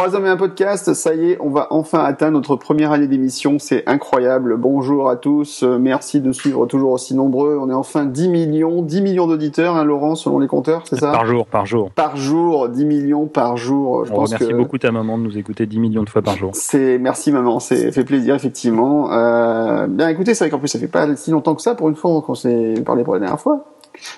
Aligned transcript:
Trois 0.00 0.14
hommes 0.14 0.24
et 0.24 0.30
un 0.30 0.38
podcast, 0.38 0.94
ça 0.94 1.14
y 1.14 1.32
est, 1.32 1.38
on 1.40 1.50
va 1.50 1.66
enfin 1.68 2.02
atteindre 2.02 2.32
notre 2.38 2.56
première 2.56 2.90
année 2.90 3.06
d'émission, 3.06 3.58
c'est 3.58 3.86
incroyable. 3.86 4.56
Bonjour 4.56 5.10
à 5.10 5.16
tous, 5.16 5.62
euh, 5.62 5.76
merci 5.78 6.22
de 6.22 6.32
suivre 6.32 6.64
toujours 6.64 6.92
aussi 6.92 7.14
nombreux. 7.14 7.58
On 7.60 7.68
est 7.68 7.74
enfin 7.74 8.06
10 8.06 8.30
millions, 8.30 8.80
10 8.80 9.02
millions 9.02 9.26
d'auditeurs, 9.26 9.76
hein, 9.76 9.84
Laurent, 9.84 10.14
selon 10.14 10.38
les 10.38 10.46
compteurs, 10.46 10.84
c'est 10.88 10.98
ça? 10.98 11.12
Par 11.12 11.26
jour, 11.26 11.44
par 11.44 11.66
jour. 11.66 11.90
Par 11.90 12.16
jour, 12.16 12.70
10 12.70 12.86
millions 12.86 13.26
par 13.26 13.58
jour. 13.58 14.06
Je 14.06 14.12
On 14.12 14.16
pense 14.16 14.32
remercie 14.32 14.54
beaucoup 14.54 14.78
ta 14.78 14.90
maman 14.90 15.18
de 15.18 15.24
nous 15.24 15.36
écouter 15.36 15.66
10 15.66 15.78
millions 15.78 16.02
de 16.02 16.08
fois 16.08 16.22
par 16.22 16.34
jour. 16.34 16.52
C'est 16.54 16.96
merci 16.96 17.30
maman, 17.30 17.60
c'est 17.60 17.92
fait 17.92 18.04
plaisir 18.04 18.34
effectivement. 18.34 19.12
Euh, 19.12 19.86
bien 19.86 20.08
écoutez, 20.08 20.32
c'est 20.32 20.44
vrai 20.44 20.50
qu'en 20.50 20.60
plus 20.60 20.68
ça 20.68 20.78
fait 20.78 20.88
pas 20.88 21.14
si 21.14 21.30
longtemps 21.30 21.54
que 21.54 21.60
ça 21.60 21.74
pour 21.74 21.90
une 21.90 21.94
fois 21.94 22.22
qu'on 22.22 22.34
s'est 22.34 22.72
parlé 22.86 23.04
pour 23.04 23.12
la 23.12 23.20
dernière 23.20 23.40
fois. 23.40 23.66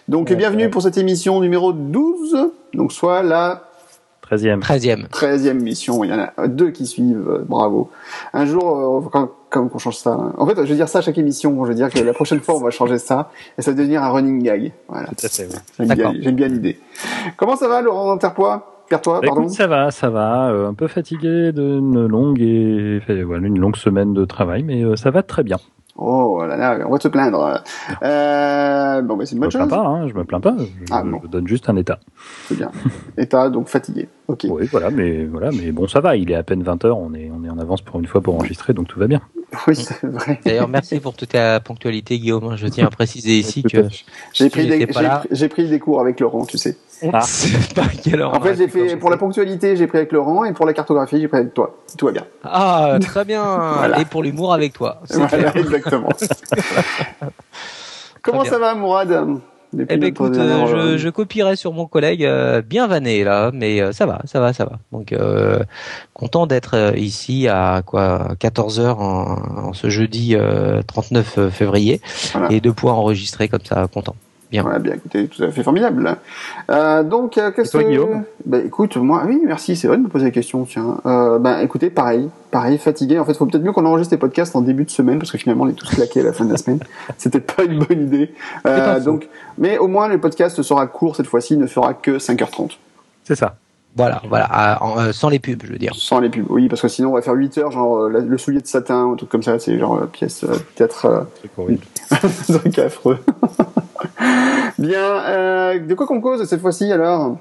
Donc 0.07 0.33
bienvenue 0.33 0.71
pour 0.71 0.83
cette 0.83 0.97
émission 0.97 1.41
numéro 1.41 1.73
12, 1.73 2.53
donc 2.73 2.93
soit 2.93 3.25
la 3.25 3.72
13e. 4.33 4.61
13e. 4.61 5.09
13e 5.09 5.61
mission. 5.61 6.05
Il 6.05 6.11
y 6.11 6.15
en 6.15 6.27
a 6.37 6.49
deux 6.49 6.71
qui 6.71 6.87
suivent. 6.87 7.29
Euh, 7.29 7.45
bravo. 7.47 7.91
Un 8.33 8.47
jour, 8.47 9.05
euh, 9.05 9.09
quand, 9.13 9.31
comme 9.51 9.69
qu'on 9.69 9.79
change 9.79 9.97
ça. 9.97 10.17
En 10.39 10.47
fait, 10.47 10.57
je 10.57 10.63
vais 10.63 10.75
dire 10.75 10.89
ça 10.89 10.99
à 10.99 11.03
chaque 11.03 11.19
émission. 11.19 11.65
Je 11.65 11.69
veux 11.69 11.75
dire 11.75 11.91
que 11.91 11.99
la 11.99 12.15
prochaine 12.15 12.41
fois, 12.41 12.57
on 12.57 12.61
va 12.61 12.71
changer 12.71 12.99
ça 12.99 13.31
et 13.59 13.63
ça 13.63 13.73
va 13.73 13.77
devenir 13.77 14.03
un 14.03 14.09
running 14.11 14.43
gag. 14.43 14.73
Voilà. 14.89 15.09
Tout 15.09 15.27
à 15.27 15.29
fait. 15.29 15.49
J'aime 15.79 16.35
bien, 16.35 16.49
l'idée. 16.49 16.79
Comment 17.37 17.57
ça 17.57 17.69
va, 17.69 17.83
Laurent 17.83 18.13
Interpois 18.13 18.69
Pierre-toi, 18.89 19.21
bah, 19.21 19.29
pardon? 19.29 19.49
ça 19.49 19.67
va, 19.67 19.91
ça 19.91 20.11
va. 20.11 20.51
Euh, 20.51 20.69
un 20.69 20.75
peu 20.75 20.87
fatigué 20.87 21.53
d'une 21.53 22.07
longue 22.07 22.41
et 22.43 23.01
voilà, 23.25 23.47
une 23.47 23.59
longue 23.59 23.77
semaine 23.77 24.13
de 24.13 24.25
travail, 24.25 24.65
mais 24.65 24.97
ça 24.97 25.11
va 25.11 25.23
très 25.23 25.43
bien. 25.43 25.59
Oh 25.97 26.43
là 26.47 26.57
là, 26.57 26.79
on 26.87 26.91
va 26.91 26.99
te 26.99 27.09
plaindre. 27.09 27.63
Euh, 28.03 29.03
bon, 29.03 29.17
bah, 29.17 29.27
c'est 29.27 29.35
une 29.35 29.41
bonne 29.41 29.51
je 29.51 29.59
chose. 29.59 29.67
Me 29.67 29.69
plains 29.69 29.83
pas, 29.83 29.89
hein, 29.89 30.09
je 30.09 30.15
me 30.15 30.25
plains 30.25 30.41
pas. 30.41 30.57
Je, 30.59 30.65
ah, 30.91 31.05
je 31.23 31.29
donne 31.29 31.47
juste 31.47 31.69
un 31.69 31.77
état. 31.77 31.99
C'est 32.47 32.57
bien. 32.57 32.71
état 33.19 33.51
donc 33.51 33.69
fatigué. 33.69 34.09
Ok. 34.33 34.47
Oui, 34.49 34.67
voilà, 34.73 34.91
mais 34.91 35.27
voilà, 35.27 35.51
mais 35.51 35.73
bon, 35.73 35.87
ça 35.87 36.01
va. 36.01 36.17
Il 36.17 36.31
est 36.31 36.35
à 36.35 36.43
peine 36.43 36.63
20 36.63 36.85
h 36.85 36.91
On 36.91 37.13
est, 37.13 37.31
on 37.31 37.45
est 37.45 37.51
en 37.51 37.59
avance 37.59 37.83
pour 37.83 38.01
une 38.01 38.07
fois 38.07 38.23
pour 38.23 38.35
enregistrer, 38.35 38.73
donc 38.73 38.89
tout 38.89 38.99
va 38.99 39.07
bien. 39.07 39.21
Oui, 39.67 39.77
c'est 39.77 40.07
vrai. 40.07 40.41
D'ailleurs, 40.43 40.69
merci 40.69 41.01
pour 41.01 41.13
toute 41.13 41.29
ta 41.29 41.61
ponctualité, 41.61 42.19
Guillaume. 42.19 42.57
Je 42.57 42.67
tiens 42.69 42.87
à 42.87 42.91
préciser 42.91 43.39
ici 43.39 43.63
que 43.63 43.89
j'ai 44.33 44.49
pris, 44.49 44.67
des, 44.67 44.89
j'ai 45.31 45.49
pris 45.49 45.69
des 45.69 45.79
cours 45.79 46.01
avec 46.01 46.19
Laurent, 46.19 46.47
tu 46.47 46.57
sais. 46.57 46.79
Ah. 47.13 47.21
pas 47.75 47.83
quelle 48.03 48.23
en 48.23 48.41
fait, 48.41 48.57
j'ai 48.57 48.69
fait 48.69 48.97
pour 48.97 49.11
la 49.11 49.19
ponctualité, 49.19 49.77
j'ai 49.77 49.87
pris 49.87 49.99
avec 49.99 50.13
Laurent, 50.13 50.45
et 50.45 50.55
pour 50.55 50.65
la 50.65 50.73
cartographie, 50.73 51.21
j'ai 51.21 51.29
pris 51.29 51.37
avec 51.39 51.53
toi. 51.53 51.77
Tout 51.99 52.07
va 52.07 52.13
bien. 52.13 52.25
Ah, 52.43 52.97
très 53.03 53.27
bien. 53.27 53.45
Et 53.99 54.07
pour 54.07 54.23
l'humour 54.23 54.55
avec 54.55 54.73
toi. 54.73 55.03
Voilà, 55.11 55.55
exactement. 55.57 56.09
Comment 58.23 58.45
ça 58.45 58.59
va, 58.59 58.75
Mourad? 58.75 59.41
Eh 59.79 59.97
ben 59.97 60.05
écoute, 60.05 60.37
euh, 60.37 60.67
je, 60.67 60.99
je, 60.99 61.09
copierai 61.09 61.57
sur 61.57 61.73
mon 61.73 61.87
collègue 61.87 62.25
euh, 62.25 62.61
bien 62.61 62.87
vanné 62.87 63.25
là, 63.25 63.51
mais 63.55 63.81
euh, 63.81 63.93
ça 63.93 64.05
va, 64.05 64.21
ça 64.27 64.39
va, 64.39 64.53
ça 64.53 64.65
va. 64.67 64.79
Donc 64.93 65.15
content 66.13 66.47
d'être 66.47 66.95
ici 66.97 67.49
à 67.49 67.83
quoi 67.85 68.35
14 68.39 68.81
h 68.81 68.91
en, 68.91 69.69
en, 69.69 69.73
ce 69.73 69.89
jeudi 69.89 70.37
39 70.87 71.51
février 71.51 72.01
et 72.51 72.61
de 72.61 72.71
pouvoir 72.71 72.99
enregistrer 72.99 73.49
comme 73.49 73.65
ça, 73.65 73.87
content. 73.93 74.15
Bien. 74.53 74.63
Voilà, 74.63 74.79
bien, 74.81 74.93
écoutez, 74.93 75.29
tout 75.29 75.43
à 75.43 75.51
fait 75.51 75.63
formidable. 75.63 76.15
Euh, 76.71 77.03
donc, 77.03 77.39
euh, 77.39 77.51
qu'est-ce 77.53 77.75
que... 77.75 78.03
Bah, 78.45 78.59
écoute, 78.59 78.99
moi, 78.99 79.23
oui, 79.27 79.41
merci, 79.47 79.77
c'est 79.77 79.89
vrai 79.89 79.97
de 79.97 80.03
me 80.03 80.09
poser 80.09 80.27
la 80.27 80.31
question, 80.31 80.67
tiens. 80.67 80.99
Euh, 81.07 81.39
ben, 81.39 81.61
écoutez, 81.61 81.89
pareil, 81.89 82.29
pareil, 82.51 82.77
fatigué. 82.77 83.19
En 83.19 83.25
fait, 83.25 83.33
il 83.33 83.39
faut 83.39 83.47
peut-être 83.47 83.65
mieux 83.65 83.73
qu'on 83.73 83.87
enregistre 83.87 84.13
les 84.13 84.19
podcasts 84.19 84.55
en 84.55 84.61
début 84.61 84.85
de 84.85 84.91
semaine, 84.91 85.19
parce 85.19 85.33
que 85.33 85.39
finalement, 85.39 85.65
on 85.65 85.69
est 85.69 85.73
tous 85.73 85.89
claqués 85.89 86.21
à 86.21 86.25
la 86.25 86.35
fin 86.35 86.45
de 86.45 86.51
la 86.51 86.59
semaine. 86.59 86.81
C'était 87.17 87.41
pas 87.41 87.65
une 87.65 87.79
bonne 87.79 88.03
idée. 88.03 88.35
Euh, 88.67 89.01
donc, 89.01 89.27
mais 89.57 89.79
au 89.79 89.89
moins, 89.89 90.07
le 90.07 90.21
podcast 90.21 90.61
sera 90.61 90.87
court 90.87 91.17
cette 91.17 91.29
fois-ci, 91.29 91.57
ne 91.57 91.67
fera 91.67 91.95
que 91.95 92.19
5h30. 92.19 92.73
C'est 93.25 93.37
ça. 93.37 93.57
Voilà, 93.97 94.21
voilà, 94.29 94.81
euh, 94.99 95.13
sans 95.13 95.31
les 95.31 95.39
pubs, 95.39 95.63
je 95.65 95.73
veux 95.73 95.79
dire. 95.79 95.95
Sans 95.95 96.21
les 96.21 96.29
pubs, 96.29 96.47
oui, 96.51 96.69
parce 96.69 96.81
que 96.83 96.89
sinon 96.89 97.11
on 97.11 97.13
va 97.13 97.23
faire 97.23 97.35
8 97.35 97.59
heures, 97.59 97.71
genre 97.71 98.05
euh, 98.05 98.09
le 98.09 98.39
soulier 98.39 98.61
de 98.61 98.67
satin, 98.67 99.05
ou 99.05 99.17
tout 99.17 99.27
comme 99.27 99.43
ça, 99.43 99.59
c'est 99.59 99.79
genre 99.79 100.07
pièce 100.07 100.41
peut-être. 100.41 101.27
C'est 101.43 101.51
horrible. 101.59 101.85
truc 102.59 102.79
affreux. 102.79 103.19
Bien, 104.79 105.25
euh, 105.27 105.79
de 105.79 105.95
quoi 105.95 106.07
qu'on 106.07 106.21
cause 106.21 106.45
cette 106.45 106.61
fois-ci 106.61 106.91
alors? 106.93 107.37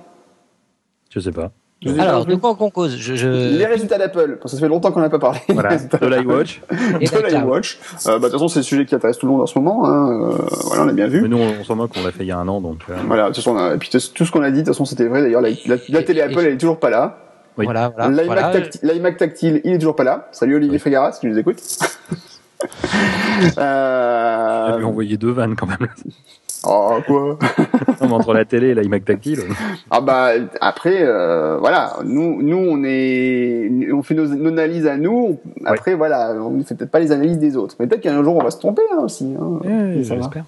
Je 1.10 1.20
sais 1.20 1.32
pas. 1.32 1.52
alors, 2.00 2.26
de 2.26 2.36
quoi 2.36 2.56
qu'on 2.56 2.70
cause? 2.70 2.96
Je, 2.96 3.16
je... 3.16 3.28
Les 3.28 3.66
résultats 3.66 3.98
d'Apple, 3.98 4.38
parce 4.42 4.54
que 4.54 4.58
ça 4.58 4.60
fait 4.60 4.70
longtemps 4.70 4.92
qu'on 4.92 5.02
n'a 5.02 5.10
pas 5.10 5.20
parlé. 5.20 5.40
Voilà, 5.50 5.78
de 6.02 6.08
l'iWatch. 6.08 6.62
de 6.72 7.28
l'iWatch. 7.28 7.80
Euh, 8.06 8.12
bah, 8.12 8.18
de 8.18 8.24
toute 8.24 8.32
façon, 8.34 8.48
c'est 8.48 8.60
le 8.60 8.64
sujet 8.64 8.86
qui 8.86 8.96
intéresse 8.96 9.18
tout 9.18 9.26
le 9.26 9.32
monde 9.32 9.42
en 9.42 9.46
ce 9.46 9.58
moment. 9.60 9.86
Hein. 9.86 10.32
Euh, 10.32 10.38
voilà, 10.66 10.84
on 10.84 10.88
a 10.88 10.94
bien 10.94 11.08
vu. 11.08 11.22
Mais 11.22 11.28
nous, 11.28 11.40
on, 11.40 11.64
s'en 11.64 11.76
moque, 11.76 11.92
on 11.98 12.04
l'a 12.04 12.12
fait 12.12 12.24
il 12.24 12.28
y 12.28 12.32
a 12.32 12.38
un 12.38 12.48
an, 12.48 12.62
donc. 12.62 12.82
Euh... 12.90 12.96
Voilà, 13.08 13.24
de 13.24 13.28
toute 13.28 13.38
façon, 13.38 13.58
et 13.74 13.78
puis 13.78 13.90
tout 13.90 14.26
ce 14.26 14.32
qu'on 14.32 14.44
a 14.44 14.52
dit, 14.52 14.60
de 14.60 14.66
toute 14.66 14.74
façon, 14.74 14.86
c'était 14.86 15.06
vrai. 15.06 15.22
D'ailleurs, 15.22 15.42
la, 15.42 15.50
la, 15.66 16.04
télé 16.04 16.22
Apple, 16.22 16.40
elle 16.40 16.54
est 16.54 16.58
toujours 16.58 16.80
pas 16.80 16.90
là. 16.90 17.18
Oui. 17.58 17.66
Voilà, 17.66 17.90
voilà. 17.90 18.52
L'iMac 18.84 19.18
tactile, 19.18 19.62
il 19.64 19.74
est 19.74 19.80
toujours 19.80 19.96
pas 19.96 20.04
là. 20.04 20.30
Salut 20.32 20.56
Olivier 20.56 20.76
oui. 20.76 20.80
Frégaras, 20.80 21.18
qui 21.20 21.28
nous 21.28 21.38
écoute. 21.38 21.62
euh... 23.58 24.72
On 24.74 24.78
lui 24.78 24.86
envoyé 24.86 25.18
deux 25.18 25.32
vannes 25.32 25.56
quand 25.56 25.68
même. 25.68 25.88
Oh 26.64 27.00
quoi 27.08 27.40
Entre 28.02 28.34
la 28.34 28.46
télé 28.46 28.70
et 28.70 28.76
l'iMac 28.76 29.06
tactile. 29.06 29.40
Ah 29.90 30.02
bah 30.02 30.32
après 30.60 31.02
euh, 31.02 31.58
voilà, 31.58 31.98
nous 32.04 32.42
nous 32.44 32.58
on 32.58 32.84
est 32.84 33.70
on 33.92 34.04
fait 34.04 34.14
nos, 34.14 34.32
analyses 34.48 34.86
à 34.86 34.98
nous. 34.98 35.40
Après 35.66 35.96
voilà, 35.96 36.34
on 36.36 36.52
ne 36.52 36.64
fait 36.64 36.76
peut-être 36.76 36.92
pas 36.92 37.00
les 37.00 37.12
analyses 37.12 37.40
des 37.40 37.58
autres. 37.58 37.76
Mais 37.80 37.88
peut-être 37.88 38.02
qu'un 38.02 38.24
jour 38.24 38.36
on 38.36 38.44
va 38.44 38.52
se 38.52 38.60
tromper 38.60 38.84
hein, 38.94 39.00
aussi. 39.02 39.34
Hein. 39.40 39.60
Ouais, 39.64 40.04
J'espère. 40.04 40.46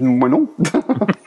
Moi 0.00 0.28
non. 0.28 0.48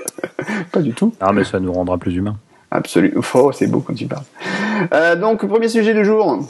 pas 0.71 0.81
du 0.81 0.93
tout. 0.93 1.13
Ah 1.21 1.31
mais 1.31 1.45
ça 1.45 1.59
nous 1.59 1.71
rendra 1.71 1.97
plus 1.97 2.15
humains. 2.15 2.37
Absolument. 2.69 3.21
Oh, 3.33 3.51
c'est 3.53 3.67
beau 3.67 3.79
quand 3.79 3.93
tu 3.93 4.07
parles. 4.07 4.23
Euh, 4.93 5.15
donc 5.15 5.45
premier 5.45 5.69
sujet 5.69 5.93
du 5.93 6.03
jour. 6.03 6.45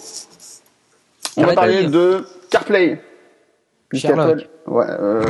On 1.37 1.43
va 1.43 1.53
parler 1.53 1.87
de 1.87 2.25
CarPlay. 2.49 2.99
Sherlock. 3.93 4.47
Ouais, 4.67 4.85
euh, 4.87 5.23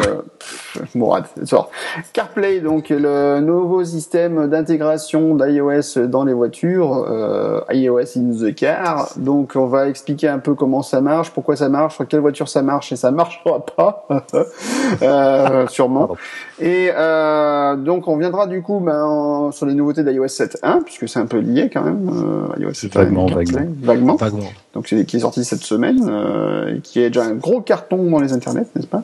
Mourad, 0.93 1.25
sort. 1.45 1.71
CarPlay, 2.13 2.59
donc 2.59 2.89
le 2.89 3.39
nouveau 3.39 3.83
système 3.83 4.47
d'intégration 4.49 5.35
d'iOS 5.35 6.07
dans 6.07 6.25
les 6.25 6.33
voitures, 6.33 7.05
euh, 7.09 7.61
iOS 7.71 8.17
in 8.17 8.31
the 8.31 8.53
car. 8.53 9.09
Donc 9.15 9.53
on 9.55 9.67
va 9.67 9.87
expliquer 9.87 10.27
un 10.27 10.39
peu 10.39 10.53
comment 10.53 10.81
ça 10.81 11.01
marche, 11.01 11.31
pourquoi 11.31 11.55
ça 11.55 11.69
marche, 11.69 11.95
sur 11.95 12.07
quelle 12.07 12.19
voiture 12.19 12.49
ça 12.49 12.61
marche 12.61 12.91
et 12.91 12.95
ça 12.97 13.11
marchera 13.11 13.65
pas, 13.65 14.05
euh, 15.01 15.67
sûrement. 15.67 16.17
Et 16.59 16.91
euh, 16.93 17.75
donc 17.77 18.07
on 18.07 18.17
viendra 18.17 18.47
du 18.47 18.61
coup 18.61 18.79
ben, 18.79 19.49
sur 19.51 19.65
les 19.65 19.73
nouveautés 19.73 20.03
d'iOS 20.03 20.25
7.1 20.25 20.83
puisque 20.83 21.07
c'est 21.07 21.19
un 21.19 21.25
peu 21.25 21.39
lié 21.39 21.69
quand 21.71 21.83
même. 21.83 22.09
Euh, 22.09 22.61
iOS 22.61 22.73
7 22.73 22.93
vaguement, 22.93 23.27
vaguement. 23.27 23.67
vaguement, 23.81 24.15
vaguement. 24.15 24.49
Donc 24.73 24.87
c'est 24.87 25.05
qui 25.05 25.17
est 25.17 25.21
sorti 25.21 25.43
cette 25.43 25.63
semaine 25.63 26.07
euh, 26.09 26.75
et 26.75 26.79
qui 26.79 27.01
est 27.01 27.09
déjà 27.09 27.23
un 27.23 27.33
gros 27.33 27.61
carton 27.61 28.09
dans 28.09 28.19
les 28.19 28.33
internets, 28.33 28.67
n'est-ce 28.75 28.87
pas? 28.87 29.03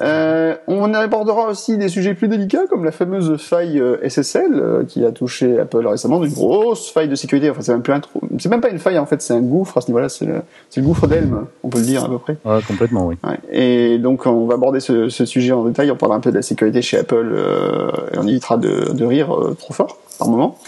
Euh, 0.00 0.54
On 0.66 0.94
abordera 0.94 1.48
aussi 1.48 1.78
des 1.78 1.88
sujets 1.88 2.14
plus 2.14 2.28
délicats 2.28 2.66
comme 2.68 2.84
la 2.84 2.92
fameuse 2.92 3.36
faille 3.36 3.78
euh, 3.78 4.08
SSL 4.08 4.52
euh, 4.54 4.84
qui 4.84 5.04
a 5.04 5.12
touché 5.12 5.58
Apple 5.58 5.86
récemment, 5.86 6.22
une 6.24 6.32
grosse 6.32 6.90
faille 6.90 7.08
de 7.08 7.14
sécurité. 7.14 7.50
Enfin 7.50 7.60
c'est 7.62 7.72
même 7.72 7.82
plus 7.82 7.92
un 7.92 8.00
trou, 8.00 8.20
c'est 8.38 8.48
même 8.48 8.60
pas 8.60 8.70
une 8.70 8.78
faille 8.78 8.98
en 8.98 9.06
fait, 9.06 9.22
c'est 9.22 9.34
un 9.34 9.40
gouffre 9.40 9.78
à 9.78 9.80
ce 9.80 9.88
niveau-là, 9.88 10.08
c'est 10.08 10.24
le, 10.24 10.42
le 10.76 10.82
gouffre 10.82 11.06
d'Elm, 11.06 11.46
on 11.62 11.68
peut 11.68 11.78
le 11.78 11.84
dire 11.84 12.04
à 12.04 12.08
peu 12.08 12.18
près. 12.18 12.36
Ouais, 12.44 12.60
complètement, 12.66 13.06
oui. 13.06 13.16
Ouais. 13.24 13.38
Et 13.52 13.98
donc 13.98 14.26
on 14.26 14.46
va 14.46 14.54
aborder 14.54 14.80
ce, 14.80 15.08
ce, 15.08 15.24
sujet 15.24 15.52
en 15.52 15.64
détail, 15.64 15.90
on 15.90 15.96
parlera 15.96 16.18
un 16.18 16.20
peu 16.20 16.30
de 16.30 16.36
la 16.36 16.42
sécurité 16.42 16.82
chez 16.82 16.98
Apple 16.98 17.32
euh, 17.32 17.90
et 18.12 18.18
on 18.18 18.26
évitera 18.26 18.56
de, 18.56 18.92
de 18.92 19.04
rire 19.04 19.34
euh, 19.34 19.56
trop 19.58 19.72
fort 19.72 19.98
par 20.18 20.28
moment. 20.28 20.58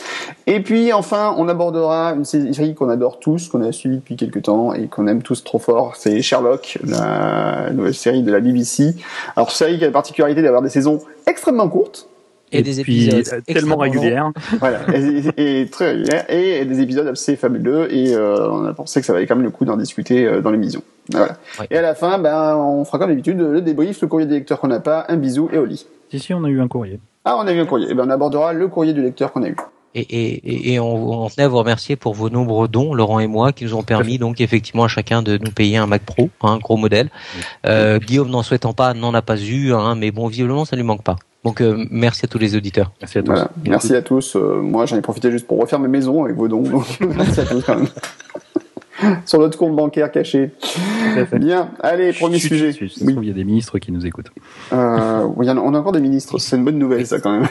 Et 0.46 0.60
puis 0.60 0.92
enfin, 0.92 1.34
on 1.38 1.48
abordera 1.48 2.14
une 2.14 2.24
série 2.24 2.74
qu'on 2.74 2.88
adore 2.88 3.18
tous, 3.18 3.48
qu'on 3.48 3.62
a 3.62 3.72
suivi 3.72 3.96
depuis 3.96 4.16
quelques 4.16 4.42
temps 4.42 4.72
et 4.74 4.86
qu'on 4.86 5.06
aime 5.06 5.22
tous 5.22 5.44
trop 5.44 5.58
fort, 5.58 5.96
c'est 5.96 6.22
Sherlock, 6.22 6.78
la 6.84 7.70
nouvelle 7.72 7.94
série 7.94 8.22
de 8.22 8.32
la 8.32 8.40
BBC. 8.40 8.94
Alors 9.36 9.50
série 9.50 9.78
qui 9.78 9.84
a 9.84 9.88
la 9.88 9.92
particularité 9.92 10.42
d'avoir 10.42 10.62
des 10.62 10.70
saisons 10.70 11.00
extrêmement 11.26 11.68
courtes. 11.68 12.08
Et, 12.52 12.62
des 12.62 12.78
épisodes 12.78 13.24
tellement 13.44 13.76
régulières. 13.76 14.30
Voilà, 14.60 14.80
et, 14.94 15.62
et, 15.62 15.66
très 15.66 15.90
régulières, 15.92 16.30
et 16.30 16.64
des 16.64 16.80
épisodes 16.80 17.08
assez 17.08 17.34
fabuleux, 17.34 17.92
et 17.92 18.14
euh, 18.14 18.48
on 18.50 18.64
a 18.64 18.72
pensé 18.72 19.00
que 19.00 19.06
ça 19.06 19.12
valait 19.12 19.26
quand 19.26 19.34
même 19.34 19.44
le 19.44 19.50
coup 19.50 19.64
d'en 19.64 19.76
discuter 19.76 20.24
euh, 20.24 20.40
dans 20.40 20.52
l'émission. 20.52 20.80
Voilà. 21.10 21.36
Ouais. 21.58 21.66
Et 21.70 21.76
à 21.76 21.82
la 21.82 21.96
fin, 21.96 22.18
ben, 22.18 22.56
on 22.56 22.84
fera 22.84 22.98
comme 22.98 23.08
d'habitude 23.08 23.38
le 23.38 23.60
débrief, 23.60 24.00
le 24.00 24.06
courrier 24.06 24.28
des 24.28 24.36
lecteurs 24.36 24.60
qu'on 24.60 24.68
n'a 24.68 24.78
pas, 24.78 25.06
un 25.08 25.16
bisou 25.16 25.48
et 25.52 25.58
au 25.58 25.64
lit. 25.64 25.86
Si, 26.10 26.20
si, 26.20 26.34
on 26.34 26.44
a 26.44 26.48
eu 26.48 26.60
un 26.60 26.68
courrier. 26.68 27.00
Ah, 27.28 27.36
on 27.36 27.46
a 27.48 27.52
eu 27.52 27.58
un 27.58 27.66
courrier. 27.66 27.88
Eh 27.90 27.94
ben, 27.94 28.04
on 28.06 28.10
abordera 28.10 28.52
le 28.52 28.68
courrier 28.68 28.92
du 28.92 29.02
lecteur 29.02 29.32
qu'on 29.32 29.42
a 29.42 29.48
eu. 29.48 29.56
Et, 29.96 30.00
et, 30.00 30.74
et 30.74 30.78
on, 30.78 31.24
on, 31.24 31.28
tenait 31.28 31.46
à 31.46 31.48
vous 31.48 31.56
remercier 31.56 31.96
pour 31.96 32.14
vos 32.14 32.30
nombreux 32.30 32.68
dons, 32.68 32.94
Laurent 32.94 33.18
et 33.18 33.26
moi, 33.26 33.52
qui 33.52 33.64
nous 33.64 33.74
ont 33.74 33.82
permis 33.82 34.18
donc 34.18 34.40
effectivement 34.40 34.84
à 34.84 34.88
chacun 34.88 35.22
de 35.22 35.36
nous 35.36 35.50
payer 35.50 35.76
un 35.78 35.86
Mac 35.86 36.02
Pro, 36.02 36.30
un 36.42 36.52
hein, 36.52 36.58
gros 36.62 36.76
modèle. 36.76 37.08
Euh, 37.66 37.98
Guillaume 37.98 38.28
n'en 38.28 38.44
souhaitant 38.44 38.74
pas, 38.74 38.94
n'en 38.94 39.12
a 39.12 39.22
pas 39.22 39.40
eu, 39.42 39.72
hein, 39.72 39.96
mais 39.96 40.12
bon, 40.12 40.28
visiblement 40.28 40.64
ça 40.64 40.76
lui 40.76 40.84
manque 40.84 41.02
pas. 41.02 41.16
Donc 41.44 41.60
euh, 41.60 41.84
merci 41.90 42.26
à 42.26 42.28
tous 42.28 42.38
les 42.38 42.54
auditeurs. 42.54 42.92
Merci 43.00 43.18
à 43.18 43.22
tous. 43.22 43.32
Voilà. 43.32 43.50
Merci 43.64 43.96
à 43.96 44.02
tous. 44.02 44.36
Euh, 44.36 44.60
moi 44.60 44.86
j'en 44.86 44.96
ai 44.96 45.02
profité 45.02 45.32
juste 45.32 45.46
pour 45.48 45.58
refaire 45.58 45.80
mes 45.80 45.88
maisons 45.88 46.24
avec 46.24 46.36
vos 46.36 46.46
dons. 46.46 46.62
Donc 46.62 47.00
merci 47.00 47.40
à 47.40 47.46
tous 47.46 47.62
quand 47.62 47.76
même. 47.76 47.88
Sur 49.26 49.40
notre 49.40 49.58
compte 49.58 49.76
bancaire 49.76 50.10
caché. 50.10 50.50
Bien, 51.32 51.70
allez, 51.80 52.12
premier 52.12 52.38
chut, 52.38 52.48
sujet. 52.48 52.72
Chut, 52.72 52.92
chut, 52.92 53.02
oui. 53.04 53.16
Il 53.20 53.28
y 53.28 53.30
a 53.30 53.34
des 53.34 53.44
ministres 53.44 53.78
qui 53.78 53.92
nous 53.92 54.06
écoutent. 54.06 54.30
Euh, 54.72 55.26
oui, 55.36 55.48
on 55.50 55.74
a 55.74 55.78
encore 55.78 55.92
des 55.92 56.00
ministres, 56.00 56.38
c'est 56.38 56.56
une 56.56 56.64
bonne 56.64 56.78
nouvelle 56.78 57.06
ça 57.06 57.20
quand 57.20 57.32
même. 57.32 57.48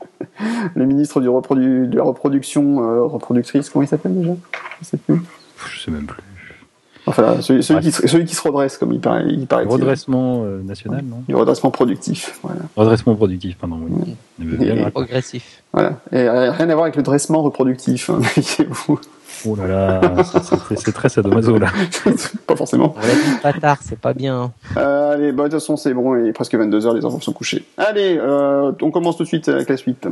le 0.74 0.84
ministre 0.84 1.20
du 1.20 1.28
reprodu 1.28 1.86
de 1.86 1.96
la 1.96 2.02
reproduction 2.02 2.82
euh, 2.82 3.02
reproductrice, 3.04 3.70
comment 3.70 3.82
il 3.82 3.88
s'appelle 3.88 4.14
déjà? 4.14 4.34
Je 4.80 4.86
sais 4.86 4.96
plus. 4.96 5.20
Je 5.70 5.80
sais 5.80 5.90
même 5.90 6.06
plus. 6.06 6.22
Enfin, 7.06 7.42
celui, 7.42 7.60
qui, 7.80 7.92
celui 7.92 8.24
qui 8.24 8.34
se 8.34 8.40
redresse, 8.40 8.78
comme 8.78 8.90
il 8.92 9.00
paraît. 9.00 9.24
Il 9.28 9.46
paraît 9.46 9.64
redressement 9.64 10.42
euh, 10.44 10.62
national, 10.62 11.04
non? 11.04 11.22
Le 11.28 11.36
redressement 11.36 11.70
productif, 11.70 12.38
voilà. 12.42 12.60
Redressement 12.76 13.14
productif, 13.14 13.58
pardon, 13.58 13.78
oui. 13.86 14.16
Et, 14.66 14.90
progressif. 14.90 15.62
Voilà. 15.74 16.00
Et 16.12 16.26
rien 16.26 16.70
à 16.70 16.74
voir 16.74 16.84
avec 16.84 16.96
le 16.96 17.02
dressement 17.02 17.42
reproductif, 17.42 18.08
hein, 18.08 18.20
vous 18.86 18.98
Oh 19.46 19.56
là 19.56 19.66
là, 19.66 20.00
c'est 20.76 20.92
très 20.92 21.08
sadomaso 21.08 21.58
là. 21.58 21.68
pas 22.46 22.56
forcément. 22.56 22.94
On 22.96 23.00
l'a 23.00 23.14
dit 23.14 23.40
pas 23.42 23.52
tard, 23.52 23.78
c'est 23.82 23.98
pas 23.98 24.14
bien. 24.14 24.52
Euh, 24.76 25.12
allez, 25.12 25.32
bah, 25.32 25.44
de 25.44 25.48
toute 25.48 25.60
façon 25.60 25.76
c'est 25.76 25.92
bon, 25.92 26.16
il 26.16 26.28
est 26.28 26.32
presque 26.32 26.54
22h, 26.54 26.94
les 26.94 27.04
enfants 27.04 27.20
sont 27.20 27.32
couchés. 27.32 27.64
Allez, 27.76 28.16
euh, 28.18 28.72
on 28.80 28.90
commence 28.90 29.16
tout 29.18 29.24
de 29.24 29.28
suite 29.28 29.48
avec 29.48 29.68
la 29.68 29.76
suite. 29.76 30.08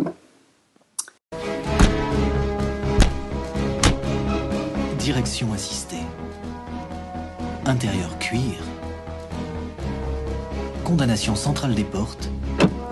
Direction 4.99 5.53
assistée. 5.55 5.97
Intérieur 7.65 8.19
cuir. 8.19 8.59
Condamnation 10.85 11.35
centrale 11.35 11.75
des 11.75 11.85
portes. 11.85 12.29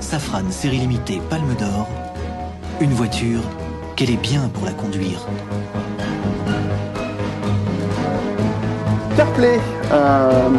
Safran 0.00 0.50
série 0.50 0.78
limitée 0.78 1.20
Palme 1.28 1.54
d'Or. 1.58 1.88
Une 2.80 2.92
voiture 2.92 3.42
qu'elle 3.96 4.10
est 4.10 4.22
bien 4.22 4.48
pour 4.54 4.64
la 4.64 4.72
conduire. 4.72 5.26
CarPlay, 9.16 9.58
euh, 9.92 10.50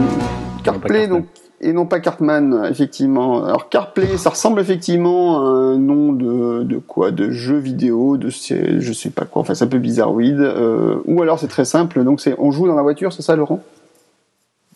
CarPlay 0.64 1.08
donc 1.08 1.26
et 1.64 1.74
non 1.74 1.86
pas 1.86 2.00
Cartman, 2.00 2.66
effectivement. 2.70 3.46
Alors 3.46 3.70
CarPlay, 3.70 4.18
ça 4.18 4.32
ressemble 4.32 4.60
effectivement 4.60 5.42
à 5.42 5.44
un 5.44 5.78
nom 5.78 6.12
de, 6.12 6.64
de 6.64 6.78
quoi? 6.78 7.12
De 7.12 7.30
jeu 7.30 7.58
vidéo, 7.58 8.18
de 8.18 8.30
je 8.30 8.94
sais 8.94 9.12
pas 9.12 9.26
quoi. 9.26 9.44
Enfin, 9.44 9.54
c'est 9.54 9.66
un 9.66 9.68
peu 9.68 9.78
bizarroïde. 9.78 10.40
Euh, 10.40 10.96
ou 11.06 11.22
alors 11.22 11.38
c'est 11.38 11.48
très 11.48 11.66
simple. 11.66 12.04
Donc 12.04 12.20
c'est 12.20 12.36
on 12.40 12.52
joue 12.52 12.68
dans 12.68 12.76
la 12.76 12.82
voiture, 12.82 13.14
c'est 13.14 13.22
ça, 13.22 13.36
Laurent? 13.36 13.62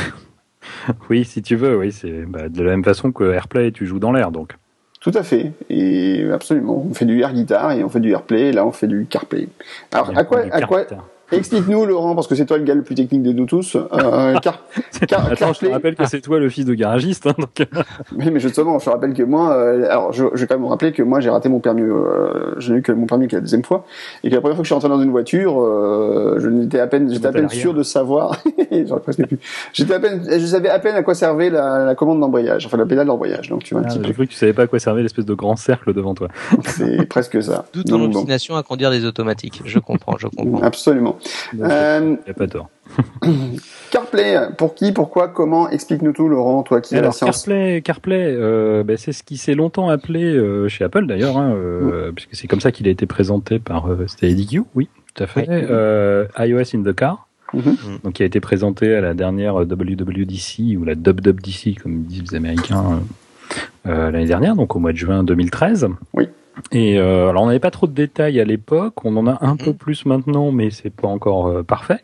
Oui, 1.09 1.25
si 1.25 1.41
tu 1.41 1.57
veux. 1.57 1.79
Oui, 1.79 1.93
c'est 1.93 2.27
bah, 2.27 2.51
de 2.51 2.63
la 2.63 2.73
même 2.73 2.85
façon 2.85 3.11
que 3.11 3.33
AirPlay, 3.33 3.73
tu 3.73 3.87
joues 3.87 3.99
dans 3.99 4.13
l'air, 4.13 4.31
donc. 4.31 4.53
Tout 5.01 5.13
à 5.15 5.23
fait, 5.23 5.53
et 5.71 6.27
absolument. 6.31 6.85
On 6.91 6.93
fait 6.93 7.07
du 7.07 7.21
air 7.21 7.33
guitar 7.33 7.73
et 7.73 7.83
on 7.85 7.89
fait 7.89 8.01
du 8.01 8.11
AirPlay. 8.11 8.49
Et 8.49 8.53
là, 8.53 8.67
on 8.67 8.73
fait 8.73 8.87
du 8.87 9.07
CarPlay. 9.07 9.49
Alors, 9.93 10.11
à 10.15 10.25
quoi, 10.25 10.41
à 10.51 10.61
quoi, 10.63 10.85
Explique-nous, 11.33 11.87
Laurent, 11.87 12.15
parce 12.15 12.27
que 12.27 12.35
c'est 12.35 12.47
toi 12.47 12.59
le 12.59 12.65
gars 12.65 12.75
le 12.75 12.83
plus 12.83 12.95
technique 12.95 13.23
de 13.23 13.33
nous 13.33 13.47
tous. 13.47 13.77
Euh, 13.77 14.35
car, 14.43 14.61
car, 15.09 15.27
Attends, 15.33 15.53
je 15.53 15.61
te 15.61 15.67
rappelle 15.67 15.95
que 15.97 16.07
c'est 16.07 16.21
toi 16.21 16.39
le 16.39 16.49
fils 16.49 16.65
de 16.65 16.75
garagiste. 16.75 17.27
Hein, 17.27 17.35
donc... 17.39 17.67
oui, 18.17 18.31
mais 18.31 18.41
justement, 18.41 18.79
je 18.79 18.85
te 18.85 18.91
rappelle 18.91 19.15
que 19.15 19.23
moi, 19.23 19.55
euh, 19.57 19.87
alors 19.91 20.13
je, 20.13 20.25
je, 20.35 20.41
vais 20.41 20.47
quand 20.47 20.55
même 20.55 20.65
me 20.65 20.69
rappeler 20.69 20.93
que 20.93 21.03
moi 21.03 21.21
j'ai 21.21 21.31
raté 21.31 21.49
mon 21.49 21.61
permis, 21.61 21.83
euh, 21.83 22.55
je 22.59 22.73
n'ai 22.73 22.79
eu 22.79 22.83
que 22.83 22.93
mon 22.93 23.07
permis 23.07 23.29
que 23.29 23.37
la 23.37 23.41
deuxième 23.41 23.65
fois, 23.65 23.85
et 24.23 24.31
que 24.31 24.35
la 24.35 24.41
première 24.41 24.57
fois 24.57 24.63
que 24.63 24.67
je 24.67 24.69
suis 24.69 24.75
rentré 24.75 24.89
dans 24.89 25.01
une 25.01 25.11
voiture, 25.11 25.61
euh, 25.61 26.37
je 26.41 26.49
n'étais 26.49 26.81
à 26.81 26.87
peine, 26.87 27.13
j'étais 27.13 27.27
à 27.27 27.33
peine 27.33 27.49
sûr 27.49 27.75
de 27.75 27.83
savoir, 27.83 28.43
j'aurais 28.87 29.01
presque 29.01 29.27
plus. 29.27 29.39
J'étais 29.73 29.95
à 29.95 30.01
peine, 30.01 30.23
je 30.31 30.47
savais 30.47 30.69
à 30.69 30.79
peine 30.79 30.95
à 30.95 31.03
quoi 31.03 31.15
servait 31.15 31.51
la, 31.51 31.85
la 31.85 31.95
commande 31.95 32.21
d'embrayage, 32.21 32.67
enfin 32.67 32.77
la 32.77 32.87
pédale 32.87 33.07
d'embrayage. 33.07 33.49
Donc 33.49 33.65
tu 33.65 33.75
vois. 33.75 33.85
Ah, 33.87 33.91
J'ai 33.91 34.13
cru 34.13 34.27
que 34.27 34.33
tu 34.33 34.39
savais 34.39 34.53
pas 34.53 34.63
à 34.63 34.67
quoi 34.67 34.79
servait 34.79 35.03
l'espèce 35.03 35.25
de 35.25 35.35
grand 35.35 35.57
cercle 35.57 35.93
devant 35.95 36.15
toi. 36.15 36.29
c'est 36.65 37.09
presque 37.09 37.43
ça. 37.43 37.65
D'où 37.73 37.83
ton 37.83 38.03
obstination 38.03 38.57
à 38.57 38.63
conduire 38.63 38.91
des 38.91 39.05
automatiques. 39.05 39.63
Je 39.65 39.79
comprends, 39.79 40.17
je 40.19 40.29
comprends. 40.29 40.63
Absolument. 40.63 41.14
Euh, 41.61 42.17
Il 42.21 42.25
n'y 42.25 42.31
a 42.31 42.35
pas 42.35 42.47
tort. 42.47 42.69
CarPlay, 43.91 44.39
pour 44.57 44.75
qui, 44.75 44.93
pourquoi, 44.93 45.29
comment 45.29 45.69
Explique-nous 45.71 46.13
tout, 46.13 46.29
Laurent, 46.29 46.63
toi 46.63 46.81
qui 46.81 46.97
as 46.97 47.01
la 47.01 47.13
science. 47.13 47.45
CarPlay, 47.45 47.83
CarPlay 47.83 48.35
euh, 48.37 48.83
ben, 48.83 48.97
c'est 48.97 49.13
ce 49.13 49.23
qui 49.23 49.37
s'est 49.37 49.55
longtemps 49.55 49.89
appelé 49.89 50.25
euh, 50.25 50.69
chez 50.69 50.85
Apple 50.85 51.07
d'ailleurs, 51.07 51.39
hein, 51.39 51.55
euh, 51.55 52.13
puisque 52.13 52.35
c'est 52.35 52.47
comme 52.47 52.61
ça 52.61 52.73
qu'il 52.73 52.89
a 52.89 52.91
été 52.91 53.07
présenté 53.07 53.59
par 53.59 53.91
euh, 53.91 54.07
c'était 54.07 54.31
Eddie 54.31 54.61
oui, 54.75 54.89
tout 55.15 55.23
à 55.23 55.27
fait. 55.27 55.47
Euh, 55.49 56.27
iOS 56.39 56.75
in 56.75 56.83
the 56.83 56.95
car. 56.95 57.29
Mm-hmm. 57.53 57.71
Mm. 57.71 57.99
Donc, 58.03 58.15
qui 58.15 58.23
a 58.23 58.27
été 58.27 58.41
présenté 58.41 58.95
à 58.95 59.01
la 59.01 59.15
dernière 59.15 59.55
WWDC 59.55 60.77
ou 60.77 60.85
la 60.85 60.95
WWDC, 60.95 61.81
comme 61.83 62.03
disent 62.03 62.31
les 62.31 62.37
Américains 62.37 63.01
l'année 63.85 64.27
dernière, 64.27 64.57
donc 64.57 64.75
au 64.75 64.79
mois 64.79 64.93
de 64.93 64.97
juin 64.97 65.23
2013. 65.23 65.89
Oui. 66.15 66.29
Et 66.73 66.99
euh, 66.99 67.29
alors 67.29 67.43
on 67.43 67.47
n'avait 67.47 67.59
pas 67.59 67.71
trop 67.71 67.87
de 67.87 67.93
détails 67.93 68.41
à 68.41 68.45
l'époque, 68.45 69.05
on 69.05 69.17
en 69.17 69.27
a 69.27 69.45
un 69.45 69.57
peu 69.57 69.71
mm. 69.71 69.77
plus 69.77 70.07
maintenant, 70.07 70.53
mais 70.53 70.71
c'est 70.71 70.91
pas 70.91 71.09
encore 71.09 71.49
euh, 71.49 71.63
parfait. 71.63 72.01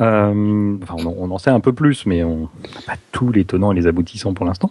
Euh, 0.00 0.76
enfin, 0.82 0.96
on, 0.98 1.14
on, 1.18 1.30
en 1.30 1.38
sait 1.38 1.50
un 1.50 1.60
peu 1.60 1.72
plus, 1.72 2.06
mais 2.06 2.22
on 2.22 2.48
n'a 2.74 2.80
pas 2.86 2.96
tous 3.12 3.32
les 3.32 3.44
tenants 3.44 3.72
et 3.72 3.74
les 3.74 3.86
aboutissants 3.86 4.34
pour 4.34 4.46
l'instant. 4.46 4.70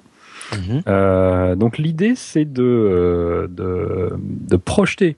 Euh, 0.87 1.55
donc 1.55 1.77
l'idée 1.77 2.15
c'est 2.15 2.45
de, 2.45 2.63
euh, 2.63 3.47
de, 3.47 4.13
de 4.17 4.55
projeter 4.57 5.15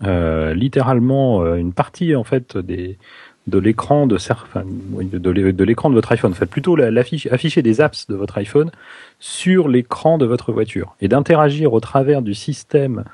littéralement 0.00 1.54
une 1.54 1.72
partie 1.72 2.16
en 2.16 2.24
fait 2.24 2.58
des 2.58 2.98
de 3.46 3.58
l'écran 3.58 4.06
de, 4.06 4.16
enfin, 4.16 4.62
de, 4.64 5.18
de 5.18 5.64
l'écran 5.64 5.90
de 5.90 5.94
votre 5.94 6.12
iPhone. 6.12 6.32
Faites 6.34 6.50
plutôt 6.50 6.76
l'affiche, 6.76 7.26
afficher 7.26 7.62
des 7.62 7.80
apps 7.80 8.06
de 8.06 8.14
votre 8.14 8.38
iPhone 8.38 8.70
sur 9.18 9.68
l'écran 9.68 10.18
de 10.18 10.26
votre 10.26 10.52
voiture 10.52 10.94
et 11.00 11.08
d'interagir 11.08 11.72
au 11.72 11.80
travers 11.80 12.22
du 12.22 12.34
système 12.34 13.04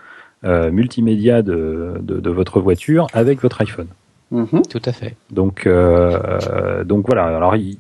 euh, 0.45 0.71
multimédia 0.71 1.43
de, 1.43 1.95
de, 2.01 2.21
de, 2.21 2.31
votre 2.31 2.61
voiture 2.61 3.07
avec 3.13 3.41
votre 3.41 3.61
iPhone. 3.61 3.89
Mm-hmm. 4.33 4.69
Tout 4.69 4.83
à 4.85 4.93
fait. 4.93 5.17
Donc, 5.31 5.67
euh, 5.67 6.85
donc 6.85 7.07
voilà. 7.07 7.25
Alors, 7.25 7.57
il... 7.57 7.79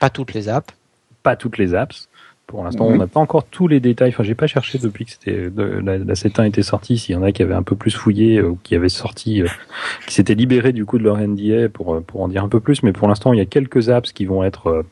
pas 0.00 0.10
toutes 0.10 0.34
les 0.34 0.48
apps. 0.48 0.74
Pas 1.22 1.36
toutes 1.36 1.56
les 1.56 1.74
apps. 1.74 2.08
Pour 2.46 2.62
l'instant, 2.62 2.86
on 2.86 2.96
n'a 2.96 3.06
pas 3.06 3.20
encore 3.20 3.44
tous 3.44 3.68
les 3.68 3.80
détails. 3.80 4.10
Enfin, 4.10 4.22
j'ai 4.22 4.34
pas 4.34 4.46
cherché 4.46 4.76
depuis 4.78 5.06
que 5.06 5.12
c'était 5.12 5.50
la, 5.56 5.96
la 5.98 6.14
7.1 6.14 6.46
était 6.46 6.62
sortie 6.62 6.98
s'il 6.98 7.14
y 7.14 7.18
en 7.18 7.22
a 7.22 7.32
qui 7.32 7.42
avaient 7.42 7.54
un 7.54 7.62
peu 7.62 7.74
plus 7.74 7.90
fouillé 7.90 8.36
euh, 8.38 8.50
ou 8.50 8.58
qui 8.62 8.74
avaient 8.74 8.90
sorti, 8.90 9.40
euh, 9.42 9.46
qui 10.06 10.12
s'étaient 10.14 10.34
libérés 10.34 10.72
du 10.72 10.84
coup 10.84 10.98
de 10.98 11.04
leur 11.04 11.16
NDA 11.16 11.70
pour 11.70 11.94
euh, 11.94 12.00
pour 12.00 12.20
en 12.20 12.28
dire 12.28 12.44
un 12.44 12.50
peu 12.50 12.60
plus. 12.60 12.82
Mais 12.82 12.92
pour 12.92 13.08
l'instant, 13.08 13.32
il 13.32 13.38
y 13.38 13.42
a 13.42 13.46
quelques 13.46 13.88
apps 13.88 14.12
qui 14.12 14.26
vont 14.26 14.44
être 14.44 14.84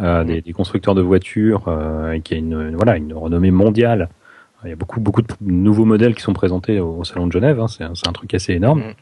euh, 0.00 0.22
des, 0.24 0.52
constructeurs 0.52 0.94
de 0.94 1.00
voitures 1.00 1.64
euh, 1.68 2.18
qui 2.20 2.34
a 2.34 2.36
une, 2.36 2.76
renommée 3.14 3.50
mondiale. 3.50 4.10
Il 4.64 4.70
y 4.70 4.72
a 4.72 4.76
beaucoup 4.76 5.00
beaucoup 5.00 5.22
de 5.22 5.28
nouveaux 5.40 5.84
modèles 5.84 6.14
qui 6.14 6.22
sont 6.22 6.32
présentés 6.32 6.80
au, 6.80 7.04
salon 7.04 7.26
de 7.26 7.32
Genève. 7.32 7.60
Hein, 7.60 7.68
c'est 7.68 7.84
un, 7.84 7.92
un, 8.06 8.12
truc 8.12 8.34
assez 8.34 8.52
énorme. 8.52 8.80
Mm. 8.80 8.94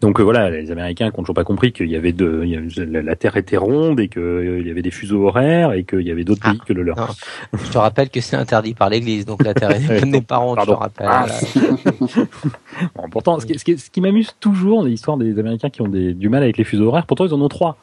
Donc 0.00 0.20
euh, 0.20 0.22
voilà, 0.22 0.50
les 0.50 0.70
Américains 0.70 1.10
qui 1.10 1.16
n'ont 1.16 1.22
toujours 1.22 1.34
pas 1.34 1.44
compris 1.44 1.72
qu'il 1.72 1.88
y 1.88 1.96
avait 1.96 2.12
de, 2.12 2.42
il 2.44 2.50
y 2.50 2.56
avait, 2.56 3.02
la, 3.02 3.16
Terre 3.16 3.36
était 3.36 3.56
ronde 3.56 3.98
et 4.00 4.08
qu'il 4.08 4.62
y 4.66 4.70
avait 4.70 4.82
des 4.82 4.90
fuseaux 4.90 5.26
horaires 5.26 5.72
et 5.72 5.84
qu'il 5.84 6.02
y 6.02 6.10
avait 6.10 6.24
d'autres 6.24 6.42
ah, 6.44 6.50
pays 6.50 6.60
que 6.66 6.72
le 6.72 6.82
leur. 6.82 7.14
Je 7.52 7.70
te 7.70 7.78
rappelle 7.78 8.10
que 8.10 8.20
c'est 8.20 8.36
interdit 8.36 8.74
par 8.74 8.90
l'Église, 8.90 9.24
donc 9.24 9.42
la 9.42 9.54
Terre 9.54 9.70
n'est 10.06 10.20
pas 10.20 10.36
ronde. 10.36 10.58
Je 10.60 10.66
te 10.66 10.70
rappelle. 10.70 11.08
Ah. 11.08 11.26
bon, 12.94 13.08
pourtant, 13.10 13.40
ce 13.40 13.46
qui, 13.46 13.58
ce 13.58 13.64
qui, 13.64 13.78
ce 13.78 13.90
qui 13.90 14.00
m'amuse 14.00 14.34
toujours, 14.38 14.84
l'histoire 14.84 15.16
des 15.16 15.38
Américains 15.38 15.70
qui 15.70 15.80
ont 15.82 15.88
des, 15.88 16.12
du 16.12 16.28
mal 16.28 16.42
avec 16.42 16.58
les 16.58 16.64
fuseaux 16.64 16.88
horaires, 16.88 17.06
pourtant 17.06 17.26
ils 17.26 17.34
en 17.34 17.40
ont 17.40 17.48
trois. 17.48 17.78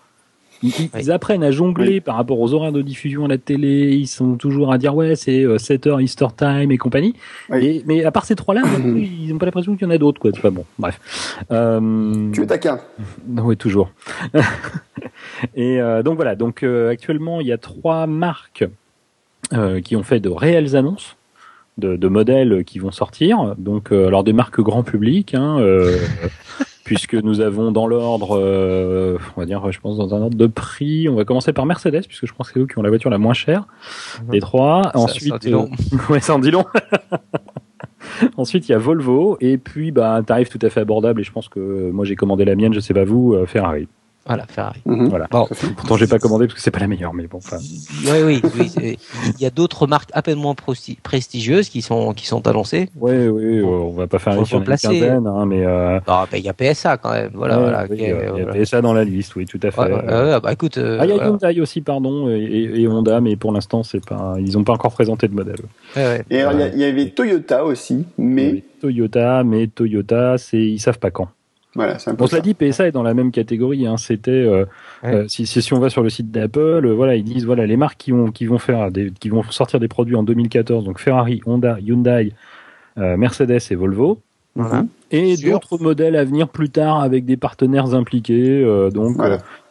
Ils, 0.64 1.12
apprennent 1.12 1.44
à 1.44 1.52
jongler 1.52 2.02
par 2.02 2.16
rapport 2.16 2.40
aux 2.40 2.54
horaires 2.54 2.72
de 2.72 2.82
diffusion 2.82 3.26
à 3.26 3.28
la 3.28 3.38
télé. 3.38 3.92
Ils 3.96 4.08
sont 4.08 4.36
toujours 4.36 4.72
à 4.72 4.78
dire 4.78 4.96
ouais, 4.96 5.16
c'est 5.16 5.46
7 5.58 5.88
h 5.88 6.02
Easter 6.02 6.28
time 6.36 6.72
et 6.72 6.78
compagnie. 6.78 7.16
mais 7.50 8.04
à 8.04 8.12
part 8.12 8.26
ces 8.26 8.36
trois-là, 8.36 8.64
ils 8.96 9.30
n'ont 9.30 9.38
pas 9.38 9.46
l'impression 9.46 9.76
qu'il 9.76 9.88
y 9.88 9.92
en 9.92 9.94
a 9.94 9.98
d'autres, 9.98 10.20
quoi. 10.20 10.32
pas 10.32 10.50
bon. 10.50 10.66
Bref. 10.80 11.00
tu 11.50 12.42
es 12.42 12.48
taquin. 12.48 12.80
Oui, 13.44 13.58
toujours. 13.58 13.92
et 15.56 15.80
donc 16.04 16.16
voilà. 16.16 16.36
Donc 16.36 16.64
actuellement, 16.64 17.42
il 17.42 17.48
y 17.48 17.52
a 17.52 17.58
trois 17.58 18.08
marques 18.08 18.66
qui 19.84 19.96
ont 19.96 20.04
fait 20.04 20.20
de 20.20 20.30
réelles 20.30 20.76
annonces 20.76 21.16
de, 21.78 22.08
modèles 22.08 22.64
qui 22.66 22.80
vont 22.80 22.92
sortir. 22.92 23.56
Donc, 23.58 23.92
euh, 23.92 24.08
alors 24.08 24.24
des 24.24 24.34
marques 24.34 24.62
grand 24.62 24.84
public, 24.84 25.34
hein, 25.34 25.58
euh, 25.60 25.98
puisque 26.84 27.16
nous 27.16 27.40
avons 27.40 27.72
dans 27.72 27.88
l'ordre, 27.88 28.38
euh, 28.38 29.18
on 29.36 29.40
va 29.40 29.46
dire, 29.46 29.72
je 29.72 29.80
pense 29.80 29.98
dans 29.98 30.14
un 30.14 30.22
ordre 30.22 30.38
de 30.38 30.48
prix. 30.48 31.08
On 31.08 31.16
va 31.16 31.26
commencer 31.26 31.54
par 31.54 31.66
Mercedes, 31.66 32.06
puisque 32.08 32.26
je 32.26 32.34
pense 32.34 32.48
que 32.48 32.54
c'est 32.54 32.60
eux 32.60 32.68
qui 32.68 32.78
ont 32.78 32.82
la 32.82 32.90
voiture 32.90 33.10
la 33.10 33.18
moins 33.18 33.34
chère 33.34 33.68
mhm. 34.22 34.30
des 34.30 34.40
trois. 34.40 34.92
Ensuite, 34.94 35.30
ça, 35.30 35.40
dit 35.40 35.50
long. 35.50 35.70
ouais, 36.10 36.20
ça 36.20 36.36
en 36.36 36.40
dit 36.40 36.52
long. 36.52 36.66
Ensuite, 38.38 38.68
il 38.68 38.74
y 38.74 38.76
a 38.76 38.78
Volvo, 38.78 39.38
et 39.40 39.58
puis 39.58 39.92
bah, 39.92 40.14
un 40.14 40.24
tarif 40.24 40.50
tout 40.50 40.60
à 40.62 40.70
fait 40.70 40.82
abordable. 40.82 41.22
Et 41.22 41.24
je 41.24 41.32
pense 41.32 41.48
que 41.48 41.90
moi 41.92 42.06
j'ai 42.06 42.16
commandé 42.16 42.46
la 42.46 42.56
mienne, 42.56 42.74
je 42.74 42.80
sais 42.80 42.94
pas 42.94 43.06
vous, 43.06 43.36
Ferrari. 43.46 43.88
Voilà, 44.26 44.46
Ferrari. 44.48 44.82
Mhm. 44.86 45.10
Voilà. 45.10 45.28
Bon. 45.30 45.48
Pourtant, 45.76 45.98
j'ai 45.98 46.08
pas 46.08 46.18
commandé 46.18 46.48
parce 46.48 46.56
que 46.56 46.62
c'est 46.62 46.72
pas 46.72 46.80
la 46.80 46.88
meilleure, 46.88 47.14
mais 47.14 47.28
bon. 47.28 47.38
Enfin... 47.40 47.58
Oui, 47.58 48.24
oui, 48.24 48.42
oui. 48.58 48.98
Il 49.38 49.42
y 49.42 49.46
a 49.46 49.50
d'autres 49.50 49.86
marques 49.86 50.10
à 50.14 50.22
peine 50.22 50.40
moins 50.40 50.56
prestigieuses 50.56 51.68
qui 51.68 51.82
sont 51.82 52.14
qui 52.14 52.26
sont 52.26 52.48
annoncées. 52.48 52.90
Oui, 52.96 53.28
oui. 53.28 53.62
On 53.62 53.92
va 53.92 54.08
pas 54.08 54.20
faire 54.20 54.34
une 54.34 54.46
quinzaine, 54.46 55.28
hein, 55.28 55.46
mais. 55.46 55.66
Euh... 55.66 56.00
bah, 56.08 56.28
il 56.34 56.40
y 56.40 56.50
a 56.50 56.54
PSA 56.54 56.98
quand 56.98 57.12
même. 57.12 57.32
Voilà, 57.34 57.58
voilà. 57.58 57.86
il 57.92 58.00
y 58.00 58.12
a 58.12 58.46
PSA 58.46 58.82
dans 58.82 58.94
la 58.94 59.04
liste, 59.04 59.36
oui, 59.36 59.46
tout 59.46 59.60
à 59.62 59.72
fait. 59.72 59.82
Ouais, 59.82 60.40
bah 60.40 60.54
écoute. 60.54 60.78
Euh, 60.78 60.98
ah, 61.02 61.06
il 61.06 61.16
y 61.16 61.20
a 61.20 61.26
Hyundai 61.26 61.60
aussi, 61.60 61.82
pardon, 61.82 62.30
et, 62.30 62.72
et, 62.76 62.88
Honda, 62.88 63.20
mais 63.20 63.36
pour 63.36 63.52
l'instant, 63.52 63.84
c'est 63.84 64.06
pas. 64.06 64.36
Ils 64.40 64.58
ont 64.58 64.64
pas 64.64 64.74
encore 64.74 64.94
présenté 64.94 65.28
de 65.28 65.34
modèle. 65.34 65.60
Et 66.30 66.42
alors, 66.42 66.54
il 66.74 66.80
y, 66.80 66.86
avait 66.86 67.10
Toyota 67.10 67.66
aussi, 67.66 68.06
mais. 68.18 68.64
Toyota, 68.80 69.44
mais 69.44 69.68
Toyota, 69.68 70.38
c'est 70.38 70.62
ils 70.62 70.80
savent 70.80 71.00
pas 71.00 71.12
quand. 71.12 71.28
Voilà, 71.76 71.98
on 72.20 72.28
se 72.28 72.36
l'a 72.36 72.42
dit, 72.42 72.54
PSA 72.54 72.88
est 72.88 72.92
dans 72.92 73.02
la 73.02 73.16
même 73.16 73.32
catégorie. 73.32 73.88
Hein. 73.88 73.98
C'était 73.98 74.32
euh, 74.32 74.66
euh, 75.04 75.26
si, 75.28 75.48
si 75.48 75.74
on 75.74 75.80
va 75.80 75.90
sur 75.90 76.04
le 76.04 76.10
site 76.10 76.30
d'Apple, 76.30 76.60
euh, 76.60 76.94
voilà, 76.94 77.16
ils 77.16 77.24
disent 77.24 77.46
voilà 77.46 77.66
les 77.66 77.78
marques 77.78 77.98
qui, 77.98 78.14
ont, 78.14 78.32
qui 78.32 78.46
vont 78.46 78.60
faire 78.60 78.92
des, 78.92 79.12
qui 79.20 79.30
vont 79.30 79.42
sortir 79.50 79.80
des 79.80 79.88
produits 79.88 80.16
en 80.16 80.24
2014, 80.24 80.86
donc 80.86 81.00
Ferrari, 81.00 81.42
Honda, 81.46 81.78
Hyundai, 81.80 82.34
Mercedes 82.96 83.72
et 83.72 83.76
Volvo. 83.76 84.20
Et 85.10 85.36
d'autres 85.38 85.80
modèles 85.80 86.16
à 86.16 86.24
venir 86.24 86.48
plus 86.48 86.70
tard 86.70 87.02
avec 87.02 87.26
des 87.26 87.38
partenaires 87.38 87.96
impliqués. 87.96 88.64
donc 88.94 89.18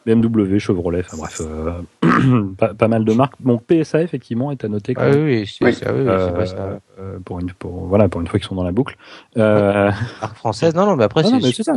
BMW, 0.06 0.58
Chevrolet, 0.58 1.00
enfin 1.00 1.16
bref, 1.16 1.40
euh, 1.40 2.42
pas, 2.78 2.88
mal 2.88 3.04
de 3.04 3.12
marques. 3.12 3.34
Bon, 3.40 3.58
PSA 3.58 4.02
effectivement 4.02 4.50
est 4.50 4.64
à 4.64 4.68
noter. 4.68 4.94
Ah 4.96 5.10
oui, 5.10 5.46
c'est 5.46 5.64
oui. 5.64 5.76
Euh, 5.86 6.46
ça. 6.46 6.80
Euh, 6.98 7.18
pour 7.24 7.40
une, 7.40 7.52
pour, 7.52 7.86
voilà, 7.86 8.08
pour 8.08 8.20
une 8.20 8.26
fois 8.26 8.38
qu'ils 8.38 8.48
sont 8.48 8.54
dans 8.54 8.64
la 8.64 8.72
boucle. 8.72 8.96
Euh... 9.36 9.90
Marque 10.20 10.36
française, 10.36 10.74
non, 10.74 10.86
non, 10.86 10.96
mais 10.96 11.04
après, 11.04 11.22
c'est 11.22 11.62
ça. 11.62 11.74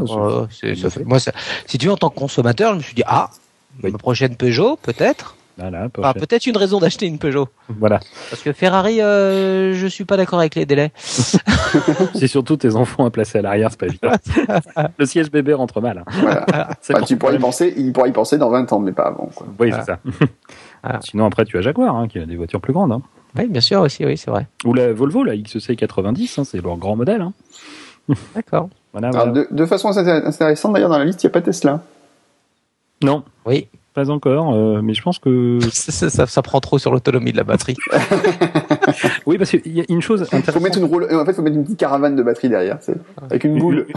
moi, 1.05 1.19
ça, 1.19 1.31
si 1.65 1.77
tu 1.77 1.87
veux, 1.87 1.93
en 1.93 1.97
tant 1.97 2.09
que 2.09 2.19
consommateur, 2.19 2.71
je 2.73 2.77
me 2.77 2.83
suis 2.83 2.95
dit, 2.95 3.03
ah, 3.05 3.29
la 3.83 3.97
prochaine 3.97 4.35
Peugeot, 4.35 4.77
peut-être. 4.81 5.35
Voilà, 5.57 5.87
ah, 6.03 6.13
peut-être 6.13 6.47
une 6.47 6.57
raison 6.57 6.79
d'acheter 6.79 7.05
une 7.05 7.17
Peugeot. 7.17 7.47
Voilà. 7.69 7.99
Parce 8.29 8.41
que 8.41 8.51
Ferrari, 8.51 9.01
euh, 9.01 9.73
je 9.73 9.87
suis 9.87 10.03
pas 10.03 10.17
d'accord 10.17 10.39
avec 10.39 10.55
les 10.55 10.65
délais. 10.65 10.91
c'est 10.97 12.27
surtout 12.27 12.57
tes 12.57 12.75
enfants 12.75 13.05
à 13.05 13.09
placer 13.09 13.37
à 13.37 13.41
l'arrière, 13.41 13.71
c'est 13.71 13.79
pas 13.79 13.85
évident. 13.85 14.11
le 14.97 15.05
siège 15.05 15.31
bébé 15.31 15.53
rentre 15.53 15.79
mal. 15.79 15.99
Hein. 15.99 16.03
Voilà. 16.19 16.45
Bah, 16.89 17.01
tu 17.03 17.15
pourrais 17.15 17.35
y 17.35 17.39
penser, 17.39 17.73
il 17.77 17.93
pourrait 17.93 18.09
y 18.09 18.13
penser 18.13 18.37
dans 18.37 18.49
20 18.49 18.73
ans, 18.73 18.79
mais 18.79 18.91
pas 18.91 19.03
avant. 19.03 19.29
Quoi. 19.33 19.47
Oui, 19.57 19.71
c'est 19.71 19.85
ça. 19.85 19.99
Sinon, 21.01 21.25
après, 21.25 21.45
tu 21.45 21.57
as 21.57 21.61
Jaguar, 21.61 21.95
hein, 21.95 22.07
qui 22.09 22.19
a 22.19 22.25
des 22.25 22.35
voitures 22.35 22.61
plus 22.61 22.73
grandes. 22.73 22.91
Hein. 22.91 23.01
Oui, 23.37 23.47
bien 23.47 23.61
sûr 23.61 23.81
aussi, 23.81 24.05
oui, 24.05 24.17
c'est 24.17 24.31
vrai. 24.31 24.47
Ou 24.65 24.73
la 24.73 24.91
Volvo, 24.91 25.23
la 25.23 25.35
XC90, 25.35 26.39
hein, 26.39 26.43
c'est 26.43 26.61
leur 26.61 26.77
grand 26.77 26.97
modèle. 26.97 27.21
Hein. 27.21 27.33
D'accord. 28.35 28.69
Voilà, 28.91 29.09
De, 29.27 29.47
de, 29.49 29.65
façon 29.65 29.89
intéressante, 29.97 30.73
d'ailleurs, 30.73 30.89
dans 30.89 30.97
la 30.97 31.05
liste, 31.05 31.23
il 31.23 31.27
n'y 31.27 31.31
a 31.31 31.33
pas 31.33 31.41
Tesla. 31.41 31.81
Non. 33.01 33.23
Oui. 33.45 33.67
Pas 33.95 34.09
encore, 34.09 34.53
euh, 34.53 34.81
mais 34.83 34.93
je 34.93 35.01
pense 35.01 35.19
que 35.19 35.57
ça, 35.71 36.09
ça, 36.09 36.27
ça, 36.27 36.41
prend 36.41 36.59
trop 36.59 36.77
sur 36.77 36.91
l'autonomie 36.91 37.31
de 37.31 37.37
la 37.37 37.45
batterie. 37.45 37.77
oui, 39.25 39.37
parce 39.37 39.51
qu'il 39.51 39.71
y 39.71 39.79
a 39.79 39.85
une 39.87 40.01
chose 40.01 40.23
intéressante. 40.23 40.53
Faut 40.53 40.59
mettre 40.59 40.77
une 40.77 40.83
roule... 40.83 41.07
En 41.13 41.25
fait, 41.25 41.31
faut 41.31 41.41
mettre 41.41 41.55
une 41.55 41.63
petite 41.63 41.79
caravane 41.79 42.17
de 42.17 42.21
batterie 42.21 42.49
derrière, 42.49 42.77
c'est 42.81 42.97
avec 43.21 43.45
une 43.45 43.57
boule. 43.57 43.87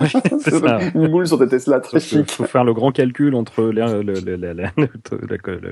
ça. 0.40 0.78
une 0.94 1.08
boule 1.08 1.26
sur 1.26 1.38
ta 1.38 1.46
Tesla, 1.46 1.80
très 1.80 2.00
chic. 2.00 2.30
Faut 2.30 2.44
faire 2.44 2.64
le 2.64 2.72
grand 2.72 2.92
calcul 2.92 3.34
entre 3.34 3.64
la, 3.64 4.02
la, 4.02 4.54
la, 4.54 4.70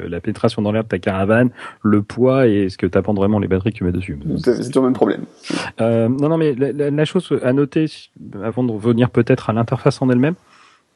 la 0.09 0.21
pénétration 0.21 0.61
dans 0.61 0.73
l'air 0.73 0.85
de 0.85 0.89
ta 0.89 0.99
caravane, 0.99 1.49
le 1.83 2.03
poids 2.03 2.49
et 2.49 2.69
ce 2.69 2.77
que 2.77 2.87
t'apprends 2.87 3.15
vraiment 3.15 3.39
les 3.39 3.49
batteries 3.49 3.73
que 3.73 3.79
tu 3.79 3.85
mets 3.85 3.93
dessus. 3.93 4.19
C'est 4.37 4.59
toujours 4.67 4.83
le 4.83 4.89
même 4.89 4.95
problème. 4.95 5.25
Euh, 5.81 6.11
non, 6.11 6.29
non, 6.29 6.37
mais 6.37 6.55
la, 6.55 7.05
chose 7.07 7.33
à 7.43 7.55
noter, 7.55 7.87
avant 8.45 8.63
de 8.63 8.73
revenir 8.73 9.09
peut-être 9.09 9.49
à 9.49 9.55
l'interface 9.55 10.03
en 10.03 10.11
elle-même, 10.11 10.35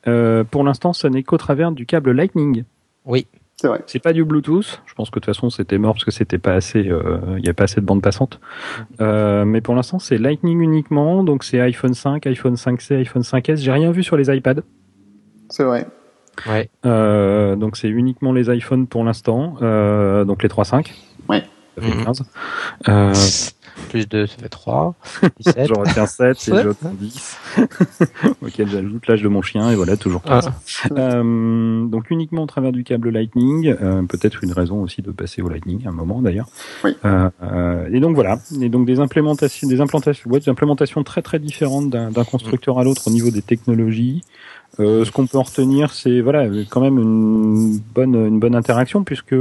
euh, 0.06 0.44
pour 0.44 0.64
l'instant, 0.64 0.92
ce 0.92 1.06
n'est 1.06 1.22
qu'au 1.22 1.38
travers 1.38 1.72
du 1.72 1.86
câble 1.86 2.12
Lightning. 2.12 2.64
Oui. 3.04 3.26
C'est 3.56 3.68
vrai. 3.68 3.82
C'est 3.86 4.00
pas 4.00 4.12
du 4.12 4.24
Bluetooth. 4.24 4.82
Je 4.84 4.94
pense 4.94 5.10
que 5.10 5.20
de 5.20 5.24
toute 5.24 5.34
façon 5.34 5.48
c'était 5.48 5.78
mort 5.78 5.94
parce 5.94 6.04
que 6.04 6.10
c'était 6.10 6.38
pas 6.38 6.54
assez, 6.54 6.88
euh, 6.88 7.18
il 7.38 7.46
y 7.46 7.48
a 7.48 7.54
pas 7.54 7.64
assez 7.64 7.80
de 7.80 7.86
bande 7.86 8.02
passante. 8.02 8.40
Euh, 9.00 9.44
mais 9.44 9.60
pour 9.60 9.76
l'instant 9.76 10.00
c'est 10.00 10.18
Lightning 10.18 10.60
uniquement. 10.60 11.22
Donc 11.22 11.44
c'est 11.44 11.60
iPhone 11.60 11.94
5, 11.94 12.26
iPhone 12.26 12.54
5C, 12.56 12.96
iPhone 12.96 13.22
5S. 13.22 13.56
J'ai 13.56 13.70
rien 13.70 13.92
vu 13.92 14.02
sur 14.02 14.16
les 14.16 14.34
iPads. 14.34 14.62
C'est 15.48 15.62
vrai. 15.62 15.86
Ouais. 16.48 16.68
Euh, 16.84 17.54
donc 17.56 17.76
c'est 17.76 17.88
uniquement 17.88 18.32
les 18.32 18.54
iPhones 18.54 18.86
pour 18.86 19.04
l'instant. 19.04 19.56
Euh, 19.62 20.24
donc 20.24 20.42
les 20.42 20.48
3.5. 20.48 20.90
Ouais. 21.28 21.44
Ça 21.76 21.82
fait 21.82 22.04
15. 22.04 22.22
Euh, 22.88 23.12
plus 23.94 24.08
2, 24.08 24.26
ça 24.26 24.34
fait 24.38 24.48
3. 24.48 24.96
17. 25.38 25.68
J'en 25.68 25.80
retiens 25.82 26.06
7 26.06 26.48
et 26.48 26.62
j'en 26.64 26.90
10. 26.94 27.38
auquel 28.42 28.68
j'ajoute 28.68 29.06
l'âge 29.06 29.22
de 29.22 29.28
mon 29.28 29.40
chien 29.40 29.70
et 29.70 29.76
voilà, 29.76 29.96
toujours 29.96 30.22
15. 30.22 30.50
Ah. 30.50 30.88
Euh, 30.98 31.84
donc 31.86 32.10
uniquement 32.10 32.42
au 32.42 32.46
travers 32.46 32.72
du 32.72 32.82
câble 32.82 33.10
Lightning. 33.10 33.68
Euh, 33.80 34.02
Peut-être 34.02 34.42
une 34.42 34.50
raison 34.50 34.82
aussi 34.82 35.00
de 35.00 35.12
passer 35.12 35.42
au 35.42 35.48
Lightning 35.48 35.86
à 35.86 35.90
un 35.90 35.92
moment 35.92 36.20
d'ailleurs. 36.20 36.48
Oui. 36.82 36.96
Euh, 37.04 37.30
euh 37.44 37.86
et 37.92 38.00
donc 38.00 38.16
voilà. 38.16 38.40
Et 38.60 38.68
donc 38.68 38.84
des 38.84 38.98
implémentations, 38.98 39.68
des 39.68 39.80
implantations, 39.80 40.28
ouais, 40.28 40.40
des 40.40 40.48
implémentations 40.48 41.04
très 41.04 41.22
très 41.22 41.38
différentes 41.38 41.88
d'un 41.90 42.24
constructeur 42.24 42.80
à 42.80 42.84
l'autre 42.84 43.02
au 43.06 43.10
niveau 43.10 43.30
des 43.30 43.42
technologies. 43.42 44.22
Euh, 44.80 45.04
ce 45.04 45.12
qu'on 45.12 45.28
peut 45.28 45.38
en 45.38 45.44
retenir, 45.44 45.92
c'est 45.92 46.20
voilà 46.20 46.48
quand 46.68 46.80
même 46.80 46.98
une 46.98 47.78
bonne 47.94 48.16
une 48.16 48.40
bonne 48.40 48.56
interaction 48.56 49.04
puisque 49.04 49.36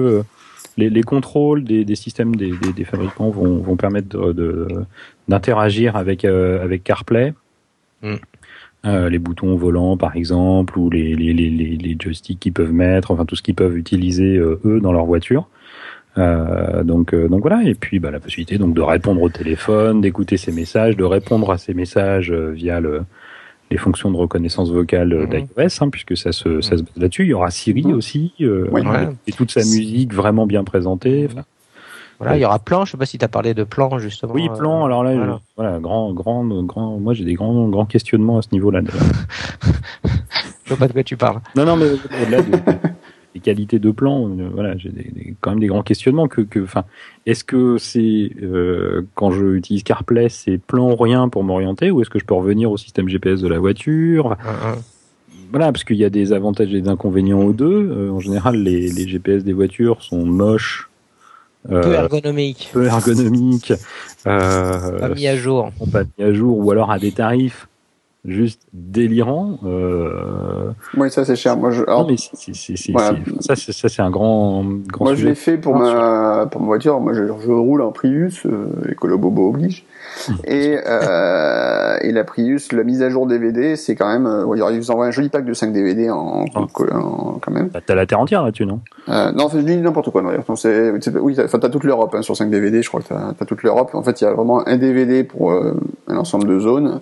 les, 0.77 0.89
les 0.89 1.03
contrôles 1.03 1.63
des, 1.63 1.85
des 1.85 1.95
systèmes 1.95 2.35
des, 2.35 2.51
des, 2.57 2.73
des, 2.73 2.83
fabricants 2.83 3.29
vont, 3.29 3.57
vont 3.57 3.75
permettre 3.75 4.33
de, 4.33 4.67
d'interagir 5.27 5.95
avec, 5.95 6.25
euh, 6.25 6.63
avec 6.63 6.83
CarPlay. 6.83 7.33
Mm. 8.01 8.15
Euh, 8.85 9.09
les 9.09 9.19
boutons 9.19 9.55
volants 9.55 9.95
par 9.95 10.17
exemple 10.17 10.77
ou 10.77 10.89
les, 10.89 11.15
les, 11.15 11.31
les, 11.31 11.49
les, 11.49 11.97
joysticks 11.97 12.39
qu'ils 12.39 12.51
peuvent 12.51 12.73
mettre, 12.73 13.11
enfin 13.11 13.23
tout 13.23 13.37
ce 13.37 13.41
qu'ils 13.41 13.55
peuvent 13.55 13.77
utiliser 13.77 14.35
euh, 14.35 14.59
eux 14.65 14.81
dans 14.81 14.91
leur 14.91 15.05
voiture. 15.05 15.47
Euh, 16.17 16.83
donc, 16.83 17.15
donc 17.15 17.41
voilà, 17.41 17.63
et 17.63 17.75
puis 17.75 17.99
bah, 17.99 18.11
la 18.11 18.19
possibilité 18.19 18.57
donc 18.57 18.75
de 18.75 18.81
répondre 18.81 19.21
au 19.21 19.29
téléphone, 19.29 20.01
d'écouter 20.01 20.35
ces 20.35 20.51
messages, 20.51 20.97
de 20.97 21.05
répondre 21.05 21.49
à 21.49 21.57
ces 21.57 21.73
messages 21.73 22.31
via 22.31 22.81
le, 22.81 23.03
les 23.73 23.79
fonctions 23.79 24.11
de 24.11 24.17
reconnaissance 24.17 24.69
vocale 24.69 25.13
mhm. 25.13 25.27
d'iOS, 25.29 25.81
hein, 25.81 25.89
puisque 25.89 26.15
ça 26.15 26.31
se, 26.31 26.61
ça 26.61 26.77
se 26.77 26.83
base 26.83 26.95
là-dessus. 26.95 27.23
Il 27.23 27.29
y 27.29 27.33
aura 27.33 27.49
Siri 27.49 27.83
mhm. 27.83 27.95
aussi, 27.95 28.33
euh, 28.41 28.69
et 29.25 29.31
toute 29.31 29.49
sa 29.49 29.61
musique 29.61 30.13
vraiment 30.13 30.45
bien 30.45 30.63
présentée. 30.63 31.27
Voilà, 32.19 32.37
il 32.37 32.41
y 32.41 32.45
aura 32.45 32.59
plan. 32.59 32.85
Je 32.85 32.91
sais 32.91 32.97
pas 32.97 33.07
si 33.07 33.17
tu 33.17 33.25
as 33.25 33.27
parlé 33.27 33.55
de 33.55 33.63
plan 33.63 33.97
justement. 33.97 34.31
Oui, 34.33 34.47
plan. 34.55 34.83
Euh, 34.83 34.85
alors 34.85 35.03
là, 35.03 35.39
voilà. 35.57 35.79
grand, 35.79 36.13
grand, 36.13 36.45
grand. 36.63 36.99
Moi, 36.99 37.15
j'ai 37.15 37.25
des 37.25 37.33
grands, 37.33 37.67
grands 37.67 37.87
questionnements 37.87 38.37
à 38.37 38.43
ce 38.43 38.49
niveau-là. 38.51 38.81
je 40.63 40.69
vois 40.69 40.77
pas 40.77 40.87
de 40.87 40.93
quoi 40.93 41.03
tu 41.03 41.17
parles. 41.17 41.41
Non, 41.55 41.65
non, 41.65 41.75
mais 41.75 41.87
au-delà 42.21 42.41
de, 42.43 42.51
les 43.33 43.41
qualités 43.41 43.79
de 43.79 43.91
plan, 43.91 44.29
euh, 44.29 44.49
voilà, 44.53 44.77
j'ai 44.77 45.35
quand 45.41 45.51
même 45.51 45.59
des 45.59 45.67
grands 45.67 45.83
questionnements. 45.83 46.27
Que, 46.27 46.41
que, 46.41 46.59
enfin, 46.59 46.85
est-ce 47.25 47.43
que 47.43 47.77
c'est 47.77 48.31
euh, 48.41 49.01
quand 49.15 49.31
je 49.31 49.45
utilise 49.55 49.83
CarPlay, 49.83 50.29
c'est 50.29 50.57
plan 50.57 50.91
ou 50.91 50.95
rien 50.95 51.29
pour 51.29 51.43
m'orienter, 51.43 51.91
ou 51.91 52.01
est-ce 52.01 52.09
que 52.09 52.19
je 52.19 52.25
peux 52.25 52.35
revenir 52.35 52.71
au 52.71 52.77
système 52.77 53.09
GPS 53.09 53.41
de 53.41 53.47
la 53.47 53.59
voiture? 53.59 54.37
Ah, 54.43 54.53
ah. 54.63 54.75
Voilà, 55.53 55.71
parce 55.71 55.83
qu'il 55.83 55.97
y 55.97 56.03
a 56.03 56.09
des 56.09 56.33
avantages 56.33 56.73
et 56.73 56.81
des 56.81 56.89
inconvénients 56.89 57.41
aux 57.41 57.53
deux. 57.53 57.91
Euh, 57.91 58.11
en 58.11 58.19
général, 58.19 58.55
les, 58.55 58.89
les, 58.89 59.07
GPS 59.07 59.43
des 59.43 59.53
voitures 59.53 60.01
sont 60.01 60.25
moches. 60.25 60.89
Euh, 61.69 61.81
peu 61.81 61.93
ergonomiques. 61.93 62.71
Peu 62.73 62.85
ergonomiques. 62.87 63.71
Euh, 64.25 64.99
pas 64.99 65.09
mis 65.09 65.27
à 65.27 65.35
jour. 65.35 65.71
Pas 65.91 66.03
mis 66.17 66.25
à 66.25 66.33
jour, 66.33 66.57
ou 66.57 66.71
alors 66.71 66.89
à 66.89 66.97
des 66.97 67.11
tarifs 67.11 67.67
juste 68.25 68.61
délirant. 68.73 69.59
Euh... 69.65 70.71
Oui, 70.97 71.11
ça 71.11 71.25
c'est 71.25 71.35
cher. 71.35 71.57
Moi, 71.57 71.71
je. 71.71 71.83
Non, 71.83 72.07
mais 72.07 72.17
ça, 72.17 73.55
ça 73.55 73.89
c'est 73.89 74.01
un 74.01 74.09
grand, 74.09 74.63
grand. 74.87 75.05
Moi, 75.05 75.15
je 75.15 75.27
l'ai 75.27 75.35
fait 75.35 75.57
pour 75.57 75.75
ma 75.75 76.47
pour 76.51 76.61
ma 76.61 76.67
voiture. 76.67 76.99
Moi, 76.99 77.13
je, 77.13 77.25
je 77.27 77.51
roule 77.51 77.81
en 77.81 77.91
Prius, 77.91 78.45
euh, 78.45 78.67
écolo 78.91 79.17
bobo 79.17 79.49
oblige. 79.49 79.85
Et 80.45 80.77
euh, 80.85 81.97
et 82.01 82.11
la 82.11 82.23
Prius, 82.23 82.71
la 82.71 82.83
mise 82.83 83.01
à 83.01 83.09
jour 83.09 83.25
DVD, 83.25 83.75
c'est 83.75 83.95
quand 83.95 84.07
même. 84.07 84.27
Euh, 84.27 84.69
ils 84.71 84.79
vous 84.79 84.91
envoient 84.91 85.07
un 85.07 85.11
joli 85.11 85.29
pack 85.29 85.45
de 85.45 85.53
5 85.53 85.73
DVD 85.73 86.09
en, 86.09 86.45
ah. 86.53 86.59
en, 86.59 87.39
quand 87.39 87.51
même. 87.51 87.69
Bah, 87.69 87.79
t'as 87.85 87.95
la 87.95 88.05
terre 88.05 88.19
entière 88.19 88.43
là-dessus, 88.43 88.65
non? 88.65 88.81
Euh, 89.09 89.31
Non, 89.31 89.49
je 89.49 89.59
dis 89.59 89.77
n'importe 89.77 90.11
quoi. 90.11 90.21
Non, 90.21 90.55
c'est, 90.55 90.91
oui, 91.19 91.35
enfin, 91.43 91.59
t'as 91.59 91.69
toute 91.69 91.83
l'Europe 91.83 92.13
hein, 92.15 92.21
sur 92.21 92.35
5 92.35 92.49
DVD. 92.49 92.81
Je 92.81 92.89
crois 92.89 93.01
que 93.01 93.07
t'as, 93.07 93.33
as 93.39 93.45
toute 93.45 93.63
l'Europe. 93.63 93.91
En 93.93 94.03
fait, 94.03 94.21
il 94.21 94.23
y 94.23 94.27
a 94.27 94.33
vraiment 94.33 94.67
un 94.67 94.77
DVD 94.77 95.23
pour 95.23 95.51
euh, 95.51 95.73
un 96.07 96.17
ensemble 96.17 96.47
de 96.47 96.59
zones. 96.59 96.99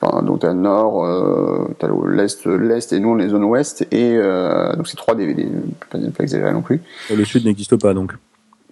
Enfin, 0.00 0.22
donc 0.22 0.40
t'as 0.40 0.52
le 0.52 0.60
nord, 0.60 1.04
euh, 1.04 1.68
t'as 1.78 1.88
l'est, 1.88 2.46
l'est 2.46 2.92
et 2.92 3.00
nous 3.00 3.16
les 3.16 3.28
zones 3.28 3.44
ouest 3.44 3.86
et 3.90 4.14
euh, 4.16 4.74
donc 4.74 4.88
c'est 4.88 4.96
trois 4.96 5.14
DVD, 5.14 5.46
pas, 5.90 5.98
pas 5.98 6.22
exagérer 6.22 6.52
non 6.52 6.62
plus. 6.62 6.80
le 7.14 7.24
sud 7.24 7.44
n'existe 7.44 7.76
pas 7.76 7.94
donc. 7.94 8.12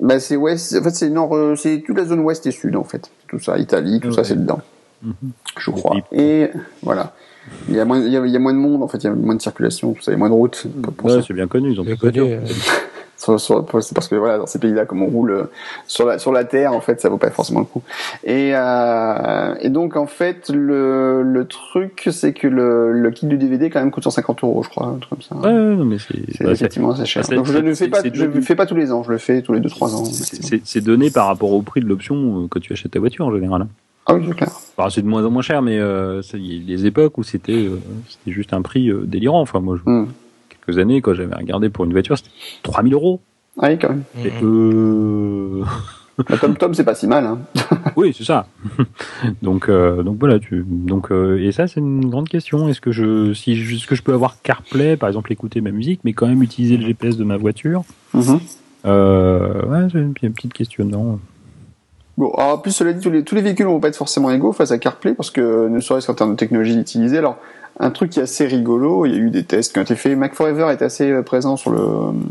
Bah 0.01 0.21
c'est 0.21 0.37
ouest, 0.37 0.77
en 0.77 0.83
fait 0.83 0.91
c'est 0.91 1.11
nord, 1.11 1.35
euh, 1.35 1.55
c'est 1.57 1.83
toute 1.87 1.97
la 1.97 2.05
zone 2.05 2.21
ouest 2.21 2.47
et 2.47 2.51
sud 2.51 2.77
en 2.77 2.85
fait, 2.85 3.11
tout 3.29 3.39
ça, 3.39 3.59
Italie, 3.59 4.01
tout 4.01 4.13
ça 4.13 4.25
c'est 4.25 4.37
dedans, 4.37 4.61
mhm. 5.03 5.15
je 5.59 5.71
crois. 5.71 5.97
Et 6.13 6.51
voilà. 6.83 7.15
Il 7.69 7.77
y, 7.77 7.79
a 7.79 7.85
moins, 7.85 8.01
il, 8.01 8.11
y 8.11 8.17
a, 8.17 8.27
il 8.27 8.33
y 8.33 8.35
a 8.35 8.41
moins 8.41 8.53
de 8.53 8.59
monde, 8.59 8.83
en 8.83 8.89
fait, 8.89 8.99
il 8.99 9.05
y 9.05 9.07
a 9.07 9.15
moins 9.15 9.37
de 9.37 9.41
circulation, 9.41 9.93
tout 9.93 10.03
ça, 10.03 10.11
il 10.11 10.15
y 10.15 10.17
a 10.17 10.19
moins 10.19 10.29
de 10.29 10.35
routes. 10.35 10.67
Ouais, 11.05 11.23
c'est 11.25 11.33
bien 11.33 11.47
connu, 11.47 11.71
ils 11.71 11.81
ont 11.81 11.85
bien 11.85 11.95
connu 11.95 12.39
c'est 13.17 13.95
parce 13.95 14.09
que 14.09 14.15
voilà 14.15 14.39
dans 14.39 14.47
ces 14.47 14.59
pays-là 14.59 14.85
comme 14.87 15.03
on 15.03 15.07
roule 15.07 15.31
euh, 15.31 15.45
sur 15.87 16.07
la 16.07 16.19
sur 16.19 16.33
la 16.33 16.45
terre 16.45 16.73
en 16.73 16.81
fait 16.81 17.01
ça 17.01 17.09
vaut 17.09 17.17
pas 17.17 17.31
forcément 17.31 17.61
le 17.61 17.67
coup 17.67 17.83
et 18.25 18.53
euh, 18.55 19.55
et 19.61 19.71
donc 19.71 19.97
en 19.97 20.07
fait 20.07 20.51
le 20.51 21.23
le 21.23 21.47
truc 21.47 22.09
c'est 22.13 22.33
que 22.33 22.47
le 22.47 22.93
le 22.93 23.11
kit 23.11 23.27
du 23.27 23.39
DVD 23.39 23.71
quand 23.71 23.81
même 23.81 23.91
coûte 23.91 24.05
150 24.05 24.45
euros 24.45 24.63
je 24.63 24.69
crois 24.69 24.87
un 24.87 24.99
truc 24.99 25.09
comme 25.11 25.23
ça 25.23 25.37
ouais, 25.37 25.53
non 25.53 25.85
mais 25.85 25.97
c'est 25.99 26.45
bah, 26.45 26.53
effectivement 26.53 26.93
assez 26.93 27.07
cher 27.07 27.27
donc 27.29 27.47
je 27.47 27.59
ne 27.59 27.75
fais 27.75 27.89
pas 27.89 28.01
je 28.13 28.25
le 28.25 28.41
fais 28.41 28.55
pas 28.55 28.67
tous 28.67 28.77
les 28.77 28.93
ans 28.93 29.03
je 29.03 29.13
le 29.13 29.19
fais 29.19 29.43
tous 29.43 29.53
les 29.53 29.61
2-3 29.61 29.95
ans 29.95 30.05
c'est 30.65 30.81
donné 30.81 31.11
par 31.11 31.27
rapport 31.27 31.53
au 31.53 31.63
prix 31.63 31.81
de 31.81 31.87
l'option 31.87 32.45
euh, 32.45 32.47
quand 32.49 32.61
tu 32.61 32.73
achètes 32.73 32.93
ta 32.93 33.01
voiture 33.01 33.27
en 33.27 33.35
général 33.35 33.63
hein. 33.63 33.69
ah 34.07 34.15
oui, 34.15 34.25
c'est 34.29 34.35
clair. 34.35 34.51
c'est 34.91 35.03
de 35.03 35.07
moins 35.07 35.25
en 35.25 35.31
moins 35.31 35.43
cher, 35.43 35.63
mais 35.63 35.79
euh, 35.79 36.23
il 36.35 36.71
y 36.71 36.75
a 36.75 36.77
des 36.77 36.87
époques 36.87 37.19
où 37.19 37.23
c'était 37.23 37.53
euh, 37.53 37.81
c'était 38.09 38.33
juste 38.33 38.53
un 38.53 38.63
prix 38.63 38.91
délirant. 39.05 39.41
Enfin, 39.41 39.61
moi, 39.61 39.77
je, 39.77 40.05
hmm 40.69 40.79
années, 40.79 41.01
quand 41.01 41.15
j'avais 41.15 41.35
regardé 41.35 41.69
pour 41.69 41.85
une 41.85 41.93
voiture, 41.93 42.17
c'était 42.17 42.31
3000 42.63 42.95
euros. 42.95 43.21
Ah 43.61 43.69
oui, 43.69 43.79
quand 43.79 43.89
même. 43.89 44.03
Et 44.23 44.31
euh... 44.43 45.65
Bah, 46.19 46.37
Tom 46.41 46.57
Tom, 46.57 46.73
c'est 46.73 46.85
pas 46.85 46.95
si 46.95 47.07
mal. 47.07 47.25
Hein. 47.25 47.39
oui, 47.97 48.15
c'est 48.17 48.25
ça. 48.25 48.47
donc, 49.43 49.69
euh, 49.69 50.03
donc 50.03 50.19
voilà. 50.19 50.39
Tu, 50.39 50.65
donc, 50.67 51.11
euh, 51.11 51.39
et 51.43 51.53
ça, 51.53 51.67
c'est 51.67 51.81
une 51.81 52.09
grande 52.09 52.29
question. 52.29 52.69
Est-ce 52.69 52.81
que 52.81 52.91
je, 52.91 53.35
si, 53.35 53.53
est-ce 53.53 53.87
que 53.87 53.95
je 53.95 54.03
peux 54.03 54.15
avoir 54.15 54.41
CarPlay, 54.43 54.97
par 54.97 55.09
exemple, 55.09 55.31
écouter 55.33 55.61
ma 55.61 55.71
musique, 55.71 56.01
mais 56.05 56.15
quand 56.15 56.27
même 56.27 56.43
utiliser 56.43 56.79
le 56.79 56.87
GPS 56.87 57.17
de 57.17 57.25
ma 57.25 57.37
voiture? 57.37 57.85
Euh, 58.87 59.63
Ouais, 59.67 59.89
c'est 59.93 59.99
une, 59.99 60.33
petite 60.33 60.55
question. 60.55 60.85
Non. 60.85 61.21
Bon, 62.17 62.33
alors, 62.33 62.55
en 62.55 62.59
plus, 62.59 62.73
cela 62.73 62.95
dit, 62.95 63.03
tous 63.03 63.11
les, 63.11 63.23
tous 63.23 63.35
les 63.35 63.43
véhicules 63.43 63.67
vont 63.67 63.81
pas 63.81 63.89
être 63.89 63.97
forcément 63.97 64.31
égaux 64.31 64.53
face 64.53 64.71
à 64.71 64.79
CarPlay, 64.79 65.13
parce 65.13 65.31
que 65.31 65.69
ne 65.69 65.81
serait-ce 65.81 66.07
qu'en 66.07 66.15
termes 66.15 66.33
de 66.33 66.37
technologie 66.37 66.79
utilisée. 66.79 67.19
Alors, 67.19 67.37
un 67.79 67.91
truc 67.91 68.11
qui 68.11 68.21
est 68.21 68.23
assez 68.23 68.47
rigolo. 68.47 69.07
Il 69.07 69.13
y 69.13 69.17
a 69.17 69.19
eu 69.19 69.31
des 69.31 69.45
tests 69.45 69.73
qui 69.73 69.79
ont 69.79 69.83
été 69.83 69.97
faits. 69.97 70.17
Mac 70.17 70.35
Forever 70.35 70.69
est 70.71 70.83
assez 70.83 71.11
euh, 71.11 71.23
présent 71.23 71.57
sur 71.57 71.71
le. 71.71 71.83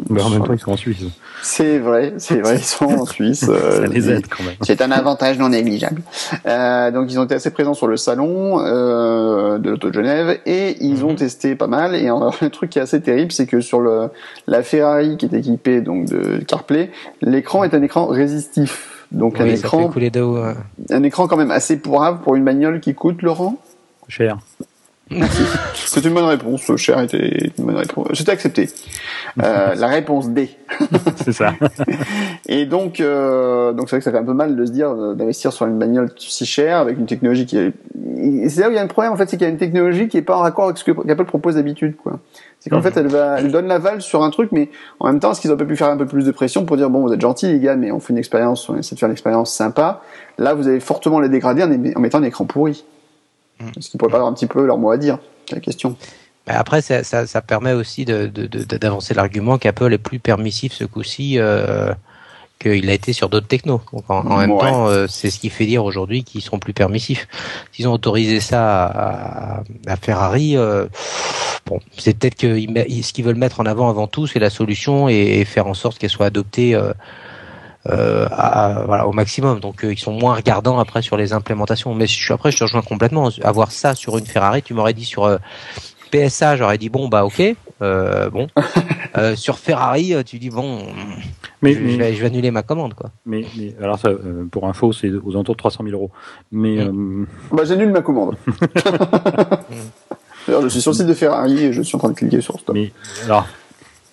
Mais 0.09 0.21
en 0.21 0.29
même 0.29 0.43
temps, 0.43 0.53
ils 0.53 0.59
sont 0.59 0.71
en 0.71 0.77
Suisse. 0.77 1.03
C'est 1.43 1.77
vrai, 1.77 2.15
c'est 2.17 2.41
vrai, 2.41 2.55
ils 2.55 2.63
sont 2.63 2.85
en 2.85 3.05
Suisse. 3.05 3.45
Euh, 3.55 3.81
Ça 3.81 3.87
les 3.87 4.09
aide 4.09 4.27
quand 4.27 4.43
même. 4.43 4.55
C'est 4.61 4.81
un 4.81 4.91
avantage 4.91 5.37
non 5.37 5.49
négligeable. 5.49 6.01
Euh, 6.47 6.91
donc, 6.91 7.11
ils 7.11 7.19
ont 7.19 7.25
été 7.25 7.35
assez 7.35 7.51
présents 7.51 7.73
sur 7.73 7.87
le 7.87 7.95
salon 7.95 8.59
euh, 8.59 9.59
de 9.59 9.69
l'Auto 9.69 9.89
de 9.89 9.93
Genève 9.93 10.39
et 10.45 10.83
ils 10.83 11.05
ont 11.05 11.11
mhm. 11.11 11.17
testé 11.17 11.55
pas 11.55 11.67
mal. 11.67 11.95
Et 11.95 12.05
alors, 12.05 12.35
le 12.41 12.49
truc 12.49 12.71
qui 12.71 12.79
est 12.79 12.81
assez 12.81 13.01
terrible, 13.01 13.31
c'est 13.31 13.45
que 13.45 13.61
sur 13.61 13.81
le 13.81 14.09
la 14.47 14.63
Ferrari 14.63 15.17
qui 15.17 15.25
est 15.25 15.33
équipée 15.33 15.81
donc 15.81 16.05
de 16.05 16.39
CarPlay, 16.39 16.91
l'écran 17.21 17.63
est 17.63 17.73
un 17.73 17.81
écran 17.81 18.07
résistif. 18.07 19.05
Donc 19.11 19.39
un 19.39 19.45
écran, 19.45 19.91
un 20.89 21.03
écran 21.03 21.27
quand 21.27 21.37
même 21.37 21.51
assez 21.51 21.77
pourrave 21.77 22.19
pour 22.23 22.35
une 22.35 22.43
bagnole 22.43 22.79
qui 22.79 22.95
coûte 22.95 23.21
Laurent? 23.21 23.57
Cher. 24.07 24.37
C'est 25.75 26.03
une 26.03 26.13
bonne 26.13 26.25
réponse. 26.25 26.75
Cher 26.77 27.00
était 27.00 27.51
une 27.57 27.65
bonne 27.65 27.75
réponse. 27.75 28.07
C'était 28.13 28.31
accepté. 28.31 28.69
Euh, 29.41 29.75
la 29.75 29.88
réponse 29.88 30.29
D. 30.29 30.50
c'est 31.24 31.31
ça. 31.31 31.53
Et 32.47 32.65
donc, 32.65 33.00
euh, 33.00 33.71
donc 33.74 33.88
c'est 33.88 33.97
vrai 33.97 34.00
que 34.00 34.03
ça 34.03 34.12
fait 34.12 34.17
un 34.17 34.24
peu 34.24 34.33
mal 34.33 34.55
de 34.55 34.65
se 34.65 34.71
dire 34.71 34.89
euh, 34.89 35.13
d'investir 35.13 35.53
sur 35.53 35.67
une 35.67 35.77
bagnole 35.77 36.10
si 36.17 36.45
chère 36.45 36.80
avec 36.80 36.97
une 36.97 37.06
technologie 37.06 37.45
qui 37.45 37.58
est. 37.58 37.73
C'est 38.49 38.62
là 38.62 38.69
où 38.69 38.71
il 38.71 38.75
y 38.75 38.80
a 38.80 38.82
un 38.82 38.88
problème 38.88 39.13
en 39.13 39.15
fait, 39.15 39.30
c'est 39.30 39.38
qu'il 39.38 39.45
y 39.45 39.49
a 39.49 39.51
une 39.51 39.60
technologie 39.60 40.08
qui 40.08 40.17
est 40.17 40.23
pas 40.23 40.38
en 40.38 40.41
raccord 40.41 40.65
avec 40.65 40.77
ce 40.77 40.84
que 40.84 40.91
Apple 40.91 41.25
propose 41.25 41.56
d'habitude, 41.56 41.95
quoi. 41.97 42.19
C'est 42.60 42.71
qu'en 42.71 42.77
mhm. 42.77 42.84
fait, 42.84 42.97
elle 42.97 43.08
va, 43.08 43.39
elle 43.39 43.51
donne 43.51 43.67
l'aval 43.67 44.01
sur 44.01 44.23
un 44.23 44.32
truc, 44.32 44.51
mais 44.51 44.69
en 44.99 45.08
même 45.08 45.19
temps, 45.19 45.32
est-ce 45.32 45.41
qu'ils 45.41 45.51
auraient 45.51 45.67
pu 45.67 45.75
faire 45.75 45.89
un 45.89 45.97
peu 45.97 46.08
plus 46.08 46.25
de 46.25 46.32
pression 46.32 46.65
pour 46.65 46.77
dire 46.77 46.89
bon, 46.89 47.01
vous 47.01 47.13
êtes 47.13 47.21
gentils 47.21 47.47
les 47.47 47.60
gars, 47.60 47.75
mais 47.75 47.91
on 47.91 47.99
fait 47.99 48.13
une 48.13 48.17
expérience, 48.17 48.67
on 48.69 48.77
essaie 48.77 48.95
de 48.95 48.99
faire 48.99 49.08
une 49.08 49.13
expérience 49.13 49.53
sympa. 49.53 50.01
Là, 50.39 50.56
vous 50.56 50.67
avez 50.67 50.80
fortement 50.80 51.19
les 51.19 51.30
dégradé 51.30 51.62
en 51.63 51.99
mettant 51.99 52.17
un 52.17 52.23
écran 52.23 52.45
pourri. 52.45 52.86
Mm. 53.60 53.68
Est-ce 53.78 53.89
qu'ils 53.89 53.98
pourraient 53.98 54.12
pas 54.12 54.18
avoir 54.18 54.32
un 54.32 54.34
petit 54.34 54.48
peu 54.48 54.65
leur 54.65 54.78
mot 54.78 54.91
à 54.91 54.98
dire 54.98 55.20
C'est 55.48 55.56
la 55.56 55.62
question? 55.62 55.96
Après, 56.48 56.82
ça, 56.82 57.04
ça, 57.04 57.26
ça, 57.26 57.41
permet 57.41 57.74
aussi 57.74 58.06
d'avancer 58.06 58.38
de, 58.38 58.78
de, 58.78 59.15
l'argument 59.15 59.58
qu'Apple 59.58 59.94
est 59.94 59.98
plus 59.98 60.20
permissif 60.20 60.74
ce 60.74 60.84
coup-ci 60.84 61.39
euh, 61.39 61.91
qu'il 62.60 62.88
a 62.89 62.94
été 62.94 63.13
sur 63.13 63.30
d'autres 63.30 63.48
technos. 63.48 63.82
Donc 63.91 64.04
en, 64.10 64.38
même 64.38 64.58
temps, 64.58 64.88
euh, 64.88 65.08
c'est 65.08 65.32
ce 65.32 65.39
qui 65.39 65.50
fait 65.50 65.65
dire 65.65 65.84
aujourd'hui 65.84 66.24
qu'ils 66.24 66.41
seront 66.41 66.60
plus 66.60 66.74
permissifs. 66.74 67.28
S'ils 67.72 67.88
ont 67.88 67.94
autorisé 67.94 68.39
ça 68.41 68.86
à, 68.86 69.63
à 69.88 69.96
Ferrari, 69.96 70.56
euh, 70.56 70.86
bon, 71.65 71.80
c'est 71.98 72.15
peut-être 72.15 72.36
que 72.36 72.60
ce 72.60 73.12
qu'ils 73.12 73.26
veulent 73.26 73.36
mettre 73.36 73.60
en 73.60 73.65
avant 73.65 73.89
avant 73.89 74.06
tout, 74.06 74.28
c'est 74.28 74.39
la 74.39 74.52
solution 74.52 75.10
et, 75.10 75.39
et, 75.39 75.46
faire 75.46 75.65
en 75.65 75.74
sorte 75.74 75.98
qu'elle 75.98 76.12
soit 76.12 76.28
adoptée 76.28 76.80
euh, 77.88 77.95
euh, 77.95 78.28
à, 78.32 78.84
voilà, 78.86 79.08
au 79.08 79.12
maximum. 79.12 79.60
Donc 79.60 79.84
euh, 79.84 79.93
ils 79.93 80.00
sont 80.00 80.13
moins 80.13 80.36
regardants 80.36 80.80
après 80.80 81.02
sur 81.02 81.17
les 81.17 81.34
implémentations. 81.34 81.93
Mais 81.93 82.08
je 82.08 82.13
suis 82.13 82.34
après, 82.34 82.52
je 82.52 82.58
te 82.58 82.63
rejoins 82.63 82.82
complètement. 82.82 83.30
Avoir 83.43 83.71
ça 83.71 83.95
sur 83.95 84.17
une 84.17 84.26
Ferrari, 84.26 84.62
tu 84.63 84.74
m'aurais 84.74 84.93
dit 84.93 85.06
sur 85.06 85.26
euh, 85.26 85.38
PSA, 86.12 86.56
j'aurais 86.56 86.78
dit 86.78 86.89
bon 86.89 87.08
bah 87.08 87.26
ok. 87.26 87.41
bon, 87.82 88.48
sur 89.36 89.60
Ferrari, 89.60 90.13
tu 90.26 90.39
dis 90.39 90.50
bon, 90.50 90.80
mais, 91.62 91.74
je, 91.74 91.80
vais, 91.98 92.26
annuler 92.26 92.52
ma 92.52 92.63
commande 92.63 92.93
quoi. 92.93 93.12
Mais, 93.26 93.45
mais 93.58 93.76
alors 93.82 94.00
ça, 94.00 94.10
pour 94.52 94.67
info, 94.67 94.93
c'est 94.93 95.12
aux 95.12 95.32
alentours 95.32 95.56
de 95.56 95.60
300 95.60 95.84
000 95.84 95.95
euros. 95.95 96.12
Mais 96.52 96.86
mm. 96.86 97.28
bah 97.52 97.65
j'annule 97.65 97.91
ma 97.91 98.02
commande. 98.02 98.38
D'ailleurs, 100.48 100.62
je 100.62 100.67
suis 100.67 100.82
sur 100.82 100.91
le 100.91 100.98
site 100.98 101.08
de 101.08 101.13
Ferrari 101.13 101.65
et 101.65 101.74
je 101.74 101.82
suis 101.82 101.95
en 101.95 102.00
train 102.00 102.10
de 102.10 102.15
cliquer 102.15 102.39
sur 102.39 102.60
stop. 102.60 102.76
Mais 102.76 102.91
alors, 103.26 103.48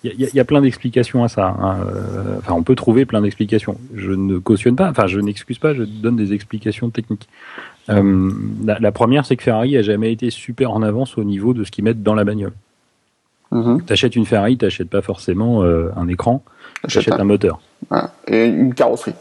il 0.05 0.21
y, 0.21 0.37
y, 0.37 0.41
a 0.41 0.45
plein 0.45 0.61
d'explications 0.61 1.23
à 1.23 1.29
ça. 1.29 1.57
Hein. 1.61 1.79
Euh, 1.87 2.39
enfin, 2.39 2.55
on 2.55 2.63
peut 2.63 2.75
trouver 2.75 3.07
plein 3.07 3.23
d'explications. 3.23 3.79
Je 3.95 4.11
ne 4.11 4.39
cautionne 4.39 4.75
pas, 4.75 4.91
enfin, 4.91 5.07
je 5.07 5.21
n'excuse 5.21 5.59
pas, 5.59 5.75
je 5.75 5.85
donne 5.85 6.17
des 6.17 6.33
explications 6.33 6.91
techniques. 6.91 7.29
Euh, 7.89 8.31
la, 8.65 8.79
la, 8.79 8.93
première, 8.93 9.25
c'est 9.27 9.37
que 9.37 9.43
Ferrari 9.43 9.77
a 9.77 9.83
jamais 9.83 10.13
été 10.13 10.31
super 10.31 10.73
en 10.73 10.83
avance 10.83 11.19
au 11.19 11.25
niveau 11.25 11.55
de 11.55 11.65
ce 11.65 11.71
qu'ils 11.71 11.85
mettent 11.85 12.03
dans 12.03 12.15
la 12.15 12.25
bagnole. 12.25 12.53
Mm-hmm. 13.53 13.85
T'achètes 13.85 14.17
une 14.17 14.27
Ferrari, 14.27 14.57
t'achètes 14.57 14.91
pas 14.91 15.03
forcément 15.03 15.63
euh, 15.63 15.91
un 15.97 16.09
écran, 16.09 16.43
t'achètes 16.83 17.13
un, 17.13 17.21
un 17.21 17.25
moteur. 17.25 17.61
Et 18.27 18.47
une 18.47 18.75
carrosserie. 18.75 19.15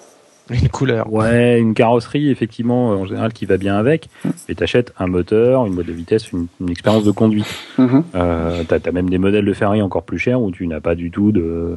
Une 0.62 0.70
couleur. 0.70 1.12
Ouais, 1.12 1.60
une 1.60 1.74
carrosserie, 1.74 2.30
effectivement, 2.30 2.90
en 2.90 3.06
général, 3.06 3.32
qui 3.32 3.46
va 3.46 3.58
bien 3.58 3.78
avec. 3.78 4.10
Mm. 4.26 4.30
Et 4.50 4.56
t'achètes 4.56 4.94
un 5.00 5.08
moteur, 5.08 5.66
une 5.66 5.76
boîte 5.76 5.88
de 5.88 5.94
vitesse, 5.94 6.32
une, 6.32 6.48
une 6.60 6.70
expérience 6.70 7.04
de 7.04 7.12
conduite. 7.12 7.48
Mm-hmm. 7.80 8.04
Euh, 8.16 8.64
t'as 8.68 8.78
as 8.84 8.92
même 8.92 9.10
des 9.10 9.18
modèles 9.18 9.46
de 9.46 9.54
Ferrari 9.54 9.82
encore 9.82 10.04
plus 10.04 10.20
chers 10.20 10.42
où 10.42 10.52
tu 10.52 10.68
n'as 10.68 10.82
pas 10.82 10.96
du 10.96 11.10
tout 11.10 11.32
de, 11.32 11.76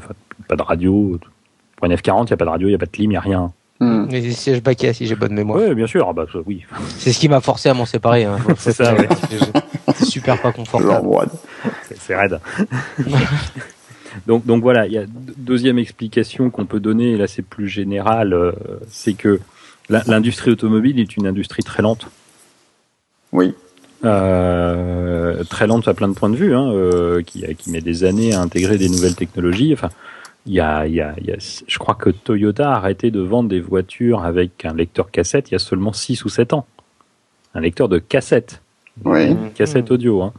pas 0.48 0.56
de 0.56 0.62
radio. 0.62 1.18
Pour 1.76 1.86
une 1.86 1.94
F40, 1.94 2.22
il 2.22 2.26
n'y 2.26 2.32
a 2.32 2.36
pas 2.36 2.44
de 2.44 2.50
radio, 2.50 2.68
il 2.68 2.72
n'y 2.72 2.76
a 2.76 2.78
pas 2.78 2.86
de 2.86 2.90
clim, 2.90 3.10
il 3.10 3.14
n'y 3.14 3.16
a 3.16 3.20
rien. 3.20 3.52
Mm. 3.80 4.06
Mais 4.10 4.30
si 4.30 4.54
je 4.54 4.60
baquais, 4.60 4.92
si 4.92 5.06
j'ai 5.06 5.14
bonne 5.14 5.34
mémoire. 5.34 5.60
Oui, 5.60 5.74
bien 5.74 5.86
sûr, 5.86 6.06
ah 6.08 6.12
bah, 6.12 6.26
oui. 6.46 6.64
C'est 6.98 7.12
ce 7.12 7.18
qui 7.18 7.28
m'a 7.28 7.40
forcé 7.40 7.68
à 7.68 7.74
m'en 7.74 7.86
séparer. 7.86 8.24
Hein. 8.24 8.38
c'est 8.56 8.72
ça, 8.72 8.94
ouais. 8.94 9.08
C'est 9.94 10.04
super 10.04 10.40
pas 10.40 10.52
confortable. 10.52 11.08
C'est 11.96 12.16
raide. 12.16 12.40
Donc, 14.26 14.46
donc 14.46 14.62
voilà, 14.62 14.86
il 14.86 14.92
y 14.92 14.98
a 14.98 15.04
deuxième 15.36 15.78
explication 15.78 16.50
qu'on 16.50 16.66
peut 16.66 16.80
donner, 16.80 17.12
et 17.12 17.16
là 17.16 17.26
c'est 17.26 17.42
plus 17.42 17.68
général, 17.68 18.32
euh, 18.32 18.52
c'est 18.88 19.14
que 19.14 19.40
l'industrie 19.88 20.50
automobile 20.50 20.98
est 20.98 21.16
une 21.16 21.26
industrie 21.26 21.62
très 21.62 21.82
lente. 21.82 22.08
Oui. 23.32 23.54
Euh, 24.04 25.44
très 25.44 25.66
lente 25.66 25.88
à 25.88 25.94
plein 25.94 26.08
de 26.08 26.14
points 26.14 26.30
de 26.30 26.36
vue, 26.36 26.54
hein, 26.54 26.70
euh, 26.72 27.22
qui, 27.22 27.44
qui 27.56 27.70
met 27.70 27.80
des 27.80 28.04
années 28.04 28.34
à 28.34 28.40
intégrer 28.40 28.78
des 28.78 28.88
nouvelles 28.88 29.14
technologies. 29.14 29.72
Enfin, 29.72 29.90
il 30.46 30.52
y 30.52 30.60
a, 30.60 30.86
y, 30.86 31.00
a, 31.00 31.14
y 31.22 31.32
a, 31.32 31.36
je 31.38 31.78
crois 31.78 31.94
que 31.94 32.10
Toyota 32.10 32.70
a 32.70 32.76
arrêté 32.76 33.10
de 33.10 33.20
vendre 33.20 33.48
des 33.48 33.60
voitures 33.60 34.24
avec 34.24 34.64
un 34.64 34.74
lecteur 34.74 35.10
cassette 35.10 35.50
il 35.50 35.52
y 35.52 35.54
a 35.54 35.58
seulement 35.58 35.92
6 35.92 36.24
ou 36.24 36.28
7 36.28 36.52
ans. 36.52 36.66
Un 37.54 37.60
lecteur 37.60 37.88
de 37.88 37.98
cassette. 37.98 38.60
Oui. 39.04 39.34
Cassette 39.54 39.90
audio. 39.90 40.22
Hein. 40.22 40.32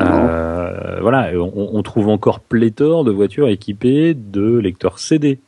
Euh, 0.00 0.98
voilà, 1.00 1.30
on, 1.34 1.70
on, 1.72 1.82
trouve 1.82 2.08
encore 2.08 2.40
pléthore 2.40 3.04
de 3.04 3.12
voitures 3.12 3.48
équipées 3.48 4.14
de 4.14 4.58
lecteurs 4.58 4.98
CD. 4.98 5.38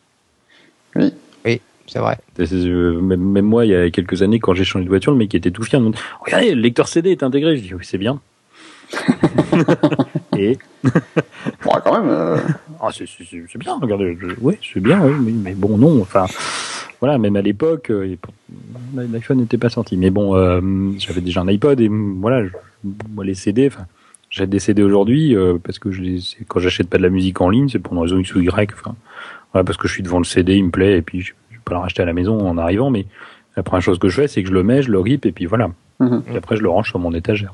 Oui. 0.94 1.12
Oui, 1.44 1.60
c'est 1.86 1.98
vrai. 1.98 2.18
Même, 2.38 3.42
moi, 3.42 3.66
il 3.66 3.70
y 3.70 3.74
a 3.74 3.90
quelques 3.90 4.22
années, 4.22 4.38
quand 4.38 4.54
j'ai 4.54 4.64
changé 4.64 4.84
de 4.84 4.90
voiture, 4.90 5.12
le 5.12 5.18
mec 5.18 5.34
était 5.34 5.50
tout 5.50 5.62
fier. 5.62 5.80
Regardez, 6.24 6.54
le 6.54 6.60
lecteur 6.60 6.88
CD 6.88 7.10
est 7.10 7.22
intégré. 7.22 7.56
Je 7.56 7.62
dis 7.62 7.74
oui, 7.74 7.84
c'est 7.84 7.98
bien. 7.98 8.20
Et 10.36 10.58
bon, 10.84 11.72
quand 11.84 12.00
même. 12.00 12.10
Euh... 12.10 12.38
Ah, 12.80 12.88
c'est 12.92 13.58
bien. 13.58 13.78
Regardez, 13.80 14.16
oui, 14.40 14.54
c'est 14.62 14.80
bien, 14.80 15.00
oui, 15.02 15.32
mais, 15.32 15.54
bon, 15.54 15.76
non. 15.76 16.00
Enfin, 16.00 16.26
voilà, 17.00 17.18
même 17.18 17.36
à 17.36 17.42
l'époque, 17.42 17.90
euh, 17.90 18.16
l'iPhone 18.94 19.38
n'était 19.38 19.58
pas 19.58 19.68
sorti. 19.68 19.96
Mais 19.96 20.10
bon, 20.10 20.34
euh, 20.34 20.92
j'avais 20.98 21.20
déjà 21.20 21.40
un 21.40 21.48
iPod 21.48 21.80
et 21.80 21.88
voilà, 21.88 22.48
moi 23.10 23.24
les 23.24 23.34
CD, 23.34 23.70
j'ai 24.30 24.46
des 24.46 24.60
CD 24.60 24.82
aujourd'hui 24.82 25.36
euh, 25.36 25.58
parce 25.62 25.78
que 25.78 25.90
je 25.90 26.00
les, 26.00 26.20
quand 26.48 26.60
j'achète 26.60 26.88
pas 26.88 26.98
de 26.98 27.02
la 27.02 27.10
musique 27.10 27.40
en 27.40 27.50
ligne, 27.50 27.68
c'est 27.68 27.80
pour 27.80 27.92
une 27.94 28.00
raison 28.00 28.18
X 28.18 28.34
ou 28.34 28.40
Y. 28.40 28.72
Enfin, 28.72 28.94
voilà, 29.52 29.64
parce 29.64 29.76
que 29.76 29.88
je 29.88 29.92
suis 29.92 30.02
devant 30.02 30.18
le 30.18 30.24
CD, 30.24 30.56
il 30.56 30.64
me 30.64 30.70
plaît 30.70 30.98
et 30.98 31.02
puis 31.02 31.20
je, 31.20 31.32
je 31.50 31.56
vais 31.56 31.62
pas 31.64 31.74
le 31.74 31.80
racheter 31.80 32.02
à 32.02 32.06
la 32.06 32.12
maison 32.12 32.38
en 32.40 32.56
arrivant. 32.56 32.90
Mais 32.90 33.06
la 33.56 33.62
première 33.62 33.82
chose 33.82 33.98
que 33.98 34.08
je 34.08 34.22
fais, 34.22 34.28
c'est 34.28 34.42
que 34.42 34.48
je 34.48 34.54
le 34.54 34.62
mets, 34.62 34.82
je 34.82 34.90
le 34.90 35.00
rip 35.00 35.26
et 35.26 35.32
puis 35.32 35.46
voilà. 35.46 35.70
Mhm. 35.98 36.22
Et 36.32 36.36
après, 36.36 36.56
je 36.56 36.62
le 36.62 36.68
range 36.68 36.88
sur 36.88 36.98
mon 36.98 37.12
étagère. 37.12 37.52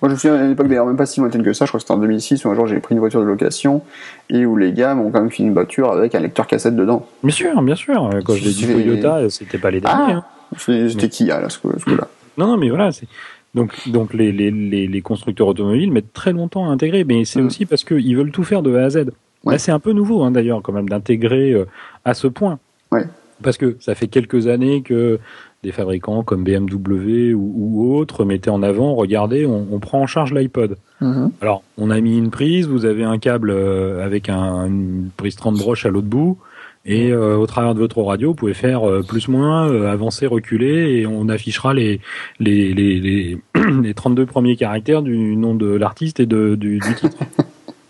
Moi, 0.00 0.08
je 0.08 0.14
me 0.14 0.16
souviens 0.16 0.36
à 0.36 0.46
l'époque, 0.46 0.68
d'ailleurs, 0.68 0.86
même 0.86 0.96
pas 0.96 1.06
si 1.06 1.20
lointaine 1.20 1.42
que 1.42 1.52
ça, 1.52 1.64
je 1.64 1.70
crois 1.70 1.78
que 1.78 1.82
c'était 1.82 1.94
en 1.94 1.98
2006, 1.98 2.44
où 2.44 2.50
un 2.50 2.54
jour 2.54 2.66
j'ai 2.66 2.78
pris 2.78 2.94
une 2.94 3.00
voiture 3.00 3.20
de 3.20 3.26
location, 3.26 3.82
et 4.30 4.44
où 4.46 4.56
les 4.56 4.72
gars 4.72 4.94
m'ont 4.94 5.10
quand 5.10 5.20
même 5.20 5.30
fini 5.30 5.48
une 5.48 5.54
voiture 5.54 5.90
avec 5.92 6.14
un 6.14 6.20
lecteur 6.20 6.46
cassette 6.46 6.76
dedans. 6.76 7.06
Bien 7.22 7.34
sûr, 7.34 7.62
bien 7.62 7.74
sûr. 7.74 8.10
Quand 8.24 8.34
je 8.34 8.44
l'ai 8.44 8.52
dit 8.52 8.66
Toyota, 8.66 9.28
c'était 9.30 9.58
pas 9.58 9.70
les 9.70 9.80
derniers. 9.80 10.14
Ah, 10.14 10.24
hein. 10.56 10.88
C'était 10.88 11.08
Kia, 11.08 11.40
là, 11.40 11.48
ce 11.48 11.58
coup-là. 11.58 12.06
Non, 12.36 12.46
non, 12.46 12.56
mais 12.56 12.68
voilà, 12.68 12.92
c'est. 12.92 13.06
Donc, 13.54 13.88
donc 13.88 14.14
les, 14.14 14.32
les, 14.32 14.50
les, 14.50 15.02
constructeurs 15.02 15.46
automobiles 15.46 15.92
mettent 15.92 16.14
très 16.14 16.32
longtemps 16.32 16.70
à 16.70 16.72
intégrer, 16.72 17.04
mais 17.04 17.26
c'est 17.26 17.42
mm. 17.42 17.46
aussi 17.46 17.66
parce 17.66 17.84
qu'ils 17.84 18.16
veulent 18.16 18.30
tout 18.30 18.44
faire 18.44 18.62
de 18.62 18.74
A 18.74 18.84
à 18.84 18.90
Z. 18.90 19.10
Là, 19.44 19.58
c'est 19.58 19.72
un 19.72 19.78
peu 19.78 19.92
nouveau, 19.92 20.22
hein, 20.22 20.30
d'ailleurs, 20.30 20.62
quand 20.62 20.72
même, 20.72 20.88
d'intégrer 20.88 21.52
euh, 21.52 21.66
à 22.04 22.14
ce 22.14 22.28
point. 22.28 22.58
Ouais. 22.92 23.04
Parce 23.42 23.58
que 23.58 23.76
ça 23.80 23.94
fait 23.94 24.06
quelques 24.06 24.46
années 24.46 24.82
que 24.82 25.18
des 25.62 25.72
fabricants 25.72 26.22
comme 26.22 26.44
BMW 26.44 27.34
ou, 27.34 27.94
autres 27.94 28.24
mettaient 28.24 28.50
en 28.50 28.62
avant, 28.62 28.94
regardez, 28.94 29.46
on, 29.46 29.78
prend 29.78 30.00
en 30.00 30.06
charge 30.06 30.32
l'iPod. 30.32 30.76
Mm-hmm. 31.00 31.30
Alors, 31.40 31.62
on 31.76 31.90
a 31.90 32.00
mis 32.00 32.16
une 32.16 32.30
prise, 32.30 32.66
vous 32.66 32.84
avez 32.84 33.04
un 33.04 33.18
câble 33.18 33.50
euh, 33.50 34.04
avec 34.04 34.28
un, 34.28 34.66
une 34.66 35.10
prise 35.16 35.36
30 35.36 35.58
broches 35.58 35.86
à 35.86 35.90
l'autre 35.90 36.08
bout, 36.08 36.38
et 36.84 37.12
euh, 37.12 37.36
au 37.36 37.46
travers 37.46 37.74
de 37.74 37.78
votre 37.78 38.00
radio, 38.02 38.30
vous 38.30 38.34
pouvez 38.34 38.54
faire 38.54 38.88
euh, 38.88 39.02
plus 39.02 39.28
moins, 39.28 39.70
avancer, 39.86 40.26
reculer, 40.26 41.00
et 41.00 41.06
on 41.06 41.28
affichera 41.28 41.74
les 41.74 42.00
les, 42.40 42.74
les, 42.74 43.00
les, 43.00 43.94
32 43.94 44.26
premiers 44.26 44.56
caractères 44.56 45.02
du 45.02 45.36
nom 45.36 45.54
de 45.54 45.72
l'artiste 45.74 46.20
et 46.20 46.26
de, 46.26 46.54
du, 46.54 46.78
du 46.78 46.94
titre. 46.94 47.18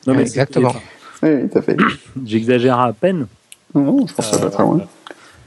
Non, 0.05 0.15
mais 0.15 0.23
Exactement. 0.23 0.75
Oui, 1.23 1.49
tout 1.49 1.59
à 1.59 1.63
fait. 1.63 1.77
J'exagère 2.27 2.81
à 2.81 2.93
peine. 2.93 3.29
Non, 3.73 4.05
je 4.05 4.13
pense 4.15 4.31
que 4.31 4.37
ça 4.37 4.45
va 4.45 4.51
très 4.51 4.65
loin. 4.65 4.81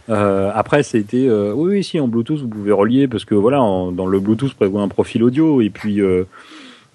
Euh, 0.09 0.51
après, 0.53 0.83
c'était 0.83 1.27
euh, 1.27 1.53
oui, 1.53 1.73
oui, 1.73 1.83
si 1.83 1.99
en 1.99 2.07
Bluetooth 2.07 2.39
vous 2.39 2.47
pouvez 2.47 2.71
relier 2.71 3.07
parce 3.07 3.25
que 3.25 3.35
voilà, 3.35 3.57
dans 3.57 4.05
le 4.05 4.19
Bluetooth 4.19 4.53
prévoit 4.53 4.81
un 4.81 4.87
profil 4.87 5.23
audio 5.23 5.61
et 5.61 5.69
puis 5.69 5.99
euh, 5.99 6.25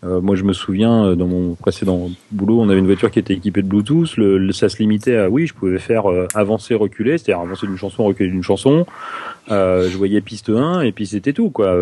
euh 0.04 0.20
moi 0.20 0.34
je 0.36 0.44
me 0.44 0.52
souviens 0.52 1.14
dans 1.14 1.26
mon 1.26 1.54
précédent 1.54 2.10
boulot, 2.30 2.60
on 2.60 2.68
avait 2.68 2.78
une 2.78 2.86
voiture 2.86 3.10
qui 3.10 3.18
était 3.18 3.34
équipée 3.34 3.62
de 3.62 3.68
Bluetooth. 3.68 4.16
Le, 4.16 4.50
ça 4.52 4.68
se 4.68 4.78
limitait 4.78 5.16
à 5.16 5.28
oui, 5.28 5.46
je 5.46 5.54
pouvais 5.54 5.78
faire 5.78 6.04
avancer, 6.34 6.74
reculer, 6.74 7.18
c'est-à-dire 7.18 7.42
avancer 7.42 7.66
d'une 7.66 7.76
chanson, 7.76 8.04
reculer 8.04 8.30
d'une 8.30 8.42
chanson. 8.42 8.86
je 9.48 9.96
voyais 9.96 10.20
piste 10.20 10.50
1 10.50 10.82
et 10.82 10.92
puis 10.92 11.06
c'était 11.06 11.32
tout 11.32 11.50
quoi. 11.50 11.76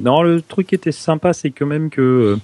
non, 0.00 0.22
le 0.22 0.42
truc 0.42 0.66
qui 0.66 0.74
était 0.74 0.92
sympa, 0.92 1.32
c'est 1.32 1.50
quand 1.50 1.66
même 1.66 1.88
que 1.90 2.36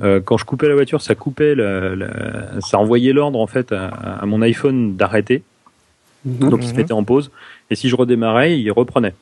quand 0.00 0.38
je 0.38 0.44
coupais 0.44 0.68
la 0.68 0.74
voiture, 0.74 1.02
ça 1.02 1.14
coupait, 1.14 1.54
la, 1.54 1.94
la, 1.94 2.60
ça 2.60 2.78
envoyait 2.78 3.12
l'ordre 3.12 3.38
en 3.38 3.46
fait 3.46 3.72
à, 3.72 3.88
à 3.88 4.26
mon 4.26 4.40
iPhone 4.42 4.96
d'arrêter. 4.96 5.42
Mhm. 6.24 6.50
Donc 6.50 6.60
il 6.62 6.68
se 6.68 6.74
mettait 6.74 6.92
en 6.92 7.04
pause. 7.04 7.30
Et 7.70 7.74
si 7.74 7.88
je 7.88 7.96
redémarrais, 7.96 8.58
il 8.58 8.70
reprenait. 8.70 9.14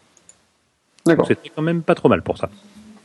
C'était 1.27 1.51
quand 1.55 1.62
même 1.62 1.83
pas 1.83 1.95
trop 1.95 2.09
mal 2.09 2.23
pour 2.23 2.38
ça. 2.38 2.49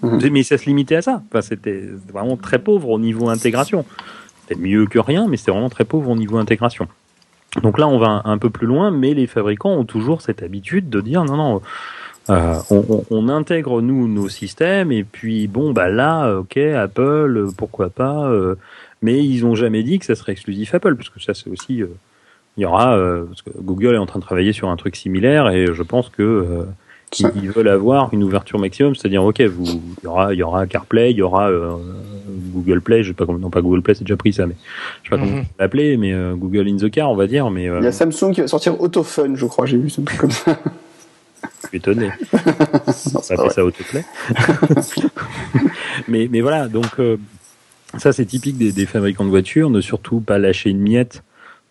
Mhm. 0.02 0.30
Mais 0.32 0.44
ça 0.44 0.58
se 0.58 0.66
limitait 0.66 0.96
à 0.96 1.02
ça. 1.02 1.22
Enfin, 1.28 1.42
c'était 1.42 1.84
vraiment 2.12 2.38
très 2.38 2.60
pauvre 2.60 2.90
au 2.90 3.00
niveau 3.00 3.30
intégration. 3.30 3.86
C'était 4.42 4.60
mieux 4.60 4.86
que 4.86 5.00
rien, 5.00 5.28
mais 5.28 5.38
c'était 5.38 5.52
vraiment 5.52 5.70
très 5.70 5.86
pauvre 5.86 6.10
au 6.10 6.16
niveau 6.16 6.38
intégration. 6.38 6.88
Donc 7.62 7.80
là, 7.80 7.88
on 7.88 7.98
va 7.98 8.22
un, 8.26 8.38
peu 8.38 8.50
plus 8.50 8.68
loin, 8.68 8.92
mais 8.92 9.14
les 9.14 9.26
fabricants 9.26 9.72
ont 9.72 9.86
toujours 9.86 10.22
cette 10.22 10.44
habitude 10.44 10.90
de 10.90 11.02
dire 11.02 11.24
non, 11.24 11.38
non, 11.38 11.62
euh, 12.30 12.60
on, 13.10 13.30
intègre 13.30 13.82
nous 13.82 14.08
nos 14.08 14.28
systèmes 14.28 14.92
et 14.92 15.06
puis 15.06 15.48
bon, 15.48 15.72
bah 15.72 15.88
là, 15.88 16.38
ok, 16.38 16.58
Apple, 16.58 17.48
pourquoi 17.58 17.90
pas. 17.90 18.28
Euh, 18.30 18.56
mais 19.02 19.24
ils 19.24 19.46
ont 19.46 19.56
jamais 19.56 19.82
dit 19.84 19.98
que 19.98 20.06
ça 20.06 20.16
serait 20.16 20.34
exclusif 20.34 20.74
Apple, 20.74 20.96
parce 20.96 21.10
que 21.10 21.22
ça 21.22 21.34
c'est 21.34 21.50
aussi 21.50 21.82
euh, 21.82 21.88
il 22.58 22.64
y 22.64 22.66
aura 22.66 22.98
parce 23.28 23.44
que 23.44 23.52
Google 23.62 23.94
est 23.94 24.00
en 24.00 24.08
train 24.08 24.20
de 24.20 24.26
travailler 24.26 24.52
sur 24.52 24.70
un 24.70 24.76
truc 24.78 24.96
similaire 24.96 25.50
et 25.50 25.68
je 25.72 25.84
pense 25.84 26.10
que 26.10 26.66
euh, 27.24 27.30
ils, 27.36 27.50
veulent 27.50 27.70
avoir 27.70 28.14
une 28.14 28.24
ouverture 28.24 28.60
maximum, 28.60 28.96
c'est-à-dire 28.96 29.24
ok, 29.24 29.42
vous 29.42 29.66
il 29.66 30.04
y 30.04 30.08
aura 30.08 30.34
il 30.34 30.38
y 30.38 30.44
aura 30.44 30.68
CarPlay, 30.68 31.12
il 31.12 31.18
y 31.18 31.22
aura 31.22 31.50
euh, 31.50 31.76
Google 32.54 32.82
Play, 32.82 33.04
je 33.04 33.10
sais 33.10 33.14
pas 33.14 33.26
comment 33.26 33.40
non 33.40 33.50
pas 33.50 33.62
Google 33.62 33.82
Play, 33.82 33.94
c'est 33.96 34.04
déjà 34.04 34.18
pris 34.18 34.34
ça 34.34 34.46
mais 34.46 34.56
je 35.04 35.10
sais 35.10 35.16
pas 35.16 35.22
comment 35.22 35.38
mhm. 35.38 35.46
l'appeler 35.60 35.98
mais 35.98 36.14
Google 36.36 36.68
in 36.68 36.78
the 36.78 36.90
car, 36.92 37.10
on 37.10 37.16
va 37.16 37.28
dire 37.28 37.50
mais 37.50 37.66
Il 37.66 37.84
y 37.84 37.88
a 37.88 37.92
Samsung 37.92 38.32
qui 38.34 38.42
va 38.42 38.48
sortir 38.48 38.80
AutoFun, 38.82 39.36
je 39.36 39.46
crois, 39.46 39.66
j'ai 39.66 39.78
vu 39.78 39.90
ce 39.90 40.02
truc 40.02 40.20
comme 40.20 40.32
ça. 40.32 40.58
Je 41.64 41.68
suis 41.68 41.78
étonné. 41.78 42.10
non, 43.14 43.22
ça 43.22 43.38
fait 43.38 43.50
ça 43.50 43.64
autoplay. 43.64 44.04
mais 46.08 46.28
mais 46.32 46.42
voilà, 46.42 46.68
donc 46.68 47.00
ça 47.98 48.12
c'est 48.12 48.26
typique 48.26 48.58
des, 48.58 48.72
des 48.72 48.86
fabricants 48.86 49.26
de 49.26 49.30
voitures, 49.30 49.70
ne 49.70 49.82
surtout 49.82 50.20
pas 50.20 50.38
lâcher 50.40 50.70
une 50.70 50.82
miette 50.82 51.24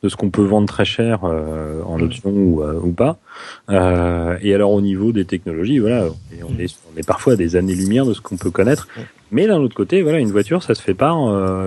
de 0.03 0.09
ce 0.09 0.17
qu'on 0.17 0.31
peut 0.31 0.45
vendre 0.45 0.69
très 0.69 0.85
cher 0.85 1.21
euh, 1.25 1.83
en 1.85 2.01
option 2.01 2.31
ou, 2.31 2.63
euh, 2.63 2.79
ou 2.83 2.93
pas. 2.93 3.17
Euh, 3.71 4.37
et 4.43 4.55
alors 4.55 4.73
au 4.73 4.81
niveau 4.81 5.13
des 5.13 5.25
technologies, 5.25 5.79
voilà, 5.79 6.07
on 6.43 6.59
est, 6.61 6.75
on 6.95 6.99
est 6.99 7.07
parfois 7.07 7.35
à 7.35 7.37
des 7.37 7.57
années-lumière 7.57 8.07
de 8.07 8.15
ce 8.15 8.21
qu'on 8.21 8.37
peut 8.37 8.51
connaître. 8.51 8.89
Mais 9.33 9.47
d'un 9.47 9.59
autre 9.59 9.75
côté, 9.75 10.03
voilà, 10.03 10.19
une 10.19 10.31
voiture, 10.31 10.63
ça 10.63 10.75
se 10.75 10.83
fait 10.83 10.95
pas 10.95 11.13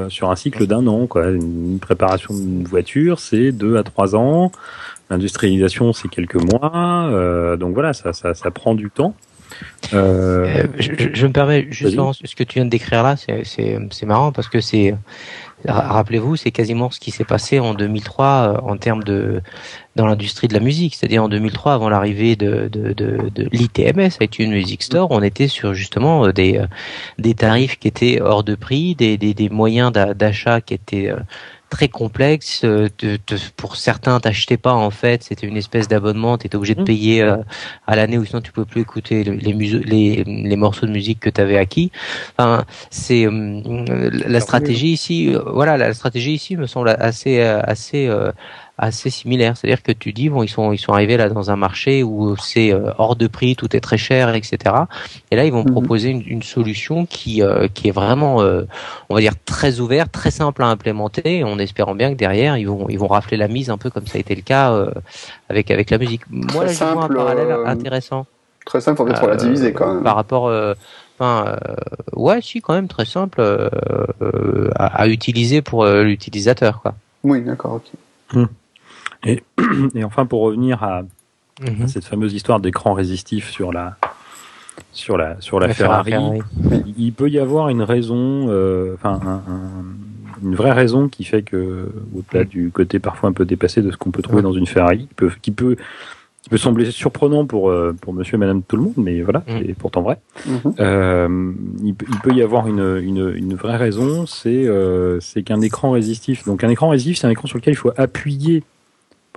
sur 0.09 0.31
un 0.31 0.35
cycle 0.35 0.65
d'un 0.65 0.87
an. 0.87 1.07
Quoi. 1.07 1.31
Une 1.31 1.79
préparation 1.79 2.33
d'une 2.33 2.63
voiture, 2.63 3.19
c'est 3.19 3.51
deux 3.51 3.77
à 3.77 3.83
trois 3.83 4.15
ans. 4.15 4.51
L'industrialisation, 5.09 5.91
c'est 5.91 6.07
quelques 6.07 6.35
mois. 6.35 7.57
donc 7.57 7.73
voilà, 7.73 7.91
ça, 7.91 8.13
ça, 8.13 8.33
ça 8.33 8.51
prend 8.51 8.75
du 8.75 8.89
temps. 8.89 9.13
Euh, 9.93 10.67
je, 10.77 10.91
je, 11.13 11.27
me 11.27 11.31
permets 11.31 11.67
justement 11.71 12.13
ce 12.13 12.35
que 12.35 12.43
tu 12.43 12.55
viens 12.55 12.65
de 12.65 12.69
décrire 12.69 13.03
là, 13.03 13.15
c'est 13.17 14.05
marrant 14.05 14.31
parce 14.31 14.47
que 14.47 14.61
c'est 14.61 14.95
Rappelez-vous, 15.67 16.37
c'est 16.37 16.51
quasiment 16.51 16.89
ce 16.89 16.99
qui 16.99 17.11
s'est 17.11 17.25
passé 17.25 17.59
en 17.59 17.73
2003 17.73 18.25
euh, 18.25 18.57
en 18.61 18.77
termes 18.77 19.03
de 19.03 19.41
dans 19.95 20.05
l'industrie 20.05 20.47
de 20.47 20.53
la 20.53 20.61
musique, 20.61 20.95
c'est-à-dire 20.95 21.23
en 21.23 21.27
2003 21.27 21.73
avant 21.73 21.89
l'arrivée 21.89 22.37
de, 22.37 22.69
de, 22.71 22.93
de, 22.93 23.29
de 23.35 23.49
l'ITMS, 23.51 24.11
Music 24.47 24.83
Store, 24.83 25.11
on 25.11 25.21
était 25.21 25.49
sur 25.49 25.73
justement 25.73 26.27
euh, 26.27 26.31
des 26.31 26.57
euh, 26.57 26.67
des 27.17 27.33
tarifs 27.33 27.77
qui 27.77 27.89
étaient 27.89 28.21
hors 28.21 28.45
de 28.45 28.55
prix, 28.55 28.95
des 28.95 29.17
des, 29.17 29.33
des 29.33 29.49
moyens 29.49 29.91
d'achat 29.91 30.61
qui 30.61 30.75
étaient 30.75 31.11
très 31.69 31.87
complexe. 31.87 32.61
Euh, 32.63 32.89
pour 33.55 33.75
certains, 33.75 34.19
t'achetais 34.19 34.57
pas 34.57 34.73
en 34.73 34.89
fait, 34.89 35.23
c'était 35.23 35.47
une 35.47 35.57
espèce 35.57 35.87
d'abonnement, 35.87 36.37
tu 36.37 36.47
étais 36.47 36.55
obligé 36.55 36.75
de 36.75 36.81
mmh. 36.81 36.85
payer 36.85 37.21
euh, 37.21 37.37
à 37.87 37.95
l'année 37.95 38.17
ou 38.17 38.25
sinon 38.25 38.41
tu 38.41 38.51
pouvais 38.51 38.65
plus 38.65 38.81
écouter 38.81 39.23
les, 39.23 39.53
les, 39.53 40.23
les 40.23 40.55
morceaux 40.55 40.85
de 40.85 40.91
musique 40.91 41.19
que 41.19 41.29
tu 41.29 41.41
avais 41.41 41.57
acquis. 41.57 41.91
Enfin, 42.37 42.65
c'est 42.89 43.25
euh, 43.25 44.09
la 44.11 44.39
stratégie 44.39 44.91
ici. 44.91 45.35
Voilà, 45.45 45.77
la 45.77 45.93
stratégie 45.93 46.33
ici 46.33 46.57
me 46.57 46.67
semble 46.67 46.89
assez 46.89 47.39
assez 47.41 48.09
assez 48.79 49.09
similaire. 49.09 49.57
C'est-à-dire 49.57 49.83
que 49.83 49.91
tu 49.91 50.13
dis 50.13 50.29
bon, 50.29 50.41
ils 50.41 50.47
sont 50.47 50.71
ils 50.71 50.77
sont 50.77 50.93
arrivés 50.93 51.17
là 51.17 51.29
dans 51.29 51.51
un 51.51 51.55
marché 51.55 52.01
où 52.01 52.35
c'est 52.37 52.73
euh, 52.73 52.91
hors 52.97 53.15
de 53.15 53.27
prix, 53.27 53.55
tout 53.55 53.75
est 53.75 53.81
très 53.81 53.97
cher, 53.97 54.33
etc. 54.33 54.57
Et 55.31 55.35
là, 55.35 55.45
ils 55.45 55.51
vont 55.51 55.63
mhm. 55.63 55.71
proposer 55.71 56.09
une, 56.09 56.23
une, 56.25 56.41
solution 56.41 57.05
qui 57.05 57.43
euh, 57.43 57.67
qui 57.67 57.89
est 57.89 57.91
vraiment, 57.91 58.41
euh, 58.41 58.63
on 59.09 59.15
va 59.15 59.21
dire, 59.21 59.33
très 59.45 59.79
ouverte, 59.79 60.11
très 60.11 60.31
simple 60.31 60.63
à 60.63 60.67
implémenter, 60.67 61.43
en 61.43 61.59
espérant 61.59 61.93
bien 61.93 62.11
que 62.11 62.17
derrière, 62.17 62.57
ils 62.57 62.67
vont 62.67 62.87
ils 62.89 62.97
vont 62.97 63.07
rafler 63.07 63.37
la 63.37 63.49
mise 63.49 63.69
un 63.69 63.77
peu 63.77 63.89
comme 63.89 64.07
ça 64.07 64.17
a 64.17 64.21
été 64.21 64.33
le 64.33 64.41
cas 64.41 64.87
avec 65.49 65.69
avec 65.71 65.89
la 65.89 65.97
musique. 65.97 66.21
Moi, 66.29 66.65
là, 66.65 66.71
je 66.71 66.83
vois 66.83 67.03
un 67.03 67.07
parallèle 67.09 67.51
intéressant. 67.65 68.25
Très 68.65 68.81
simple, 68.81 69.01
en 69.01 69.07
fait, 69.07 69.19
relativiser 69.19 69.73
quand 69.73 69.93
même. 69.93 70.03
Par 70.03 70.15
rapport 70.15 70.51
Enfin, 71.21 71.57
ouais, 72.13 72.41
si, 72.41 72.61
quand 72.61 72.73
même 72.73 72.87
très 72.87 73.03
simple 73.03 73.41
à, 74.75 74.85
à, 74.85 75.07
utiliser 75.09 75.61
pour 75.61 75.85
l'utilisateur, 75.85 76.81
quoi. 76.81 76.93
Oui, 77.23 77.41
d'accord, 77.41 77.73
ok. 77.73 77.91
Hum. 78.33 78.47
Et, 79.25 79.43
et 79.95 80.03
enfin, 80.03 80.25
pour 80.25 80.41
revenir 80.41 80.83
à, 80.83 81.03
mhm. 81.61 81.87
cette 81.87 82.05
fameuse 82.05 82.33
histoire 82.33 82.59
d'écran 82.59 82.93
résistif 82.93 83.49
sur 83.49 83.71
la 83.71 83.97
sur 84.93 85.17
la 85.17 85.39
sur 85.41 85.59
la, 85.59 85.73
Ferrari, 85.73 86.13
il 86.97 87.11
peut 87.11 87.29
y 87.29 87.37
avoir 87.37 87.69
une 87.69 87.81
raison, 87.81 88.47
euh, 88.49 88.95
enfin 88.95 89.41
une 90.43 90.55
vraie 90.55 90.71
raison 90.71 91.09
qui 91.09 91.23
fait 91.23 91.41
que 91.41 91.89
au-delà 92.15 92.45
du 92.45 92.71
côté 92.71 92.99
parfois 92.99 93.29
un 93.29 93.33
peu 93.33 93.45
dépassé 93.45 93.81
de 93.81 93.91
ce 93.91 93.97
qu'on 93.97 94.11
peut 94.11 94.21
trouver 94.21 94.41
dans 94.41 94.53
une 94.53 94.65
Ferrari, 94.65 95.07
qui 95.07 95.13
peut, 95.15 95.31
qui 95.41 95.51
peut 95.51 95.75
qui 96.41 96.49
peut 96.49 96.57
sembler 96.57 96.89
surprenant 96.91 97.45
pour 97.45 97.69
euh, 97.69 97.93
pour 97.99 98.13
Monsieur 98.13 98.35
et 98.35 98.37
Madame 98.37 98.63
tout 98.63 98.77
le 98.77 98.83
monde, 98.83 98.93
mais 98.97 99.21
voilà, 99.21 99.43
mhm. 99.47 99.59
c'est 99.59 99.73
pourtant 99.73 100.01
vrai. 100.01 100.17
Mhm. 100.45 100.73
euh, 100.79 101.51
il, 101.83 101.87
il, 101.87 102.19
peut 102.23 102.33
y 102.33 102.41
avoir 102.41 102.67
une, 102.67 103.01
une, 103.03 103.33
une 103.35 103.55
vraie 103.55 103.75
raison, 103.75 104.25
c'est 104.25 104.65
euh, 104.65 105.19
c'est 105.19 105.43
qu'un 105.43 105.61
écran 105.61 105.91
résistif. 105.91 106.45
Donc 106.45 106.63
un 106.63 106.69
écran 106.69 106.89
résistif, 106.89 107.17
c'est 107.17 107.27
un 107.27 107.31
écran 107.31 107.47
sur 107.47 107.57
lequel 107.57 107.73
il 107.73 107.77
faut 107.77 107.91
appuyer 107.97 108.63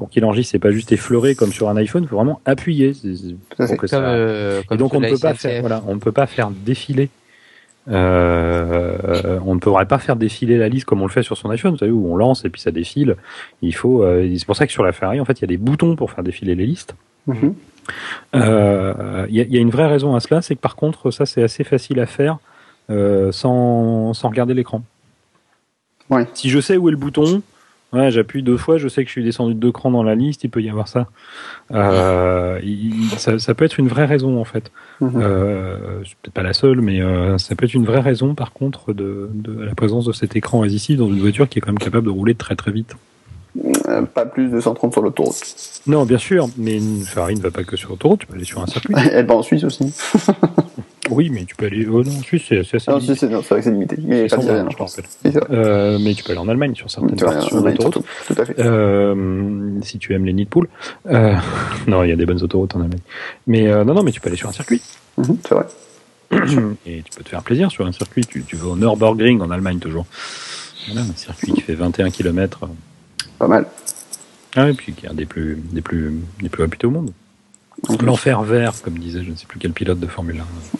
pour 0.03 0.11
qu'il 0.11 0.25
enregistre, 0.25 0.51
c'est 0.51 0.59
pas 0.59 0.73
juste 0.73 0.91
effleurer 0.91 1.37
comme 1.37 1.53
sur 1.53 1.69
un 1.69 1.77
iPhone, 1.77 2.03
il 2.03 2.09
faut 2.09 2.17
vraiment 2.17 2.41
appuyer. 2.45 2.93
Euh, 3.05 4.61
et 4.69 4.77
donc 4.77 4.95
on 4.95 5.01
ne 5.01 5.09
peut 5.09 5.19
pas 5.19 5.35
faire, 5.35 5.61
voilà, 5.61 5.81
on 5.87 5.95
ne 5.95 6.01
peut 6.01 6.11
pas 6.11 6.27
faire 6.27 6.51
défiler. 6.51 7.09
Euh, 7.89 9.39
on 9.47 9.55
ne 9.55 9.61
pourrait 9.61 9.87
pas 9.87 10.01
faire 10.01 10.17
défiler 10.17 10.59
la 10.59 10.69
liste 10.69 10.87
comme 10.87 11.01
on 11.01 11.07
le 11.07 11.13
fait 11.13 11.23
sur 11.23 11.37
son 11.37 11.51
iPhone, 11.51 11.71
vous 11.71 11.79
savez, 11.79 11.93
où 11.93 12.13
on 12.13 12.17
lance 12.17 12.45
et 12.45 12.51
puis 12.51 12.61
ça 12.61 12.73
défile. 12.73 13.15
Il 13.61 13.77
faut, 13.77 14.03
euh, 14.03 14.29
c'est 14.37 14.45
pour 14.45 14.57
ça 14.57 14.67
que 14.67 14.73
sur 14.73 14.83
la 14.83 14.91
Ferrari, 14.91 15.21
en 15.21 15.25
fait, 15.25 15.39
il 15.39 15.43
y 15.43 15.45
a 15.45 15.47
des 15.47 15.57
boutons 15.57 15.95
pour 15.95 16.11
faire 16.11 16.25
défiler 16.25 16.57
les 16.57 16.67
listes. 16.67 16.97
Mhm. 17.29 17.55
Euh, 18.35 19.27
il 19.29 19.37
y, 19.37 19.57
a 19.57 19.61
une 19.61 19.71
vraie 19.71 19.87
raison 19.87 20.17
à 20.17 20.21
cela, 20.21 20.43
c'est 20.43 20.57
que 20.57 20.61
par 20.61 20.75
contre, 20.75 21.13
ça 21.13 21.27
c'est 21.27 21.45
assez 21.45 21.63
facile 21.63 22.01
à 22.01 22.07
faire 22.07 22.39
sans, 22.89 24.15
sans 24.15 24.29
regarder 24.29 24.55
l'écran. 24.55 24.83
Ouais. 26.11 26.27
Si 26.35 26.51
je 26.51 26.59
sais 26.59 26.77
où 26.77 26.89
est 26.89 26.93
le 26.93 26.99
bouton, 26.99 27.41
Ouais, 27.93 28.11
j'appuie 28.11 28.43
deux 28.43 28.57
fois, 28.57 28.79
je 28.79 28.89
sais 28.89 29.03
que 29.03 29.09
je 29.09 29.13
suis 29.13 29.25
descendu 29.25 29.55
de 29.55 29.59
deux 29.59 29.71
crans 29.71 29.91
dans 29.91 30.03
la 30.03 30.15
liste, 30.15 30.45
il 30.45 30.49
peut 30.49 30.63
y 30.63 30.71
avoir 30.71 30.89
ça. 30.89 31.09
Euh, 31.73 32.59
ça, 33.19 33.55
peut 33.55 33.67
être 33.67 33.79
une 33.79 33.89
vraie 33.89 34.07
raison 34.07 34.41
en 34.41 34.45
fait. 34.45 34.73
Mhm. 35.01 35.11
Euh, 35.17 35.77
c'est 36.05 36.17
peut-être 36.23 36.35
pas 36.35 36.43
la 36.43 36.55
seule, 36.55 36.81
mais 36.81 37.03
euh, 37.03 37.37
ça 37.37 37.55
peut 37.55 37.67
être 37.67 37.75
une 37.75 37.85
vraie 37.85 38.01
raison 38.01 38.35
par 38.35 38.53
contre 38.53 38.95
de, 38.95 39.29
la 39.59 39.75
présence 39.75 40.07
de 40.07 40.13
cet 40.13 40.37
écran 40.37 40.65
ici 40.65 40.97
dans 40.97 41.09
une 41.09 41.21
voiture 41.21 41.49
qui 41.49 41.59
est 41.59 41.61
quand 41.61 41.71
même 41.71 41.79
capable 41.79 42.07
de 42.07 42.11
rouler 42.11 42.35
très 42.35 42.57
très 42.57 42.73
vite. 42.73 42.97
Euh, 43.89 44.03
pas 44.03 44.25
plus 44.25 44.49
de 44.49 44.59
130 44.59 44.93
sur 44.93 45.03
l'autoroute. 45.03 45.37
Non, 45.87 46.07
bien 46.07 46.17
sûr, 46.17 46.49
mais 46.57 46.79
une 46.79 47.03
Ferrari 47.03 47.35
ne 47.35 47.43
va 47.43 47.51
pas 47.51 47.65
que 47.65 47.77
sur 47.77 47.91
l'autoroute, 47.91 48.21
tu 48.21 48.27
peux 48.27 48.35
aller 48.35 48.45
sur 48.45 48.63
un 48.63 48.67
circuit. 48.67 48.95
Elle 49.13 49.27
va 49.27 49.35
en 49.35 49.43
Suisse 49.43 49.65
aussi. 49.65 49.93
Oui, 51.13 51.29
mais 51.31 51.45
tu 51.45 51.55
peux 51.55 51.67
aller. 51.67 51.87
Oh 51.87 52.03
non, 52.03 52.11
en 52.11 52.23
Suisse, 52.23 52.45
c'est 52.49 52.59
assez 52.61 52.91
non, 52.91 53.01
c'est 53.01 53.27
vrai 53.27 53.59
que 53.59 53.63
c'est 53.63 53.71
limité. 53.71 53.97
Mais, 54.03 54.27
pas 54.29 54.39
je. 54.41 55.39
Euh, 55.51 55.99
mais 56.01 56.15
tu 56.15 56.25
peux 56.25 56.33
aller 56.33 56.41
en 56.41 56.49
Allemagne 56.49 56.75
sur 56.75 56.91
certaines 56.91 57.17
parties 57.17 57.49
sur 57.49 57.61
l'autoroute. 57.61 57.99
Tout 58.27 58.35
à 58.39 58.45
fait. 58.47 58.59
Euh, 58.59 59.81
si 59.83 59.99
tu 59.99 60.15
aimes 60.15 60.25
les 60.25 60.33
nids 60.33 60.45
de 60.45 60.49
poules. 60.49 60.69
Euh, 61.07 61.35
non, 61.87 62.03
il 62.03 62.09
y 62.09 62.13
a 62.13 62.17
des 62.17 62.25
bonnes 62.25 62.43
autoroutes 62.43 62.75
en 62.77 62.81
Allemagne. 62.81 63.01
Mais 63.47 63.69
euh, 63.69 63.85
non, 63.85 63.95
non, 63.95 64.03
mais 64.03 64.11
tu 64.11 64.21
peux 64.21 64.29
aller 64.29 64.39
sur 64.39 64.49
un 64.49 64.53
circuit. 64.53 64.81
Mm 65.19 65.25
c'est 65.47 65.55
vrai. 65.55 65.67
Et 66.87 67.03
tu 67.03 67.17
peux 67.17 67.25
te 67.25 67.29
faire 67.29 67.43
plaisir 67.43 67.71
sur 67.71 67.85
un 67.85 67.93
circuit. 67.93 68.25
Tu, 68.25 68.43
tu 68.45 68.57
vas 68.57 68.69
au 68.69 68.77
Nürburgring 68.77 69.43
en 69.43 69.51
Allemagne 69.51 69.79
toujours. 69.79 70.07
Voilà, 70.87 71.03
un 71.03 71.15
circuit 71.15 71.53
qui 71.53 71.61
fait 71.61 71.75
21 71.75 72.11
km. 72.11 72.61
Pas 73.39 73.49
mal. 73.49 73.67
Ah, 74.57 74.71
et 74.71 74.73
puis 74.73 74.93
qui 74.93 75.07
est 75.07 75.09
un 75.09 75.15
des 75.15 75.27
plus, 75.27 75.59
des 75.73 75.83
plus, 75.83 76.15
des 76.41 76.49
plus 76.49 76.63
réputés 76.63 76.87
au 76.87 76.91
monde. 76.91 77.13
L'enfer 78.03 78.43
vert, 78.43 78.73
comme 78.83 78.99
disait 78.99 79.23
je 79.25 79.31
ne 79.31 79.37
sais 79.37 79.47
plus 79.47 79.59
quel 79.59 79.73
pilote 79.73 79.99
de 79.99 80.07
Formule 80.07 80.41
1 80.41 80.79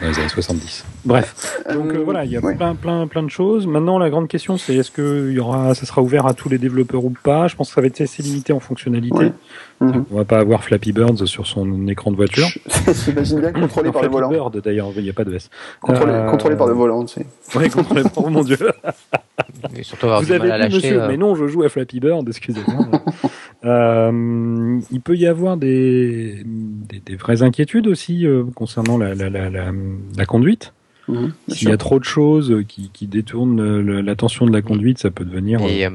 dans 0.00 0.08
les 0.08 0.18
années 0.18 0.28
70. 0.28 0.84
Bref, 1.04 1.62
donc 1.72 1.92
euh, 1.92 2.02
voilà, 2.04 2.24
il 2.24 2.30
y 2.30 2.36
a 2.36 2.40
plein, 2.40 2.74
plein, 2.74 3.06
plein 3.06 3.22
de 3.22 3.30
choses. 3.30 3.66
Maintenant, 3.66 3.98
la 3.98 4.10
grande 4.10 4.28
question, 4.28 4.56
c'est 4.56 4.74
est-ce 4.76 4.90
que 4.90 5.32
y 5.32 5.40
aura, 5.40 5.74
ça 5.74 5.86
sera 5.86 6.02
ouvert 6.02 6.26
à 6.26 6.34
tous 6.34 6.48
les 6.48 6.58
développeurs 6.58 7.04
ou 7.04 7.10
pas? 7.10 7.48
Je 7.48 7.56
pense 7.56 7.68
que 7.68 7.74
ça 7.74 7.80
va 7.80 7.88
être 7.88 8.00
assez 8.00 8.22
limité 8.22 8.52
en 8.52 8.60
fonctionnalité. 8.60 9.32
Mhm. 9.80 10.04
On 10.10 10.16
va 10.16 10.24
pas 10.24 10.38
avoir 10.38 10.62
Flappy 10.62 10.92
Birds 10.92 11.26
sur 11.26 11.46
son 11.46 11.86
écran 11.88 12.10
de 12.10 12.16
voiture. 12.16 12.48
J'imagine 13.04 13.40
bien 13.40 13.52
contrôlé 13.52 13.90
par 13.90 14.02
le 14.02 14.08
volant. 14.08 14.28
Bird, 14.28 14.60
d'ailleurs, 14.60 14.90
il 14.96 15.02
n'y 15.02 15.10
a 15.10 15.12
pas 15.12 15.24
de 15.24 15.34
S. 15.34 15.50
Contrôlé, 15.80 16.12
euh... 16.12 16.30
contrôlé 16.30 16.56
par 16.56 16.66
le 16.66 16.74
volant, 16.74 17.04
tu 17.04 17.14
sais. 17.14 17.26
Oui, 17.56 17.68
contrôlé 17.68 18.02
par, 18.02 18.24
oh 18.24 18.30
mon 18.30 18.42
dieu. 18.42 18.58
Et 19.76 19.82
surtout 19.82 20.06
avoir 20.06 20.22
Vous 20.22 20.32
avez 20.32 20.68
dit, 20.68 20.76
monsieur, 20.76 21.02
euh... 21.02 21.08
mais 21.08 21.16
non, 21.16 21.34
je 21.34 21.46
joue 21.46 21.62
à 21.62 21.68
Flappy 21.68 22.00
Bird, 22.00 22.28
excusez-moi. 22.28 22.86
euh, 23.64 24.80
il 24.90 25.00
peut 25.00 25.16
y 25.16 25.26
avoir 25.26 25.56
des, 25.56 26.42
des, 26.44 27.00
des 27.04 27.16
vraies 27.16 27.42
inquiétudes 27.42 27.86
aussi 27.86 28.26
euh, 28.26 28.44
concernant 28.54 28.98
la, 28.98 29.14
la, 29.14 29.28
la, 29.30 29.50
la, 29.50 29.72
la 30.16 30.26
conduite. 30.26 30.72
Mmh, 31.08 31.26
S'il 31.48 31.68
y 31.70 31.72
a 31.72 31.76
trop 31.78 31.98
de 31.98 32.04
choses 32.04 32.62
qui, 32.68 32.90
qui 32.92 33.06
détournent 33.06 33.80
l'attention 34.00 34.46
de 34.46 34.52
la 34.52 34.62
conduite, 34.62 34.98
ça 34.98 35.10
peut 35.10 35.24
devenir. 35.24 35.60
Et, 35.62 35.86
euh, 35.86 35.90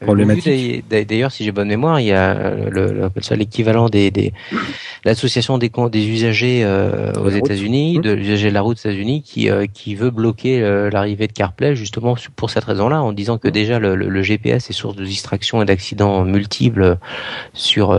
problématique. 0.00 0.84
D'ailleurs, 0.88 1.32
si 1.32 1.44
j'ai 1.44 1.52
bonne 1.52 1.68
mémoire, 1.68 2.00
il 2.00 2.06
y 2.06 2.12
a 2.12 2.54
le, 2.70 3.10
l'équivalent 3.30 3.88
des, 3.88 4.10
des 4.10 4.32
l'association 5.06 5.56
des, 5.56 5.70
des 5.90 6.08
usagers 6.08 6.62
euh, 6.64 7.12
aux 7.14 7.30
États-Unis, 7.30 8.00
de 8.00 8.10
l'usager 8.10 8.48
de 8.48 8.54
la 8.54 8.60
route 8.60 8.76
aux 8.76 8.88
États-Unis, 8.88 9.22
qui 9.22 9.48
euh, 9.48 9.66
qui 9.72 9.94
veut 9.94 10.10
bloquer 10.10 10.62
euh, 10.62 10.90
l'arrivée 10.90 11.28
de 11.28 11.32
CarPlay 11.32 11.76
justement 11.76 12.16
pour 12.34 12.50
cette 12.50 12.64
raison-là, 12.64 13.02
en 13.02 13.12
disant 13.12 13.38
que 13.38 13.48
déjà 13.48 13.78
le, 13.78 13.94
le, 13.94 14.22
GPS 14.22 14.68
est 14.68 14.72
source 14.72 14.96
de 14.96 15.04
distraction 15.04 15.62
et 15.62 15.64
d'accidents 15.64 16.24
multiples 16.24 16.98
sur 17.52 17.98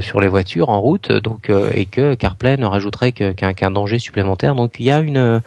sur 0.00 0.20
les 0.20 0.28
voitures 0.28 0.68
en 0.68 0.80
route, 0.80 1.12
donc 1.12 1.50
et 1.74 1.86
que 1.86 2.14
CarPlay 2.14 2.56
ne 2.56 2.66
rajouterait 2.66 3.12
qu'un 3.12 3.70
danger 3.70 4.00
supplémentaire. 4.00 4.56
Donc 4.56 4.74
il 4.80 4.86
y 4.86 4.90
a 4.90 4.98
une 4.98 5.40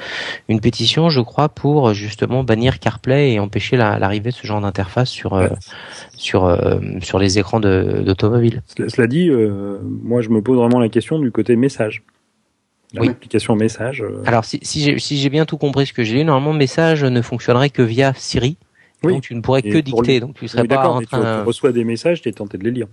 une 0.48 0.62
pétition, 0.62 1.10
je 1.10 1.20
crois, 1.20 1.50
pour 1.50 1.94
justement 1.94 2.44
bannir 2.44 2.80
CarPlay 2.80 3.34
et 3.34 3.40
empêcher 3.40 3.76
l'arrivée 3.76 4.30
de 4.30 4.36
ce 4.36 4.48
genre 4.48 4.62
d'interface 4.62 5.10
sur 5.10 5.38
sur 6.16 6.46
euh, 6.46 6.80
sur 7.02 7.20
les 7.20 7.40
écrans 7.40 7.60
d'automobile. 7.60 8.62
Cela 8.88 9.08
dit, 9.08 9.30
euh, 9.30 9.80
moi 9.84 10.22
je 10.22 10.30
me 10.30 10.42
pose 10.42 10.58
vraiment 10.58 10.80
la 10.80 10.90
question 10.90 11.20
du 11.20 11.32
côté 11.32 11.56
message. 11.56 12.04
L'application 12.94 13.56
message. 13.56 14.02
Euh. 14.02 14.22
Alors 14.26 14.44
si, 14.44 14.60
si 14.64 15.18
j'ai 15.18 15.30
bien 15.30 15.46
tout 15.46 15.58
compris 15.58 15.86
ce 15.86 15.94
que 15.94 16.04
j'ai 16.04 16.16
lu, 16.16 16.26
normalement 16.26 16.54
message 16.54 17.06
ne 17.06 17.22
fonctionnerait 17.22 17.70
que 17.70 17.82
via 17.82 18.14
Siri. 18.16 18.58
Donc 19.04 19.24
tu 19.24 19.34
ne 19.34 19.42
pourrais 19.42 19.64
que 19.64 19.80
dicter, 19.80 20.20
donc 20.20 20.36
tu 20.36 20.48
serais 20.48 20.68
pas 20.68 20.88
en 20.88 21.02
train. 21.02 21.42
Tu, 21.42 21.48
reçois 21.48 21.72
des 21.72 21.84
messages, 21.84 22.22
tu 22.22 22.30
es 22.30 22.34
tenté 22.34 22.58
de 22.58 22.64
les 22.64 22.72
lire. 22.72 22.88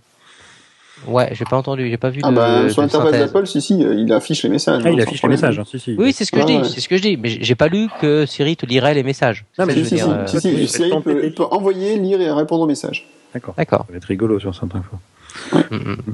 Ouais, 1.06 1.28
j'ai 1.32 1.44
pas 1.44 1.56
entendu, 1.56 1.88
j'ai 1.88 1.96
pas 1.96 2.10
vu. 2.10 2.20
Ah 2.22 2.30
bah, 2.30 2.68
sur 2.68 2.82
l'interface 2.82 3.12
d'Apple, 3.12 3.46
si 3.46 3.60
si, 3.60 3.78
il 3.78 4.12
affiche 4.12 4.42
les 4.42 4.48
messages. 4.48 4.82
Ah, 4.84 4.90
il 4.90 5.00
hein, 5.00 5.04
affiche 5.04 5.22
les 5.22 5.28
messages, 5.28 5.58
hein, 5.58 5.64
si 5.66 5.78
si. 5.78 5.94
Oui, 5.98 6.12
c'est 6.12 6.24
ce 6.24 6.32
que 6.32 6.40
je 6.40 6.46
dis, 6.46 6.60
c'est 6.64 6.80
ce 6.80 6.88
que 6.88 6.96
je 6.96 7.02
dis, 7.02 7.16
mais 7.16 7.28
j'ai 7.28 7.54
pas 7.54 7.68
lu 7.68 7.88
que 8.00 8.26
Siri 8.26 8.56
te 8.56 8.66
lirait 8.66 8.94
les 8.94 9.02
messages. 9.02 9.44
Non, 9.58 9.66
mais 9.66 9.74
si, 9.74 9.84
si, 9.84 9.98
si, 10.26 10.68
Siri 10.68 10.90
peut, 11.02 11.30
peut, 11.30 11.44
envoyer, 11.50 11.96
lire 11.98 12.20
et 12.20 12.30
répondre 12.30 12.62
aux 12.62 12.66
messages. 12.66 13.06
D'accord. 13.32 13.54
D'accord. 13.56 13.84
Ça 13.86 13.92
va 13.92 13.96
être 13.96 14.04
rigolo 14.04 14.40
sur 14.40 14.54
certains 14.54 14.82
fois. 14.82 14.98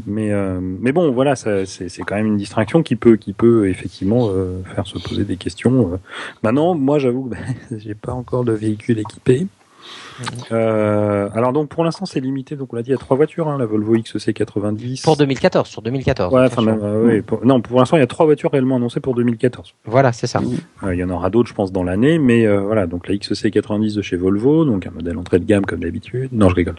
mais 0.07 0.33
euh, 0.33 0.59
mais 0.61 0.93
bon, 0.93 1.13
voilà, 1.13 1.37
c'est 1.37 2.03
quand 2.07 2.17
même 2.17 2.27
une 2.27 2.37
distraction 2.37 2.83
qui 2.83 2.97
peut 2.97 3.17
qui 3.17 3.33
peut 3.33 3.69
effectivement 3.69 4.29
euh, 4.31 4.61
faire 4.75 4.87
se 4.87 4.99
poser 4.99 5.25
des 5.25 5.37
questions. 5.37 5.93
Euh. 5.93 5.97
Maintenant, 6.43 6.75
moi, 6.75 6.99
j'avoue 6.99 7.31
que 7.31 7.37
j'ai 7.79 7.95
pas 7.95 8.13
encore 8.13 8.45
de 8.45 8.53
véhicule 8.53 8.99
équipé. 8.99 9.47
Euh, 10.53 11.29
alors 11.35 11.53
donc 11.53 11.69
pour 11.69 11.85
l'instant 11.85 12.07
c'est 12.07 12.21
limité, 12.21 12.57
donc 12.57 12.73
on 12.73 12.77
l'a 12.77 12.83
dit, 12.83 12.91
il 12.91 12.93
y 12.93 12.97
a 12.97 12.99
trois 12.99 13.17
voitures, 13.17 13.49
hein, 13.49 13.59
la 13.59 13.67
Volvo 13.67 13.97
XC90. 13.97 15.03
Pour 15.03 15.17
2014, 15.17 15.69
sur 15.69 15.83
2014. 15.83 16.33
Ouais, 16.33 16.45
enfin 16.45 16.63
même, 16.63 16.81
euh, 16.83 17.23
non, 17.45 17.61
pour 17.61 17.79
l'instant 17.79 17.97
il 17.97 18.01
y 18.01 18.05
a 18.05 18.07
trois 18.07 18.27
voitures 18.27 18.53
réellement 18.53 18.77
annoncées 18.77 19.01
pour 19.01 19.15
2014. 19.15 19.75
Voilà, 19.85 20.13
c'est 20.13 20.27
ça. 20.27 20.41
Euh, 20.83 20.95
il 20.95 20.99
y 20.99 21.05
en 21.05 21.11
aura 21.11 21.31
d'autres, 21.31 21.49
je 21.49 21.55
pense, 21.55 21.73
dans 21.73 21.83
l'année, 21.83 22.19
mais 22.19 22.47
voilà, 22.47 22.87
donc 22.87 23.09
la 23.09 23.15
XC90 23.15 23.97
de 23.97 24.03
chez 24.03 24.17
Volvo, 24.17 24.65
donc 24.65 24.87
un 24.87 24.91
modèle 24.91 25.19
entrée 25.19 25.39
de 25.39 25.45
gamme 25.45 25.65
comme 25.65 25.81
d'habitude. 25.81 26.31
Non, 26.33 26.49
je 26.49 26.55
rigole. 26.55 26.77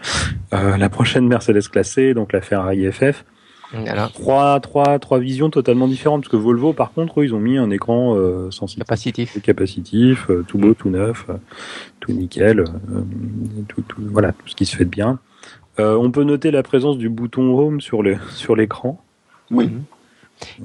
la 0.52 0.90
prochaine 0.90 1.28
Mercedes 1.28 1.68
classée, 1.70 2.14
donc 2.14 2.34
la 2.34 2.42
Ferrari 2.42 2.92
FF. 2.92 3.26
Trois, 4.14 4.60
trois, 4.60 5.00
trois 5.00 5.20
visions 5.20 5.50
totalement 5.50 5.88
différentes. 5.88 6.22
Parce 6.22 6.32
que 6.32 6.38
Volvo, 6.38 6.74
par 6.74 6.92
contre, 6.92 7.22
eux, 7.22 7.26
ils 7.26 7.34
ont 7.34 7.40
mis 7.40 7.58
un 7.58 7.70
écran 7.70 8.16
euh, 8.16 8.52
sensible. 8.52 8.84
Capacitif. 8.84 9.42
Capacitif, 9.42 10.30
euh, 10.30 10.44
tout 10.48 10.58
beau, 10.58 10.74
tout 10.74 10.90
neuf, 10.90 11.26
euh, 11.30 11.38
tout 12.00 12.12
nickel, 12.12 12.60
euh, 12.60 12.64
tout, 13.68 13.82
tout, 13.82 14.02
voilà, 14.12 14.32
tout 14.32 14.48
ce 14.48 14.56
qui 14.56 14.66
se 14.66 14.76
fait 14.76 14.86
de 14.86 14.90
bien. 14.90 15.20
on 15.78 16.12
peut 16.12 16.24
noter 16.24 16.52
la 16.52 16.64
présence 16.64 16.98
du 16.98 17.10
bouton 17.10 17.58
Home 17.58 17.82
sur 17.82 18.04
le 18.04 18.18
sur 18.32 18.56
l'écran. 18.56 19.02
Oui. 19.52 19.70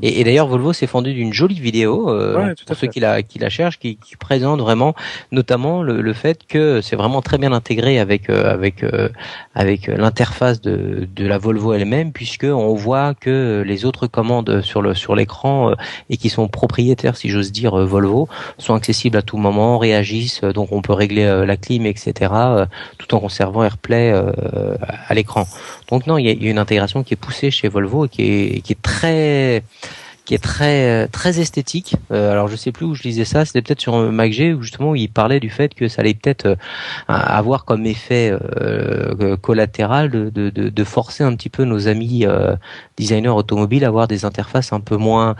Et, 0.02 0.20
et 0.20 0.24
d'ailleurs, 0.24 0.46
Volvo 0.46 0.72
s'est 0.72 0.86
fendu 0.86 1.14
d'une 1.14 1.32
jolie 1.32 1.58
vidéo 1.60 2.10
euh, 2.10 2.54
pour 2.66 2.76
ceux 2.76 2.86
qui 2.86 3.00
la, 3.00 3.22
qui 3.22 3.38
la 3.38 3.48
cherchent, 3.48 3.78
qui, 3.78 3.96
qui 3.96 4.16
présente 4.16 4.60
vraiment, 4.60 4.94
notamment 5.32 5.82
le, 5.82 6.00
le 6.00 6.12
fait 6.12 6.46
que 6.46 6.80
c'est 6.80 6.96
vraiment 6.96 7.22
très 7.22 7.38
bien 7.38 7.52
intégré 7.52 7.98
avec 7.98 8.30
euh, 8.30 8.52
avec 8.52 8.82
euh, 8.82 9.08
avec 9.54 9.86
l'interface 9.86 10.60
de, 10.60 11.08
de 11.14 11.26
la 11.26 11.38
Volvo 11.38 11.72
elle-même, 11.72 12.12
puisque 12.12 12.44
on 12.44 12.74
voit 12.74 13.14
que 13.14 13.62
les 13.66 13.84
autres 13.84 14.06
commandes 14.06 14.60
sur 14.62 14.82
le 14.82 14.94
sur 14.94 15.14
l'écran 15.14 15.72
et 16.08 16.16
qui 16.16 16.30
sont 16.30 16.48
propriétaires, 16.48 17.16
si 17.16 17.28
j'ose 17.28 17.52
dire, 17.52 17.76
Volvo, 17.76 18.28
sont 18.58 18.74
accessibles 18.74 19.16
à 19.16 19.22
tout 19.22 19.36
moment, 19.36 19.78
réagissent, 19.78 20.42
donc 20.42 20.72
on 20.72 20.82
peut 20.82 20.92
régler 20.92 21.44
la 21.46 21.56
clim, 21.56 21.86
etc., 21.86 22.32
tout 22.98 23.14
en 23.14 23.20
conservant 23.20 23.62
AirPlay 23.64 24.12
à 25.08 25.14
l'écran. 25.14 25.46
Donc 25.90 26.06
non, 26.06 26.18
il 26.18 26.26
y 26.26 26.46
a, 26.46 26.50
une 26.50 26.58
intégration 26.58 27.02
qui 27.02 27.14
est 27.14 27.16
poussée 27.16 27.50
chez 27.50 27.68
Volvo 27.68 28.06
et 28.06 28.08
qui 28.08 28.22
est, 28.22 28.60
qui 28.62 28.72
est 28.72 28.82
très 28.82 29.62
qui 30.30 30.34
est 30.34 30.38
très 30.38 31.08
très 31.08 31.40
esthétique. 31.40 31.96
Euh, 32.12 32.30
alors 32.30 32.46
je 32.46 32.54
sais 32.54 32.70
plus 32.70 32.86
où 32.86 32.94
je 32.94 33.02
lisais 33.02 33.24
ça, 33.24 33.44
c'était 33.44 33.62
peut-être 33.62 33.80
sur 33.80 33.96
MacG 34.12 34.54
où 34.56 34.62
justement 34.62 34.94
il 34.94 35.08
parlait 35.08 35.40
du 35.40 35.50
fait 35.50 35.74
que 35.74 35.88
ça 35.88 36.02
allait 36.02 36.14
peut-être 36.14 36.46
euh, 36.46 36.54
avoir 37.08 37.64
comme 37.64 37.84
effet 37.84 38.30
euh, 38.30 39.36
collatéral 39.36 40.08
de, 40.08 40.30
de, 40.30 40.50
de, 40.50 40.84
forcer 40.84 41.24
un 41.24 41.34
petit 41.34 41.48
peu 41.48 41.64
nos 41.64 41.88
amis 41.88 42.24
designers 42.96 43.30
automobiles 43.30 43.84
à 43.84 43.88
avoir 43.88 44.06
des 44.06 44.24
interfaces 44.24 44.72
un 44.72 44.78
peu 44.78 44.96
moins 44.96 45.34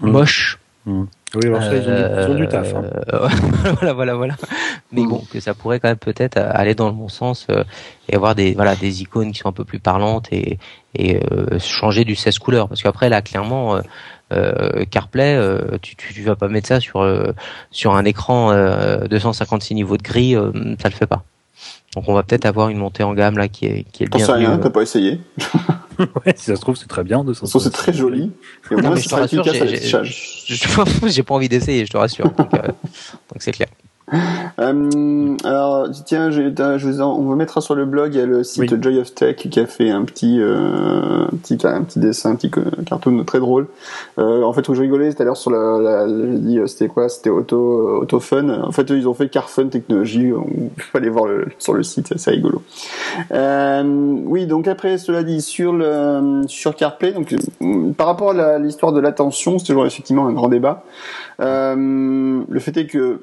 mmh. 0.00 0.10
moches. 0.10 0.58
Mmh. 0.86 1.04
Oui, 1.36 1.46
alors 1.46 1.62
ça, 1.62 1.74
ils 1.74 2.30
ont, 2.30 2.34
du, 2.34 2.48
taf. 2.48 2.74
Hein. 2.74 2.84
Euh, 3.12 3.28
voilà, 3.74 3.92
voilà, 3.92 4.14
voilà. 4.14 4.36
Mais 4.92 5.04
bon, 5.04 5.22
que 5.30 5.40
ça 5.40 5.54
pourrait 5.54 5.80
quand 5.80 5.88
même 5.88 5.96
peut-être 5.96 6.38
aller 6.38 6.74
dans 6.74 6.86
le 6.86 6.92
bon 6.92 7.08
sens 7.08 7.46
euh, 7.50 7.64
et 8.08 8.14
avoir 8.14 8.34
des 8.34 8.54
voilà 8.54 8.76
des 8.76 9.02
icônes 9.02 9.32
qui 9.32 9.38
sont 9.38 9.48
un 9.48 9.52
peu 9.52 9.64
plus 9.64 9.80
parlantes 9.80 10.28
et, 10.32 10.58
et 10.94 11.20
euh, 11.32 11.58
changer 11.58 12.04
du 12.04 12.14
16 12.14 12.38
couleurs. 12.38 12.68
Parce 12.68 12.82
qu'après 12.82 13.08
là, 13.08 13.22
clairement, 13.22 13.80
CarPlay, 14.90 15.38
tu, 15.82 15.96
tu, 15.96 16.14
tu 16.14 16.22
vas 16.22 16.36
pas 16.36 16.48
mettre 16.48 16.68
ça 16.68 16.80
sur 16.80 17.06
sur 17.70 17.94
un 17.94 18.04
écran 18.04 18.52
256 19.06 19.74
niveaux 19.74 19.96
de 19.96 20.02
gris, 20.02 20.34
ça 20.80 20.88
le 20.88 20.94
fait 20.94 21.06
pas. 21.06 21.24
Donc 21.94 22.08
on 22.08 22.14
va 22.14 22.22
peut-être 22.24 22.46
avoir 22.46 22.68
une 22.68 22.78
montée 22.78 23.04
en 23.04 23.14
gamme 23.14 23.38
là 23.38 23.48
qui 23.48 23.66
est 23.66 23.84
qui 23.92 24.02
est 24.02 24.12
bien. 24.12 24.26
rien, 24.34 24.58
t'as 24.58 24.70
pas 24.70 24.82
essayé. 24.82 25.20
ouais, 26.26 26.34
si 26.36 26.44
ça 26.44 26.56
se 26.56 26.60
trouve 26.60 26.76
c'est 26.76 26.88
très 26.88 27.04
bien 27.04 27.24
de 27.24 27.32
ça. 27.32 27.46
c'est 27.46 27.70
très 27.70 27.92
joli. 27.92 28.32
Et 28.70 28.74
au 28.74 28.78
moins 28.78 28.96
c'est 28.96 29.24
efficace 29.24 30.06
J'ai 31.06 31.22
pas 31.22 31.34
envie 31.34 31.48
d'essayer, 31.48 31.86
je 31.86 31.90
te 31.90 31.96
rassure. 31.96 32.30
donc 32.30 32.54
euh, 32.54 32.68
c'est 33.38 33.52
clair. 33.52 33.68
Euh, 34.12 35.36
alors 35.44 35.88
tiens, 36.04 36.30
je, 36.30 36.42
je 36.42 37.02
on 37.02 37.22
vous 37.22 37.34
mettra 37.36 37.60
sur 37.60 37.74
le 37.74 37.86
blog 37.86 38.14
il 38.14 38.18
y 38.18 38.22
a 38.22 38.26
le 38.26 38.44
site 38.44 38.82
Joy 38.82 38.98
of 38.98 39.14
Tech 39.14 39.36
qui 39.36 39.58
a 39.58 39.66
fait 39.66 39.90
un 39.90 40.04
petit, 40.04 40.40
euh, 40.40 41.24
un 41.24 41.36
petit, 41.36 41.58
un 41.66 41.82
petit 41.82 41.98
dessin, 41.98 42.32
un 42.32 42.36
petit 42.36 42.50
cartoon 42.86 43.24
très 43.24 43.40
drôle. 43.40 43.66
Euh, 44.18 44.42
en 44.42 44.52
fait, 44.52 44.68
où 44.68 44.74
je 44.74 44.82
rigolais 44.82 45.12
tout 45.12 45.22
à 45.22 45.24
l'heure 45.24 45.36
sur 45.36 45.50
la, 45.50 45.78
la 45.78 46.06
dit 46.06 46.58
euh, 46.58 46.66
c'était 46.66 46.88
quoi, 46.88 47.08
c'était 47.08 47.30
auto, 47.30 47.56
euh, 47.56 48.00
auto 48.02 48.20
fun. 48.20 48.48
En 48.48 48.72
fait, 48.72 48.90
ils 48.90 49.08
ont 49.08 49.14
fait 49.14 49.28
Car 49.28 49.48
Fun 49.48 49.68
Technologie. 49.68 50.32
On 50.32 50.68
peut 50.92 50.98
aller 50.98 51.08
voir 51.08 51.26
le, 51.26 51.46
sur 51.58 51.72
le 51.72 51.82
site, 51.82 52.12
c'est 52.16 52.30
rigolo. 52.30 52.62
Euh, 53.32 53.82
oui, 54.24 54.46
donc 54.46 54.68
après 54.68 54.98
cela 54.98 55.22
dit 55.22 55.40
sur 55.40 55.72
le 55.72 56.42
sur 56.46 56.76
CarPlay, 56.76 57.12
donc 57.12 57.34
par 57.96 58.06
rapport 58.06 58.32
à 58.32 58.58
l'histoire 58.58 58.92
de 58.92 59.00
l'attention, 59.00 59.58
c'est 59.58 59.66
toujours 59.66 59.86
effectivement 59.86 60.26
un 60.26 60.32
grand 60.32 60.48
débat. 60.48 60.84
le 61.38 62.58
fait 62.60 62.76
est 62.76 62.86
que 62.86 63.20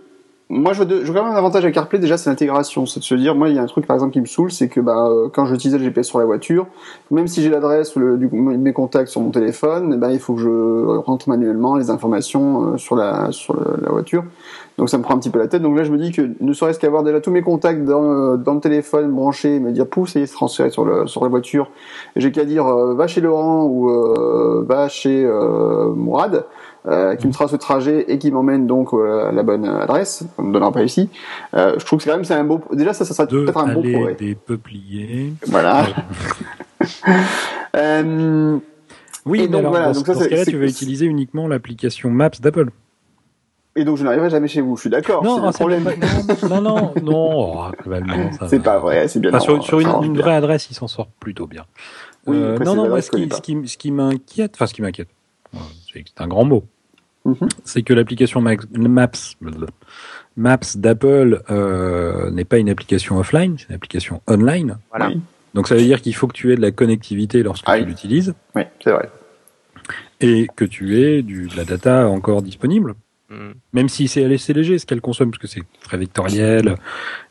moi, 0.54 0.74
je, 0.74 0.84
vois 0.84 1.22
quand 1.22 1.24
même 1.24 1.34
un 1.34 1.38
avantage 1.38 1.64
avec 1.64 1.74
CarPlay, 1.74 1.98
déjà, 1.98 2.18
c'est 2.18 2.30
l'intégration. 2.30 2.86
C'est 2.86 3.00
de 3.00 3.06
se 3.06 3.16
dire, 3.16 3.36
moi, 3.36 3.48
il 3.48 3.56
y 3.56 3.58
a 3.58 3.62
un 3.62 3.68
truc, 3.68 3.88
par 3.88 3.96
exemple, 3.96 4.12
qui 4.12 4.20
me 4.20 4.26
saoule, 4.26 4.52
c'est 4.52 4.68
que 4.68 4.82
bah, 4.82 5.08
euh, 5.08 5.30
quand 5.32 5.46
j'utilisais 5.46 5.78
le 5.78 5.86
GPS 5.86 6.08
sur 6.08 6.20
la 6.20 6.26
voiture, 6.26 6.68
même 7.10 7.28
si 7.28 7.42
j'ai 7.42 7.50
l'adresse 7.50 7.96
ou 7.96 8.02
mes 8.02 8.74
contacts 8.74 9.08
sur 9.08 9.22
mon 9.22 9.30
téléphone, 9.32 9.96
ben, 9.98 10.12
il 10.12 10.20
faut 10.20 10.34
que 10.34 10.42
je 10.42 10.98
rentre 10.98 11.30
manuellement 11.30 11.78
les 11.78 11.90
informations 11.90 12.74
euh, 12.74 12.78
sur 12.78 12.98
la 12.98 13.32
sur 13.32 13.56
la 13.56 13.92
voiture. 13.92 14.26
Donc 14.78 14.90
ça 14.90 14.98
me 14.98 15.04
prend 15.04 15.16
un 15.16 15.20
petit 15.20 15.30
peu 15.30 15.40
la 15.40 15.48
tête. 15.48 15.62
Donc 15.62 15.78
là, 15.78 15.86
je 15.86 15.92
me 15.92 15.98
dis 15.98 16.12
que 16.12 16.30
ne 16.42 16.52
serait-ce 16.52 16.80
qu'avoir 16.80 17.04
déjà 17.04 17.22
tous 17.22 17.32
mes 17.32 17.44
contacts 17.44 17.86
dans, 17.86 18.04
euh, 18.04 18.36
le 18.36 18.60
téléphone 18.60 19.10
branché, 19.10 19.58
me 19.62 19.72
dire 19.72 19.88
pouf, 19.88 20.10
ça 20.10 20.20
y 20.20 20.24
est, 20.24 20.34
transféré 20.34 20.70
sur, 20.70 20.84
le, 20.84 21.08
sur 21.08 21.24
la 21.24 21.30
voiture. 21.30 21.70
J'ai 22.18 22.34
qu'à 22.34 22.44
dire 22.44 22.66
va 22.66 23.08
chez 23.08 23.22
Laurent 23.22 23.64
ou 23.64 23.90
va 24.66 24.90
chez 24.90 25.26
Mourad 25.96 26.46
euh, 26.88 27.16
qui 27.16 27.28
me 27.28 27.32
trace 27.32 27.52
le 27.52 27.58
trajet 27.58 28.06
et 28.08 28.18
qui 28.18 28.32
m'emmène 28.32 28.66
donc 28.66 28.94
euh, 28.94 29.30
à 29.30 29.32
la 29.32 29.44
bonne 29.44 29.66
adresse. 29.66 30.24
On 30.38 30.44
ne 30.44 30.54
donnera 30.54 30.72
pas 30.72 30.84
ici. 30.84 31.10
Euh, 31.54 31.76
je 31.78 31.86
trouve 31.86 32.00
que 32.00 32.04
c'est 32.04 32.10
quand 32.10 32.16
même 32.18 32.26
c'est 32.26 32.34
un 32.34 32.44
beau. 32.44 32.62
Déjà 32.74 32.94
ça, 32.94 33.06
ça 33.06 33.14
serait 33.14 33.28
peut-être 33.28 33.58
un 33.58 33.74
beau 33.74 33.82
progrès. 33.82 34.16
des 34.16 34.36
peupliers. 34.36 35.34
Voilà. 35.48 35.86
oui, 39.26 39.48
donc, 39.48 39.60
alors, 39.60 39.72
voilà, 39.72 39.88
dans, 39.88 39.94
donc 39.94 40.08
ça, 40.08 40.14
dans 40.14 40.20
ce 40.22 40.28
cas-là, 40.28 40.46
tu 40.46 40.58
vas 40.58 40.66
utiliser 40.66 41.06
uniquement 41.06 41.48
l'application 41.48 42.10
Maps 42.10 42.32
d'Apple. 42.42 42.70
Et 43.76 43.86
donc 43.86 43.96
je 43.98 44.04
n'arriverai 44.04 44.30
jamais 44.30 44.50
chez 44.50 44.60
vous, 44.60 44.76
je 44.76 44.82
suis 44.82 44.90
d'accord. 44.90 45.24
Non, 45.24 45.50
c'est 45.52 45.60
problème. 45.60 45.88
non, 46.50 46.62
non, 46.62 46.94
non, 47.02 47.72
oh, 47.72 47.72
c'est 48.48 48.62
pas 48.62 48.80
vrai, 48.80 49.08
c'est 49.08 49.20
bien. 49.20 49.30
Enfin, 49.30 49.40
sur, 49.40 49.64
sur 49.64 49.80
une, 49.80 49.90
une 50.04 50.18
vraie 50.18 50.36
adresse, 50.36 50.70
il 50.70 50.74
s'en 50.74 50.88
sort 50.88 51.08
plutôt 51.20 51.48
bien. 51.48 51.64
Oui, 52.28 52.38
euh, 52.38 52.58
non, 52.60 52.76
non, 52.76 52.90
moi, 52.90 53.02
ce 53.02 53.12
qui, 53.12 53.30
ce 53.32 53.42
qui, 53.42 53.58
ce 53.68 53.78
qui 53.78 53.92
m'inquiète, 53.92 54.52
enfin, 54.56 54.68
ce 54.68 54.74
qui 54.74 54.82
m'inquiète, 54.82 55.08
c'est 55.94 56.22
un 56.22 56.28
grand 56.28 56.46
mot. 56.46 56.66
Mhm. 57.26 57.50
C'est 57.64 57.84
que 57.84 57.94
l'application 57.94 58.42
Maps, 58.42 59.36
Maps 60.36 60.60
d'Apple 60.76 61.42
euh, 61.50 62.32
n'est 62.32 62.46
pas 62.46 62.58
une 62.58 62.70
application 62.70 63.18
offline, 63.20 63.58
c'est 63.58 63.70
une 63.70 63.76
application 63.76 64.22
online. 64.28 64.78
Voilà. 64.90 65.12
Donc 65.54 65.68
ça 65.68 65.76
veut 65.76 65.82
dire 65.82 66.02
qu'il 66.02 66.16
faut 66.16 66.28
que 66.28 66.34
tu 66.34 66.52
aies 66.52 66.56
de 66.56 66.62
la 66.62 66.72
connectivité 66.72 67.44
lorsque 67.44 67.66
tu 67.66 67.86
l'utilises. 67.86 68.34
Oui, 68.56 68.64
c'est 68.84 68.92
vrai. 68.92 69.10
Et 70.20 70.48
que 70.56 70.66
tu 70.66 71.02
aies 71.02 71.22
du, 71.22 71.48
de 71.48 71.58
la 71.58 71.66
data 71.66 72.08
encore 72.08 72.42
disponible. 72.42 72.96
Mm. 73.30 73.52
Même 73.74 73.90
si 73.90 74.08
c'est 74.08 74.32
assez 74.32 74.54
léger 74.54 74.78
ce 74.78 74.86
qu'elle 74.86 75.02
consomme, 75.02 75.32
parce 75.32 75.42
que 75.42 75.48
c'est 75.48 75.64
très 75.84 75.98
vectoriel 75.98 76.76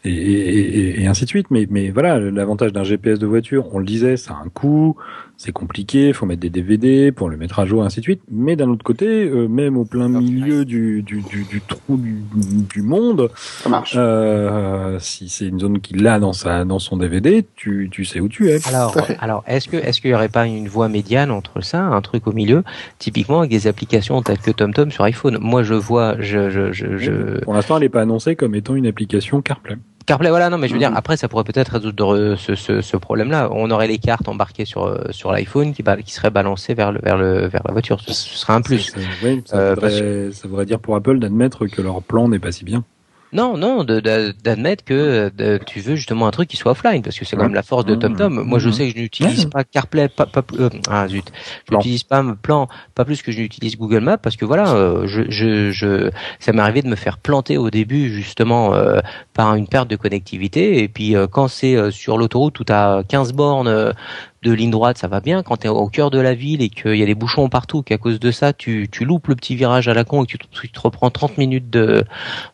et, 0.05 0.11
et, 0.11 1.03
et, 1.03 1.07
ainsi 1.07 1.25
de 1.25 1.29
suite. 1.29 1.47
Mais, 1.51 1.67
mais 1.71 1.91
voilà, 1.91 2.19
l'avantage 2.19 2.73
d'un 2.73 2.85
GPS 2.85 3.19
de 3.19 3.27
voiture, 3.27 3.69
on 3.73 3.79
le 3.79 3.85
disait, 3.85 4.17
ça 4.17 4.35
a 4.35 4.45
un 4.45 4.49
coût, 4.49 4.97
c'est 5.37 5.53
compliqué, 5.53 6.09
il 6.09 6.15
faut 6.15 6.27
mettre 6.27 6.43
des 6.43 6.51
DVD 6.51 7.13
pour 7.13 7.31
le 7.31 7.39
mettre 7.39 7.61
à 7.61 7.65
jour, 7.65 7.83
ainsi 7.83 8.01
de 8.01 8.05
suite. 8.05 8.21
Mais 8.31 8.57
d'un 8.57 8.69
autre 8.69 8.85
côté, 8.85 9.07
euh, 9.07 9.49
même 9.49 9.79
au 9.79 9.87
plein 9.87 10.09
milieu 10.09 10.67
du, 10.67 11.03
du, 11.03 11.23
du, 11.23 11.45
du 11.45 11.63
trou 11.63 11.97
du, 11.97 12.23
du, 12.35 12.83
monde, 12.83 13.31
ça 13.35 13.71
marche. 13.71 13.95
Euh, 13.97 14.99
si 15.01 15.31
c'est 15.31 15.47
une 15.47 15.59
zone 15.59 15.81
qu'il 15.81 16.07
a 16.07 16.19
dans 16.19 16.35
sa 16.35 16.67
dans 16.67 16.79
son 16.79 16.99
DVD, 16.99 17.47
tu, 17.57 17.89
tu 17.91 18.05
sais 18.05 18.21
où 18.21 18.29
tu 18.29 18.51
es. 18.51 18.67
Alors, 18.69 18.95
alors 19.21 19.45
est-ce 19.47 19.69
que 19.69 19.79
est-ce 19.79 20.03
qu'il 20.03 20.11
y 20.11 20.15
aurait 20.15 20.29
pas 20.29 20.47
une 20.47 20.69
voie 20.69 20.91
médiane 20.91 21.31
entre 21.31 21.63
ça, 21.63 21.85
un 21.85 22.03
truc 22.03 22.27
au 22.27 22.33
milieu, 22.33 22.63
typiquement 22.99 23.39
avec 23.39 23.51
des 23.51 23.67
applications 23.67 24.21
telles 24.21 24.41
que 24.41 24.51
TomTom 24.51 24.91
sur 24.91 25.05
iPhone? 25.05 25.39
Moi, 25.41 25.63
je 25.63 25.75
vois, 25.75 26.17
je, 26.21 26.51
je, 26.51 26.71
je, 26.73 26.99
je... 26.99 27.41
Pour 27.45 27.55
l'instant, 27.55 27.77
elle 27.77 27.85
n'est 27.85 27.89
pas 27.89 28.03
annoncée 28.03 28.37
comme 28.37 28.55
étant 28.55 28.75
une 28.75 28.87
application 28.87 29.41
CarPlay. 29.41 29.77
CarPlay, 30.07 30.31
voilà, 30.31 30.51
non, 30.51 30.59
mais 30.59 30.69
je 30.69 30.73
veux 30.73 30.79
dire, 30.79 30.91
mm. 30.91 30.97
après, 30.97 31.17
ça 31.17 31.29
pourrait 31.29 31.45
peut-être 31.45 31.73
résoudre 31.73 32.37
ce, 32.37 32.55
ce, 32.55 32.81
ce 32.81 32.97
problème-là. 32.97 33.49
On 33.53 33.71
aurait 33.71 33.87
les 33.87 33.99
cartes 33.99 34.29
embarquées 34.29 34.65
sur 34.65 34.87
euh, 34.87 35.05
sur 35.11 35.33
l'iPhone 35.33 35.73
qui, 35.73 35.85
qui 36.05 36.13
seraient 36.13 36.31
balancées 36.31 36.75
vers 36.75 36.93
le 36.93 37.01
vers 37.03 37.17
le 37.17 37.47
vers 37.47 37.63
la 37.67 37.73
voiture. 37.73 38.01
Ce, 38.01 38.13
serait 38.13 38.55
un 38.55 38.63
plus. 38.63 38.93
Oui, 39.23 39.43
ça, 39.45 39.57
euh, 39.57 39.75
voudrait, 39.75 40.33
ça 40.33 40.49
voudrait 40.49 40.67
dire 40.67 40.81
pour 40.81 40.97
Apple 40.97 41.19
d'admettre 41.19 41.67
que 41.67 41.83
leur 41.83 42.03
plan 42.03 42.29
n'est 42.29 42.39
pas 42.39 42.53
si 42.53 42.65
bien. 42.65 42.85
Non, 43.33 43.57
non, 43.57 43.85
d'admettre 43.85 44.85
que 44.85 45.31
tu 45.67 45.81
veux 45.81 45.95
justement 45.95 46.27
un 46.27 46.31
truc 46.31 46.49
qui 46.49 46.57
soit 46.57 46.73
offline, 46.73 47.03
parce 47.03 47.19
que 47.19 47.25
c'est 47.25 47.37
quand 47.37 47.45
même 47.45 47.55
la 47.55 47.63
force 47.63 47.85
de 47.85 47.95
TomTom. 47.95 48.43
Moi, 48.43 48.59
je 48.59 48.71
sais 48.71 48.89
que 48.89 48.97
je 48.97 49.03
n'utilise 49.03 49.45
pas 49.47 49.65
CarPlay, 49.65 50.09
pas, 50.09 50.27
pas 50.27 50.43
euh, 50.59 50.69
ah 50.89 51.07
zut, 51.07 51.31
je 51.69 51.75
n'utilise 51.75 52.03
pas 52.03 52.25
plan, 52.43 52.69
pas 52.95 53.05
plus 53.05 53.23
que 53.23 53.31
je 53.31 53.39
n'utilise 53.39 53.77
Google 53.77 54.01
Maps, 54.01 54.19
parce 54.19 54.37
que 54.37 54.45
voilà, 54.45 54.73
euh, 54.75 55.07
je, 55.07 55.23
je, 55.31 55.71
je, 55.71 56.11
ça 56.39 56.53
m'est 56.53 56.63
arrivé 56.63 56.83
de 56.83 56.89
me 56.89 56.97
faire 56.97 57.19
planter 57.19 57.57
au 57.57 57.71
début 57.71 58.13
justement 58.13 58.75
euh, 58.75 58.99
par 59.33 59.55
une 59.55 59.69
perte 59.69 59.89
de 59.89 59.97
connectivité, 59.97 60.83
et 60.83 60.89
puis 60.89 61.15
quand 61.31 61.49
c'est 61.49 61.91
sur 61.91 62.19
l'autoroute 62.19 62.59
où 62.61 62.65
tu 62.65 62.73
as 62.73 63.03
15 63.09 63.33
bornes 63.33 63.93
de 64.43 64.53
ligne 64.53 64.71
droite, 64.71 64.97
ça 64.97 65.09
va 65.09 65.21
bien. 65.21 65.43
Quand 65.43 65.59
tu 65.59 65.67
es 65.67 65.71
au 65.71 65.89
cœur 65.89 66.11
de 66.11 66.19
la 66.19 66.35
ville 66.35 66.63
et 66.63 66.71
qu'il 66.71 66.97
y 66.97 67.03
a 67.03 67.07
des 67.07 67.15
bouchons 67.15 67.49
partout, 67.49 67.83
qu'à 67.83 67.99
cause 67.99 68.19
de 68.19 68.31
ça, 68.31 68.53
tu, 68.53 68.89
tu 68.91 69.05
loupes 69.05 69.29
le 69.29 69.37
petit 69.37 69.55
virage 69.55 69.89
à 69.89 69.95
la 69.95 70.05
con 70.05 70.25
et 70.25 70.27
que 70.27 70.37
tu, 70.37 70.71
te 70.71 70.81
reprends 70.81 71.11
30 71.11 71.37
minutes 71.37 71.69
de, 71.69 72.05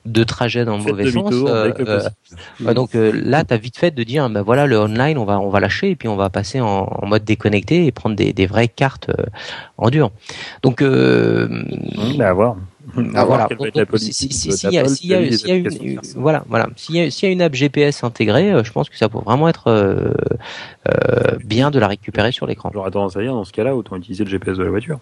de 0.04 0.24
trajet 0.24 0.64
dans 0.64 0.78
le 0.78 0.82
mauvais 0.82 1.10
sens. 1.10 1.32
Euh, 1.32 1.72
euh, 1.80 2.74
donc 2.74 2.94
euh, 2.94 3.12
là, 3.14 3.44
tu 3.44 3.54
as 3.54 3.56
vite 3.56 3.78
fait 3.78 3.92
de 3.92 4.02
dire, 4.02 4.28
ben 4.28 4.42
voilà, 4.42 4.66
le 4.66 4.78
online, 4.78 5.16
on 5.16 5.24
va, 5.24 5.38
on 5.38 5.48
va 5.48 5.60
lâcher 5.60 5.90
et 5.90 5.96
puis 5.96 6.08
on 6.08 6.16
va 6.16 6.28
passer 6.28 6.60
en, 6.60 6.88
en 6.90 7.06
mode 7.06 7.24
déconnecté 7.24 7.86
et 7.86 7.92
prendre 7.92 8.16
des, 8.16 8.32
des 8.32 8.46
vraies 8.46 8.68
cartes 8.68 9.10
en 9.78 9.90
dur. 9.90 10.10
Donc, 10.62 10.82
euh, 10.82 11.48
mmh, 11.48 12.20
à 12.20 12.32
voir. 12.32 12.56
Ah, 13.14 13.24
voilà. 13.24 13.48
S'il 13.96 14.72
y 14.72 14.78
a, 14.78 14.88
s'il 14.88 15.10
y 15.10 15.14
a, 15.14 15.20
y 15.20 15.50
a 15.50 15.54
une, 15.54 16.00
voilà, 16.16 16.44
voilà, 16.48 16.68
s'il 16.76 16.96
y 16.96 17.00
a, 17.00 17.10
s'il 17.10 17.28
y 17.28 17.30
a 17.30 17.32
une 17.32 17.42
app 17.42 17.54
GPS 17.54 18.04
intégrée, 18.04 18.52
euh, 18.52 18.64
je 18.64 18.72
pense 18.72 18.88
que 18.88 18.96
ça 18.96 19.08
peut 19.08 19.18
vraiment 19.18 19.48
être 19.48 19.68
euh, 19.68 20.12
euh, 20.88 21.36
bien 21.44 21.70
de 21.70 21.78
la 21.78 21.88
récupérer 21.88 22.32
sur 22.32 22.46
l'écran. 22.46 22.70
J'aurais 22.72 22.90
tendance 22.90 23.16
à 23.16 23.20
dire 23.20 23.34
dans 23.34 23.44
ce 23.44 23.52
cas-là, 23.52 23.74
autant 23.76 23.96
utiliser 23.96 24.24
le 24.24 24.30
GPS 24.30 24.56
de 24.58 24.64
la 24.64 24.70
voiture. 24.70 24.98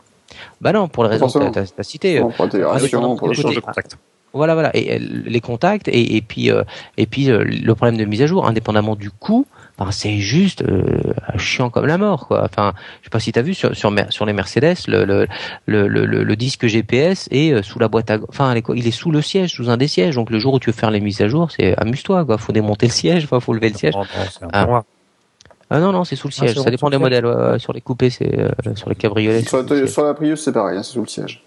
Bah 0.61 0.72
non, 0.72 0.88
pour 0.88 1.04
les 1.04 1.11
raisons 1.11 1.28
que 1.28 1.52
tu 1.52 1.59
as 1.59 1.83
citées. 1.83 2.20
Pour 2.20 2.33
l'intégration, 2.38 3.16
pour 3.16 3.28
le 3.28 3.35
de 3.35 3.61
contact. 3.61 3.98
Voilà, 4.33 4.54
voilà, 4.54 4.76
et, 4.76 4.98
les 4.98 5.40
contacts 5.40 5.87
et, 5.87 6.16
et 6.16 6.20
puis 6.20 6.50
et 6.96 7.07
puis 7.07 7.26
le 7.26 7.74
problème 7.74 7.96
de 7.96 8.04
mise 8.04 8.22
à 8.22 8.26
jour, 8.26 8.48
indépendamment 8.48 8.96
du 8.96 9.11
coût, 9.11 9.46
ben, 9.79 9.91
c'est 9.91 10.19
juste 10.19 10.63
euh, 10.63 11.01
chiant 11.37 11.69
comme 11.69 11.87
la 11.87 11.99
mort 11.99 12.29
quoi. 12.29 12.45
Enfin, 12.45 12.75
je 13.01 13.07
sais 13.07 13.11
pas 13.11 13.19
si 13.19 13.33
tu 13.33 13.39
as 13.39 13.43
vu 13.43 13.55
sur 13.55 13.75
sur, 13.75 13.93
sur 14.11 14.25
les 14.25 14.33
Mercedes 14.33 14.77
le 14.87 15.05
le, 15.05 15.27
le 15.67 15.89
le, 15.89 16.23
le, 16.23 16.37
disque 16.37 16.67
GPS 16.67 17.29
est 17.33 17.53
euh, 17.53 17.63
sous 17.63 17.81
la 17.81 17.89
boîte 17.89 18.09
à 18.11 18.19
enfin 18.29 18.55
il 18.75 18.87
est 18.87 18.93
sous 18.93 19.11
le 19.11 19.21
siège, 19.21 19.53
sous 19.53 19.71
un 19.71 19.77
des 19.77 19.89
sièges. 19.89 20.15
Donc 20.15 20.31
le 20.31 20.39
jour 20.39 20.55
où 20.55 20.61
tu 20.61 20.71
veux 20.71 20.77
faire 20.77 20.93
les 20.93 21.01
mises 21.01 21.21
à 21.23 21.29
jour, 21.29 21.51
c'est 21.51 21.77
amuse-toi 21.77 22.25
quoi, 22.25 22.39
faut 22.39 22.53
démonter 22.53 22.87
le 22.87 22.93
siège, 22.93 23.27
faut 23.27 23.53
lever 23.53 23.71
le 23.71 23.77
siège. 23.77 23.95
Ah. 24.53 24.85
ah. 25.71 25.81
non 25.81 25.91
non, 25.91 26.05
c'est 26.05 26.15
sous 26.15 26.29
le 26.29 26.35
ah, 26.37 26.47
siège, 26.47 26.61
ça 26.61 26.71
dépend 26.71 26.89
des 26.89 26.99
modèles 26.99 27.27
sur 27.59 27.73
les 27.73 27.81
coupés, 27.81 28.11
c'est 28.11 28.39
euh, 28.39 28.51
sur 28.77 28.89
les 28.89 28.95
cabriolets. 28.95 29.43
Sur, 29.43 29.65
sur 29.89 30.05
la 30.05 30.15
Prius, 30.15 30.41
c'est 30.41 30.53
pareil, 30.53 30.79
hein, 30.79 30.85
c'est 30.85 30.93
sous 30.93 31.01
le 31.01 31.09
siège. 31.09 31.43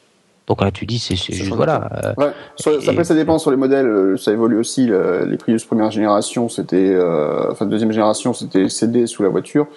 Donc 0.47 0.61
là, 0.61 0.71
tu 0.71 0.85
dis, 0.85 0.97
c'est 0.97 1.15
juste 1.15 1.53
voilà. 1.53 1.89
Euh, 2.05 2.13
ouais. 2.17 2.87
après, 2.87 3.03
ça 3.03 3.13
dépend 3.13 3.37
sur 3.37 3.51
les 3.51 3.57
modèles. 3.57 3.85
Euh, 3.85 4.15
ça 4.17 4.31
évolue 4.31 4.57
aussi. 4.57 4.87
les 4.87 5.37
Prius 5.37 5.65
première 5.65 5.91
génération, 5.91 6.47
c'était, 6.47 6.93
euh, 6.93 7.51
enfin 7.51 7.65
deuxième 7.65 7.91
génération, 7.91 8.33
c'était 8.33 8.69
CD 8.69 9.07
sous 9.07 9.23
la 9.23 9.29
voiture. 9.29 9.67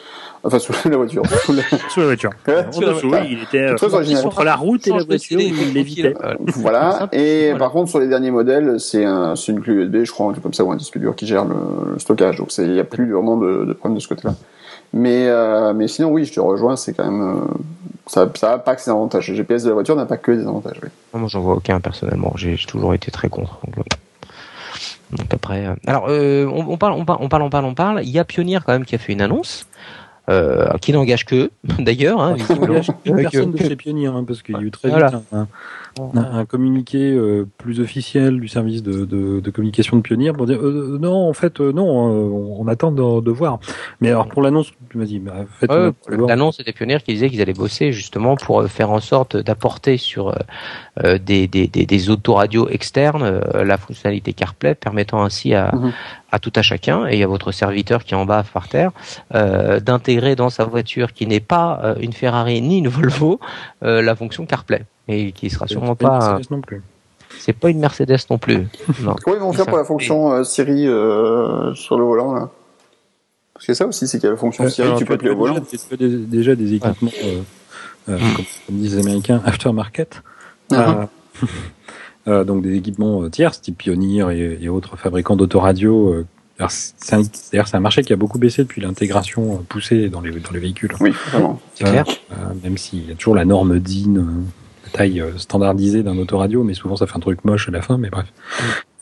Enfin, 0.45 0.61
sous 0.61 0.73
la 0.89 0.97
voiture. 0.97 1.25
sous 1.45 1.53
la, 1.53 1.63
sous 1.89 2.01
la 2.01 2.07
voiture. 2.07 2.31
en 2.47 2.81
dessous, 2.81 3.13
il 3.29 3.43
était 3.43 3.75
très 3.75 3.93
original. 3.93 4.25
entre 4.25 4.45
la 4.45 4.55
route 4.55 4.87
et 4.87 4.91
la 4.93 5.03
voiture, 5.03 5.41
il 5.41 5.77
évitait. 5.77 6.15
Voilà. 6.55 7.09
Et 7.13 7.53
par 7.59 7.73
contre, 7.73 7.91
sur 7.91 7.99
les 7.99 8.07
derniers 8.07 8.31
modèles, 8.31 8.79
c'est 8.79 9.05
un, 9.05 9.35
c'est 9.35 9.51
une 9.51 9.61
clé 9.61 9.75
USB, 9.75 10.05
je 10.05 10.13
crois, 10.13 10.29
un 10.29 10.33
truc 10.33 10.45
comme 10.45 10.55
ça, 10.55 10.63
ou 10.63 10.71
un 10.71 10.77
disque 10.77 10.99
dur 10.99 11.17
qui 11.17 11.27
gère 11.27 11.45
le, 11.47 11.99
stockage. 11.99 12.37
Donc, 12.37 12.57
il 12.59 12.73
n'y 12.73 12.79
a 12.79 12.85
plus 12.85 13.11
vraiment 13.13 13.37
de, 13.37 13.65
de 13.65 13.73
problème 13.73 13.97
de 13.97 14.01
ce 14.01 14.09
côté-là. 14.09 14.35
Mais, 14.93 15.29
euh, 15.29 15.73
mais 15.73 15.89
sinon, 15.89 16.11
oui, 16.11 16.25
je 16.25 16.33
te 16.33 16.41
rejoins, 16.41 16.77
c'est 16.77 16.95
quand 16.95 17.05
même. 17.05 17.23
Euh, 17.23 17.47
ça 18.07 18.27
n'a 18.43 18.59
pas 18.59 18.75
que 18.75 18.83
ses 18.83 18.91
avantages. 18.91 19.29
Le 19.29 19.37
GPS 19.37 19.63
de 19.63 19.69
la 19.69 19.75
voiture 19.75 19.95
n'a 19.95 20.07
pas 20.07 20.17
que 20.17 20.33
des 20.33 20.43
avantages. 20.43 20.79
Oui. 20.83 20.89
moi, 21.15 21.29
j'en 21.29 21.41
vois 21.41 21.55
aucun 21.55 21.81
personnellement. 21.81 22.33
J'ai 22.37 22.57
toujours 22.57 22.95
été 22.95 23.11
très 23.11 23.29
contre. 23.29 23.61
Donc, 23.77 23.87
donc 25.13 25.27
après. 25.33 25.67
Euh, 25.67 25.75
alors, 25.87 26.07
on, 26.09 26.73
on, 26.73 26.77
parle, 26.77 26.95
on, 26.95 27.05
parle, 27.05 27.19
on 27.23 27.29
parle, 27.29 27.43
on 27.43 27.51
parle, 27.51 27.65
on 27.67 27.75
parle. 27.75 28.01
Il 28.03 28.11
y 28.11 28.19
a 28.19 28.25
Pioneer 28.25 28.61
quand 28.67 28.73
même 28.73 28.85
qui 28.85 28.97
a 28.97 28.99
fait 28.99 29.13
une 29.13 29.23
annonce. 29.23 29.67
qui 30.81 30.93
n'engage 30.93 31.25
que, 31.25 31.51
d'ailleurs. 31.79 32.21
Hein, 32.21 32.37
personne 33.05 33.53
de 33.53 33.59
chez 33.59 33.77
Pionnier, 33.77 34.09
hein, 34.09 34.25
parce 34.27 34.43
qu'il 34.43 34.57
y 34.57 34.59
a 34.59 34.63
eu 34.63 34.71
très 34.73 34.89
vite 34.89 35.15
un, 35.99 36.39
un, 36.39 36.45
communiqué 36.45 37.13
euh, 37.13 37.47
plus 37.59 37.81
officiel 37.81 38.41
du 38.41 38.49
service 38.49 38.83
de, 38.83 39.05
de, 39.05 39.41
de, 39.41 39.51
communication 39.51 39.97
de 39.97 40.03
Pionnier 40.03 40.33
pour 40.33 40.47
dire 40.47 40.59
euh, 40.61 40.99
non, 41.01 41.29
en 41.29 41.33
fait, 41.33 41.61
euh, 41.61 41.73
non, 41.73 41.87
on, 41.87 42.67
attend 42.69 42.93
de, 42.93 43.21
de, 43.21 43.31
voir. 43.31 43.59
Mais 44.01 44.09
alors 44.09 44.29
pour 44.29 44.43
l'annonce, 44.43 44.73
tu 44.91 44.99
m'as 44.99 45.05
dit, 45.05 45.19
bah, 45.19 45.47
l'annonce 46.09 46.59
c'était 46.59 46.73
Pionnier 46.73 46.99
qui 47.01 47.13
disait 47.13 47.29
qu'ils 47.29 47.41
allaient 47.41 47.53
bosser 47.53 47.93
justement 47.93 48.37
pour 48.37 48.65
faire 48.69 48.91
en 48.91 49.01
sorte 49.01 49.37
d'apporter 49.37 49.97
sur 49.97 50.35
des, 51.03 51.47
des, 51.49 51.67
des, 51.67 51.87
des 51.87 52.11
autoradios 52.11 52.69
externes 52.69 53.41
la 53.55 53.79
fonctionnalité 53.79 54.33
CarPlay, 54.33 54.75
permettant 54.75 55.23
ainsi 55.23 55.55
à, 55.55 55.75
mhm. 55.75 55.93
à 56.31 56.39
tout 56.39 56.53
à 56.55 56.63
chacun 56.63 57.07
et 57.07 57.23
à 57.23 57.27
votre 57.27 57.53
serviteur 57.53 58.05
qui 58.05 58.15
est 58.15 58.17
en 58.17 58.27
bas 58.27 58.45
par 58.53 58.69
terre 58.69 58.93
d'intégrer 59.33 60.37
dans 60.37 60.51
sa 60.51 60.65
voiture 60.65 61.13
qui 61.13 61.27
n'est 61.27 61.41
pas 61.41 61.95
une 62.01 62.13
Ferrari 62.13 62.61
ni 62.61 62.79
une 62.79 62.89
Volvo 62.89 63.41
la 63.81 64.15
fonction 64.15 64.47
CarPlay 64.47 64.85
et 65.11 65.33
qui 65.33 65.51
sera 65.51 65.67
sûrement 65.67 65.97
pas. 65.97 66.39
non 66.51 66.61
plus. 66.61 66.83
C'est 67.39 67.53
pas 67.53 67.71
une 67.71 67.79
Mercedes 67.79 68.19
non 68.31 68.39
plus. 68.39 68.67
Non. 69.03 69.15
Comment 69.23 69.37
ils 69.37 69.43
vont 69.43 69.53
faire 69.53 69.67
pour 69.67 69.79
la 69.79 69.85
fonction 69.85 70.33
euh, 70.33 70.45
Siri 70.45 70.87
euh, 70.87 71.75
sur 71.75 71.97
le 71.97 72.05
volant 72.05 72.35
là? 72.35 72.51
Parce 73.55 73.67
que 73.67 73.75
ça 73.75 73.87
aussi, 73.87 74.09
c'est 74.09 74.19
qu'il 74.19 74.27
y 74.27 74.29
a 74.29 74.33
la 74.33 74.39
fonction 74.39 74.69
Siri, 74.69 74.89
tu 74.97 75.05
peux 75.05 75.15
appeler 75.15 75.31
au 75.31 75.37
volant. 75.37 75.61
Tu 75.61 75.77
as 75.77 75.97
déjà 75.97 76.55
des 76.55 76.75
équipements, 76.75 77.11
euh, 77.25 78.19
comme, 78.67 78.77
disent 78.77 78.97
les 78.97 79.03
Américains, 79.03 79.43
aftermarket. 79.45 80.23
Ah. 80.73 81.09
donc 82.45 82.63
des 82.63 82.75
équipements 82.77 83.29
tiers, 83.29 83.59
type 83.59 83.77
Pioneer 83.77 84.31
et, 84.31 84.69
autres 84.69 84.97
fabricants 84.97 85.37
d'autoradio. 85.37 86.25
D'ailleurs, 86.59 86.71
c'est 86.71 87.75
un, 87.75 87.81
marché 87.81 88.03
qui 88.03 88.13
a 88.15 88.17
beaucoup 88.17 88.39
baissé 88.39 88.63
depuis 88.63 88.81
l'intégration 88.81 89.65
poussée 89.69 90.09
dans 90.09 90.21
les, 90.23 90.31
dans 90.31 90.53
les 90.53 90.61
véhicules. 90.61 90.95
Oui, 91.01 91.11
vraiment. 91.31 91.61
C'est 91.75 91.85
clair. 91.85 92.07
même 92.63 92.79
s'il 92.79 93.09
y 93.09 93.13
a 93.13 93.15
toujours 93.15 93.35
la 93.35 93.45
norme 93.45 93.79
DIN 93.79 94.25
taille 94.93 95.21
euh, 95.21 95.39
standardisée 95.39 96.03
d'un 96.03 96.19
autoradio, 96.19 96.63
mais 96.63 96.75
souvent 96.75 96.97
ça 96.97 97.07
fait 97.07 97.17
un 97.17 97.21
truc 97.21 97.45
moche 97.45 97.69
à 97.69 97.73
la 97.73 97.83
fin, 97.83 97.99
mais 97.99 98.11
bref. 98.11 98.27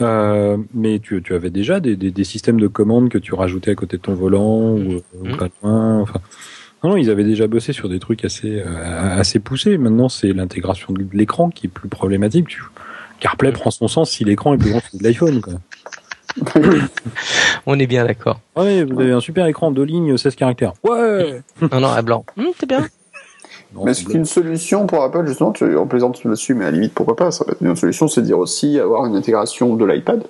Euh, 0.00 0.56
mais 0.74 1.00
tu, 1.00 1.20
tu, 1.22 1.34
avais 1.34 1.50
déjà 1.50 1.80
des, 1.80 1.96
des, 1.96 2.10
des, 2.10 2.24
systèmes 2.24 2.60
de 2.60 2.68
commandes 2.68 3.08
que 3.08 3.18
tu 3.18 3.34
rajoutais 3.34 3.72
à 3.72 3.74
côté 3.74 3.96
de 3.96 4.02
ton 4.02 4.14
volant 4.14 4.74
ou, 4.74 4.92
euh, 4.92 5.32
ou 5.32 5.36
pas 5.36 5.48
loin. 5.62 6.00
Enfin, 6.00 6.20
non, 6.84 6.96
ils 6.96 7.10
avaient 7.10 7.24
déjà 7.24 7.48
bossé 7.48 7.72
sur 7.72 7.88
des 7.88 7.98
trucs 7.98 8.24
assez 8.24 8.62
euh, 8.64 9.18
assez 9.18 9.40
poussés. 9.40 9.76
Maintenant, 9.76 10.08
c'est 10.08 10.32
l'intégration 10.32 10.92
de 10.92 11.04
l'écran 11.12 11.50
qui 11.50 11.66
est 11.66 11.70
plus 11.70 11.88
problématique. 11.88 12.46
CarPlay 13.18 13.50
prend 13.50 13.72
son 13.72 13.88
sens 13.88 14.10
si 14.10 14.24
l'écran 14.24 14.54
est 14.54 14.58
plus 14.58 14.70
grand 14.70 14.80
que 14.80 15.02
l'iPhone. 15.02 15.40
On 17.66 17.76
est 17.78 17.88
bien 17.88 18.04
d'accord. 18.04 18.40
Ouais, 18.54 18.84
vous 18.84 19.00
avez 19.00 19.10
un 19.10 19.20
super 19.20 19.46
écran, 19.46 19.72
deux 19.72 19.82
lignes, 19.82 20.16
16 20.16 20.36
caractères. 20.36 20.74
Ouais. 20.84 21.42
non, 21.72 21.80
non, 21.80 21.88
à 21.88 22.02
blanc. 22.02 22.24
C'est 22.60 22.68
bien 22.68 22.86
mais 23.74 23.90
est-ce 23.90 24.04
qu'une 24.04 24.24
solution 24.24 24.86
pour 24.86 25.02
Apple, 25.02 25.26
justement, 25.26 25.52
tu 25.52 25.76
en 25.76 25.86
plaisantes 25.86 26.22
là-dessus, 26.24 26.54
mais 26.54 26.64
à 26.64 26.70
la 26.70 26.76
limite, 26.76 26.94
pourquoi 26.94 27.16
pas 27.16 27.30
Ça 27.30 27.44
va 27.44 27.52
être 27.52 27.60
une 27.60 27.76
solution, 27.76 28.08
c'est 28.08 28.22
de 28.22 28.26
dire 28.26 28.38
aussi 28.38 28.78
avoir 28.78 29.06
une 29.06 29.16
intégration 29.16 29.76
de 29.76 29.84
l'iPad, 29.84 30.22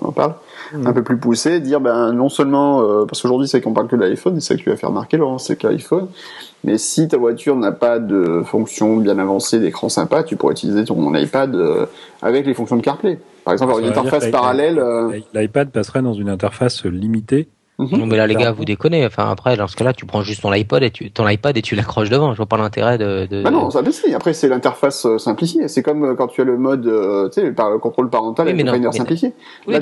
on 0.00 0.08
en 0.08 0.12
parle, 0.12 0.34
hmm. 0.72 0.86
un 0.86 0.92
peu 0.92 1.02
plus 1.02 1.16
poussée, 1.16 1.60
dire 1.60 1.80
ben 1.80 2.12
non 2.12 2.28
seulement 2.28 2.82
euh, 2.82 3.04
parce 3.06 3.22
qu'aujourd'hui 3.22 3.48
c'est 3.48 3.60
qu'on 3.60 3.72
parle 3.72 3.88
que 3.88 3.96
de 3.96 4.02
l'iPhone, 4.02 4.36
et 4.36 4.40
c'est 4.40 4.54
ça 4.54 4.56
que 4.56 4.62
tu 4.62 4.70
vas 4.70 4.76
faire 4.76 4.90
remarquer, 4.90 5.16
Laurent, 5.16 5.38
c'est 5.38 5.56
que 5.56 5.66
l'iPhone. 5.66 6.08
Mais 6.64 6.78
si 6.78 7.08
ta 7.08 7.16
voiture 7.16 7.56
n'a 7.56 7.72
pas 7.72 7.98
de 7.98 8.42
fonction 8.44 8.96
bien 8.96 9.18
avancée 9.18 9.60
d'écran 9.60 9.88
sympa, 9.88 10.22
tu 10.22 10.36
pourrais 10.36 10.52
utiliser 10.52 10.84
ton 10.84 11.14
iPad 11.14 11.54
euh, 11.54 11.86
avec 12.22 12.44
les 12.44 12.54
fonctions 12.54 12.76
de 12.76 12.82
CarPlay. 12.82 13.18
Par 13.44 13.54
exemple, 13.54 13.72
avoir 13.72 13.84
une 13.84 13.90
interface 13.90 14.30
parallèle. 14.30 14.78
Euh, 14.78 15.18
L'iPad 15.32 15.70
passerait 15.70 16.02
dans 16.02 16.12
une 16.12 16.28
interface 16.28 16.84
limitée. 16.84 17.48
Non, 17.92 18.06
mais 18.06 18.16
là, 18.16 18.26
les 18.26 18.34
gars, 18.34 18.52
vous 18.52 18.64
déconnez. 18.64 19.06
Enfin, 19.06 19.30
après, 19.30 19.56
dans 19.56 19.66
ce 19.66 19.76
cas-là, 19.76 19.92
tu 19.92 20.06
prends 20.06 20.22
juste 20.22 20.42
ton 20.42 20.52
iPod 20.52 20.82
et 20.82 20.90
tu, 20.90 21.10
ton 21.10 21.26
iPad 21.28 21.56
et 21.56 21.62
tu 21.62 21.74
l'accroches 21.74 22.10
devant. 22.10 22.32
Je 22.32 22.36
vois 22.36 22.46
pas 22.46 22.56
l'intérêt 22.56 22.98
de, 22.98 23.26
de... 23.26 23.42
Bah 23.42 23.50
non, 23.50 23.70
ça 23.70 23.82
si. 23.90 24.14
Après, 24.14 24.32
c'est 24.32 24.48
l'interface 24.48 25.06
euh, 25.06 25.18
simplifiée. 25.18 25.68
C'est 25.68 25.82
comme 25.82 26.04
euh, 26.04 26.14
quand 26.14 26.28
tu 26.28 26.40
as 26.40 26.44
le 26.44 26.56
mode, 26.56 26.86
euh, 26.86 27.28
tu 27.28 27.40
sais, 27.40 27.52
par 27.52 27.78
contrôle 27.80 28.10
parental 28.10 28.46
oui, 28.46 28.68
avec 28.68 28.82
le 28.82 28.92
simplifié. 28.92 29.32
là, 29.66 29.80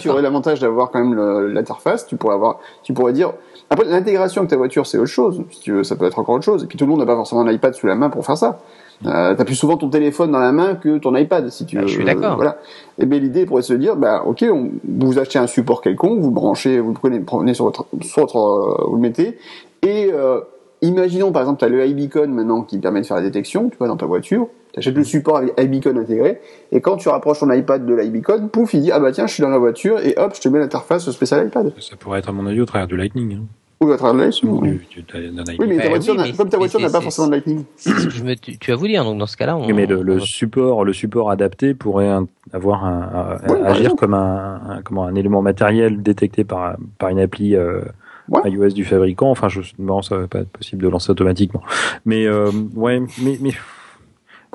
tu, 0.00 0.08
aurais 0.08 0.22
l'avantage 0.22 0.60
d'avoir 0.60 0.90
quand 0.90 1.04
même 1.04 1.46
l'interface. 1.52 2.06
Tu 2.06 2.16
pourrais 2.16 2.34
avoir, 2.34 2.58
tu 2.82 2.92
pourrais 2.92 3.12
dire, 3.12 3.32
après, 3.70 3.86
l'intégration 3.86 4.40
avec 4.40 4.50
ta 4.50 4.56
voiture, 4.56 4.86
c'est 4.86 4.98
autre 4.98 5.06
chose. 5.06 5.42
Si 5.50 5.60
tu 5.60 5.72
veux, 5.72 5.84
ça 5.84 5.96
peut 5.96 6.04
être 6.04 6.18
encore 6.18 6.34
autre 6.34 6.44
chose. 6.44 6.64
Et 6.64 6.66
puis 6.66 6.76
tout 6.76 6.84
le 6.84 6.90
monde 6.90 7.00
n'a 7.00 7.06
pas 7.06 7.16
forcément 7.16 7.42
un 7.42 7.52
iPad 7.52 7.74
sous 7.74 7.86
la 7.86 7.94
main 7.94 8.10
pour 8.10 8.26
faire 8.26 8.36
ça. 8.36 8.58
Euh, 9.06 9.34
t'as 9.34 9.44
plus 9.44 9.54
souvent 9.54 9.76
ton 9.76 9.88
téléphone 9.88 10.30
dans 10.30 10.38
la 10.38 10.52
main 10.52 10.74
que 10.74 10.98
ton 10.98 11.16
iPad, 11.16 11.48
si 11.48 11.64
tu 11.64 11.76
veux. 11.76 11.84
Ah, 11.84 11.86
je 11.86 11.92
suis 11.92 12.04
d'accord. 12.04 12.36
voilà. 12.36 12.58
Et 12.98 13.06
bien 13.06 13.18
l'idée 13.18 13.46
pourrait 13.46 13.62
se 13.62 13.72
dire, 13.72 13.96
bah 13.96 14.22
ok, 14.26 14.44
on, 14.52 14.70
vous 14.86 15.18
achetez 15.18 15.38
un 15.38 15.46
support 15.46 15.80
quelconque, 15.80 16.20
vous 16.20 16.30
branchez, 16.30 16.80
vous 16.80 16.88
le 16.88 16.94
prenez, 16.94 17.20
prenez 17.20 17.54
sur 17.54 17.64
votre, 17.64 17.86
sur 18.02 18.22
votre, 18.22 18.36
euh, 18.36 18.84
vous 18.88 18.96
le 18.96 19.00
mettez, 19.00 19.38
et 19.82 20.10
euh, 20.12 20.40
imaginons 20.82 21.32
par 21.32 21.42
exemple, 21.42 21.60
tu 21.60 21.64
as 21.64 21.68
le 21.68 21.86
iBeacon 21.86 22.28
maintenant 22.28 22.62
qui 22.62 22.78
permet 22.78 23.00
de 23.00 23.06
faire 23.06 23.16
la 23.16 23.22
détection, 23.22 23.70
tu 23.70 23.78
vois, 23.78 23.88
dans 23.88 23.96
ta 23.96 24.06
voiture, 24.06 24.48
tu 24.74 24.80
achètes 24.80 24.94
le 24.94 25.04
support 25.04 25.38
avec 25.38 25.58
iBeacon 25.58 25.96
intégré, 25.96 26.40
et 26.70 26.82
quand 26.82 26.96
tu 26.98 27.08
rapproches 27.08 27.40
ton 27.40 27.50
iPad 27.50 27.86
de 27.86 27.94
l'iBeacon, 27.94 28.48
pouf, 28.48 28.74
il 28.74 28.82
dit, 28.82 28.92
ah 28.92 29.00
bah 29.00 29.12
tiens, 29.12 29.26
je 29.26 29.32
suis 29.32 29.42
dans 29.42 29.48
la 29.48 29.58
voiture, 29.58 29.98
et 30.04 30.14
hop, 30.18 30.32
je 30.34 30.42
te 30.42 30.48
mets 30.50 30.58
l'interface 30.58 31.10
spéciale 31.10 31.46
iPad. 31.46 31.72
Ça 31.80 31.96
pourrait 31.96 32.18
être 32.18 32.28
à 32.28 32.32
mon 32.32 32.46
avis 32.46 32.60
au 32.60 32.66
travers 32.66 32.86
du 32.86 32.98
Lightning. 32.98 33.34
Hein. 33.34 33.44
Ou 33.82 33.90
à 33.92 33.96
travers 33.96 34.28
le 34.42 34.50
Oui, 34.50 35.66
mais 35.66 35.78
ta 35.78 35.88
voiture, 35.88 36.14
comme 36.36 36.50
ta 36.50 36.58
voiture 36.58 36.80
n'a 36.80 36.90
pas 36.90 37.00
forcément 37.00 37.28
de 37.28 37.32
Lightning. 37.32 37.64
Je 37.86 38.22
me, 38.22 38.34
tu, 38.34 38.58
tu, 38.58 38.70
vas 38.72 38.76
vous 38.76 38.86
dire, 38.86 39.04
donc 39.04 39.18
dans 39.18 39.26
ce 39.26 39.38
cas-là, 39.38 39.56
on, 39.56 39.66
mais 39.72 39.86
le, 39.86 40.02
le 40.02 40.20
support, 40.20 40.84
le 40.84 40.92
support 40.92 41.30
adapté 41.30 41.72
pourrait 41.72 42.10
avoir 42.52 42.84
un, 42.84 43.38
agir 43.64 43.96
comme 43.96 44.12
un, 44.12 44.60
un, 44.68 44.82
comment, 44.82 45.06
un 45.06 45.14
élément 45.14 45.40
matériel 45.40 46.02
détecté 46.02 46.44
par, 46.44 46.76
par 46.98 47.08
une 47.08 47.20
appli 47.20 47.56
euh, 47.56 47.80
iOS 48.44 48.68
du 48.68 48.84
fabricant. 48.84 49.30
Enfin, 49.30 49.48
je, 49.48 49.62
non, 49.78 50.02
ça 50.02 50.18
va 50.18 50.28
pas 50.28 50.40
être 50.40 50.50
possible 50.50 50.82
de 50.82 50.88
lancer 50.88 51.10
automatiquement. 51.10 51.62
Mais 52.04 52.26
euh, 52.26 52.50
ouais, 52.74 53.00
mais, 53.22 53.38
mais 53.40 53.52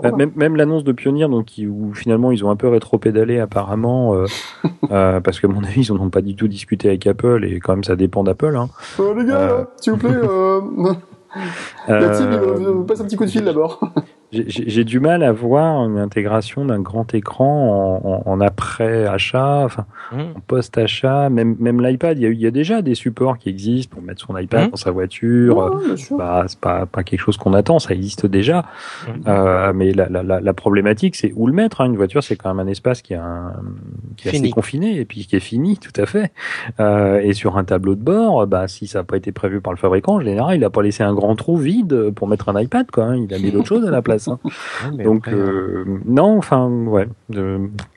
bah, 0.02 0.12
même, 0.12 0.32
même 0.36 0.56
l'annonce 0.56 0.84
de 0.84 0.92
Pioneer, 0.92 1.30
donc 1.30 1.52
où 1.60 1.94
finalement 1.94 2.32
ils 2.32 2.44
ont 2.44 2.50
un 2.50 2.56
peu 2.56 2.68
rétro-pédalé 2.68 3.40
apparemment, 3.40 4.14
euh, 4.16 4.26
euh, 4.92 5.22
parce 5.22 5.40
que 5.40 5.48
à 5.48 5.50
mon 5.50 5.64
avis 5.64 5.86
ils 5.88 5.94
n'ont 5.94 6.10
pas 6.10 6.22
du 6.22 6.36
tout 6.36 6.48
discuté 6.48 6.90
avec 6.90 7.08
Apple 7.08 7.46
et 7.46 7.60
quand 7.60 7.74
même 7.74 7.84
ça 7.84 7.96
dépend 7.96 8.24
d'Apple. 8.24 8.56
Hein. 8.58 8.70
Euh, 9.00 9.14
les 9.16 9.26
gars, 9.26 9.68
s'il 9.78 9.94
vous 9.94 10.00
plaît, 10.00 10.10
euh... 10.12 10.62
la 11.88 12.10
team, 12.10 12.30
il 12.80 12.86
passe 12.86 13.02
un 13.02 13.06
petit 13.06 13.16
coup 13.16 13.26
de 13.26 13.30
fil 13.30 13.46
d'abord. 13.46 13.80
j'ai 14.32 14.84
du 14.84 15.00
mal 15.00 15.24
à 15.24 15.32
voir 15.32 15.86
une 15.86 15.98
intégration 15.98 16.66
d'un 16.66 16.80
grand 16.80 17.14
écran 17.14 18.02
en, 18.04 18.24
en, 18.26 18.42
après 18.42 19.06
achat, 19.06 19.64
enfin 19.64 19.86
mmh. 20.12 20.20
en 20.20 20.40
post 20.48 20.78
achat, 20.78 21.30
même 21.30 21.56
même 21.60 21.82
l'iPad. 21.82 22.18
Il 22.18 22.24
y 22.24 22.26
a, 22.26 22.32
y 22.32 22.48
a 22.48 22.52
déjà 22.52 22.82
des 22.82 22.96
supports 22.96 23.38
qui 23.38 23.50
existent 23.50 23.94
pour 23.94 24.04
mettre 24.04 24.26
son 24.26 24.38
iPad 24.38 24.68
mmh. 24.68 24.72
dans 24.72 24.78
sa 24.78 24.92
voiture. 24.92 25.80
bah, 26.18 26.46
c'est 26.48 26.60
pas 26.60 26.86
pas 26.86 27.04
quelque 27.04 27.20
chose 27.20 27.38
qu'on 27.38 27.54
attend, 27.54 27.80
ça 27.80 27.94
existe 27.94 28.26
déjà. 28.26 28.66
Mmh. 29.08 29.12
Euh, 29.28 29.74
mais 29.74 29.92
la, 29.92 30.10
la, 30.10 30.24
la, 30.24 30.54
problématique, 30.54 31.16
c'est 31.16 31.32
où 31.36 31.48
le 31.48 31.54
mettre. 31.54 31.82
Hein. 31.82 31.86
Une 31.86 31.98
voiture, 31.98 32.24
c'est 32.24 32.36
quand 32.36 32.54
même 32.54 32.66
un 32.66 32.70
espace 32.70 33.02
qui, 33.02 33.14
a 33.14 33.24
un, 33.24 33.54
qui 34.18 34.28
est 34.28 34.36
assez 34.36 34.50
confiné 34.50 34.98
et 35.00 35.06
puis 35.06 35.26
qui 35.26 35.36
est 35.36 35.40
fini, 35.40 35.78
tout 35.78 35.94
à 36.02 36.06
fait. 36.06 36.32
Euh, 36.80 37.20
et 37.20 37.34
sur 37.34 37.58
un 37.58 37.64
tableau 37.64 37.96
de 37.96 38.02
bord, 38.02 38.46
bah 38.48 38.68
si 38.68 38.88
ça 38.88 39.00
n'a 39.00 39.04
pas 39.04 39.18
été 39.18 39.32
prévu 39.32 39.62
par 39.62 39.72
le 39.72 39.78
fabricant, 39.78 40.16
en 40.16 40.20
général, 40.22 40.58
il 40.58 40.64
a 40.64 40.70
pas 40.70 40.82
laissé 40.82 41.04
un 41.04 41.14
grand 41.14 41.36
trou 41.36 41.58
vide 41.58 42.12
pour 42.12 42.28
mettre 42.28 42.50
un 42.50 42.60
iPad, 42.60 42.90
quoi. 42.90 43.06
Hein. 43.06 43.26
Il 43.30 43.34
a 43.34 43.40
mis 43.40 43.52
d'autres 43.52 43.68
choses 43.68 43.86
à 43.86 43.92
la 43.92 44.02
place. 44.02 44.15
Hein. 44.28 44.40
Donc 44.92 45.28
euh, 45.28 45.86
non, 46.06 46.38
enfin 46.38 46.68
ouais, 46.70 47.08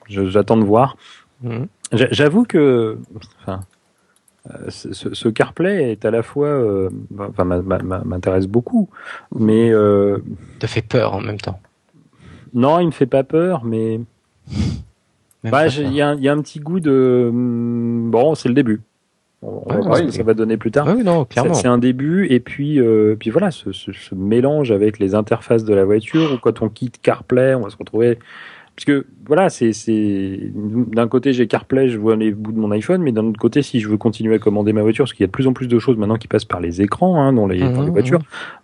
j'attends 0.07 0.57
de 0.57 0.63
voir. 0.63 0.95
Mhm. 1.41 1.67
J'avoue 1.91 2.43
que, 2.43 2.99
enfin, 3.41 3.61
euh, 4.51 4.69
ce, 4.69 4.93
ce, 4.93 5.29
CarPlay 5.29 5.91
est 5.91 6.05
à 6.05 6.11
la 6.11 6.21
fois, 6.21 6.47
euh, 6.47 6.89
enfin, 7.17 7.43
m'intéresse 7.45 8.47
beaucoup, 8.47 8.89
mais 9.35 9.69
euh, 9.71 10.19
te 10.59 10.67
fait 10.67 10.81
peur 10.81 11.13
en 11.13 11.21
même 11.21 11.39
temps. 11.39 11.59
Non, 12.53 12.79
il 12.79 12.87
me 12.87 12.91
fait 12.91 13.05
pas 13.05 13.23
peur, 13.23 13.63
mais 13.63 13.99
bah, 15.43 15.67
il 15.67 15.93
y, 15.93 16.01
a, 16.01 16.13
y 16.15 16.27
a 16.27 16.31
un 16.31 16.41
petit 16.41 16.59
goût 16.59 16.79
de 16.79 17.29
hmm, 17.31 18.11
bon, 18.11 18.35
c'est 18.35 18.49
le 18.49 18.55
début. 18.55 18.81
On 19.41 19.73
va 19.73 19.79
voir 19.79 19.97
ce 19.97 20.03
que 20.03 20.11
ça 20.11 20.23
va 20.23 20.33
donner 20.33 20.57
plus 20.57 20.71
tard. 20.71 20.87
c'est 21.55 21.67
un 21.67 21.77
début 21.77 22.27
et 22.29 22.39
puis 22.41 22.79
euh, 22.79 23.15
puis 23.17 23.29
voilà 23.29 23.51
ce, 23.51 23.71
ce, 23.71 23.93
ce, 23.93 24.13
mélange 24.13 24.71
avec 24.71 24.99
les 24.99 25.15
interfaces 25.15 25.63
de 25.63 25.73
la 25.73 25.85
voiture 25.85 26.33
ou 26.33 26.37
quand 26.37 26.61
on 26.61 26.67
quitte 26.67 27.01
CarPlay, 27.01 27.55
on 27.55 27.61
va 27.61 27.69
se 27.69 27.77
retrouver 27.77 28.19
parce 28.79 28.85
que 28.85 29.07
voilà 29.25 29.49
c'est 29.49 29.73
c'est 29.73 30.51
d'un 30.53 31.09
côté 31.09 31.33
j'ai 31.33 31.47
CarPlay, 31.47 31.89
je 31.89 31.97
vois 31.97 32.15
les 32.15 32.31
bouts 32.31 32.53
de 32.53 32.59
mon 32.59 32.71
iPhone, 32.71 33.01
mais 33.01 33.11
d'un 33.11 33.25
autre 33.25 33.39
côté 33.39 33.61
si 33.61 33.81
je 33.81 33.89
veux 33.89 33.97
continuer 33.97 34.35
à 34.35 34.39
commander 34.39 34.71
ma 34.71 34.81
voiture, 34.81 35.03
parce 35.03 35.13
qu'il 35.13 35.23
y 35.23 35.25
a 35.25 35.27
de 35.27 35.31
plus 35.31 35.47
en 35.47 35.53
plus 35.53 35.67
de 35.67 35.79
choses 35.79 35.97
maintenant 35.97 36.15
qui 36.15 36.29
passent 36.29 36.45
par 36.45 36.61
les 36.61 36.81
écrans 36.81 37.21
hein, 37.21 37.33
dans, 37.33 37.45
les, 37.45 37.59
dans 37.59 37.81
les 37.81 37.89
mmh, 37.89 37.91
voitures. 37.91 38.19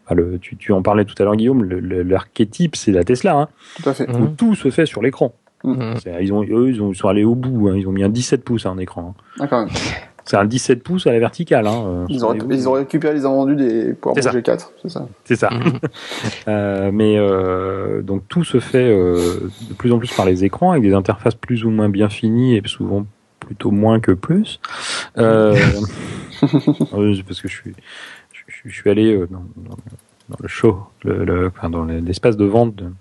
Mmh. 0.09 0.15
le, 0.15 0.39
tu, 0.39 0.55
tu 0.55 0.71
en 0.71 0.82
parlais 0.82 1.03
tout 1.03 1.15
à 1.19 1.26
l'heure 1.26 1.36
Guillaume, 1.36 1.65
l'archétype 1.65 2.78
c'est 2.78 2.93
la 2.93 3.03
Tesla, 3.03 3.36
hein, 3.36 3.47
tout 3.82 3.89
à 3.89 3.93
fait. 3.93 4.09
où 4.09 4.19
mmh. 4.19 4.36
tout 4.38 4.55
se 4.55 4.69
fait 4.71 4.86
sur 4.86 5.01
l'écran. 5.01 5.34
Ils 5.65 6.32
ont 6.32 6.43
eux 6.43 6.69
ils, 6.69 6.82
ont, 6.82 6.91
ils 6.91 6.95
sont 6.95 7.09
allés 7.09 7.26
au 7.26 7.36
bout, 7.36 7.67
hein, 7.67 7.76
ils 7.76 7.88
ont 7.88 7.91
mis 7.91 8.03
un 8.03 8.09
17 8.09 8.43
pouces 8.43 8.65
à 8.65 8.69
un 8.69 8.78
écran. 8.78 9.15
Hein. 9.41 9.67
C'est 10.26 10.38
un 10.38 10.45
17 10.45 10.82
pouces 10.82 11.05
à 11.05 11.11
la 11.11 11.19
verticale. 11.19 11.67
Hein, 11.67 11.84
euh, 11.86 12.05
ils, 12.09 12.26
ont, 12.26 12.34
ils 12.49 12.67
ont 12.67 12.73
récupéré 12.73 13.13
les 13.13 13.26
invendus 13.26 13.55
des 13.55 13.93
pour 13.93 14.15
G4, 14.15 14.69
c'est 14.82 14.89
ça. 14.89 15.07
C'est 15.23 15.36
ça. 15.36 15.49
euh, 16.47 16.89
mais 16.91 17.15
euh, 17.17 18.01
donc 18.01 18.23
tout 18.28 18.43
se 18.43 18.59
fait 18.59 18.89
euh, 18.89 19.51
de 19.69 19.73
plus 19.76 19.91
en 19.91 19.99
plus 19.99 20.11
par 20.13 20.26
les 20.26 20.43
écrans 20.43 20.71
avec 20.71 20.84
des 20.84 20.93
interfaces 20.93 21.36
plus 21.36 21.63
ou 21.63 21.69
moins 21.69 21.89
bien 21.89 22.09
finies 22.09 22.55
et 22.55 22.61
souvent 22.65 23.05
plutôt 23.39 23.69
moins 23.69 23.99
que 23.99 24.13
plus. 24.13 24.59
Euh, 25.19 25.55
parce 26.41 27.41
que 27.41 27.47
je 27.47 27.53
suis 27.53 27.76
je, 28.63 28.69
suis 28.69 28.89
allé 28.89 29.15
dans, 29.30 29.43
dans, 29.57 30.38
le 30.39 30.47
show, 30.47 30.80
le, 31.03 31.51
enfin, 31.55 31.69
dans 31.69 31.86
l'espace 31.86 32.36
de 32.36 32.45
vente 32.45 32.76
d'un 32.76 32.93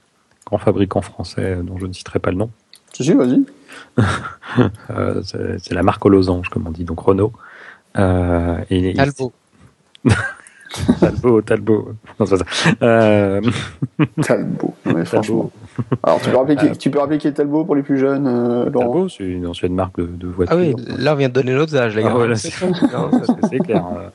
grand 0.45 0.59
fabricant 0.59 1.01
français 1.01 1.57
dont 1.63 1.79
je 1.79 1.87
ne 1.87 1.93
citerai 1.95 2.19
pas 2.19 2.31
le 2.31 2.37
nom. 2.37 2.51
Si, 2.95 3.13
vas-y. 3.13 3.43
c'est 5.59 5.75
la 5.75 5.83
marque 5.83 6.05
aux 6.07 6.09
losanges, 6.09 6.49
comme 6.49 6.67
on 6.67 6.71
dit, 6.71 6.85
donc 6.85 7.01
Renault. 7.01 7.33
Euh, 7.99 8.59
et, 8.71 8.95
Talbot. 8.95 9.33
Talbot, 11.01 11.43
Talbot. 11.43 11.95
Non, 12.19 12.27
ça. 12.27 12.37
Euh... 12.83 13.41
Talbot, 14.23 14.75
franchement. 15.05 15.51
Alors, 16.03 16.21
tu 16.21 16.31
peux, 16.31 16.37
rappeler 16.37 16.57
qui, 16.57 16.79
tu 16.79 16.91
peux 16.91 16.99
rappeler 16.99 17.19
qui 17.19 17.29
est 17.29 17.33
Talbot 17.33 17.65
pour 17.65 17.77
les 17.77 17.83
plus 17.83 17.99
jeunes, 17.99 18.27
euh, 18.27 18.71
Laurent? 18.71 18.93
Talbot, 18.93 19.09
c'est 19.09 19.25
une 19.25 19.47
ancienne 19.47 19.75
marque 19.75 19.97
de, 19.99 20.07
de 20.07 20.27
voiture. 20.27 20.57
Ah 20.57 20.61
oui, 20.61 20.75
là, 20.99 21.15
on 21.15 21.17
vient 21.17 21.29
de 21.29 21.35
donner 21.35 21.55
notre 21.55 21.77
âge, 21.77 21.95
les 21.97 22.03
gars. 22.03 22.15
Ah, 22.17 22.35
c'est 22.35 23.59
clair. 23.61 23.87
Euh, 23.87 24.09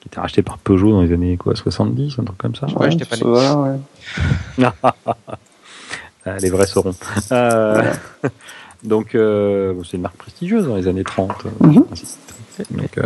qui 0.00 0.08
était 0.08 0.20
racheté 0.20 0.42
par 0.42 0.58
Peugeot 0.58 0.90
dans 0.90 1.02
les 1.02 1.12
années 1.12 1.36
quoi, 1.36 1.54
70, 1.54 2.18
un 2.18 2.24
truc 2.24 2.36
comme 2.36 2.56
ça. 2.56 2.66
Ouais, 2.76 2.90
j'étais 2.90 3.04
pas 3.04 3.14
né. 3.14 3.22
ouais. 3.22 4.66
Ah, 6.24 6.36
les 6.38 6.50
vrais 6.50 6.66
sauront. 6.66 6.94
Euh, 7.32 7.82
donc, 8.84 9.14
euh, 9.14 9.74
c'est 9.84 9.96
une 9.96 10.02
marque 10.02 10.16
prestigieuse 10.16 10.66
dans 10.66 10.76
les 10.76 10.88
années 10.88 11.04
30. 11.04 11.44
Mm 11.60 11.82
donc, 12.70 12.98
euh, 12.98 13.02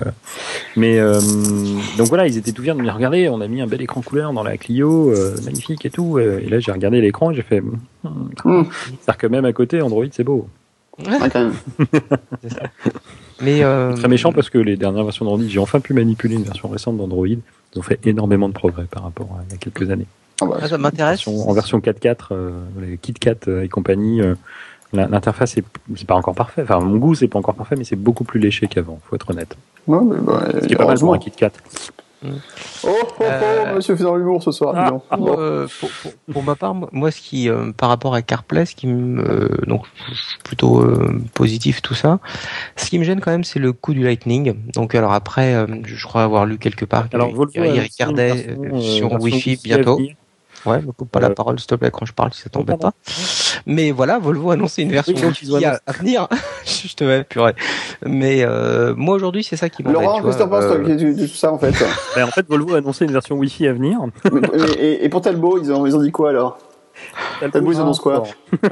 mais 0.76 0.98
euh, 0.98 1.20
donc 1.96 2.08
voilà, 2.08 2.26
ils 2.26 2.36
étaient 2.36 2.52
tout 2.52 2.62
fiers 2.62 2.72
de 2.72 2.78
me 2.78 2.84
dire 2.84 2.94
regardez, 2.94 3.28
on 3.28 3.40
a 3.40 3.48
mis 3.48 3.60
un 3.60 3.66
bel 3.66 3.80
écran 3.80 4.02
couleur 4.02 4.32
dans 4.32 4.42
la 4.42 4.56
Clio, 4.56 5.10
euh, 5.10 5.36
magnifique 5.44 5.84
et 5.86 5.90
tout. 5.90 6.18
Et 6.18 6.48
là, 6.48 6.60
j'ai 6.60 6.72
regardé 6.72 7.00
l'écran 7.00 7.30
et 7.30 7.34
j'ai 7.34 7.42
fait. 7.42 7.60
Hmm, 7.60 8.28
hmm. 8.44 8.64
C'est-à-dire 8.86 9.18
que 9.18 9.26
même 9.26 9.44
à 9.44 9.52
côté, 9.52 9.80
Android, 9.82 10.04
c'est 10.10 10.24
beau. 10.24 10.48
Ouais, 10.98 11.28
quand 11.30 11.40
même. 11.40 11.52
mais 13.42 13.60
très 13.96 14.08
méchant 14.08 14.32
parce 14.32 14.50
que 14.50 14.58
les 14.58 14.76
dernières 14.76 15.04
versions 15.04 15.24
d'Android, 15.24 15.46
j'ai 15.46 15.58
enfin 15.58 15.80
pu 15.80 15.92
manipuler 15.94 16.36
une 16.36 16.44
version 16.44 16.68
récente 16.68 16.96
d'Android. 16.96 17.26
Ils 17.28 17.78
ont 17.78 17.82
fait 17.82 18.04
énormément 18.06 18.48
de 18.48 18.54
progrès 18.54 18.86
par 18.90 19.02
rapport 19.02 19.28
à 19.38 19.44
il 19.48 19.52
y 19.52 19.54
a 19.54 19.58
quelques 19.58 19.90
années. 19.90 20.06
Ah 20.41 20.47
bah, 20.47 20.59
ah, 20.61 20.68
ça 20.68 20.78
m'intéresse. 20.78 21.26
En 21.26 21.53
version 21.53 21.78
4.4, 21.78 22.34
les 22.80 22.99
KitKat 22.99 23.62
et 23.62 23.68
compagnie 23.68 24.20
L'interface, 24.93 25.57
c'est 25.97 26.07
pas 26.07 26.14
encore 26.14 26.34
parfait. 26.34 26.62
Enfin, 26.62 26.80
mon 26.80 26.97
goût, 26.97 27.14
c'est 27.14 27.28
pas 27.28 27.39
encore 27.39 27.55
parfait, 27.55 27.76
mais 27.76 27.84
c'est 27.84 27.97
beaucoup 27.97 28.24
plus 28.24 28.41
léché 28.41 28.66
qu'avant, 28.66 29.01
faut 29.09 29.16
être 29.16 29.30
honnête. 29.30 29.57
Ouais, 29.87 29.99
mais 30.03 30.20
bah, 30.20 30.45
Ce 30.61 30.66
qui 30.66 30.74
est 30.74 30.76
pas 30.76 30.87
mal 30.87 30.99
pour 30.99 31.12
un 31.12 31.18
KitKat. 31.18 31.53
Oh, 32.24 32.28
oh, 32.84 33.03
oh, 33.20 33.22
euh... 33.22 33.74
monsieur 33.74 33.95
faisant 33.95 34.16
l'humour 34.16 34.43
ce 34.43 34.51
soir. 34.51 34.74
Ah, 34.74 35.16
euh, 35.18 35.68
pour, 35.78 35.91
pour, 35.91 36.12
pour, 36.32 36.43
ma 36.43 36.55
part, 36.55 36.74
moi, 36.93 37.11
ce 37.11 37.20
qui, 37.20 37.49
euh, 37.49 37.72
par 37.72 37.89
rapport 37.89 38.14
à 38.14 38.22
CarPlay, 38.22 38.64
ce 38.64 38.74
qui 38.74 38.87
me, 38.87 39.22
euh, 39.22 39.49
donc, 39.66 39.84
plutôt 40.43 40.80
euh, 40.80 41.20
positif 41.34 41.82
tout 41.82 41.95
ça. 41.95 42.18
Ce 42.76 42.89
qui 42.89 42.99
me 42.99 43.05
gêne 43.05 43.20
quand 43.20 43.30
même, 43.30 43.45
c'est 43.45 43.59
le 43.59 43.72
coût 43.72 43.93
du 43.93 44.03
Lightning. 44.03 44.55
Donc, 44.72 44.95
alors 44.95 45.12
après, 45.12 45.66
je 45.84 46.07
crois 46.07 46.22
avoir 46.22 46.47
lu 46.47 46.59
quelque 46.59 46.84
part 46.84 47.09
qu'il 47.09 47.20
regardait 47.20 48.57
sur 48.80 49.12
Wi-Fi 49.20 49.61
bientôt. 49.62 50.01
Ouais, 50.66 50.82
me 50.82 50.92
coupe 50.92 51.10
pas 51.10 51.20
la 51.20 51.30
parole, 51.30 51.58
s'il 51.58 51.68
te 51.68 51.74
plaît, 51.76 51.90
quand 51.92 52.06
je 52.06 52.12
parle, 52.12 52.32
si 52.32 52.42
ça 52.42 52.50
t'embête 52.50 52.80
pas. 52.80 52.92
Mais 53.66 53.92
voilà, 53.92 54.18
Volvo 54.18 54.50
a 54.50 54.54
annoncé 54.54 54.82
une 54.82 54.90
version 54.90 55.14
qui 55.32 55.64
a 55.64 55.80
à 55.86 55.92
venir. 55.92 56.28
je 56.64 56.94
te 56.94 57.04
vais, 57.04 57.24
purée. 57.24 57.54
Mais 58.04 58.44
euh, 58.44 58.94
moi 58.96 59.14
aujourd'hui, 59.14 59.44
c'est 59.44 59.56
ça 59.56 59.68
qui 59.68 59.82
m'embête. 59.82 60.02
Laurent, 60.02 60.22
qu'est-ce 60.22 60.38
que 60.38 60.42
t'en 60.42 60.48
penses 60.48 60.64
euh... 60.64 61.14
de 61.14 61.26
tout 61.26 61.34
ça 61.34 61.52
en 61.52 61.58
fait 61.58 61.72
ben, 62.16 62.24
En 62.24 62.30
fait, 62.30 62.46
Volvo 62.48 62.74
a 62.74 62.78
annoncé 62.78 63.04
une 63.04 63.12
version 63.12 63.36
Wi-Fi 63.36 63.68
à 63.68 63.72
venir. 63.72 64.00
et, 64.78 65.04
et, 65.04 65.08
pour 65.08 65.20
Talbot, 65.20 65.58
ils 65.62 65.72
ont, 65.72 65.86
ils 65.86 65.96
ont 65.96 66.02
dit 66.02 66.12
quoi 66.12 66.30
alors? 66.30 66.58
Talbot, 67.41 67.72
ils 67.72 67.80
annoncent 67.80 68.03
quoi 68.03 68.22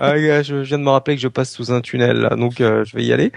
ah, 0.00 0.16
Je 0.16 0.56
viens 0.56 0.78
de 0.78 0.82
me 0.82 0.90
rappeler 0.90 1.16
que 1.16 1.22
je 1.22 1.28
passe 1.28 1.52
sous 1.52 1.72
un 1.72 1.80
tunnel, 1.80 2.18
là, 2.18 2.30
donc 2.36 2.60
euh, 2.60 2.84
je 2.84 2.96
vais 2.96 3.04
y 3.04 3.12
aller. 3.12 3.32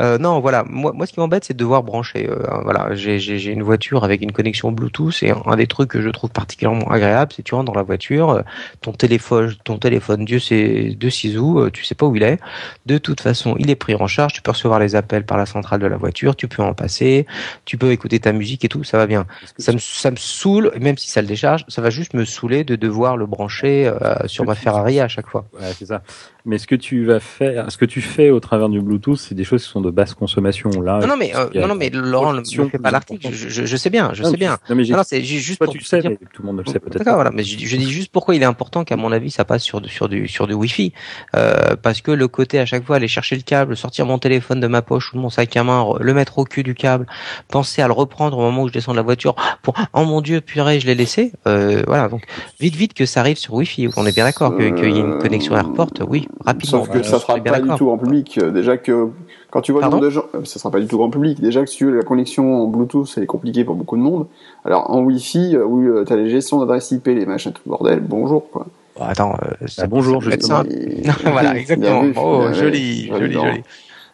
Euh, 0.00 0.18
non, 0.18 0.40
voilà. 0.40 0.64
Moi, 0.68 0.92
moi, 0.92 1.06
ce 1.06 1.12
qui 1.12 1.20
m'embête, 1.20 1.44
c'est 1.44 1.54
de 1.54 1.58
devoir 1.58 1.82
brancher. 1.82 2.28
Euh, 2.28 2.42
voilà, 2.62 2.94
j'ai 2.94 3.52
une 3.52 3.62
voiture 3.62 4.04
avec 4.04 4.22
une 4.22 4.32
connexion 4.32 4.72
Bluetooth 4.72 5.22
et 5.22 5.30
un, 5.30 5.56
des 5.56 5.66
trucs 5.66 5.90
que 5.90 6.00
je 6.00 6.08
trouve 6.08 6.30
particulièrement 6.30 6.90
agréable, 6.90 7.32
c'est 7.34 7.42
tu 7.42 7.54
rentres 7.54 7.72
dans 7.72 7.78
la 7.78 7.84
voiture, 7.84 8.42
ton 8.80 8.92
téléphone, 8.92 9.54
ton 9.64 9.78
téléphone, 9.78 10.24
Dieu 10.24 10.38
c'est 10.38 10.96
de 10.98 11.10
ciseaux, 11.10 11.70
tu 11.70 11.84
sais 11.84 11.94
pas 11.94 12.06
où 12.06 12.16
il 12.16 12.22
est. 12.22 12.38
De 12.86 12.98
toute 12.98 13.20
façon, 13.20 13.56
il 13.58 13.70
est 13.70 13.76
pris 13.76 13.94
en 13.94 14.06
charge. 14.06 14.32
Tu 14.32 14.42
peux 14.42 14.50
recevoir 14.50 14.78
les 14.78 14.96
appels 14.96 15.24
par 15.24 15.38
la 15.38 15.46
centrale 15.46 15.80
de 15.80 15.86
la 15.86 15.96
voiture, 15.96 16.36
tu 16.36 16.48
peux 16.48 16.62
en 16.62 16.74
passer, 16.74 17.26
tu 17.64 17.78
peux 17.78 17.92
écouter 17.92 18.18
ta 18.18 18.32
musique 18.32 18.64
et 18.64 18.68
tout, 18.68 18.84
ça 18.84 18.98
va 18.98 19.06
bien. 19.06 19.26
Ça 19.58 19.72
me, 19.72 19.78
ça 19.78 20.10
me 20.10 20.16
saoule, 20.16 20.72
même 20.80 20.98
si 20.98 21.08
ça 21.08 21.20
le 21.20 21.28
décharge, 21.28 21.64
ça 21.68 21.82
va 21.82 21.90
juste 21.90 22.14
me 22.14 22.24
saouler 22.24 22.64
de 22.64 22.76
devoir 22.76 23.16
le 23.16 23.26
brancher 23.26 23.92
sur 24.26 24.44
ma 24.44 24.54
Ferrari 24.64 25.00
à 25.00 25.08
chaque 25.08 25.28
fois. 25.28 25.44
Ouais, 25.54 25.72
c'est 25.76 25.86
ça. 25.86 26.02
Mais 26.46 26.58
ce 26.58 26.66
que 26.66 26.74
tu 26.74 27.06
vas 27.06 27.20
faire, 27.20 27.70
ce 27.72 27.78
que 27.78 27.86
tu 27.86 28.02
fais 28.02 28.28
au 28.28 28.38
travers 28.38 28.68
du 28.68 28.80
Bluetooth, 28.80 29.18
c'est 29.18 29.34
des 29.34 29.44
choses 29.44 29.64
qui 29.64 29.70
sont 29.70 29.80
de 29.80 29.90
basse 29.90 30.12
consommation. 30.12 30.68
Là, 30.82 30.98
non, 30.98 31.06
non 31.06 31.16
mais 31.16 31.34
euh, 31.34 31.48
non, 31.54 31.68
non, 31.68 31.74
mais 31.74 31.88
Laurent 31.88 32.34
ne 32.34 32.42
fait 32.44 32.78
pas 32.78 32.90
l'article. 32.90 33.28
Je, 33.32 33.48
je, 33.48 33.64
je, 33.64 33.76
sais 33.76 33.88
bien, 33.88 34.10
je 34.12 34.22
sais 34.24 34.36
bien. 34.36 34.58
Non, 34.68 34.76
mais 34.76 34.84
c'est 35.04 35.22
juste 35.22 35.58
Toi, 35.58 35.66
pour 35.66 35.72
tu 35.72 35.78
le 35.78 35.84
sais, 35.84 36.02
mais 36.02 36.18
tout 36.32 36.42
le 36.42 36.46
monde 36.46 36.58
ne 36.58 36.62
le 36.62 36.70
sait 36.70 36.80
peut-être. 36.80 36.98
D'accord, 36.98 37.14
voilà. 37.14 37.30
Mais 37.30 37.44
je, 37.44 37.58
je, 37.58 37.76
dis 37.76 37.90
juste 37.90 38.12
pourquoi 38.12 38.34
il 38.34 38.42
est 38.42 38.46
important 38.46 38.84
qu'à 38.84 38.96
mon 38.96 39.10
avis 39.10 39.30
ça 39.30 39.46
passe 39.46 39.62
sur 39.62 39.80
du 39.80 39.88
sur 39.88 40.08
du 40.10 40.28
sur 40.28 40.46
du 40.46 40.52
Wi-Fi, 40.52 40.92
euh, 41.34 41.76
parce 41.80 42.02
que 42.02 42.10
le 42.10 42.28
côté 42.28 42.58
à 42.58 42.66
chaque 42.66 42.84
fois 42.84 42.96
aller 42.96 43.08
chercher 43.08 43.36
le 43.36 43.42
câble, 43.42 43.74
sortir 43.74 44.04
mon 44.04 44.18
téléphone 44.18 44.60
de 44.60 44.66
ma 44.66 44.82
poche 44.82 45.12
ou 45.12 45.16
de 45.16 45.22
mon 45.22 45.30
sac 45.30 45.56
à 45.56 45.64
main, 45.64 45.94
le 45.98 46.12
mettre 46.12 46.38
au 46.38 46.44
cul 46.44 46.62
du 46.62 46.74
câble, 46.74 47.06
penser 47.48 47.80
à 47.80 47.86
le 47.86 47.94
reprendre 47.94 48.36
au 48.36 48.42
moment 48.42 48.64
où 48.64 48.68
je 48.68 48.72
descends 48.74 48.92
de 48.92 48.98
la 48.98 49.02
voiture 49.02 49.34
pour 49.62 49.74
oh 49.94 50.04
mon 50.04 50.20
dieu 50.20 50.42
purée 50.42 50.78
je 50.78 50.86
l'ai 50.86 50.94
laissé. 50.94 51.32
Euh, 51.46 51.82
voilà 51.86 52.08
donc 52.08 52.24
vite 52.60 52.76
vite 52.76 52.92
que 52.92 53.06
ça 53.06 53.20
arrive 53.20 53.38
sur 53.38 53.54
Wi-Fi. 53.54 53.88
On 53.96 54.04
est 54.04 54.14
bien 54.14 54.24
d'accord 54.24 54.53
qu'il 54.56 54.90
y 54.90 54.98
ait 54.98 55.00
une 55.00 55.18
connexion 55.18 55.56
AirPort, 55.56 55.90
oui 56.08 56.28
rapidement. 56.44 56.84
Sauf 56.84 56.90
que 56.90 57.02
ça 57.02 57.18
sera 57.18 57.36
pas 57.36 57.60
du 57.60 57.68
tout 57.76 57.90
en 57.90 57.98
public. 57.98 58.38
Euh, 58.38 58.50
déjà 58.50 58.76
que 58.76 59.08
quand 59.50 59.60
tu 59.60 59.72
vois 59.72 59.82
le 59.82 59.88
nombre 59.88 60.02
de 60.02 60.10
gens, 60.10 60.24
euh, 60.34 60.44
ça 60.44 60.58
sera 60.58 60.70
pas 60.70 60.80
du 60.80 60.86
tout 60.86 61.02
en 61.02 61.10
public. 61.10 61.40
Déjà 61.40 61.62
que 61.62 61.70
si 61.70 61.78
tu 61.78 61.86
veux, 61.86 61.96
la 61.96 62.02
connexion 62.02 62.62
en 62.62 62.66
Bluetooth, 62.66 63.06
c'est 63.06 63.26
compliqué 63.26 63.64
pour 63.64 63.74
beaucoup 63.74 63.96
de 63.96 64.02
monde. 64.02 64.26
Alors 64.64 64.90
en 64.90 65.00
Wi-Fi, 65.02 65.56
euh, 65.56 65.64
où 65.64 66.04
tu 66.04 66.12
as 66.12 66.16
les 66.16 66.30
gestions 66.30 66.58
d'adresse 66.60 66.90
IP, 66.90 67.06
les 67.06 67.26
machins, 67.26 67.52
tout 67.52 67.62
le 67.66 67.70
bordel, 67.70 68.00
bonjour 68.00 68.50
quoi. 68.50 68.66
Bon, 68.96 69.04
attends, 69.04 69.36
c'est 69.66 69.82
bah, 69.82 69.88
bonjour, 69.88 70.20
justement. 70.20 70.62
voilà, 71.24 71.56
exactement. 71.56 72.04
Oh, 72.16 72.52
joli, 72.52 73.06
joli, 73.08 73.32
joli. 73.32 73.62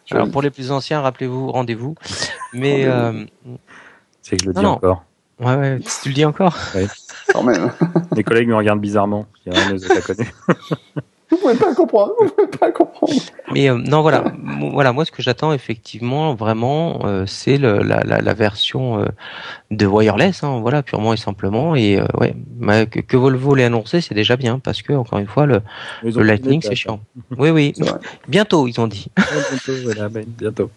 Alors 0.09 0.29
pour 0.29 0.41
les 0.41 0.49
plus 0.49 0.71
anciens, 0.71 1.01
rappelez-vous, 1.01 1.51
rendez-vous. 1.51 1.95
Mais 2.53 2.87
c'est 4.21 4.37
que 4.37 4.43
je 4.43 4.47
le 4.47 4.53
dis 4.53 4.65
encore. 4.65 5.03
Ouais, 5.41 5.55
ouais, 5.55 5.79
tu 6.03 6.09
le 6.09 6.13
dis 6.13 6.25
encore. 6.25 6.55
Ouais. 6.75 6.87
Quand 7.33 7.43
même. 7.43 7.71
Les 8.15 8.23
collègues 8.23 8.47
me 8.47 8.55
regardent 8.55 8.81
bizarrement. 8.81 9.25
Il 9.45 9.53
y 9.53 9.57
a 9.57 9.67
un 9.67 9.73
la 9.73 10.01
connaît. 10.01 10.31
Vous 11.31 11.37
pouvez 11.37 11.55
pas 11.55 11.73
comprendre. 11.73 12.13
Vous 12.19 12.29
pouvez 12.29 12.47
pas 12.47 12.71
comprendre. 12.71 13.13
Mais 13.53 13.69
euh, 13.69 13.77
non, 13.77 14.01
voilà, 14.01 14.33
voilà. 14.73 14.91
Moi, 14.91 15.05
ce 15.05 15.11
que 15.11 15.21
j'attends 15.21 15.53
effectivement, 15.53 16.35
vraiment, 16.35 17.05
euh, 17.05 17.25
c'est 17.25 17.57
la, 17.57 17.81
la, 17.81 18.21
la, 18.21 18.33
version 18.33 18.99
euh, 18.99 19.05
de 19.71 19.85
wireless. 19.85 20.43
Hein, 20.43 20.59
voilà, 20.61 20.83
purement 20.83 21.13
et 21.13 21.17
simplement. 21.17 21.73
Et 21.75 22.01
ouais, 22.19 22.35
que, 22.87 22.99
que, 22.99 23.17
Volvo 23.17 23.55
l'ait 23.55 23.63
annoncé, 23.63 24.01
c'est 24.01 24.13
déjà 24.13 24.35
bien 24.35 24.59
parce 24.59 24.81
que 24.81 24.91
encore 24.91 25.19
une 25.19 25.27
fois, 25.27 25.45
le, 25.45 25.61
le 26.03 26.21
Lightning, 26.21 26.61
c'est 26.61 26.75
chiant. 26.75 26.99
oui, 27.37 27.49
oui. 27.49 27.73
Bientôt, 28.27 28.67
ils 28.67 28.79
ont 28.81 28.87
dit. 28.87 29.07
bientôt, 29.15 29.73
voilà, 29.83 30.09
ben, 30.09 30.25
bientôt. 30.27 30.69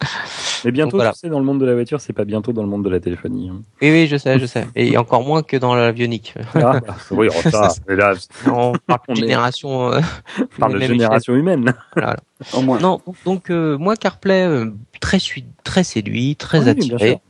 Mais 0.64 0.70
bientôt, 0.70 0.96
voilà. 0.96 1.12
tu 1.12 1.18
sais, 1.18 1.28
dans 1.28 1.38
le 1.38 1.44
monde 1.44 1.60
de 1.60 1.66
la 1.66 1.74
voiture, 1.74 2.00
c'est 2.00 2.12
pas 2.12 2.24
bientôt 2.24 2.52
dans 2.52 2.62
le 2.62 2.68
monde 2.68 2.84
de 2.84 2.88
la 2.88 3.00
téléphonie. 3.00 3.50
Hein. 3.50 3.60
Oui, 3.82 3.90
oui, 3.90 4.06
je 4.06 4.16
sais, 4.16 4.38
je 4.38 4.46
sais. 4.46 4.66
Et 4.74 4.96
encore 4.96 5.22
moins 5.22 5.42
que 5.42 5.56
dans 5.56 5.74
l'avionique. 5.74 6.34
Ah, 6.54 6.80
bah, 6.80 6.96
oui, 7.10 7.28
ça, 7.50 7.68
mais 7.86 7.96
là, 7.96 8.14
on 8.46 8.72
parle 8.86 9.00
de 9.10 9.14
génération. 9.14 9.92
Euh, 9.92 10.00
parle 10.46 10.80
de 10.80 10.86
génération 10.86 11.34
humaine. 11.34 11.72
Voilà. 11.94 12.16
Au 12.52 12.62
moins. 12.62 12.78
Non, 12.80 13.00
donc 13.24 13.50
euh, 13.50 13.78
moi 13.78 13.96
CarPlay 13.96 14.46
euh, 14.46 14.70
très 15.00 15.18
très 15.62 15.84
séduit, 15.84 16.36
très 16.36 16.68
ah 16.68 16.72
attiré. 16.72 17.20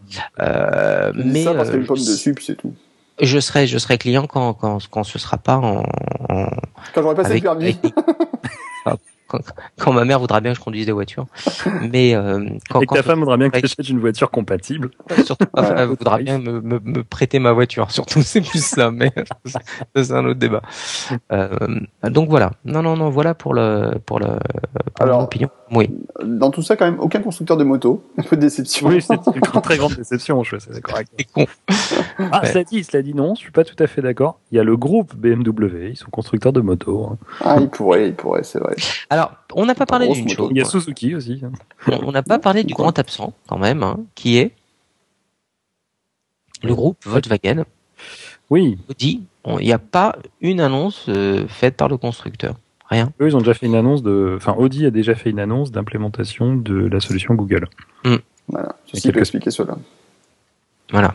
Euh, 0.41 1.12
mais 1.15 1.45
ça 1.45 1.55
parce 1.55 1.69
qu'il 1.69 1.77
y 1.77 1.79
a 1.79 1.81
une 1.81 1.87
pomme 1.87 1.99
dessus, 1.99 2.35
puis 2.35 2.45
c'est 2.45 2.57
tout. 2.57 2.75
Je 3.21 3.39
serai 3.39 3.67
je 3.67 3.79
serai 3.79 3.99
client 3.99 4.27
quand 4.27 4.55
quand 4.55 4.79
quand 4.91 5.05
ce 5.05 5.19
sera 5.19 5.37
pas 5.37 5.57
en, 5.57 5.85
en 6.29 6.47
quand 6.95 7.03
j'aurai 7.03 7.15
pas 7.15 7.25
cette 7.25 7.43
permis 7.43 7.77
quand, 9.78 9.93
ma 9.93 10.05
mère 10.05 10.18
voudra 10.18 10.41
bien 10.41 10.53
que 10.53 10.59
je 10.59 10.62
conduise 10.62 10.87
des 10.87 10.93
voitures. 10.93 11.26
Mais 11.91 12.14
euh, 12.14 12.49
quand, 12.70 12.80
et 12.80 12.87
que 12.87 12.95
ta 12.95 13.03
femme 13.03 13.20
voudra 13.20 13.37
bien 13.37 13.51
que 13.51 13.59
j'achète 13.61 13.89
une 13.89 14.01
voiture 14.01 14.30
compatible. 14.30 14.91
Surtout, 15.24 15.47
ma 15.55 15.62
femme 15.62 15.89
voudra 15.91 16.18
bien 16.18 16.39
me, 16.39 16.61
me, 16.61 16.80
me, 16.80 17.05
prêter 17.05 17.39
ma 17.39 17.53
voiture. 17.53 17.91
Surtout, 17.91 18.22
c'est 18.22 18.41
plus 18.41 18.64
ça, 18.64 18.91
mais 18.91 19.12
c'est 19.95 20.12
un 20.12 20.24
autre 20.24 20.39
débat. 20.39 20.62
Euh, 21.32 21.49
donc 22.05 22.28
voilà. 22.28 22.53
Non, 22.64 22.82
non, 22.82 22.97
non. 22.97 23.11
Voilà 23.11 23.35
pour 23.35 23.55
le 23.55 23.99
pour 24.05 24.18
le 24.18 24.39
pour 24.95 25.07
Alors, 25.07 25.22
opinion. 25.22 25.51
Oui. 25.75 25.91
Dans 26.22 26.51
tout 26.51 26.62
ça, 26.62 26.77
quand 26.77 26.85
même, 26.85 27.01
aucun 27.01 27.20
constructeur 27.20 27.57
de 27.57 27.64
moto. 27.64 28.05
Un 28.18 28.22
peu 28.22 28.37
de 28.37 28.43
déception. 28.43 28.89
Oui, 28.89 29.03
c'est 29.03 29.14
une 29.14 29.61
très 29.62 29.77
grande 29.77 29.95
déception. 29.97 30.43
Je 30.45 30.57
suis 30.57 30.81
correct. 30.81 31.11
C'est 31.18 31.25
con. 31.25 31.47
Ah, 32.18 32.43
ouais. 32.43 32.49
cela 32.49 32.64
dit, 32.64 32.85
cela 32.85 33.03
dit 33.03 33.14
non. 33.14 33.35
Je 33.35 33.41
suis 33.41 33.51
pas 33.51 33.64
tout 33.64 33.81
à 33.83 33.87
fait 33.87 34.03
d'accord. 34.03 34.39
Il 34.53 34.57
y 34.57 34.61
a 34.61 34.64
le 34.64 34.77
groupe 34.77 35.14
BMW. 35.16 35.91
Ils 35.91 35.97
sont 35.97 36.11
constructeurs 36.11 36.53
de 36.53 36.61
motos. 36.61 37.05
Hein. 37.05 37.18
Ah, 37.41 37.57
ils 37.61 37.68
pourraient, 37.68 38.09
ils 38.09 38.14
pourraient, 38.14 38.45
c'est 38.45 38.59
vrai. 38.59 38.77
Alors, 39.11 39.33
on 39.55 39.66
n'a 39.66 39.75
pas 39.75 39.87
parlé 39.87 40.09
d'une 40.09 40.29
chose. 40.29 40.49
Il 40.51 40.57
y 40.57 40.61
a 40.61 40.64
Suzuki 40.64 41.14
aussi. 41.14 41.43
Hein. 41.45 41.53
On 42.03 42.12
n'a 42.12 42.22
pas 42.22 42.39
parlé 42.39 42.64
du 42.64 42.75
grand 42.75 42.99
absent, 42.99 43.33
quand 43.49 43.59
même, 43.59 43.83
hein, 43.83 43.99
qui 44.14 44.39
est 44.39 44.53
le 46.62 46.75
groupe 46.75 46.99
Volkswagen. 47.05 47.64
Oui. 48.51 48.79
Audi. 48.89 49.25
Il 49.47 49.66
n'y 49.66 49.72
a 49.72 49.79
pas 49.79 50.16
une 50.41 50.61
annonce 50.61 51.07
euh, 51.09 51.47
faite 51.49 51.77
par 51.77 51.89
le 51.89 51.97
constructeur. 51.97 52.55
Rien. 52.95 53.12
Eux, 53.20 53.26
ils 53.26 53.36
ont 53.36 53.40
déjà 53.40 53.55
fait 53.55 53.66
une 53.66 53.74
annonce 53.74 54.05
de. 54.05 54.34
Enfin, 54.36 54.55
Audi 54.57 54.86
a 54.86 54.90
déjà 54.90 55.16
fait 55.16 55.30
une 55.30 55.40
annonce 55.40 55.72
d'implémentation 55.72 56.55
de 56.55 56.86
la 56.86 57.01
solution 57.01 57.34
Google. 57.34 57.66
Mm. 58.05 58.16
Voilà. 58.49 58.76
Ceci 58.86 59.11
peut 59.11 59.18
expliquer 59.18 59.51
cela. 59.51 59.76
Voilà. 60.92 61.14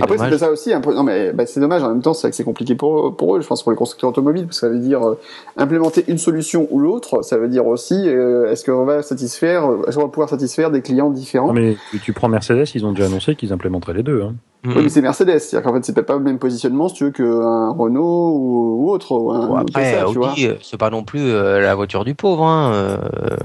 Après, 0.00 0.16
c'est 0.18 0.38
ça 0.38 0.50
aussi. 0.50 0.72
Un 0.72 0.80
peu... 0.80 0.94
Non, 0.94 1.02
mais 1.02 1.32
bah, 1.32 1.44
c'est 1.44 1.58
dommage. 1.58 1.82
En 1.82 1.88
même 1.88 2.02
temps, 2.02 2.14
c'est 2.14 2.30
que 2.30 2.36
c'est 2.36 2.44
compliqué 2.44 2.76
pour, 2.76 3.16
pour 3.16 3.34
eux, 3.34 3.40
je 3.40 3.46
pense, 3.48 3.64
pour 3.64 3.72
les 3.72 3.76
constructeurs 3.76 4.10
automobiles, 4.10 4.44
parce 4.44 4.60
que 4.60 4.66
ça 4.66 4.72
veut 4.72 4.78
dire 4.78 5.02
euh, 5.02 5.18
implémenter 5.56 6.04
une 6.06 6.18
solution 6.18 6.68
ou 6.70 6.78
l'autre. 6.78 7.22
Ça 7.22 7.36
veut 7.36 7.48
dire 7.48 7.66
aussi, 7.66 7.94
euh, 8.06 8.52
est-ce 8.52 8.64
qu'on 8.64 8.84
va 8.84 9.02
satisfaire, 9.02 9.68
est-ce 9.88 9.96
qu'on 9.96 10.04
va 10.04 10.08
pouvoir 10.08 10.28
satisfaire 10.28 10.70
des 10.70 10.82
clients 10.82 11.10
différents? 11.10 11.52
Mais 11.52 11.76
tu 12.04 12.12
prends 12.12 12.28
Mercedes, 12.28 12.66
ils 12.74 12.86
ont 12.86 12.92
déjà 12.92 13.06
annoncé 13.06 13.34
qu'ils 13.34 13.52
implémenteraient 13.52 13.94
les 13.94 14.04
deux. 14.04 14.22
Hein. 14.22 14.34
Oui, 14.64 14.74
mais 14.82 14.88
c'est 14.88 15.00
Mercedes, 15.00 15.38
c'est-à-dire 15.38 15.62
qu'en 15.62 15.74
fait, 15.74 15.84
c'est 15.84 15.92
peut-être 15.92 16.08
pas 16.08 16.16
le 16.16 16.20
même 16.20 16.38
positionnement 16.40 16.88
si 16.88 16.96
tu 16.96 17.04
veux 17.04 17.10
qu'un 17.12 17.70
Renault 17.70 18.36
ou, 18.36 18.90
autre. 18.90 19.12
Ou 19.12 19.30
un, 19.30 19.60
après, 19.60 20.02
Audi, 20.02 20.48
c'est 20.62 20.76
pas 20.76 20.90
non 20.90 21.04
plus 21.04 21.20
euh, 21.20 21.60
la 21.60 21.76
voiture 21.76 22.04
du 22.04 22.16
pauvre. 22.16 22.42
Hein, 22.44 22.72
euh... 22.72 22.96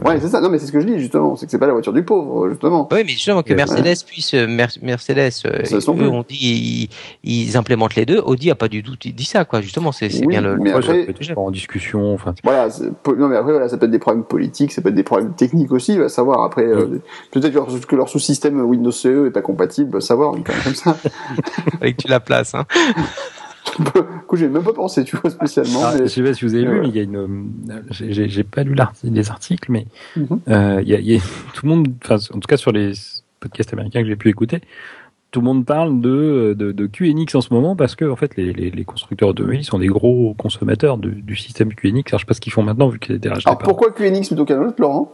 Ouais, 0.04 0.20
c'est 0.20 0.30
ça. 0.30 0.42
Non, 0.42 0.50
mais 0.50 0.58
c'est 0.58 0.66
ce 0.66 0.72
que 0.72 0.80
je 0.80 0.88
dis 0.88 0.98
justement, 0.98 1.36
c'est 1.36 1.46
que 1.46 1.52
c'est 1.52 1.60
pas 1.60 1.68
la 1.68 1.74
voiture 1.74 1.94
du 1.94 2.04
pauvre, 2.04 2.50
justement. 2.50 2.90
Oui, 2.92 3.04
mais 3.06 3.12
justement 3.12 3.44
que 3.44 3.54
Mercedes 3.54 4.04
puisse, 4.08 4.34
euh, 4.34 4.48
Mercedes, 4.48 5.32
euh, 5.46 5.62
eux, 5.62 6.10
on 6.10 6.24
dit 6.28 6.90
ils, 7.24 7.42
ils, 7.48 7.58
implémentent 7.58 7.96
les 7.96 8.08
deux. 8.08 8.20
Audi 8.20 8.50
a 8.50 8.56
pas 8.56 8.68
du 8.68 8.82
tout 8.82 8.96
dit 8.98 9.26
ça, 9.26 9.46
quoi. 9.46 9.62
Justement, 9.62 9.92
c'est 9.92 10.10
bien 10.26 10.42
le. 10.42 10.58
Mais 10.58 10.72
après, 10.72 11.08
en 11.36 11.52
discussion, 11.52 12.12
enfin. 12.16 12.34
Voilà, 12.44 12.70
non, 13.06 13.28
mais 13.28 13.36
après, 13.36 13.52
voilà, 13.52 13.70
ça 13.70 13.78
peut 13.78 13.86
être 13.86 13.92
des 13.92 14.00
problèmes 14.00 14.24
politiques, 14.24 14.72
ça 14.72 14.82
peut 14.82 14.90
être 14.90 14.96
des 14.96 15.04
problèmes 15.04 15.34
techniques 15.34 15.72
aussi, 15.72 15.96
va 15.96 16.10
savoir. 16.10 16.44
Après, 16.44 16.66
peut-être 17.32 17.86
que 17.86 17.96
leur 17.96 18.10
sous-système 18.10 18.60
Windows 18.62 18.92
CE 18.92 19.28
est 19.28 19.32
pas 19.32 19.42
compatible, 19.42 19.92
va 19.92 20.02
savoir, 20.02 20.32
comme 20.32 20.74
ça. 20.74 20.98
Avec 21.82 21.98
tu 21.98 22.08
la 22.08 22.20
places, 22.20 22.56
hein. 22.56 22.66
coup, 24.28 24.36
j'ai 24.36 24.48
même 24.48 24.64
pas 24.64 24.74
pensé, 24.74 25.04
tu 25.04 25.18
vois, 25.18 25.30
spécialement. 25.30 25.82
Ah, 25.84 25.98
Je 25.98 26.06
sais 26.06 26.22
pas 26.22 26.34
si 26.34 26.46
vous 26.46 26.54
avez 26.56 26.66
vu, 26.66 26.82
mais 26.82 26.90
il 26.90 26.96
y 26.96 27.00
a 27.00 27.04
une, 27.04 27.52
j'ai 27.92 28.44
pas 28.44 28.64
lu 28.64 28.76
les 29.04 29.30
articles, 29.30 29.72
mais 29.72 29.88
mhm. 30.16 30.40
euh, 30.50 30.82
il 30.84 30.90
y, 30.90 31.16
a, 31.16 31.20
tout 31.54 31.66
le 31.66 31.70
monde, 31.70 31.88
enfin, 32.04 32.16
en 32.16 32.40
tout 32.40 32.48
cas 32.48 32.58
sur 32.58 32.72
les 32.72 32.94
podcasts 33.40 33.74
américains 33.74 34.02
que 34.02 34.08
j'ai 34.08 34.16
pu 34.16 34.30
écouter, 34.30 34.62
tout 35.32 35.40
le 35.40 35.46
monde 35.46 35.66
parle 35.66 36.00
de, 36.00 36.56
de, 36.58 36.72
de, 36.72 36.86
QNX 36.86 37.36
en 37.36 37.42
ce 37.42 37.52
moment 37.52 37.76
parce 37.76 37.96
que 37.96 38.06
en 38.06 38.16
fait 38.16 38.38
les, 38.38 38.54
les, 38.54 38.70
les 38.70 38.86
constructeurs 38.86 39.30
automobiles 39.30 39.64
sont 39.64 39.80
des 39.80 39.88
gros 39.88 40.36
consommateurs 40.36 41.00
du 41.00 41.36
système 41.36 41.74
QNX. 41.74 42.04
Alors 42.10 42.20
je 42.20 42.26
sais 42.26 42.26
pas 42.26 42.36
ce 42.36 42.42
qu'ils 42.42 42.54
font 42.54 42.62
maintenant 42.62 42.88
vu 42.88 43.00
qu'ils 43.00 43.16
étaient 43.16 43.30
rachetés. 43.30 43.50
Alors 43.50 43.58
pourquoi 43.58 43.92
QNX 43.92 44.28
plutôt 44.28 44.46
qu'un 44.46 44.62
autre, 44.62 44.76
Laurent? 44.78 45.12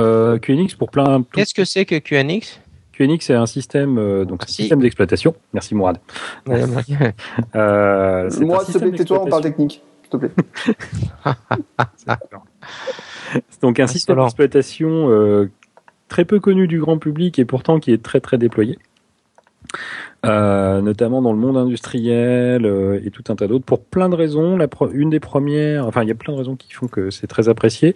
Euh, 0.00 0.38
QNX 0.38 0.74
pour 0.76 0.90
plein. 0.90 1.24
Qu'est-ce 1.32 1.54
que 1.54 1.64
c'est 1.64 1.84
que 1.84 1.98
QNX? 1.98 2.60
QNX 2.98 3.18
c'est 3.20 3.34
un 3.34 3.46
système 3.46 3.98
euh, 3.98 4.24
donc 4.24 4.42
un 4.42 4.46
système 4.46 4.80
d'exploitation. 4.80 5.34
Merci 5.52 5.74
Mourad. 5.74 5.98
euh, 6.48 8.30
Mourad, 8.40 8.64
s'il 8.64 8.74
te 8.74 8.78
plaît, 8.78 8.90
tais-toi, 8.92 9.22
on 9.22 9.26
parle 9.26 9.42
technique, 9.42 9.82
s'il 10.02 10.10
te 10.10 10.16
plaît. 10.16 10.30
donc 13.62 13.80
un 13.80 13.86
système 13.86 14.18
d'exploitation 14.18 15.10
euh, 15.10 15.50
très 16.08 16.24
peu 16.24 16.40
connu 16.40 16.66
du 16.66 16.80
grand 16.80 16.98
public 16.98 17.38
et 17.38 17.44
pourtant 17.44 17.78
qui 17.78 17.92
est 17.92 18.02
très 18.02 18.20
très 18.20 18.38
déployé. 18.38 18.78
Euh, 20.26 20.80
notamment 20.80 21.22
dans 21.22 21.32
le 21.32 21.38
monde 21.38 21.56
industriel 21.56 22.66
euh, 22.66 23.00
et 23.04 23.10
tout 23.10 23.22
un 23.28 23.36
tas 23.36 23.46
d'autres, 23.46 23.64
pour 23.64 23.84
plein 23.84 24.08
de 24.08 24.16
raisons. 24.16 24.56
La 24.56 24.66
une 24.92 25.10
des 25.10 25.20
premières, 25.20 25.86
enfin 25.86 26.02
il 26.02 26.08
y 26.08 26.12
a 26.12 26.14
plein 26.14 26.32
de 26.32 26.38
raisons 26.38 26.56
qui 26.56 26.72
font 26.72 26.88
que 26.88 27.10
c'est 27.10 27.28
très 27.28 27.48
apprécié. 27.48 27.94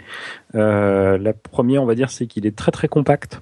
Euh, 0.54 1.18
la 1.18 1.32
première, 1.32 1.82
on 1.82 1.86
va 1.86 1.94
dire, 1.94 2.10
c'est 2.10 2.26
qu'il 2.26 2.46
est 2.46 2.56
très 2.56 2.70
très 2.70 2.88
compact. 2.88 3.40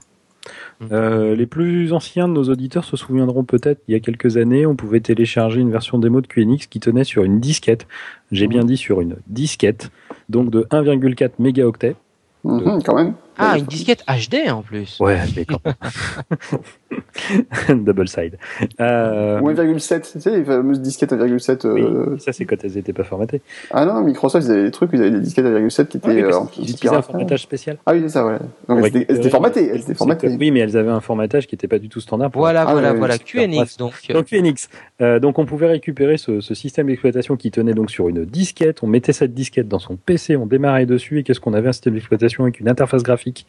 Euh, 0.92 1.34
les 1.36 1.46
plus 1.46 1.92
anciens 1.92 2.28
de 2.28 2.32
nos 2.32 2.44
auditeurs 2.44 2.84
se 2.84 2.96
souviendront 2.96 3.44
peut-être, 3.44 3.82
il 3.88 3.92
y 3.92 3.94
a 3.94 4.00
quelques 4.00 4.36
années, 4.36 4.66
on 4.66 4.76
pouvait 4.76 5.00
télécharger 5.00 5.60
une 5.60 5.70
version 5.70 5.98
démo 5.98 6.20
de 6.20 6.26
QNX 6.26 6.66
qui 6.68 6.80
tenait 6.80 7.04
sur 7.04 7.24
une 7.24 7.40
disquette. 7.40 7.86
J'ai 8.32 8.46
mmh. 8.46 8.50
bien 8.50 8.64
dit 8.64 8.76
sur 8.76 9.00
une 9.00 9.16
disquette, 9.26 9.90
donc 10.28 10.50
de 10.50 10.62
1,4 10.70 11.32
mégaoctets. 11.38 11.96
Mmh, 12.44 12.82
quand 12.84 12.94
même. 12.94 13.14
Ah, 13.40 13.58
une 13.58 13.64
disquette 13.64 14.04
HD 14.06 14.50
en 14.50 14.62
plus. 14.62 14.98
Ouais, 15.00 15.16
HD 15.16 15.46
quand 15.46 15.60
Double 17.68 18.08
side. 18.08 18.38
Euh... 18.80 19.40
Ou 19.40 19.50
1,7, 19.50 20.12
tu 20.12 20.20
sais, 20.20 20.38
les 20.38 20.44
fameuses 20.44 20.80
disquettes 20.80 21.12
1,7. 21.12 21.66
Euh... 21.66 22.12
Oui, 22.12 22.20
ça 22.20 22.32
c'est 22.32 22.44
quand 22.44 22.56
elles 22.62 22.72
n'étaient 22.72 22.92
pas 22.92 23.04
formatées. 23.04 23.40
Ah 23.70 23.86
non, 23.86 24.00
Microsoft, 24.02 24.46
ils 24.46 24.52
avaient 24.52 24.64
des 24.64 24.70
trucs, 24.70 24.90
ils 24.92 25.00
avaient 25.00 25.10
des 25.10 25.20
disquettes 25.20 25.46
1,7 25.46 25.86
qui 25.86 25.96
étaient. 25.96 26.08
Ouais, 26.08 26.22
euh, 26.22 26.40
ils 26.58 26.70
utilisaient 26.70 26.96
un 26.96 27.02
formatage 27.02 27.42
spécial. 27.42 27.78
Ah 27.86 27.92
oui, 27.92 28.00
c'est 28.02 28.10
ça, 28.10 28.26
ouais. 28.26 28.38
Donc, 28.68 28.78
elles, 28.78 28.96
étaient, 28.96 29.06
elles 29.08 29.30
formatées, 29.30 29.70
elles 29.72 29.80
étaient 29.80 29.94
formatées. 29.94 30.36
Oui, 30.38 30.50
mais 30.50 30.60
elles 30.60 30.76
avaient 30.76 30.90
un 30.90 31.00
formatage 31.00 31.46
qui 31.46 31.54
n'était 31.54 31.68
pas 31.68 31.78
du 31.78 31.88
tout 31.88 32.00
standard. 32.00 32.30
Voilà, 32.34 32.64
ah, 32.66 32.72
voilà, 32.72 32.92
voilà, 32.92 33.18
QNX 33.18 33.76
donc. 33.78 33.92
Donc 34.10 34.26
QNX. 34.26 34.68
Euh, 35.00 35.18
donc 35.18 35.38
on 35.38 35.46
pouvait 35.46 35.68
récupérer 35.68 36.16
ce, 36.16 36.40
ce 36.40 36.54
système 36.54 36.88
d'exploitation 36.88 37.36
qui 37.36 37.50
tenait 37.50 37.74
donc 37.74 37.90
sur 37.90 38.08
une 38.08 38.24
disquette. 38.24 38.82
On 38.82 38.86
mettait 38.86 39.12
cette 39.12 39.34
disquette 39.34 39.68
dans 39.68 39.78
son 39.78 39.96
PC, 39.96 40.36
on 40.36 40.46
démarrait 40.46 40.86
dessus 40.86 41.18
et 41.18 41.22
qu'est-ce 41.22 41.40
qu'on 41.40 41.54
avait? 41.54 41.68
Un 41.68 41.72
système 41.72 41.94
d'exploitation 41.94 42.44
avec 42.44 42.60
une 42.60 42.68
interface 42.68 43.02
graphique 43.30 43.46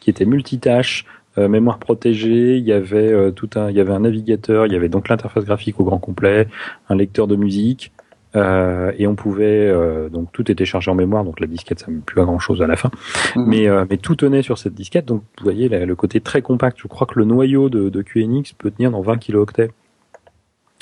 qui 0.00 0.10
était 0.10 0.24
multitâche, 0.24 1.04
euh, 1.38 1.48
mémoire 1.48 1.78
protégée, 1.78 2.56
il 2.58 2.64
y 2.64 2.72
avait 2.72 3.12
euh, 3.12 3.30
tout 3.30 3.50
un, 3.56 3.70
il 3.70 3.76
y 3.76 3.80
avait 3.80 3.92
un 3.92 4.00
navigateur, 4.00 4.66
il 4.66 4.72
y 4.72 4.76
avait 4.76 4.88
donc 4.88 5.08
l'interface 5.08 5.44
graphique 5.44 5.80
au 5.80 5.84
grand 5.84 5.98
complet, 5.98 6.48
un 6.88 6.94
lecteur 6.94 7.26
de 7.26 7.36
musique, 7.36 7.92
euh, 8.36 8.92
et 8.98 9.06
on 9.06 9.14
pouvait 9.14 9.72
donc 10.10 10.32
tout 10.32 10.50
était 10.50 10.64
chargé 10.64 10.90
en 10.90 10.94
mémoire, 10.94 11.24
donc 11.24 11.40
la 11.40 11.46
disquette 11.46 11.80
ça 11.80 11.90
ne 11.90 12.00
plus 12.00 12.20
à 12.20 12.24
grand 12.24 12.38
chose 12.38 12.62
à 12.62 12.66
la 12.66 12.76
fin, 12.76 12.90
mhm. 13.36 13.46
mais 13.46 13.68
mais 13.90 13.96
tout 13.96 14.16
tenait 14.16 14.42
sur 14.42 14.58
cette 14.58 14.74
disquette, 14.74 15.06
donc 15.06 15.22
vous 15.38 15.44
voyez 15.44 15.68
le 15.68 15.94
côté 15.96 16.20
très 16.20 16.42
compact. 16.42 16.78
Je 16.80 16.88
crois 16.88 17.06
que 17.06 17.18
le 17.18 17.24
noyau 17.24 17.68
de, 17.68 17.88
de 17.88 18.02
QNX 18.02 18.52
peut 18.56 18.70
tenir 18.70 18.90
dans 18.90 19.02
20 19.02 19.18
kilooctets. 19.18 19.70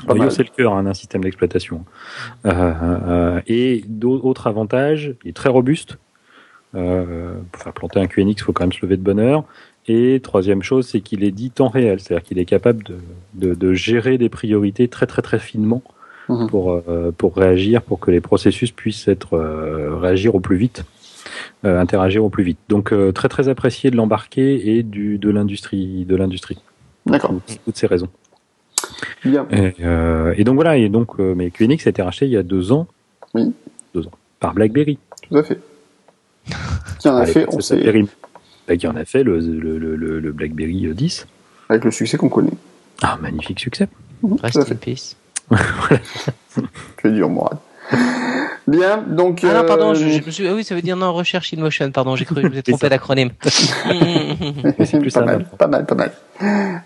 Noyau 0.08 0.30
c'est 0.30 0.42
le 0.42 0.50
cœur 0.54 0.74
hein, 0.74 0.82
d'un 0.82 0.94
système 0.94 1.22
d'exploitation. 1.22 1.84
et 3.46 3.84
d'autres 3.86 4.46
avantages, 4.46 5.14
il 5.24 5.30
est 5.30 5.36
très 5.36 5.48
robuste. 5.48 5.98
Euh, 6.74 7.34
pour 7.50 7.62
faire 7.62 7.72
planter 7.72 8.00
un 8.00 8.06
QNX, 8.06 8.32
il 8.38 8.40
faut 8.40 8.52
quand 8.52 8.64
même 8.64 8.72
se 8.72 8.80
lever 8.82 8.96
de 8.96 9.02
bonne 9.02 9.20
heure. 9.20 9.44
Et 9.88 10.20
troisième 10.22 10.62
chose, 10.62 10.86
c'est 10.86 11.00
qu'il 11.00 11.24
est 11.24 11.32
dit 11.32 11.50
temps 11.50 11.68
réel, 11.68 12.00
c'est-à-dire 12.00 12.22
qu'il 12.22 12.38
est 12.38 12.44
capable 12.44 12.84
de, 12.84 12.96
de, 13.34 13.54
de, 13.54 13.74
gérer 13.74 14.16
des 14.16 14.28
priorités 14.28 14.86
très 14.86 15.06
très 15.06 15.22
très 15.22 15.40
finement 15.40 15.82
mhm. 16.28 16.48
pour 16.48 16.72
euh, 16.72 17.10
pour 17.16 17.36
réagir, 17.36 17.82
pour 17.82 17.98
que 17.98 18.10
les 18.10 18.20
processus 18.20 18.70
puissent 18.70 19.08
être 19.08 19.34
euh, 19.34 19.96
réagir 19.96 20.36
au 20.36 20.40
plus 20.40 20.56
vite, 20.56 20.84
euh, 21.64 21.80
interagir 21.80 22.24
au 22.24 22.28
plus 22.28 22.44
vite. 22.44 22.58
Donc 22.68 22.92
euh, 22.92 23.10
très 23.10 23.28
très 23.28 23.48
apprécié 23.48 23.90
de 23.90 23.96
l'embarquer 23.96 24.76
et 24.76 24.84
du 24.84 25.18
de 25.18 25.30
l'industrie 25.30 26.04
de 26.04 26.14
l'industrie. 26.14 26.58
D'accord. 27.04 27.34
Toutes 27.64 27.76
ces 27.76 27.88
raisons. 27.88 28.08
Bien. 29.24 29.46
Et, 29.50 29.74
et, 30.36 30.44
donc 30.44 30.54
voilà, 30.54 30.76
et 30.76 30.88
donc 30.88 31.18
mais 31.18 31.50
QNX 31.50 31.86
a 31.86 31.90
été 31.90 32.02
racheté 32.02 32.26
il 32.26 32.32
y 32.32 32.36
a 32.36 32.44
deux 32.44 32.70
ans. 32.70 32.86
Oui. 33.34 33.52
Deux 33.94 34.06
ans 34.06 34.12
par 34.38 34.54
BlackBerry. 34.54 34.98
Tout 35.28 35.36
à 35.36 35.42
fait. 35.42 35.58
Qui 36.98 37.08
en 37.08 37.16
a 37.16 37.26
fait 37.26 37.46
On 37.52 37.60
sait. 37.60 38.04
Bah, 38.68 38.76
qui 38.76 38.86
en 38.86 38.96
a 38.96 39.04
fait 39.04 39.24
le, 39.24 39.40
le, 39.40 39.78
le, 39.78 40.20
le, 40.20 40.32
BlackBerry 40.32 40.94
10. 40.94 41.26
Avec 41.68 41.84
le 41.84 41.90
succès 41.90 42.16
qu'on 42.16 42.28
connaît. 42.28 42.52
Ah, 43.02 43.18
magnifique 43.20 43.58
succès. 43.58 43.88
Mmh, 44.22 44.34
Rest 44.42 44.70
in 44.70 44.76
peace. 44.76 45.16
Que 46.96 47.08
dur, 47.08 47.28
Mourad. 47.28 47.58
Bien, 48.68 49.02
donc. 49.06 49.40
Ah 49.42 49.54
non, 49.54 49.66
pardon, 49.66 49.94
je, 49.94 50.04
euh, 50.04 50.20
je 50.20 50.24
me 50.24 50.30
suis. 50.30 50.46
Ah 50.46 50.54
oui, 50.54 50.62
ça 50.62 50.74
veut 50.74 50.82
dire 50.82 50.96
non, 50.96 51.12
recherche 51.12 51.52
in 51.52 51.60
motion, 51.60 51.90
pardon, 51.90 52.14
j'ai 52.14 52.24
cru 52.24 52.36
que 52.36 52.42
je 52.42 52.46
vous 52.46 52.58
ai 52.58 52.62
trompé 52.62 52.88
d'acronyme. 52.88 53.30
pas, 55.14 55.24
mal, 55.24 55.44
pas 55.58 55.66
mal, 55.66 55.84
pas 55.84 55.94
mal. 55.96 56.12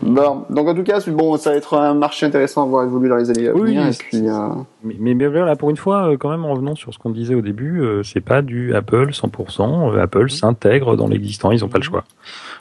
Bon, 0.01 0.45
donc 0.49 0.69
en 0.69 0.75
tout 0.75 0.83
cas, 0.85 1.01
bon, 1.09 1.37
ça 1.37 1.51
va 1.51 1.57
être 1.57 1.75
un 1.75 1.95
marché 1.95 2.25
intéressant 2.25 2.63
à 2.63 2.67
voir 2.67 2.85
évoluer 2.85 3.11
dans 3.11 3.17
les 3.17 3.29
années 3.29 3.49
à 3.49 3.53
venir. 3.53 3.63
Oui, 3.63 3.77
et 3.77 3.97
puis, 3.99 4.29
euh... 4.29 4.49
mais, 4.83 5.15
mais, 5.15 5.27
voilà, 5.27 5.55
pour 5.55 5.69
une 5.69 5.77
fois, 5.77 6.13
euh, 6.13 6.17
quand 6.17 6.31
même, 6.31 6.47
en 6.47 6.53
revenant 6.53 6.75
sur 6.75 6.95
ce 6.95 6.99
qu'on 6.99 7.11
disait 7.11 7.35
au 7.35 7.43
début, 7.43 7.81
euh, 7.83 8.03
c'est 8.03 8.21
pas 8.21 8.41
du 8.41 8.75
Apple 8.75 9.11
100%. 9.11 9.99
Apple 10.01 10.31
s'intègre 10.31 10.97
dans 10.97 11.09
l'existant, 11.09 11.53
ils 11.53 11.63
ont 11.63 11.69
pas 11.69 11.79
le 11.79 11.85
choix. 11.85 12.05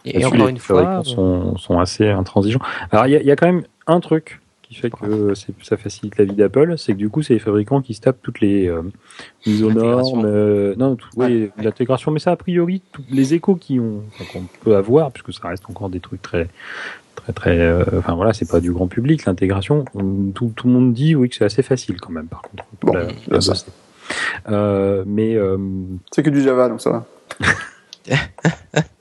Et, 0.04 0.26
encore 0.26 0.50
une 0.50 0.60
fois, 0.60 1.04
sont, 1.06 1.58
sont 1.58 1.80
assez 1.80 2.10
intransigeants. 2.10 2.60
Alors, 2.91 3.08
il 3.08 3.14
y 3.14 3.32
a 3.32 3.36
quand 3.38 3.48
même 3.48 3.64
un 3.88 4.02
truc 4.02 4.41
qui 4.76 4.82
fait 4.82 4.90
que 4.90 5.34
ça 5.64 5.78
facilite 5.78 6.18
la 6.18 6.26
vie 6.26 6.34
d'Apple, 6.34 6.78
c'est 6.78 6.94
que 6.94 6.98
du 6.98 7.10
coup, 7.10 7.22
c'est 7.22 7.34
les 7.34 7.40
fabricants 7.40 7.82
qui 7.82 7.94
se 7.94 8.02
tapent 8.02 8.22
toutes 8.22 8.42
les 8.42 8.68
euh, 8.68 8.82
mises 9.46 9.64
aux 9.64 9.72
normes, 9.72 10.26
euh, 10.26 10.76
non, 10.78 10.96
tout, 10.96 11.10
l'intégration, 11.58 12.12
mais 12.12 12.20
ça 12.20 12.32
a 12.32 12.36
priori, 12.36 12.82
tous 12.92 13.04
les 13.10 13.34
échos 13.34 13.56
qui 13.56 13.80
ont, 13.80 14.04
qu'on 14.32 14.44
peut 14.62 14.76
avoir, 14.76 15.12
puisque 15.12 15.34
ça 15.34 15.48
reste 15.48 15.64
encore 15.70 15.90
des 15.90 16.00
trucs 16.00 16.22
très, 16.22 16.48
très, 17.16 17.34
très, 17.34 17.60
euh, 17.60 17.84
enfin 17.98 18.16
voilà, 18.16 18.34
c'est 18.34 18.50
pas 18.50 18.60
du 18.60 18.72
grand 18.72 18.88
public, 18.88 19.26
l'intégration, 19.26 19.86
tout, 20.34 20.52
tout 20.56 20.68
le 20.68 20.74
monde 20.74 20.94
dit 20.94 21.16
oui 21.16 21.30
que 21.30 21.36
c'est 21.36 21.46
assez 21.46 21.64
facile 21.64 22.00
quand 22.00 22.12
même, 22.12 22.28
par 22.28 22.42
contre. 22.42 22.66
Bon, 22.82 22.94
la, 22.94 23.08
la 23.28 23.40
euh, 24.50 25.04
mais 25.08 25.38
c'est 26.12 26.24
que 26.24 26.30
du 26.30 26.42
Java, 26.42 26.70
donc 26.70 26.82
ça 26.82 26.90
va. 26.92 27.06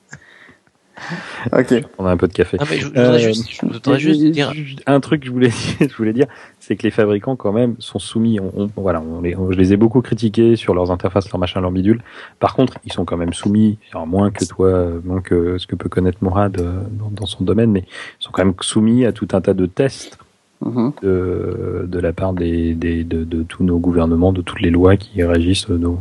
ok. 1.52 1.84
On 1.98 2.06
a 2.06 2.10
un 2.10 2.16
peu 2.16 2.28
de 2.28 2.32
café. 2.32 2.56
Ah, 2.60 2.64
je, 2.64 2.86
voudrais 2.86 3.18
juste, 3.18 3.50
je 3.50 3.66
voudrais 3.66 3.98
juste 3.98 4.22
dire 4.24 4.52
un 4.86 5.00
truc 5.00 5.20
que 5.20 5.26
je 5.26 5.32
voulais, 5.32 5.50
je 5.80 5.96
voulais 5.96 6.12
dire, 6.12 6.26
c'est 6.60 6.76
que 6.76 6.82
les 6.82 6.90
fabricants 6.90 7.36
quand 7.36 7.52
même 7.52 7.76
sont 7.78 7.98
soumis. 7.98 8.40
On, 8.40 8.68
voilà, 8.76 9.00
on 9.00 9.20
les, 9.20 9.32
je 9.32 9.56
les 9.56 9.72
ai 9.72 9.76
beaucoup 9.76 10.00
critiqués 10.00 10.56
sur 10.56 10.74
leurs 10.74 10.90
interfaces, 10.90 11.30
leurs 11.30 11.38
machins, 11.38 11.60
leurs 11.60 11.70
bidules. 11.70 12.02
Par 12.40 12.54
contre, 12.54 12.78
ils 12.84 12.92
sont 12.92 13.04
quand 13.04 13.16
même 13.16 13.32
soumis, 13.32 13.78
alors 13.92 14.06
moins 14.06 14.30
que 14.30 14.44
toi, 14.44 14.88
moins 15.04 15.20
que 15.20 15.58
ce 15.58 15.66
que 15.66 15.76
peut 15.76 15.88
connaître 15.88 16.18
Mourad 16.22 16.60
euh, 16.60 16.82
dans, 16.90 17.10
dans 17.10 17.26
son 17.26 17.44
domaine, 17.44 17.70
mais 17.70 17.84
ils 18.20 18.24
sont 18.24 18.30
quand 18.32 18.44
même 18.44 18.54
soumis 18.60 19.04
à 19.04 19.12
tout 19.12 19.28
un 19.32 19.40
tas 19.40 19.54
de 19.54 19.66
tests. 19.66 20.18
Mm-hmm. 20.62 21.02
De, 21.02 21.84
de, 21.88 21.98
la 21.98 22.12
part 22.12 22.32
des, 22.32 22.74
des 22.74 23.04
de, 23.04 23.24
de, 23.24 23.42
tous 23.42 23.64
nos 23.64 23.78
gouvernements, 23.78 24.32
de 24.32 24.40
toutes 24.40 24.62
les 24.62 24.70
lois 24.70 24.96
qui 24.96 25.22
régissent 25.22 25.68
nos, 25.68 26.00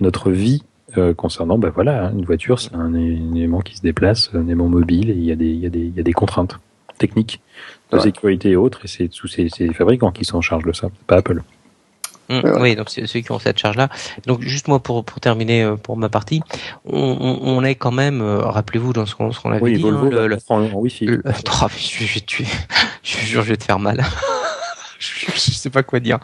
notre 0.00 0.30
vie 0.30 0.62
euh, 0.98 1.14
concernant, 1.14 1.58
ben 1.58 1.70
voilà, 1.70 2.06
hein, 2.06 2.12
une 2.12 2.24
voiture, 2.24 2.58
c'est 2.58 2.74
un, 2.74 2.94
élément 2.94 3.60
qui 3.60 3.76
se 3.76 3.82
déplace, 3.82 4.30
un 4.34 4.44
élément 4.46 4.68
mobile, 4.68 5.10
et 5.10 5.14
il 5.14 5.24
y 5.24 5.32
a 5.32 5.36
des, 5.36 5.46
il 5.46 5.60
y 5.60 5.66
a 5.66 5.70
des, 5.70 5.80
il 5.80 5.94
y 5.94 6.00
a 6.00 6.02
des 6.02 6.12
contraintes. 6.12 6.58
techniques 6.98 7.40
de 7.92 7.98
sécurité 7.98 8.50
et 8.50 8.56
autres, 8.56 8.84
et 8.84 8.88
c'est 8.88 9.08
tous 9.08 9.26
ces, 9.26 9.48
fabricants 9.72 10.12
qui 10.12 10.24
sont 10.24 10.38
en 10.38 10.42
charge 10.42 10.64
de 10.64 10.72
ça, 10.72 10.88
pas 11.06 11.16
Apple. 11.16 11.42
Mmh, 12.28 12.40
oui, 12.60 12.76
donc 12.76 12.90
c'est 12.90 13.06
ceux 13.08 13.20
qui 13.20 13.32
ont 13.32 13.40
cette 13.40 13.58
charge-là. 13.58 13.88
Donc 14.26 14.42
juste 14.42 14.68
moi 14.68 14.78
pour 14.78 15.04
pour 15.04 15.18
terminer 15.18 15.64
euh, 15.64 15.74
pour 15.74 15.96
ma 15.96 16.08
partie, 16.08 16.42
on, 16.84 17.40
on, 17.42 17.64
est 17.64 17.74
quand 17.74 17.90
même, 17.90 18.20
euh, 18.20 18.38
rappelez-vous 18.38 18.92
dans 18.92 19.04
ce 19.04 19.16
qu'on 19.16 19.32
ce 19.32 19.40
qu'on 19.40 19.50
avait 19.50 19.72
dit, 19.72 19.82
Volvo, 19.82 20.06
hein, 20.06 20.10
le, 20.10 20.28
le, 20.28 20.38
en 20.48 20.62
Wi-Fi. 20.74 21.06
Le, 21.06 21.22
oh, 21.26 21.66
je, 21.76 22.04
je 22.04 22.44
jure, 23.02 23.42
je 23.42 23.48
vais 23.48 23.56
te 23.56 23.64
faire 23.64 23.80
mal. 23.80 24.04
je, 25.34 25.38
sais 25.38 25.70
pas 25.70 25.82
quoi 25.82 25.98
dire. 25.98 26.18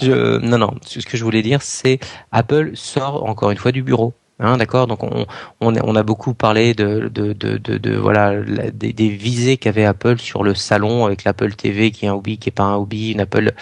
Je, 0.00 0.38
non, 0.38 0.58
non. 0.58 0.74
Ce 0.82 1.00
que 1.00 1.16
je 1.16 1.24
voulais 1.24 1.42
dire, 1.42 1.62
c'est 1.62 1.98
Apple 2.30 2.72
sort 2.74 3.24
encore 3.24 3.50
une 3.50 3.58
fois 3.58 3.72
du 3.72 3.82
bureau. 3.82 4.14
Hein, 4.40 4.56
d'accord? 4.56 4.86
Donc 4.86 5.02
on, 5.02 5.26
on, 5.60 5.74
on, 5.76 5.96
a 5.96 6.02
beaucoup 6.02 6.34
parlé 6.34 6.74
de, 6.74 7.08
de, 7.08 7.32
de, 7.32 7.56
de, 7.56 7.96
voilà 7.96 8.40
des, 8.42 8.92
des 8.92 9.08
visées 9.08 9.56
qu'avait 9.56 9.84
Apple 9.84 10.18
sur 10.18 10.42
le 10.42 10.56
salon 10.56 11.06
avec 11.06 11.22
l'Apple 11.22 11.54
TV 11.54 11.92
qui 11.92 12.06
est 12.06 12.08
un 12.08 12.14
hobby, 12.14 12.38
qui 12.38 12.48
est 12.48 12.52
pas 12.52 12.64
un 12.64 12.74
hobby, 12.74 13.12
une 13.12 13.20
Apple 13.20 13.52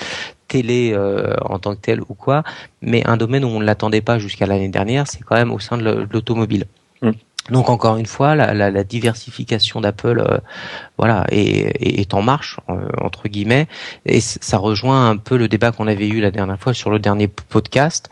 télé 0.48 0.92
euh, 0.94 1.34
en 1.44 1.59
tant 1.59 1.74
que 1.74 1.80
telle 1.80 2.00
ou 2.00 2.14
quoi. 2.14 2.42
Mais 2.80 3.07
un 3.07 3.18
domaine 3.18 3.44
où 3.44 3.48
on 3.48 3.61
ne 3.61 3.66
l'attendait 3.66 4.00
pas 4.00 4.18
jusqu'à 4.18 4.46
l'année 4.46 4.68
dernière, 4.68 5.07
c'est 5.07 5.22
quand 5.22 5.36
même 5.36 5.53
au 5.53 5.59
sein 5.59 5.76
de 5.76 6.07
l'automobile. 6.11 6.64
Donc 7.51 7.68
encore 7.68 7.97
une 7.97 8.07
fois, 8.07 8.34
la 8.34 8.84
diversification 8.84 9.80
d'Apple, 9.80 10.20
euh, 10.20 10.38
voilà, 10.97 11.26
est, 11.30 12.01
est, 12.01 12.14
en 12.14 12.22
marche 12.22 12.59
euh, 12.68 12.88
entre 13.01 13.28
guillemets, 13.28 13.66
et 14.07 14.20
ça 14.20 14.59
rejoint 14.59 15.11
un 15.11 15.16
peu 15.16 15.36
le 15.36 15.49
débat 15.49 15.72
qu'on 15.72 15.88
avait 15.88 16.09
eu 16.09 16.20
la 16.20 16.30
dernière 16.30 16.59
fois 16.59 16.74
sur 16.74 16.90
le 16.90 17.01
dernier 17.01 17.26
podcast 17.26 18.11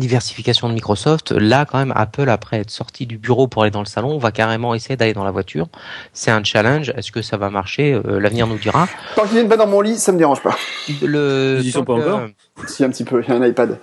diversification 0.00 0.68
de 0.68 0.74
Microsoft, 0.74 1.32
là 1.32 1.64
quand 1.64 1.78
même 1.78 1.92
Apple 1.96 2.28
après 2.28 2.58
être 2.58 2.70
sorti 2.70 3.06
du 3.06 3.18
bureau 3.18 3.46
pour 3.46 3.62
aller 3.62 3.70
dans 3.70 3.80
le 3.80 3.86
salon, 3.86 4.18
va 4.18 4.32
carrément 4.32 4.74
essayer 4.74 4.96
d'aller 4.96 5.12
dans 5.12 5.24
la 5.24 5.30
voiture. 5.30 5.68
C'est 6.12 6.30
un 6.30 6.42
challenge. 6.44 6.92
Est-ce 6.96 7.12
que 7.12 7.22
ça 7.22 7.36
va 7.36 7.50
marcher? 7.50 7.92
Euh, 7.92 8.18
L'avenir 8.18 8.46
nous 8.46 8.58
dira. 8.58 8.88
Tant 9.16 9.22
qu'ils 9.22 9.32
viennent 9.32 9.48
pas 9.48 9.56
dans 9.56 9.66
mon 9.66 9.80
lit, 9.80 9.96
ça 9.96 10.12
me 10.12 10.18
dérange 10.18 10.42
pas. 10.42 10.56
Le 11.02 11.58
ils 11.60 11.68
y 11.68 11.72
sont 11.72 11.84
pas 11.84 11.94
encore? 11.94 12.22
Si 12.66 12.84
un 12.84 12.90
petit 12.90 13.04
peu, 13.04 13.22
il 13.22 13.28
y 13.28 13.32
a 13.32 13.36
un 13.36 13.46
iPad. 13.46 13.78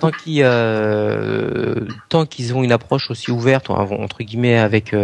tant, 0.00 0.10
qu'ils 0.10 0.42
euh, 0.44 1.80
tant 2.08 2.26
qu'ils 2.26 2.54
ont 2.54 2.62
une 2.62 2.72
approche 2.72 3.10
aussi 3.10 3.30
ouverte 3.30 3.70
entre 3.70 4.22
guillemets 4.22 4.58
avec 4.58 4.94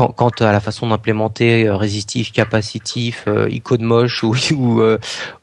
euh, 0.00 0.06
quant, 0.08 0.28
à 0.40 0.52
la 0.52 0.60
façon 0.60 0.88
d'implémenter 0.88 1.66
euh, 1.66 1.76
résistif, 1.76 2.32
capacitif, 2.32 3.24
euh, 3.26 3.48
icône 3.50 3.82
moche 3.82 4.22
ou 4.22 4.34
ou 4.54 4.80
euh, 4.80 4.98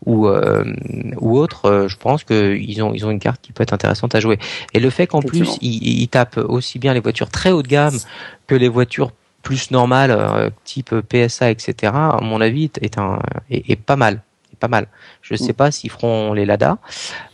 ou, 0.05 0.27
ou 0.27 1.37
autre, 1.37 1.87
je 1.87 1.97
pense 1.97 2.23
qu'ils 2.23 2.83
ont 2.83 2.93
ils 2.93 3.05
ont 3.05 3.11
une 3.11 3.19
carte 3.19 3.41
qui 3.41 3.51
peut 3.51 3.63
être 3.63 3.73
intéressante 3.73 4.15
à 4.15 4.19
jouer. 4.19 4.39
Et 4.73 4.79
le 4.79 4.89
fait 4.89 5.07
qu'en 5.07 5.21
plus 5.21 5.57
ils, 5.61 6.01
ils 6.01 6.07
tapent 6.07 6.37
aussi 6.37 6.79
bien 6.79 6.93
les 6.93 6.99
voitures 6.99 7.29
très 7.29 7.51
haut 7.51 7.63
de 7.63 7.67
gamme 7.67 7.97
que 8.47 8.55
les 8.55 8.69
voitures 8.69 9.11
plus 9.41 9.71
normales, 9.71 10.51
type 10.63 10.95
PSA, 11.01 11.51
etc. 11.51 11.91
À 11.93 12.19
mon 12.21 12.39
avis, 12.39 12.71
est 12.81 12.97
un 12.97 13.19
est 13.49 13.75
pas 13.75 13.97
mal 13.97 14.21
pas 14.63 14.69
mal. 14.69 14.87
Je 15.21 15.33
ne 15.33 15.37
sais 15.37 15.51
mm. 15.51 15.55
pas 15.55 15.71
s'ils 15.71 15.89
feront 15.89 16.31
les 16.31 16.45
Lada, 16.45 16.77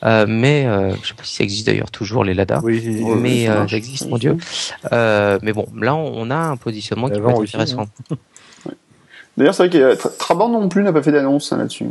euh, 0.04 0.26
mais 0.28 0.66
euh, 0.66 0.96
je 1.04 1.10
sais 1.10 1.14
pas 1.14 1.24
si 1.24 1.36
ça 1.36 1.44
existe 1.44 1.68
d'ailleurs 1.68 1.92
toujours 1.92 2.24
les 2.24 2.34
Lada. 2.34 2.60
Oui, 2.64 3.06
mais 3.18 3.48
euh, 3.48 3.68
ça 3.68 3.78
existe, 3.78 4.10
mon 4.10 4.18
Dieu. 4.18 4.36
Euh, 4.92 5.38
mais 5.44 5.54
bon, 5.54 5.68
là 5.76 5.94
on 5.94 6.32
a 6.32 6.36
un 6.36 6.58
positionnement 6.58 7.08
qui 7.08 7.20
peut 7.20 7.30
être 7.30 7.42
intéressant. 7.42 7.86
Hein. 8.12 8.16
D'ailleurs, 9.38 9.54
c'est 9.54 9.68
vrai 9.68 9.70
que 9.70 10.18
Trabant 10.18 10.50
non 10.50 10.70
plus 10.70 10.82
n'a 10.82 10.92
pas 10.92 11.04
fait 11.04 11.12
d'annonce 11.12 11.54
hein, 11.54 11.58
là-dessus. 11.58 11.86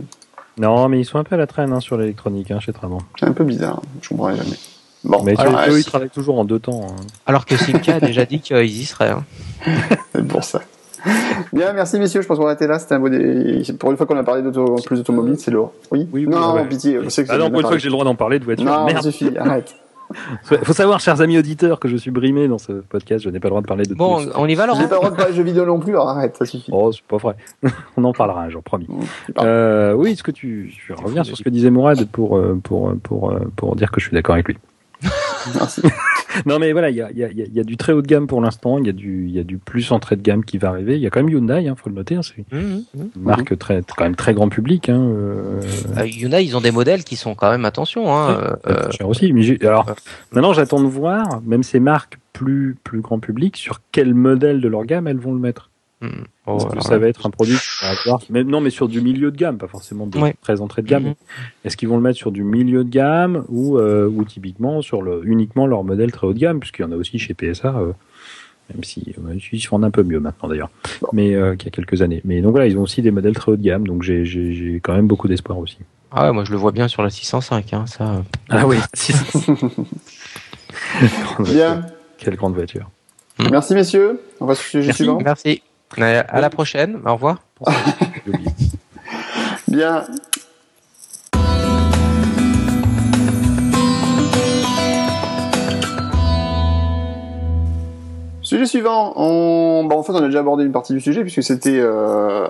Non, 0.59 0.89
mais 0.89 0.99
ils 0.99 1.05
sont 1.05 1.19
un 1.19 1.25
peu 1.25 1.37
à 1.37 1.39
la 1.39 1.47
traîne 1.47 1.73
hein, 1.73 1.79
sur 1.79 1.97
l'électronique 1.97 2.53
chez 2.59 2.73
Trabant. 2.73 2.99
C'est 3.19 3.27
un 3.27 3.33
peu 3.33 3.45
bizarre, 3.45 3.81
je 4.03 4.09
comprends 4.09 4.35
jamais. 4.35 4.59
Bon, 5.05 5.23
mais 5.23 5.35
eux, 5.35 5.79
ils 5.79 5.85
travaillent 5.85 6.11
toujours 6.11 6.41
en 6.41 6.45
deux 6.45 6.59
temps. 6.59 6.85
Alors 7.27 7.47
que 7.47 7.57
Simca 7.57 7.95
a 7.95 8.01
déjà 8.01 8.25
dit 8.25 8.41
qu'ils 8.41 8.65
y 8.65 8.85
seraient. 8.85 9.15
c'est 10.13 10.27
pour 10.27 10.43
ça. 10.43 10.63
Bien, 11.53 11.73
merci 11.73 11.99
messieurs. 11.99 12.23
Je 12.23 12.27
pense 12.27 12.39
qu'on 12.39 12.45
va 12.45 12.51
arrêter 12.51 12.67
là. 12.67 12.79
C'était 12.79 12.95
un 12.95 13.01
beau 13.01 13.09
Pour 13.79 13.91
une 13.91 13.97
fois 13.97 14.07
qu'on 14.07 14.17
a 14.17 14.25
parlé 14.25 14.43
d'auto... 14.43 14.77
plus 14.85 14.99
d'automobile, 14.99 15.37
c'est 15.39 15.51
lourd. 15.51 15.73
Oui. 15.91 16.09
Oui. 16.13 16.27
non, 16.27 16.65
pitié. 16.67 16.99
Je 17.03 17.09
sais 17.09 17.25
que 17.25 17.31
ah 17.31 17.39
non, 17.39 17.51
pour 17.51 17.61
une 17.61 17.67
fois 17.67 17.77
que 17.77 17.83
j'ai 17.83 17.89
le 17.89 17.93
droit 17.93 18.05
d'en 18.05 18.15
parler 18.15 18.39
de 18.39 18.45
voiture. 18.45 18.65
Non, 18.65 18.85
Merde. 18.85 19.03
suffit. 19.03 19.37
Arrête. 19.37 19.75
Faut 20.43 20.73
savoir, 20.73 21.01
chers 21.01 21.21
amis 21.21 21.37
auditeurs, 21.37 21.79
que 21.79 21.89
je 21.89 21.97
suis 21.97 22.11
brimé 22.11 22.49
dans 22.49 22.57
ce 22.57 22.73
podcast. 22.73 23.25
Je 23.25 23.31
n'ai 23.31 23.41
pas 23.41 23.49
le 23.49 23.51
droit 23.51 23.61
de 23.61 23.67
parler 23.67 23.85
de. 23.85 23.95
Bon, 23.95 24.25
on 24.37 24.47
y 24.47 24.55
va, 24.55 24.67
Laurent. 24.67 24.81
J'ai 24.81 24.89
pas 24.89 24.95
le 24.95 25.01
droit 25.01 25.11
de 25.11 25.17
parler 25.17 25.33
de 25.33 25.37
jeux 25.37 25.43
vidéo 25.43 25.67
non 25.67 25.79
plus. 25.79 25.93
Alors 25.93 26.09
arrête, 26.09 26.37
ça 26.37 26.47
suffit. 26.47 26.71
Oh, 26.73 26.91
c'est 26.93 27.03
pas 27.03 27.19
vrai. 27.19 27.37
on 27.97 28.05
en 28.05 28.13
parlera 28.13 28.43
un 28.43 28.49
jour, 28.49 28.63
promis. 28.63 28.89
Euh, 29.39 29.93
oui, 29.93 30.17
ce 30.17 30.23
que 30.23 30.31
tu, 30.31 30.75
je 30.87 30.95
reviens 30.95 31.25
sur 31.25 31.37
ce 31.37 31.43
que 31.43 31.51
disait 31.51 31.71
Mourad 31.71 32.07
pour 32.07 32.39
euh, 32.39 32.59
pour 32.63 32.95
pour 33.03 33.33
pour, 33.33 33.41
pour 33.55 33.77
dire 33.77 33.91
que 33.91 34.01
je 34.01 34.07
suis 34.07 34.15
d'accord 34.15 34.35
avec 34.35 34.49
lui? 34.49 34.57
non 36.47 36.59
mais 36.59 36.73
voilà, 36.73 36.91
il 36.91 36.97
y 36.97 37.03
a, 37.03 37.11
y, 37.11 37.25
a, 37.25 37.29
y 37.31 37.61
a, 37.61 37.65
du 37.65 37.77
très 37.77 37.93
haut 37.93 38.03
de 38.03 38.07
gamme 38.07 38.27
pour 38.27 38.41
l'instant, 38.41 38.79
il 38.79 38.87
y 38.87 38.89
a 38.89 38.93
du 38.93 39.27
il 39.27 39.33
y 39.33 39.39
a 39.39 39.45
du 39.45 39.59
plus 39.59 39.93
entrée 39.93 40.17
de 40.17 40.23
gamme 40.23 40.45
qui 40.45 40.59
va 40.59 40.69
arriver. 40.69 40.97
Il 40.97 41.01
y 41.01 41.07
a 41.07 41.11
quand 41.11 41.23
même 41.23 41.29
Hyundai, 41.29 41.69
hein, 41.69 41.75
faut 41.77 41.89
le 41.91 41.97
noter, 41.97 42.17
hein, 42.17 42.21
c'est 42.23 42.45
mmh, 42.53 42.59
mmh, 42.59 42.83
une 43.17 43.23
marque 43.23 43.59
très 43.59 43.83
quand 43.97 44.05
même 44.05 44.17
très 44.17 44.35
grand 44.35 44.49
public. 44.49 44.89
Hein, 44.89 45.01
euh... 45.01 45.61
euh 45.97 46.07
Hyundai, 46.07 46.45
ils 46.45 46.57
ont 46.57 46.61
des 46.61 46.71
modèles 46.71 47.05
qui 47.05 47.17
sont 47.17 47.35
quand 47.35 47.51
même 47.51 47.65
attention. 47.65 48.15
Hein, 48.15 48.57
euh, 48.67 48.91
cher 48.91 49.09
aussi. 49.09 49.33
Mais 49.33 49.65
alors 49.65 49.87
maintenant, 50.33 50.53
j'attends 50.53 50.81
de 50.81 50.89
voir, 50.89 51.41
même 51.45 51.63
ces 51.63 51.81
marques 51.81 52.19
plus 52.33 52.77
plus 52.85 53.01
grand 53.01 53.19
public, 53.19 53.57
sur 53.57 53.81
quel 53.93 54.15
modèle 54.15 54.61
de 54.61 54.69
leur 54.69 54.85
gamme 54.85 55.07
elles 55.07 55.19
vont 55.19 55.33
le 55.33 55.41
mettre. 55.41 55.71
Mmh. 56.01 56.07
Est-ce 56.47 56.67
que 56.67 56.81
ça 56.81 56.97
va 56.97 57.09
être 57.09 57.27
un 57.27 57.31
produit 57.31 57.59
mais, 58.31 58.45
Non, 58.45 58.61
mais 58.61 58.71
sur 58.71 58.89
du 58.89 59.01
milieu 59.01 59.31
de 59.33 59.37
gamme, 59.37 59.59
pas 59.59 59.67
forcément 59.67 60.07
de 60.07 60.19
très 60.41 60.61
entrée 60.61 60.83
de 60.83 60.87
gamme. 60.87 61.05
Mhm. 61.05 61.15
Est-ce 61.65 61.77
qu'ils 61.77 61.89
vont 61.89 61.97
le 61.97 62.03
mettre 62.03 62.19
sur 62.19 62.31
du 62.31 62.45
milieu 62.45 62.85
de 62.85 62.91
gamme 62.91 63.45
ou, 63.49 63.79
euh, 63.79 64.09
ou 64.09 64.25
typiquement 64.25 64.81
sur 64.81 65.03
le, 65.03 65.23
uniquement 65.25 65.67
leur 65.67 65.83
modèle 65.83 66.13
très 66.13 66.27
haut 66.27 66.33
de 66.33 66.39
gamme, 66.39 66.61
puisqu'il 66.61 66.83
y 66.83 66.85
en 66.85 66.93
a 66.93 66.97
aussi 66.97 67.19
chez 67.19 67.35
PSA, 67.35 67.77
euh, 67.77 67.93
même 68.73 68.85
si 68.85 69.15
euh, 69.19 69.39
ils 69.53 69.61
se 69.61 69.69
vendent 69.69 69.85
un 69.85 69.91
peu 69.91 70.03
mieux 70.03 70.21
maintenant 70.21 70.49
d'ailleurs, 70.49 70.71
mais 71.13 71.35
euh, 71.35 71.57
qu'il 71.57 71.67
y 71.67 71.69
a 71.69 71.73
quelques 71.73 72.03
années. 72.03 72.21
Mais 72.25 72.41
donc 72.41 72.53
voilà, 72.53 72.67
ils 72.67 72.79
ont 72.79 72.83
aussi 72.83 73.03
des 73.03 73.11
modèles 73.11 73.35
très 73.35 73.53
haut 73.53 73.57
de 73.57 73.63
gamme, 73.63 73.87
donc 73.87 74.03
j'ai 74.03 74.81
quand 74.83 74.95
même 74.95 75.09
beaucoup 75.09 75.27
d'espoir 75.29 75.59
aussi. 75.59 75.79
Ah 76.11 76.27
ouais, 76.27 76.33
moi 76.33 76.45
je 76.45 76.53
le 76.53 76.57
vois 76.57 76.73
bien 76.73 76.89
sur 76.89 77.03
la 77.03 77.11
605, 77.11 77.73
hein, 77.75 77.85
ça. 77.87 78.23
Ah 78.49 78.67
oui. 78.67 78.79
bien. 81.41 81.85
Quelle 82.19 82.37
grande 82.37 82.55
voiture. 82.55 82.89
Merci 83.51 83.75
messieurs. 83.75 84.21
On 84.41 84.47
va 84.47 84.55
sur 84.55 84.79
le 84.79 84.83
sujet 84.83 84.93
suivant. 84.93 85.19
Merci. 85.23 85.63
À 85.97 86.41
la 86.41 86.51
prochaine. 86.51 87.01
Au 87.05 87.15
revoir. 87.15 87.39
Bien. 89.69 90.05
Sujet 98.49 98.65
suivant. 98.65 99.13
On... 99.17 99.85
Bah, 99.85 99.97
en 99.97 100.03
fait, 100.03 100.13
on 100.13 100.17
a 100.17 100.27
déjà 100.27 100.41
abordé 100.41 100.65
une 100.65 100.73
partie 100.73 100.95
du 100.95 101.01
sujet 101.01 101.21
puisque 101.21 101.43
c'était, 101.43 101.79
euh... 101.79 102.47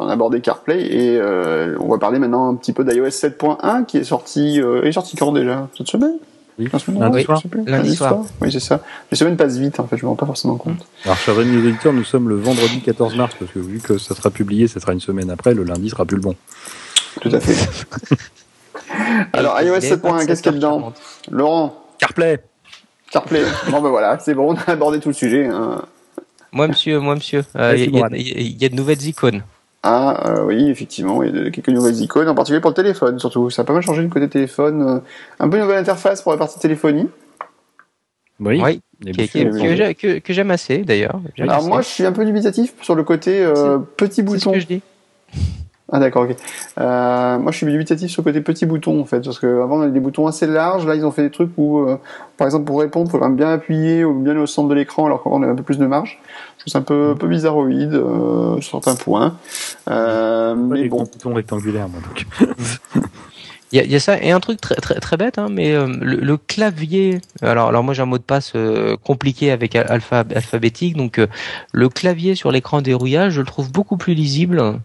on 0.00 0.08
a 0.08 0.12
abordé 0.12 0.40
CarPlay 0.40 0.80
et 0.80 1.18
euh... 1.20 1.76
on 1.78 1.88
va 1.88 1.98
parler 1.98 2.18
maintenant 2.18 2.48
un 2.48 2.54
petit 2.54 2.72
peu 2.72 2.84
d'iOS 2.84 3.08
7.1 3.08 3.84
qui 3.84 3.98
est 3.98 4.04
sorti, 4.04 4.62
euh... 4.62 4.82
est 4.82 4.92
sorti 4.92 5.14
quand 5.14 5.30
déjà 5.32 5.68
cette 5.76 5.88
semaine? 5.88 6.16
Oui. 6.72 6.96
Lundi, 6.98 7.24
soir. 7.24 7.42
Lundi 7.66 7.96
soir. 7.96 8.24
Oui, 8.40 8.52
c'est 8.52 8.60
ça. 8.60 8.80
Les 9.10 9.16
semaines 9.16 9.36
passent 9.36 9.56
vite, 9.56 9.80
en 9.80 9.86
fait, 9.86 9.96
je 9.96 10.04
me 10.04 10.10
rends 10.10 10.16
pas 10.16 10.26
forcément 10.26 10.56
compte. 10.56 10.86
Alors, 11.04 11.16
chers 11.16 11.38
amis 11.38 11.56
auditeurs, 11.56 11.92
nous 11.92 12.04
sommes 12.04 12.28
le 12.28 12.36
vendredi 12.36 12.80
14 12.80 13.16
mars, 13.16 13.34
parce 13.38 13.50
que 13.50 13.58
vu 13.58 13.80
que 13.80 13.98
ça 13.98 14.14
sera 14.14 14.30
publié, 14.30 14.68
ça 14.68 14.80
sera 14.80 14.92
une 14.92 15.00
semaine 15.00 15.30
après, 15.30 15.54
le 15.54 15.64
lundi 15.64 15.90
sera 15.90 16.04
plus 16.04 16.16
le 16.16 16.22
bon. 16.22 16.36
Tout 17.20 17.30
à 17.32 17.40
fait. 17.40 17.86
Alors, 19.32 19.60
iOS 19.60 19.78
7.1, 19.78 20.26
qu'est-ce 20.26 20.42
qu'il 20.42 20.52
y 20.52 20.54
a 20.54 20.58
dedans 20.58 20.92
Laurent 21.30 21.74
CarPlay 21.98 22.40
CarPlay. 23.10 23.44
bon, 23.70 23.82
ben 23.82 23.90
voilà, 23.90 24.18
c'est 24.18 24.34
bon, 24.34 24.54
on 24.54 24.56
a 24.56 24.72
abordé 24.72 24.98
tout 24.98 25.10
le 25.10 25.14
sujet. 25.14 25.46
Hein. 25.46 25.82
Moi, 26.50 26.68
monsieur, 26.68 26.98
moi, 26.98 27.14
monsieur, 27.14 27.44
euh, 27.56 27.74
il 27.76 27.94
y, 27.94 28.62
y, 28.62 28.64
a 28.64 28.68
de 28.68 28.74
nouvelles 28.74 29.02
icônes. 29.06 29.42
Ah 29.84 30.30
euh, 30.30 30.44
oui, 30.44 30.70
effectivement, 30.70 31.22
il 31.24 31.36
y 31.36 31.46
a 31.46 31.50
quelques 31.50 31.68
nouvelles 31.68 32.00
icônes, 32.00 32.28
en 32.28 32.34
particulier 32.34 32.60
pour 32.60 32.70
le 32.70 32.74
téléphone 32.74 33.18
surtout. 33.18 33.50
Ça 33.50 33.62
a 33.62 33.64
pas 33.64 33.72
mal 33.72 33.82
changé 33.82 34.02
du 34.02 34.08
côté 34.08 34.28
téléphone. 34.28 34.82
Euh, 34.82 34.98
un 35.40 35.48
peu 35.48 35.56
une 35.56 35.64
nouvelle 35.64 35.78
interface 35.78 36.22
pour 36.22 36.30
la 36.30 36.38
partie 36.38 36.60
téléphonie. 36.60 37.08
Oui, 38.38 38.62
oui. 38.62 38.80
que, 39.28 40.18
que, 40.18 40.32
j'aime 40.32 40.50
assez 40.50 40.78
d'ailleurs. 40.78 41.20
Alors 41.38 41.64
moi, 41.64 41.80
je 41.80 41.88
suis 41.88 42.04
un 42.04 42.12
peu 42.12 42.24
dubitatif 42.24 42.74
sur 42.82 42.94
le 42.94 43.02
côté 43.04 43.42
euh, 43.42 43.78
petit 43.78 44.22
bouton. 44.22 44.52
C'est 44.52 44.60
ce 44.60 44.66
que 44.66 44.72
je 44.72 44.78
dis. 44.78 44.82
Ah 45.90 45.98
d'accord, 45.98 46.22
ok. 46.22 46.36
Euh, 46.78 47.38
moi 47.38 47.50
je 47.50 47.56
suis 47.56 47.66
dubitatif 47.66 48.10
sur 48.10 48.22
le 48.22 48.24
côté 48.24 48.40
petit 48.40 48.66
bouton 48.66 49.00
en 49.00 49.04
fait, 49.04 49.20
parce 49.20 49.38
qu'avant 49.38 49.78
on 49.78 49.82
avait 49.82 49.90
des 49.90 50.00
boutons 50.00 50.26
assez 50.26 50.46
larges, 50.46 50.86
là 50.86 50.94
ils 50.94 51.04
ont 51.04 51.10
fait 51.10 51.22
des 51.22 51.30
trucs 51.30 51.50
où, 51.56 51.80
euh, 51.80 51.98
par 52.36 52.46
exemple 52.46 52.64
pour 52.64 52.80
répondre, 52.80 53.08
il 53.08 53.10
faut 53.10 53.18
quand 53.18 53.28
même 53.28 53.36
bien 53.36 53.52
appuyer 53.52 54.04
ou 54.04 54.14
bien 54.14 54.36
au 54.38 54.46
centre 54.46 54.68
de 54.68 54.74
l'écran, 54.74 55.06
alors 55.06 55.22
qu'avant 55.22 55.36
on 55.36 55.42
avait 55.42 55.52
un 55.52 55.56
peu 55.56 55.64
plus 55.64 55.78
de 55.78 55.86
marge. 55.86 56.20
Je 56.56 56.62
trouve 56.62 56.72
ça 56.72 56.78
un 56.78 56.82
peu, 56.82 57.10
un 57.10 57.16
peu 57.16 57.26
bizarroïde 57.26 57.94
euh, 57.94 58.60
sur 58.60 58.82
certains 58.82 58.94
points. 58.94 59.36
Euh, 59.90 60.54
mais 60.54 60.88
bon. 60.88 60.98
Bouton 60.98 61.34
rectangulaire, 61.34 61.88
moi 61.88 62.00
donc. 62.00 62.48
Il 63.72 63.78
y, 63.78 63.80
a, 63.80 63.84
y 63.86 63.94
a, 63.94 64.00
ça 64.00 64.22
et 64.22 64.30
un 64.30 64.40
truc 64.40 64.60
très 64.60 64.74
très, 64.74 64.96
très 64.96 65.16
bête, 65.16 65.38
hein, 65.38 65.48
mais 65.50 65.72
euh, 65.72 65.86
le, 65.86 66.36
clavier. 66.36 67.22
Alors 67.40 67.68
alors 67.68 67.82
moi 67.82 67.94
j'ai 67.94 68.02
un 68.02 68.06
mot 68.06 68.18
de 68.18 68.22
passe 68.22 68.52
euh, 68.54 68.98
compliqué 69.02 69.50
avec 69.50 69.74
alpha, 69.74 70.24
alphabétique, 70.34 70.94
donc 70.94 71.18
le 71.72 71.88
clavier 71.88 72.34
sur 72.34 72.52
l'écran 72.52 72.82
dérouillage, 72.82 73.32
je 73.32 73.40
le 73.40 73.46
trouve 73.46 73.72
beaucoup 73.72 73.96
plus 73.96 74.12
lisible 74.12 74.78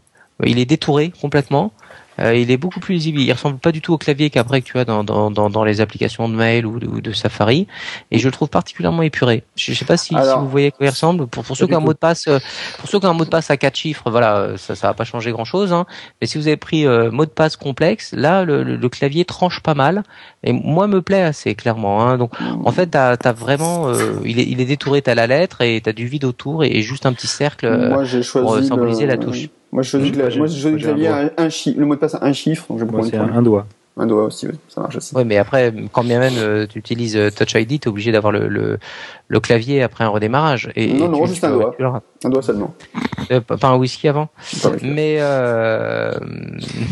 il 0.46 0.60
est 0.60 0.66
détouré 0.66 1.12
complètement. 1.22 1.72
Euh, 2.20 2.36
il 2.36 2.52
est 2.52 2.58
beaucoup 2.58 2.80
plus 2.80 2.96
lisible. 2.96 3.20
Il 3.20 3.32
ressemble 3.32 3.60
pas 3.60 3.72
du 3.72 3.82
tout 3.82 3.94
au 3.94 3.98
clavier 3.98 4.30
qu'après 4.30 4.62
que 4.62 4.66
tu 4.66 4.78
as 4.78 4.86
dans, 4.86 5.04
dans, 5.04 5.30
dans, 5.32 5.50
dans, 5.50 5.64
les 5.64 5.82
applications 5.82 6.28
de 6.30 6.36
mail 6.36 6.66
ou 6.66 6.80
de, 6.80 7.00
de, 7.00 7.12
Safari. 7.12 7.68
Et 8.12 8.20
je 8.20 8.28
le 8.28 8.32
trouve 8.32 8.50
particulièrement 8.50 9.04
épuré. 9.04 9.44
Je, 9.56 9.74
sais 9.74 9.86
pas 9.86 9.98
si, 9.98 10.16
si, 10.16 10.38
vous 10.40 10.50
voyez 10.50 10.68
à 10.68 10.72
quoi 10.72 10.86
il 10.86 10.90
ressemble. 10.90 11.28
Pour, 11.28 11.44
pour 11.44 11.56
ceux 11.56 11.68
qui 11.68 11.74
ont 11.74 11.78
un 11.78 11.82
mot 11.82 11.94
de 11.94 11.98
passe, 11.98 12.28
euh, 12.28 12.40
pour 12.80 12.90
ceux 12.90 13.00
qui 13.00 13.06
ont 13.06 13.10
un 13.10 13.14
mot 13.14 13.26
de 13.26 13.30
passe 13.30 13.52
à 13.52 13.58
quatre 13.58 13.76
chiffres, 13.76 14.10
voilà, 14.10 14.58
ça, 14.58 14.76
ça 14.76 14.88
va 14.88 14.94
pas 14.94 15.04
changer 15.04 15.32
grand 15.32 15.46
chose. 15.46 15.74
Hein. 15.74 15.86
Mais 16.22 16.28
si 16.28 16.38
vous 16.38 16.48
avez 16.48 16.58
pris 16.58 16.86
euh, 16.86 17.12
mot 17.12 17.26
de 17.26 17.32
passe 17.32 17.56
complexe, 17.56 18.14
là, 18.14 18.44
le, 18.44 18.64
le, 18.64 18.90
clavier 18.90 19.26
tranche 19.26 19.62
pas 19.62 19.76
mal. 19.76 20.04
Et 20.44 20.54
moi, 20.54 20.88
me 20.88 21.02
plaît 21.02 21.22
assez 21.22 21.56
clairement. 21.56 22.02
Hein. 22.02 22.18
Donc, 22.18 22.32
en 22.42 22.72
fait, 22.72 22.88
t'as 22.88 23.12
as 23.12 23.34
vraiment, 23.34 23.92
il 24.24 24.40
est, 24.40 24.46
il 24.46 24.62
est 24.62 24.66
détouré, 24.66 25.02
t'as 25.02 25.16
la 25.16 25.28
lettre 25.28 25.62
et 25.62 25.82
t'as 25.82 25.94
du 25.94 26.08
vide 26.08 26.26
autour 26.26 26.64
et, 26.64 26.82
juste 26.82 27.06
un 27.06 27.14
petit 27.14 27.28
cercle 27.28 27.90
moi, 27.90 28.06
choisi 28.06 28.32
pour 28.32 28.64
symboliser 28.64 29.06
la 29.06 29.18
touche. 29.18 29.50
Moi, 29.72 29.84
je 29.84 29.90
choisis, 29.90 30.16
moi, 30.16 30.48
le 30.48 30.78
clavier 30.78 31.08
un, 31.08 31.30
un 31.38 31.50
chiffre, 31.50 31.80
le 31.80 31.86
mot 31.86 31.96
de 31.96 32.00
passe 32.00 32.18
un 32.20 32.34
chiffre, 32.34 32.66
donc 32.70 32.80
je 32.80 33.18
un, 33.18 33.34
un 33.34 33.42
doigt. 33.42 33.68
Un 34.00 34.06
doigt 34.06 34.26
aussi, 34.26 34.48
oui, 34.48 34.54
ça 34.70 34.82
marche 34.82 34.98
aussi. 34.98 35.16
Oui, 35.16 35.26
mais 35.26 35.38
après, 35.38 35.74
quand 35.92 36.04
bien 36.04 36.20
même 36.20 36.36
euh, 36.38 36.68
tu 36.68 36.78
utilises 36.78 37.18
euh, 37.18 37.32
Touch 37.32 37.56
ID, 37.56 37.80
tu 37.80 37.88
es 37.88 37.88
obligé 37.88 38.12
d'avoir 38.12 38.32
le, 38.32 38.48
le, 38.48 38.78
le, 39.28 39.40
clavier 39.40 39.82
après 39.82 40.04
un 40.04 40.10
redémarrage. 40.10 40.70
Et, 40.76 40.94
non, 40.94 41.10
non, 41.10 41.26
juste 41.26 41.44
un 41.44 41.52
doigt. 41.52 41.76
Un 42.24 42.30
doigt 42.30 42.44
seulement. 42.44 42.76
Euh, 43.32 43.42
pas 43.42 43.68
un 43.68 43.76
whisky 43.76 44.08
avant. 44.08 44.30
Mais, 44.84 45.18
euh, 45.20 46.12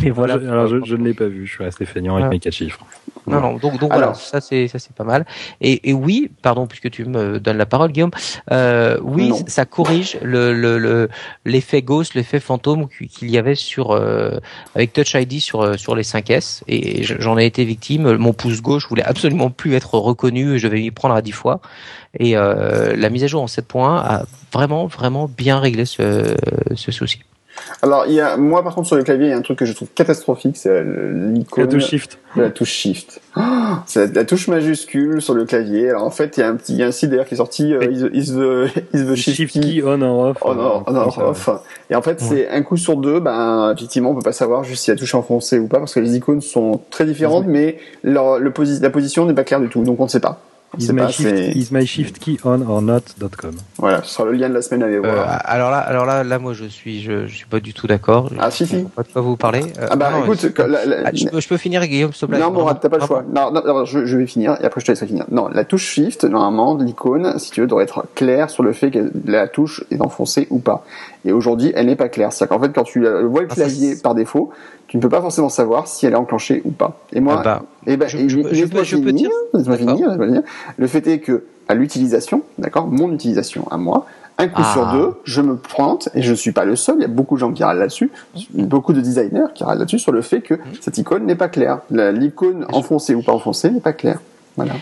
mais 0.02 0.10
voilà. 0.10 0.34
alors, 0.52 0.66
je, 0.66 0.84
je 0.84 0.96
ne 0.96 1.06
l'ai 1.06 1.14
pas 1.14 1.28
vu, 1.28 1.46
je 1.46 1.54
suis 1.54 1.64
resté 1.64 1.86
feignant 1.86 2.16
avec 2.16 2.30
mes 2.30 2.40
quatre 2.40 2.54
chiffres. 2.54 2.84
Non, 3.28 3.42
non, 3.42 3.58
donc, 3.58 3.80
donc 3.80 3.92
voilà, 3.92 4.14
ça 4.14 4.42
c'est 4.42 4.68
ça 4.68 4.80
c'est 4.80 4.94
pas 4.94 5.04
mal. 5.04 5.26
Et, 5.62 5.90
et, 5.90 5.94
oui, 5.94 6.30
pardon, 6.42 6.68
puisque 6.68 6.90
tu 6.92 7.06
me 7.06 7.40
donnes 7.40 7.58
la 7.58 7.66
parole, 7.66 7.92
Guillaume, 7.92 8.12
euh, 8.52 8.98
oui, 9.02 9.32
ça 9.48 9.66
corrige 9.66 10.18
le 10.22 10.54
le 10.54 11.10
l'effet 11.46 11.82
ghost, 11.82 12.14
l'effet 12.14 12.40
fantôme 12.40 12.88
qu'il 12.88 13.30
y 13.30 13.38
avait 13.38 13.56
sur 13.56 13.92
euh, 13.92 14.40
avec 14.76 14.94
Touch 14.94 15.14
ID 15.16 15.40
sur 15.40 15.62
euh, 15.62 15.78
sur 15.78 15.96
les 15.96 16.04
5S. 16.04 16.62
Et 16.68 17.04
j'en 17.04 17.38
ai 17.38 17.46
été 17.46 17.66
victime. 17.66 18.16
Mon 18.16 18.34
pouce 18.34 18.62
gauche 18.62 18.88
voulait 18.88 19.04
absolument 19.04 19.50
plus 19.50 19.74
être 19.74 19.96
reconnu. 19.96 20.60
Je 20.60 20.68
vais 20.68 20.82
y 20.82 20.92
prendre 20.92 21.16
à 21.16 21.22
10 21.22 21.32
fois. 21.32 21.62
Et 22.20 22.38
euh, 22.38 22.96
la 22.96 23.10
mise 23.10 23.24
à 23.24 23.28
jour 23.28 23.42
en 23.42 23.48
7.1 23.48 23.98
a 23.98 24.26
vraiment 24.54 24.88
vraiment 24.88 25.28
bien 25.28 25.60
réglé 25.60 25.86
ce 25.86 26.36
ce 26.76 26.92
souci. 26.92 27.20
Alors, 27.82 28.06
il 28.08 28.14
y 28.14 28.22
a, 28.22 28.38
moi, 28.38 28.64
par 28.64 28.76
contre, 28.76 28.88
sur 28.88 28.96
le 28.96 29.04
clavier, 29.04 29.28
il 29.28 29.30
y 29.30 29.34
a 29.34 29.38
un 29.38 29.42
truc 29.42 29.60
que 29.60 29.66
je 29.66 29.74
trouve 29.74 29.88
catastrophique, 29.94 30.58
c'est 30.58 30.84
l'icône. 30.84 31.66
La 31.66 31.72
touche 31.72 31.86
Shift. 31.86 32.20
La 32.36 32.50
touche 32.50 32.70
Shift. 32.70 33.22
Oh, 33.38 33.42
c'est 33.86 34.14
la 34.14 34.26
touche 34.26 34.48
majuscule 34.48 35.22
sur 35.22 35.34
le 35.34 35.46
clavier. 35.46 35.90
Alors, 35.90 36.04
en 36.04 36.10
fait, 36.10 36.38
il 36.38 36.42
y 36.42 36.44
a 36.44 36.50
un 36.50 36.56
petit, 36.56 36.74
il 36.74 36.80
y 36.80 36.84
a 36.84 36.88
un 36.88 36.92
site 36.92 37.10
d'ailleurs 37.10 37.26
qui 37.26 37.34
est 37.34 37.38
sorti, 37.38 37.74
euh, 37.74 38.10
is, 38.14 38.34
the, 38.34 38.68
is 38.94 39.06
the 39.06 39.16
shift, 39.16 39.54
key 39.54 39.82
on 39.84 40.02
or 40.02 40.30
off. 40.30 40.38
On, 40.42 40.58
or, 40.58 40.84
on 40.88 40.96
or 40.96 41.18
off. 41.18 41.50
Et 41.90 41.96
en 41.96 42.02
fait, 42.02 42.20
c'est 42.20 42.50
un 42.50 42.62
coup 42.64 42.78
sur 42.78 42.98
deux, 42.98 43.20
ben, 43.20 43.74
effectivement, 43.76 44.12
on 44.12 44.16
peut 44.16 44.22
pas 44.22 44.32
savoir 44.32 44.64
juste 44.64 44.84
si 44.84 44.92
la 44.92 44.98
touche 44.98 45.14
est 45.14 45.18
enfoncée 45.18 45.60
ou 45.60 45.68
pas, 45.68 45.80
parce 45.80 45.94
que 45.94 46.00
les 46.00 46.16
icônes 46.16 46.42
sont 46.42 46.82
très 46.90 47.06
différentes, 47.06 47.46
mais 47.48 47.78
leur, 48.04 48.40
le 48.40 48.52
la 48.82 48.90
position 48.90 49.26
n'est 49.26 49.34
pas 49.34 49.44
claire 49.44 49.60
du 49.60 49.70
tout, 49.70 49.84
donc 49.84 50.00
on 50.00 50.06
ne 50.06 50.10
sait 50.10 50.20
pas. 50.20 50.42
Is 50.78 50.92
my, 50.92 51.10
shift, 51.10 51.56
is 51.56 51.72
my, 51.72 51.86
shift, 51.86 52.20
key 52.20 52.38
on 52.44 52.62
or 52.62 52.82
not.com. 52.82 53.56
Voilà, 53.78 54.04
ce 54.04 54.14
sera 54.14 54.26
le 54.26 54.34
lien 54.34 54.50
de 54.50 54.54
la 54.56 54.62
semaine 54.62 54.84
à 54.84 54.88
aller 54.88 55.00
voir. 55.00 55.14
Euh, 55.14 55.38
alors 55.46 55.72
là, 55.72 55.78
alors 55.78 56.06
là, 56.06 56.24
là, 56.24 56.38
moi, 56.38 56.54
je 56.54 56.66
suis, 56.66 57.02
je, 57.02 57.28
je 57.28 57.36
suis 57.36 57.46
pas 57.46 57.62
du 57.62 57.74
tout 57.74 57.88
d'accord. 57.88 58.30
Ah 58.40 58.52
si 58.52 58.68
si. 58.68 58.84
Pas 58.84 59.04
de 59.04 59.08
quoi 59.08 59.22
vous 59.22 59.38
parler. 59.38 59.62
Euh, 59.80 59.88
ah 59.90 59.96
bah 59.96 60.12
écoute, 60.22 60.40
ah, 60.44 61.12
je, 61.14 61.28
peux, 61.30 61.40
je, 61.40 61.48
peux, 61.48 61.58
finir, 61.58 61.86
Guillaume, 61.88 62.12
s'il 62.12 62.22
te 62.22 62.26
plaît. 62.26 62.40
Non, 62.40 62.52
Mourad, 62.52 62.80
t'as 62.82 62.90
pas 62.90 62.98
le 62.98 63.06
choix. 63.06 63.24
Non, 63.34 63.52
non, 63.52 63.86
je, 63.86 64.06
je, 64.06 64.18
vais 64.18 64.28
finir 64.28 64.58
et 64.62 64.66
après 64.66 64.82
je 64.82 64.88
te 64.88 64.92
laisserai 64.92 65.08
finir. 65.08 65.26
Non, 65.32 65.48
la 65.48 65.64
touche 65.64 65.86
Shift, 65.86 66.26
normalement, 66.26 66.76
l'icône, 66.76 67.40
si 67.40 67.52
tu 67.52 67.62
veux, 67.62 67.68
doit 67.68 67.84
être 67.84 68.04
claire 68.14 68.50
sur 68.50 68.64
le 68.64 68.74
fait 68.74 68.92
que 68.92 69.12
la 69.26 69.48
touche 69.48 69.84
est 69.92 70.02
enfoncée 70.02 70.48
ou 70.50 70.60
pas. 70.60 70.84
Et 71.26 71.32
aujourd'hui, 71.32 71.72
elle 71.76 71.88
n'est 71.88 71.96
pas 71.96 72.08
claire. 72.08 72.32
C'est-à-dire 72.32 72.56
qu'en 72.56 72.64
fait, 72.64 72.72
quand 72.72 72.84
tu 72.84 73.02
vois 73.02 73.42
le 73.42 73.48
ah, 73.50 73.54
clavier 73.54 73.96
par 73.96 74.16
défaut, 74.16 74.52
tu 74.88 74.98
ne 74.98 75.02
peux 75.02 75.10
pas 75.10 75.22
forcément 75.22 75.50
savoir 75.50 75.88
si 75.88 76.06
elle 76.06 76.14
est 76.14 76.18
enclenchée 76.18 76.62
ou 76.66 76.72
pas. 76.72 77.00
Et 77.12 77.20
moi, 77.20 77.38
ah 77.40 77.44
bah, 77.44 77.64
eh 77.88 77.98
ben, 77.98 78.08
je, 78.08 78.20
je, 78.20 78.28
je, 78.28 78.66
peux, 78.66 78.84
je, 78.84 78.96
finir, 78.98 79.30
finir, 79.54 80.44
Le 80.78 80.88
fait 80.88 81.08
est 81.08 81.20
que 81.20 81.46
à 81.68 81.74
l'utilisation, 81.74 82.44
d'accord, 82.60 82.88
mon 82.88 83.12
utilisation 83.12 83.68
à 83.72 83.78
moi, 83.78 84.06
un 84.38 84.48
coup 84.48 84.64
sur 84.64 84.88
ah. 84.88 84.94
deux, 84.94 85.14
je 85.24 85.42
me 85.42 85.56
pointe, 85.56 86.10
et 86.14 86.22
je 86.22 86.32
ne 86.32 86.36
suis 86.36 86.52
pas 86.52 86.66
le 86.66 86.76
seul, 86.76 86.96
il 87.00 87.02
y 87.02 87.06
a 87.06 87.08
beaucoup 87.08 87.36
de 87.36 87.40
gens 87.40 87.52
qui 87.54 87.64
râlent 87.64 87.80
là-dessus, 87.80 88.12
beaucoup 88.54 88.94
de 88.94 89.02
designers 89.02 89.48
qui 89.56 89.64
râlent 89.64 89.80
là-dessus 89.80 90.00
sur 90.00 90.12
le 90.12 90.22
fait 90.22 90.42
que 90.42 90.56
mmh. 90.56 90.60
cette 90.82 90.98
icône 90.98 91.26
n'est 91.26 91.36
pas 91.36 91.48
claire. 91.48 91.80
L'icône 91.90 92.66
enfoncée 92.72 93.16
ou 93.16 93.22
pas 93.22 93.32
enfoncée 93.32 93.72
n'est 93.72 93.80
pas 93.80 93.94
claire. 93.94 94.20
Voilà. 94.56 94.74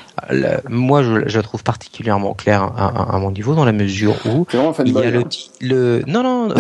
moi, 0.69 1.01
je, 1.03 1.27
je, 1.27 1.37
la 1.37 1.43
trouve 1.43 1.63
particulièrement 1.63 2.33
claire 2.33 2.63
à, 2.77 3.15
à, 3.15 3.19
mon 3.19 3.31
niveau 3.31 3.55
dans 3.55 3.65
la 3.65 3.71
mesure 3.71 4.15
où 4.25 4.45
il 4.85 4.91
y 4.91 4.97
a 4.97 5.09
le, 5.09 5.19
hein. 5.19 5.23
le, 5.61 6.03
non 6.07 6.23
non, 6.23 6.53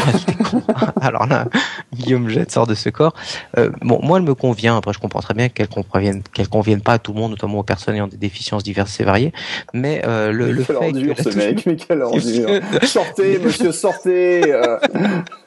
alors 1.01 1.27
là, 1.27 1.47
Guillaume 1.93 2.29
Jette 2.29 2.51
sort 2.51 2.67
de 2.67 2.75
ce 2.75 2.89
corps. 2.89 3.13
Euh, 3.57 3.69
bon, 3.81 3.99
moi, 4.01 4.17
elle 4.17 4.23
me 4.23 4.35
convient. 4.35 4.77
Après, 4.77 4.93
je 4.93 4.99
comprends 4.99 5.21
très 5.21 5.33
bien 5.33 5.49
qu'elle 5.49 5.67
convienne, 5.67 6.23
qu'elle 6.33 6.49
convienne 6.49 6.81
pas 6.81 6.93
à 6.93 6.99
tout 6.99 7.13
le 7.13 7.19
monde, 7.19 7.31
notamment 7.31 7.59
aux 7.59 7.63
personnes 7.63 7.95
ayant 7.95 8.07
des 8.07 8.17
déficiences 8.17 8.63
diverses 8.63 8.99
et 8.99 9.03
variées. 9.03 9.33
Mais 9.73 10.01
euh, 10.05 10.31
le, 10.31 10.51
le 10.51 10.63
fait 10.63 10.75
ordure, 10.75 11.15
que 11.15 11.23
ce 11.23 11.37
mec, 11.37 11.65
mais 11.65 11.75
quelle 11.75 12.01
ordure 12.01 12.49
Sortez, 12.83 13.39
monsieur, 13.39 13.71
sortez. 13.71 14.51
Euh... 14.51 14.77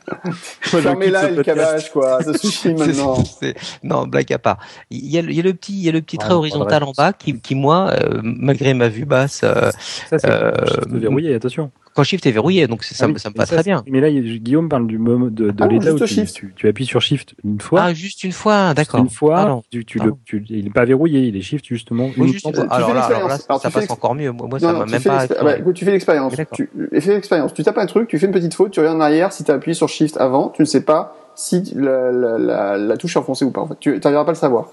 Fermez 0.60 1.10
là 1.10 1.28
le 1.28 1.42
cabage, 1.42 1.90
quoi. 1.90 2.22
Ça 2.22 2.36
suffit 2.38 2.74
maintenant. 2.74 3.22
Non, 3.82 4.06
blague 4.06 4.32
à 4.32 4.38
part. 4.38 4.58
Il 4.90 5.06
y 5.06 5.18
a, 5.18 5.20
il 5.20 5.32
y 5.32 5.40
a 5.40 5.42
le 5.42 5.52
petit, 5.52 5.72
il 5.72 5.82
y 5.82 5.88
a 5.88 5.92
le 5.92 6.00
petit 6.00 6.18
trait 6.18 6.32
horizontal 6.32 6.84
en 6.84 6.92
bas 6.92 7.12
qui, 7.12 7.40
qui 7.40 7.55
moi, 7.56 7.90
euh, 7.90 8.20
malgré 8.22 8.74
ma 8.74 8.88
vue 8.88 9.04
basse, 9.04 9.42
euh, 9.44 9.70
ça 10.08 10.18
c'est 10.18 10.30
euh, 10.30 10.52
verrouillé. 10.88 11.34
Attention 11.34 11.70
quand 11.96 12.04
Shift 12.04 12.26
est 12.26 12.30
verrouillé, 12.30 12.66
donc 12.66 12.84
ça, 12.84 13.06
ah 13.08 13.18
ça 13.18 13.30
me 13.30 13.34
va 13.34 13.46
très 13.46 13.62
bien. 13.62 13.82
Mais 13.86 14.00
là, 14.00 14.10
Guillaume 14.10 14.68
parle 14.68 14.86
du 14.86 14.98
moment 14.98 15.26
de, 15.26 15.50
de 15.50 15.54
ah 15.58 15.66
l'état 15.66 15.94
où 15.94 15.98
tu, 15.98 16.26
tu, 16.26 16.52
tu, 16.54 16.68
appuies 16.68 16.84
sur 16.84 17.00
Shift 17.00 17.34
une 17.42 17.58
fois. 17.58 17.84
Ah, 17.84 17.94
juste 17.94 18.22
une 18.22 18.32
fois, 18.32 18.74
d'accord. 18.74 19.00
Une 19.00 19.08
fois, 19.08 19.62
tu, 19.70 19.82
tu, 19.86 19.98
le, 19.98 20.12
tu, 20.26 20.44
il 20.50 20.66
est 20.66 20.70
pas 20.70 20.84
verrouillé, 20.84 21.20
il 21.20 21.36
est 21.36 21.40
Shift 21.40 21.64
justement. 21.64 22.10
Une 22.14 22.26
juste, 22.26 22.54
fois. 22.54 22.66
Alors, 22.68 22.92
là, 22.92 23.00
alors 23.00 23.28
là, 23.28 23.38
ça 23.38 23.70
passe 23.70 23.90
encore 23.90 24.14
mieux. 24.14 24.30
Moi, 24.30 24.46
non, 24.46 24.58
ça 24.58 24.72
m'a 24.74 24.84
même 24.84 25.02
pas. 25.02 25.26
Ah 25.38 25.42
bah, 25.42 25.72
tu 25.74 25.86
fais 25.86 25.90
l'expérience. 25.90 26.34
Tu 26.52 26.68
fais 27.00 27.14
l'expérience. 27.14 27.54
Tu 27.54 27.64
tapes 27.64 27.78
un 27.78 27.86
truc, 27.86 28.08
tu 28.08 28.18
fais 28.18 28.26
une 28.26 28.32
petite 28.32 28.52
faute, 28.52 28.72
tu 28.72 28.80
reviens 28.80 28.94
en 28.94 29.00
arrière. 29.00 29.32
Si 29.32 29.42
tu 29.42 29.50
as 29.50 29.54
appuyé 29.54 29.72
sur 29.74 29.88
Shift 29.88 30.18
avant, 30.18 30.50
tu 30.50 30.60
ne 30.60 30.66
sais 30.66 30.82
pas 30.82 31.16
si 31.34 31.62
la, 31.74 32.12
la, 32.12 32.36
la, 32.36 32.76
la 32.76 32.96
touche 32.98 33.16
est 33.16 33.20
enfoncée 33.20 33.46
ou 33.46 33.52
pas. 33.52 33.62
En 33.62 33.68
fait, 33.68 33.76
tu 33.80 33.90
n'arriveras 33.90 34.24
pas 34.24 34.32
à 34.32 34.34
le 34.34 34.38
savoir. 34.38 34.68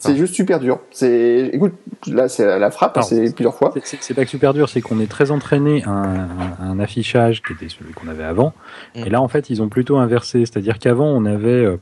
C'est 0.00 0.16
juste 0.16 0.34
super 0.34 0.60
dur. 0.60 0.80
C'est, 0.90 1.50
écoute, 1.52 1.74
là 2.06 2.28
c'est 2.28 2.58
la 2.58 2.70
frappe, 2.70 2.98
c'est 3.02 3.34
plusieurs 3.34 3.54
fois. 3.54 3.74
C'est 3.82 4.14
pas 4.14 4.24
que 4.24 4.30
super 4.30 4.54
dur, 4.54 4.68
c'est 4.68 4.80
qu'on 4.80 4.98
est 4.98 5.10
très 5.10 5.30
entraîné 5.30 5.84
à 5.84 5.90
un, 5.90 6.28
un, 6.58 6.80
affichage 6.80 7.42
qui 7.42 7.52
était 7.52 7.68
celui 7.68 7.92
qu'on 7.92 8.08
avait 8.08 8.24
avant. 8.24 8.54
Mm. 8.94 9.00
Et 9.00 9.10
là 9.10 9.20
en 9.20 9.28
fait 9.28 9.50
ils 9.50 9.60
ont 9.62 9.68
plutôt 9.68 9.98
inversé, 9.98 10.40
c'est-à-dire 10.40 10.78
qu'avant 10.78 11.08
on 11.08 11.26
avait 11.26 11.64
euh, 11.64 11.76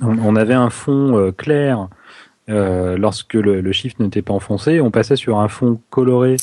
on, 0.00 0.34
avait 0.34 0.54
un 0.54 0.70
fond 0.70 1.16
euh, 1.16 1.30
clair 1.30 1.88
euh, 2.48 2.98
lorsque 2.98 3.34
le, 3.34 3.60
le 3.60 3.72
shift 3.72 4.00
n'était 4.00 4.22
pas 4.22 4.34
enfoncé, 4.34 4.80
on 4.80 4.90
passait 4.90 5.16
sur 5.16 5.38
un 5.38 5.48
fond 5.48 5.80
coloré 5.90 6.36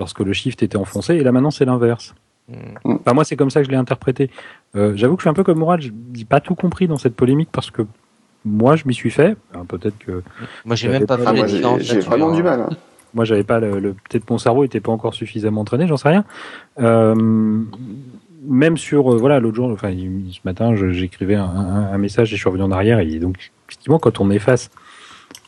lorsque 0.00 0.20
le 0.20 0.32
shift 0.32 0.64
était 0.64 0.76
enfoncé, 0.76 1.14
et 1.14 1.22
là 1.22 1.30
maintenant 1.30 1.52
c'est 1.52 1.66
l'inverse. 1.66 2.16
Mm. 2.48 2.54
Enfin, 2.84 3.12
moi 3.12 3.24
c'est 3.24 3.36
comme 3.36 3.50
ça 3.50 3.60
que 3.60 3.66
je 3.66 3.70
l'ai 3.70 3.76
interprété. 3.76 4.28
J'avoue 4.74 5.14
que 5.14 5.20
je 5.20 5.28
suis 5.28 5.30
un 5.30 5.34
peu 5.34 5.44
comme 5.44 5.58
Mourad, 5.58 5.80
j'ai 5.80 6.24
pas 6.24 6.40
tout 6.40 6.56
compris 6.56 6.88
dans 6.88 6.98
cette 6.98 7.14
polémique 7.14 7.50
parce 7.52 7.70
que 7.70 7.82
moi, 8.44 8.76
je 8.76 8.84
m'y 8.86 8.94
suis 8.94 9.10
fait. 9.10 9.36
Peut-être 9.68 9.98
que. 9.98 10.22
Moi, 10.64 10.76
j'ai 10.76 10.88
même 10.88 11.06
pas 11.06 11.16
fait 11.16 11.24
ah, 11.26 11.78
J'ai 11.80 12.00
vraiment 12.00 12.32
du 12.34 12.42
mal. 12.42 12.60
Hein. 12.60 12.70
Moi, 13.14 13.24
j'avais 13.24 13.44
pas 13.44 13.60
le, 13.60 13.94
peut-être 14.08 14.28
mon 14.28 14.38
cerveau 14.38 14.64
était 14.64 14.80
pas 14.80 14.90
encore 14.90 15.14
suffisamment 15.14 15.60
entraîné, 15.60 15.86
j'en 15.86 15.96
sais 15.96 16.08
rien. 16.08 16.24
Euh, 16.80 17.14
même 18.46 18.76
sur 18.76 19.12
euh, 19.12 19.16
voilà 19.16 19.38
l'autre 19.38 19.56
jour, 19.56 19.70
enfin 19.70 19.92
ce 19.92 20.40
matin, 20.44 20.74
j'écrivais 20.90 21.36
un, 21.36 21.44
un, 21.44 21.98
message 21.98 22.32
et 22.32 22.36
je 22.36 22.40
suis 22.40 22.48
revenu 22.48 22.64
en 22.64 22.72
arrière 22.72 22.98
et 22.98 23.18
donc 23.18 23.52
effectivement 23.68 23.98
quand 23.98 24.20
on 24.20 24.30
efface 24.30 24.70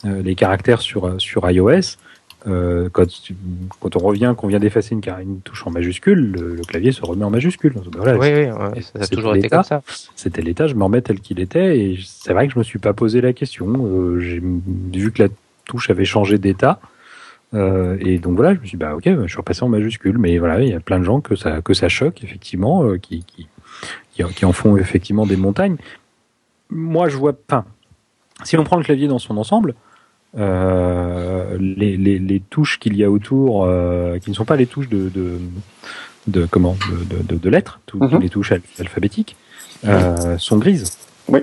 euh, 0.07 0.22
les 0.22 0.34
caractères 0.34 0.80
sur 0.80 1.20
sur 1.20 1.51
iOS, 1.51 1.99
euh, 2.47 2.89
quand, 2.93 3.07
quand 3.80 3.97
on 3.97 3.99
revient, 3.99 4.34
qu'on 4.37 4.47
vient 4.47 4.61
d'effacer 4.61 4.95
une, 4.95 5.03
une, 5.20 5.41
touche 5.41 5.66
en 5.66 5.70
majuscule, 5.70 6.32
le, 6.32 6.62
clavier 6.62 6.93
se 6.93 7.05
remet 7.05 7.24
en 7.24 7.30
majuscule. 7.30 7.74
Voilà, 7.97 8.16
oui, 8.18 8.28
oui, 8.32 8.82
ça 8.82 9.01
a 9.03 9.07
toujours 9.07 9.34
été 9.34 9.49
comme 9.49 9.64
ça. 9.64 9.82
C'était 10.14 10.43
l'état, 10.43 10.66
je 10.66 10.74
me 10.74 10.84
remets 10.84 11.03
tel 11.03 11.20
qu'il 11.20 11.41
était, 11.41 11.78
et 11.78 11.99
c'est 12.05 12.32
vrai 12.32 12.47
que 12.47 12.55
je 12.55 12.59
me 12.59 12.64
suis 12.64 12.78
pas 12.78 12.93
posé 12.93 13.20
la 13.20 13.32
question. 13.32 13.66
Euh, 13.68 14.20
J'ai 14.20 14.41
vu 14.41 15.12
que 15.12 15.24
la 15.24 15.28
touche 15.64 15.91
avait 15.91 16.05
changé 16.05 16.39
d'état, 16.39 16.78
euh, 17.55 17.97
et 18.01 18.18
donc 18.18 18.37
voilà, 18.37 18.55
je 18.55 18.61
me 18.61 18.64
suis 18.64 18.76
dit, 18.76 18.84
bah 18.84 18.95
ok, 18.95 19.05
je 19.05 19.26
suis 19.26 19.39
repassé 19.39 19.64
en 19.64 19.68
majuscule, 19.68 20.18
mais 20.18 20.39
voilà, 20.39 20.61
il 20.61 20.68
y 20.68 20.74
a 20.74 20.80
plein 20.80 21.01
de 21.01 21.05
gens 21.05 21.20
que 21.20 21.34
ça, 21.34 21.62
que 21.62 21.74
ça 21.74 21.89
choque, 21.89 22.22
effectivement, 22.22 22.97
qui, 22.99 23.24
qui, 23.24 23.49
qui, 24.14 24.24
qui, 24.24 24.45
en 24.45 24.53
font 24.53 24.76
effectivement 24.76 25.26
des 25.26 25.37
montagnes. 25.37 25.76
Moi, 26.70 27.09
je 27.09 27.16
vois, 27.16 27.34
enfin, 27.49 27.64
si 28.45 28.57
on 28.57 28.62
prend 28.62 28.76
le 28.76 28.84
clavier 28.84 29.09
dans 29.09 29.18
son 29.18 29.37
ensemble, 29.37 29.74
euh, 30.39 31.57
les, 31.59 31.97
les, 31.97 32.18
les, 32.18 32.41
touches 32.41 32.79
qu'il 32.79 32.97
y 32.97 33.05
a 33.05 33.11
autour, 33.11 33.64
euh, 33.64 34.18
qui 34.18 34.31
ne 34.31 34.35
sont 34.35 34.45
pas 34.45 34.57
les 34.57 34.66
touches 34.66 34.89
de, 34.89 35.09
de, 35.09 35.39
de 36.27 36.47
comment, 36.47 36.77
de, 37.11 37.22
de, 37.22 37.39
de 37.39 37.51
lettres, 37.51 37.81
toutes 37.87 38.03
mhm. 38.03 38.20
les 38.20 38.29
touches 38.29 38.53
alphabétiques, 38.79 39.37
euh, 39.87 40.37
sont 40.39 40.59
grises. 40.59 40.99
Oui. 41.29 41.41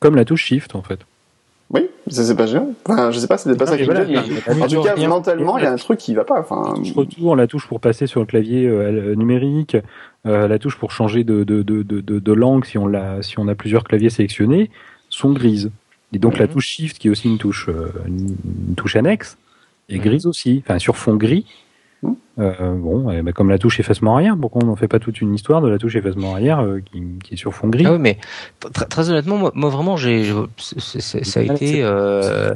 Comme 0.00 0.16
la 0.16 0.24
touche 0.24 0.44
Shift 0.44 0.74
en 0.74 0.82
fait. 0.82 1.00
Oui, 1.70 1.88
ça 2.06 2.22
c'est 2.22 2.36
pas 2.36 2.46
géant. 2.46 2.74
Enfin, 2.88 3.10
je 3.10 3.18
sais 3.18 3.26
pas, 3.26 3.38
c'est 3.38 3.56
pas 3.56 3.66
ça 3.66 3.76
qui 3.76 3.82
voilà, 3.82 4.04
mais 4.04 4.18
en 4.18 4.68
tout 4.68 4.82
cas, 4.82 4.94
mentalement, 5.08 5.58
il 5.58 5.64
y 5.64 5.66
a 5.66 5.72
un 5.72 5.76
truc 5.76 5.98
qui 5.98 6.14
va 6.14 6.24
pas. 6.24 6.38
Enfin, 6.38 6.74
retour, 6.94 7.34
la 7.34 7.48
touche 7.48 7.66
pour 7.66 7.80
passer 7.80 8.06
sur 8.06 8.20
le 8.20 8.26
clavier 8.26 8.68
euh, 8.68 9.16
numérique, 9.16 9.76
euh, 10.26 10.46
la 10.46 10.60
touche 10.60 10.76
pour 10.76 10.92
changer 10.92 11.24
de, 11.24 11.42
de, 11.42 11.62
de, 11.62 11.82
de, 11.82 12.00
de 12.00 12.32
langue 12.32 12.64
si 12.64 12.78
on, 12.78 12.94
a, 12.94 13.20
si 13.22 13.40
on 13.40 13.48
a 13.48 13.56
plusieurs 13.56 13.82
claviers 13.82 14.10
sélectionnés, 14.10 14.70
sont 15.08 15.32
grises. 15.32 15.72
Et 16.12 16.18
donc 16.18 16.38
la 16.38 16.46
mhm. 16.46 16.52
touche 16.52 16.66
Shift, 16.66 16.98
qui 16.98 17.08
est 17.08 17.10
aussi 17.10 17.28
une 17.28 17.38
touche, 17.38 17.68
euh, 17.68 17.92
une, 18.06 18.74
touche 18.76 18.96
annexe, 18.96 19.38
est 19.88 19.98
grise 19.98 20.26
aussi, 20.26 20.62
enfin 20.64 20.78
sur 20.78 20.96
fond 20.96 21.16
gris. 21.16 21.46
Mhm. 22.02 22.16
Euh, 22.38 22.74
bon, 22.74 23.22
bah, 23.22 23.32
comme 23.32 23.48
la 23.48 23.58
touche 23.58 23.80
effacement 23.80 24.16
arrière, 24.16 24.36
pourquoi 24.38 24.62
on 24.62 24.66
n'en 24.66 24.76
fait 24.76 24.88
pas 24.88 24.98
toute 24.98 25.20
une 25.20 25.34
histoire 25.34 25.62
de 25.62 25.68
la 25.68 25.78
touche 25.78 25.96
effacement 25.96 26.34
arrière 26.34 26.60
euh, 26.60 26.80
qui, 26.80 27.02
qui, 27.24 27.34
est 27.34 27.36
sur 27.36 27.54
fond 27.54 27.68
gris 27.68 27.84
ah 27.86 27.92
oui, 27.92 27.98
mais 27.98 28.18
très, 28.60 29.10
honnêtement, 29.10 29.36
moi, 29.36 29.52
moi 29.54 29.70
vraiment, 29.70 29.96
j'ai, 29.96 30.32
ça 30.58 31.40
a 31.40 31.42
été. 31.42 31.82
Euh, 31.82 32.54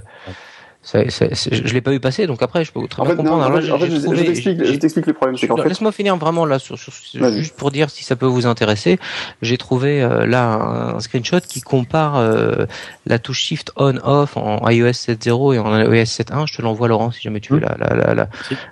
ça, 0.82 1.08
ça, 1.10 1.26
je 1.30 1.74
l'ai 1.74 1.82
pas 1.82 1.90
vu 1.90 2.00
passer, 2.00 2.26
donc 2.26 2.42
après 2.42 2.64
je 2.64 2.72
peux 2.72 2.80
très 2.88 3.04
bien 3.04 3.14
comprendre. 3.14 3.44
en 3.44 3.54
fait, 3.54 3.60
je, 3.60 4.76
t'explique 4.76 5.06
le 5.06 5.12
problème. 5.12 5.36
fait... 5.36 5.46
Laisse-moi 5.68 5.92
finir 5.92 6.16
vraiment 6.16 6.46
là, 6.46 6.58
sur, 6.58 6.78
sur, 6.78 6.90
juste 6.92 7.54
pour 7.54 7.70
dire 7.70 7.90
si 7.90 8.02
ça 8.02 8.16
peut 8.16 8.26
vous 8.26 8.46
intéresser. 8.46 8.98
J'ai 9.42 9.58
trouvé 9.58 10.02
euh, 10.02 10.24
là 10.24 10.94
un, 10.94 11.00
screenshot 11.00 11.40
qui 11.40 11.60
compare 11.60 12.16
euh, 12.16 12.64
la 13.04 13.18
touche 13.18 13.40
Shift 13.42 13.72
On/Off 13.76 14.38
en 14.38 14.66
iOS 14.70 14.92
7.0 14.92 15.54
et 15.54 15.58
en 15.58 15.78
iOS 15.80 16.04
7.1. 16.04 16.46
Je 16.46 16.56
te 16.56 16.62
l'envoie 16.62 16.88
Laurent 16.88 17.10
si 17.10 17.20
jamais 17.20 17.40
tu 17.40 17.52
veux 17.52 17.60
mmh. 17.60 17.76
la, 17.78 17.94
la, 17.94 18.14
la, 18.14 18.28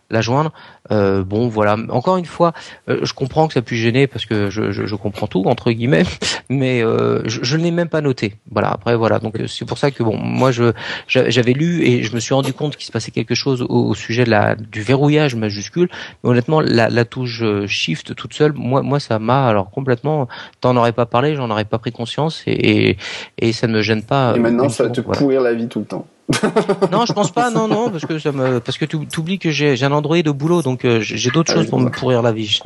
la, 0.09 0.21
joindre. 0.23 0.53
Euh, 0.91 1.23
bon, 1.23 1.49
voilà. 1.49 1.77
Encore 1.91 2.17
une 2.17 2.25
fois, 2.25 2.55
je 2.87 3.13
comprends 3.13 3.49
que 3.49 3.53
ça 3.53 3.61
puisse 3.61 3.81
gêner 3.81 4.07
parce 4.07 4.25
que 4.25 4.49
je, 4.49 4.73
je, 4.73 4.87
je 4.87 4.95
comprends 4.95 5.27
tout 5.27 5.45
entre 5.45 5.71
guillemets, 5.73 6.05
mais 6.49 6.81
je, 6.81 7.41
je 7.43 7.57
ne 7.59 7.65
l'ai 7.65 7.71
même 7.71 7.91
pas 7.91 8.01
noté. 8.01 8.37
Voilà. 8.51 8.71
Après, 8.71 8.97
voilà. 8.97 9.19
Donc 9.19 9.37
c'est 9.47 9.67
pour 9.67 9.77
ça 9.77 9.91
que 9.91 10.03
bon, 10.03 10.17
moi, 10.17 10.53
je 10.53 10.73
j'avais 11.07 11.53
lu 11.53 11.85
et 11.85 11.98
je 12.03 12.15
me 12.15 12.21
suis 12.21 12.35
rendu 12.35 12.53
compte 12.53 12.77
qu'il 12.77 12.87
se 12.87 12.93
passait 12.93 13.11
quelque 13.11 13.35
chose 13.35 13.65
au, 13.69 13.95
sujet 13.95 14.25
de 14.25 14.31
la 14.31 14.55
du 14.55 14.83
verrouillage 14.83 15.35
majuscule. 15.35 15.89
Mais 16.23 16.31
honnêtement, 16.31 16.61
la, 16.61 16.89
la 16.89 17.05
touche 17.05 17.43
Shift 17.67 18.15
toute 18.15 18.35
seule, 18.35 18.53
moi, 18.55 18.83
moi, 18.83 19.01
ça 19.01 19.19
m'a 19.19 19.47
alors 19.47 19.71
complètement. 19.71 20.29
T'en 20.61 20.77
aurais 20.77 20.93
pas 20.93 21.07
parlé, 21.07 21.37
j'en 21.37 21.51
aurais 21.51 21.65
pas 21.65 21.79
pris 21.79 21.93
conscience 21.93 22.43
et, 22.47 22.91
et, 22.91 22.97
et 23.39 23.53
ça 23.53 23.67
ne 23.67 23.75
me 23.75 23.83
gêne 23.83 24.03
pas. 24.03 24.35
Et 24.37 24.39
maintenant, 24.39 24.69
ça 24.69 24.85
va 24.85 24.91
te 24.91 25.01
pourrir 25.01 25.41
la 25.41 25.55
vie 25.55 25.69
tout 25.69 25.81
le 25.81 25.87
temps. 25.87 26.07
non, 26.93 27.07
je 27.07 27.13
pense 27.13 27.31
pas. 27.31 27.51
Non, 27.51 27.69
non, 27.69 27.91
parce 27.91 28.05
que 28.05 28.19
ça 28.19 28.33
me, 28.33 28.61
parce 28.61 28.77
que 28.77 28.85
tu 28.85 28.97
oublies 29.19 29.39
que 29.39 29.51
j'ai, 29.51 29.83
un 29.83 29.93
Android 29.93 30.19
au 30.27 30.35
boulot, 30.35 30.63
donc 30.63 30.85
euh, 30.85 31.01
j'ai 31.01 31.31
d'autres 31.31 31.53
ah 31.53 31.57
choses 31.57 31.69
pour 31.69 31.81
me 31.81 31.91
pourrir 31.91 32.23
la 32.23 32.33
vie. 32.33 32.61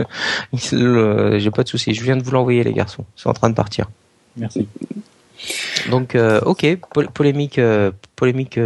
j'ai 0.53 1.51
pas 1.51 1.63
de 1.63 1.69
souci. 1.69 1.95
Je 1.95 2.03
viens 2.03 2.17
de 2.17 2.23
vous 2.23 2.33
l'envoyer, 2.33 2.65
les 2.65 2.73
garçons. 2.73 3.05
C'est 3.15 3.29
en 3.29 3.35
train 3.35 3.51
de 3.51 3.55
partir. 3.55 3.89
Merci. 4.37 4.67
Donc, 5.91 6.15
euh, 6.15 6.41
ok, 6.45 6.67
polémique, 7.15 7.59
euh, 7.59 7.91
polémique 8.17 8.59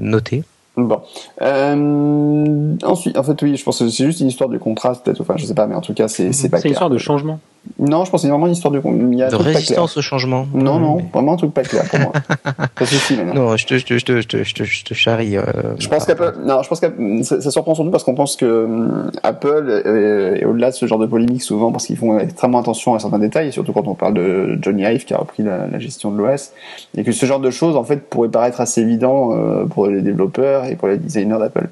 notée. 0.00 0.44
Bon. 0.76 1.02
Euh, 1.42 2.76
ensuite, 2.82 3.18
en 3.18 3.22
fait, 3.22 3.42
oui, 3.42 3.56
je 3.56 3.64
pense 3.64 3.78
que 3.78 3.88
c'est 3.88 4.04
juste 4.04 4.20
une 4.20 4.28
histoire 4.28 4.48
de 4.48 4.58
contraste, 4.58 5.04
peut-être. 5.04 5.20
Enfin, 5.20 5.34
je 5.36 5.44
sais 5.44 5.54
pas, 5.54 5.66
mais 5.66 5.74
en 5.74 5.80
tout 5.80 5.94
cas, 5.94 6.08
c'est 6.08 6.32
c'est 6.32 6.48
pas. 6.48 6.58
C'est 6.58 6.68
une 6.68 6.72
histoire 6.72 6.90
de 6.90 6.98
changement. 6.98 7.40
Non, 7.78 8.04
je 8.04 8.10
pense 8.10 8.20
que 8.20 8.26
c'est 8.26 8.30
vraiment 8.30 8.46
une 8.46 8.52
histoire 8.52 8.72
de. 8.72 8.80
Il 8.84 9.18
y 9.18 9.22
a 9.22 9.28
de 9.28 9.36
résistance 9.36 9.96
au 9.96 10.02
changement. 10.02 10.46
Non, 10.54 10.78
non, 10.78 10.98
vraiment 11.12 11.34
un 11.34 11.36
truc 11.36 11.52
pas 11.52 11.62
clair 11.62 11.84
pour 11.84 11.98
moi. 11.98 12.12
maintenant. 13.16 13.34
Non, 13.34 13.56
je 13.56 13.66
te, 13.66 13.78
je 13.78 13.84
te, 13.84 13.98
je 13.98 14.04
te, 14.04 14.18
je 14.20 14.54
te, 14.54 14.64
je 14.64 14.84
te, 14.84 14.94
charrie. 14.94 15.36
Euh, 15.36 15.42
je 15.78 15.88
pense 15.88 16.04
qu'Apple, 16.06 16.36
non, 16.42 16.62
je 16.62 16.68
pense 16.68 16.80
que 16.80 17.22
ça, 17.22 17.40
ça, 17.40 17.50
surprend 17.50 17.74
surtout 17.74 17.90
parce 17.90 18.04
qu'on 18.04 18.14
pense 18.14 18.36
que 18.36 18.44
euh, 18.46 19.10
Apple 19.22 19.82
est, 19.84 20.44
au-delà 20.44 20.70
de 20.70 20.74
ce 20.74 20.86
genre 20.86 20.98
de 20.98 21.06
polémique 21.06 21.42
souvent 21.42 21.70
parce 21.70 21.86
qu'ils 21.86 21.96
font 21.96 22.18
extrêmement 22.18 22.60
attention 22.60 22.94
à 22.94 22.98
certains 22.98 23.18
détails, 23.18 23.52
surtout 23.52 23.72
quand 23.72 23.86
on 23.86 23.94
parle 23.94 24.14
de 24.14 24.58
Johnny 24.60 24.82
Ive 24.82 25.04
qui 25.04 25.14
a 25.14 25.18
repris 25.18 25.42
la, 25.42 25.66
la 25.66 25.78
gestion 25.78 26.10
de 26.10 26.18
l'OS, 26.18 26.52
et 26.96 27.04
que 27.04 27.12
ce 27.12 27.26
genre 27.26 27.40
de 27.40 27.50
choses 27.50 27.76
en 27.76 27.84
fait 27.84 28.08
pourrait 28.08 28.30
paraître 28.30 28.60
assez 28.60 28.80
évident 28.80 29.32
euh, 29.32 29.66
pour 29.66 29.86
les 29.86 30.02
développeurs 30.02 30.64
et 30.64 30.76
pour 30.76 30.88
les 30.88 30.96
designers 30.96 31.38
d'Apple 31.38 31.68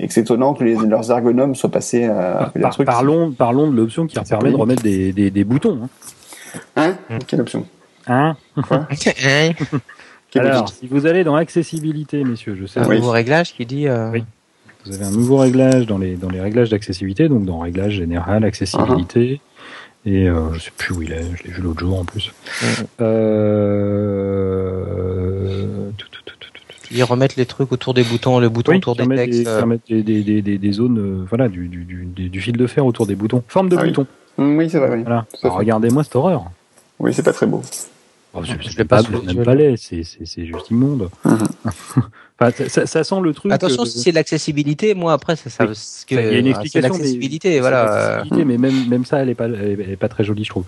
et 0.00 0.06
que 0.06 0.12
c'est 0.12 0.20
étonnant 0.20 0.54
que 0.54 0.64
les, 0.64 0.74
leurs 0.74 1.10
ergonomes 1.10 1.54
soient 1.54 1.70
passés 1.70 2.04
à 2.04 2.52
Par, 2.60 2.72
trucs. 2.72 2.86
Parlons, 2.86 3.32
parlons 3.32 3.70
de 3.70 3.76
l'option 3.76 4.06
qui 4.06 4.18
permet 4.20 4.50
de 4.50 4.56
remettre 4.56 4.82
des, 4.82 5.12
des, 5.12 5.30
des 5.30 5.44
boutons. 5.44 5.88
Hein, 6.76 6.96
hein 7.10 7.18
Quelle 7.26 7.40
option 7.40 7.66
Hein 8.06 8.36
Alors, 10.34 10.68
si 10.68 10.86
vous 10.86 11.06
allez 11.06 11.24
dans 11.24 11.34
accessibilité, 11.34 12.22
messieurs, 12.22 12.56
je 12.60 12.66
sais. 12.66 12.80
Un 12.80 12.88
nouveau 12.88 13.10
réglage 13.10 13.54
qui 13.54 13.66
dit. 13.66 13.88
Euh... 13.88 14.10
Oui. 14.10 14.24
Vous 14.84 14.94
avez 14.94 15.04
un 15.04 15.10
nouveau 15.10 15.38
réglage 15.38 15.86
dans 15.86 15.98
les 15.98 16.14
dans 16.16 16.30
les 16.30 16.40
réglages 16.40 16.70
d'accessibilité, 16.70 17.28
donc 17.28 17.44
dans 17.44 17.58
réglage 17.58 17.94
général, 17.94 18.44
accessibilité. 18.44 19.34
Uh-huh. 19.34 19.40
Et 20.06 20.28
euh, 20.28 20.52
je 20.54 20.60
sais 20.60 20.70
plus 20.76 20.94
où 20.94 21.02
il 21.02 21.12
est, 21.12 21.24
je 21.36 21.42
l'ai 21.44 21.50
vu 21.50 21.60
l'autre 21.60 21.80
jour 21.80 21.98
en 21.98 22.04
plus. 22.04 22.32
Euh, 23.00 23.08
tout, 25.16 25.17
ils 26.90 27.04
remettent 27.04 27.36
les 27.36 27.46
trucs 27.46 27.72
autour 27.72 27.94
des 27.94 28.02
boutons, 28.02 28.38
le 28.38 28.48
bouton 28.48 28.76
autour 28.76 28.96
des 28.96 29.06
textes. 29.06 29.44
Des, 29.44 29.60
remettent 29.60 29.88
des, 29.88 30.02
des, 30.02 30.42
des, 30.42 30.58
des, 30.58 30.72
zones, 30.72 30.98
euh, 30.98 31.26
voilà, 31.28 31.48
du, 31.48 31.68
du, 31.68 31.84
du, 31.84 32.28
du, 32.28 32.40
fil 32.40 32.56
de 32.56 32.66
fer 32.66 32.84
autour 32.84 33.06
des 33.06 33.14
boutons. 33.14 33.42
Forme 33.48 33.68
de 33.68 33.76
ah 33.76 33.84
bouton. 33.84 34.06
Oui, 34.38 34.70
c'est 34.70 34.78
vrai. 34.78 34.90
Oui. 34.96 35.02
Voilà. 35.02 35.26
Regardez-moi 35.42 36.04
cette 36.04 36.16
horreur. 36.16 36.44
Oui, 36.98 37.12
c'est 37.14 37.22
pas 37.22 37.32
très 37.32 37.46
beau. 37.46 37.62
Oh, 38.34 38.40
je 38.44 38.82
pas, 38.82 39.02
même 39.24 39.42
pas 39.42 39.54
laid, 39.54 39.76
c'est 39.76 40.02
juste 40.44 40.70
immonde. 40.70 41.08
Mhm. 41.24 41.38
enfin, 42.40 42.68
ça, 42.68 42.86
ça, 42.86 43.02
sent 43.02 43.20
le 43.22 43.32
truc. 43.32 43.50
Attention, 43.50 43.86
si 43.86 44.00
c'est 44.00 44.12
l'accessibilité, 44.12 44.94
moi 44.94 45.14
après, 45.14 45.34
ça, 45.34 45.48
ça, 45.48 45.64
il 46.10 46.16
y 46.16 46.18
a 46.18 46.38
une 46.38 46.46
explication. 46.46 46.92
L'accessibilité, 46.92 47.58
voilà. 47.60 48.24
Mais 48.30 48.58
même, 48.58 48.88
même 48.88 49.04
ça, 49.06 49.18
elle 49.18 49.30
est 49.30 49.34
pas, 49.34 49.46
elle 49.46 49.80
est 49.80 49.96
pas 49.96 50.08
très 50.08 50.24
jolie, 50.24 50.44
je 50.44 50.50
trouve. 50.50 50.64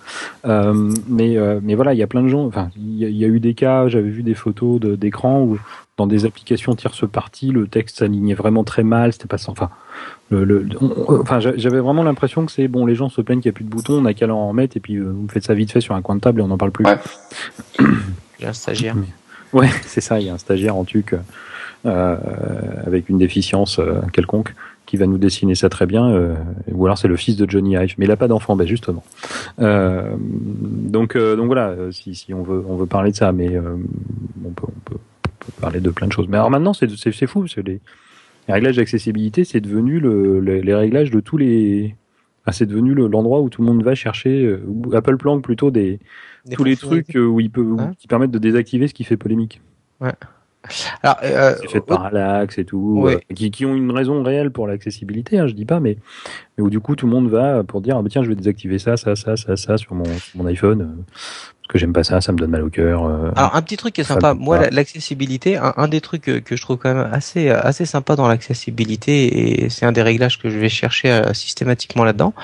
Euh, 0.46 0.90
mais, 1.06 1.36
euh, 1.36 1.60
mais 1.62 1.74
voilà, 1.74 1.92
il 1.92 1.98
y 1.98 2.02
a 2.02 2.06
plein 2.06 2.22
de 2.22 2.28
gens. 2.28 2.46
Enfin, 2.46 2.70
il 2.76 3.02
y, 3.02 3.18
y, 3.18 3.24
a 3.24 3.28
eu 3.28 3.40
des 3.40 3.52
cas. 3.52 3.88
J'avais 3.88 4.08
vu 4.08 4.22
des 4.22 4.34
photos 4.34 4.80
d'écran 4.80 5.42
où 5.42 5.58
dans 6.01 6.07
des 6.07 6.24
applications 6.24 6.74
tierce 6.74 7.07
partie, 7.07 7.51
le 7.51 7.66
texte 7.66 7.98
s'alignait 7.98 8.34
vraiment 8.34 8.64
très 8.64 8.82
mal. 8.82 9.12
C'était 9.12 9.28
pas 9.28 9.36
sans. 9.36 9.53
Enfin, 9.53 9.68
le, 10.30 10.66
enfin, 11.09 11.40
j'avais 11.40 11.80
vraiment 11.80 12.03
l'impression 12.03 12.46
que 12.46 12.53
c'est 12.53 12.68
bon. 12.68 12.86
Les 12.86 12.94
gens 12.94 13.11
se 13.11 13.20
plaignent 13.20 13.40
qu'il 13.40 13.51
n'y 13.51 13.55
a 13.55 13.57
plus 13.57 13.64
de 13.64 13.70
boutons, 13.70 14.01
on 14.01 14.07
a 14.07 14.14
qu'à 14.14 14.26
en 14.28 14.48
remettre 14.48 14.78
et 14.78 14.80
puis 14.80 14.96
euh, 14.96 15.12
vous 15.14 15.28
faites 15.28 15.44
ça 15.44 15.53
vite 15.53 15.72
fait 15.72 15.82
sur 15.82 15.94
un 15.94 16.01
coin 16.01 16.14
de 16.14 16.20
table 16.20 16.40
et 16.40 16.42
on 16.42 16.48
n'en 16.48 16.57
parle 16.57 16.70
plus. 16.70 16.86
Ouais. 16.86 16.98
Il 18.38 18.42
y 18.42 18.46
a 18.46 18.51
un 18.51 18.55
stagiaire. 18.55 18.96
Ouais, 19.53 19.68
c'est 19.84 20.01
ça. 20.01 20.20
Il 20.20 20.26
y 20.26 20.30
a 20.30 20.34
un 20.34 20.38
stagiaire 20.38 20.76
en 20.76 20.84
tuc 20.84 21.12
euh, 21.84 22.16
avec 22.86 23.09
une 23.09 23.18
déficience 23.18 23.80
euh, 23.80 24.01
quelconque 24.12 24.55
qui 24.86 24.96
va 24.96 25.07
nous 25.07 25.18
dessiner 25.18 25.57
ça 25.57 25.68
très 25.68 25.86
bien, 25.86 26.09
euh, 26.09 26.34
ou 26.70 26.84
alors 26.84 26.98
c'est 26.98 27.09
le 27.09 27.16
fils 27.16 27.36
de 27.36 27.51
Johnny 27.51 27.74
Ive, 27.74 27.94
mais 27.98 28.05
il 28.05 28.11
a 28.11 28.16
pas 28.16 28.28
d'enfant, 28.28 28.55
ben 28.55 28.66
justement. 28.66 29.03
Euh, 29.61 30.14
donc, 30.16 31.16
donc 31.16 31.46
voilà, 31.46 31.74
si, 31.90 32.14
si 32.14 32.32
on 32.32 32.42
veut 32.42 32.64
on 32.68 32.76
veut 32.76 32.86
parler 32.86 33.11
de 33.11 33.16
ça, 33.16 33.32
mais 33.32 33.59
on 33.59 34.51
peut, 34.51 34.66
on 34.68 34.80
peut 34.84 34.96
parler 35.61 35.80
de 35.80 35.91
plein 35.91 36.07
de 36.07 36.12
choses. 36.12 36.28
Mais 36.28 36.36
alors 36.36 36.51
maintenant, 36.51 36.72
c'est 36.72 37.26
fou, 37.26 37.47
c'est 37.47 37.66
les, 37.66 37.80
les, 38.49 38.55
réglages 38.55 38.76
d'accessibilité, 38.76 39.45
c'est 39.45 39.61
devenu 39.61 40.01
le, 40.01 40.41
les, 40.41 40.74
réglages 40.74 41.11
de 41.11 41.20
tous 41.20 41.36
les. 41.36 41.97
c'est 42.51 42.66
devenu 42.66 42.95
l'endroit 42.95 43.41
où 43.41 43.49
tout 43.49 43.62
le 43.62 43.68
monde 43.68 43.82
va 43.82 43.95
chercher, 43.95 44.45
euh, 44.45 44.62
Apple 44.93 45.16
planque 45.16 45.43
plutôt 45.43 45.70
des, 45.70 46.01
tous 46.53 46.64
les 46.64 46.76
trucs 46.76 47.16
euh, 47.16 47.26
où 47.26 47.41
il 47.41 47.51
peut, 47.51 47.76
qui 47.99 48.07
permettent 48.07 48.30
de 48.30 48.38
désactiver 48.38 48.88
ce 48.88 48.95
qui 48.95 49.05
fait 49.05 49.16
polémique. 49.16 49.61
Ouais. 50.01 50.12
Alors, 51.03 51.16
euh, 51.22 51.55
c'est 51.61 51.70
fait 51.70 51.80
par 51.80 52.11
et 52.14 52.64
tout, 52.64 53.07
euh, 53.07 53.18
qui, 53.34 53.51
qui, 53.51 53.64
ont 53.64 53.74
une 53.74 53.91
raison 53.91 54.22
réelle 54.22 54.51
pour 54.51 54.66
l'accessibilité, 54.66 55.38
hein, 55.38 55.47
je 55.47 55.55
dis 55.55 55.64
pas, 55.64 55.80
mais, 55.80 55.97
mais 56.57 56.64
où 56.64 56.68
du 56.68 56.80
coup 56.80 56.97
tout 56.97 57.07
le 57.07 57.12
monde 57.12 57.28
va 57.28 57.64
pour 57.64 57.80
dire 57.80 57.97
ah, 57.97 58.03
bah, 58.03 58.09
tiens 58.11 58.22
je 58.22 58.28
vais 58.28 58.34
désactiver 58.34 58.78
ça, 58.78 58.99
ça, 58.99 59.16
ça, 59.16 59.36
ça, 59.36 59.57
ça 59.57 59.78
sur 59.78 59.95
mon, 59.95 60.05
mon 60.34 60.45
iPhone 60.47 61.05
que 61.70 61.78
j'aime 61.78 61.92
pas 61.92 62.02
ça, 62.02 62.20
ça 62.20 62.32
me 62.32 62.38
donne 62.38 62.50
mal 62.50 62.62
au 62.62 62.68
cœur. 62.68 63.04
Euh, 63.04 63.30
Alors 63.36 63.54
un 63.54 63.62
petit 63.62 63.76
truc 63.76 63.94
qui 63.94 64.00
est 64.00 64.04
sympa, 64.04 64.34
moi 64.34 64.68
l'accessibilité, 64.70 65.56
un, 65.56 65.88
des 65.88 66.00
trucs 66.00 66.22
que, 66.22 66.56
je 66.56 66.60
trouve 66.62 66.78
quand 66.78 66.92
même 66.92 67.08
assez 67.12 67.48
assez 67.50 67.86
sympa 67.86 68.16
dans 68.16 68.26
l'accessibilité 68.26 69.62
et 69.64 69.70
c'est 69.70 69.86
un 69.86 69.92
des 69.92 70.02
réglages 70.02 70.38
que 70.38 70.50
je 70.50 70.58
vais 70.58 70.68
chercher 70.68 71.10
euh, 71.10 71.32
systématiquement 71.32 72.04
là-dedans. 72.04 72.34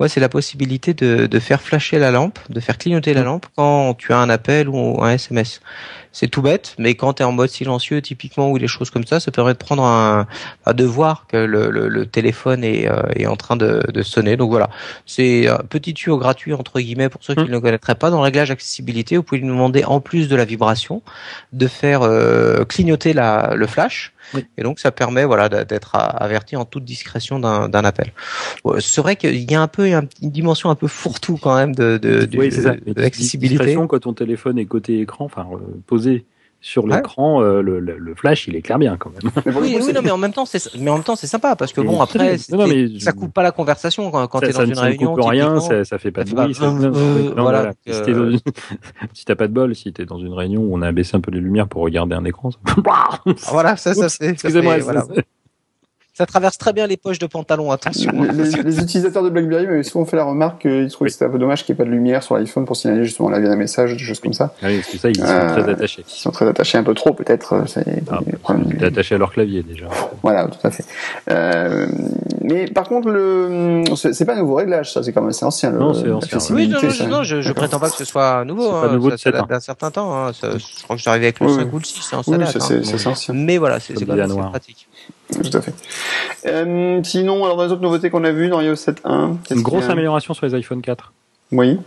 Moi 0.00 0.08
c'est 0.08 0.20
la 0.20 0.28
possibilité 0.28 0.94
de, 0.94 1.26
de 1.26 1.38
faire 1.38 1.62
flasher 1.62 1.98
la 1.98 2.10
lampe, 2.10 2.38
de 2.48 2.58
faire 2.58 2.76
clignoter 2.76 3.14
la 3.14 3.22
mmh. 3.22 3.24
lampe 3.24 3.46
quand 3.56 3.94
tu 3.94 4.12
as 4.12 4.18
un 4.18 4.28
appel 4.28 4.68
ou 4.68 5.02
un 5.02 5.12
SMS 5.12 5.60
c'est 6.12 6.28
tout 6.28 6.42
bête, 6.42 6.74
mais 6.78 6.94
quand 6.94 7.14
tu 7.14 7.22
es 7.22 7.26
en 7.26 7.32
mode 7.32 7.48
silencieux, 7.48 8.02
typiquement, 8.02 8.50
ou 8.50 8.58
des 8.58 8.68
choses 8.68 8.90
comme 8.90 9.06
ça, 9.06 9.18
ça 9.18 9.30
permet 9.30 9.54
de 9.54 9.58
prendre 9.58 9.82
un, 9.84 10.26
de 10.72 10.84
voir 10.84 11.26
que 11.26 11.36
le, 11.36 11.70
le, 11.70 12.06
téléphone 12.06 12.64
est, 12.64 12.88
euh, 12.88 13.02
est 13.16 13.26
en 13.26 13.36
train 13.36 13.56
de, 13.56 13.82
de, 13.92 14.02
sonner. 14.02 14.36
Donc 14.36 14.50
voilà, 14.50 14.68
c'est 15.06 15.48
un 15.48 15.58
petit 15.68 15.94
tuyau 15.94 16.18
gratuit 16.18 16.52
entre 16.52 16.80
guillemets 16.80 17.08
pour 17.08 17.22
ceux 17.24 17.34
qui 17.34 17.40
mmh. 17.40 17.46
ne 17.46 17.50
le 17.50 17.60
connaîtraient 17.60 17.94
pas. 17.94 18.10
Dans 18.10 18.18
le 18.18 18.24
réglage 18.24 18.50
accessibilité, 18.50 19.16
vous 19.16 19.22
pouvez 19.22 19.40
lui 19.40 19.48
demander 19.48 19.84
en 19.84 20.00
plus 20.00 20.28
de 20.28 20.36
la 20.36 20.44
vibration 20.44 21.02
de 21.52 21.66
faire 21.66 22.02
euh, 22.02 22.64
clignoter 22.64 23.14
la, 23.14 23.54
le 23.54 23.66
flash 23.66 24.12
et 24.56 24.62
donc 24.62 24.78
ça 24.78 24.90
permet 24.90 25.24
voilà 25.24 25.48
d'être 25.48 25.94
averti 25.94 26.56
en 26.56 26.64
toute 26.64 26.84
discrétion 26.84 27.38
d'un 27.38 27.84
appel. 27.84 28.12
C'est 28.80 29.00
vrai 29.00 29.16
qu'il 29.16 29.50
y 29.50 29.54
a 29.54 29.62
un 29.62 29.68
peu 29.68 29.86
une 29.86 30.30
dimension 30.30 30.70
un 30.70 30.74
peu 30.74 30.86
fourre-tout 30.86 31.38
quand 31.40 31.56
même 31.56 31.74
de, 31.74 31.98
de, 31.98 32.28
oui, 32.36 32.50
de, 32.50 33.00
l'accessibilité. 33.00 33.76
quand 33.88 33.98
ton 33.98 34.14
téléphone 34.14 34.58
est 34.58 34.66
côté 34.66 35.00
écran, 35.00 35.24
enfin 35.24 35.46
euh, 35.52 35.58
posé 35.86 36.24
sur 36.62 36.86
l'écran, 36.86 37.42
euh, 37.42 37.60
le, 37.60 37.80
le, 37.80 38.14
flash, 38.14 38.46
il 38.46 38.54
éclaire 38.54 38.78
bien 38.78 38.96
quand 38.96 39.10
même. 39.10 39.32
oui, 39.60 39.76
oui, 39.82 39.92
non, 39.92 40.00
mais 40.02 40.12
en 40.12 40.16
même 40.16 40.32
temps, 40.32 40.46
c'est, 40.46 40.74
mais 40.78 40.90
en 40.90 40.94
même 40.94 41.02
temps, 41.02 41.16
c'est 41.16 41.26
sympa 41.26 41.56
parce 41.56 41.72
que 41.72 41.80
bon, 41.80 42.00
après, 42.00 42.36
non, 42.50 42.68
mais 42.68 43.00
ça 43.00 43.12
coupe 43.12 43.34
pas 43.34 43.42
la 43.42 43.50
conversation 43.50 44.10
quand, 44.12 44.28
quand 44.28 44.40
t'es 44.40 44.52
dans 44.52 44.64
une 44.64 44.78
réunion. 44.78 45.16
Ça 45.16 45.22
coupe 45.22 45.30
rien, 45.30 45.60
ça, 45.60 45.84
ça 45.84 45.98
fait 45.98 46.12
pas 46.12 46.22
de 46.22 46.30
bruit. 46.30 46.56
Euh, 46.62 47.34
voilà. 47.36 47.72
Euh, 47.88 48.36
si 49.12 49.24
t'as 49.24 49.34
pas 49.34 49.48
de 49.48 49.52
bol, 49.52 49.74
si 49.74 49.92
t'es 49.92 50.04
dans 50.04 50.18
une 50.18 50.32
réunion 50.32 50.62
où 50.62 50.76
on 50.76 50.82
a 50.82 50.92
baissé 50.92 51.16
un 51.16 51.20
peu 51.20 51.32
les 51.32 51.40
lumières 51.40 51.66
pour 51.66 51.82
regarder 51.82 52.14
un 52.14 52.24
écran, 52.24 52.52
ça... 52.52 52.58
voilà, 53.50 53.76
ça, 53.76 53.92
ça, 53.94 54.08
c'est. 54.08 54.28
Excusez-moi. 54.28 54.78
Voilà. 54.78 55.04
Ça 56.14 56.26
traverse 56.26 56.58
très 56.58 56.74
bien 56.74 56.86
les 56.86 56.98
poches 56.98 57.18
de 57.18 57.26
pantalon, 57.26 57.70
attention. 57.70 58.12
Les, 58.34 58.78
utilisateurs 58.78 59.22
de 59.22 59.30
BlackBerry 59.30 59.66
m'avaient 59.66 59.82
souvent 59.82 60.04
fait 60.04 60.16
la 60.16 60.24
remarque 60.24 60.60
qu'ils 60.60 60.90
trouvaient 60.90 61.08
que 61.08 61.14
c'était 61.14 61.24
un 61.24 61.30
peu 61.30 61.38
dommage 61.38 61.64
qu'il 61.64 61.74
n'y 61.74 61.76
ait 61.78 61.84
pas 61.84 61.88
de 61.88 61.94
lumière 61.94 62.22
sur 62.22 62.36
l'iPhone 62.36 62.66
pour 62.66 62.76
signaler 62.76 63.04
justement 63.04 63.30
la 63.30 63.40
vie 63.40 63.48
d'un 63.48 63.56
message, 63.56 63.96
des 63.96 64.04
choses 64.04 64.20
comme 64.20 64.34
ça. 64.34 64.52
Ah 64.62 64.66
oui, 64.66 64.76
parce 64.76 64.88
que 64.88 64.98
ça, 64.98 65.08
ils 65.08 65.16
sont 65.16 65.24
euh, 65.24 65.52
très 65.52 65.72
attachés. 65.72 66.04
Ils 66.06 66.20
sont 66.20 66.30
très 66.30 66.46
attachés, 66.46 66.76
un 66.76 66.82
peu 66.82 66.92
trop 66.92 67.14
peut-être. 67.14 67.54
Euh, 67.54 67.62
c'est 67.66 67.86
ah, 68.10 68.20
attachés 68.82 69.14
à 69.14 69.18
leur 69.18 69.32
clavier 69.32 69.62
déjà. 69.62 69.86
Voilà, 70.22 70.48
tout 70.48 70.66
à 70.66 70.70
fait. 70.70 70.84
Euh, 71.30 71.86
mais 72.42 72.66
par 72.66 72.88
contre, 72.88 73.08
le 73.08 73.82
c'est 73.94 74.26
pas 74.26 74.34
un 74.34 74.40
nouveau 74.40 74.56
réglage, 74.56 74.92
ça, 74.92 75.02
c'est 75.02 75.14
quand 75.14 75.22
même 75.22 75.30
assez 75.30 75.46
ancien. 75.46 75.70
Le, 75.70 75.78
non, 75.78 75.94
c'est 75.94 76.34
ancien. 76.34 76.54
Oui, 76.54 76.68
non, 76.68 76.78
non, 76.82 77.08
non, 77.08 77.22
je, 77.22 77.40
je 77.40 77.52
prétends 77.54 77.80
pas 77.80 77.88
que 77.88 77.96
ce 77.96 78.04
soit 78.04 78.44
nouveau. 78.44 78.70
Hein, 78.70 78.82
pas 78.82 78.92
nouveau 78.92 79.10
ça, 79.12 79.16
ça 79.16 79.30
date 79.30 79.48
d'un 79.48 79.60
certain 79.60 79.90
temps. 79.90 80.14
Hein. 80.14 80.32
Ça, 80.34 80.50
je 80.58 80.82
crois 80.82 80.96
que 80.96 81.08
arrivé 81.08 81.26
avec 81.26 81.40
le 81.40 81.46
oui, 81.46 81.54
5 81.54 81.72
ou 81.72 81.78
le 81.78 81.84
6. 81.84 82.12
Hein, 82.12 82.22
ça 82.22 82.32
oui, 82.32 82.82
c'est 82.84 83.06
hein. 83.06 83.10
ancien. 83.10 83.32
Mais 83.32 83.56
voilà, 83.56 83.80
c'est 83.80 83.94
quand 83.94 84.14
même 84.14 84.50
pratique. 84.50 84.86
Tout 85.32 85.56
à 85.56 85.60
fait. 85.60 85.74
Euh, 86.46 87.00
sinon, 87.04 87.44
alors 87.44 87.56
dans 87.56 87.64
les 87.64 87.72
autres 87.72 87.82
nouveautés 87.82 88.10
qu'on 88.10 88.24
a 88.24 88.32
vues 88.32 88.48
dans 88.48 88.60
iOS 88.60 88.74
7.1, 88.74 89.36
une 89.50 89.62
grosse 89.62 89.88
amélioration 89.88 90.34
sur 90.34 90.46
les 90.46 90.54
iPhone 90.54 90.82
4. 90.82 91.12
Oui. 91.52 91.78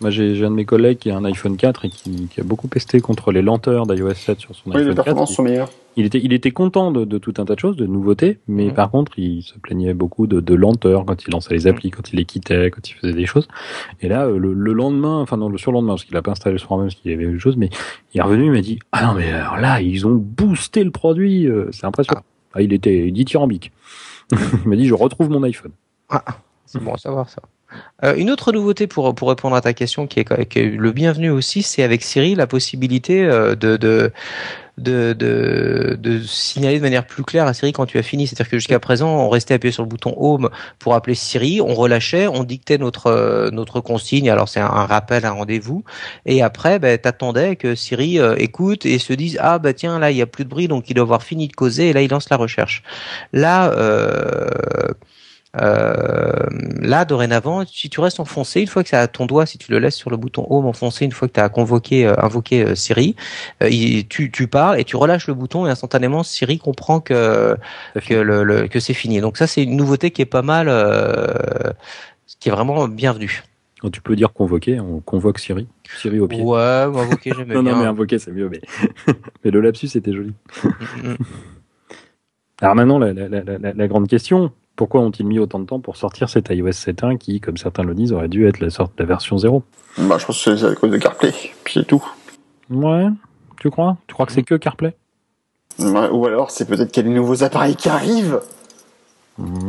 Moi, 0.00 0.10
j'ai 0.10 0.44
un 0.44 0.50
de 0.50 0.54
mes 0.54 0.64
collègues 0.64 0.98
qui 0.98 1.10
a 1.10 1.16
un 1.16 1.24
iPhone 1.24 1.56
4 1.56 1.84
et 1.84 1.88
qui, 1.88 2.28
qui 2.28 2.40
a 2.40 2.44
beaucoup 2.44 2.68
pesté 2.68 3.00
contre 3.00 3.32
les 3.32 3.42
lenteurs 3.42 3.86
d'iOS 3.86 4.14
7 4.14 4.38
sur 4.38 4.54
son 4.54 4.70
oui, 4.70 4.76
iPhone 4.76 4.86
4. 4.86 4.88
les 4.88 4.94
performances 4.94 5.34
sont 5.34 5.42
meilleures. 5.42 5.70
Il 5.96 6.06
était, 6.06 6.20
il 6.22 6.32
était 6.32 6.52
content 6.52 6.92
de, 6.92 7.04
de, 7.04 7.18
tout 7.18 7.34
un 7.38 7.44
tas 7.44 7.56
de 7.56 7.58
choses, 7.58 7.76
de 7.76 7.84
nouveautés, 7.84 8.38
mais 8.46 8.66
mmh. 8.66 8.74
par 8.74 8.92
contre, 8.92 9.18
il 9.18 9.42
se 9.42 9.58
plaignait 9.58 9.94
beaucoup 9.94 10.28
de, 10.28 10.38
de 10.38 10.54
lenteur 10.54 11.04
quand 11.04 11.24
il 11.26 11.32
lançait 11.32 11.52
les 11.52 11.66
applis, 11.66 11.90
quand 11.90 12.12
il 12.12 12.16
les 12.16 12.24
quittait, 12.24 12.70
quand 12.70 12.88
il 12.88 12.92
faisait 12.92 13.12
des 13.12 13.26
choses. 13.26 13.48
Et 14.00 14.06
là, 14.06 14.28
le, 14.28 14.52
le 14.52 14.72
lendemain, 14.72 15.18
enfin 15.18 15.36
non, 15.36 15.48
le 15.48 15.58
surlendemain, 15.58 15.94
parce 15.94 16.04
qu'il 16.04 16.16
a 16.16 16.22
pas 16.22 16.30
installé 16.30 16.58
sur 16.58 16.70
même, 16.76 16.86
parce 16.86 16.94
qu'il 16.94 17.10
y 17.10 17.14
avait 17.14 17.26
des 17.26 17.40
choses, 17.40 17.56
mais 17.56 17.70
il 18.14 18.18
est 18.18 18.22
revenu, 18.22 18.44
il 18.44 18.52
m'a 18.52 18.60
dit, 18.60 18.78
ah 18.92 19.06
non, 19.06 19.14
mais 19.14 19.32
alors 19.32 19.56
là, 19.56 19.80
ils 19.80 20.06
ont 20.06 20.14
boosté 20.14 20.84
le 20.84 20.92
produit, 20.92 21.48
euh, 21.48 21.68
c'est 21.72 21.86
impressionnant. 21.86 22.22
Ah. 22.24 22.37
Ah, 22.58 22.62
il 22.62 22.72
était 22.72 23.12
dithyrambique. 23.12 23.70
il 24.32 24.68
m'a 24.68 24.74
dit 24.74 24.86
je 24.86 24.94
retrouve 24.94 25.30
mon 25.30 25.44
iPhone. 25.44 25.70
Ah, 26.08 26.24
c'est 26.66 26.82
bon 26.82 26.94
à 26.94 26.98
savoir 26.98 27.30
ça. 27.30 27.40
Euh, 28.02 28.16
une 28.16 28.30
autre 28.30 28.50
nouveauté 28.50 28.88
pour 28.88 29.14
répondre 29.28 29.54
à 29.54 29.60
ta 29.60 29.72
question 29.74 30.08
qui 30.08 30.18
est, 30.18 30.56
le 30.56 30.90
bienvenu 30.90 31.30
aussi, 31.30 31.62
c'est 31.62 31.84
avec 31.84 32.02
Siri 32.02 32.34
la 32.34 32.48
possibilité 32.48 33.24
euh, 33.24 33.54
de 33.54 34.10
de, 34.78 35.12
de, 35.12 35.96
de, 36.00 36.20
signaler 36.22 36.78
de 36.78 36.82
manière 36.82 37.06
plus 37.06 37.24
claire 37.24 37.46
à 37.46 37.54
Siri 37.54 37.72
quand 37.72 37.86
tu 37.86 37.98
as 37.98 38.02
fini. 38.02 38.26
C'est-à-dire 38.26 38.50
que 38.50 38.56
jusqu'à 38.56 38.78
présent, 38.78 39.08
on 39.08 39.28
restait 39.28 39.54
appuyé 39.54 39.72
sur 39.72 39.82
le 39.82 39.88
bouton 39.88 40.14
Home 40.16 40.50
pour 40.78 40.94
appeler 40.94 41.14
Siri, 41.14 41.60
on 41.60 41.74
relâchait, 41.74 42.26
on 42.26 42.44
dictait 42.44 42.78
notre 42.78 43.08
euh, 43.08 43.50
notre 43.50 43.80
consigne. 43.80 44.30
Alors 44.30 44.48
c'est 44.48 44.60
un, 44.60 44.68
rappel, 44.68 45.24
un 45.24 45.32
rendez-vous, 45.32 45.84
et 46.26 46.42
après, 46.42 46.78
ben, 46.78 46.96
t'attendais 46.98 47.56
que 47.56 47.74
Siri 47.74 48.18
euh, 48.18 48.34
écoute 48.38 48.86
et 48.86 48.98
se 48.98 49.12
dise 49.12 49.38
ah 49.40 49.58
bah 49.58 49.72
tiens 49.72 49.98
là 49.98 50.10
il 50.10 50.16
y 50.16 50.22
a 50.22 50.26
plus 50.26 50.44
de 50.44 50.50
bruit 50.50 50.68
donc 50.68 50.88
il 50.90 50.94
doit 50.94 51.02
avoir 51.02 51.22
fini 51.22 51.48
de 51.48 51.52
causer 51.52 51.88
et 51.88 51.92
là 51.92 52.02
il 52.02 52.10
lance 52.10 52.30
la 52.30 52.36
recherche. 52.36 52.82
Là 53.32 53.72
euh, 53.72 54.48
là, 55.54 57.04
dorénavant, 57.04 57.64
si 57.66 57.88
tu 57.88 58.00
restes 58.00 58.20
enfoncé, 58.20 58.60
une 58.60 58.66
fois 58.66 58.82
que 58.82 58.88
ça 58.88 59.00
a 59.00 59.08
ton 59.08 59.26
doigt, 59.26 59.46
si 59.46 59.58
tu 59.58 59.70
le 59.72 59.78
laisses 59.78 59.96
sur 59.96 60.10
le 60.10 60.16
bouton 60.16 60.46
Home 60.50 60.66
enfoncé, 60.66 61.04
une 61.04 61.12
fois 61.12 61.28
que 61.28 61.32
tu 61.34 61.40
as 61.40 61.48
convoqué, 61.48 62.06
euh, 62.06 62.14
invoqué 62.18 62.64
euh, 62.64 62.74
Siri, 62.74 63.16
tu, 64.08 64.30
tu 64.30 64.46
parles 64.46 64.78
et 64.78 64.84
tu 64.84 64.96
relâches 64.96 65.26
le 65.26 65.34
bouton 65.34 65.66
et 65.66 65.70
instantanément 65.70 66.22
Siri 66.22 66.58
comprend 66.58 67.00
que 67.00 67.56
que, 68.06 68.14
le, 68.14 68.68
que 68.68 68.80
c'est 68.80 68.94
fini. 68.94 69.20
Donc 69.20 69.36
ça, 69.36 69.46
c'est 69.46 69.62
une 69.62 69.76
nouveauté 69.76 70.10
qui 70.10 70.22
est 70.22 70.26
pas 70.26 70.42
mal, 70.42 70.68
qui 72.40 72.48
est 72.48 72.52
vraiment 72.52 72.86
bienvenue. 72.88 73.42
tu 73.92 74.00
peux 74.00 74.16
dire 74.16 74.32
convoquer, 74.32 74.80
on 74.80 75.00
convoque 75.00 75.38
Siri. 75.38 75.66
Siri 75.96 76.20
au 76.20 76.28
pied. 76.28 76.42
Ouais, 76.42 76.60
invoquer, 76.60 77.32
j'aime 77.36 77.48
bien. 77.48 77.62
Non, 77.62 77.76
mais 77.76 77.86
invoquer, 77.86 78.18
c'est 78.18 78.32
mieux, 78.32 78.48
mais, 78.48 78.60
mais 79.44 79.50
le 79.50 79.60
lapsus 79.60 79.88
était 79.94 80.12
joli. 80.12 80.34
Mm, 80.62 80.68
mm, 80.68 81.08
mm. 81.12 81.16
Alors 82.60 82.74
maintenant, 82.74 82.98
la, 82.98 83.12
la, 83.12 83.28
la, 83.28 83.72
la 83.72 83.88
grande 83.88 84.08
question, 84.08 84.52
pourquoi 84.78 85.00
ont-ils 85.00 85.26
mis 85.26 85.40
autant 85.40 85.58
de 85.58 85.66
temps 85.66 85.80
pour 85.80 85.96
sortir 85.96 86.28
cet 86.28 86.50
iOS 86.50 86.70
7.1 86.70 87.18
qui, 87.18 87.40
comme 87.40 87.56
certains 87.56 87.82
le 87.82 87.94
disent, 87.94 88.12
aurait 88.12 88.28
dû 88.28 88.46
être 88.46 88.60
la 88.60 88.70
sorte 88.70 88.96
de 88.96 89.02
la 89.02 89.08
version 89.08 89.36
0 89.36 89.64
Bah, 89.98 90.18
je 90.18 90.24
pense 90.24 90.44
que 90.44 90.56
c'est 90.56 90.66
à 90.66 90.74
cause 90.76 90.92
de 90.92 90.98
CarPlay, 90.98 91.34
puis 91.64 91.74
c'est 91.74 91.84
tout. 91.84 92.02
Ouais, 92.70 93.06
tu 93.60 93.70
crois? 93.70 93.96
Tu 94.06 94.14
crois 94.14 94.24
que 94.24 94.30
c'est 94.30 94.44
que 94.44 94.54
CarPlay? 94.54 94.94
Ou 95.80 96.26
alors 96.26 96.52
c'est 96.52 96.64
peut-être 96.64 96.92
qu'il 96.92 97.04
y 97.04 97.06
a 97.06 97.08
des 97.08 97.14
nouveaux 97.14 97.42
appareils 97.42 97.74
qui 97.74 97.88
arrivent 97.88 98.40
mmh. 99.38 99.68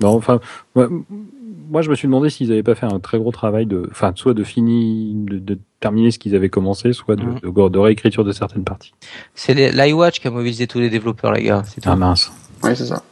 Non, 0.00 0.10
enfin, 0.10 0.38
moi 0.76 1.82
je 1.82 1.90
me 1.90 1.96
suis 1.96 2.06
demandé 2.06 2.30
s'ils 2.30 2.48
n'avaient 2.48 2.62
pas 2.62 2.76
fait 2.76 2.86
un 2.86 3.00
très 3.00 3.18
gros 3.18 3.32
travail 3.32 3.66
de, 3.66 3.88
enfin, 3.90 4.12
soit 4.14 4.34
de 4.34 4.44
finir, 4.44 5.14
de, 5.16 5.58
terminer 5.80 6.12
ce 6.12 6.20
qu'ils 6.20 6.36
avaient 6.36 6.48
commencé, 6.48 6.92
soit 6.92 7.16
de, 7.16 7.24
mmh. 7.24 7.70
de, 7.70 7.78
réécriture 7.78 8.24
de 8.24 8.30
certaines 8.30 8.64
parties. 8.64 8.94
C'est 9.34 9.72
l'iWatch 9.72 10.20
qui 10.20 10.28
a 10.28 10.30
mobilisé 10.30 10.68
tous 10.68 10.78
les 10.78 10.90
développeurs, 10.90 11.32
les 11.32 11.42
gars. 11.42 11.62
Ah 11.84 11.96
mince. 11.96 12.32
Oui, 12.62 12.76
c'est 12.76 12.86
ça. 12.86 13.02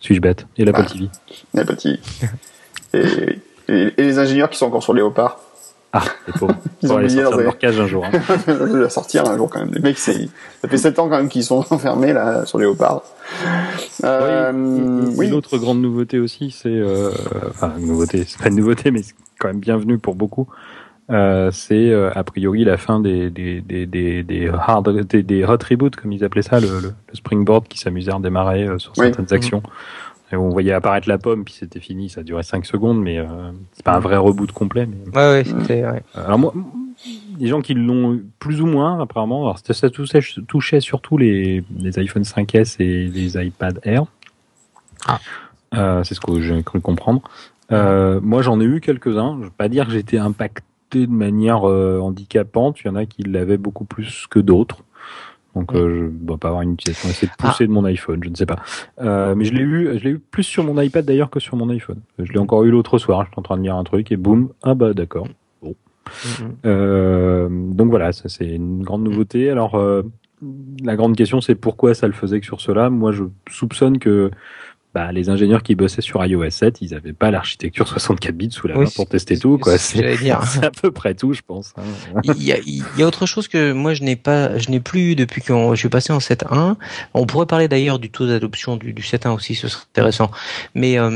Suis-je 0.00 0.20
bête 0.20 0.46
Et 0.56 0.64
l'Apple 0.64 0.82
bah, 0.82 0.88
TV. 0.88 1.08
L'Apple 1.54 1.76
TV. 1.76 1.98
et, 2.94 3.40
et, 3.68 3.92
les 3.96 4.18
ingénieurs 4.18 4.50
qui 4.50 4.58
sont 4.58 4.66
encore 4.66 4.82
sur 4.82 4.94
Léopard. 4.94 5.38
Ah, 5.92 6.04
les 6.26 6.32
pauvres. 6.34 6.56
Ils 6.82 6.92
ont 6.92 6.96
oublié 6.96 7.22
leur 7.22 7.58
cage 7.58 7.80
un 7.80 7.86
jour. 7.86 8.04
Hein. 8.04 8.88
sortir 8.90 9.26
un 9.26 9.36
jour 9.36 9.48
quand 9.48 9.60
même. 9.60 9.72
Les 9.72 9.80
mecs, 9.80 9.98
ça 9.98 10.12
fait 10.68 10.76
7 10.76 10.98
ans 10.98 11.08
quand 11.08 11.16
même 11.16 11.28
qu'ils 11.28 11.44
sont 11.44 11.64
enfermés 11.70 12.12
là 12.12 12.44
sur 12.44 12.58
Léopard. 12.58 13.02
Euh, 14.04 14.52
oui, 15.16 15.28
Une 15.28 15.34
autre 15.34 15.56
grande 15.58 15.80
nouveauté 15.80 16.18
aussi, 16.18 16.50
c'est, 16.50 16.68
euh, 16.68 17.10
enfin, 17.48 17.72
nouveauté, 17.78 18.24
c'est 18.28 18.38
pas 18.38 18.48
une 18.48 18.56
nouveauté, 18.56 18.90
mais 18.90 19.02
c'est 19.02 19.14
quand 19.38 19.48
même 19.48 19.60
bienvenu 19.60 19.98
pour 19.98 20.14
beaucoup. 20.14 20.48
Euh, 21.10 21.50
c'est 21.52 21.90
euh, 21.90 22.10
a 22.16 22.24
priori 22.24 22.64
la 22.64 22.76
fin 22.76 22.98
des 22.98 23.30
des 23.30 23.60
des 23.60 23.86
des, 23.86 24.24
des 24.24 24.48
hard 24.48 25.06
des, 25.06 25.22
des, 25.22 25.44
hot 25.44 25.58
reboots 25.70 25.94
comme 25.94 26.10
ils 26.10 26.24
appelaient 26.24 26.42
ça, 26.42 26.58
le, 26.58 26.66
le, 26.80 26.94
springboard 27.14 27.68
qui 27.68 27.78
s'amusait 27.78 28.10
à 28.10 28.16
redémarrer 28.16 28.64
euh, 28.66 28.78
sur 28.78 28.96
certaines 28.96 29.32
actions. 29.32 29.62
Et 30.32 30.36
on 30.36 30.48
voyait 30.48 30.72
apparaître 30.72 31.08
la 31.08 31.18
pomme 31.18 31.44
puis 31.44 31.54
c'était 31.54 31.78
fini, 31.78 32.08
ça 32.08 32.24
durait 32.24 32.42
5 32.42 32.66
secondes, 32.66 33.00
mais 33.00 33.24
c'est 33.72 33.84
pas 33.84 33.94
un 33.94 34.00
vrai 34.00 34.16
reboot 34.16 34.50
complet. 34.50 34.86
Mais... 34.86 35.16
Ouais, 35.16 35.30
ouais, 35.30 35.44
c'était. 35.44 35.86
Ouais. 35.86 36.02
alors 36.16 36.40
moi, 36.40 36.52
les 37.38 37.46
gens 37.46 37.60
qui 37.60 37.74
l'ont 37.74 38.20
plus 38.40 38.60
ou 38.60 38.66
moins 38.66 39.00
apparemment, 39.00 39.44
alors 39.44 39.60
ça 39.60 39.90
touchait, 39.90 40.18
touchait 40.48 40.80
surtout 40.80 41.16
les 41.16 41.62
les 41.78 41.98
iPhone 42.00 42.24
5s 42.24 42.82
et 42.82 43.04
les 43.06 43.46
iPad 43.46 43.78
Air. 43.84 44.06
Ah. 45.06 45.20
c'est 46.02 46.14
ce 46.14 46.20
que 46.20 46.40
j'ai 46.40 46.60
cru 46.64 46.80
comprendre. 46.80 47.22
Euh, 47.72 48.20
moi, 48.22 48.42
j'en 48.42 48.60
ai 48.60 48.64
eu 48.64 48.80
quelques-uns. 48.80 49.36
Je 49.40 49.44
vais 49.44 49.54
pas 49.56 49.68
dire 49.68 49.86
que 49.86 49.92
j'étais 49.92 50.18
impacté 50.18 50.62
de 50.92 51.06
manière 51.06 51.68
euh, 51.68 52.00
handicapante. 52.00 52.80
Il 52.80 52.88
y 52.88 52.90
en 52.90 52.96
a 52.96 53.06
qui 53.06 53.22
l'avaient 53.22 53.56
beaucoup 53.56 53.84
plus 53.84 54.26
que 54.28 54.38
d'autres. 54.38 54.78
Donc 55.54 55.74
euh, 55.74 55.88
je 55.88 56.04
ne 56.04 56.10
dois 56.10 56.36
pas 56.36 56.48
avoir 56.48 56.62
une 56.62 56.74
utilisation 56.74 57.08
assez 57.08 57.28
poussée 57.38 57.64
ah. 57.64 57.66
de 57.66 57.72
mon 57.72 57.84
iPhone, 57.86 58.22
je 58.22 58.28
ne 58.28 58.34
sais 58.34 58.44
pas. 58.44 58.58
Euh, 59.00 59.34
mais 59.34 59.46
je 59.46 59.54
l'ai 59.54 59.62
eu, 59.62 59.98
je 59.98 60.04
l'ai 60.04 60.10
eu 60.10 60.18
plus 60.18 60.42
sur 60.42 60.64
mon 60.64 60.78
iPad 60.78 61.02
d'ailleurs 61.02 61.30
que 61.30 61.40
sur 61.40 61.56
mon 61.56 61.70
iPhone. 61.70 62.00
Je 62.18 62.30
l'ai 62.30 62.38
encore 62.38 62.64
eu 62.64 62.70
l'autre 62.70 62.98
soir. 62.98 63.24
J'étais 63.24 63.38
en 63.38 63.42
train 63.42 63.56
de 63.56 63.62
lire 63.62 63.76
un 63.76 63.84
truc 63.84 64.12
et 64.12 64.16
boum, 64.16 64.50
ah 64.62 64.74
bah 64.74 64.92
d'accord. 64.92 65.28
Bon. 65.62 65.74
Mm-hmm. 66.06 67.74
donc 67.74 67.88
voilà, 67.88 68.12
ça 68.12 68.28
c'est 68.28 68.46
une 68.46 68.82
grande 68.82 69.02
nouveauté. 69.02 69.48
Alors 69.48 69.80
la 70.84 70.96
grande 70.96 71.16
question 71.16 71.40
c'est 71.40 71.54
pourquoi 71.54 71.94
ça 71.94 72.06
le 72.06 72.12
faisait 72.12 72.40
que 72.40 72.46
sur 72.46 72.60
cela? 72.60 72.90
Moi 72.90 73.12
je 73.12 73.24
soupçonne 73.50 73.98
que 73.98 74.30
bah, 74.96 75.12
les 75.12 75.28
ingénieurs 75.28 75.62
qui 75.62 75.74
bossaient 75.74 76.00
sur 76.00 76.24
iOS 76.24 76.48
7, 76.48 76.80
ils 76.80 76.92
n'avaient 76.92 77.12
pas 77.12 77.30
l'architecture 77.30 77.86
64 77.86 78.34
bits 78.34 78.50
sous 78.50 78.66
la 78.66 78.76
main 78.76 78.86
pour 78.96 79.06
tester 79.06 79.38
tout. 79.38 79.58
Quoi. 79.58 79.76
C'est, 79.78 80.30
à 80.30 80.70
peu 80.70 80.90
près 80.90 81.12
tout, 81.12 81.34
je 81.34 81.42
pense. 81.46 81.74
Hein. 81.76 82.22
il, 82.24 82.42
y 82.42 82.50
a, 82.50 82.56
il 82.64 82.82
y 82.96 83.02
a 83.02 83.06
autre 83.06 83.26
chose 83.26 83.46
que 83.46 83.72
moi 83.72 83.92
je 83.92 84.02
n'ai 84.04 84.16
pas, 84.16 84.56
je 84.56 84.70
n'ai 84.70 84.80
plus 84.80 85.12
eu 85.12 85.14
depuis 85.14 85.42
que 85.42 85.52
je 85.52 85.78
suis 85.78 85.90
passé 85.90 86.14
en 86.14 86.18
7.1. 86.18 86.76
On 87.12 87.26
pourrait 87.26 87.44
parler 87.44 87.68
d'ailleurs 87.68 87.98
du 87.98 88.08
taux 88.08 88.26
d'adoption 88.26 88.78
du, 88.78 88.94
du 88.94 89.02
7.1 89.02 89.34
aussi, 89.34 89.54
ce 89.54 89.68
serait 89.68 89.84
intéressant. 89.92 90.30
Mais 90.74 90.98
euh, 90.98 91.10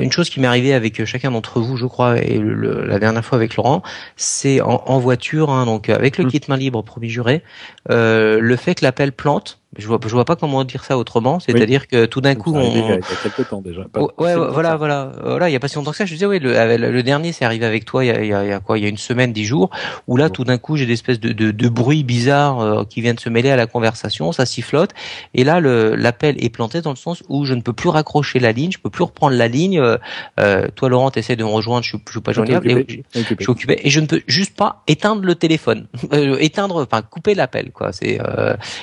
une 0.00 0.12
chose 0.12 0.30
qui 0.30 0.40
m'est 0.40 0.46
arrivée 0.46 0.72
avec 0.72 1.04
chacun 1.04 1.30
d'entre 1.30 1.60
vous, 1.60 1.76
je 1.76 1.84
crois, 1.84 2.22
et 2.22 2.38
le, 2.38 2.86
la 2.86 2.98
dernière 2.98 3.22
fois 3.22 3.36
avec 3.36 3.54
Laurent, 3.56 3.82
c'est 4.16 4.62
en, 4.62 4.82
en 4.86 4.98
voiture, 4.98 5.50
hein, 5.50 5.66
donc 5.66 5.90
avec 5.90 6.16
le 6.16 6.24
mmh. 6.24 6.28
kit 6.28 6.40
main 6.48 6.56
libre 6.56 6.82
promis 6.82 7.10
juré, 7.10 7.42
euh, 7.90 8.40
le 8.40 8.56
fait 8.56 8.76
que 8.76 8.84
l'appel 8.86 9.12
plante 9.12 9.59
je 9.78 9.86
vois, 9.86 10.00
je 10.04 10.08
vois 10.08 10.24
pas 10.24 10.34
comment 10.34 10.64
dire 10.64 10.82
ça 10.82 10.98
autrement. 10.98 11.38
C'est-à-dire 11.38 11.86
que 11.86 12.04
tout 12.04 12.20
d'un 12.20 12.34
coup, 12.34 12.52
on... 12.52 12.60
il 12.60 12.76
y 12.76 12.92
a 12.92 12.98
quelques 12.98 13.48
temps 13.48 13.60
déjà. 13.60 13.82
ouais, 14.18 14.34
voilà, 14.34 14.76
voilà, 14.76 15.12
voilà. 15.22 15.48
Il 15.48 15.52
y 15.52 15.56
a 15.56 15.60
pas 15.60 15.68
si 15.68 15.76
longtemps 15.76 15.92
que 15.92 15.96
ça. 15.96 16.06
Je 16.06 16.12
disais, 16.12 16.26
oui, 16.26 16.40
le, 16.40 16.76
le 16.76 17.02
dernier, 17.04 17.30
c'est 17.30 17.44
arrivé 17.44 17.64
avec 17.64 17.84
toi. 17.84 18.04
Il 18.04 18.08
y, 18.08 18.10
a, 18.10 18.24
il 18.24 18.48
y 18.48 18.52
a, 18.52 18.58
quoi 18.58 18.78
Il 18.78 18.82
y 18.82 18.86
a 18.86 18.88
une 18.88 18.98
semaine, 18.98 19.32
dix 19.32 19.44
jours, 19.44 19.70
où 20.08 20.16
là, 20.16 20.28
tout 20.28 20.42
d'un 20.42 20.58
coup, 20.58 20.76
j'ai 20.76 20.86
des 20.86 20.94
espèces 20.94 21.20
de, 21.20 21.32
de, 21.32 21.52
de 21.52 21.68
bruits 21.68 22.02
bizarres 22.02 22.60
euh, 22.60 22.84
qui 22.84 23.00
viennent 23.00 23.18
se 23.18 23.28
mêler 23.28 23.50
à 23.50 23.56
la 23.56 23.68
conversation. 23.68 24.32
Ça 24.32 24.44
sifflote, 24.44 24.90
et 25.34 25.44
là, 25.44 25.60
l'appel 25.60 26.42
est 26.44 26.50
planté 26.50 26.80
dans 26.80 26.90
le 26.90 26.96
sens 26.96 27.22
où 27.28 27.44
je 27.44 27.54
ne 27.54 27.60
peux 27.60 27.72
plus 27.72 27.90
raccrocher 27.90 28.40
la 28.40 28.50
ligne, 28.50 28.72
je 28.72 28.78
peux 28.78 28.90
plus 28.90 29.04
reprendre 29.04 29.36
la 29.36 29.46
ligne. 29.46 29.78
Euh, 29.78 29.98
euh 30.40 30.66
toi, 30.74 30.88
Laurent, 30.88 31.12
essaies 31.12 31.36
de 31.36 31.44
me 31.44 31.48
rejoindre, 31.48 31.84
je, 31.84 31.96
je 32.06 32.10
suis 32.10 32.20
pas 32.20 32.32
joignable, 32.32 32.84
je, 32.88 33.20
suis 33.22 33.50
occupé, 33.50 33.80
et 33.84 33.90
je 33.90 34.00
ne 34.00 34.06
peux 34.06 34.22
juste 34.26 34.56
pas 34.56 34.82
éteindre 34.88 35.22
le 35.22 35.36
téléphone, 35.36 35.86
euh, 36.12 36.38
éteindre, 36.40 36.82
enfin 36.82 37.02
couper 37.02 37.36
l'appel, 37.36 37.70
quoi. 37.70 37.92
C'est 37.92 38.18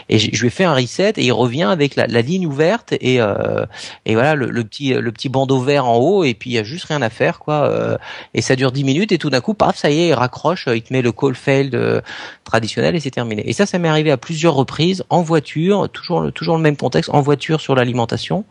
et 0.08 0.18
je 0.18 0.40
lui 0.40 0.48
ai 0.48 0.50
fait 0.50 0.64
un 0.64 0.77
reset 0.82 1.14
et 1.18 1.26
il 1.26 1.32
revient 1.32 1.64
avec 1.64 1.96
la, 1.96 2.06
ligne 2.22 2.46
ouverte 2.46 2.94
et 3.00 3.22
euh, 3.22 3.66
voilà 4.08 4.36
le, 4.36 4.50
le, 4.50 4.64
petit 4.64 4.94
le 4.94 5.12
bandeau 5.30 5.60
vert 5.60 5.86
en 5.86 5.98
haut 5.98 6.24
et 6.24 6.34
puis 6.34 6.52
il 6.52 6.54
y 6.54 6.58
a 6.58 6.64
juste 6.64 6.86
rien 6.86 7.02
à 7.02 7.10
faire 7.10 7.40
quoi 7.40 7.66
euh, 7.66 7.98
et 8.34 8.42
ça 8.42 8.56
dure 8.56 8.72
10 8.72 8.84
minutes 8.84 9.12
et 9.12 9.18
tout 9.18 9.30
d'un 9.30 9.42
coup 9.42 9.54
paf 9.54 9.78
ça 9.78 9.90
y 9.90 10.00
est 10.00 10.08
il 10.10 10.14
raccroche 10.14 10.68
il 10.74 10.82
te 10.82 10.94
met 10.94 11.02
le 11.02 11.12
call 11.12 11.36
failed 11.36 11.76
euh, 11.76 12.02
traditionnel 12.44 12.96
et 12.96 13.00
c'est 13.00 13.12
terminé. 13.12 13.48
Et 13.50 13.54
ça 13.54 13.66
ça 13.66 13.80
m'est 13.80 13.90
arrivé 13.90 14.12
à 14.12 14.18
plusieurs 14.18 14.54
reprises 14.54 15.04
en 15.10 15.22
voiture 15.22 15.90
toujours 15.90 16.32
toujours 16.34 16.58
le 16.58 16.64
même 16.64 16.78
contexte 16.78 17.10
en 17.14 17.22
voiture 17.22 17.62
sur 17.62 17.76
l'alimentation 17.76 18.46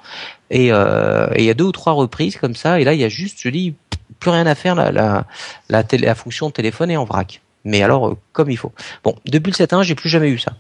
et 0.51 0.67
il 0.67 1.45
y 1.45 1.51
a 1.51 1.55
deux 1.55 1.65
ou 1.65 1.73
trois 1.73 1.93
reprises 1.93 2.37
comme 2.37 2.55
ça 2.55 2.81
et 2.81 2.85
là 2.85 2.95
il 2.95 3.01
y 3.01 3.05
a 3.05 3.09
juste 3.09 3.39
je 3.41 3.49
dis 3.49 3.75
plus 4.21 4.31
rien 4.31 4.47
à 4.47 4.55
faire 4.55 4.75
la 4.75 6.15
fonction 6.15 6.49
de 6.49 6.53
téléphone 6.53 6.91
est 6.91 6.97
en 6.97 7.05
vrac. 7.05 7.41
Mais 7.67 7.83
alors 7.83 8.17
comme 8.33 8.51
il 8.51 8.57
faut. 8.57 8.73
Bon 9.05 9.17
depuis 9.27 9.51
le 9.51 9.57
7.1 9.57 9.83
j'ai 9.83 9.95
plus 9.95 10.09
jamais 10.09 10.29
eu 10.29 10.39
ça 10.39 10.53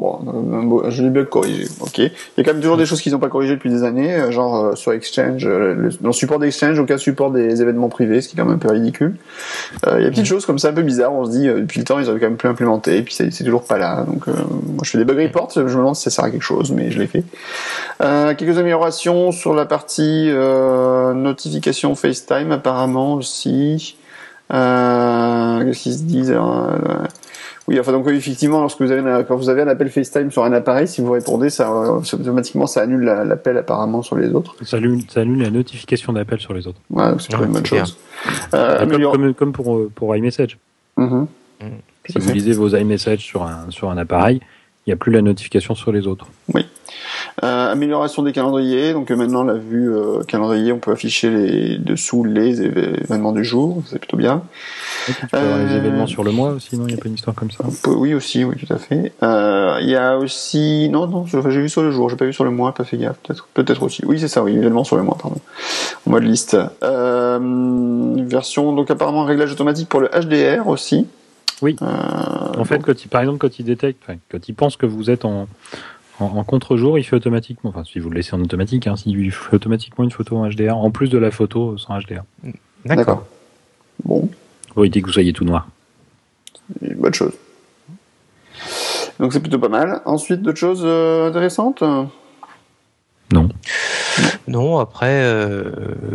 Bon, 0.00 0.88
je 0.88 1.02
l'ai 1.02 1.10
bien 1.10 1.26
corrigé. 1.26 1.68
Ok. 1.80 1.98
Il 1.98 2.10
y 2.38 2.40
a 2.40 2.42
quand 2.42 2.54
même 2.54 2.62
toujours 2.62 2.78
des 2.78 2.86
choses 2.86 3.02
qu'ils 3.02 3.12
n'ont 3.12 3.18
pas 3.18 3.28
corrigées 3.28 3.56
depuis 3.56 3.68
des 3.68 3.84
années, 3.84 4.14
euh, 4.14 4.30
genre 4.30 4.64
euh, 4.64 4.74
sur 4.74 4.92
Exchange, 4.92 5.44
euh, 5.44 5.74
le, 5.74 5.90
dans 6.00 6.08
le 6.08 6.12
support 6.14 6.38
d'Exchange, 6.38 6.78
aucun 6.78 6.96
support 6.96 7.30
des 7.30 7.60
événements 7.60 7.90
privés, 7.90 8.22
ce 8.22 8.28
qui 8.28 8.34
est 8.34 8.38
quand 8.38 8.46
même 8.46 8.54
un 8.54 8.58
peu 8.58 8.70
ridicule. 8.70 9.16
il 9.86 9.90
y 9.90 9.92
a 9.92 9.98
des 10.04 10.10
petites 10.10 10.24
choses 10.24 10.46
comme 10.46 10.58
ça 10.58 10.70
un 10.70 10.72
peu 10.72 10.80
bizarres. 10.80 11.12
On 11.12 11.26
se 11.26 11.32
dit 11.32 11.46
depuis 11.48 11.80
le 11.80 11.84
temps 11.84 11.98
ils 11.98 12.08
avaient 12.08 12.18
quand 12.18 12.28
même 12.28 12.38
plus 12.38 12.48
implémenté, 12.48 12.96
et 12.96 13.02
puis 13.02 13.12
c'est 13.12 13.44
toujours 13.44 13.64
pas 13.64 13.76
là. 13.76 14.04
Donc 14.04 14.26
moi 14.26 14.84
je 14.84 14.90
fais 14.90 14.96
des 14.96 15.04
bug 15.04 15.18
reports, 15.18 15.50
je 15.54 15.60
me 15.60 15.68
demande 15.68 15.96
si 15.96 16.04
ça 16.04 16.10
sert 16.10 16.24
à 16.24 16.30
quelque 16.30 16.40
chose, 16.40 16.72
mais 16.72 16.90
je 16.90 16.98
l'ai 16.98 17.06
fait. 17.06 17.24
quelques 17.98 18.56
améliorations 18.56 19.32
sur 19.32 19.52
la 19.52 19.66
partie 19.66 20.30
notification 21.14 21.94
FaceTime 21.94 22.52
apparemment 22.52 23.14
aussi. 23.14 23.96
Qu'est-ce 24.48 25.82
qu'ils 25.82 25.94
se 25.94 26.02
disent 26.04 26.34
oui, 27.68 27.78
enfin 27.78 27.92
donc 27.92 28.08
effectivement, 28.08 28.60
lorsque 28.60 28.80
vous 28.80 28.90
avez 28.90 29.08
un, 29.08 29.22
quand 29.22 29.36
vous 29.36 29.48
avez 29.48 29.62
un 29.62 29.68
appel 29.68 29.90
FaceTime 29.90 30.30
sur 30.30 30.44
un 30.44 30.52
appareil, 30.52 30.88
si 30.88 31.00
vous 31.00 31.12
répondez, 31.12 31.50
ça 31.50 31.70
automatiquement 31.72 32.66
ça 32.66 32.82
annule 32.82 33.04
l'appel 33.04 33.56
apparemment 33.58 34.02
sur 34.02 34.16
les 34.16 34.32
autres. 34.32 34.56
Ça 34.64 34.78
annule, 34.78 35.02
ça 35.08 35.20
annule 35.20 35.42
la 35.42 35.50
notification 35.50 36.12
d'appel 36.12 36.40
sur 36.40 36.54
les 36.54 36.66
autres. 36.66 36.80
Ouais, 36.90 37.04
c'est 37.18 37.32
une 37.32 37.46
bonne 37.46 37.66
chose. 37.66 37.96
Euh, 38.54 38.86
comme, 38.86 39.34
comme, 39.34 39.52
pour 39.52 39.88
pour 39.94 40.16
iMessage. 40.16 40.58
Mm-hmm. 40.98 41.26
Si 42.08 42.18
vous 42.18 42.32
lisez 42.32 42.52
vos 42.52 42.68
iMessage 42.68 43.20
sur 43.20 43.42
un 43.42 43.70
sur 43.70 43.90
un 43.90 43.98
appareil, 43.98 44.40
il 44.40 44.42
n'y 44.90 44.94
a 44.94 44.96
plus 44.96 45.12
la 45.12 45.22
notification 45.22 45.74
sur 45.74 45.92
les 45.92 46.06
autres. 46.06 46.26
Oui. 46.52 46.66
Euh, 47.42 47.72
amélioration 47.72 48.22
des 48.22 48.32
calendriers. 48.32 48.92
Donc 48.92 49.10
maintenant, 49.10 49.44
la 49.44 49.54
vue 49.54 49.94
euh, 49.94 50.22
calendrier, 50.24 50.72
on 50.72 50.78
peut 50.78 50.92
afficher 50.92 51.30
les 51.30 51.78
dessous 51.78 52.24
les 52.24 52.62
événements 52.62 53.32
du 53.32 53.44
jour. 53.44 53.82
C'est 53.86 53.98
plutôt 53.98 54.16
bien. 54.16 54.42
tu 55.06 55.14
peux 55.26 55.36
avoir 55.36 55.58
les 55.58 55.72
euh, 55.72 55.78
événements 55.78 56.06
sur 56.06 56.24
le 56.24 56.32
mois 56.32 56.50
aussi, 56.50 56.76
non? 56.76 56.86
Il 56.86 56.94
n'y 56.94 57.00
a 57.00 57.02
pas 57.02 57.08
une 57.08 57.14
histoire 57.14 57.34
comme 57.36 57.50
ça? 57.50 57.64
Oui, 57.86 58.14
aussi, 58.14 58.44
oui, 58.44 58.56
tout 58.56 58.72
à 58.72 58.78
fait. 58.78 59.12
Il 59.22 59.88
y 59.88 59.96
a 59.96 60.18
aussi... 60.18 60.88
Non, 60.90 61.06
non, 61.06 61.26
j'ai 61.26 61.60
vu 61.60 61.68
sur 61.68 61.82
le 61.82 61.90
jour, 61.90 62.08
j'ai 62.10 62.16
pas 62.16 62.26
vu 62.26 62.32
sur 62.32 62.44
le 62.44 62.50
mois, 62.50 62.72
pas 62.74 62.84
fait 62.84 62.98
gaffe. 62.98 63.18
Peut-être 63.22 63.48
peut-être 63.54 63.82
aussi. 63.82 64.02
Oui, 64.04 64.18
c'est 64.18 64.28
ça, 64.28 64.42
oui, 64.42 64.56
événements 64.56 64.84
sur 64.84 64.96
le 64.96 65.02
mois, 65.02 65.16
pardon. 65.20 65.38
En 66.06 66.10
mode 66.10 66.24
liste. 66.24 66.56
version, 66.82 68.72
donc 68.72 68.90
apparemment, 68.90 69.24
réglage 69.24 69.52
automatique 69.52 69.88
pour 69.88 70.00
le 70.00 70.08
HDR 70.08 70.66
aussi. 70.68 71.06
Oui. 71.62 71.76
En 72.56 72.64
fait, 72.64 72.80
quand 72.80 73.04
il, 73.04 73.08
par 73.08 73.20
exemple, 73.20 73.38
quand 73.38 73.58
il 73.58 73.64
détecte, 73.64 74.02
quand 74.30 74.48
il 74.48 74.54
pense 74.54 74.76
que 74.76 74.86
vous 74.86 75.10
êtes 75.10 75.24
en, 75.24 75.48
en, 76.18 76.44
contre-jour, 76.44 76.98
il 76.98 77.04
fait 77.04 77.16
automatiquement, 77.16 77.70
enfin 77.70 77.84
si 77.84 77.98
vous 77.98 78.10
le 78.10 78.16
laissez 78.16 78.34
en 78.34 78.40
automatique, 78.40 78.86
hein, 78.86 78.94
il 79.06 79.30
fait 79.30 79.54
automatiquement 79.54 80.04
une 80.04 80.10
photo 80.10 80.36
en 80.36 80.48
HDR, 80.48 80.76
en 80.76 80.90
plus 80.90 81.08
de 81.08 81.18
la 81.18 81.30
photo 81.30 81.76
sans 81.78 81.98
HDR. 81.98 82.22
D'accord. 82.84 83.26
Bon. 84.04 84.28
Pour 84.72 84.84
éviter 84.84 85.00
que 85.00 85.06
vous 85.06 85.12
soyez 85.12 85.32
tout 85.32 85.44
noir. 85.44 85.68
Une 86.80 86.94
bonne 86.94 87.14
chose. 87.14 87.32
Donc 89.18 89.32
c'est 89.32 89.40
plutôt 89.40 89.58
pas 89.58 89.68
mal. 89.68 90.00
Ensuite, 90.04 90.42
d'autres 90.42 90.58
choses 90.58 90.82
euh, 90.84 91.28
intéressantes? 91.28 91.82
Non. 93.32 93.48
Non, 94.48 94.78
après, 94.78 95.22
euh, 95.22 95.70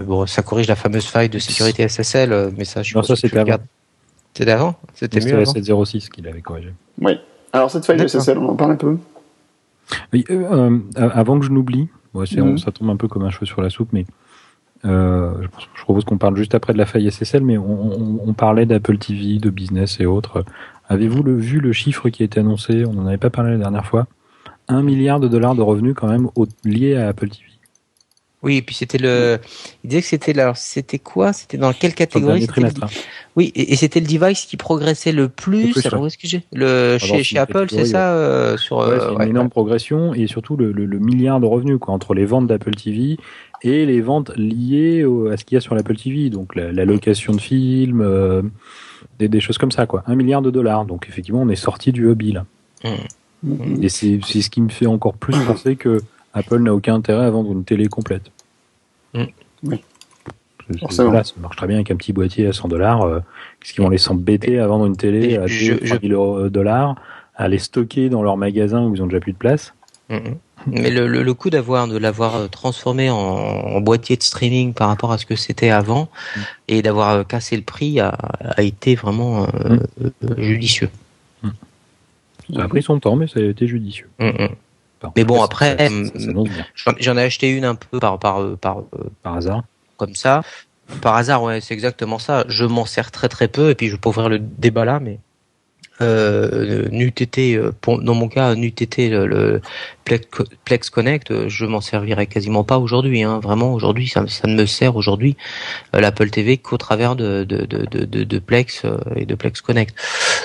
bon, 0.05 0.25
ça 0.25 0.41
corrige 0.41 0.67
la 0.67 0.75
fameuse 0.75 1.05
faille 1.05 1.29
de 1.29 1.39
sécurité 1.39 1.87
SSL, 1.87 2.33
euh, 2.33 2.51
mais 2.57 2.65
ça, 2.65 2.83
je 2.83 2.93
pense 2.93 3.07
ça 3.07 3.15
c'était 3.15 3.37
avant. 3.37 3.57
C'était 4.35 4.51
avant 4.51 4.75
C'était 4.93 5.19
mieux 5.19 5.45
C'était 5.45 5.61
706 5.61 6.09
qu'il 6.09 6.27
avait 6.27 6.41
corrigé. 6.41 6.73
Oui. 7.01 7.19
Alors 7.53 7.71
cette 7.71 7.85
faille 7.85 7.97
de 7.97 8.07
SSL, 8.07 8.37
on 8.37 8.49
en 8.49 8.55
parle 8.55 8.71
un 8.71 8.75
peu 8.75 8.97
oui, 10.13 10.25
euh, 10.29 10.79
euh, 10.97 11.09
avant 11.13 11.39
que 11.39 11.45
je 11.45 11.51
n'oublie, 11.51 11.87
mhm. 12.13 12.57
ça 12.57 12.71
tombe 12.71 12.89
un 12.89 12.95
peu 12.95 13.07
comme 13.07 13.23
un 13.23 13.29
cheveu 13.29 13.45
sur 13.45 13.61
la 13.61 13.69
soupe, 13.69 13.89
mais 13.91 14.05
euh, 14.85 15.33
je, 15.75 15.81
propose 15.83 16.05
qu'on 16.05 16.17
parle 16.17 16.37
juste 16.37 16.55
après 16.55 16.73
de 16.73 16.77
la 16.77 16.85
faille 16.85 17.09
SSL, 17.11 17.43
mais 17.43 17.57
on, 17.57 18.33
parlait 18.33 18.65
d'Apple 18.65 18.97
TV, 18.97 19.39
de 19.39 19.49
business 19.49 19.99
et 19.99 20.05
autres. 20.05 20.45
Avez-vous 20.89 21.23
le, 21.23 21.35
vu 21.35 21.59
le 21.59 21.73
chiffre 21.73 22.09
qui 22.09 22.23
a 22.23 22.25
été 22.25 22.39
annoncé? 22.39 22.85
On 22.85 22.93
n'en 22.93 23.07
avait 23.07 23.17
pas 23.17 23.29
parlé 23.29 23.51
la 23.51 23.57
dernière 23.57 23.85
fois. 23.85 24.07
Un 24.67 24.83
milliard 24.83 25.19
de 25.19 25.27
dollars 25.27 25.55
de 25.55 25.61
revenus 25.61 25.95
quand 25.95 26.07
même 26.07 26.29
liés 26.63 26.95
à 26.95 27.07
Apple 27.07 27.29
TV. 27.29 27.45
Oui, 28.45 28.57
et 28.57 28.61
puis 28.61 28.75
c'était 28.75 28.99
le. 28.99 29.39
Il 29.83 29.89
disait 29.89 30.01
que 30.03 30.07
c'était 30.07 30.39
alors 30.39 30.55
c'était 30.55 30.99
quoi? 30.99 31.33
C'était 31.33 31.57
dans 31.57 31.73
quelle 31.73 31.95
catégorie? 31.95 32.47
hein. 32.55 32.87
Oui, 33.35 33.51
et, 33.55 33.75
c'était 33.75 33.99
le 33.99 34.05
device 34.05 34.45
qui 34.45 34.55
progressait 34.55 35.11
le 35.11 35.29
plus? 35.29 35.73
alors 35.87 36.05
est-ce 36.05 36.19
que 36.19 36.27
j'ai? 36.27 36.43
Le 36.53 36.99
chez, 36.99 37.23
chez 37.23 37.39
Apple, 37.39 37.65
c'est 37.71 37.85
ça 37.85 38.13
euh, 38.13 38.55
sur. 38.55 38.77
Ouais, 38.77 38.99
c'est 38.99 39.13
une 39.13 39.21
euh, 39.21 39.25
énorme 39.25 39.49
progression 39.49 40.13
et 40.13 40.27
surtout 40.27 40.57
le, 40.57 40.71
le, 40.71 40.99
milliard 40.99 41.39
de 41.39 41.47
revenus 41.47 41.79
quoi 41.79 41.95
entre 41.95 42.13
les 42.13 42.25
ventes 42.25 42.45
d'Apple 42.45 42.75
TV 42.75 43.17
et 43.63 43.83
les 43.87 44.01
ventes 44.01 44.31
liées 44.37 45.03
à 45.31 45.37
ce 45.37 45.43
qu'il 45.43 45.55
y 45.55 45.57
a 45.57 45.61
sur 45.61 45.73
l'Apple 45.73 45.95
TV, 45.95 46.29
donc 46.29 46.55
la, 46.55 46.85
location 46.85 47.33
de 47.33 47.41
films, 47.41 48.01
euh, 48.01 48.43
des, 49.17 49.27
des, 49.27 49.39
choses 49.39 49.57
comme 49.57 49.71
ça 49.71 49.87
quoi. 49.87 50.03
Un 50.05 50.15
milliard 50.15 50.43
de 50.43 50.51
dollars. 50.51 50.85
Donc 50.85 51.07
effectivement, 51.09 51.41
on 51.41 51.49
est 51.49 51.55
sorti 51.55 51.91
du 51.91 52.05
hobby 52.05 52.31
là. 52.31 52.45
Mmh. 52.83 53.83
Et 53.83 53.89
c'est 53.89 54.19
ce 54.21 54.49
qui 54.51 54.61
me 54.61 54.69
fait 54.69 54.85
encore 54.85 55.15
plus 55.15 55.35
penser 55.47 55.75
que 55.75 55.99
Apple 56.35 56.59
n'a 56.59 56.75
aucun 56.75 56.93
intérêt 56.93 57.25
à 57.25 57.29
vendre 57.31 57.51
une 57.51 57.63
télé 57.63 57.87
complète. 57.87 58.31
Mm. 59.15 59.25
Oui. 59.63 59.83
ça 60.89 61.03
marche 61.03 61.55
très 61.55 61.67
bien 61.67 61.77
avec 61.77 61.91
un 61.91 61.95
petit 61.95 62.13
boîtier 62.13 62.47
à 62.47 62.53
100 62.53 62.67
dollars. 62.67 63.01
Euh, 63.03 63.19
qu'est-ce 63.59 63.73
qu'ils 63.73 63.83
vont 63.83 63.89
les 63.89 63.97
s'embêter 63.97 64.59
à 64.59 64.67
vendre 64.67 64.85
une 64.85 64.97
télé 64.97 65.37
à 65.37 65.45
2 65.47 66.49
dollars, 66.49 66.95
à 67.35 67.47
les 67.47 67.59
stocker 67.59 68.09
dans 68.09 68.23
leur 68.23 68.37
magasin 68.37 68.85
où 68.85 68.95
ils 68.95 69.01
ont 69.01 69.07
déjà 69.07 69.19
plus 69.19 69.33
de 69.33 69.37
place 69.37 69.73
mm, 70.09 70.15
mm. 70.15 70.35
Mais 70.67 70.89
le, 70.89 71.07
le, 71.07 71.33
coup 71.33 71.51
d'avoir 71.51 71.87
de 71.87 71.97
l'avoir 71.97 72.37
euh, 72.37 72.47
transformé 72.47 73.09
en, 73.11 73.79
boîtier 73.81 74.15
de 74.17 74.23
streaming 74.23 74.73
par 74.73 74.87
rapport 74.87 75.11
à 75.11 75.17
ce 75.19 75.25
que 75.25 75.35
c'était 75.35 75.69
avant 75.69 76.09
et 76.67 76.81
d'avoir 76.81 77.09
euh, 77.11 77.23
cassé 77.23 77.55
le 77.55 77.61
prix 77.61 77.99
a, 77.99 78.09
a 78.09 78.63
été 78.63 78.95
vraiment 78.95 79.47
judicieux. 80.37 80.89
Ça 82.53 82.63
a 82.63 82.67
pris 82.67 82.81
son 82.81 82.99
temps, 82.99 83.15
mais 83.15 83.27
ça 83.27 83.39
a 83.39 83.43
été 83.43 83.67
judicieux. 83.67 84.07
Mais 85.15 85.23
bon, 85.23 85.41
après, 85.41 85.89
j'en 86.99 87.17
ai 87.17 87.23
acheté 87.23 87.49
une 87.49 87.65
un 87.65 87.75
peu 87.75 87.99
par 87.99 88.19
par 88.19 88.57
par 88.57 88.83
par 89.23 89.35
hasard. 89.35 89.63
Comme 89.97 90.15
ça, 90.15 90.41
par 91.01 91.15
hasard, 91.15 91.43
ouais, 91.43 91.61
c'est 91.61 91.73
exactement 91.73 92.19
ça. 92.19 92.45
Je 92.47 92.65
m'en 92.65 92.85
sers 92.85 93.11
très 93.11 93.29
très 93.29 93.47
peu, 93.47 93.69
et 93.69 93.75
puis 93.75 93.87
je 93.89 93.95
peux 93.95 94.09
ouvrir 94.09 94.29
le 94.29 94.39
débat 94.39 94.85
là, 94.85 94.99
mais 94.99 95.19
euh, 96.01 96.87
n'eût 96.91 97.07
été, 97.07 97.55
euh, 97.55 97.71
dans 97.87 98.13
mon 98.13 98.27
cas, 98.27 98.55
n'eût 98.55 98.67
été 98.67 99.09
le, 99.09 99.27
le, 99.27 99.61
Plex 100.65 100.89
Connect, 100.89 101.31
euh, 101.31 101.49
je 101.49 101.65
m'en 101.65 101.81
servirais 101.81 102.27
quasiment 102.27 102.63
pas 102.63 102.77
aujourd'hui. 102.77 103.23
Hein. 103.23 103.39
Vraiment, 103.39 103.73
aujourd'hui, 103.73 104.07
ça, 104.07 104.25
ça, 104.27 104.47
ne 104.47 104.55
me 104.55 104.65
sert 104.65 104.95
aujourd'hui 104.95 105.37
euh, 105.95 106.01
l'Apple 106.01 106.29
TV 106.29 106.57
qu'au 106.57 106.77
travers 106.77 107.15
de, 107.15 107.43
de, 107.43 107.65
de, 107.65 107.85
de, 107.85 108.23
de 108.23 108.39
Plex 108.39 108.83
et 109.15 109.25
de 109.25 109.35
Plex 109.35 109.61
Connect. 109.61 109.95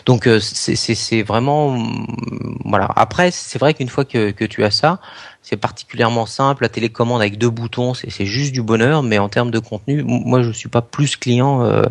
Donc, 0.06 0.28
c'est 0.40 1.22
vraiment, 1.22 1.76
voilà. 2.64 2.88
Après, 2.96 3.30
c'est 3.30 3.58
vrai 3.58 3.74
qu'une 3.74 3.88
fois 3.88 4.04
que, 4.04 4.30
que 4.30 4.44
tu 4.44 4.64
as 4.64 4.70
ça, 4.70 5.00
c'est 5.42 5.56
particulièrement 5.56 6.26
simple. 6.26 6.62
La 6.62 6.68
télécommande 6.68 7.20
avec 7.20 7.38
deux 7.38 7.50
boutons, 7.50 7.94
c'est 7.94 8.26
juste 8.26 8.52
du 8.52 8.62
bonheur. 8.62 9.02
Mais 9.02 9.18
en 9.18 9.28
termes 9.28 9.50
de 9.50 9.58
contenu, 9.58 10.02
moi, 10.04 10.42
je 10.42 10.50
suis 10.50 10.68
pas 10.68 10.82
plus 10.82 11.16
client. 11.16 11.64
Euh, 11.64 11.84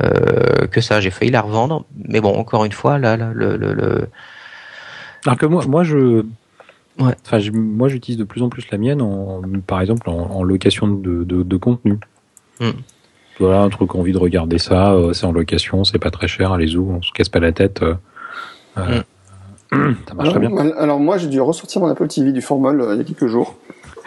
euh, 0.00 0.66
que 0.68 0.80
ça. 0.80 1.00
J'ai 1.00 1.10
failli 1.10 1.30
la 1.30 1.42
revendre, 1.42 1.84
mais 2.08 2.20
bon, 2.20 2.34
encore 2.34 2.64
une 2.64 2.72
fois, 2.72 2.98
là, 2.98 3.16
le, 3.16 3.56
le, 3.56 4.08
Alors 5.26 5.36
que 5.36 5.46
moi, 5.46 5.64
moi 5.66 5.84
je, 5.84 6.24
ouais. 6.98 7.14
enfin, 7.24 7.38
moi, 7.52 7.88
j'utilise 7.88 8.18
de 8.18 8.24
plus 8.24 8.42
en 8.42 8.48
plus 8.48 8.68
la 8.70 8.78
mienne, 8.78 9.02
en, 9.02 9.42
par 9.66 9.80
exemple, 9.80 10.08
en, 10.08 10.42
location 10.42 10.86
de, 10.86 11.24
de, 11.24 11.56
contenu. 11.56 11.98
Hmm. 12.60 12.70
Voilà, 13.38 13.62
un 13.62 13.68
truc, 13.68 13.94
envie 13.94 14.12
de 14.12 14.18
regarder 14.18 14.58
ça, 14.58 14.92
euh, 14.92 15.12
c'est 15.12 15.26
en 15.26 15.32
location, 15.32 15.84
c'est 15.84 15.98
pas 15.98 16.10
très 16.10 16.28
cher, 16.28 16.52
allez-y, 16.52 16.78
on 16.78 17.02
se 17.02 17.12
casse 17.12 17.28
pas 17.28 17.40
la 17.40 17.52
tête. 17.52 17.82
Euh, 17.82 19.02
hmm. 19.72 19.94
ça 20.08 20.14
marche 20.14 20.30
très 20.30 20.40
bien. 20.40 20.56
Alors 20.78 21.00
moi, 21.00 21.18
j'ai 21.18 21.28
dû 21.28 21.40
ressortir 21.40 21.80
mon 21.80 21.88
Apple 21.88 22.08
TV 22.08 22.32
du 22.32 22.40
formol 22.40 22.86
il 22.92 22.98
y 22.98 23.00
a 23.00 23.04
quelques 23.04 23.26
jours. 23.26 23.56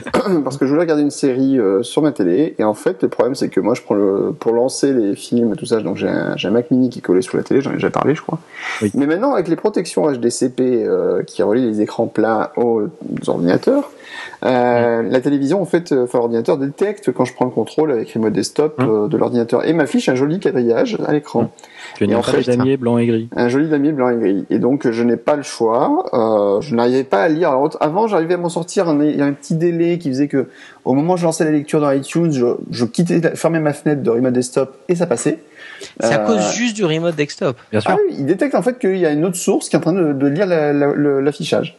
parce 0.44 0.58
que 0.58 0.66
je 0.66 0.72
voulais 0.72 0.82
regarder 0.82 1.04
une 1.04 1.12
série 1.12 1.60
euh, 1.60 1.84
sur 1.84 2.02
ma 2.02 2.12
télé 2.12 2.56
et 2.58 2.64
en 2.64 2.74
fait 2.74 3.02
le 3.02 3.10
problème 3.10 3.36
c'est 3.36 3.50
que 3.50 3.60
moi 3.60 3.74
je 3.74 3.82
prends 3.82 3.96
le 3.96 4.34
pour 4.38 4.54
lancer 4.54 4.94
les 4.94 5.16
films 5.16 5.54
et 5.54 5.56
tout 5.56 5.66
ça 5.66 5.82
donc 5.82 5.98
j'ai 5.98 6.08
un, 6.08 6.36
un, 6.42 6.52
Mac 6.52 6.72
Mini 6.72 6.90
qui 6.90 7.00
est 7.00 7.02
collé 7.02 7.22
sous 7.22 7.38
la 7.38 7.44
télé 7.44 7.62
j'en 7.62 7.72
ai 7.72 7.76
déjà 7.76 7.90
parlé 7.90 8.16
je 8.16 8.22
crois 8.22 8.40
oui. 8.82 8.92
mais 8.94 9.06
maintenant 9.06 9.34
avec 9.34 9.48
les 9.48 9.56
protections 9.56 10.12
HDCP 10.12 10.62
euh, 10.62 11.24
qui 11.24 11.44
relient 11.44 11.68
les 11.68 11.82
écrans 11.82 12.08
plats 12.08 12.52
aux 12.58 12.90
ordinateurs 13.28 13.92
euh, 14.44 15.02
la 15.02 15.22
télévision, 15.22 15.62
en 15.62 15.66
fait, 15.66 15.92
enfin, 15.92 16.20
l'ordinateur 16.20 16.58
détecte 16.58 17.12
quand 17.12 17.26
je 17.26 17.34
prends 17.34 17.46
le 17.46 17.52
contrôle 17.52 17.92
avec 17.92 18.12
remote 18.14 18.34
desktop 18.34 18.76
euh, 18.80 19.08
de 19.08 19.18
l'ordinateur 19.18 19.66
et 19.66 19.74
m'affiche 19.74 20.10
un 20.10 20.16
joli 20.16 20.40
quadrillage 20.40 20.98
à 21.06 21.14
l'écran. 21.14 21.52
Tu 21.96 22.14
as 22.14 22.18
en 22.18 22.22
fait, 22.22 22.44
damier 22.44 22.78
blanc 22.78 22.98
et 22.98 23.08
gris. 23.08 23.30
Un 23.36 23.48
joli 23.48 23.70
damier 23.70 23.92
blanc 23.92 24.10
et 24.10 24.18
gris. 24.18 24.46
Et 24.50 24.60
donc, 24.60 24.90
je 24.90 25.04
n'ai 25.04 25.18
pas 25.18 25.36
le 25.36 25.44
choix. 25.44 26.06
Euh, 26.14 26.62
je 26.62 26.76
n'arrivais 26.76 27.04
pas 27.04 27.22
à 27.22 27.30
lire. 27.30 27.50
Alors, 27.50 27.76
avant, 27.80 28.08
j'arrivais 28.08 28.34
à 28.34 28.38
m'en 28.38 28.50
sortir. 28.50 28.94
Il 29.02 29.16
y 29.16 29.22
a 29.22 29.26
un 29.26 29.34
petit 29.34 29.56
délai 29.56 29.98
qui 29.98 30.10
faisait 30.10 30.28
que, 30.28 30.48
au 30.84 30.94
moment 30.94 31.14
où 31.14 31.18
je 31.18 31.24
lançais 31.24 31.46
la 31.46 31.52
lecture 31.52 31.80
dans 31.80 31.92
iTunes, 31.92 32.32
je, 32.32 32.46
je 32.70 32.86
quittais, 32.86 33.36
fermais 33.36 33.60
ma 33.60 33.74
fenêtre 33.74 34.04
de 34.04 34.10
remote 34.10 34.34
desktop 34.34 34.78
et 34.90 34.96
ça 34.96 35.08
passait. 35.08 35.40
C'est 36.00 36.14
à 36.14 36.20
cause 36.20 36.54
juste 36.54 36.76
du 36.76 36.86
remote 36.86 37.16
desktop. 37.16 37.58
Bien 37.72 37.80
sûr. 37.80 37.92
Ah 37.92 37.98
oui, 37.98 38.16
il 38.20 38.26
détecte 38.26 38.56
en 38.56 38.62
fait 38.62 38.78
qu'il 38.78 38.98
y 38.98 39.06
a 39.06 39.12
une 39.12 39.26
autre 39.26 39.38
source 39.38 39.70
qui 39.70 39.76
est 39.76 39.80
en 39.80 39.82
train 39.82 39.94
de, 39.94 40.14
de 40.14 40.28
lire 40.28 40.48
l'affichage. 40.48 41.78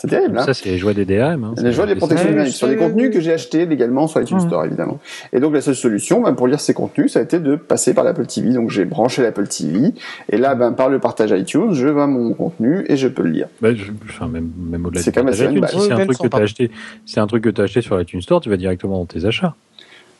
C'est 0.00 0.06
terrible. 0.06 0.38
Hein 0.38 0.44
ça, 0.44 0.54
c'est 0.54 0.70
les 0.70 0.78
joies 0.78 0.94
des 0.94 1.04
DRM. 1.04 1.42
Hein. 1.42 1.54
Les 1.60 1.72
joies 1.72 1.86
des 1.86 1.96
protections 1.96 2.28
numériques 2.30 2.54
sur 2.54 2.68
des 2.68 2.76
contenus 2.76 3.12
que 3.12 3.20
j'ai 3.20 3.32
achetés 3.32 3.66
légalement 3.66 4.06
sur 4.06 4.20
iTunes 4.20 4.38
Store, 4.38 4.64
évidemment. 4.64 5.00
Et 5.32 5.40
donc, 5.40 5.52
la 5.54 5.60
seule 5.60 5.74
solution, 5.74 6.20
ben, 6.22 6.34
pour 6.34 6.46
lire 6.46 6.60
ces 6.60 6.72
contenus, 6.72 7.12
ça 7.12 7.18
a 7.18 7.22
été 7.22 7.40
de 7.40 7.56
passer 7.56 7.94
par 7.94 8.04
l'Apple 8.04 8.26
TV. 8.26 8.52
Donc, 8.52 8.70
j'ai 8.70 8.84
branché 8.84 9.22
l'Apple 9.22 9.48
TV. 9.48 9.92
Et 10.28 10.36
là, 10.36 10.54
ben, 10.54 10.70
par 10.70 10.88
le 10.88 11.00
partage 11.00 11.32
iTunes, 11.32 11.72
je 11.72 11.88
vois 11.88 12.06
mon 12.06 12.32
contenu 12.32 12.84
et 12.88 12.96
je 12.96 13.08
peux 13.08 13.22
le 13.22 13.30
lire. 13.30 13.48
Bah, 13.60 13.74
je, 13.74 13.90
enfin, 14.08 14.28
même, 14.28 14.52
même 14.56 14.86
au-delà 14.86 15.02
C'est 15.02 15.10
quand 15.10 15.24
même 15.24 15.32
assez 15.32 15.46
iTunes, 15.46 15.66
si 15.68 15.80
c'est 15.80 15.92
un 15.92 16.04
truc 16.04 16.18
que 16.18 16.28
t'as 16.28 16.42
acheté, 16.42 16.70
c'est 17.04 17.20
un 17.20 17.26
truc 17.26 17.42
que 17.42 17.50
t'as 17.50 17.64
acheté 17.64 17.80
sur 17.80 18.00
iTunes 18.00 18.22
Store, 18.22 18.40
tu 18.40 18.50
vas 18.50 18.56
directement 18.56 18.98
dans 18.98 19.06
tes 19.06 19.24
achats. 19.24 19.56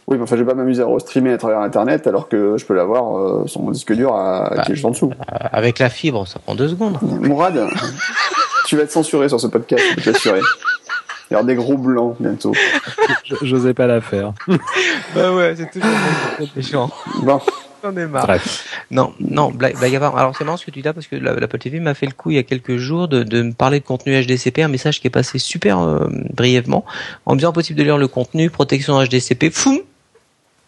Oui, 0.09 0.17
mais 0.17 0.23
enfin, 0.23 0.37
je 0.37 0.43
vais 0.43 0.49
pas 0.49 0.55
m'amuser 0.55 0.83
à 0.83 0.87
restreamer 0.87 1.33
à 1.33 1.37
travers 1.37 1.61
Internet 1.61 2.07
alors 2.07 2.31
que 2.31 2.57
je 2.57 2.65
peux 2.65 2.75
l'avoir 2.75 3.19
euh, 3.19 3.47
sur 3.47 3.61
mon 3.61 3.71
disque 3.71 3.93
dur 3.93 4.15
à, 4.15 4.55
bah, 4.57 4.63
qui 4.63 4.73
est 4.73 4.75
juste 4.75 4.87
en 4.87 4.91
dessous. 4.91 5.13
Avec 5.29 5.79
la 5.79 5.91
fibre, 5.91 6.27
ça 6.27 6.39
prend 6.39 6.55
deux 6.55 6.69
secondes. 6.69 6.99
Mourad, 7.03 7.69
tu 8.67 8.79
vas 8.79 8.85
être 8.85 8.91
censuré 8.91 9.29
sur 9.29 9.39
ce 9.39 9.49
podcast, 9.49 9.85
je 9.91 9.95
peux 9.97 10.13
t'assurer. 10.13 10.41
Il 11.31 11.35
y 11.35 11.37
aura 11.37 11.45
des 11.45 11.55
gros 11.55 11.77
blancs 11.77 12.17
bientôt. 12.19 12.55
J'osais 13.43 13.75
pas 13.75 13.87
la 13.87 14.01
faire. 14.01 14.33
bah 15.15 15.35
ouais, 15.35 15.55
c'est 15.55 15.71
toujours 15.71 15.91
méchant. 16.57 16.91
Bon. 17.23 17.39
J'en 17.85 17.95
ai 17.95 18.07
marre. 18.07 18.27
Bref. 18.27 18.67
Non, 18.91 19.13
non, 19.21 19.51
blague, 19.51 19.77
blague 19.77 19.95
à 19.95 20.01
part. 20.01 20.17
Alors 20.17 20.35
c'est 20.35 20.45
marrant 20.45 20.57
ce 20.57 20.65
que 20.65 20.71
tu 20.71 20.81
dis 20.81 20.87
là 20.87 20.95
parce 20.95 21.07
que 21.07 21.17
l'Apple 21.17 21.59
TV 21.59 21.81
m'a 21.81 21.93
fait 21.93 22.07
le 22.07 22.13
coup 22.13 22.31
il 22.31 22.37
y 22.37 22.41
a 22.41 22.43
quelques 22.45 22.79
jours 22.79 23.09
de, 23.09 23.25
de 23.25 23.43
me 23.43 23.53
parler 23.53 23.79
de 23.79 23.85
contenu 23.85 24.19
HDCP, 24.19 24.63
un 24.63 24.69
message 24.69 25.03
qui 25.03 25.07
est 25.07 25.11
passé 25.11 25.39
super 25.39 25.81
euh, 25.81 26.09
brièvement 26.33 26.87
en 27.27 27.35
me 27.35 27.39
disant 27.39 27.53
possible 27.53 27.79
de 27.79 27.85
lire 27.85 27.99
le 27.99 28.09
contenu, 28.09 28.49
protection 28.49 29.01
HDCP, 29.05 29.51
foum, 29.51 29.79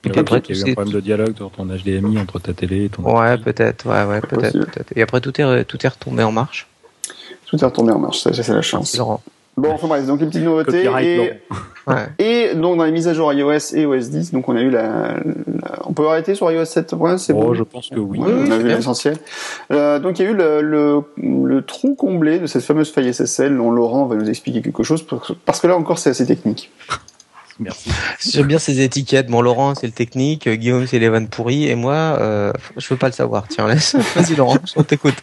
et 0.05 0.09
puis 0.09 0.21
après, 0.21 0.43
il 0.49 0.57
y 0.57 0.63
a 0.63 0.67
eu 0.67 0.71
un 0.71 0.75
problème 0.75 0.95
de 0.95 1.01
dialogue 1.01 1.37
sur 1.37 1.51
ton 1.51 1.67
HDMI 1.67 2.19
entre 2.19 2.39
ta 2.39 2.55
télé 2.55 2.87
et 2.87 2.89
ton. 2.89 3.03
Ouais, 3.03 3.37
peut-être, 3.37 3.87
ouais, 3.87 4.05
ouais, 4.05 4.21
peut-être. 4.21 4.57
Et 4.97 5.03
après, 5.03 5.21
tout 5.21 5.39
est, 5.41 5.65
tout 5.65 5.79
est 5.85 5.89
retombé 5.89 6.23
en 6.23 6.33
marche. 6.33 6.69
Tout 7.47 7.57
est 7.61 7.65
retombé 7.65 7.93
en 7.93 7.99
marche, 7.99 8.21
ça, 8.21 8.33
c'est 8.33 8.49
la 8.53 8.63
chance. 8.63 8.97
Laurent. 8.97 9.21
Bon, 9.57 9.73
enfin 9.73 9.89
bref, 9.89 10.07
donc 10.07 10.21
une 10.21 10.29
petite 10.29 10.45
nouveauté. 10.45 10.85
Et, 10.85 11.19
ouais. 11.19 12.07
et 12.19 12.55
donc 12.55 12.79
dans 12.79 12.85
les 12.85 12.93
mises 12.93 13.09
à 13.09 13.15
jour 13.15 13.31
iOS 13.33 13.75
et 13.75 13.85
OS 13.85 14.09
10, 14.09 14.33
donc 14.33 14.49
on 14.49 14.57
a 14.57 14.63
eu 14.63 14.71
la, 14.71 15.17
la 15.63 15.83
on 15.85 15.93
peut 15.93 16.07
arrêter 16.07 16.35
sur 16.35 16.51
iOS 16.51 16.65
7 16.65 16.95
ouais, 16.95 17.19
c'est 17.19 17.35
oh, 17.35 17.43
bon. 17.43 17.55
je 17.55 17.65
pense 17.65 17.91
que 17.91 17.99
oui. 17.99 18.21
oui 18.23 18.33
on 18.49 18.51
a 18.51 18.57
vu 18.57 18.69
l'essentiel. 18.69 19.19
Euh, 19.71 19.99
donc 19.99 20.19
il 20.19 20.25
y 20.25 20.29
a 20.29 20.31
eu 20.31 20.35
le, 20.35 20.63
le, 20.63 21.03
le, 21.19 21.63
trou 21.63 21.95
comblé 21.95 22.39
de 22.39 22.47
cette 22.47 22.63
fameuse 22.63 22.91
faille 22.91 23.13
SSL 23.13 23.55
dont 23.55 23.71
Laurent 23.71 24.07
va 24.07 24.17
nous 24.17 24.31
expliquer 24.31 24.63
quelque 24.63 24.83
chose 24.83 25.05
parce 25.45 25.61
que 25.61 25.67
là 25.67 25.77
encore 25.77 25.99
c'est 25.99 26.11
assez 26.11 26.27
technique. 26.27 26.71
Merci. 27.61 27.91
J'aime 28.33 28.47
bien 28.47 28.59
ces 28.59 28.81
étiquettes. 28.81 29.29
Bon, 29.29 29.43
Laurent, 29.43 29.75
c'est 29.75 29.87
le 29.87 29.93
technique, 29.93 30.49
Guillaume, 30.49 30.87
c'est 30.87 30.99
les 30.99 31.11
vannes 31.11 31.29
pourries, 31.29 31.69
et 31.69 31.75
moi, 31.75 31.95
euh, 31.95 32.53
je 32.79 32.89
veux 32.89 32.97
pas 32.97 33.09
le 33.09 33.13
savoir. 33.13 33.47
Tiens, 33.49 33.69
laisse. 33.69 33.95
Vas-y, 34.17 34.35
Laurent, 34.35 34.57
on 34.77 34.83
t'écoute. 34.83 35.17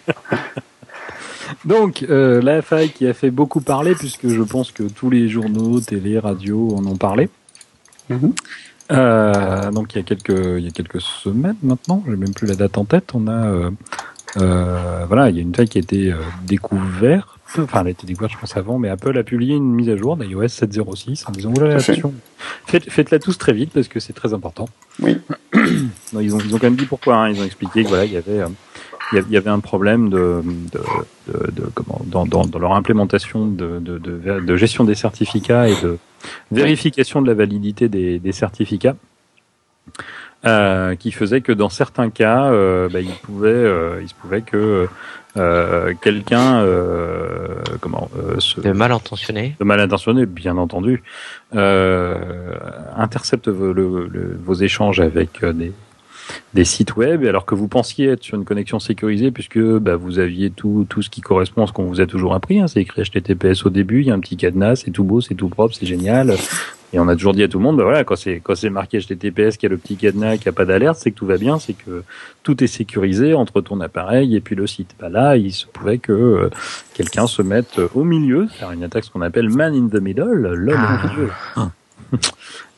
Donc, 1.66 2.06
euh, 2.08 2.42
la 2.42 2.62
faille 2.62 2.92
qui 2.92 3.08
a 3.08 3.14
fait 3.14 3.32
beaucoup 3.32 3.62
parler, 3.62 3.96
puisque 3.96 4.28
je 4.28 4.42
pense 4.44 4.72
que 4.72 4.84
tous 4.84 5.10
les 5.10 5.28
journaux, 5.30 5.80
télé, 5.80 6.20
radio 6.20 6.76
en 6.78 6.86
ont 6.86 6.96
parlé. 6.98 7.30
Mm 8.10 8.16
-hmm. 8.16 8.32
euh, 8.92 9.72
donc, 9.72 9.96
il 9.96 9.98
y 9.98 10.02
a 10.02 10.04
quelques, 10.04 10.58
il 10.60 10.64
y 10.64 10.68
a 10.68 10.72
quelques 10.72 11.02
semaines 11.02 11.58
maintenant, 11.64 12.04
j'ai 12.08 12.16
même 12.16 12.34
plus 12.34 12.48
la 12.48 12.56
date 12.56 12.78
en 12.78 12.86
tête, 12.86 13.10
on 13.16 13.28
a, 13.28 13.32
euh, 13.48 13.72
euh, 14.36 15.06
voilà, 15.08 15.30
il 15.30 15.38
y 15.38 15.40
a 15.40 15.42
une 15.42 15.56
faille 15.56 15.70
qui 15.70 15.78
a 15.78 15.82
été 15.82 16.14
découverte. 16.46 17.30
Enfin, 17.58 17.82
elle 17.82 17.88
a 17.88 17.90
été 17.92 18.06
découverte, 18.06 18.34
je 18.34 18.38
pense, 18.40 18.58
avant, 18.58 18.78
mais 18.78 18.90
Apple 18.90 19.18
a 19.18 19.24
publié 19.24 19.56
une 19.56 19.74
mise 19.74 19.90
à 19.90 19.96
jour 19.96 20.18
d'iOS 20.18 20.48
7.06 20.48 21.28
en 21.28 21.32
disant, 21.32 21.54
oula, 21.56 21.78
attention, 21.78 22.14
faites, 22.66 22.90
faites-la 22.90 23.20
tous 23.20 23.38
très 23.38 23.54
vite 23.54 23.72
parce 23.74 23.88
que 23.88 24.02
c'est 24.02 24.14
très 24.14 24.34
important. 24.34 24.68
Oui. 25.00 25.18
non, 26.14 26.20
ils 26.20 26.36
ont, 26.36 26.40
ils 26.40 26.54
ont 26.54 26.58
quand 26.58 26.68
même 26.68 26.76
dit 26.76 26.86
pourquoi, 26.86 27.16
hein. 27.16 27.30
ils 27.30 27.40
ont 27.40 27.46
expliqué 27.46 27.84
que 27.84 27.88
voilà, 27.88 28.04
il 28.04 28.12
y 28.12 28.18
avait, 28.18 28.44
il 29.14 29.32
y 29.32 29.38
avait 29.38 29.50
un 29.50 29.60
problème 29.60 30.10
de, 30.10 30.44
de, 30.44 30.82
de, 31.32 31.52
de 31.52 31.62
comment, 31.74 32.02
dans, 32.06 32.26
dans, 32.26 32.46
dans, 32.46 32.60
leur 32.60 32.74
implémentation 32.74 33.48
de, 33.48 33.80
de, 33.80 33.98
de, 33.98 34.40
de, 34.42 34.56
gestion 34.58 34.84
des 34.84 34.96
certificats 34.96 35.70
et 35.70 35.82
de 35.82 35.98
vérification 36.52 37.22
de 37.22 37.28
la 37.28 37.34
validité 37.34 37.88
des, 37.88 38.20
des 38.20 38.32
certificats. 38.34 38.96
Euh, 40.46 40.96
qui 40.96 41.12
faisait 41.12 41.42
que 41.42 41.52
dans 41.52 41.70
certains 41.70 42.12
cas, 42.12 42.52
euh, 42.52 42.90
bah, 42.90 43.02
il 43.02 43.12
pouvait, 43.24 43.50
euh, 43.50 44.00
il 44.04 44.08
se 44.08 44.14
pouvait 44.14 44.44
que 44.44 44.88
euh, 45.36 45.94
quelqu'un, 46.00 46.62
euh, 46.62 47.56
comment, 47.82 48.08
se, 48.38 48.62
de 48.62 48.72
mal 48.72 48.92
intentionné, 48.92 49.56
de 49.60 49.66
mal 49.66 49.80
intentionné, 49.80 50.28
bien 50.28 50.58
entendu, 50.58 51.02
intercepte 51.54 53.48
vos, 53.48 53.74
le, 53.74 54.08
le, 54.08 54.38
vos 54.40 54.54
échanges 54.54 55.00
avec 55.00 55.44
des 55.44 55.74
des 56.54 56.66
sites 56.66 56.96
web, 56.96 57.24
alors 57.26 57.46
que 57.46 57.56
vous 57.56 57.68
pensiez 57.68 58.08
être 58.08 58.24
sur 58.24 58.38
une 58.38 58.46
connexion 58.46 58.80
sécurisée, 58.80 59.32
puisque 59.32 59.60
bah, 59.60 59.96
vous 59.96 60.20
aviez 60.20 60.50
tout, 60.50 60.86
tout 60.90 61.02
ce 61.02 61.10
qui 61.10 61.22
correspond 61.22 61.64
à 61.64 61.68
ce 61.68 61.72
qu'on 61.74 61.86
vous 61.86 62.02
a 62.02 62.06
toujours 62.06 62.34
appris. 62.34 62.60
Hein. 62.60 62.68
C'est 62.68 62.82
écrit 62.82 63.02
HTTPS 63.04 63.66
au 63.66 63.70
début, 63.70 64.02
il 64.02 64.08
y 64.08 64.12
a 64.12 64.14
un 64.14 64.20
petit 64.20 64.38
cadenas, 64.38 64.78
c'est 64.78 64.92
tout 64.92 65.04
beau, 65.04 65.22
c'est 65.22 65.36
tout 65.36 65.50
propre, 65.50 65.74
c'est 65.76 65.86
génial. 65.86 66.36
Et 66.94 67.00
on 67.00 67.08
a 67.10 67.16
toujours 67.16 67.34
dit 67.34 67.44
à 67.44 67.50
tout 67.50 67.58
le 67.58 67.64
monde, 67.66 67.76
bah 67.76 67.84
voilà, 67.84 68.06
quand 68.06 68.16
c'est 68.16 68.40
quand 68.42 68.56
c'est 68.56 68.70
marqué 68.70 69.00
HTTPS, 69.00 69.58
qu'il 69.58 69.64
y 69.64 69.66
a 69.66 69.70
le 69.70 69.78
petit 69.78 69.98
cadenas, 69.98 70.38
qu'il 70.38 70.46
n'y 70.46 70.50
a 70.50 70.54
pas 70.54 70.64
d'alerte, 70.64 70.98
c'est 71.02 71.12
que 71.12 71.18
tout 71.18 71.26
va 71.26 71.38
bien, 71.38 71.60
c'est 71.60 71.74
que 71.74 72.04
tout 72.44 72.64
est 72.64 72.68
sécurisé 72.68 73.34
entre 73.34 73.60
ton 73.60 73.82
appareil 73.82 74.38
et 74.38 74.40
puis 74.40 74.56
le 74.56 74.68
site. 74.68 74.92
Bah 74.98 75.10
là, 75.10 75.36
il 75.36 75.52
se 75.52 75.66
pouvait 75.66 75.98
que 75.98 76.14
euh, 76.14 76.50
quelqu'un 76.94 77.28
se 77.28 77.42
mette 77.42 77.82
au 77.94 78.06
milieu, 78.06 78.48
faire 78.48 78.72
une 78.72 78.84
attaque 78.86 79.04
ce 79.04 79.12
qu'on 79.12 79.22
appelle 79.22 79.50
man 79.50 79.74
in 79.76 79.90
the 79.90 80.02
middle, 80.02 80.24
l'homme 80.56 80.78
Ah. 80.80 81.02
au 81.04 81.08
milieu. 81.10 81.30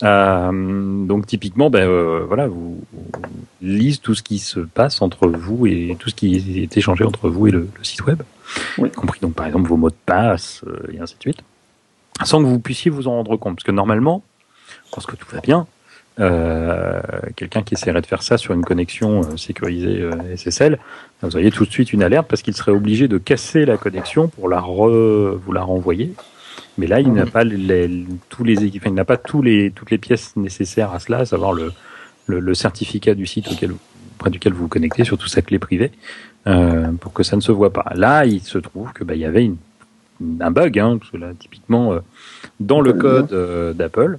Euh, 0.02 1.06
donc 1.06 1.28
typiquement, 1.28 1.70
ben 1.70 1.86
euh, 1.86 2.24
voilà, 2.26 2.48
vous, 2.48 2.82
vous 2.94 3.22
lisez 3.62 3.98
tout 3.98 4.16
ce 4.16 4.24
qui 4.24 4.40
se 4.40 4.62
passe 4.62 5.02
entre 5.02 5.28
vous 5.28 5.68
et 5.68 5.98
tout 6.00 6.10
ce 6.10 6.16
qui 6.16 6.62
est 6.64 6.78
échangé 6.78 7.04
entre 7.04 7.28
vous 7.28 7.48
et 7.48 7.52
le, 7.52 7.68
le 7.78 7.84
site 7.84 8.06
web, 8.06 8.22
oui. 8.78 8.88
y 8.88 8.92
compris 8.94 9.20
donc 9.20 9.34
par 9.34 9.46
exemple 9.46 9.68
vos 9.68 9.76
mots 9.76 9.90
de 9.90 9.96
passe 10.06 10.62
euh, 10.66 10.94
et 10.94 11.02
ainsi 11.02 11.16
de 11.16 11.20
suite, 11.20 11.40
sans 12.24 12.42
que 12.42 12.48
vous 12.48 12.60
puissiez 12.60 12.90
vous 12.90 13.10
en 13.10 13.12
rendre 13.12 13.36
compte, 13.36 13.58
parce 13.58 13.66
que 13.66 13.74
normalement, 13.74 14.24
lorsque 14.94 15.18
tout 15.18 15.28
va 15.34 15.42
bien, 15.42 15.68
quelqu'un 17.36 17.62
qui 17.62 17.74
essaierait 17.74 18.02
de 18.02 18.06
faire 18.06 18.24
ça 18.24 18.38
sur 18.38 18.54
une 18.54 18.64
connexion 18.64 19.36
sécurisée 19.36 20.10
SSL, 20.38 20.80
vous 21.22 21.36
auriez 21.36 21.52
tout 21.52 21.66
de 21.66 21.72
suite 21.72 21.92
une 21.92 22.04
alerte 22.04 22.28
parce 22.30 22.42
qu'il 22.42 22.54
serait 22.54 22.72
obligé 22.72 23.10
de 23.10 23.18
casser 23.18 23.66
la 23.66 23.76
connexion 23.76 24.30
pour 24.30 24.48
la 24.48 24.62
re, 24.62 25.36
vous 25.36 25.52
la 25.52 25.62
renvoyer. 25.62 26.14
Mais 26.80 26.88
là, 26.88 27.02
il 27.02 27.12
n'a 27.12 27.26
pas 27.26 27.44
les, 27.44 28.06
tous 28.30 28.46
les, 28.46 28.58
enfin, 28.58 28.88
il 28.90 28.94
n'a 28.94 29.04
pas 29.04 29.18
tous 29.18 29.42
les, 29.42 29.70
toutes 29.72 29.92
les 29.92 29.98
pièces 29.98 30.34
nécessaires 30.38 30.94
à 30.94 31.00
cela, 31.00 31.18
à 31.20 31.26
savoir 31.26 31.52
le, 31.52 31.74
le, 32.28 32.40
le 32.40 32.54
certificat 32.54 33.16
du 33.16 33.26
site 33.26 33.52
auquel, 33.52 33.74
auprès 34.16 34.30
duquel 34.30 34.54
vous 34.54 34.64
vous 34.64 34.68
connectez, 34.70 35.04
surtout 35.04 35.28
sa 35.28 35.42
clé 35.42 35.60
privée, 35.60 35.92
euh, 36.48 36.94
pour 36.94 37.12
que 37.12 37.24
ça 37.24 37.36
ne 37.36 37.42
se 37.42 37.52
voit 37.52 37.74
pas. 37.74 37.92
Là, 37.96 38.26
il 38.26 38.40
se 38.40 38.58
trouve 38.58 38.94
que 38.94 39.04
bah, 39.04 39.16
il 39.16 39.20
y 39.20 39.26
avait 39.26 39.44
une, 39.44 39.58
un 40.40 40.52
bug, 40.52 40.80
hein, 40.80 40.98
parce 40.98 41.12
que 41.12 41.18
là, 41.18 41.32
typiquement, 41.38 41.92
euh, 41.92 42.00
dans 42.62 42.80
le 42.80 42.94
code 42.94 43.34
euh, 43.34 43.74
d'Apple, 43.74 44.18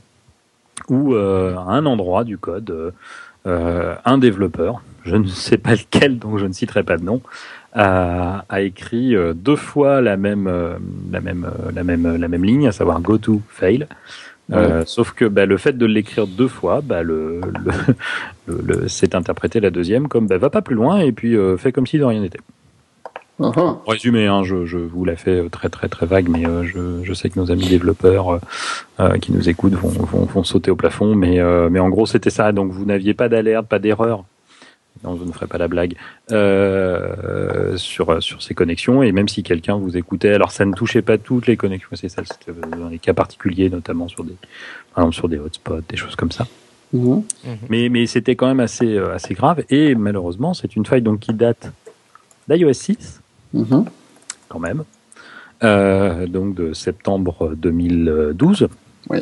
ou 0.90 1.14
à 1.14 1.64
un 1.68 1.86
endroit 1.86 2.24
du 2.24 2.36
code, 2.36 2.92
un 3.44 4.18
développeur, 4.18 4.82
je 5.04 5.16
ne 5.16 5.28
sais 5.28 5.58
pas 5.58 5.72
lequel, 5.72 6.18
donc 6.18 6.38
je 6.38 6.46
ne 6.46 6.52
citerai 6.52 6.82
pas 6.82 6.96
de 6.96 7.04
nom, 7.04 7.22
a, 7.72 8.44
a 8.48 8.60
écrit 8.60 9.14
euh, 9.14 9.32
deux 9.34 9.56
fois 9.56 10.00
la 10.00 10.16
même, 10.16 10.46
euh, 10.46 10.74
la 11.10 11.20
même, 11.20 11.44
euh, 11.44 11.70
la 11.72 11.84
même, 11.84 12.16
la 12.16 12.28
même 12.28 12.44
ligne, 12.44 12.68
à 12.68 12.72
savoir 12.72 13.00
go 13.00 13.18
to 13.18 13.40
fail. 13.48 13.86
Ouais. 14.48 14.82
sauf 14.84 15.12
que 15.12 15.26
bah, 15.26 15.46
le 15.46 15.56
fait 15.58 15.78
de 15.78 15.86
l'écrire 15.86 16.26
deux 16.26 16.48
fois, 16.48 16.80
bah, 16.82 17.04
le, 17.04 17.40
le, 17.40 17.72
le, 18.52 18.62
le 18.80 18.88
c'est 18.88 19.14
interprété 19.14 19.60
la 19.60 19.70
deuxième 19.70 20.08
comme 20.08 20.26
bah, 20.26 20.38
va 20.38 20.50
pas 20.50 20.60
plus 20.60 20.74
loin 20.74 20.98
et 20.98 21.12
puis 21.12 21.36
fait 21.56 21.70
comme 21.70 21.86
si 21.86 21.98
de 21.98 22.04
rien 22.04 22.20
n'était. 22.20 22.40
Uh 23.40 23.44
-huh. 23.44 23.78
Résumé, 23.86 24.26
hein, 24.26 24.42
je, 24.44 24.66
je 24.66 24.76
vous 24.76 25.06
la 25.06 25.16
fais 25.16 25.48
très 25.48 25.70
très 25.70 25.88
très 25.88 26.04
vague, 26.04 26.28
mais 26.28 26.46
euh, 26.46 26.62
je, 26.62 27.02
je 27.02 27.14
sais 27.14 27.30
que 27.30 27.40
nos 27.40 27.50
amis 27.50 27.66
développeurs 27.68 28.38
euh, 29.00 29.16
qui 29.16 29.32
nous 29.32 29.48
écoutent 29.48 29.72
vont, 29.72 29.88
vont, 29.88 30.26
vont 30.26 30.44
sauter 30.44 30.70
au 30.70 30.76
plafond, 30.76 31.14
mais, 31.14 31.40
euh, 31.40 31.70
mais 31.70 31.80
en 31.80 31.88
gros 31.88 32.04
c'était 32.04 32.28
ça. 32.28 32.52
Donc 32.52 32.70
vous 32.70 32.84
n'aviez 32.84 33.14
pas 33.14 33.30
d'alerte, 33.30 33.66
pas 33.66 33.78
d'erreur 33.78 34.24
non, 35.04 35.16
je 35.16 35.24
ne 35.24 35.32
ferai 35.32 35.46
pas 35.46 35.58
la 35.58 35.68
blague, 35.68 35.94
euh, 36.30 37.76
sur, 37.76 38.22
sur 38.22 38.42
ces 38.42 38.54
connexions. 38.54 39.02
Et 39.02 39.12
même 39.12 39.28
si 39.28 39.42
quelqu'un 39.42 39.76
vous 39.76 39.96
écoutait, 39.96 40.32
alors 40.32 40.52
ça 40.52 40.64
ne 40.64 40.74
touchait 40.74 41.02
pas 41.02 41.18
toutes 41.18 41.46
les 41.46 41.56
connexions, 41.56 41.90
c'est 41.94 42.08
ça, 42.08 42.22
c'était 42.24 42.52
dans 42.76 42.88
les 42.88 42.98
cas 42.98 43.14
particuliers, 43.14 43.70
notamment 43.70 44.08
sur 44.08 44.24
des, 44.24 44.34
par 44.94 45.04
exemple 45.04 45.14
sur 45.14 45.28
des 45.28 45.38
hotspots, 45.38 45.80
des 45.88 45.96
choses 45.96 46.16
comme 46.16 46.32
ça. 46.32 46.46
Mhm. 46.92 47.22
Mais, 47.68 47.88
mais 47.88 48.06
c'était 48.06 48.36
quand 48.36 48.46
même 48.46 48.60
assez, 48.60 48.96
euh, 48.96 49.14
assez 49.14 49.34
grave. 49.34 49.64
Et 49.70 49.94
malheureusement, 49.94 50.54
c'est 50.54 50.76
une 50.76 50.84
faille 50.84 51.02
donc 51.02 51.20
qui 51.20 51.32
date 51.32 51.72
d'iOS 52.48 52.72
6, 52.72 53.20
mhm. 53.54 53.84
quand 54.48 54.58
même, 54.58 54.84
euh, 55.62 56.26
donc 56.26 56.54
de 56.54 56.72
septembre 56.72 57.54
2012. 57.56 58.68
Oui. 59.08 59.18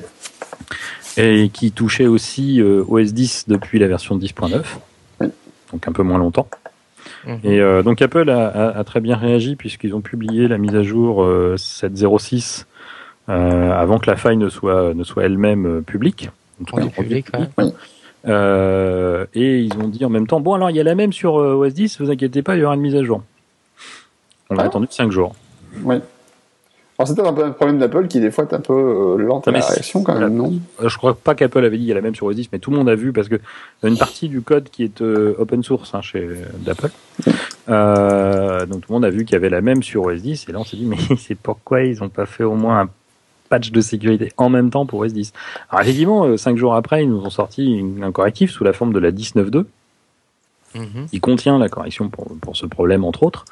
Et 1.17 1.51
qui 1.53 1.73
touchait 1.73 2.07
aussi 2.07 2.61
euh, 2.61 2.85
OS 2.87 3.13
10 3.13 3.47
depuis 3.49 3.79
la 3.79 3.89
version 3.89 4.17
10.9 4.17 4.63
donc 5.73 5.87
un 5.87 5.93
peu 5.93 6.03
moins 6.03 6.19
longtemps. 6.19 6.49
Mhm. 7.27 7.41
Et 7.45 7.61
euh, 7.61 7.83
donc 7.83 8.03
Apple 8.03 8.31
a, 8.31 8.83
très 8.85 9.01
bien 9.01 9.17
réagi 9.17 9.57
puisqu'ils 9.57 9.95
ont 9.95 10.01
publié 10.01 10.49
la 10.49 10.59
mise 10.59 10.75
à 10.75 10.83
jour 10.83 11.25
7.06 11.25 12.65
euh, 13.29 13.33
euh, 13.33 13.73
avant 13.73 13.99
que 13.99 14.11
la 14.11 14.17
faille 14.17 14.37
ne 14.37 14.49
soit 14.49 14.95
ne 14.95 15.05
soit 15.05 15.25
elle-même 15.25 15.83
publique. 15.85 16.31
et 19.35 19.59
ils 19.61 19.75
ont 19.79 19.89
dit 19.89 20.05
en 20.05 20.11
même 20.11 20.27
temps 20.27 20.41
bon 20.41 20.55
alors 20.55 20.71
il 20.71 20.77
y 20.77 20.81
a 20.81 20.85
la 20.85 20.95
même 20.95 21.13
sur 21.13 21.35
OS 21.35 21.73
10, 21.73 22.01
vous 22.01 22.11
inquiétez 22.11 22.43
pas, 22.43 22.57
il 22.57 22.61
y 22.61 22.65
aura 22.65 22.75
une 22.75 22.81
mise 22.81 22.97
à 22.97 23.03
jour. 23.03 23.23
On 24.51 24.57
a 24.57 24.63
ah. 24.63 24.67
attendu 24.67 24.87
5 24.91 25.11
jours. 25.13 25.35
Oui. 25.83 25.97
Alors 26.99 27.07
c'est 27.07 27.15
peut-être 27.15 27.29
un 27.29 27.33
peu 27.33 27.45
un 27.45 27.53
problème 27.53 27.79
d'Apple 27.79 28.09
qui 28.09 28.19
des 28.19 28.33
fois 28.33 28.45
est 28.51 28.55
un 28.55 28.61
peu 28.61 28.73
euh, 28.73 29.23
lente 29.23 29.47
à 29.47 29.53
la 29.53 29.61
réaction 29.61 30.03
quand 30.03 30.19
même, 30.19 30.35
non? 30.35 30.53
Je 30.85 30.97
crois 30.97 31.15
pas 31.15 31.37
qu'Apple 31.37 31.65
avait 31.65 31.77
dit 31.77 31.85
qu'il 31.85 31.91
y 31.91 31.93
a 31.93 31.95
la 31.95 32.01
même 32.01 32.17
sur 32.17 32.27
OS 32.27 32.35
10, 32.35 32.49
mais 32.53 32.59
tout 32.59 32.73
le 32.73 32.77
monde 32.77 32.89
a 32.89 32.97
vu 32.97 33.13
parce 33.13 33.29
que 33.29 33.37
une 33.85 33.97
partie 33.97 34.29
du 34.29 34.41
code 34.41 34.69
qui 34.69 34.83
est 34.83 35.01
euh, 35.01 35.37
open 35.39 35.63
source 35.63 35.95
hein, 35.95 36.03
chez 36.03 36.29
d'Apple, 36.59 36.91
euh, 37.69 38.67
donc 38.67 38.81
tout 38.81 38.87
le 38.89 38.95
monde 38.95 39.05
a 39.05 39.11
vu 39.11 39.25
qu'il 39.25 39.35
y 39.35 39.37
avait 39.37 39.49
la 39.49 39.61
même 39.61 39.85
sur 39.85 40.07
OS 40.07 40.23
10 40.23 40.47
et 40.49 40.53
là 40.53 40.59
on 40.59 40.65
s'est 40.65 40.77
dit 40.77 40.87
mais 40.87 40.97
c'est 41.19 41.37
pourquoi 41.37 41.83
ils 41.83 42.03
ont 42.03 42.09
pas 42.09 42.27
fait 42.27 42.43
au 42.43 42.55
moins 42.55 42.81
un 42.81 42.89
patch 43.49 43.71
de 43.71 43.81
sécurité 43.81 44.33
en 44.37 44.49
même 44.49 44.71
temps 44.71 44.85
pour 44.85 44.99
OS 44.99 45.13
10. 45.13 45.33
Alors 45.71 45.83
effectivement, 45.83 46.37
cinq 46.37 46.57
jours 46.57 46.75
après, 46.75 47.05
ils 47.05 47.09
nous 47.09 47.21
ont 47.21 47.31
sorti 47.31 47.81
un 48.03 48.11
correctif 48.11 48.51
sous 48.51 48.65
la 48.65 48.73
forme 48.73 48.93
de 48.93 48.99
la 48.99 49.13
19.2 49.13 49.67
Mhm. 50.75 51.07
Il 51.13 51.21
contient 51.21 51.59
la 51.59 51.69
correction 51.69 52.09
pour, 52.09 52.27
pour, 52.41 52.57
ce 52.57 52.67
problème, 52.67 53.05
entre 53.05 53.23
autres. 53.23 53.45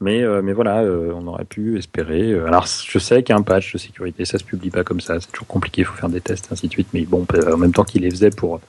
Mais, 0.00 0.22
euh, 0.22 0.40
mais 0.42 0.52
voilà, 0.52 0.82
euh, 0.82 1.12
on 1.14 1.26
aurait 1.26 1.44
pu 1.44 1.78
espérer. 1.78 2.32
Euh, 2.32 2.46
alors, 2.46 2.66
je 2.66 2.98
sais 2.98 3.22
qu'un 3.22 3.42
patch 3.42 3.72
de 3.72 3.78
sécurité, 3.78 4.24
ça 4.24 4.38
se 4.38 4.44
publie 4.44 4.70
pas 4.70 4.84
comme 4.84 5.00
ça. 5.00 5.20
C'est 5.20 5.30
toujours 5.32 5.48
compliqué, 5.48 5.82
il 5.82 5.84
faut 5.84 5.96
faire 5.96 6.08
des 6.08 6.20
tests, 6.20 6.48
ainsi 6.52 6.68
de 6.68 6.72
suite. 6.72 6.88
Mais 6.94 7.02
bon, 7.02 7.26
en 7.52 7.56
même 7.56 7.72
temps 7.72 7.84
qu'ils 7.84 8.02
les 8.02 8.10
faisaient 8.10 8.30
pour, 8.30 8.60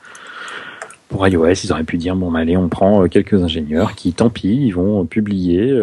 pour 1.10 1.28
iOS, 1.28 1.54
ils 1.64 1.72
auraient 1.72 1.84
pu 1.84 1.98
dire 1.98 2.16
bon, 2.16 2.34
allez, 2.34 2.58
on 2.58 2.70
prend 2.70 3.08
quelques 3.08 3.42
ingénieurs 3.42 3.94
qui, 3.94 4.14
tant 4.14 4.30
pis, 4.30 4.66
ils 4.66 4.72
vont 4.72 5.06
publier 5.06 5.78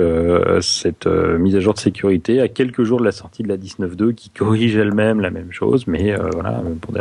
cette 0.60 1.06
mise 1.06 1.54
à 1.54 1.60
jour 1.60 1.74
de 1.74 1.78
sécurité 1.78 2.40
à 2.40 2.48
quelques 2.48 2.82
jours 2.82 2.98
de 2.98 3.04
la 3.04 3.12
sortie 3.12 3.42
de 3.42 3.48
la 3.48 3.56
19.2 3.56 4.14
qui 4.14 4.30
corrige 4.30 4.76
elle-même 4.76 5.20
la 5.20 5.30
même 5.30 5.52
chose, 5.52 5.86
mais 5.86 6.16
voilà, 6.32 6.62
pour 6.80 6.92
des 6.92 7.00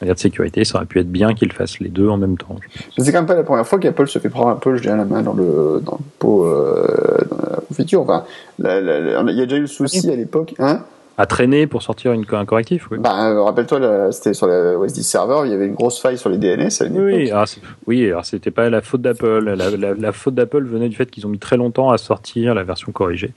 raisons 0.00 0.12
de 0.12 0.18
sécurité, 0.18 0.64
ça 0.64 0.76
aurait 0.76 0.86
pu 0.86 1.00
être 1.00 1.10
bien 1.10 1.34
qu'ils 1.34 1.52
fassent 1.52 1.80
les 1.80 1.88
deux 1.88 2.08
en 2.08 2.16
même 2.16 2.36
temps. 2.36 2.56
C'est 2.98 3.12
quand 3.12 3.18
même 3.18 3.26
pas 3.26 3.34
la 3.34 3.44
première 3.44 3.66
fois 3.66 3.78
qu'Apple 3.78 4.08
se 4.08 4.18
fait 4.18 4.28
prendre 4.28 4.48
un 4.48 4.56
peu, 4.56 4.76
je 4.76 4.82
dirais, 4.82 4.96
la 4.96 5.04
main 5.04 5.22
dans 5.22 5.34
le, 5.34 5.80
dans 5.84 5.98
le 5.98 6.04
pot, 6.18 6.44
euh, 6.46 6.86
dans 7.30 7.36
la 7.36 7.56
confiture. 7.66 8.02
Enfin, 8.02 8.24
il 8.58 8.64
y 8.64 9.42
a 9.42 9.46
déjà 9.46 9.56
eu 9.56 9.60
le 9.60 9.66
souci 9.66 10.10
à 10.10 10.16
l'époque, 10.16 10.54
hein 10.58 10.82
à 11.20 11.26
traîner 11.26 11.66
pour 11.66 11.82
sortir 11.82 12.12
une, 12.12 12.24
un 12.32 12.46
correctif. 12.46 12.90
Oui. 12.90 12.96
Bah, 12.98 13.28
euh, 13.28 13.42
rappelle-toi, 13.42 14.10
c'était 14.10 14.32
sur 14.32 14.46
la 14.46 14.78
OS 14.78 14.94
10 14.94 15.02
serveur, 15.02 15.44
il 15.44 15.52
y 15.52 15.54
avait 15.54 15.66
une 15.66 15.74
grosse 15.74 16.00
faille 16.00 16.16
sur 16.16 16.30
les 16.30 16.38
DNS 16.38 16.70
à 16.80 16.86
oui, 16.86 17.30
alors 17.30 17.46
oui, 17.86 18.06
alors 18.06 18.24
c'était 18.24 18.50
pas 18.50 18.70
la 18.70 18.80
faute 18.80 19.02
d'Apple. 19.02 19.44
La, 19.44 19.94
la, 19.94 20.12
faute 20.12 20.34
d'Apple 20.34 20.64
venait 20.64 20.88
du 20.88 20.96
fait 20.96 21.10
qu'ils 21.10 21.26
ont 21.26 21.28
mis 21.28 21.38
très 21.38 21.58
longtemps 21.58 21.90
à 21.90 21.98
sortir 21.98 22.54
la 22.54 22.64
version 22.64 22.90
corrigée. 22.90 23.34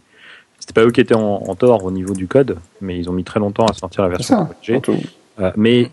C'était 0.59 0.71
pas 0.71 0.87
eux 0.87 0.91
qui 0.91 1.01
étaient 1.01 1.13
en, 1.13 1.55
tort 1.55 1.83
au 1.83 1.91
niveau 1.91 2.13
du 2.13 2.25
code, 2.25 2.55
mais 2.79 2.97
ils 2.97 3.09
ont 3.09 3.13
mis 3.13 3.25
très 3.25 3.41
longtemps 3.41 3.65
à 3.65 3.73
sortir 3.73 4.03
la 4.03 4.09
version 4.09 4.45
corrigée. 4.45 4.81
Euh, 5.41 5.51
mais 5.57 5.89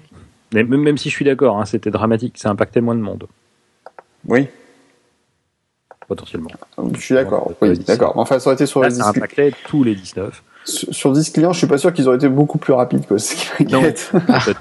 même, 0.52 0.68
même 0.68 0.98
si 0.98 1.10
je 1.10 1.14
suis 1.14 1.24
d'accord, 1.24 1.60
hein, 1.60 1.64
c'était 1.64 1.90
dramatique, 1.90 2.34
ça 2.36 2.50
impactait 2.50 2.80
moins 2.80 2.94
de 2.94 3.00
monde. 3.00 3.26
Oui. 4.26 4.48
Potentiellement. 6.08 6.50
Je 6.94 7.00
suis 7.00 7.14
d'accord. 7.14 7.52
Oui, 7.62 7.78
d'accord. 7.78 8.14
Enfin, 8.16 8.40
ça 8.40 8.48
aurait 8.48 8.54
été 8.54 8.66
sur 8.66 8.80
Là, 8.80 8.88
les 8.88 8.96
ça 8.96 9.08
impactait 9.08 9.52
tous 9.68 9.84
les 9.84 9.94
19. 9.94 10.42
Sur, 10.64 11.12
10 11.12 11.30
clients, 11.30 11.52
je 11.52 11.58
suis 11.58 11.66
pas 11.66 11.78
sûr 11.78 11.92
qu'ils 11.92 12.08
auraient 12.08 12.16
été 12.16 12.28
beaucoup 12.28 12.58
plus 12.58 12.72
rapides 12.72 13.04
ce 13.16 13.62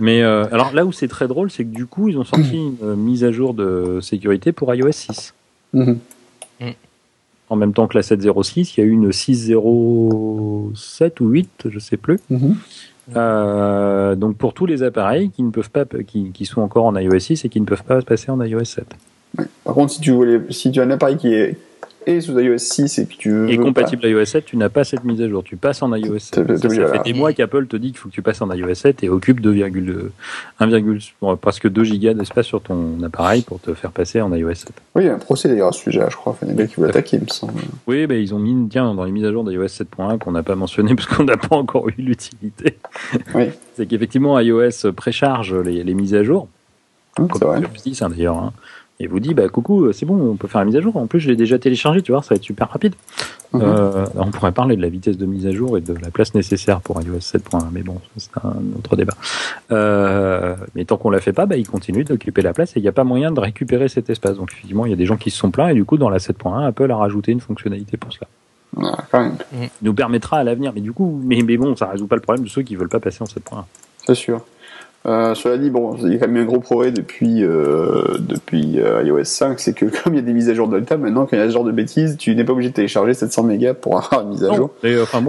Mais 0.00 0.22
euh, 0.22 0.44
alors 0.50 0.72
là 0.72 0.84
où 0.84 0.90
c'est 0.90 1.06
très 1.06 1.28
drôle, 1.28 1.50
c'est 1.50 1.64
que 1.64 1.74
du 1.74 1.86
coup, 1.86 2.08
ils 2.08 2.18
ont 2.18 2.24
sorti 2.24 2.56
une 2.82 2.96
mise 2.96 3.24
à 3.24 3.30
jour 3.30 3.54
de 3.54 4.00
sécurité 4.02 4.52
pour 4.52 4.74
iOS 4.74 4.92
6. 4.92 5.34
Mhm. 5.72 5.98
Mm. 6.60 6.70
En 7.50 7.56
même 7.56 7.72
temps 7.72 7.86
que 7.86 7.96
la 7.96 8.02
7.06, 8.02 8.74
il 8.76 8.80
y 8.80 8.82
a 8.82 8.86
eu 8.86 8.90
une 8.90 9.10
6.07 9.10 11.20
ou 11.20 11.28
8, 11.28 11.68
je 11.70 11.78
sais 11.78 11.96
plus. 11.96 12.18
Euh, 13.14 14.14
donc 14.14 14.36
pour 14.36 14.54
tous 14.54 14.66
les 14.66 14.82
appareils 14.82 15.30
qui 15.30 15.42
ne 15.42 15.50
peuvent 15.50 15.70
pas, 15.70 15.84
qui, 16.06 16.30
qui, 16.32 16.46
sont 16.46 16.62
encore 16.62 16.86
en 16.86 16.96
iOS 16.96 17.18
6 17.18 17.44
et 17.44 17.48
qui 17.48 17.60
ne 17.60 17.66
peuvent 17.66 17.84
pas 17.84 18.00
passer 18.02 18.30
en 18.30 18.40
iOS 18.42 18.64
7. 18.64 18.86
Par 19.64 19.74
contre, 19.74 19.92
si 19.92 20.00
tu 20.00 20.12
voulais, 20.12 20.40
si 20.50 20.70
tu 20.70 20.80
as 20.80 20.84
un 20.84 20.90
appareil 20.90 21.16
qui 21.16 21.32
est 21.32 21.56
et 22.06 22.20
sous 22.20 22.38
iOS 22.38 22.58
6 22.58 22.98
et 22.98 23.06
que 23.06 23.14
tu 23.14 23.30
veux 23.30 23.50
et 23.50 23.56
compatible 23.56 24.06
iOS 24.06 24.24
7, 24.24 24.44
tu 24.44 24.56
n'as 24.56 24.68
pas 24.68 24.84
cette 24.84 25.04
mise 25.04 25.20
à 25.20 25.28
jour. 25.28 25.42
Tu 25.42 25.56
passes 25.56 25.82
en 25.82 25.94
iOS 25.94 26.18
7. 26.18 26.56
Ça, 26.56 26.68
fait 26.68 27.02
des 27.04 27.12
mois 27.12 27.32
qu'Apple 27.32 27.66
te 27.66 27.76
dit 27.76 27.88
qu'il 27.88 27.98
faut 27.98 28.08
que 28.08 28.14
tu 28.14 28.22
passes 28.22 28.40
en 28.42 28.52
iOS 28.52 28.74
7 28.74 29.02
et 29.02 29.08
occupe 29.08 29.40
2,1, 29.40 31.36
presque 31.36 31.68
2 31.68 31.84
gigas 31.84 32.14
d'espace 32.14 32.46
sur 32.46 32.62
ton 32.62 33.02
appareil 33.02 33.42
pour 33.42 33.60
te 33.60 33.74
faire 33.74 33.90
passer 33.90 34.20
en 34.20 34.34
iOS 34.34 34.54
7. 34.54 34.72
Oui, 34.94 35.04
il 35.04 35.06
y 35.06 35.10
a 35.10 35.14
un 35.14 35.18
procès 35.18 35.48
d'ailleurs 35.48 35.68
à 35.68 35.72
ce 35.72 35.80
sujet, 35.80 36.04
je 36.08 36.16
crois. 36.16 36.32
Enfin, 36.32 36.46
des 36.46 36.54
gars 36.54 36.66
qui 36.66 36.80
veulent 36.80 36.90
attaquer, 36.90 37.16
il 37.16 37.24
me 37.24 37.28
semble. 37.28 37.54
Oui, 37.86 38.06
ils 38.08 38.34
ont 38.34 38.38
mis, 38.38 38.68
tiens, 38.68 38.94
dans 38.94 39.04
les 39.04 39.12
mises 39.12 39.24
à 39.24 39.32
jour 39.32 39.44
d'iOS 39.44 39.66
7.1 39.66 40.18
qu'on 40.18 40.32
n'a 40.32 40.42
pas 40.42 40.56
mentionné 40.56 40.94
parce 40.94 41.06
qu'on 41.06 41.24
n'a 41.24 41.36
pas 41.36 41.56
encore 41.56 41.88
eu 41.88 41.94
l'utilité. 41.98 42.78
Oui. 43.34 43.50
C'est 43.76 43.86
qu'effectivement, 43.86 44.38
iOS 44.38 44.92
précharge 44.94 45.54
les, 45.54 45.82
les 45.82 45.94
mises 45.94 46.14
à 46.14 46.22
jour. 46.22 46.48
Hum, 47.18 47.28
c'est 47.32 47.44
vrai. 47.44 47.58
Hein, 47.58 48.08
d'ailleurs. 48.08 48.38
Hein 48.38 48.52
et 49.00 49.06
vous 49.06 49.18
dit 49.18 49.34
bah 49.34 49.48
coucou 49.48 49.92
c'est 49.92 50.06
bon 50.06 50.30
on 50.32 50.36
peut 50.36 50.46
faire 50.46 50.60
la 50.60 50.66
mise 50.66 50.76
à 50.76 50.80
jour. 50.80 50.96
En 50.96 51.06
plus 51.06 51.20
je 51.20 51.28
l'ai 51.28 51.36
déjà 51.36 51.58
téléchargé 51.58 52.02
tu 52.02 52.12
vois 52.12 52.22
ça 52.22 52.30
va 52.30 52.36
être 52.36 52.44
super 52.44 52.70
rapide. 52.70 52.94
Mhm. 53.52 53.62
euh, 53.62 54.06
on 54.16 54.30
pourrait 54.30 54.52
parler 54.52 54.76
de 54.76 54.82
la 54.82 54.88
vitesse 54.88 55.16
de 55.16 55.26
mise 55.26 55.46
à 55.46 55.52
jour 55.52 55.78
et 55.78 55.80
de 55.80 55.94
la 55.94 56.10
place 56.10 56.34
nécessaire 56.34 56.80
pour 56.80 57.00
iOS 57.02 57.18
7.1 57.18 57.66
mais 57.72 57.82
bon 57.82 58.00
c'est 58.16 58.30
un 58.42 58.54
autre 58.78 58.96
débat. 58.96 59.14
Euh, 59.72 60.56
mais 60.74 60.84
tant 60.84 60.96
qu'on 60.96 61.10
la 61.10 61.20
fait 61.20 61.32
pas 61.32 61.46
bah 61.46 61.56
il 61.56 61.66
continue 61.66 62.04
d'occuper 62.04 62.42
la 62.42 62.52
place 62.52 62.76
et 62.76 62.80
il 62.80 62.82
n'y 62.82 62.88
a 62.88 62.92
pas 62.92 63.04
moyen 63.04 63.32
de 63.32 63.40
récupérer 63.40 63.88
cet 63.88 64.10
espace. 64.10 64.36
Donc 64.36 64.52
effectivement 64.52 64.86
il 64.86 64.90
y 64.90 64.94
a 64.94 64.96
des 64.96 65.06
gens 65.06 65.16
qui 65.16 65.30
se 65.30 65.38
sont 65.38 65.50
plaints 65.50 65.68
et 65.68 65.74
du 65.74 65.84
coup 65.84 65.96
dans 65.96 66.10
la 66.10 66.18
7.1 66.18 66.66
Apple 66.66 66.90
a 66.90 66.96
rajouté 66.96 67.32
une 67.32 67.40
fonctionnalité 67.40 67.96
pour 67.96 68.12
cela. 68.12 68.28
Ah, 68.80 69.04
quand 69.12 69.20
même. 69.20 69.36
nous 69.82 69.94
permettra 69.94 70.38
à 70.38 70.44
l'avenir. 70.44 70.72
Mais 70.74 70.80
du 70.80 70.92
coup 70.92 71.20
mais, 71.24 71.42
mais 71.42 71.56
bon 71.56 71.74
ça 71.74 71.88
résout 71.88 72.06
pas 72.06 72.16
le 72.16 72.22
problème 72.22 72.44
de 72.44 72.50
ceux 72.50 72.62
qui 72.62 72.76
veulent 72.76 72.88
pas 72.88 73.00
passer 73.00 73.22
en 73.22 73.26
7.1 73.26 73.64
c'est 74.06 74.14
sûr 74.14 74.44
euh, 75.06 75.34
cela 75.34 75.58
dit, 75.58 75.68
bon, 75.68 75.96
il 76.02 76.12
y 76.12 76.16
a 76.16 76.18
quand 76.18 76.28
même 76.28 76.42
un 76.42 76.46
gros 76.46 76.60
progrès 76.60 76.90
depuis 76.90 77.44
euh, 77.44 78.16
depuis 78.20 78.80
euh, 78.80 79.02
iOS 79.02 79.24
5, 79.24 79.60
c'est 79.60 79.74
que 79.74 79.84
comme 80.02 80.14
il 80.14 80.16
y 80.16 80.18
a 80.18 80.22
des 80.22 80.32
mises 80.32 80.48
à 80.48 80.54
jour 80.54 80.66
Delta, 80.66 80.96
maintenant 80.96 81.26
quand 81.26 81.36
il 81.36 81.40
y 81.40 81.42
a 81.42 81.46
ce 81.46 81.52
genre 81.52 81.64
de 81.64 81.72
bêtises, 81.72 82.16
tu 82.16 82.34
n'es 82.34 82.42
pas 82.42 82.52
obligé 82.52 82.70
de 82.70 82.74
télécharger 82.74 83.12
700 83.12 83.42
mégas 83.42 83.74
pour 83.74 83.98
avoir 84.02 84.22
une 84.22 84.30
mise 84.30 84.44
à 84.44 84.54
jour. 84.54 84.70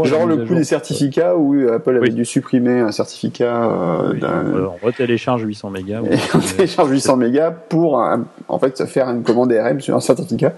genre 0.05 0.27
le 0.27 0.45
coup 0.45 0.55
des 0.55 0.63
certificats 0.63 1.35
où 1.35 1.55
Apple 1.67 1.97
avait 1.97 2.09
dû 2.09 2.23
supprimer 2.23 2.79
un 2.79 2.91
certificat. 2.91 3.69
Oui, 4.13 4.21
on 4.23 4.85
retélécharge 4.85 5.43
800 5.43 5.69
mégas. 5.71 6.01
on 6.33 6.39
télécharge 6.39 6.89
800 6.89 7.17
mégas 7.17 7.51
pour 7.51 8.01
en 8.47 8.59
fait 8.59 8.85
faire 8.85 9.09
une 9.09 9.23
commande 9.23 9.49
DRM 9.49 9.81
sur 9.81 9.95
un 9.95 9.99
certificat, 9.99 10.53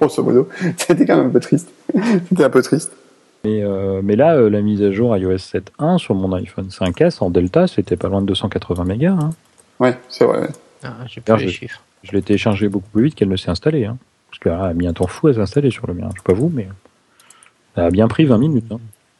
grosso 0.00 0.22
modo. 0.24 0.48
C'était 0.76 1.06
quand 1.06 1.16
même 1.16 1.26
un 1.26 1.30
peu 1.30 1.40
triste. 1.40 1.68
C'était 2.28 2.44
un 2.44 2.50
peu 2.50 2.62
triste. 2.62 2.90
Mais, 3.44 3.62
euh, 3.62 4.00
mais 4.04 4.14
là, 4.14 4.36
euh, 4.36 4.48
la 4.48 4.60
mise 4.60 4.82
à 4.82 4.92
jour 4.92 5.16
iOS 5.16 5.36
7.1 5.36 5.98
sur 5.98 6.14
mon 6.14 6.32
iPhone 6.32 6.68
5S 6.68 7.18
en 7.20 7.30
Delta, 7.30 7.66
c'était 7.66 7.96
pas 7.96 8.08
loin 8.08 8.20
de 8.20 8.26
280 8.26 8.84
mégas. 8.84 9.16
Hein. 9.20 9.30
Ouais, 9.80 9.98
c'est 10.08 10.24
vrai. 10.24 10.48
Ah, 10.84 10.94
j'ai 11.06 11.20
pas 11.20 11.36
les 11.36 11.48
chiffres. 11.48 11.82
Je 12.02 12.12
l'ai 12.12 12.22
téléchargé 12.22 12.68
beaucoup 12.68 12.88
plus 12.92 13.04
vite 13.04 13.14
qu'elle 13.14 13.28
ne 13.28 13.36
s'est 13.36 13.50
installée. 13.50 13.84
Hein. 13.84 13.96
Parce 14.30 14.38
qu'elle 14.38 14.52
a 14.52 14.72
mis 14.74 14.86
un 14.86 14.92
temps 14.92 15.06
fou 15.06 15.28
à 15.28 15.34
s'installer 15.34 15.70
sur 15.70 15.86
le 15.86 15.94
mien. 15.94 16.08
Je 16.14 16.20
sais 16.20 16.24
pas 16.24 16.32
vous, 16.32 16.50
mais 16.52 16.68
ça 17.74 17.86
a 17.86 17.90
bien 17.90 18.08
pris 18.08 18.24
20 18.24 18.38
minutes. 18.38 18.72
Hein. 18.72 18.78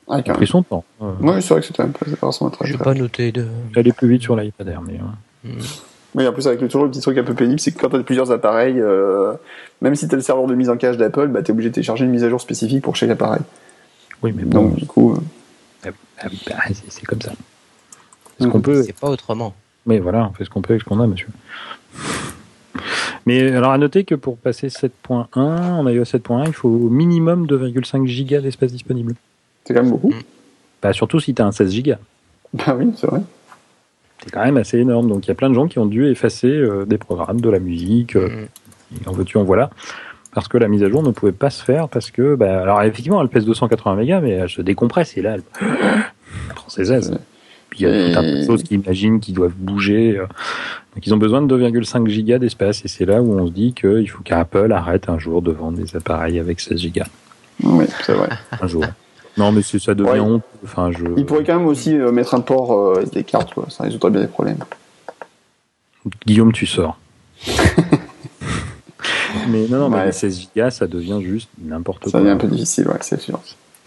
Ah, 0.08 0.16
a 0.16 0.22
pris 0.22 0.46
son 0.46 0.62
temps. 0.62 0.84
Euh, 1.00 1.12
oui, 1.20 1.42
c'est 1.42 1.54
vrai 1.54 1.60
que 1.60 1.66
c'était 1.66 1.82
un 1.82 1.88
peu 1.88 2.04
très 2.04 2.66
J'ai 2.66 2.78
pas 2.78 2.94
noté 2.94 3.32
de. 3.32 3.46
Elle 3.74 3.88
est 3.88 3.96
plus 3.96 4.08
vite 4.08 4.22
sur 4.22 4.36
l'iPad 4.36 4.68
Air, 4.68 4.82
mais. 4.82 4.98
Hmm. 5.44 5.58
Oui, 6.14 6.26
en 6.26 6.32
plus 6.32 6.46
avec 6.46 6.60
le, 6.60 6.68
toujours 6.68 6.84
le 6.84 6.90
petit 6.90 7.00
truc 7.00 7.16
un 7.16 7.24
peu 7.24 7.34
pénible, 7.34 7.58
c'est 7.58 7.72
que 7.72 7.80
quand 7.80 7.88
tu 7.88 7.96
as 7.96 8.02
plusieurs 8.02 8.30
appareils, 8.30 8.82
même 9.80 9.94
si 9.94 10.06
tu 10.06 10.14
as 10.14 10.16
le 10.16 10.22
serveur 10.22 10.46
de 10.46 10.54
mise 10.54 10.68
en 10.68 10.76
cache 10.76 10.98
d'Apple, 10.98 11.28
bah, 11.28 11.42
tu 11.42 11.48
es 11.48 11.50
obligé 11.52 11.70
de 11.70 11.74
télécharger 11.74 12.04
une 12.04 12.10
mise 12.10 12.24
à 12.24 12.28
jour 12.28 12.40
spécifique 12.40 12.82
pour 12.82 12.96
chaque 12.96 13.10
appareil. 13.10 13.40
Oui, 14.22 14.32
mais 14.34 14.44
bon. 14.44 14.68
du 14.68 14.86
coup. 14.86 15.14
Euh, 15.14 15.90
ah, 16.18 16.28
bah, 16.46 16.56
c'est 16.88 17.04
comme 17.06 17.20
ça. 17.20 17.32
Ce 18.40 18.46
qu'on 18.46 18.60
peut. 18.60 18.82
C'est 18.82 18.98
pas 18.98 19.10
autrement. 19.10 19.54
Mais 19.86 19.98
voilà, 19.98 20.28
on 20.28 20.32
fait 20.32 20.44
ce 20.44 20.50
qu'on 20.50 20.62
peut 20.62 20.74
avec 20.74 20.82
ce 20.82 20.88
qu'on 20.88 21.00
a, 21.00 21.06
monsieur. 21.06 21.28
Mais 23.26 23.52
alors 23.52 23.72
à 23.72 23.78
noter 23.78 24.04
que 24.04 24.14
pour 24.14 24.36
passer 24.36 24.68
7.1 24.68 25.38
en 25.38 25.88
iOS 25.88 26.04
7.1, 26.04 26.46
il 26.46 26.52
faut 26.52 26.68
au 26.68 26.88
minimum 26.88 27.46
2,5 27.46 28.06
gigas 28.06 28.40
d'espace 28.40 28.72
disponible. 28.72 29.14
C'est 29.64 29.74
quand 29.74 29.82
même 29.82 29.92
beaucoup. 29.92 30.12
Bah, 30.80 30.92
surtout 30.92 31.20
si 31.20 31.34
tu 31.34 31.42
as 31.42 31.46
un 31.46 31.52
16 31.52 31.70
gigas. 31.70 31.98
Bah 32.52 32.74
oui, 32.76 32.92
c'est 32.96 33.06
vrai. 33.06 33.20
C'est 34.22 34.30
quand 34.30 34.44
même 34.44 34.56
assez 34.56 34.78
énorme. 34.78 35.08
Donc 35.08 35.26
il 35.26 35.28
y 35.28 35.30
a 35.30 35.34
plein 35.34 35.50
de 35.50 35.54
gens 35.54 35.68
qui 35.68 35.78
ont 35.78 35.86
dû 35.86 36.06
effacer 36.08 36.48
euh, 36.48 36.84
des 36.84 36.98
programmes, 36.98 37.40
de 37.40 37.50
la 37.50 37.58
musique, 37.58 38.16
euh, 38.16 38.46
en 39.06 39.12
veux-tu, 39.12 39.36
en 39.38 39.44
voilà. 39.44 39.70
Parce 40.32 40.48
que 40.48 40.56
la 40.56 40.68
mise 40.68 40.82
à 40.82 40.88
jour 40.88 41.02
ne 41.02 41.10
pouvait 41.10 41.32
pas 41.32 41.50
se 41.50 41.62
faire 41.62 41.88
parce 41.88 42.10
que, 42.10 42.34
bah, 42.34 42.62
alors 42.62 42.82
effectivement, 42.82 43.20
elle 43.20 43.28
pèse 43.28 43.44
280 43.44 43.96
mégas, 43.96 44.20
mais 44.20 44.30
elle 44.30 44.48
se 44.48 44.62
décompresse 44.62 45.16
et 45.16 45.22
là, 45.22 45.34
elle 45.34 45.42
prend 46.54 46.68
ses 46.68 46.92
aises. 46.92 47.18
Puis 47.68 47.80
il 47.80 47.88
y 47.88 47.90
a 47.90 48.12
tout 48.12 48.18
un 48.18 48.22
de 48.22 48.44
choses 48.44 48.62
qui 48.62 48.74
imaginent 48.74 49.20
qu'ils 49.20 49.34
doivent 49.34 49.54
bouger. 49.56 50.18
Euh. 50.18 50.26
Donc 50.94 51.06
ils 51.06 51.14
ont 51.14 51.18
besoin 51.18 51.40
de 51.42 51.58
2,5 51.58 52.06
gigas 52.08 52.38
d'espace 52.38 52.84
et 52.84 52.88
c'est 52.88 53.06
là 53.06 53.22
où 53.22 53.38
on 53.38 53.46
se 53.46 53.52
dit 53.52 53.72
qu'il 53.72 54.08
faut 54.08 54.22
qu'Apple 54.22 54.72
arrête 54.72 55.08
un 55.08 55.18
jour 55.18 55.40
de 55.40 55.52
vendre 55.52 55.78
des 55.78 55.96
appareils 55.96 56.38
avec 56.38 56.60
16 56.60 56.78
gigas. 56.78 57.06
Oui, 57.62 57.86
c'est 58.02 58.12
vrai. 58.12 58.28
Un 58.60 58.66
jour. 58.66 58.84
Non, 59.38 59.52
mais 59.52 59.62
ça 59.62 59.94
devient 59.94 60.20
honte. 60.20 60.42
Enfin, 60.64 60.90
je... 60.92 61.04
Il 61.16 61.24
pourrait 61.24 61.44
quand 61.44 61.56
même 61.56 61.66
aussi 61.66 61.96
euh, 61.96 62.12
mettre 62.12 62.34
un 62.34 62.40
port 62.40 62.72
euh, 62.72 63.04
card, 63.26 63.46
quoi. 63.54 63.66
ça 63.70 63.84
résoudrait 63.84 64.10
bien 64.10 64.20
les 64.20 64.26
problèmes. 64.26 64.58
Guillaume, 66.26 66.52
tu 66.52 66.66
sors. 66.66 66.98
mais 69.48 69.66
non, 69.68 69.78
non, 69.78 69.90
mais 69.90 70.12
16 70.12 70.48
Go, 70.56 70.70
ça 70.70 70.86
devient 70.86 71.20
juste 71.22 71.48
n'importe 71.62 72.02
quoi. 72.02 72.12
Ça 72.12 72.18
devient 72.18 72.30
un 72.30 72.36
peu 72.36 72.48
difficile, 72.48 72.88
ouais, 72.88 72.98
c'est 73.00 73.20
sûr. 73.20 73.40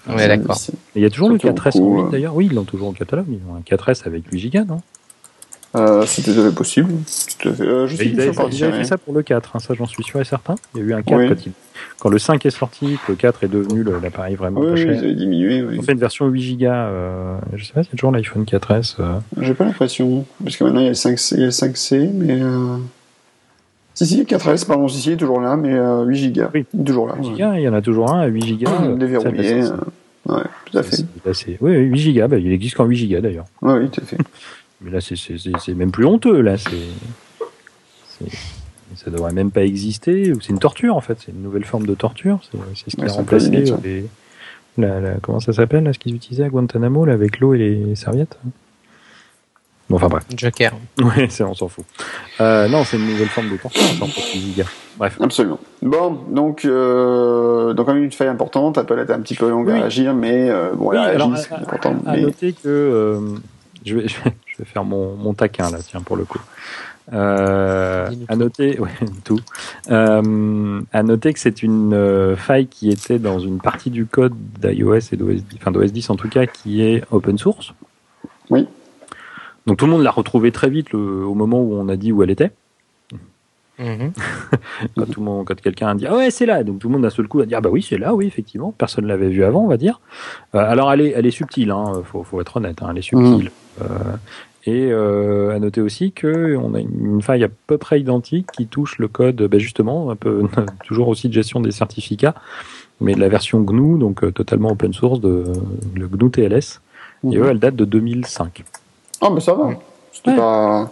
Ouais, 0.08 0.28
d'accord. 0.28 0.58
Il 0.96 1.02
y 1.02 1.06
a 1.06 1.10
toujours 1.10 1.30
le 1.30 1.38
4S 1.38 1.82
en 1.82 1.96
8 1.96 2.02
euh, 2.02 2.10
d'ailleurs. 2.12 2.36
Oui, 2.36 2.48
ils 2.50 2.54
l'ont 2.54 2.64
toujours 2.64 2.90
au 2.90 2.92
catalogue. 2.92 3.26
Ils 3.30 3.42
ont 3.50 3.56
un 3.56 3.62
4S 3.62 4.06
avec 4.06 4.24
8 4.32 4.50
Go, 4.54 4.60
non? 4.68 4.82
Euh, 5.76 6.06
C'était 6.06 6.52
possible. 6.52 6.94
Euh, 7.46 7.86
je 7.88 7.96
sais 7.96 8.06
ils 8.06 8.64
avaient 8.64 8.78
fait 8.78 8.84
ça 8.86 8.98
pour 8.98 9.14
le 9.14 9.24
4, 9.24 9.56
hein, 9.56 9.60
ça 9.60 9.74
j'en 9.74 9.86
suis 9.86 10.04
sûr 10.04 10.22
et 10.22 10.26
certain. 10.26 10.56
Il 10.74 10.80
y 10.80 10.84
a 10.84 10.86
eu 10.86 10.94
un 10.94 11.02
4 11.02 11.36
quand, 12.00 12.10
le 12.10 12.18
5 12.18 12.46
est 12.46 12.50
sorti, 12.50 12.98
le 13.10 13.16
4 13.16 13.44
est 13.44 13.48
devenu 13.48 13.84
l'appareil 13.84 14.36
vraiment 14.36 14.62
oui, 14.62 14.70
pas 14.70 14.76
cher. 14.78 14.94
Ils 14.94 15.00
avaient 15.00 15.16
diminué, 15.16 15.62
oui. 15.64 15.78
On 15.80 15.82
fait 15.82 15.92
une 15.92 16.00
version 16.00 16.28
8 16.28 16.58
Go. 16.58 16.66
Euh, 16.68 17.38
je 17.56 17.66
sais 17.66 17.74
pas, 17.74 17.82
y 17.82 17.84
a 17.84 17.88
toujours 17.92 18.12
l'iPhone 18.12 18.44
4S. 18.44 18.96
Euh... 19.00 19.16
J'ai 19.42 19.54
pas 19.54 19.66
l'impression. 19.66 20.26
Parce 20.42 20.56
que 20.56 20.64
maintenant 20.64 20.80
il 20.80 20.86
y 20.86 20.88
a 20.88 20.92
le 20.92 20.96
5C, 20.96 21.34
il 21.34 21.40
y 21.40 21.44
a 21.44 21.46
le 21.46 21.52
5C 21.52 22.10
mais. 22.14 22.40
Euh... 24.02 24.06
Si, 24.06 24.06
si, 24.06 24.24
4S, 24.24 24.66
pardon, 24.66 24.88
si, 24.88 25.00
si, 25.00 25.18
toujours 25.18 25.42
là, 25.42 25.56
mais 25.56 25.74
8 25.74 26.32
Go. 26.34 26.44
Oui, 26.54 26.66
toujours 26.86 27.08
là. 27.08 27.16
8 27.18 27.30
Go, 27.30 27.54
il 27.56 27.62
y 27.62 27.70
en 27.70 27.74
a 27.74 27.82
toujours 27.82 28.12
un 28.14 28.22
à 28.22 28.26
8 28.28 28.64
Go. 28.64 28.96
Déverrouillé. 28.98 29.64
Ouais, 30.28 30.42
tout 30.66 30.78
à 30.78 30.84
fait. 30.84 31.58
oui, 31.62 31.74
8 31.78 32.14
Go, 32.14 32.28
bah, 32.28 32.38
il 32.38 32.52
existe 32.52 32.76
qu'en 32.76 32.86
8 32.86 33.08
Go 33.08 33.20
d'ailleurs. 33.22 33.46
Oui, 33.62 33.74
oui, 33.80 33.90
tout 33.90 34.02
à 34.02 34.06
fait. 34.06 34.18
Mais 34.82 34.92
là, 34.92 35.00
c'est 35.02 35.74
même 35.74 35.92
plus 35.92 36.06
honteux. 36.06 36.42
Là, 36.42 36.58
c'est 36.58 36.70
ça 38.96 39.12
devrait 39.12 39.34
même 39.34 39.52
pas 39.52 39.64
exister. 39.64 40.32
C'est 40.42 40.50
une 40.50 40.60
torture 40.60 40.96
en 40.96 41.02
fait. 41.02 41.18
C'est 41.20 41.32
une 41.32 41.42
nouvelle 41.42 41.66
forme 41.66 41.86
de 41.86 41.96
torture. 41.96 42.40
C'est 42.76 42.92
ce 42.92 42.96
qui 42.96 43.04
a 43.04 43.08
remplacé 43.08 43.50
les, 43.50 44.06
la, 44.78 45.00
la, 45.00 45.14
comment 45.22 45.40
ça 45.40 45.54
s'appelle 45.54 45.84
là, 45.84 45.94
ce 45.94 46.00
qu'ils 46.00 46.16
utilisaient 46.16 46.44
à 46.44 46.50
Guantanamo 46.50 47.06
là, 47.06 47.14
avec 47.14 47.40
l'eau 47.40 47.54
et 47.54 47.58
les 47.58 47.96
serviettes. 47.96 48.38
Bon, 49.90 49.98
enfin 49.98 50.08
bref. 50.08 50.24
Joker. 50.36 50.74
Oui, 51.00 51.28
on 51.42 51.54
s'en 51.54 51.68
fout. 51.68 51.86
Euh, 52.42 52.68
non, 52.68 52.84
c'est 52.84 52.98
une 52.98 53.08
nouvelle 53.08 53.28
forme 53.28 53.50
de 53.52 53.58
torture. 53.58 53.82
Bref. 54.98 55.18
Absolument. 55.22 55.60
Bon, 55.82 56.20
donc, 56.30 56.66
euh, 56.66 57.74
donc 57.74 57.86
quand 57.86 57.94
même 57.94 58.04
une 58.04 58.12
faille 58.12 58.30
importante. 58.30 58.78
Apple 58.78 59.00
a 59.00 59.04
été 59.04 59.14
un 59.14 59.20
petit 59.20 59.36
peu 59.36 59.50
longue 59.50 59.70
à 59.70 59.76
réagir, 59.76 60.14
mais 60.14 60.50
euh, 60.50 60.74
bon, 60.74 60.92
elle 60.92 60.98
a 61.00 61.04
réagi, 61.04 61.44
c'est 61.48 61.54
important. 61.54 61.96
À, 62.06 62.18
noter 62.18 62.54
que 62.54 62.68
euh, 62.68 63.20
je 63.86 63.96
vais, 63.96 64.08
je 64.08 64.58
vais 64.58 64.66
faire 64.66 64.84
mon, 64.84 65.16
mon 65.16 65.34
taquin 65.34 65.70
là, 65.70 65.78
tiens, 65.86 66.02
pour 66.02 66.16
le 66.16 66.26
coup. 66.26 66.40
Euh, 67.14 68.10
à 68.28 68.36
noter, 68.36 68.80
ouais, 68.80 68.90
tout. 69.24 69.40
Euh, 69.90 70.82
à 70.92 71.04
noter 71.04 71.34
que 71.34 71.40
c'est 71.40 71.64
une 71.64 71.94
euh, 71.94 72.36
faille 72.36 72.68
qui 72.68 72.90
était 72.90 73.20
dans 73.20 73.40
une 73.40 73.60
partie 73.60 73.92
du 73.92 74.06
code 74.06 74.34
d'iOS 74.60 75.12
et 75.12 75.18
d'OS, 75.18 75.42
enfin 75.58 75.72
d'OS 75.72 75.92
10 75.92 76.10
en 76.10 76.16
tout 76.16 76.30
cas, 76.30 76.46
qui 76.46 76.82
est 76.82 77.04
open 77.12 77.38
source. 77.38 77.74
Oui. 78.50 78.68
Donc 79.68 79.78
tout 79.78 79.86
le 79.86 79.92
monde 79.92 80.04
l'a 80.04 80.12
retrouvée 80.12 80.52
très 80.52 80.70
vite 80.70 80.94
au 80.94 81.34
moment 81.34 81.62
où 81.62 81.74
on 81.74 81.90
a 81.90 81.96
dit 81.96 82.12
où 82.12 82.24
elle 82.24 82.32
était. 82.32 82.52
Mhm. 83.80 84.14
quand 84.96 85.06
tout 85.06 85.20
le 85.20 85.26
monde, 85.26 85.46
quand 85.46 85.60
quelqu'un 85.60 85.90
a 85.90 85.96
dit 85.96 86.08
ah 86.08 86.16
ouais 86.16 86.32
c'est 86.32 86.46
là, 86.46 86.64
donc 86.64 86.80
tout 86.80 86.88
le 86.88 86.94
monde 86.94 87.02
d'un 87.02 87.10
seul 87.10 87.28
coup 87.28 87.42
a 87.42 87.46
dit 87.46 87.56
ah 87.56 87.62
bah 87.62 87.70
oui 87.72 87.82
c'est 87.82 87.98
là, 87.98 88.14
oui 88.14 88.26
effectivement, 88.26 88.74
personne 88.78 89.06
l'avait 89.06 89.30
vu 89.30 89.44
avant 89.44 89.64
on 89.64 89.68
va 89.68 89.78
dire. 89.78 90.00
Euh, 90.54 90.60
alors 90.60 90.92
elle 90.94 91.02
est, 91.02 91.10
elle 91.10 91.26
est 91.26 91.32
subtile, 91.32 91.72
hein, 91.72 92.02
faut, 92.06 92.24
faut 92.24 92.40
être 92.40 92.58
honnête, 92.58 92.82
hein, 92.82 92.88
elle 92.92 92.98
est 92.98 93.02
subtile. 93.02 93.52
Mhm. 93.80 93.82
Euh, 93.82 94.16
et 94.68 94.92
euh, 94.92 95.54
à 95.54 95.60
noter 95.60 95.82
aussi 95.82 96.12
que 96.12 96.56
on 96.56 96.74
a 96.74 96.80
une 96.80 97.22
faille 97.22 97.44
à 97.44 97.50
peu 97.68 97.78
près 97.78 98.00
identique 98.00 98.48
qui 98.52 98.66
touche 98.66 98.98
le 98.98 99.08
code, 99.08 99.44
bah 99.44 99.60
justement, 99.60 100.10
un 100.10 100.16
peu 100.16 100.44
toujours 100.86 101.08
aussi 101.10 101.28
de 101.28 101.34
gestion 101.34 101.60
des 101.60 101.72
certificats, 101.72 102.34
mais 103.00 103.14
de 103.14 103.20
la 103.20 103.28
version 103.28 103.60
GNU, 103.62 104.00
donc 104.00 104.34
totalement 104.34 104.72
open 104.72 104.92
source 104.92 105.20
de 105.20 105.44
le 105.96 106.08
GNU 106.08 106.32
TLS. 106.32 106.82
Et 107.26 107.28
mhm. 107.28 107.44
eux, 107.44 107.48
elle 107.50 107.60
date 107.60 107.76
de 107.76 107.86
2005. 107.86 108.64
Ah 109.22 109.30
mais 109.30 109.40
ça 109.40 109.54
va. 109.54 109.70
C'était 110.12 110.36
pas. 110.36 110.92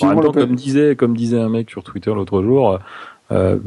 En 0.00 0.06
même 0.08 0.20
temps, 0.20 0.32
comme 0.32 0.56
disait, 0.56 0.96
comme 0.96 1.16
disait 1.16 1.38
un 1.38 1.48
mec 1.48 1.70
sur 1.70 1.84
Twitter 1.84 2.12
l'autre 2.12 2.42
jour, 2.42 2.80
euh, 3.32 3.58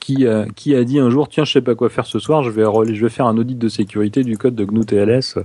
qui, 0.00 0.26
a, 0.26 0.46
qui 0.56 0.74
a 0.74 0.82
dit 0.82 0.98
un 0.98 1.08
jour 1.08 1.28
tiens 1.28 1.44
je 1.44 1.52
sais 1.52 1.60
pas 1.60 1.76
quoi 1.76 1.88
faire 1.88 2.04
ce 2.04 2.18
soir 2.18 2.42
je 2.42 2.50
vais 2.50 2.64
je 2.92 3.00
vais 3.00 3.10
faire 3.10 3.26
un 3.26 3.38
audit 3.38 3.56
de 3.56 3.68
sécurité 3.68 4.24
du 4.24 4.36
code 4.36 4.56
de 4.56 4.64
GNU 4.64 4.84
TLS 4.84 5.36
euh, 5.36 5.44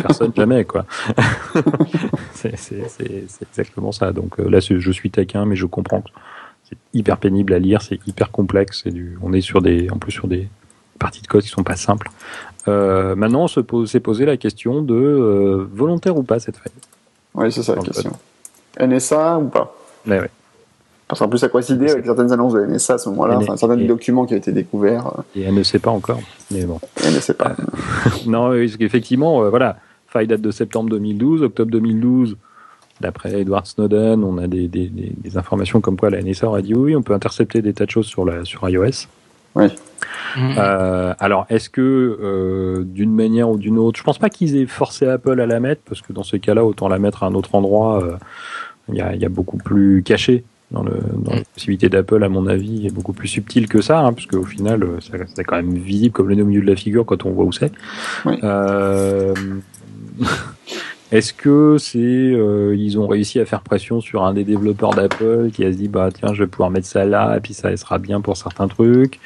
personne 0.00 0.32
jamais 0.36 0.64
quoi. 0.64 0.86
C'est 2.32 2.54
exactement 3.42 3.90
ça. 3.90 4.12
Donc 4.12 4.38
euh, 4.38 4.48
là 4.48 4.60
je 4.60 4.90
suis 4.92 5.10
taquin 5.10 5.46
mais 5.46 5.56
je 5.56 5.66
comprends 5.66 6.04
c'est 6.62 6.78
hyper 6.94 7.18
pénible 7.18 7.54
à 7.54 7.58
lire 7.58 7.82
c'est 7.82 7.98
hyper 8.06 8.30
complexe 8.30 8.84
et 8.86 8.92
du 8.92 9.18
on 9.20 9.32
est 9.32 9.40
sur 9.40 9.62
des 9.62 9.90
en 9.90 9.98
plus 9.98 10.12
sur 10.12 10.28
des 10.28 10.48
parties 11.00 11.22
de 11.22 11.26
code 11.26 11.42
qui 11.42 11.48
sont 11.48 11.64
pas 11.64 11.74
simples. 11.74 12.08
Euh, 12.68 13.16
maintenant 13.16 13.46
on 13.46 13.62
pose 13.62 13.90
s'est 13.90 13.98
posé 13.98 14.26
la 14.26 14.36
question 14.36 14.80
de 14.80 14.94
euh, 14.94 15.68
volontaire 15.72 16.16
ou 16.16 16.22
pas 16.22 16.38
cette 16.38 16.56
faille 16.56 16.72
oui 17.34 17.52
c'est 17.52 17.62
ça 17.62 17.74
la 17.74 17.82
question 17.82 18.12
NSA 18.78 19.38
ou 19.38 19.48
pas? 19.48 19.74
Ouais, 20.06 20.20
ouais. 20.20 20.30
Parce 21.08 21.18
qu'en 21.18 21.28
plus, 21.28 21.38
ça 21.38 21.48
coïncidait 21.48 21.90
avec 21.90 22.04
certaines 22.04 22.30
annonces 22.30 22.52
de 22.52 22.64
NSA 22.64 22.94
à 22.94 22.98
ce 22.98 23.08
moment-là, 23.08 23.38
enfin, 23.38 23.56
certains 23.56 23.76
documents 23.76 24.26
qui 24.26 24.34
ont 24.34 24.36
été 24.36 24.52
découverts. 24.52 25.12
Et 25.34 25.42
elle 25.42 25.54
ne 25.54 25.64
sait 25.64 25.80
pas 25.80 25.90
encore, 25.90 26.20
mais 26.52 26.64
bon. 26.64 26.78
Elle 27.04 27.14
ne 27.14 27.20
sait 27.20 27.34
pas. 27.34 27.56
non, 28.26 28.54
effectivement, 28.54 29.42
euh, 29.42 29.50
voilà, 29.50 29.78
faille 30.06 30.28
date 30.28 30.40
de 30.40 30.52
septembre 30.52 30.88
2012, 30.90 31.42
octobre 31.42 31.72
2012. 31.72 32.36
D'après 33.00 33.40
Edward 33.40 33.66
Snowden, 33.66 34.22
on 34.22 34.38
a 34.38 34.46
des, 34.46 34.68
des, 34.68 34.88
des, 34.88 35.36
informations 35.36 35.80
comme 35.80 35.96
quoi 35.96 36.10
la 36.10 36.22
NSA 36.22 36.46
aurait 36.46 36.62
dit 36.62 36.74
oui, 36.74 36.94
on 36.94 37.02
peut 37.02 37.14
intercepter 37.14 37.62
des 37.62 37.72
tas 37.72 37.86
de 37.86 37.90
choses 37.90 38.06
sur, 38.06 38.24
la, 38.24 38.44
sur 38.44 38.68
iOS. 38.68 39.08
Oui. 39.54 39.66
Euh, 40.36 41.14
alors, 41.18 41.46
est-ce 41.50 41.68
que 41.68 41.80
euh, 41.80 42.84
d'une 42.84 43.14
manière 43.14 43.50
ou 43.50 43.58
d'une 43.58 43.78
autre, 43.78 43.98
je 43.98 44.04
pense 44.04 44.18
pas 44.18 44.30
qu'ils 44.30 44.56
aient 44.56 44.66
forcé 44.66 45.06
Apple 45.06 45.40
à 45.40 45.46
la 45.46 45.60
mettre, 45.60 45.82
parce 45.88 46.02
que 46.02 46.12
dans 46.12 46.22
ce 46.22 46.36
cas-là, 46.36 46.64
autant 46.64 46.88
la 46.88 46.98
mettre 46.98 47.24
à 47.24 47.26
un 47.26 47.34
autre 47.34 47.54
endroit. 47.54 48.02
Il 48.88 48.96
y, 48.96 49.00
a, 49.00 49.14
y, 49.14 49.24
a, 49.24 49.28
beaucoup 49.28 49.56
plus 49.56 50.02
caché 50.02 50.42
dans, 50.70 50.82
le, 50.82 50.92
dans 51.16 51.32
la 51.32 51.42
possibilité 51.54 51.88
d'Apple, 51.88 52.22
à 52.22 52.28
mon 52.28 52.46
avis, 52.46 52.86
est 52.86 52.94
beaucoup 52.94 53.12
plus 53.12 53.28
subtil 53.28 53.68
que 53.68 53.80
ça, 53.80 54.00
hein, 54.00 54.12
parce 54.12 54.26
qu'au 54.26 54.44
final, 54.44 54.82
euh, 54.82 54.98
c'est 55.00 55.44
quand 55.44 55.56
même 55.56 55.74
visible 55.74 56.12
comme 56.12 56.28
le 56.28 56.36
nez 56.36 56.42
au 56.42 56.46
milieu 56.46 56.62
de 56.62 56.66
la 56.66 56.76
figure 56.76 57.04
quand 57.04 57.24
on 57.26 57.30
voit 57.30 57.44
où 57.44 57.52
c'est. 57.52 57.72
Euh, 58.26 59.34
Est-ce 61.12 61.32
que 61.32 61.76
c'est 61.78 61.98
euh, 61.98 62.76
ils 62.78 62.96
ont 62.98 63.08
réussi 63.08 63.40
à 63.40 63.44
faire 63.44 63.62
pression 63.62 64.00
sur 64.00 64.22
un 64.22 64.32
des 64.32 64.44
développeurs 64.44 64.94
d'Apple 64.94 65.50
qui 65.52 65.64
a 65.64 65.70
dit 65.70 65.88
bah 65.88 66.08
tiens 66.12 66.32
je 66.34 66.44
vais 66.44 66.46
pouvoir 66.46 66.70
mettre 66.70 66.86
ça 66.86 67.04
là 67.04 67.36
et 67.36 67.40
puis 67.40 67.52
ça 67.52 67.76
sera 67.76 67.98
bien 67.98 68.20
pour 68.20 68.36
certains 68.36 68.68
trucs. 68.68 69.18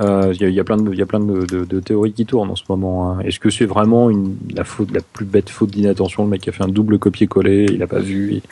Euh, 0.00 0.32
il 0.34 0.40
y, 0.40 0.44
a, 0.44 0.48
y, 0.48 0.58
a 0.58 0.64
plein 0.64 0.76
de 0.76 0.92
il 0.92 0.98
y 0.98 1.02
a 1.02 1.06
plein 1.06 1.20
de, 1.20 1.44
de, 1.46 1.64
de, 1.64 1.80
théories 1.80 2.12
qui 2.12 2.26
tournent 2.26 2.50
en 2.50 2.56
ce 2.56 2.64
moment. 2.68 3.12
Hein. 3.12 3.20
Est-ce 3.20 3.38
que 3.38 3.50
c'est 3.50 3.66
vraiment 3.66 4.10
une 4.10 4.36
la 4.56 4.64
faute 4.64 4.90
la 4.90 5.00
plus 5.00 5.24
bête 5.24 5.50
faute 5.50 5.70
d'inattention? 5.70 6.24
Le 6.24 6.30
mec 6.30 6.48
a 6.48 6.52
fait 6.52 6.64
un 6.64 6.68
double 6.68 6.98
copier-coller 6.98 7.66
il 7.70 7.82
a 7.82 7.86
pas 7.86 8.00
vu 8.00 8.34
et, 8.34 8.42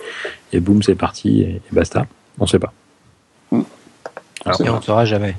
et 0.53 0.61
boum 0.61 0.81
c'est 0.83 0.95
parti 0.95 1.43
et, 1.43 1.57
et 1.57 1.63
basta. 1.73 2.07
On 2.39 2.45
ne 2.45 2.49
sait 2.49 2.61
pas. 2.61 2.73
Hmm. 3.51 3.63
Alors, 4.45 4.61
et 4.61 4.71
on 4.71 4.77
ne 4.77 4.83
saura 4.83 5.05
jamais. 5.05 5.35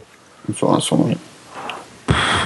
On 0.50 0.54
saura 0.54 0.82
sûrement. 0.82 1.10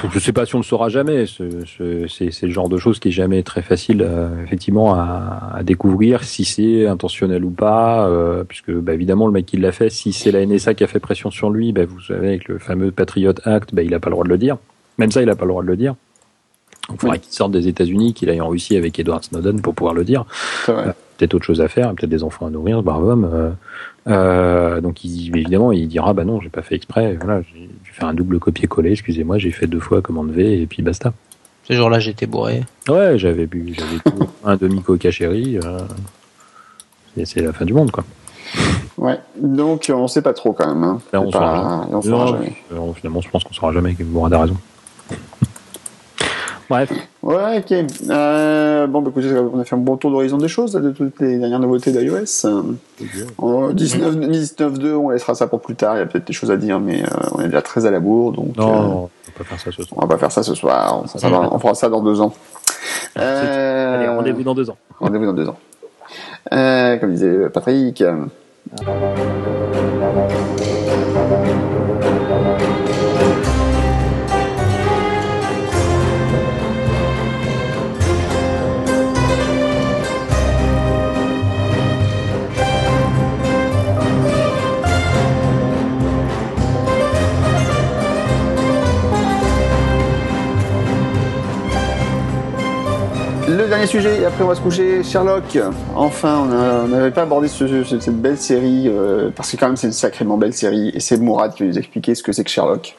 Je 0.10 0.16
ne 0.16 0.20
sais 0.20 0.34
pas 0.34 0.46
si 0.46 0.56
on 0.56 0.60
le 0.60 0.64
saura 0.64 0.90
jamais. 0.90 1.26
C'est 1.28 2.42
le 2.42 2.52
genre 2.52 2.70
de 2.70 2.78
choses 2.78 3.00
qui 3.00 3.10
est 3.10 3.12
jamais 3.12 3.44
très 3.44 3.62
facile, 3.62 4.02
euh, 4.02 4.44
effectivement, 4.44 4.96
à, 4.96 5.54
à, 5.56 5.64
découvrir 5.64 6.24
si 6.24 6.46
c'est 6.46 6.88
intentionnel 6.88 7.46
ou 7.46 7.50
pas, 7.50 8.08
euh, 8.08 8.44
puisque 8.44 8.72
bah, 8.72 8.94
évidemment 8.94 9.28
le 9.28 9.34
mec 9.34 9.46
qui 9.46 9.58
l'a 9.58 9.72
fait, 9.72 9.90
si 9.90 10.14
c'est 10.14 10.32
la 10.32 10.46
NSA 10.46 10.74
qui 10.74 10.84
a 10.84 10.88
fait 10.88 11.00
pression 11.00 11.32
sur 11.32 11.50
lui, 11.50 11.72
bah, 11.72 11.86
vous 11.86 12.02
savez 12.02 12.28
avec 12.28 12.48
le 12.48 12.60
fameux 12.60 12.92
Patriot 12.92 13.34
Act, 13.46 13.74
bah, 13.74 13.84
il 13.84 13.92
n'a 13.92 14.00
pas 14.00 14.10
le 14.10 14.16
droit 14.16 14.26
de 14.26 14.30
le 14.30 14.38
dire. 14.38 14.58
Même 14.98 15.12
ça, 15.12 15.22
il 15.22 15.28
n'a 15.28 15.36
pas 15.36 15.46
le 15.46 15.50
droit 15.50 15.64
de 15.64 15.68
le 15.68 15.78
dire. 15.78 15.96
Donc, 16.90 16.98
il 16.98 17.02
faudrait 17.02 17.20
qu'il 17.20 17.34
sorte 17.34 17.52
des 17.52 17.68
États-Unis, 17.68 18.14
qu'il 18.14 18.30
aille 18.30 18.42
en 18.42 18.50
Russie 18.50 18.76
avec 18.76 19.00
Edward 19.00 19.24
Snowden 19.24 19.62
pour 19.62 19.74
pouvoir 19.74 19.94
le 19.94 20.04
dire. 20.04 20.26
Euh, 20.70 20.92
peut-être 21.24 21.36
autre 21.36 21.46
chose 21.46 21.62
à 21.62 21.70
faire, 21.70 21.94
peut-être 21.94 22.10
des 22.10 22.24
enfants 22.24 22.48
à 22.48 22.50
nourrir, 22.50 22.80
ce 22.80 22.84
brave 22.84 23.04
homme. 23.04 23.30
Euh, 23.32 23.50
euh, 24.08 24.82
donc 24.82 25.06
il, 25.06 25.36
évidemment, 25.36 25.72
il 25.72 25.88
dira 25.88 26.14
bah 26.14 26.26
non, 26.26 26.42
j'ai 26.42 26.50
pas 26.50 26.62
fait 26.62 26.76
exprès. 26.76 27.18
Voilà, 27.22 27.42
j'ai 27.54 27.70
fait 27.84 28.04
un 28.04 28.14
double 28.14 28.40
copier-coller. 28.40 28.92
Excusez-moi, 28.92 29.38
j'ai 29.38 29.52
fait 29.52 29.68
deux 29.68 29.80
fois 29.80 30.02
commande 30.02 30.32
V 30.32 30.62
et 30.62 30.68
puis 30.68 30.82
basta. 30.82 31.14
Ce 31.64 31.74
jour-là, 31.74 32.00
j'étais 32.00 32.26
bourré. 32.26 32.64
Ouais, 32.90 33.18
j'avais 33.18 33.46
bu, 33.46 33.74
j'avais 33.74 34.18
un 34.44 34.58
demi 34.58 34.82
coca 34.82 35.12
chéri. 35.12 35.58
Euh, 35.64 35.80
c'est 37.24 37.42
la 37.42 37.54
fin 37.54 37.64
du 37.64 37.74
monde, 37.74 37.92
quoi. 37.92 38.04
Ouais, 38.98 39.20
donc 39.40 39.90
on 39.94 40.08
sait 40.08 40.22
pas 40.22 40.34
trop 40.34 40.52
quand 40.52 40.68
même. 40.68 40.84
Hein. 40.84 41.00
on, 41.14 41.32
saura 41.32 42.28
jamais. 42.28 42.54
finalement, 42.96 43.22
je 43.22 43.30
pense 43.30 43.44
qu'on 43.44 43.54
saura 43.54 43.72
jamais 43.72 43.94
que 43.96 44.04
Mourad 44.04 44.34
a 44.34 44.42
raison. 44.42 44.58
Bref. 46.74 46.92
Ouais, 47.22 47.60
ok. 47.60 47.72
Euh, 48.10 48.88
bon, 48.88 49.04
bah, 49.04 49.12
écoutez, 49.12 49.32
on 49.38 49.60
a 49.60 49.64
fait 49.64 49.76
un 49.76 49.78
bon 49.78 49.96
tour 49.96 50.10
d'horizon 50.10 50.40
des 50.40 50.48
choses, 50.48 50.72
de 50.72 50.90
toutes 50.90 51.20
les 51.20 51.38
dernières 51.38 51.60
nouveautés 51.60 51.92
d'iOS. 51.92 52.48
En 53.38 53.70
19.2, 53.70 54.94
on 54.96 55.12
laissera 55.12 55.36
ça 55.36 55.46
pour 55.46 55.62
plus 55.62 55.76
tard. 55.76 55.96
Il 55.96 56.00
y 56.00 56.02
a 56.02 56.08
peut-être 56.08 56.26
des 56.26 56.34
choses 56.34 56.50
à 56.50 56.58
dire, 56.58 56.80
mais 56.80 57.04
euh, 57.04 57.30
on 57.34 57.42
est 57.42 57.46
déjà 57.46 57.62
très 57.62 57.86
à 57.86 57.92
la 57.92 58.00
bourre, 58.00 58.32
donc. 58.32 58.58
Non, 58.58 58.72
euh, 58.74 58.78
on 58.88 59.10
va 59.38 59.38
pas 59.38 59.44
faire 59.44 59.60
ça 59.60 59.72
ce 59.72 59.84
soir. 59.84 59.98
On 59.98 60.02
va 60.02 60.08
pas 60.08 60.18
faire 60.18 60.32
ça 60.32 60.42
ce 60.42 60.56
soir. 60.56 61.04
On, 61.14 61.30
va, 61.30 61.54
on 61.54 61.60
fera 61.60 61.76
ça 61.76 61.90
dans 61.90 62.02
deux 62.02 62.20
ans. 62.20 62.34
Allez, 63.16 64.08
rendez-vous 64.08 64.42
dans 64.42 64.56
deux 64.56 64.72
ans. 64.72 64.78
Rendez-vous 65.00 65.28
dans 65.28 65.34
deux 65.34 65.48
ans. 65.48 65.58
comme 66.50 67.12
disait 67.12 67.50
Patrick. 67.50 68.00
Le 68.00 69.63
dernier 93.74 93.88
sujet, 93.88 94.22
et 94.22 94.26
après 94.26 94.44
on 94.44 94.48
va 94.48 94.54
se 94.54 94.62
coucher, 94.62 95.04
Sherlock. 95.04 95.58
Enfin, 95.96 96.48
on 96.48 96.88
n'avait 96.88 97.10
pas 97.10 97.24
abordé 97.24 97.48
cette 97.48 98.22
belle 98.22 98.38
série, 98.38 98.84
euh, 98.88 99.32
parce 99.36 99.52
que 99.52 99.58
quand 99.58 99.66
même 99.66 99.78
c'est 99.78 99.88
une 99.88 99.94
sacrément 99.94 100.38
belle 100.38 100.54
série, 100.54 100.92
et 100.94 101.00
c'est 101.00 101.18
Mourad 101.18 101.56
qui 101.56 101.64
va 101.64 101.70
nous 101.70 101.78
expliquer 101.80 102.14
ce 102.14 102.22
que 102.22 102.32
c'est 102.32 102.44
que 102.44 102.52
Sherlock. 102.52 102.96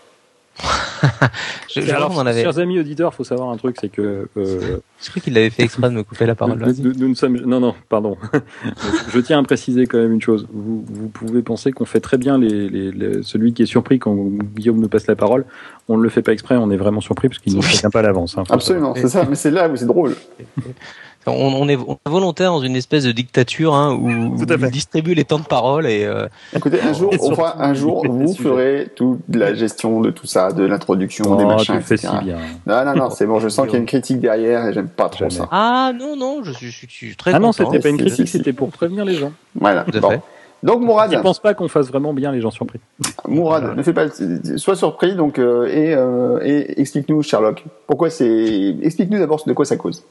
je, 1.74 1.81
alors, 1.90 2.18
avait... 2.20 2.43
Chers 2.43 2.59
amis 2.59 2.78
auditeurs, 2.78 3.12
faut 3.12 3.24
savoir 3.24 3.51
un 3.51 3.56
truc, 3.56 3.76
c'est 3.81 3.89
que. 3.89 4.28
Euh, 4.36 4.78
je 5.02 5.10
crois 5.10 5.20
qu'il 5.20 5.36
avait 5.36 5.51
fait 5.51 5.64
exprès 5.64 5.89
de 5.90 5.94
me 5.94 6.02
couper 6.05 6.26
la 6.26 6.35
parole. 6.35 6.64
Nous, 6.78 6.93
nous, 6.94 7.14
sommes. 7.14 7.36
Non, 7.39 7.59
non, 7.59 7.74
pardon. 7.89 8.16
je 9.12 9.18
tiens 9.20 9.40
à 9.40 9.43
préciser 9.43 9.86
quand 9.86 9.98
même 9.98 10.12
une 10.12 10.22
chose. 10.22 10.47
Vous, 10.52 10.85
vous 10.89 11.09
pouvez 11.09 11.43
penser 11.43 11.72
qu'on 11.72 11.85
fait 11.85 12.01
très 12.01 12.18
bien 12.18 12.39
les, 12.39 12.68
les, 12.68 13.22
celui 13.22 13.52
qui 13.52 13.62
est 13.62 13.66
surpris 13.66 13.98
quand 13.98 14.14
Guillaume 14.14 14.78
nous 14.78 14.89
passe 14.89 15.09
la 15.09 15.16
parole. 15.16 15.44
On 15.89 15.98
ne 15.98 16.02
le 16.02 16.09
fait 16.09 16.22
pas 16.22 16.32
exprès, 16.32 16.56
on 16.56 16.70
est 16.70 16.76
vraiment 16.76 17.01
surpris 17.01 17.28
parce 17.28 17.40
qu'il 17.40 17.56
ne 17.56 17.60
nous 17.60 17.90
pas 17.90 17.98
à 17.98 18.02
l'avance. 18.02 18.39
Hein, 18.39 18.44
Absolument, 18.48 18.94
c'est 18.94 19.09
ça. 19.09 19.26
Mais 19.28 19.35
c'est 19.35 19.51
là 19.51 19.68
où 19.68 19.76
c'est 19.76 19.86
drôle. 19.86 20.14
On, 21.26 21.68
est, 21.68 21.78
volontaire 22.06 22.51
dans 22.51 22.60
une 22.60 22.76
espèce 22.76 23.05
de 23.05 23.12
dictature 23.12 23.74
hein, 23.74 23.94
où 23.94 24.09
on 24.09 24.68
distribue 24.68 25.14
les 25.14 25.24
temps 25.24 25.38
de 25.38 25.44
parole 25.44 25.86
et. 25.86 26.05
Euh, 26.05 26.26
Écoutez, 26.55 26.80
un 26.82 26.92
jour, 26.92 27.12
on 27.18 27.34
fera, 27.34 27.62
un 27.62 27.74
jour, 27.74 28.06
vous 28.06 28.34
ferez 28.34 28.88
toute 28.94 29.20
la 29.32 29.55
gestion 29.55 30.01
de 30.01 30.10
tout 30.10 30.26
ça, 30.26 30.52
de 30.52 30.64
l'introduction, 30.64 31.36
des 31.36 31.44
machins, 31.44 31.76
etc. 31.76 31.96
Si 31.96 32.24
bien. 32.24 32.38
Non, 32.66 32.84
non, 32.84 32.94
non, 32.94 33.10
c'est 33.10 33.26
bon. 33.26 33.40
Je 33.40 33.48
sens 33.48 33.64
qu'il 33.66 33.74
y 33.74 33.76
a 33.76 33.80
une 33.80 33.86
critique 33.86 34.20
derrière 34.20 34.66
et 34.66 34.72
j'aime 34.72 34.88
pas 34.88 35.09
trop 35.09 35.30
ça. 35.30 35.48
Ah 35.51 35.92
non, 35.98 36.16
non, 36.16 36.42
je 36.42 36.52
suis, 36.52 36.70
je 36.70 36.86
suis 36.86 37.16
très. 37.16 37.32
Ah 37.34 37.38
non, 37.38 37.52
c'était 37.52 37.78
pas 37.78 37.88
une 37.88 37.98
critique, 37.98 38.28
c'était 38.28 38.52
pour 38.52 38.70
prévenir 38.70 39.05
les 39.05 39.14
gens. 39.14 39.32
Voilà. 39.55 39.84
Bon. 40.01 40.20
Donc 40.64 40.80
Mourad. 40.80 41.12
Je 41.12 41.18
pense 41.18 41.40
pas 41.40 41.52
qu'on 41.52 41.68
fasse 41.68 41.88
vraiment 41.88 42.14
bien 42.14 42.32
les 42.32 42.40
gens 42.40 42.51
surpris. 42.51 42.80
Mourad, 43.28 43.76
ne 43.76 43.82
fais 43.82 43.92
pas, 43.92 44.06
sois 44.56 44.76
surpris 44.76 45.14
donc 45.14 45.38
euh, 45.38 45.66
et, 45.66 45.94
euh, 45.94 46.40
et 46.42 46.80
explique-nous 46.80 47.22
Sherlock. 47.22 47.62
Pourquoi 47.86 48.09
c'est, 48.09 48.74
explique-nous 48.82 49.18
d'abord 49.18 49.42
de 49.46 49.52
quoi 49.52 49.66
ça 49.66 49.76
cause. 49.76 50.02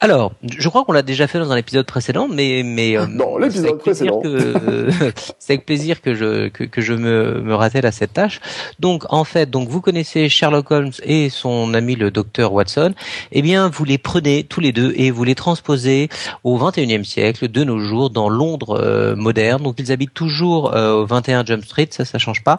Alors, 0.00 0.32
je 0.44 0.68
crois 0.68 0.84
qu'on 0.84 0.92
l'a 0.92 1.02
déjà 1.02 1.26
fait 1.26 1.38
dans 1.38 1.52
un 1.52 1.56
épisode 1.56 1.86
précédent, 1.86 2.28
mais 2.28 2.62
mais 2.64 2.96
euh, 2.96 3.06
dans 3.06 3.38
l'épisode 3.38 3.78
précédent, 3.78 4.22
c'est 5.38 5.54
avec 5.54 5.66
plaisir 5.66 6.02
que 6.02 6.14
je 6.14 6.48
que, 6.48 6.64
que 6.64 6.80
je 6.80 6.92
me 6.94 7.40
me 7.40 7.54
rappelle 7.54 7.86
à 7.86 7.92
cette 7.92 8.12
tâche. 8.12 8.40
Donc 8.80 9.04
en 9.10 9.24
fait, 9.24 9.50
donc 9.50 9.68
vous 9.68 9.80
connaissez 9.80 10.28
Sherlock 10.28 10.70
Holmes 10.70 10.92
et 11.04 11.30
son 11.30 11.74
ami 11.74 11.94
le 11.96 12.10
docteur 12.10 12.52
Watson. 12.52 12.94
Eh 13.32 13.42
bien, 13.42 13.68
vous 13.68 13.84
les 13.84 13.98
prenez 13.98 14.44
tous 14.44 14.60
les 14.60 14.72
deux 14.72 14.92
et 14.96 15.10
vous 15.10 15.24
les 15.24 15.34
transposez 15.34 16.08
au 16.42 16.58
21e 16.58 17.04
siècle, 17.04 17.48
de 17.48 17.64
nos 17.64 17.78
jours, 17.78 18.10
dans 18.10 18.28
Londres 18.28 18.80
euh, 18.80 19.14
moderne. 19.16 19.62
Donc 19.62 19.76
ils 19.78 19.92
habitent 19.92 20.14
toujours 20.14 20.74
euh, 20.74 21.02
au 21.02 21.06
21 21.06 21.44
Jump 21.44 21.64
Street, 21.64 21.88
ça 21.90 22.04
ça 22.04 22.18
change 22.18 22.42
pas. 22.42 22.58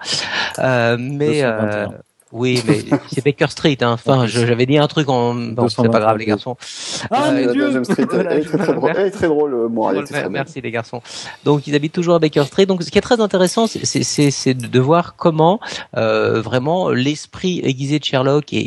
mais 0.98 1.44
oui, 2.32 2.62
mais 2.68 2.80
c'est 3.12 3.24
Baker 3.24 3.48
Street. 3.50 3.78
Hein. 3.82 3.92
Enfin, 3.94 4.26
j'avais 4.26 4.66
dit 4.66 4.78
un 4.78 4.88
truc 4.88 5.10
en. 5.10 5.36
Bon, 5.36 5.70
c'est 5.70 5.90
pas 5.90 6.00
grave, 6.00 6.18
les 6.18 6.26
garçons. 6.26 6.58
Ah, 7.12 7.32
mon 7.32 7.52
Dieu 7.52 7.84
Street, 7.84 8.06
elle, 8.14 8.40
est 8.40 8.42
très, 8.42 8.58
très 8.58 8.74
drôle, 8.74 8.92
elle 8.96 9.08
est 9.08 9.12
très 9.12 9.28
drôle, 9.28 9.54
euh, 9.54 9.68
moi. 9.68 9.94
Merci, 10.30 10.62
les 10.62 10.72
garçons. 10.72 11.02
Donc, 11.44 11.68
ils 11.68 11.76
habitent 11.76 11.94
toujours 11.94 12.16
à 12.16 12.20
Baker 12.20 12.44
Street. 12.46 12.66
Donc, 12.66 12.84
ce 12.84 12.92
qui 12.92 12.98
est 12.98 13.02
très 13.02 13.22
intéressant, 13.22 13.68
c'est 13.68 14.54
de 14.54 14.80
voir 14.80 15.16
comment 15.16 15.60
euh, 15.96 16.42
vraiment 16.42 16.90
l'esprit 16.90 17.62
aiguisé 17.64 18.00
de 18.00 18.04
Sherlock 18.04 18.54
est, 18.54 18.58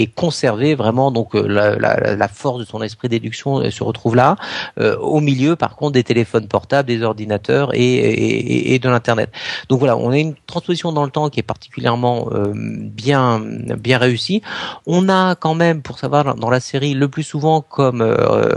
est, 0.00 0.14
conservé. 0.14 0.74
Vraiment, 0.74 1.10
donc 1.10 1.34
euh, 1.34 1.46
la, 1.46 1.76
la, 1.76 2.16
la, 2.16 2.28
force 2.28 2.58
de 2.60 2.64
son 2.64 2.82
esprit 2.82 3.08
d'éduction 3.08 3.58
euh, 3.58 3.70
se 3.70 3.84
retrouve 3.84 4.16
là. 4.16 4.36
Euh, 4.78 4.96
au 4.98 5.20
milieu, 5.20 5.54
par 5.56 5.76
contre, 5.76 5.92
des 5.92 6.04
téléphones 6.04 6.48
portables, 6.48 6.88
des 6.88 7.02
ordinateurs 7.02 7.74
et, 7.74 7.80
et, 7.82 8.74
et 8.74 8.78
de 8.78 8.88
l'internet. 8.88 9.30
Donc 9.68 9.78
voilà, 9.78 9.96
on 9.96 10.10
a 10.10 10.18
une 10.18 10.34
transposition 10.46 10.92
dans 10.92 11.04
le 11.04 11.10
temps 11.10 11.28
qui 11.28 11.40
est 11.40 11.44
particulièrement 11.44 12.28
euh, 12.32 12.52
bien 13.02 13.40
bien 13.78 13.98
réussi. 13.98 14.42
On 14.86 15.08
a 15.08 15.34
quand 15.34 15.54
même, 15.54 15.82
pour 15.82 15.98
savoir 15.98 16.34
dans 16.34 16.50
la 16.50 16.60
série, 16.60 16.94
le 16.94 17.08
plus 17.08 17.22
souvent 17.22 17.60
comme 17.60 18.00
euh, 18.00 18.54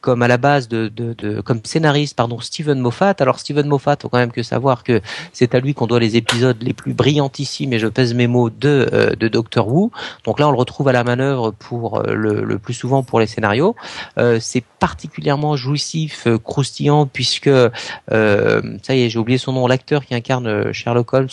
comme 0.00 0.22
à 0.22 0.28
la 0.28 0.36
base 0.36 0.68
de, 0.68 0.88
de, 0.88 1.40
comme 1.42 1.60
scénariste 1.62 2.16
pardon 2.16 2.40
Steven 2.40 2.78
Moffat. 2.78 3.14
Alors 3.20 3.38
Steven 3.38 3.66
Moffat, 3.66 3.96
faut 4.02 4.08
quand 4.08 4.18
même 4.18 4.32
que 4.32 4.42
savoir 4.42 4.82
que 4.82 5.00
c'est 5.32 5.54
à 5.54 5.60
lui 5.60 5.74
qu'on 5.74 5.86
doit 5.86 6.00
les 6.00 6.16
épisodes 6.16 6.60
les 6.60 6.72
plus 6.72 6.92
brillantissimes 6.92 7.72
et 7.72 7.78
je 7.78 7.86
pèse 7.86 8.14
mes 8.14 8.26
mots 8.26 8.50
de 8.50 8.88
euh, 8.92 9.10
de 9.14 9.28
Doctor 9.28 9.68
Who. 9.68 9.90
Donc 10.24 10.40
là 10.40 10.48
on 10.48 10.50
le 10.50 10.58
retrouve 10.58 10.88
à 10.88 10.92
la 10.92 11.04
manœuvre 11.04 11.52
pour 11.52 12.00
euh, 12.00 12.14
le, 12.14 12.44
le 12.44 12.58
plus 12.58 12.74
souvent 12.74 13.02
pour 13.02 13.20
les 13.20 13.26
scénarios. 13.26 13.76
c'est 14.40 14.64
particulièrement 14.80 15.56
jouissif, 15.56 16.26
croustillant 16.42 17.06
puisque 17.06 17.50
ça 18.10 18.94
y 18.94 19.02
est 19.02 19.10
j'ai 19.10 19.18
oublié 19.18 19.38
son 19.38 19.52
nom 19.52 19.66
l'acteur 19.66 20.04
qui 20.04 20.14
incarne 20.14 20.72
Sherlock 20.72 21.12
Holmes. 21.12 21.28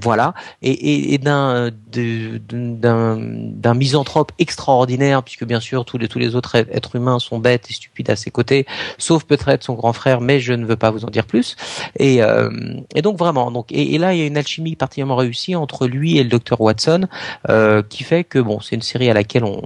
Voilà, 0.00 0.32
et, 0.62 1.12
et, 1.12 1.18
d'un 1.18 1.70
d'un 1.92 3.74
misanthrope 3.74 4.32
extraordinaire, 4.38 5.22
puisque 5.22 5.44
bien 5.44 5.60
sûr 5.60 5.84
tous 5.84 5.98
les 5.98 6.08
tous 6.08 6.18
les 6.18 6.34
autres 6.34 6.56
êtres 6.56 6.96
humains 6.96 7.18
sont 7.18 7.38
bêtes 7.38 7.66
et 7.68 7.74
stupides 7.74 8.08
à 8.08 8.16
ses 8.16 8.30
côtés, 8.30 8.66
sauf 8.96 9.24
peut-être 9.24 9.62
son 9.62 9.74
grand 9.74 9.92
frère, 9.92 10.22
mais 10.22 10.40
je 10.40 10.54
ne 10.54 10.64
veux 10.64 10.76
pas 10.76 10.90
vous 10.90 11.04
en 11.04 11.10
dire 11.10 11.26
plus. 11.26 11.56
Et, 11.98 12.22
euh, 12.22 12.50
et 12.94 13.02
donc 13.02 13.18
vraiment, 13.18 13.50
donc 13.50 13.66
et, 13.70 13.98
là 13.98 14.14
il 14.14 14.20
y 14.20 14.22
a 14.22 14.26
une 14.26 14.38
alchimie 14.38 14.76
particulièrement 14.76 15.16
réussie 15.16 15.56
entre 15.56 15.86
lui 15.86 16.16
et 16.16 16.22
le 16.22 16.30
docteur 16.30 16.60
Watson, 16.62 17.06
euh, 17.50 17.82
qui 17.86 18.02
fait 18.02 18.24
que 18.24 18.38
bon, 18.38 18.60
c'est 18.60 18.74
une 18.74 18.82
série 18.82 19.10
à 19.10 19.14
laquelle 19.14 19.44
on 19.44 19.60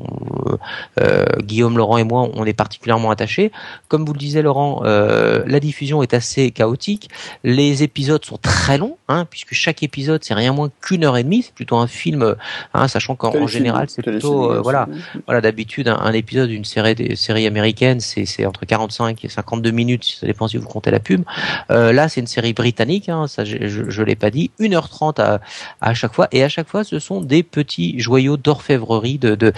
euh, 1.01 1.24
Guillaume 1.43 1.78
Laurent 1.78 1.98
et 1.98 2.05
moi 2.05 2.28
on 2.35 2.44
est 2.44 2.53
particulièrement 2.53 3.11
attachés. 3.11 3.53
Comme 3.86 4.05
vous 4.05 4.12
le 4.12 4.19
disiez 4.19 4.43
Laurent, 4.43 4.82
la 4.82 5.61
diffusion 5.61 6.03
est 6.03 6.15
assez 6.15 6.51
chaotique, 6.51 7.11
les 7.44 7.85
épisodes 7.85 8.24
sont 8.24 8.39
très 8.39 8.78
longs, 8.78 8.97
hein, 9.09 9.24
puisque 9.31 9.55
chaque 9.55 9.82
épisode 9.82 10.15
c'est 10.24 10.34
rien 10.34 10.52
moins 10.52 10.70
qu'une 10.80 11.05
heure 11.05 11.16
et 11.16 11.24
demie. 11.24 11.43
C'est 11.43 11.55
plutôt 11.55 11.76
un 11.76 11.86
film, 11.86 12.36
hein, 12.74 12.88
sachant 12.88 13.14
qu'en 13.16 13.47
général, 13.47 13.88
c'est 13.88 14.02
plutôt 14.02 14.52
euh, 14.52 14.60
voilà, 14.60 14.88
voilà 15.26 15.40
d'habitude 15.40 15.88
un, 15.88 16.12
épisode 16.12 16.48
d'une 16.48 16.64
série 16.64 16.94
des 16.94 17.16
séries 17.16 17.47
américaines, 17.47 18.01
c'est 18.01 18.47
entre 18.47 18.64
45 18.64 19.24
et 19.24 19.28
52 19.28 19.70
minutes, 19.70 20.16
ça 20.20 20.26
dépend 20.26 20.48
si 20.48 20.56
vous 20.56 20.66
comptez 20.66 20.90
la 20.90 21.01
pub. 21.01 21.24
Euh, 21.70 21.93
là, 21.93 22.09
c'est 22.09 22.20
une 22.20 22.26
série 22.26 22.52
britannique, 22.52 23.09
hein, 23.09 23.26
ça 23.26 23.44
je, 23.44 23.56
je, 23.68 24.02
l'ai 24.02 24.16
pas 24.16 24.30
dit, 24.30 24.51
1h30 24.60 25.20
à, 25.20 25.40
à 25.80 25.94
chaque 25.94 26.14
fois, 26.14 26.28
et 26.32 26.43
à 26.43 26.48
chaque 26.48 26.68
fois, 26.68 26.84
ce 26.84 26.98
sont 26.98 27.20
des 27.20 27.43
petits 27.43 27.98
joyaux 28.01 28.36
d'orfèvrerie, 28.36 29.18
de 29.18 29.34
de 29.34 29.52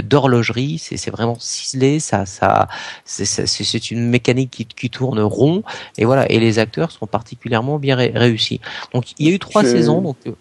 d'horlogerie. 0.00 0.78
C'est 0.78 0.96
c'est 0.96 1.10
vraiment 1.10 1.36
ciselé, 1.38 2.00
ça 2.00 2.26
ça 2.26 2.68
c'est 3.04 3.90
une 3.90 4.08
mécanique 4.08 4.50
qui, 4.50 4.66
qui 4.66 4.90
tourne 4.90 5.20
rond, 5.20 5.62
et 5.98 6.04
voilà. 6.04 6.30
Et 6.30 6.40
les 6.40 6.58
acteurs 6.58 6.90
sont 6.90 7.06
particulièrement 7.06 7.78
bien 7.78 7.96
réussis. 7.96 8.60
Donc 8.92 9.12
il 9.18 9.28
y 9.28 9.30
a 9.30 9.34
eu 9.34 9.38
trois 9.38 9.64
saisons 9.64 9.83
donc 9.86 10.16
euh, 10.26 10.32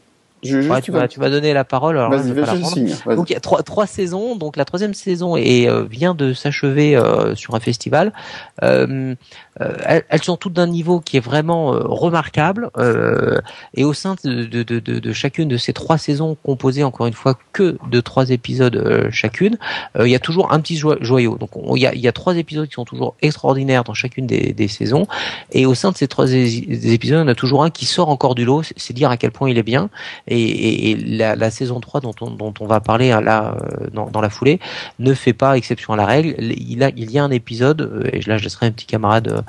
je, 0.44 0.82
tu, 0.82 0.91
vas, 0.91 1.07
tu 1.07 1.20
vas 1.20 1.30
donner 1.30 1.53
la 1.53 1.64
parole. 1.64 1.98
Alors 1.98 2.11
donc 2.11 3.30
il 3.30 3.34
y 3.34 3.36
a 3.36 3.40
trois, 3.40 3.64
trois 3.64 3.88
saisons. 3.88 4.36
Donc 4.36 4.57
la 4.57 4.65
troisième 4.65 4.94
saison 4.94 5.38
est, 5.38 5.70
euh, 5.70 5.84
vient 5.84 6.14
de 6.14 6.34
s'achever 6.34 6.95
euh, 6.95 7.36
sur 7.36 7.56
un 7.56 7.60
festival. 7.60 8.14
Euh, 8.61 9.15
euh, 9.61 10.01
elles, 10.09 10.23
sont 10.23 10.35
toutes 10.35 10.53
d'un 10.53 10.67
niveau 10.67 10.99
qui 10.99 11.17
est 11.17 11.19
vraiment 11.19 11.73
euh, 11.73 11.81
remarquable. 11.84 12.69
Euh, 12.77 13.39
et 13.75 13.84
au 13.84 13.93
sein 13.93 14.15
de, 14.23 14.45
de, 14.45 14.63
de, 14.63 14.80
de, 14.80 15.13
chacune 15.13 15.47
de 15.47 15.57
ces 15.57 15.73
trois 15.73 15.97
saisons, 15.97 16.35
composées 16.43 16.84
encore 16.84 17.05
une 17.05 17.13
fois 17.13 17.38
que 17.51 17.77
de 17.89 18.01
trois 18.01 18.30
épisodes 18.31 19.09
chacune, 19.11 19.57
il 19.99 20.07
y 20.07 20.15
a 20.15 20.19
toujours 20.19 20.51
un 20.51 20.59
petit 20.59 20.77
joyau. 20.77 21.38
Donc 21.38 21.51
il 21.75 21.81
y 21.81 21.88
a, 21.88 21.93
y 21.93 22.07
a 22.07 22.11
trois 22.11 22.35
épisodes 22.35 22.67
qui 22.67 22.73
sont 22.73 22.85
toujours 22.85 23.15
extraordinaires 23.21 23.84
dans 23.84 23.93
chacune 23.93 24.25
des, 24.25 24.53
des 24.53 24.67
saisons. 24.67 25.07
Et 25.51 25.65
au 25.65 25.75
sein 25.75 25.91
de 25.91 25.97
ces 25.97 26.07
trois 26.07 26.34
épisodes, 26.34 27.23
on 27.25 27.27
a 27.27 27.35
toujours 27.35 27.63
un 27.63 27.69
qui 27.69 27.85
sort 27.85 28.09
encore 28.09 28.35
du 28.35 28.45
lot. 28.45 28.63
C'est 28.75 28.93
dire 28.93 29.09
à 29.09 29.17
quel 29.17 29.31
point 29.31 29.49
il 29.49 29.57
est 29.57 29.63
bien. 29.63 29.89
Et, 30.27 30.91
et, 30.91 30.95
la, 30.95 31.35
la, 31.35 31.51
saison 31.51 31.80
3 31.80 32.01
dont 32.01 32.13
on, 32.21 32.31
dont 32.31 32.53
on 32.59 32.65
va 32.65 32.80
parler 32.80 33.09
là 33.09 33.55
dans, 33.93 34.09
dans, 34.09 34.21
la 34.21 34.30
foulée 34.30 34.59
ne 34.99 35.13
fait 35.13 35.34
pas 35.34 35.57
exception 35.57 35.93
à 35.93 35.97
la 35.97 36.05
règle. 36.05 36.35
Il, 36.39 36.84
a, 36.84 36.89
il 36.95 37.11
y 37.11 37.19
a 37.19 37.23
un 37.23 37.31
épisode, 37.31 38.09
et 38.11 38.21
là 38.21 38.38
je 38.38 38.43
laisserai 38.43 38.67
un 38.67 38.71
petit 38.71 38.85
camarade 38.85 39.43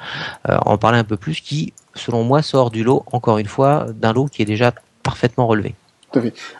en 0.48 0.78
parler 0.78 0.98
un 0.98 1.04
peu 1.04 1.16
plus, 1.16 1.40
qui, 1.40 1.72
selon 1.94 2.24
moi, 2.24 2.42
sort 2.42 2.70
du 2.70 2.84
lot, 2.84 3.04
encore 3.12 3.38
une 3.38 3.46
fois, 3.46 3.86
d'un 3.94 4.12
lot 4.12 4.26
qui 4.26 4.42
est 4.42 4.46
déjà 4.46 4.72
parfaitement 5.02 5.46
relevé. 5.46 5.74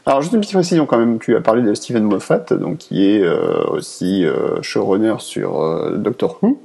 Alors 0.07 0.23
juste 0.23 0.35
une 0.35 0.41
petite 0.41 0.55
précision 0.55 0.87
quand 0.87 0.99
même, 0.99 1.19
tu 1.19 1.37
as 1.37 1.41
parlé 1.41 1.63
de 1.63 1.75
Stephen 1.75 2.05
Moffat, 2.05 2.45
donc 2.53 2.79
qui 2.79 3.07
est 3.07 3.23
euh, 3.23 3.65
aussi 3.69 4.25
euh, 4.25 4.61
showrunner 4.63 5.17
sur 5.19 5.61
euh, 5.61 5.97
Doctor 5.97 6.39
Who. 6.43 6.61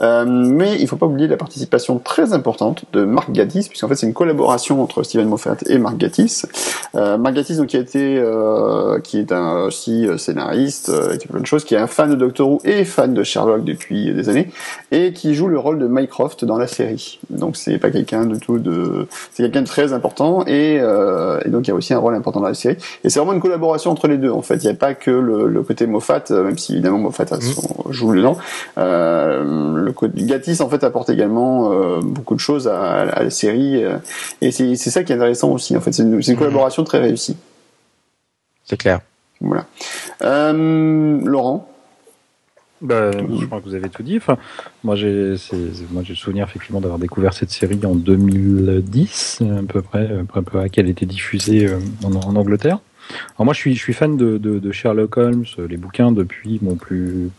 Euh, 0.00 0.24
mais 0.26 0.76
il 0.80 0.88
faut 0.88 0.96
pas 0.96 1.06
oublier 1.06 1.28
la 1.28 1.36
participation 1.36 1.98
très 1.98 2.32
importante 2.32 2.84
de 2.92 3.04
Mark 3.04 3.30
Gatiss, 3.32 3.68
puisqu'en 3.68 3.88
fait 3.88 3.96
c'est 3.96 4.06
une 4.06 4.14
collaboration 4.14 4.82
entre 4.82 5.02
Stephen 5.02 5.28
Moffat 5.28 5.56
et 5.66 5.78
Mark 5.78 5.96
Gatiss. 5.96 6.46
Euh, 6.94 7.18
Mark 7.18 7.34
Gatiss 7.34 7.58
donc 7.58 7.68
qui 7.68 7.76
a 7.76 7.80
été, 7.80 8.18
euh, 8.18 8.98
qui 9.00 9.18
est 9.18 9.32
un 9.32 9.64
aussi 9.66 10.06
scénariste, 10.18 10.88
euh, 10.88 11.14
et 11.14 11.18
plein 11.18 11.40
de 11.40 11.46
choses, 11.46 11.64
qui 11.64 11.74
est 11.74 11.78
un 11.78 11.86
fan 11.86 12.10
de 12.10 12.16
Doctor 12.16 12.48
Who 12.48 12.60
et 12.64 12.84
fan 12.84 13.14
de 13.14 13.22
Sherlock 13.22 13.64
depuis 13.64 14.12
des 14.12 14.28
années, 14.28 14.50
et 14.90 15.12
qui 15.12 15.34
joue 15.34 15.48
le 15.48 15.58
rôle 15.58 15.78
de 15.78 15.86
Mycroft 15.86 16.44
dans 16.44 16.58
la 16.58 16.66
série. 16.66 17.18
Donc 17.30 17.56
c'est 17.56 17.78
pas 17.78 17.90
quelqu'un 17.90 18.26
du 18.26 18.38
tout 18.38 18.58
de, 18.58 19.06
c'est 19.32 19.42
quelqu'un 19.44 19.62
de 19.62 19.66
très 19.66 19.92
important, 19.92 20.44
et, 20.46 20.76
et 20.76 21.48
donc 21.48 21.66
il 21.66 21.68
y 21.68 21.72
a 21.72 21.74
aussi 21.74 21.94
un 21.94 21.98
rôle 21.98 22.14
important 22.14 22.40
dans 22.40 22.48
la 22.48 22.54
série. 22.54 22.76
Et 23.04 23.10
c'est 23.10 23.18
vraiment 23.18 23.34
une 23.34 23.40
collaboration 23.40 23.90
entre 23.90 24.08
les 24.08 24.18
deux 24.18 24.30
en 24.30 24.42
fait. 24.42 24.56
Il 24.56 24.66
n'y 24.66 24.72
a 24.72 24.74
pas 24.74 24.94
que 24.94 25.10
le, 25.10 25.46
le 25.46 25.62
côté 25.62 25.86
Moffat, 25.86 26.24
même 26.30 26.58
si 26.58 26.72
évidemment 26.72 26.98
Moffat 26.98 27.24
a 27.30 27.40
son, 27.40 27.88
mmh. 27.88 27.92
joue 27.92 28.14
dedans. 28.14 28.36
Euh, 28.78 29.59
le 29.76 29.92
Gatis 30.24 30.60
en 30.60 30.68
fait 30.68 30.84
apporte 30.84 31.10
également 31.10 31.72
euh, 31.72 32.00
beaucoup 32.02 32.34
de 32.34 32.40
choses 32.40 32.68
à, 32.68 33.04
la 33.04 33.30
série 33.30 33.82
euh, 33.82 33.98
et 34.40 34.50
c'est 34.50 34.76
ça 34.76 35.04
qui 35.04 35.12
est 35.12 35.16
intéressant 35.16 35.50
aussi 35.50 35.76
en 35.76 35.80
fait 35.80 35.92
c'est 35.92 36.02
une, 36.02 36.20
une, 36.26 36.36
collaboration 36.36 36.84
très 36.84 36.98
réussie. 36.98 37.36
C'est 38.64 38.76
clair. 38.76 39.00
Voilà. 39.40 39.66
Euh, 40.22 41.20
Laurent? 41.24 41.66
Bah, 42.82 43.10
je 43.12 43.44
crois 43.44 43.60
que 43.60 43.66
vous 43.66 43.74
avez 43.74 43.90
tout 43.90 44.02
dit. 44.02 44.16
Enfin, 44.16 44.38
moi, 44.84 44.96
j'ai, 44.96 45.34
moi, 45.90 46.02
j'ai 46.02 46.14
le 46.14 46.18
souvenir 46.18 46.44
effectivement 46.44 46.80
d'avoir 46.80 46.98
découvert 46.98 47.34
cette 47.34 47.50
série 47.50 47.78
en 47.84 47.94
2010, 47.94 49.42
à 49.42 49.62
peu 49.70 49.82
près, 49.82 50.06
à 50.06 50.24
peu 50.24 50.40
près 50.40 50.70
qu'elle 50.70 50.88
était 50.88 51.04
diffusée 51.04 51.68
en, 52.02 52.14
en, 52.14 52.36
Angleterre. 52.36 52.78
Alors 53.36 53.44
moi, 53.44 53.52
je 53.52 53.58
suis, 53.58 53.74
je 53.74 53.80
suis 53.80 53.92
fan 53.92 54.16
de, 54.16 54.38
de, 54.38 54.58
de, 54.58 54.72
Sherlock 54.72 55.14
Holmes, 55.18 55.44
les 55.58 55.76
bouquins 55.76 56.10
depuis 56.10 56.58
mon 56.62 56.76
plus 56.76 57.30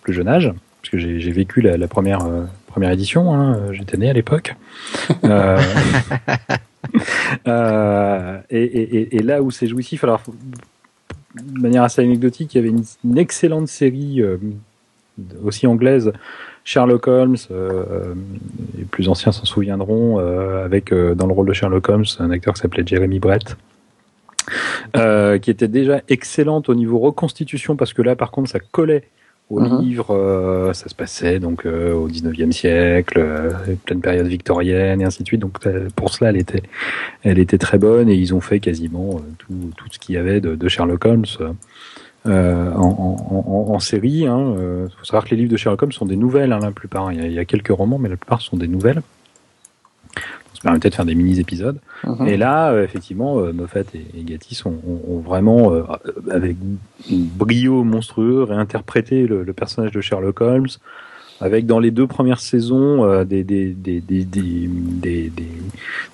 plus 0.00 0.14
jeune 0.14 0.28
âge 0.28 0.54
parce 0.86 1.02
que 1.02 1.18
j'ai 1.18 1.32
vécu 1.32 1.62
la, 1.62 1.76
la 1.76 1.88
première 1.88 2.24
euh, 2.26 2.44
première 2.68 2.92
édition. 2.92 3.34
Hein, 3.34 3.72
J'étais 3.72 3.96
né 3.96 4.08
à 4.08 4.12
l'époque. 4.12 4.54
euh, 5.24 5.60
euh, 7.48 8.38
et, 8.50 8.62
et, 8.62 9.16
et, 9.16 9.18
là 9.20 9.42
où 9.42 9.50
c'est 9.50 9.66
jouissif, 9.66 10.04
alors 10.04 10.22
de 11.34 11.60
manière 11.60 11.82
assez 11.82 12.02
anecdotique, 12.02 12.54
il 12.54 12.58
y 12.58 12.60
avait 12.60 12.68
une, 12.68 12.84
une 13.04 13.18
excellente 13.18 13.66
série 13.66 14.22
euh, 14.22 14.36
aussi 15.44 15.66
anglaise, 15.66 16.12
Sherlock 16.62 17.08
Holmes. 17.08 17.36
Euh, 17.50 18.14
les 18.78 18.84
plus 18.84 19.08
anciens 19.08 19.32
s'en 19.32 19.44
souviendront, 19.44 20.18
avec 20.18 20.94
dans 20.94 21.26
le 21.26 21.32
rôle 21.32 21.48
de 21.48 21.52
Sherlock 21.52 21.88
Holmes 21.88 22.04
un 22.20 22.30
acteur 22.30 22.54
qui 22.54 22.60
s'appelait 22.60 22.86
Jeremy 22.86 23.18
Brett. 23.18 23.56
qui 24.94 25.50
était 25.50 25.66
déjà 25.66 26.00
excellente 26.08 26.68
au 26.68 26.76
niveau 26.76 27.00
reconstitution 27.00 27.74
parce 27.74 27.92
que 27.92 28.02
là 28.02 28.14
par 28.14 28.30
contre 28.30 28.50
ça 28.50 28.60
collait 28.60 29.08
au 29.48 29.60
uh-huh. 29.60 29.80
livre, 29.80 30.14
euh, 30.14 30.72
ça 30.72 30.88
se 30.88 30.94
passait 30.94 31.38
donc 31.38 31.66
euh, 31.66 31.94
au 31.94 32.08
19e 32.08 32.50
siècle, 32.50 33.18
euh, 33.18 33.52
pleine 33.84 34.00
période 34.00 34.26
victorienne 34.26 35.00
et 35.00 35.04
ainsi 35.04 35.22
de 35.22 35.28
suite. 35.28 35.40
Donc 35.40 35.58
pour 35.94 36.12
cela, 36.12 36.30
elle 36.30 36.36
était, 36.36 36.62
elle 37.22 37.38
était 37.38 37.58
très 37.58 37.78
bonne 37.78 38.08
et 38.08 38.14
ils 38.14 38.34
ont 38.34 38.40
fait 38.40 38.58
quasiment 38.58 39.20
tout, 39.38 39.70
tout 39.76 39.86
ce 39.90 39.98
qu'il 39.98 40.16
y 40.16 40.18
avait 40.18 40.40
de, 40.40 40.56
de 40.56 40.68
Sherlock 40.68 41.04
Holmes. 41.04 41.26
Euh, 42.26 42.72
en, 42.72 43.16
en, 43.30 43.72
en, 43.72 43.78
série. 43.78 44.22
Il 44.22 44.26
hein. 44.26 44.56
faut 44.98 45.04
savoir 45.04 45.24
que 45.24 45.30
les 45.30 45.36
livres 45.36 45.52
de 45.52 45.56
Sherlock 45.56 45.80
Holmes 45.80 45.92
sont 45.92 46.06
des 46.06 46.16
nouvelles, 46.16 46.52
hein, 46.52 46.58
la 46.60 46.72
plupart. 46.72 47.12
Il 47.12 47.20
y, 47.20 47.22
a, 47.22 47.26
il 47.26 47.32
y, 47.32 47.38
a, 47.38 47.44
quelques 47.44 47.68
romans, 47.68 47.98
mais 47.98 48.08
la 48.08 48.16
plupart 48.16 48.40
sont 48.40 48.56
des 48.56 48.66
nouvelles 48.66 49.00
permettait 50.66 50.90
de 50.90 50.94
faire 50.94 51.04
des 51.04 51.14
mini-épisodes. 51.14 51.78
Mhm. 52.04 52.26
Et 52.26 52.36
là, 52.36 52.72
euh, 52.72 52.84
effectivement, 52.84 53.38
euh, 53.38 53.52
Moffat 53.52 53.80
et, 53.94 53.98
et 53.98 54.66
ont, 54.66 54.80
ont, 55.08 55.20
vraiment, 55.20 55.72
euh, 55.72 55.82
avec 56.30 56.56
brio 57.10 57.84
monstrueux, 57.84 58.42
réinterprété 58.42 59.26
le, 59.26 59.44
le, 59.44 59.52
personnage 59.52 59.92
de 59.92 60.00
Sherlock 60.00 60.40
Holmes, 60.40 60.66
avec 61.40 61.66
dans 61.66 61.78
les 61.78 61.90
deux 61.90 62.06
premières 62.06 62.40
saisons 62.40 63.24
des, 63.24 63.44
des, 63.44 63.68
des, 63.74 64.00
des, 64.00 64.24
des, 64.24 65.32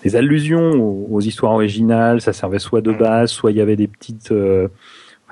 des, 0.04 0.16
allusions 0.16 0.72
aux, 0.72 1.06
aux, 1.10 1.20
histoires 1.20 1.52
originales. 1.52 2.20
Ça 2.20 2.32
servait 2.32 2.58
soit 2.58 2.80
de 2.80 2.92
base, 2.92 3.30
soit 3.30 3.52
il 3.52 3.56
y 3.56 3.60
avait 3.60 3.76
des 3.76 3.86
petites 3.86 4.32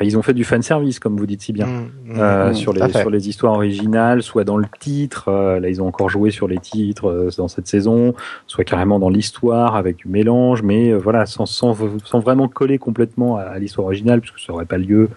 ils 0.04 0.16
ont 0.16 0.22
fait 0.22 0.34
du 0.34 0.44
fan 0.44 0.62
service, 0.62 0.98
comme 0.98 1.16
vous 1.16 1.26
dites 1.26 1.42
si 1.42 1.52
bien, 1.52 1.66
mmh, 1.66 1.90
mmh, 2.06 2.20
euh, 2.20 2.50
mmh, 2.50 2.54
sur 2.54 2.72
les 2.72 2.92
sur 2.92 3.10
les 3.10 3.28
histoires 3.28 3.54
originales, 3.54 4.22
soit 4.22 4.44
dans 4.44 4.56
le 4.56 4.66
titre. 4.78 5.28
Euh, 5.28 5.60
là, 5.60 5.68
ils 5.68 5.82
ont 5.82 5.86
encore 5.86 6.08
joué 6.08 6.30
sur 6.30 6.48
les 6.48 6.58
titres 6.58 7.08
euh, 7.08 7.30
dans 7.36 7.48
cette 7.48 7.66
saison, 7.66 8.14
soit 8.46 8.64
carrément 8.64 8.98
dans 8.98 9.10
l'histoire 9.10 9.76
avec 9.76 9.96
du 9.96 10.08
mélange, 10.08 10.62
mais 10.62 10.92
voilà, 10.94 11.26
sans, 11.26 11.46
sans, 11.46 11.76
sans 12.04 12.20
vraiment 12.20 12.48
coller 12.48 12.78
complètement 12.78 13.36
à, 13.36 13.42
à 13.42 13.58
l'histoire 13.58 13.86
originale, 13.86 14.20
puisque 14.20 14.40
ça 14.40 14.52
aurait 14.52 14.66
pas 14.66 14.78
lieu 14.78 15.08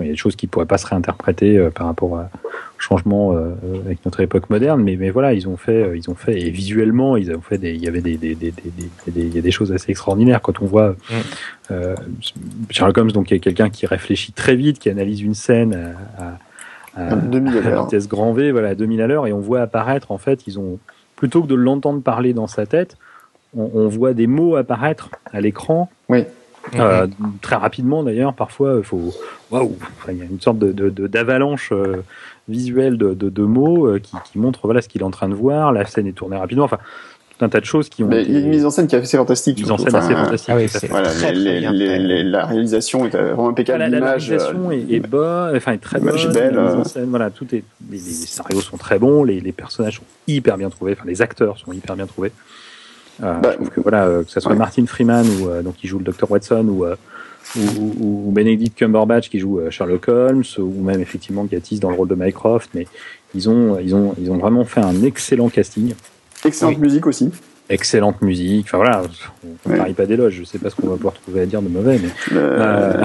il 0.00 0.06
y 0.06 0.10
a 0.10 0.12
des 0.12 0.18
choses 0.18 0.36
qui 0.36 0.46
pourraient 0.46 0.66
pas 0.66 0.78
se 0.78 0.86
réinterpréter 0.86 1.58
euh, 1.58 1.70
par 1.70 1.86
rapport 1.86 2.12
au 2.12 2.18
changement 2.80 3.34
euh, 3.34 3.50
avec 3.84 4.04
notre 4.04 4.20
époque 4.20 4.48
moderne, 4.50 4.82
mais, 4.82 4.96
mais 4.96 5.10
voilà, 5.10 5.34
ils 5.34 5.46
ont 5.48 5.56
fait, 5.56 5.82
euh, 5.82 5.96
ils 5.96 6.10
ont 6.10 6.14
fait, 6.14 6.40
et 6.40 6.50
visuellement, 6.50 7.16
ils 7.16 7.30
ont 7.30 7.40
fait 7.40 7.58
des, 7.58 7.74
il 7.74 7.82
y 7.82 7.88
avait 7.88 8.00
des, 8.00 8.16
des, 8.16 8.34
des, 8.34 8.52
des, 8.52 8.70
des 9.06 9.20
il 9.20 9.34
y 9.34 9.38
a 9.38 9.42
des 9.42 9.50
choses 9.50 9.72
assez 9.72 9.90
extraordinaires 9.90 10.40
quand 10.40 10.62
on 10.62 10.66
voit 10.66 10.90
mm. 10.90 11.14
euh, 11.72 11.94
Sherlock 12.70 12.96
Holmes, 12.98 13.12
donc 13.12 13.30
il 13.30 13.34
y 13.34 13.36
a 13.36 13.40
quelqu'un 13.40 13.68
qui 13.68 13.86
réfléchit 13.86 14.32
très 14.32 14.56
vite, 14.56 14.78
qui 14.78 14.88
analyse 14.88 15.20
une 15.20 15.34
scène 15.34 15.94
à, 16.18 16.24
à, 16.96 17.08
à, 17.08 17.12
à 17.12 17.82
vitesse 17.82 18.08
grand 18.08 18.32
V, 18.32 18.50
voilà, 18.50 18.70
à 18.70 18.74
2000 18.74 19.02
à 19.02 19.06
l'heure, 19.06 19.26
et 19.26 19.32
on 19.32 19.40
voit 19.40 19.60
apparaître, 19.60 20.10
en 20.10 20.18
fait, 20.18 20.46
ils 20.46 20.58
ont, 20.58 20.78
plutôt 21.16 21.42
que 21.42 21.48
de 21.48 21.54
l'entendre 21.54 22.02
parler 22.02 22.32
dans 22.32 22.46
sa 22.46 22.64
tête, 22.64 22.96
on, 23.54 23.70
on 23.74 23.88
voit 23.88 24.14
des 24.14 24.26
mots 24.26 24.56
apparaître 24.56 25.10
à 25.32 25.40
l'écran. 25.40 25.90
Oui 26.08 26.24
euh, 26.74 27.06
très 27.40 27.56
rapidement 27.56 28.02
d'ailleurs, 28.02 28.34
parfois, 28.34 28.76
il 28.78 28.84
faut, 28.84 29.12
waouh, 29.50 29.76
il 30.08 30.16
y 30.18 30.22
a 30.22 30.24
une 30.24 30.40
sorte 30.40 30.58
de, 30.58 30.72
de, 30.72 31.06
d'avalanche 31.06 31.70
euh, 31.72 32.04
visuelle 32.48 32.98
de, 32.98 33.14
de, 33.14 33.28
de 33.28 33.42
mots 33.42 33.86
euh, 33.86 33.98
qui, 33.98 34.16
qui 34.30 34.38
montre 34.38 34.60
voilà 34.64 34.82
ce 34.82 34.88
qu'il 34.88 35.00
est 35.00 35.04
en 35.04 35.10
train 35.10 35.28
de 35.28 35.34
voir. 35.34 35.72
La 35.72 35.86
scène 35.86 36.06
est 36.06 36.12
tournée 36.12 36.36
rapidement. 36.36 36.64
Enfin, 36.64 36.78
tout 37.38 37.44
un 37.44 37.48
tas 37.48 37.60
de 37.60 37.64
choses 37.64 37.88
qui 37.88 38.04
ont. 38.04 38.08
Mais 38.08 38.22
il 38.22 38.32
y 38.32 38.36
a 38.36 38.40
une 38.40 38.50
mise 38.50 38.66
en 38.66 38.70
scène 38.70 38.86
qui 38.86 38.94
est 38.94 38.98
assez 38.98 39.16
fantastique. 39.16 39.58
Une 39.58 39.64
mise 39.64 39.72
en 39.72 39.78
scène 39.78 39.94
assez 39.94 40.14
fantastique. 40.14 40.50
Ah 40.52 40.56
oui, 40.56 40.66
voilà, 40.90 41.32
les, 41.32 41.60
les, 41.60 41.98
les, 41.98 42.22
la 42.22 42.44
réalisation 42.44 43.06
est 43.06 43.16
vraiment 43.16 43.48
impeccable. 43.48 43.78
Voilà, 43.78 43.98
la 43.98 44.06
réalisation 44.06 44.70
est, 44.70 44.84
est 44.90 45.00
bonne, 45.00 45.56
enfin 45.56 45.72
est 45.72 45.78
très 45.78 45.98
bonne. 45.98 46.14
Est 46.14 46.32
belle. 46.32 46.54
La 46.54 46.62
mise 46.62 46.74
en 46.74 46.84
scène, 46.84 47.08
voilà, 47.08 47.30
tout 47.30 47.46
est. 47.54 47.64
Les, 47.90 47.96
les, 47.96 48.00
scénarios 48.00 48.60
sont 48.60 48.76
très 48.76 48.98
bons, 48.98 49.24
les, 49.24 49.40
les 49.40 49.52
personnages 49.52 49.96
sont 49.96 50.04
hyper 50.28 50.58
bien 50.58 50.68
trouvés, 50.68 50.92
enfin 50.92 51.04
les 51.06 51.22
acteurs 51.22 51.56
sont 51.58 51.72
hyper 51.72 51.96
bien 51.96 52.06
trouvés. 52.06 52.32
Euh, 53.22 53.34
bah, 53.34 53.50
je 53.52 53.56
trouve 53.56 53.70
que 53.70 53.80
voilà, 53.80 54.06
euh, 54.06 54.24
que 54.24 54.30
ça 54.30 54.40
soit 54.40 54.52
ouais. 54.52 54.58
Martin 54.58 54.86
Freeman 54.86 55.26
ou 55.26 55.48
euh, 55.48 55.62
donc 55.62 55.76
qui 55.76 55.86
joue 55.86 55.98
le 55.98 56.04
Dr 56.04 56.30
Watson 56.30 56.66
ou 56.68 56.84
ou, 57.56 58.28
ou, 58.28 58.30
Benedict 58.30 58.78
Cumberbatch 58.78 59.28
qui 59.28 59.40
joue 59.40 59.60
Sherlock 59.70 60.08
Holmes, 60.08 60.44
ou 60.58 60.82
même 60.82 61.00
effectivement 61.00 61.44
Gatis 61.44 61.80
dans 61.80 61.90
le 61.90 61.96
rôle 61.96 62.06
de 62.06 62.14
Mycroft, 62.14 62.70
mais 62.74 62.86
ils 63.34 63.48
ont, 63.48 63.76
ils 63.80 63.94
ont, 63.94 64.14
ils 64.20 64.30
ont 64.30 64.36
vraiment 64.36 64.64
fait 64.64 64.82
un 64.82 65.02
excellent 65.02 65.48
casting. 65.48 65.94
Excellente 66.44 66.76
oui. 66.76 66.82
musique 66.82 67.06
aussi. 67.06 67.30
Excellente 67.68 68.22
musique. 68.22 68.66
Enfin 68.66 68.76
voilà, 68.76 69.02
on 69.66 69.70
ne 69.70 69.76
parie 69.76 69.94
pas 69.94 70.06
d'éloge. 70.06 70.34
Je 70.34 70.44
sais 70.44 70.58
pas 70.58 70.70
ce 70.70 70.76
qu'on 70.76 70.88
va 70.88 70.96
pouvoir 70.96 71.14
trouver 71.14 71.40
à 71.40 71.46
dire 71.46 71.62
de 71.62 71.68
mauvais, 71.68 71.98
mais. 72.00 72.36
Euh... 72.36 73.04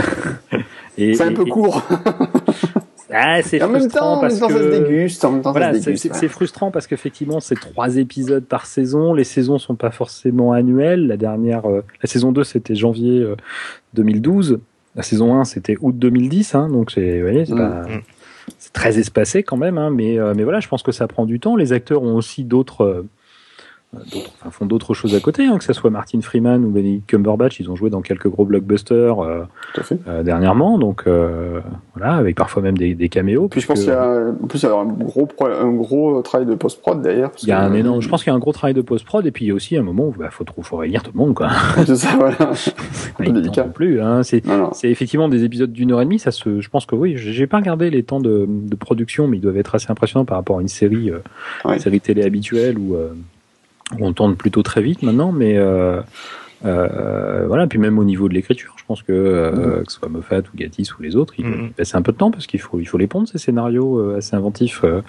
c'est 0.98 1.22
un 1.22 1.34
peu 1.34 1.46
court. 1.46 1.82
Ah, 3.12 3.42
c'est 3.44 3.60
frustrant 3.60 4.16
temps, 4.16 4.22
parce 4.22 4.40
que 4.40 4.40
ça 4.40 4.50
se 4.50 4.84
déguste, 4.84 5.26
en 5.26 5.32
même 5.32 5.42
temps 5.42 5.52
voilà, 5.52 5.74
c'est 5.74 6.28
frustrant 6.28 6.72
parce 6.72 6.88
qu'effectivement 6.88 7.40
c'est 7.40 7.60
trois 7.60 7.98
épisodes 7.98 8.44
par 8.44 8.66
saison. 8.66 9.14
Les 9.14 9.24
saisons 9.24 9.58
sont 9.58 9.76
pas 9.76 9.92
forcément 9.92 10.54
annuelles. 10.54 11.08
La 11.08 11.18
dernière, 11.18 11.70
euh, 11.70 11.84
la 12.02 12.08
saison 12.08 12.32
2 12.32 12.44
c'était 12.44 12.76
janvier 12.76 13.20
euh, 13.22 13.36
2012. 13.94 14.60
La 14.96 15.04
saison 15.04 15.36
1 15.36 15.46
c'était 15.46 15.78
août 15.82 15.96
2010. 15.98 16.56
Hein, 16.56 16.70
donc 16.70 16.92
c'est, 16.92 17.20
vous 17.20 17.28
voyez, 17.28 17.46
c'est 17.46 17.54
mmh. 17.54 18.02
très 18.74 18.98
espacé 18.98 19.44
quand 19.44 19.58
même. 19.58 19.78
Hein, 19.78 19.92
mais 19.92 20.18
euh, 20.18 20.34
mais 20.36 20.44
voilà, 20.44 20.60
je 20.60 20.68
pense 20.68 20.82
que 20.82 20.92
ça 20.92 21.08
prend 21.08 21.26
du 21.26 21.40
temps. 21.40 21.56
Les 21.56 21.74
acteurs 21.74 22.02
ont 22.02 22.16
aussi 22.16 22.44
d'autres 22.44 22.82
euh, 22.82 23.08
enfin, 23.94 24.52
font 24.52 24.66
d'autres 24.66 24.94
choses 24.94 25.16
à 25.16 25.20
côté, 25.20 25.46
hein, 25.46 25.58
que 25.58 25.64
ce 25.64 25.74
soit 25.74 25.90
Martin 25.90 26.22
Freeman 26.22 26.64
ou 26.66 26.70
Benedict 26.70 27.08
Cumberbatch, 27.08 27.60
ils 27.60 27.70
ont 27.70 27.76
joué 27.76 27.90
dans 27.90 28.02
quelques 28.02 28.28
gros 28.28 28.46
blockbusters 28.46 29.20
euh, 29.20 29.44
euh, 30.08 30.24
dernièrement, 30.24 30.78
donc 30.78 31.04
euh, 31.08 31.62
voilà, 31.96 32.16
avec 32.16 32.36
parfois 32.36 32.62
même 32.62 32.78
des, 32.78 32.96
des 32.96 33.10
caméos. 33.10 33.48
Puis 33.48 33.62
je 33.62 33.68
pense 33.68 33.80
qu'il 33.80 33.90
y 33.90 33.94
a, 33.94 34.32
en 34.42 34.48
plus, 34.48 34.64
il 34.64 34.66
y 34.66 34.70
a 34.70 34.76
un 34.76 34.86
gros, 34.86 35.28
un 35.42 35.72
gros 35.72 36.22
travail 36.22 36.48
de 36.48 36.56
post-prod 36.56 37.02
d'ailleurs. 37.02 37.32
Il 37.42 37.50
y 37.50 37.52
a 37.52 37.62
un 37.62 37.74
énorme, 37.74 38.02
je 38.02 38.10
pense 38.10 38.24
qu'il 38.24 38.32
y 38.32 38.34
a 38.34 38.36
un 38.36 38.40
gros 38.40 38.54
travail 38.54 38.74
de 38.74 38.82
post-prod, 38.82 39.26
et 39.26 39.32
puis 39.32 39.46
il 39.46 39.48
y 39.50 39.52
a 39.52 39.54
aussi 39.54 39.78
un 39.78 39.84
moment 39.84 40.08
où 40.08 40.14
il 40.16 40.20
bah, 40.20 40.30
faut, 40.32 40.46
faut 40.62 40.78
réunir 40.78 41.04
tout 41.04 41.12
le 41.14 41.20
monde, 41.20 41.34
quoi. 41.34 41.50
c'est 41.86 41.96
ça, 41.96 42.16
voilà. 42.18 42.36
pas 43.18 43.24
délicat. 43.24 43.64
Plus, 43.64 44.02
hein. 44.02 44.24
c'est, 44.24 44.44
c'est 44.74 44.90
effectivement 44.90 45.30
des 45.30 45.44
épisodes 45.44 45.72
d'une 45.72 45.92
heure 45.92 46.02
et 46.02 46.06
demie, 46.06 46.20
ça 46.20 46.32
se, 46.32 46.60
je 46.60 46.70
pense 46.70 46.86
que 46.86 46.96
oui, 46.96 47.16
j'ai 47.18 47.48
pas 47.48 47.58
regardé 47.58 47.90
les 47.90 48.04
temps 48.04 48.20
de, 48.20 48.46
de, 48.48 48.76
production, 48.76 49.28
mais 49.28 49.38
ils 49.38 49.42
doivent 49.42 49.58
être 49.58 49.76
assez 49.76 49.90
impressionnants 49.90 50.26
par 50.26 50.38
rapport 50.38 50.60
à 50.60 50.62
une 50.62 50.68
série, 50.68 51.10
euh, 51.10 51.20
ouais. 51.64 51.76
une 51.76 51.80
série 51.80 52.02
télé 52.02 52.24
habituelle 52.24 52.78
ou 52.78 52.96
on 54.00 54.14
tourne 54.14 54.36
plutôt 54.36 54.64
très 54.64 54.82
vite 54.82 55.04
maintenant, 55.04 55.32
mais 55.32 55.58
euh, 55.58 56.02
Euh, 56.66 57.46
voilà, 57.48 57.68
puis 57.68 57.78
même 57.78 58.00
au 58.00 58.04
niveau 58.04 58.28
de 58.28 58.34
l'écriture, 58.34 58.74
je 58.78 58.84
pense 58.86 59.04
que 59.04 59.12
euh, 59.12 59.84
que 59.84 59.92
ce 59.92 60.00
soit 60.00 60.10
Moffat 60.10 60.40
ou 60.40 60.56
Gatiss 60.58 60.98
ou 60.98 61.02
les 61.02 61.16
autres, 61.16 61.34
ils 61.38 61.46
mm 61.46 61.72
un 61.94 62.02
peu 62.02 62.12
de 62.12 62.18
temps 62.18 62.32
parce 62.32 62.46
qu'il 62.48 62.60
faut 62.60 62.80
il 62.80 62.86
faut 62.86 62.98
les 62.98 63.08
pondre 63.08 63.28
ces 63.28 63.38
scénarios 63.38 64.00
euh, 64.00 64.18
assez 64.18 64.36
inventifs. 64.36 64.82
Euh, 64.84 65.02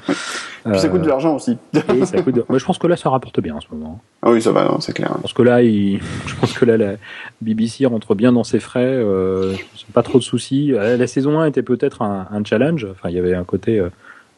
puis 0.65 0.79
ça 0.79 0.89
coûte 0.89 1.03
de 1.03 1.09
l'argent 1.09 1.35
aussi. 1.35 1.59
ça 2.05 2.23
coûte 2.23 2.49
Moi, 2.49 2.59
je 2.59 2.65
pense 2.65 2.79
que 2.79 2.87
là, 2.87 2.97
ça 2.97 3.11
rapporte 3.11 3.41
bien 3.41 3.57
en 3.57 3.61
ce 3.61 3.67
moment. 3.73 4.01
Ah 4.23 4.31
oui, 4.31 4.41
ça 4.41 4.53
va, 4.53 4.77
c'est 4.81 4.93
clair. 4.93 5.13
Je 5.17 5.23
pense 5.23 5.33
que 5.33 5.43
là, 5.43 5.63
il... 5.63 6.01
je 6.27 6.35
pense 6.37 6.53
que 6.53 6.65
là, 6.65 6.77
la 6.77 6.93
BBC 7.41 7.87
rentre 7.87 8.15
bien 8.15 8.33
dans 8.33 8.45
ses 8.45 8.61
frais. 8.61 8.85
Euh, 8.85 9.55
pas 9.93 10.03
trop 10.03 10.19
de 10.19 10.23
soucis. 10.23 10.73
La 10.73 11.07
saison 11.07 11.41
1 11.41 11.47
était 11.47 11.63
peut-être 11.63 12.03
un, 12.03 12.29
un, 12.31 12.45
challenge. 12.45 12.87
Enfin, 12.91 13.09
il 13.09 13.17
y 13.17 13.19
avait 13.19 13.35
un 13.35 13.45
côté, 13.45 13.83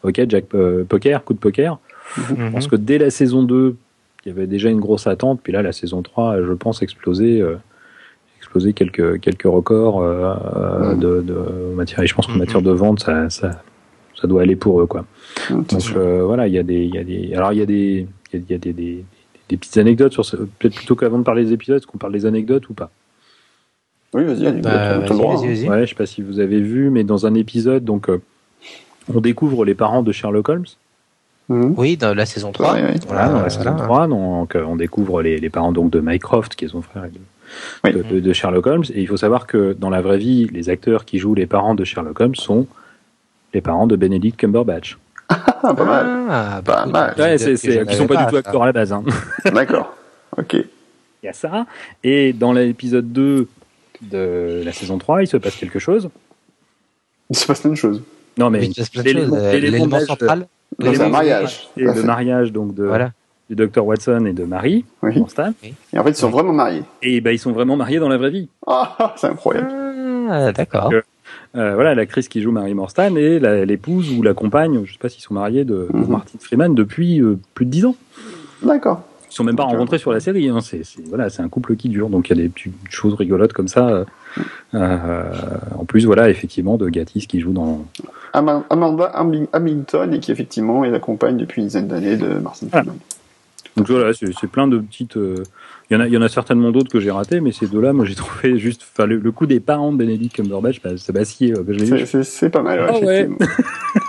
ok, 0.04 0.22
Jack 0.28 0.46
poker, 0.88 1.24
coup 1.24 1.34
de 1.34 1.38
poker. 1.38 1.78
Mm-hmm. 2.16 2.46
Je 2.46 2.50
pense 2.50 2.66
que 2.68 2.76
dès 2.76 2.98
la 2.98 3.10
saison 3.10 3.42
2, 3.42 3.76
il 4.28 4.32
y 4.32 4.38
avait 4.38 4.46
déjà 4.46 4.68
une 4.68 4.80
grosse 4.80 5.06
attente. 5.06 5.40
Puis 5.42 5.52
là, 5.52 5.62
la 5.62 5.72
saison 5.72 6.02
3, 6.02 6.42
je 6.42 6.52
pense, 6.52 6.82
explosé, 6.82 7.40
euh, 7.40 7.56
explosé 8.38 8.74
quelques, 8.74 9.20
quelques 9.20 9.44
records 9.44 10.02
euh, 10.02 10.94
de, 10.94 11.22
de 11.22 11.74
matière. 11.74 12.00
Et 12.00 12.06
je 12.06 12.14
pense 12.14 12.26
qu'en 12.26 12.36
matière 12.36 12.60
de 12.60 12.70
vente, 12.70 13.00
ça, 13.00 13.30
ça, 13.30 13.62
ça, 14.20 14.28
doit 14.28 14.42
aller 14.42 14.56
pour 14.56 14.82
eux. 14.82 14.86
Quoi. 14.86 15.06
Donc 15.50 15.70
euh, 15.96 16.22
voilà, 16.24 16.46
il 16.46 16.52
y, 16.52 16.58
a 16.58 16.62
des, 16.62 16.84
il 16.84 16.94
y 16.94 16.98
a 16.98 17.04
des. 17.04 17.34
Alors 17.34 17.52
il 17.54 17.58
y 17.58 17.62
a 17.62 17.66
des. 17.66 18.06
Il 18.34 18.44
y 18.50 18.54
a 18.54 18.58
des, 18.58 18.74
des, 18.74 19.04
des 19.48 19.56
petites 19.56 19.78
anecdotes 19.78 20.12
sur 20.12 20.22
Peut-être 20.58 20.74
plutôt 20.74 20.94
qu'avant 20.94 21.18
de 21.18 21.24
parler 21.24 21.46
des 21.46 21.54
épisodes, 21.54 21.78
est-ce 21.78 21.86
qu'on 21.86 21.96
parle 21.96 22.12
des 22.12 22.26
anecdotes 22.26 22.68
ou 22.68 22.74
pas? 22.74 22.90
Oui, 24.12 24.24
vas-y, 24.24 24.60
bah, 24.60 24.98
vas 24.98 25.06
vas. 25.06 25.40
Ouais, 25.40 25.86
je 25.86 25.88
sais 25.88 25.94
pas 25.94 26.04
si 26.04 26.20
vous 26.20 26.38
avez 26.38 26.60
vu, 26.60 26.90
mais 26.90 27.04
dans 27.04 27.24
un 27.24 27.34
épisode, 27.34 27.84
donc, 27.84 28.10
on 29.14 29.20
découvre 29.20 29.64
les 29.64 29.74
parents 29.74 30.02
de 30.02 30.12
Sherlock 30.12 30.50
Holmes. 30.50 30.66
Mhm. 31.48 31.74
Oui, 31.76 31.96
dans 31.96 32.14
la 32.14 32.26
saison 32.26 32.52
3. 32.52 32.76
Voilà, 33.06 33.28
dans 33.28 33.42
la 33.42 33.50
saison 33.50 33.74
3, 33.74 34.08
donc, 34.08 34.54
euh, 34.54 34.64
on 34.64 34.76
découvre 34.76 35.22
les, 35.22 35.38
les, 35.38 35.50
parents 35.50 35.72
donc 35.72 35.90
de 35.90 36.00
Mycroft, 36.00 36.54
qui 36.54 36.66
est 36.66 36.68
son 36.68 36.82
frère, 36.82 37.04
de, 37.84 38.20
de, 38.20 38.32
Sherlock 38.32 38.66
Holmes. 38.66 38.84
Et 38.92 39.00
il 39.00 39.08
faut 39.08 39.16
savoir 39.16 39.46
que 39.46 39.74
dans 39.78 39.88
la 39.88 40.02
vraie 40.02 40.18
vie, 40.18 40.46
les 40.52 40.68
acteurs 40.68 41.04
qui 41.04 41.18
jouent 41.18 41.34
les 41.34 41.46
parents 41.46 41.74
de 41.74 41.84
Sherlock 41.84 42.20
Holmes 42.20 42.34
sont 42.34 42.66
les 43.54 43.62
parents 43.62 43.86
de 43.86 43.96
Benedict 43.96 44.38
Cumberbatch. 44.38 44.98
pas 45.28 45.72
mal. 45.72 46.26
Ah, 46.28 46.62
pas 46.64 46.86
mal. 46.86 47.14
Ouais, 47.18 47.38
c'est, 47.38 47.56
c'est, 47.56 47.86
qui 47.86 47.96
sont 47.96 48.06
pas, 48.06 48.24
du 48.24 48.30
tout 48.30 48.36
acteurs 48.36 48.62
à 48.62 48.66
la 48.66 48.72
base. 48.72 48.92
Hein. 48.92 49.04
D'accord. 49.52 49.94
Ok. 50.36 50.54
Il 50.54 51.26
y 51.26 51.28
a 51.28 51.32
ça. 51.32 51.66
Et 52.04 52.34
dans 52.34 52.52
l'épisode 52.52 53.10
2 53.10 53.48
de 54.02 54.62
la 54.64 54.72
saison 54.72 54.98
3, 54.98 55.22
il 55.22 55.26
se 55.26 55.38
passe 55.38 55.56
quelque 55.56 55.78
chose. 55.78 56.10
Il 57.30 57.36
se 57.36 57.46
passe 57.46 57.60
plein 57.60 57.70
de 57.70 57.74
choses. 57.74 58.02
Non, 58.36 58.50
mais 58.50 58.60
l'élément 58.60 59.98
central 60.00 60.46
c'est 60.80 61.00
un 61.00 61.08
mariage. 61.08 61.68
Et 61.76 61.84
le 61.84 62.02
mariage 62.02 62.52
donc 62.52 62.74
de, 62.74 62.90
du 63.48 63.56
docteur 63.56 63.86
Watson 63.86 64.24
et 64.26 64.32
de 64.32 64.44
Marie, 64.44 64.84
oui. 65.02 65.14
Et 65.92 65.98
en 65.98 66.04
fait, 66.04 66.10
ils 66.10 66.14
sont 66.14 66.30
vraiment 66.30 66.52
mariés. 66.52 66.82
Et 67.02 67.20
ben, 67.20 67.30
ils 67.30 67.38
sont 67.38 67.52
vraiment 67.52 67.76
mariés 67.76 67.98
dans 67.98 68.08
la 68.08 68.18
vraie 68.18 68.30
vie. 68.30 68.48
Ah, 68.66 69.14
c'est 69.16 69.28
incroyable. 69.28 69.70
Ah, 70.30 70.52
d'accord. 70.52 70.92
Euh, 71.56 71.74
voilà, 71.74 71.94
l'actrice 71.94 72.28
qui 72.28 72.42
joue 72.42 72.52
Marie 72.52 72.74
Morstan 72.74 73.16
et 73.16 73.38
l'épouse 73.64 74.12
ou 74.12 74.22
la 74.22 74.34
compagne, 74.34 74.84
je 74.84 74.92
sais 74.92 74.98
pas 74.98 75.08
s'ils 75.08 75.22
sont 75.22 75.34
mariés, 75.34 75.64
de, 75.64 75.88
mhm. 75.92 76.06
Martin 76.08 76.38
Freeman 76.38 76.74
depuis 76.74 77.20
euh, 77.20 77.38
plus 77.54 77.64
de 77.64 77.70
dix 77.70 77.84
ans. 77.86 77.96
D'accord. 78.62 79.02
Ils 79.30 79.34
sont 79.34 79.44
même 79.44 79.56
pas 79.56 79.64
rencontrés 79.64 79.98
sur 79.98 80.12
la 80.12 80.20
série. 80.20 80.48
Hein. 80.48 80.60
C'est 80.60 80.82
voilà, 81.08 81.30
c'est 81.30 81.42
un 81.42 81.48
couple 81.48 81.76
qui 81.76 81.88
dure, 81.88 82.08
donc 82.08 82.28
il 82.28 82.36
y 82.36 82.40
a 82.40 82.42
des 82.42 82.48
petites 82.48 82.74
choses 82.90 83.14
rigolotes 83.14 83.52
comme 83.52 83.68
ça. 83.68 84.04
Euh, 84.74 85.24
en 85.78 85.84
plus, 85.84 86.06
voilà, 86.06 86.30
effectivement, 86.30 86.76
de 86.76 86.88
Gatis 86.88 87.26
qui 87.26 87.40
joue 87.40 87.52
dans 87.52 87.84
Amanda 88.32 89.12
Hamilton 89.52 90.14
et 90.14 90.20
qui 90.20 90.32
effectivement 90.32 90.84
est 90.84 90.90
la 90.90 91.00
compagne 91.00 91.36
depuis 91.36 91.62
une 91.62 91.68
dizaine 91.68 91.88
d'années 91.88 92.16
de 92.16 92.38
Martin 92.38 92.68
Freeman. 92.68 92.96
Donc 93.76 93.88
voilà, 93.90 94.12
c'est 94.12 94.50
plein 94.50 94.66
de 94.66 94.78
petites. 94.78 95.16
Euh, 95.16 95.44
il 95.90 95.94
y 95.94 95.96
en 95.96 96.00
a, 96.00 96.06
il 96.06 96.12
y 96.12 96.16
en 96.16 96.22
a 96.22 96.28
certainement 96.28 96.70
d'autres 96.70 96.90
que 96.90 97.00
j'ai 97.00 97.10
ratés, 97.10 97.40
mais 97.40 97.52
ces 97.52 97.66
deux-là, 97.66 97.92
moi 97.92 98.04
j'ai 98.04 98.14
trouvé 98.14 98.58
juste, 98.58 98.82
enfin 98.92 99.06
le, 99.06 99.20
coup 99.32 99.46
des 99.46 99.60
parents 99.60 99.92
de 99.92 99.96
Benedict 99.96 100.34
Cumberbatch, 100.34 100.82
bah, 100.82 100.90
ça 100.96 101.12
m'a 101.12 101.24
scié. 101.24 101.54
C'est 102.24 102.50
pas 102.50 102.62
mal. 102.62 102.90
Ouais, 103.02 103.28
ah 103.40 103.44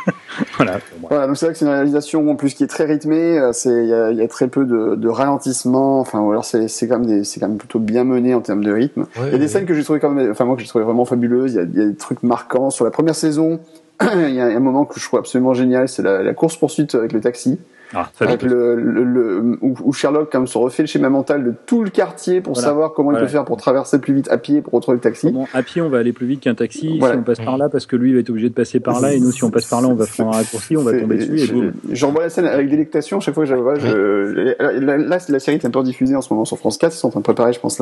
voilà. 0.59 0.79
voilà. 1.09 1.27
donc 1.27 1.37
c'est 1.37 1.45
vrai 1.45 1.53
que 1.53 1.59
c'est 1.59 1.65
une 1.65 1.71
réalisation 1.71 2.29
en 2.29 2.35
plus 2.35 2.53
qui 2.53 2.63
est 2.63 2.67
très 2.67 2.85
rythmée. 2.85 3.39
Euh, 3.39 3.51
c'est 3.53 3.69
il 3.69 3.87
y 3.87 3.93
a, 3.93 4.11
y 4.11 4.21
a, 4.21 4.27
très 4.27 4.47
peu 4.47 4.65
de, 4.65 4.95
de 4.95 5.07
ralentissement. 5.07 5.99
Enfin, 5.99 6.19
ou 6.19 6.31
alors 6.31 6.45
c'est 6.45 6.67
c'est 6.67 6.87
quand 6.87 6.99
même 6.99 7.23
c'est 7.23 7.39
quand 7.39 7.47
même 7.47 7.57
plutôt 7.57 7.79
bien 7.79 8.03
mené 8.03 8.35
en 8.35 8.41
termes 8.41 8.63
de 8.63 8.71
rythme. 8.71 9.05
il 9.17 9.31
y 9.31 9.35
a 9.35 9.37
des 9.37 9.47
scènes 9.47 9.65
que 9.65 9.73
j'ai 9.73 9.83
trouvé 9.83 9.99
quand 9.99 10.09
même, 10.09 10.31
enfin 10.31 10.45
moi 10.45 10.55
que 10.55 10.61
j'ai 10.61 10.67
trouvé 10.67 10.83
vraiment 10.83 11.05
fabuleuses. 11.05 11.53
Il 11.53 11.57
y 11.57 11.59
a, 11.59 11.81
y 11.81 11.85
a 11.85 11.89
des 11.89 11.95
trucs 11.95 12.23
marquants 12.23 12.69
sur 12.69 12.85
la 12.85 12.91
première 12.91 13.15
saison. 13.15 13.59
il 14.01 14.33
y 14.33 14.39
a 14.39 14.45
un 14.45 14.59
moment 14.59 14.85
que 14.85 14.99
je 14.99 15.05
trouve 15.05 15.19
absolument 15.19 15.53
génial, 15.53 15.89
c'est 15.89 16.01
la, 16.01 16.23
la 16.23 16.33
course 16.33 16.55
poursuite 16.55 16.95
avec 16.95 17.11
le 17.11 17.19
taxi. 17.19 17.59
Ah, 17.93 18.11
avec 18.19 18.43
le, 18.43 18.75
le, 18.75 19.03
le 19.03 19.57
où, 19.61 19.91
Sherlock 19.93 20.31
comme 20.31 20.45
se 20.45 20.57
refait 20.57 20.83
le 20.83 20.87
schéma 20.87 21.09
mental 21.09 21.43
de 21.43 21.53
tout 21.65 21.83
le 21.83 21.89
quartier 21.89 22.39
pour 22.39 22.55
savoir 22.55 22.93
comment 22.93 23.11
il 23.11 23.19
peut 23.19 23.27
faire 23.27 23.45
pour 23.45 23.57
traverser 23.57 23.99
plus 23.99 24.13
vite 24.13 24.29
à 24.29 24.37
pied 24.37 24.61
pour 24.61 24.73
retrouver 24.73 24.97
le 24.97 25.01
taxi. 25.01 25.31
Bon, 25.31 25.47
à 25.53 25.63
pied 25.63 25.81
on 25.81 25.89
va 25.89 25.97
aller 25.97 26.13
plus 26.13 26.27
vite 26.27 26.41
qu'un 26.41 26.53
taxi 26.53 26.99
si 26.99 27.01
on 27.01 27.23
passe 27.23 27.39
par 27.39 27.57
là 27.57 27.67
parce 27.67 27.87
que 27.87 27.95
lui 27.95 28.09
il 28.11 28.13
va 28.13 28.19
être 28.19 28.29
obligé 28.29 28.49
de 28.49 28.53
passer 28.53 28.79
par 28.79 29.01
là 29.01 29.13
et 29.13 29.19
nous 29.19 29.31
si 29.31 29.43
on 29.43 29.49
passe 29.49 29.65
par 29.65 29.81
là 29.81 29.87
on 29.87 29.95
va 29.95 30.05
faire 30.05 30.27
un 30.27 30.31
raccourci 30.31 30.77
on 30.77 30.83
va 30.83 30.99
tomber 30.99 31.17
dessus 31.17 31.57
et 31.57 31.95
J'en 31.95 32.11
vois 32.11 32.21
la 32.21 32.29
scène 32.29 32.45
avec 32.45 32.69
délectation 32.69 33.19
chaque 33.19 33.33
fois 33.33 33.45
que 33.45 33.53
vois. 33.53 33.75
Je, 33.75 34.55
là, 34.79 35.17
la 35.27 35.39
série 35.39 35.57
est 35.57 35.65
un 35.65 35.71
peu 35.71 35.81
diffusée 35.81 36.15
en 36.15 36.21
ce 36.21 36.31
moment 36.31 36.45
sur 36.45 36.57
France 36.57 36.77
4 36.77 36.93
ils 36.93 36.97
sont 36.97 37.07
en 37.07 37.11
train 37.11 37.19
de 37.21 37.23
préparer 37.23 37.53
je 37.53 37.59
pense 37.59 37.81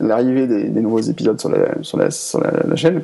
l'arrivée 0.00 0.46
des, 0.46 0.64
des, 0.64 0.80
nouveaux 0.80 1.00
épisodes 1.00 1.38
sur 1.38 1.48
la 1.48 1.82
sur 1.82 1.98
la, 1.98 2.10
sur 2.10 2.40
la 2.40 2.76
chaîne. 2.76 3.02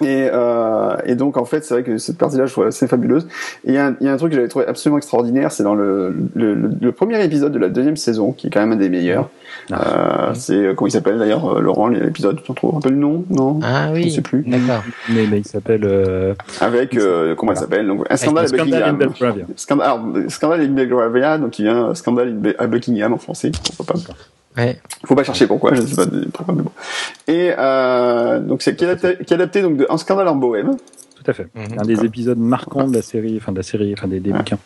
Et, 0.00 0.28
euh, 0.32 0.96
et, 1.04 1.14
donc 1.14 1.36
en 1.36 1.44
fait 1.44 1.64
c'est 1.64 1.74
vrai 1.74 1.82
que 1.82 1.98
cette 1.98 2.16
partie-là 2.16 2.46
je 2.46 2.52
trouve 2.52 2.66
assez 2.66 2.88
fabuleuse. 2.88 3.26
Et 3.64 3.70
il 3.70 3.74
y, 3.74 3.78
a 3.78 3.88
un, 3.88 3.96
y 4.00 4.08
a 4.08 4.12
un 4.12 4.16
truc 4.16 4.30
que 4.30 4.36
j'avais 4.36 4.48
trouvé 4.48 4.66
absolument 4.66 4.96
extraordinaire, 4.96 5.52
c'est 5.52 5.62
dans 5.62 5.74
le, 5.74 6.14
le, 6.34 6.54
le, 6.54 6.92
premier 6.92 7.22
épisode 7.22 7.52
de 7.52 7.58
la 7.58 7.68
deuxième 7.68 7.96
saison, 7.96 8.32
qui 8.32 8.46
est 8.46 8.50
quand 8.50 8.60
même 8.60 8.72
un 8.72 8.76
des 8.76 8.88
meilleurs. 8.88 9.28
Ah. 9.70 10.30
Euh, 10.30 10.34
c'est 10.34 10.54
euh, 10.54 10.74
comment 10.74 10.88
il 10.88 10.92
s'appelle 10.92 11.18
d'ailleurs 11.18 11.58
euh, 11.58 11.60
Laurent 11.60 11.88
l'épisode 11.88 12.42
tu 12.42 12.52
trouves 12.52 12.74
un 12.74 12.80
peu 12.80 12.88
le 12.88 12.96
nom 12.96 13.24
non? 13.30 13.60
Ah 13.62 13.90
oui. 13.92 14.04
je 14.04 14.16
sais 14.16 14.22
plus. 14.22 14.42
D'accord. 14.42 14.82
Mais, 15.08 15.26
mais 15.30 15.38
il 15.38 15.46
s'appelle 15.46 15.84
euh... 15.84 16.34
avec 16.60 16.96
euh, 16.96 17.34
comment 17.34 17.52
il 17.52 17.58
s'appelle? 17.58 17.86
Donc 17.86 18.04
un 18.08 18.16
scandale, 18.16 18.46
à 18.82 18.92
Buckingham. 18.92 19.46
scandale, 19.56 20.30
scandale 20.30 20.60
in 20.62 20.72
Belgravia 20.72 21.38
donc 21.38 21.58
il 21.58 21.66
y 21.66 21.68
a 21.68 21.76
un 21.76 21.94
scandale 21.94 22.54
à 22.58 22.66
Buckingham 22.66 23.12
en 23.12 23.18
français 23.18 23.52
pourquoi 23.76 23.94
pas 23.94 24.14
Ouais. 24.56 24.80
Faut 25.06 25.14
pas 25.14 25.24
chercher 25.24 25.46
pourquoi, 25.46 25.74
je 25.74 25.82
ne 25.82 25.86
sais 25.86 25.96
pas 25.96 26.06
pourquoi, 26.32 26.54
mais 26.54 26.62
bon. 26.62 26.72
Et 27.26 27.52
euh, 27.56 28.38
donc 28.40 28.62
c'est 28.62 28.76
qui, 28.76 28.84
est 28.84 29.32
adapté, 29.32 29.62
donc 29.62 29.78
de 29.78 29.86
Un 29.88 29.96
scandale 29.96 30.28
en 30.28 30.36
bohème. 30.36 30.76
Tout 31.16 31.30
à 31.30 31.32
fait. 31.32 31.48
Mhm. 31.54 31.78
Un 31.78 31.82
des 31.82 32.04
épisodes 32.04 32.38
marquants 32.38 32.86
de 32.86 32.94
la 32.94 33.02
série, 33.02 33.36
enfin 33.36 33.52
de 33.52 33.58
la 33.58 33.62
série, 33.62 33.94
enfin 33.96 34.08
des, 34.08 34.20
des 34.20 34.32
bouquins. 34.32 34.58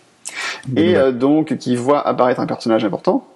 Et 0.74 0.96
euh, 0.96 1.12
donc 1.12 1.56
qui 1.58 1.76
voit 1.76 2.06
apparaître 2.06 2.40
un 2.40 2.46
personnage 2.46 2.84
important. 2.84 3.26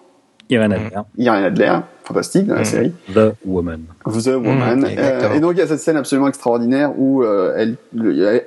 Irène 0.48 0.72
Adler. 0.72 0.96
Irène 1.16 1.44
Adler, 1.44 1.78
fantastique 2.02 2.46
dans 2.46 2.54
la 2.54 2.60
mhm. 2.60 2.66
série. 2.66 2.92
The 3.14 3.34
Woman. 3.44 3.82
The 4.04 4.34
Woman. 4.34 4.84
Euh, 4.84 5.34
et 5.34 5.40
donc 5.40 5.52
il 5.52 5.58
y 5.58 5.62
a 5.62 5.66
cette 5.68 5.80
scène 5.80 5.96
absolument 5.96 6.28
extraordinaire 6.28 6.98
où 6.98 7.22
euh, 7.22 7.54
elle, 7.56 7.76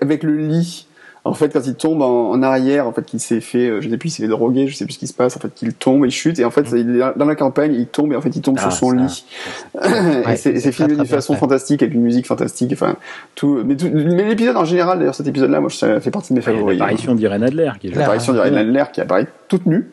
avec 0.02 0.24
le 0.24 0.36
lit 0.36 0.88
en 1.26 1.34
fait, 1.34 1.54
quand 1.54 1.66
il 1.66 1.76
tombe 1.76 2.02
en, 2.02 2.42
arrière, 2.42 2.86
en 2.86 2.92
fait, 2.92 3.06
qu'il 3.06 3.22
s'est 3.22 3.40
fait, 3.40 3.70
euh, 3.70 3.82
je 3.82 3.90
sais 3.90 3.98
plus, 3.98 4.10
s'il 4.10 4.26
est 4.26 4.30
drogué, 4.30 4.68
je 4.68 4.76
sais 4.76 4.84
plus 4.84 4.96
ce 4.96 5.00
qui 5.00 5.08
se 5.08 5.14
passe, 5.14 5.38
en 5.38 5.40
fait, 5.40 5.54
qu'il 5.54 5.74
tombe, 5.74 6.06
il 6.06 6.12
chute, 6.12 6.38
et 6.40 6.44
en 6.44 6.52
fait, 6.52 6.68
il 6.74 6.98
est 6.98 7.18
dans 7.18 7.26
la 7.26 7.36
campagne, 7.36 7.74
il 7.74 7.88
tombe, 7.88 8.12
et 8.12 8.16
en 8.18 8.22
fait, 8.22 8.36
il 8.36 8.42
tombe 8.42 8.60
sur 8.60 8.68
ah, 8.68 8.72
son 8.72 8.92
lit. 8.92 9.26
et 10.30 10.36
c'est 10.36 10.72
filmé 10.74 10.96
d'une 10.96 11.06
façon 11.06 11.36
fantastique, 11.36 11.82
avec 11.82 11.94
une 11.94 12.02
musique 12.02 12.28
fantastique, 12.28 12.72
enfin, 12.74 12.98
tout, 13.36 13.62
mais, 13.66 13.78
mais 13.94 14.28
l'épisode 14.28 14.58
en 14.58 14.66
général, 14.66 15.00
d'ailleurs, 15.00 15.16
cet 15.16 15.28
épisode-là, 15.28 15.62
moi, 15.62 15.70
ça 15.70 16.02
fait 16.02 16.12
partie 16.12 16.34
de 16.34 16.40
mes 16.40 16.44
favoris. 16.44 16.78
L'apparition 16.78 17.16
d'Irene 17.16 17.44
Adler, 17.44 17.72
qui 17.80 17.88
est 17.88 17.96
L'apparition 17.96 18.34
d'Irene 18.34 18.58
Adler, 18.58 18.84
qui 18.92 19.00
apparaît 19.00 19.28
toute 19.48 19.66
nue. 19.66 19.92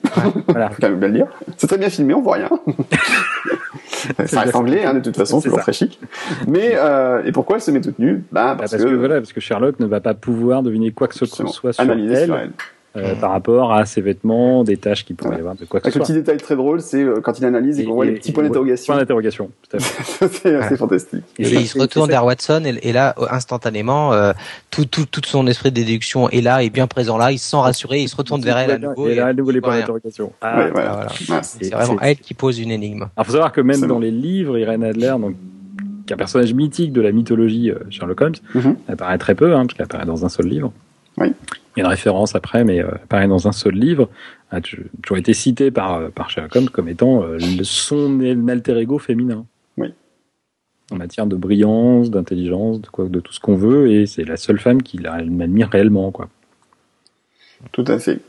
voilà. 0.49 0.71
Faut 0.71 0.81
quand 0.81 0.91
même 0.91 0.99
bien 0.99 1.09
le 1.09 1.15
dire. 1.15 1.27
C'est 1.57 1.69
très 1.69 1.79
bien 1.79 1.91
filmé, 1.91 2.13
on 2.13 2.23
voit 2.23 2.37
rien. 2.37 2.51
ça 4.27 4.41
reste 4.41 4.55
anglais, 4.55 4.85
hein, 4.85 4.95
de 4.95 5.01
toute 5.01 5.17
façon, 5.17 5.41
toujours 5.41 5.61
très 5.61 5.73
chic. 5.73 6.01
Mais 6.47 6.73
euh, 6.75 7.23
et 7.25 7.33
pourquoi 7.33 7.57
elle 7.57 7.63
se 7.63 7.71
met 7.71 7.81
toute 7.81 7.99
nue? 7.99 8.25
Bah, 8.33 8.57
parce, 8.59 8.77
que... 8.77 8.95
voilà, 8.95 9.17
parce 9.17 9.33
que 9.33 9.41
Sherlock 9.41 9.81
ne 9.81 9.87
va 9.87 10.01
pas 10.01 10.15
pouvoir 10.15 10.63
deviner 10.63 10.93
quoi 10.93 11.09
que 11.09 11.15
ce 11.15 11.27
soit 11.27 11.73
sur 11.73 11.91
elle. 11.91 12.27
Sur 12.27 12.37
elle. 12.37 12.53
Euh, 12.97 13.15
par 13.15 13.31
rapport 13.31 13.73
à 13.73 13.87
ses 13.87 14.01
vêtements, 14.01 14.65
des 14.65 14.77
tâches 14.77 15.05
qu'il 15.05 15.15
pourrait 15.15 15.37
y 15.37 15.39
avoir, 15.39 15.55
de 15.55 15.65
quoi 15.65 15.79
que 15.79 15.87
ce 15.87 15.93
soit. 15.93 16.01
Le 16.01 16.05
petit 16.07 16.13
détail 16.13 16.39
très 16.39 16.57
drôle, 16.57 16.81
c'est 16.81 17.01
euh, 17.01 17.21
quand 17.21 17.39
il 17.39 17.45
analyse 17.45 17.79
et, 17.79 17.85
qu'on 17.85 17.95
voit 17.95 18.05
les 18.05 18.15
petits 18.15 18.33
points 18.33 18.43
d'interrogation. 18.43 18.93
Point 18.93 19.01
d'interrogation, 19.01 19.51
c'est 20.33 20.57
assez 20.57 20.77
fantastique. 20.77 21.23
Et 21.39 21.49
il 21.55 21.69
se 21.69 21.79
retourne 21.79 22.11
vers 22.11 22.25
Watson 22.25 22.65
et, 22.65 22.93
là, 22.93 23.15
instantanément, 23.31 24.13
euh, 24.13 24.33
tout, 24.73 24.87
tout, 24.87 25.07
tout 25.07 25.21
son 25.25 25.47
esprit 25.47 25.71
de 25.71 25.77
déduction 25.77 26.29
est 26.31 26.41
là, 26.41 26.65
est 26.65 26.71
bien 26.71 26.89
présent 26.89 27.17
là, 27.17 27.31
il 27.31 27.39
se 27.39 27.51
sent 27.51 27.59
rassuré, 27.59 28.01
il 28.01 28.09
se 28.09 28.17
retourne 28.17 28.43
vers 28.43 28.59
elle 28.59 28.73
à 28.73 28.79
nouveau. 28.79 29.07
Et 29.07 29.15
là, 29.15 29.27
à 29.27 29.33
nouveau 29.35 29.53
les 29.53 29.61
points 29.61 29.79
d'interrogation. 29.79 30.33
Ah, 30.41 30.67
voilà. 30.73 31.07
C'est 31.43 31.71
vraiment 31.71 32.01
elle 32.01 32.17
qui 32.17 32.35
pose 32.35 32.59
une 32.59 32.73
énigme. 32.73 33.07
Alors, 33.15 33.27
faut 33.27 33.33
savoir 33.33 33.53
que 33.53 33.61
même 33.61 33.87
dans 33.87 34.01
les 34.01 34.11
livres, 34.11 34.59
Irene 34.59 34.83
Adler, 34.83 35.15
donc, 35.21 35.37
qui 36.07 36.13
est 36.13 36.15
un 36.15 36.17
personnage 36.17 36.55
mythique 36.55 36.93
de 36.93 37.03
la 37.03 37.13
mythologie 37.13 37.71
Sherlock 37.89 38.21
Holmes, 38.21 38.35
elle 38.57 38.73
apparaît 38.89 39.19
très 39.19 39.37
peu, 39.37 39.55
hein, 39.55 39.65
parce 39.65 39.75
qu'elle 39.75 39.85
apparaît 39.85 40.07
dans 40.07 40.25
un 40.25 40.29
seul 40.29 40.47
livre. 40.47 40.73
Oui. 41.19 41.33
Il 41.77 41.81
y 41.81 41.83
a 41.83 41.85
une 41.85 41.91
référence 41.91 42.35
après, 42.35 42.65
mais 42.65 42.83
euh, 42.83 42.91
pareil 43.09 43.29
dans 43.29 43.47
un 43.47 43.53
seul 43.53 43.75
livre, 43.75 44.09
a 44.51 44.61
toujours 44.61 45.17
été 45.17 45.35
cité 45.35 45.71
par, 45.71 45.95
euh, 45.95 46.09
par 46.09 46.31
Sherlock 46.31 46.57
Holmes 46.57 46.69
comme 46.69 46.89
étant 46.89 47.23
euh, 47.23 47.39
son 47.63 48.21
alter 48.49 48.77
ego 48.79 48.99
féminin. 48.99 49.47
Oui. 49.77 49.95
En 50.91 50.97
matière 50.97 51.27
de 51.27 51.37
brillance, 51.37 52.11
d'intelligence, 52.11 52.81
de, 52.81 52.89
quoi, 52.89 53.07
de 53.07 53.21
tout 53.21 53.33
ce 53.33 53.41
qu'on 53.41 53.55
veut, 53.55 53.91
et 53.91 54.07
c'est 54.07 54.25
la 54.25 54.37
seule 54.37 54.59
femme 54.59 54.83
qui 54.83 54.99
l'admire 54.99 55.69
réellement. 55.71 56.11
Quoi. 56.11 56.29
Tout 57.71 57.85
à 57.87 57.99
fait. 57.99 58.21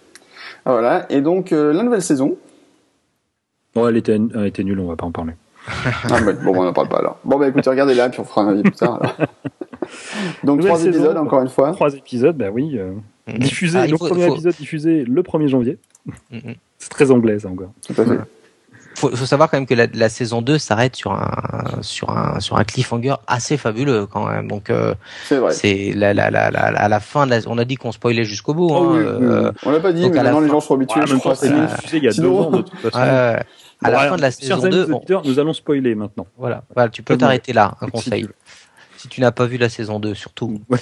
Voilà, 0.65 1.11
et 1.11 1.21
donc 1.21 1.49
la 1.49 1.81
nouvelle 1.81 2.03
saison? 2.03 2.37
Bon, 3.73 3.87
elle 3.87 3.97
était, 3.97 4.19
elle 4.35 4.45
était 4.45 4.63
nulle, 4.63 4.79
on 4.79 4.87
va 4.87 4.95
pas 4.95 5.05
en 5.07 5.11
parler. 5.11 5.33
Ah, 5.67 6.19
bon, 6.43 6.53
on 6.55 6.63
n'en 6.63 6.73
parle 6.73 6.89
pas 6.89 6.97
alors. 6.97 7.19
Bon, 7.23 7.37
bah 7.37 7.47
écoutez, 7.47 7.69
regardez 7.69 7.93
là, 7.93 8.09
puis 8.09 8.19
on 8.19 8.23
fera 8.23 8.41
un 8.41 8.49
avis 8.49 8.63
plus 8.63 8.71
tard. 8.71 8.99
Donc, 10.43 10.61
trois 10.61 10.83
épisodes, 10.83 11.17
encore 11.17 11.41
une 11.41 11.49
fois. 11.49 11.71
Trois 11.71 11.93
épisodes, 11.93 12.37
bah 12.37 12.49
oui. 12.51 12.77
Euh, 12.77 12.93
mm-hmm. 13.27 13.39
diffusé, 13.39 13.79
ah, 13.79 13.87
le 13.87 13.97
premier 13.97 14.27
épisode 14.27 14.55
diffusé 14.55 15.03
le 15.05 15.21
1er 15.21 15.47
janvier. 15.47 15.77
Mm-hmm. 16.31 16.55
C'est 16.77 16.89
très 16.89 17.11
anglais, 17.11 17.39
ça 17.39 17.49
encore. 17.49 17.71
Tout 17.85 18.01
à 18.01 18.05
fait 18.05 18.19
faut, 18.95 19.09
faut 19.15 19.25
savoir 19.25 19.49
quand 19.49 19.57
même 19.57 19.65
que 19.65 19.73
la, 19.73 19.87
la 19.93 20.09
saison 20.09 20.41
2 20.41 20.57
s'arrête 20.57 20.95
sur 20.95 21.11
un 21.11 21.81
sur 21.81 22.09
un 22.09 22.39
sur 22.39 22.57
un 22.57 22.63
cliffhanger 22.63 23.15
assez 23.27 23.57
fabuleux 23.57 24.05
quand 24.05 24.27
même. 24.27 24.47
Donc 24.47 24.69
euh, 24.69 24.93
c'est 25.49 25.93
la, 25.95 26.13
la, 26.13 26.29
la, 26.29 26.51
la, 26.51 26.59
à 26.59 26.87
la 26.87 26.99
fin 26.99 27.25
de 27.25 27.31
la, 27.31 27.39
on 27.47 27.57
a 27.57 27.65
dit 27.65 27.75
qu'on 27.75 27.91
spoilait 27.91 28.23
jusqu'au 28.23 28.53
bout. 28.53 28.69
Oh, 28.71 28.75
hein, 28.75 28.91
oui, 28.93 29.03
euh, 29.03 29.51
on 29.65 29.71
l'a 29.71 29.79
pas 29.79 29.93
dit, 29.93 30.09
mais 30.09 30.21
maintenant 30.21 30.39
les 30.39 30.49
gens 30.49 30.59
sont 30.59 30.75
habitués. 30.75 31.01
je 31.05 31.15
crois 31.15 31.35
c'est 31.35 31.49
il 31.93 32.03
y 32.03 32.07
a 32.07 32.11
deux 32.11 32.27
ans 32.27 32.51
de 32.51 32.61
toute 32.61 32.79
façon. 32.91 33.43
À 33.83 33.91
la 33.91 33.99
fin 34.09 34.15
de 34.15 34.21
la 34.21 34.31
saison 34.31 34.59
2, 34.59 34.87
nous 35.25 35.39
allons 35.39 35.53
spoiler 35.53 35.95
maintenant. 35.95 36.27
Voilà, 36.37 36.63
voilà 36.73 36.89
tu 36.89 37.03
peux 37.03 37.17
t'arrêter 37.17 37.53
là, 37.53 37.75
un 37.81 37.87
conseil 37.87 38.27
si 39.01 39.07
tu 39.07 39.19
n'as 39.21 39.31
pas 39.31 39.45
vu 39.45 39.57
la 39.57 39.69
saison 39.69 39.99
2 39.99 40.13
surtout. 40.13 40.61
Ouais. 40.69 40.77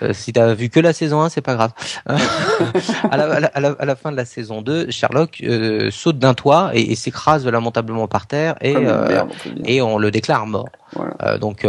Euh, 0.00 0.12
si 0.14 0.32
tu 0.32 0.40
as 0.40 0.54
vu 0.54 0.70
que 0.70 0.80
la 0.80 0.92
saison 0.92 1.20
1, 1.20 1.28
c'est 1.28 1.42
pas 1.42 1.54
grave. 1.54 1.72
à, 2.06 3.16
la, 3.16 3.24
à, 3.34 3.60
la, 3.60 3.68
à, 3.70 3.84
la, 3.84 3.96
fin 3.96 4.10
de 4.10 4.16
la 4.16 4.24
saison 4.24 4.62
2, 4.62 4.90
Sherlock 4.90 5.42
euh, 5.42 5.90
saute 5.90 6.18
d'un 6.18 6.34
toit 6.34 6.70
et, 6.72 6.92
et 6.92 6.94
s'écrase 6.94 7.46
lamentablement 7.46 8.08
par 8.08 8.26
terre 8.26 8.54
et, 8.62 8.74
euh, 8.76 9.24
et 9.66 9.82
on 9.82 9.98
le 9.98 10.10
déclare 10.10 10.46
mort. 10.46 10.68
Voilà. 10.94 11.14
Euh, 11.24 11.38
donc 11.38 11.66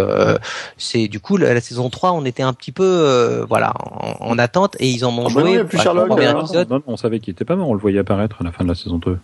c'est 0.78 1.08
du 1.08 1.20
coup 1.20 1.36
la, 1.38 1.60
saison 1.60 1.90
3, 1.90 2.14
on 2.14 2.24
était 2.24 2.44
un 2.44 2.54
petit 2.54 2.72
peu 2.72 3.46
voilà 3.50 3.74
en, 3.80 4.30
en, 4.32 4.38
attente 4.38 4.78
et 4.80 4.88
ils 4.88 5.04
en 5.04 5.18
ont 5.18 5.28
ah 5.30 5.34
bah 5.34 5.42
joué. 5.42 5.64
plus 5.66 5.80
Sherlock, 5.80 6.10
non, 6.70 6.82
on 6.88 6.98
savait 6.98 7.20
qu'il 7.20 7.32
était 7.32 7.46
pas 7.46 7.56
mort, 7.56 7.68
on 7.68 7.74
le 7.74 7.80
voyait 7.80 8.00
apparaître 8.00 8.38
à 8.40 8.44
la 8.44 8.52
fin 8.52 8.64
de 8.64 8.70
la 8.70 8.76
saison 8.76 9.00
2. 9.00 9.18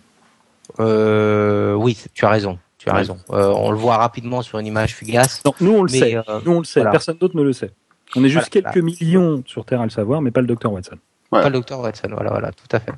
Oui, 0.79 1.97
tu 2.13 2.25
as 2.25 2.29
raison. 2.29 2.59
Tu 2.77 2.89
as 2.89 2.93
raison. 2.93 3.17
on 3.29 3.71
le 3.71 3.77
voit 3.77 3.97
rapidement 3.97 4.41
sur 4.41 4.59
une 4.59 4.67
image 4.67 4.95
fugace. 4.95 5.43
Non, 5.45 5.53
nous 5.61 5.71
on 5.71 5.83
le 5.83 5.89
sait. 5.89 6.17
nous 6.45 6.51
on 6.51 6.59
le 6.59 6.65
sait. 6.65 6.83
Personne 6.83 7.17
d'autre 7.17 7.35
ne 7.35 7.43
le 7.43 7.53
sait. 7.53 7.71
On 8.15 8.23
est 8.23 8.29
juste 8.29 8.49
quelques 8.49 8.77
millions 8.77 9.43
sur 9.45 9.65
Terre 9.65 9.81
à 9.81 9.85
le 9.85 9.89
savoir, 9.89 10.21
mais 10.21 10.31
pas 10.31 10.41
le 10.41 10.47
docteur 10.47 10.71
Watson. 10.71 10.97
Pas 11.31 11.49
le 11.49 11.51
docteur 11.51 11.79
Watson, 11.79 12.09
voilà, 12.11 12.29
voilà, 12.29 12.51
tout 12.51 12.67
à 12.71 12.79
fait. 12.79 12.93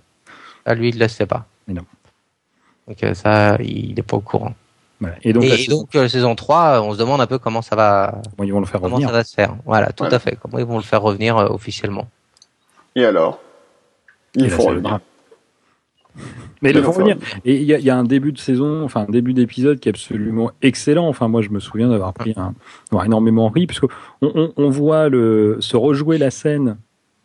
À 0.66 0.76
lui, 0.76 0.90
il 0.90 0.96
ne 0.96 1.00
le 1.00 1.08
sait 1.08 1.26
pas. 1.26 1.46
Mais 1.68 1.74
non. 1.74 1.86
Donc 2.88 3.04
euh, 3.04 3.14
ça, 3.14 3.58
il 3.62 3.96
n'est 3.96 4.02
pas 4.02 4.18
au 4.18 4.22
courant. 4.22 4.54
Et 5.22 5.32
donc, 5.32 5.44
la, 5.44 5.58
saison... 5.58 5.88
Euh, 5.96 6.08
saison 6.08 6.36
3, 6.36 6.82
on 6.82 6.94
se 6.94 6.98
demande 6.98 7.22
un 7.22 7.28
peu 7.28 7.38
comment 7.38 7.62
ça 7.62 7.76
va, 7.76 8.20
comment 8.36 8.48
ils 8.48 8.52
vont 8.52 8.60
le 8.60 8.66
faire 8.66 8.82
comment 8.82 8.96
revenir. 8.96 9.10
ça 9.10 9.14
va 9.14 9.24
se 9.24 9.34
faire. 9.34 9.56
Voilà, 9.66 9.92
tout 9.92 10.06
à 10.06 10.18
fait. 10.18 10.38
Comment 10.42 10.58
ils 10.58 10.66
vont 10.66 10.78
le 10.78 10.84
faire 10.84 11.02
revenir 11.02 11.38
euh, 11.38 11.48
officiellement. 11.50 12.08
Et 12.96 13.06
alors? 13.06 13.40
Il 14.34 14.50
faut 14.50 14.64
revenir. 14.64 15.00
Mais 16.62 16.74
le 16.74 16.80
revenir. 16.82 17.18
Et 17.46 17.56
il 17.56 17.64
y, 17.64 17.84
y, 17.84 17.90
a 17.90 17.98
un 17.98 18.04
début 18.04 18.32
de 18.32 18.40
saison, 18.40 18.84
enfin 18.84 19.06
un 19.08 19.12
début 19.12 19.34
d'épisode 19.34 19.80
qui 19.80 19.90
est 19.90 19.92
absolument 19.92 20.52
excellent. 20.62 21.08
Enfin 21.08 21.28
moi 21.28 21.42
je 21.42 21.50
me 21.50 21.60
souviens 21.60 21.90
d'avoir 21.90 22.14
pris 22.14 22.34
un, 22.36 22.56
avoir 22.92 23.06
énormément 23.06 23.50
ri 23.50 23.68
parce 23.68 23.80
qu'on 23.80 23.90
on, 24.22 24.54
on, 24.58 24.70
voit 24.70 25.10
le 25.10 25.58
se 25.60 25.78
rejouer 25.78 26.18
la 26.18 26.32
scène 26.32 26.78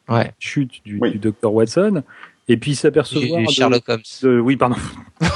ouais. 0.09 0.33
chute 0.39 0.85
du, 0.85 1.01
du 1.01 1.19
docteur 1.19 1.55
Watson 1.55 2.03
et 2.49 2.57
puis 2.57 2.75
s'apercevoir 2.75 3.43
de, 3.43 3.51
Sherlock 3.51 3.89
Holmes. 3.89 4.03
De, 4.23 4.41
oui 4.41 4.57
pardon. 4.57 4.77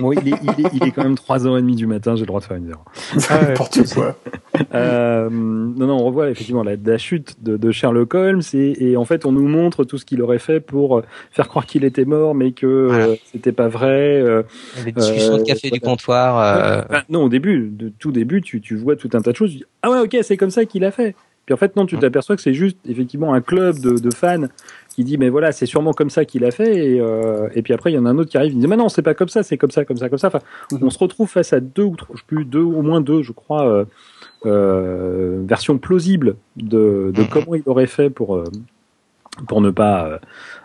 Bon, 0.00 0.12
il, 0.12 0.28
est, 0.28 0.36
il, 0.42 0.66
est, 0.66 0.70
il 0.74 0.84
est 0.84 0.90
quand 0.90 1.04
même 1.04 1.14
3h30 1.14 1.74
du 1.74 1.86
matin, 1.86 2.14
j'ai 2.16 2.22
le 2.22 2.26
droit 2.26 2.40
de 2.40 2.44
faire 2.44 2.56
une 2.56 2.68
erreur. 2.68 2.84
N'importe 3.48 3.94
quoi. 3.94 4.16
Euh, 4.74 5.28
non, 5.30 5.86
non, 5.86 5.94
on 5.94 6.04
revoit 6.04 6.30
effectivement 6.30 6.62
la, 6.62 6.76
la 6.76 6.98
chute 6.98 7.42
de, 7.42 7.56
de, 7.56 7.70
Sherlock 7.72 8.14
Holmes 8.14 8.42
et, 8.52 8.90
et, 8.90 8.96
en 8.96 9.04
fait, 9.04 9.26
on 9.26 9.32
nous 9.32 9.48
montre 9.48 9.84
tout 9.84 9.98
ce 9.98 10.04
qu'il 10.04 10.22
aurait 10.22 10.38
fait 10.38 10.60
pour 10.60 10.98
euh, 10.98 11.04
faire 11.30 11.48
croire 11.48 11.66
qu'il 11.66 11.84
était 11.84 12.04
mort, 12.04 12.34
mais 12.34 12.52
que 12.52 12.86
voilà. 12.88 13.04
euh, 13.06 13.16
c'était 13.32 13.52
pas 13.52 13.68
vrai. 13.68 14.20
Euh, 14.20 14.42
Les 14.84 14.92
discussions 14.92 15.38
de 15.38 15.42
café 15.42 15.70
du 15.70 15.80
comptoir. 15.80 16.38
Euh. 16.38 16.82
Enfin, 16.88 17.02
non, 17.08 17.24
au 17.24 17.28
début, 17.28 17.68
de 17.70 17.92
tout 17.98 18.12
début, 18.12 18.42
tu, 18.42 18.60
tu 18.60 18.76
vois 18.76 18.96
tout 18.96 19.10
un 19.14 19.20
tas 19.20 19.32
de 19.32 19.36
choses. 19.36 19.50
Tu 19.50 19.58
dis, 19.58 19.64
ah 19.82 19.90
ouais, 19.90 20.00
ok, 20.00 20.16
c'est 20.22 20.36
comme 20.36 20.50
ça 20.50 20.64
qu'il 20.64 20.84
a 20.84 20.90
fait. 20.90 21.14
Puis 21.46 21.52
en 21.52 21.58
fait, 21.58 21.76
non, 21.76 21.84
tu 21.84 21.98
t'aperçois 21.98 22.36
que 22.36 22.42
c'est 22.42 22.54
juste 22.54 22.78
effectivement 22.88 23.34
un 23.34 23.42
club 23.42 23.78
de, 23.78 23.98
de 23.98 24.14
fans 24.14 24.46
qui 24.94 25.02
dit 25.04 25.18
mais 25.18 25.28
voilà 25.28 25.50
c'est 25.52 25.66
sûrement 25.66 25.92
comme 25.92 26.10
ça 26.10 26.24
qu'il 26.24 26.44
a 26.44 26.52
fait 26.52 26.72
et, 26.86 27.00
euh, 27.00 27.48
et 27.56 27.62
puis 27.62 27.72
après 27.74 27.90
il 27.90 27.94
y 27.94 27.98
en 27.98 28.06
a 28.06 28.10
un 28.10 28.18
autre 28.18 28.30
qui 28.30 28.36
arrive 28.38 28.52
il 28.52 28.60
dit 28.60 28.68
mais 28.68 28.76
non 28.76 28.88
c'est 28.88 29.02
pas 29.02 29.14
comme 29.14 29.28
ça 29.28 29.42
c'est 29.42 29.58
comme 29.58 29.72
ça 29.72 29.84
comme 29.84 29.96
ça 29.96 30.08
comme 30.08 30.18
ça 30.18 30.28
enfin 30.28 30.38
mm 30.70 30.76
-hmm. 30.76 30.86
on 30.86 30.90
se 30.90 30.98
retrouve 30.98 31.28
face 31.28 31.52
à 31.52 31.60
deux 31.76 31.82
ou 31.92 31.96
trois 31.96 32.14
je 32.18 32.22
plus 32.30 32.44
deux 32.44 32.66
au 32.78 32.82
moins 32.88 33.00
deux 33.10 33.22
je 33.28 33.32
crois 33.32 33.64
euh, 33.66 33.84
euh, 34.46 35.42
versions 35.54 35.78
plausibles 35.86 36.30
de, 36.56 37.10
de 37.16 37.22
-hmm. 37.22 37.28
comment 37.32 37.54
il 37.60 37.64
aurait 37.72 37.92
fait 37.96 38.10
pour 38.18 38.28
pour 39.48 39.60
ne 39.66 39.70
pas 39.80 39.96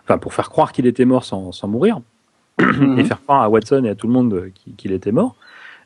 enfin 0.04 0.18
pour 0.24 0.32
faire 0.38 0.50
croire 0.54 0.70
qu'il 0.74 0.86
était 0.94 1.06
mort 1.14 1.24
sans, 1.32 1.44
sans 1.60 1.68
mourir 1.74 1.96
mm 1.98 2.64
-hmm. 2.64 3.00
et 3.00 3.04
faire 3.10 3.22
croire 3.26 3.42
à 3.46 3.50
Watson 3.54 3.82
et 3.88 3.92
à 3.94 3.96
tout 4.00 4.08
le 4.12 4.14
monde 4.18 4.34
qu'il 4.58 4.74
qu 4.80 4.88
était 5.00 5.16
mort 5.22 5.34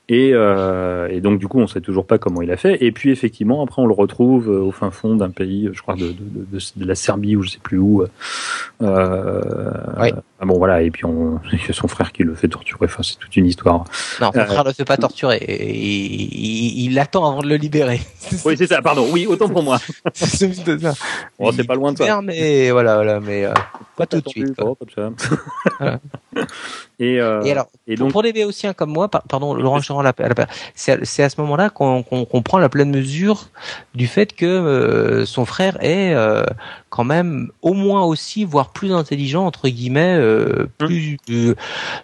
et, 0.09 0.31
euh, 0.33 1.07
et, 1.09 1.21
donc 1.21 1.39
du 1.39 1.47
coup, 1.47 1.59
on 1.59 1.67
sait 1.67 1.79
toujours 1.79 2.05
pas 2.05 2.17
comment 2.17 2.41
il 2.41 2.51
a 2.51 2.57
fait. 2.57 2.83
Et 2.83 2.91
puis 2.91 3.11
effectivement, 3.11 3.63
après, 3.63 3.81
on 3.81 3.87
le 3.87 3.93
retrouve 3.93 4.49
au 4.49 4.71
fin 4.71 4.91
fond 4.91 5.15
d'un 5.15 5.29
pays, 5.29 5.69
je 5.71 5.81
crois 5.81 5.95
de, 5.95 6.07
de, 6.07 6.45
de, 6.51 6.59
de, 6.75 6.85
la 6.85 6.95
Serbie 6.95 7.35
ou 7.37 7.43
je 7.43 7.51
sais 7.51 7.59
plus 7.63 7.77
où. 7.77 8.03
Euh, 8.81 9.41
oui. 9.99 10.11
Ah 10.43 10.45
bon 10.45 10.57
voilà. 10.57 10.81
Et 10.81 10.91
puis 10.91 11.05
on, 11.05 11.39
c'est 11.65 11.71
son 11.71 11.87
frère 11.87 12.11
qui 12.11 12.23
le 12.23 12.35
fait 12.35 12.49
torturer. 12.49 12.85
Enfin, 12.85 13.01
c'est 13.01 13.17
toute 13.17 13.35
une 13.37 13.45
histoire. 13.45 13.85
Non, 14.19 14.31
son 14.33 14.45
frère 14.45 14.59
euh, 14.59 14.63
le 14.65 14.73
fait 14.73 14.83
pas 14.83 14.97
torturer. 14.97 15.41
Il, 15.47 16.25
il, 16.27 16.91
il, 16.91 16.99
attend 16.99 17.31
avant 17.31 17.41
de 17.41 17.47
le 17.47 17.55
libérer. 17.55 18.01
oui, 18.45 18.55
c'est 18.57 18.67
ça. 18.67 18.81
Pardon. 18.81 19.07
Oui, 19.09 19.25
autant 19.25 19.47
pour 19.47 19.63
moi. 19.63 19.79
bon, 21.39 21.51
c'est 21.53 21.63
pas 21.63 21.75
loin 21.75 21.93
de 21.93 21.97
toi. 21.97 22.21
Mais 22.21 22.71
voilà, 22.71 22.95
voilà, 22.95 23.19
mais 23.21 23.45
euh, 23.45 23.53
pas 23.95 24.05
tout 24.05 24.19
de 24.19 24.27
suite. 24.27 24.53
Quoi. 24.55 24.75
Comme 24.75 24.89
ça. 24.93 25.11
voilà. 25.79 25.99
Et, 26.99 27.19
euh, 27.19 27.41
et, 27.43 27.51
alors, 27.51 27.67
et 27.87 27.95
donc, 27.95 28.11
pour 28.11 28.23
des 28.23 28.31
Béotiens 28.33 28.73
comme 28.73 28.91
moi, 28.91 29.09
pardon, 29.09 29.53
Laurent 29.55 29.79
c'est 30.75 31.23
à 31.23 31.29
ce 31.29 31.41
moment-là 31.41 31.69
qu'on 31.69 32.03
qu 32.03 32.25
qu 32.25 32.41
prend 32.41 32.59
la 32.59 32.69
pleine 32.69 32.91
mesure 32.91 33.49
du 33.95 34.07
fait 34.07 34.33
que 34.33 34.45
euh, 34.45 35.25
son 35.25 35.45
frère 35.45 35.77
est 35.83 36.13
euh, 36.13 36.43
quand 36.93 37.03
même 37.03 37.49
au 37.63 37.73
moins 37.73 38.03
aussi, 38.03 38.45
voire 38.45 38.71
plus 38.71 38.93
intelligent 38.93 39.47
entre 39.47 39.67
guillemets, 39.67 40.15
euh, 40.15 40.67
plus, 40.77 41.17
euh, 41.31 41.55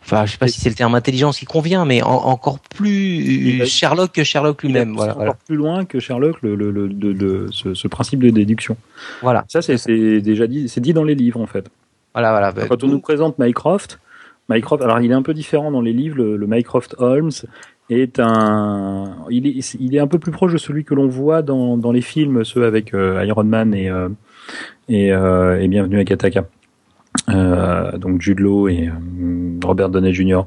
enfin, 0.02 0.26
je 0.26 0.32
sais 0.32 0.40
pas 0.40 0.48
si 0.48 0.60
c'est 0.60 0.70
le 0.70 0.74
terme 0.74 0.95
intelligence 0.95 1.38
qui 1.38 1.45
convient, 1.45 1.86
mais 1.86 2.02
en, 2.02 2.10
encore 2.10 2.57
plus 2.57 3.68
Sherlock 3.68 4.14
que 4.14 4.24
Sherlock 4.24 4.64
lui-même. 4.64 4.95
Voilà, 4.95 5.16
encore 5.16 5.36
plus 5.36 5.56
loin 5.57 5.86
que 5.86 5.99
Sherlock 5.99 6.41
le, 6.41 6.56
le, 6.56 6.72
le 6.72 6.90
de, 6.90 7.14
de, 7.14 7.48
ce, 7.52 7.76
ce, 7.76 7.88
principe 7.88 8.22
de 8.24 8.32
déduction. 8.32 8.78
Voilà. 9.22 9.45
Ça, 9.48 9.61
c'est 9.61 10.22
déjà 10.22 10.48
dit, 10.48 10.68
c'est 10.68 10.82
dit 10.82 10.94
dans 10.94 11.03
les 11.03 11.14
livres 11.14 11.40
en 11.40 11.45
fait. 11.45 11.70
Voilà, 12.16 12.32
voilà. 12.32 12.68
Quand 12.68 12.84
on 12.84 12.88
nous 12.88 12.99
présente 12.99 13.38
Mycroft, 13.38 13.99
Mycroft, 14.49 14.82
alors 14.82 14.99
il 15.02 15.11
est 15.11 15.14
un 15.14 15.22
peu 15.22 15.36
différent 15.36 15.70
dans 15.70 15.82
les 15.82 15.94
livres. 15.94 16.18
Le, 16.18 16.36
le 16.36 16.48
Mycroft 16.48 16.95
Holmes 16.98 17.30
est 17.91 18.20
un, 18.20 19.18
il 19.30 19.45
est, 19.45 19.76
il 19.80 19.95
est 19.95 19.99
un 19.99 20.07
peu 20.07 20.18
plus 20.18 20.32
proche 20.32 20.53
de 20.53 20.57
celui 20.57 20.84
que 20.84 20.95
l'on 20.95 21.07
voit 21.07 21.44
dans, 21.44 21.78
dans 21.78 21.91
les 21.91 22.02
films, 22.02 22.44
ceux 22.44 22.66
avec 22.66 22.95
euh, 22.95 23.24
Iron 23.24 23.44
Man 23.44 23.76
et 23.76 23.88
euh, 23.88 24.10
et, 24.90 25.14
euh, 25.14 25.61
et 25.61 25.68
Bienvenue 25.68 25.99
à 25.99 26.03
Kataka. 26.03 26.45
Euh, 27.30 27.98
donc 27.98 28.22
Jude 28.22 28.40
et 28.40 28.44
euh, 28.88 28.91
Robert 29.64 29.90
Downey 29.90 30.14
Jr. 30.14 30.41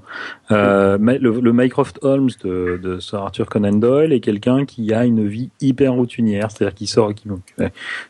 Le, 0.51 1.53
Mycroft 1.53 1.99
Holmes 2.03 2.31
de, 2.45 2.99
Sir 3.01 3.21
Arthur 3.21 3.47
Conan 3.47 3.73
Doyle 3.73 4.13
est 4.13 4.21
quelqu'un 4.21 4.65
qui 4.65 4.93
a 4.93 5.05
une 5.05 5.27
vie 5.27 5.51
hyper 5.61 5.95
routinière, 5.95 6.51
c'est-à-dire 6.51 6.75
qui 6.75 6.87
sort, 6.87 7.15
qui 7.15 7.29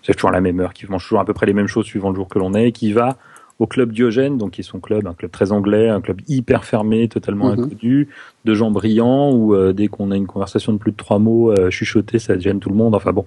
c'est 0.02 0.14
toujours 0.14 0.30
la 0.30 0.40
même 0.40 0.60
heure, 0.60 0.72
qui 0.72 0.86
mange 0.90 1.02
toujours 1.02 1.20
à 1.20 1.24
peu 1.24 1.34
près 1.34 1.46
les 1.46 1.54
mêmes 1.54 1.66
choses 1.66 1.86
suivant 1.86 2.10
le 2.10 2.16
jour 2.16 2.28
que 2.28 2.38
l'on 2.38 2.54
est, 2.54 2.72
qui 2.72 2.92
va 2.92 3.16
au 3.62 3.66
club 3.68 3.92
Diogène, 3.92 4.38
donc 4.38 4.52
qui 4.52 4.62
est 4.62 4.64
son 4.64 4.80
club, 4.80 5.06
un 5.06 5.14
club 5.14 5.30
très 5.30 5.52
anglais, 5.52 5.88
un 5.88 6.00
club 6.00 6.20
hyper 6.26 6.64
fermé, 6.64 7.06
totalement 7.06 7.50
mm 7.50 7.54
-hmm. 7.54 7.64
inconnu, 7.64 8.08
de 8.44 8.54
gens 8.54 8.72
brillants 8.72 9.30
où 9.38 9.54
euh, 9.54 9.72
dès 9.72 9.86
qu'on 9.86 10.10
a 10.10 10.16
une 10.16 10.26
conversation 10.34 10.72
de 10.72 10.78
plus 10.78 10.90
de 10.90 10.96
trois 10.96 11.20
mots, 11.20 11.46
euh, 11.52 11.70
chuchoter, 11.70 12.18
ça 12.18 12.36
gêne 12.44 12.58
tout 12.58 12.70
le 12.74 12.78
monde. 12.82 12.94
Enfin 12.96 13.12
bon, 13.12 13.24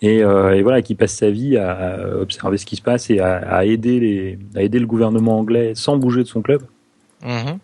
et, 0.00 0.18
euh, 0.22 0.56
et, 0.56 0.62
voilà, 0.62 0.78
qui 0.86 0.94
passe 0.94 1.14
sa 1.24 1.30
vie 1.38 1.56
à, 1.56 1.68
à, 1.86 1.90
observer 2.24 2.58
ce 2.62 2.66
qui 2.68 2.76
se 2.76 2.84
passe 2.90 3.04
et 3.10 3.18
à, 3.18 3.30
à, 3.58 3.64
aider 3.64 3.96
les, 4.04 4.38
à 4.58 4.60
aider 4.66 4.78
le 4.78 4.86
gouvernement 4.86 5.34
anglais 5.42 5.68
sans 5.74 5.96
bouger 6.02 6.22
de 6.26 6.30
son 6.34 6.42
club. 6.46 6.62
Mmh. 7.24 7.58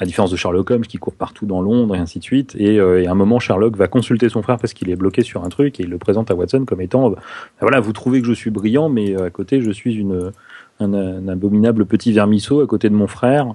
À 0.00 0.04
différence 0.08 0.30
de 0.34 0.38
Sherlock 0.42 0.70
Holmes 0.70 0.88
qui 0.92 0.98
court 1.04 1.18
partout 1.24 1.46
dans 1.52 1.62
Londres 1.68 1.94
et 1.96 2.00
ainsi 2.04 2.18
de 2.18 2.26
suite. 2.30 2.50
Et, 2.66 2.74
euh, 2.78 3.02
et 3.02 3.06
à 3.08 3.12
un 3.14 3.20
moment, 3.24 3.38
Sherlock 3.46 3.74
va 3.82 3.88
consulter 3.88 4.28
son 4.34 4.42
frère 4.46 4.58
parce 4.62 4.74
qu'il 4.76 4.88
est 4.92 5.00
bloqué 5.04 5.22
sur 5.30 5.40
un 5.46 5.50
truc 5.56 5.70
et 5.80 5.82
il 5.86 5.90
le 5.96 5.98
présente 6.06 6.30
à 6.30 6.34
Watson 6.38 6.62
comme 6.68 6.82
étant, 6.88 7.04
ben 7.10 7.20
voilà, 7.68 7.78
vous 7.86 7.94
trouvez 8.00 8.18
que 8.22 8.28
je 8.32 8.36
suis 8.42 8.52
brillant, 8.58 8.88
mais 8.96 9.06
à 9.28 9.30
côté, 9.38 9.54
je 9.68 9.72
suis 9.80 9.94
une 10.04 10.32
un, 10.80 10.92
un, 10.94 11.28
abominable 11.28 11.86
petit 11.86 12.12
vermisseau 12.12 12.60
à 12.60 12.66
côté 12.66 12.88
de 12.88 12.94
mon 12.94 13.06
frère. 13.06 13.54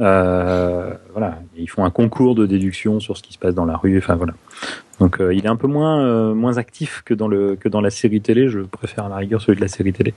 Euh, 0.00 0.92
voilà, 1.12 1.38
ils 1.56 1.70
font 1.70 1.84
un 1.84 1.90
concours 1.90 2.34
de 2.34 2.46
déduction 2.46 2.98
sur 2.98 3.16
ce 3.16 3.22
qui 3.22 3.32
se 3.32 3.38
passe 3.38 3.54
dans 3.54 3.64
la 3.64 3.76
rue. 3.76 3.98
Enfin 3.98 4.16
voilà. 4.16 4.34
Donc 5.00 5.20
euh, 5.20 5.34
il 5.34 5.44
est 5.44 5.48
un 5.48 5.56
peu 5.56 5.68
moins 5.68 6.04
euh, 6.04 6.34
moins 6.34 6.56
actif 6.58 7.02
que 7.04 7.14
dans 7.14 7.28
le 7.28 7.56
que 7.56 7.68
dans 7.68 7.80
la 7.80 7.90
série 7.90 8.20
télé. 8.20 8.48
Je 8.48 8.60
préfère 8.60 9.04
à 9.04 9.08
la 9.08 9.16
rigueur 9.16 9.40
celui 9.40 9.56
de 9.56 9.62
la 9.62 9.68
série 9.68 9.92
télé. 9.92 10.14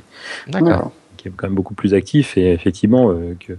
D'accord. 0.48 0.92
Qui 1.18 1.28
est 1.28 1.32
quand 1.36 1.48
même 1.48 1.56
beaucoup 1.56 1.76
plus 1.76 1.94
actif 1.94 2.38
et 2.38 2.52
effectivement 2.52 3.12
euh, 3.12 3.36
que 3.40 3.58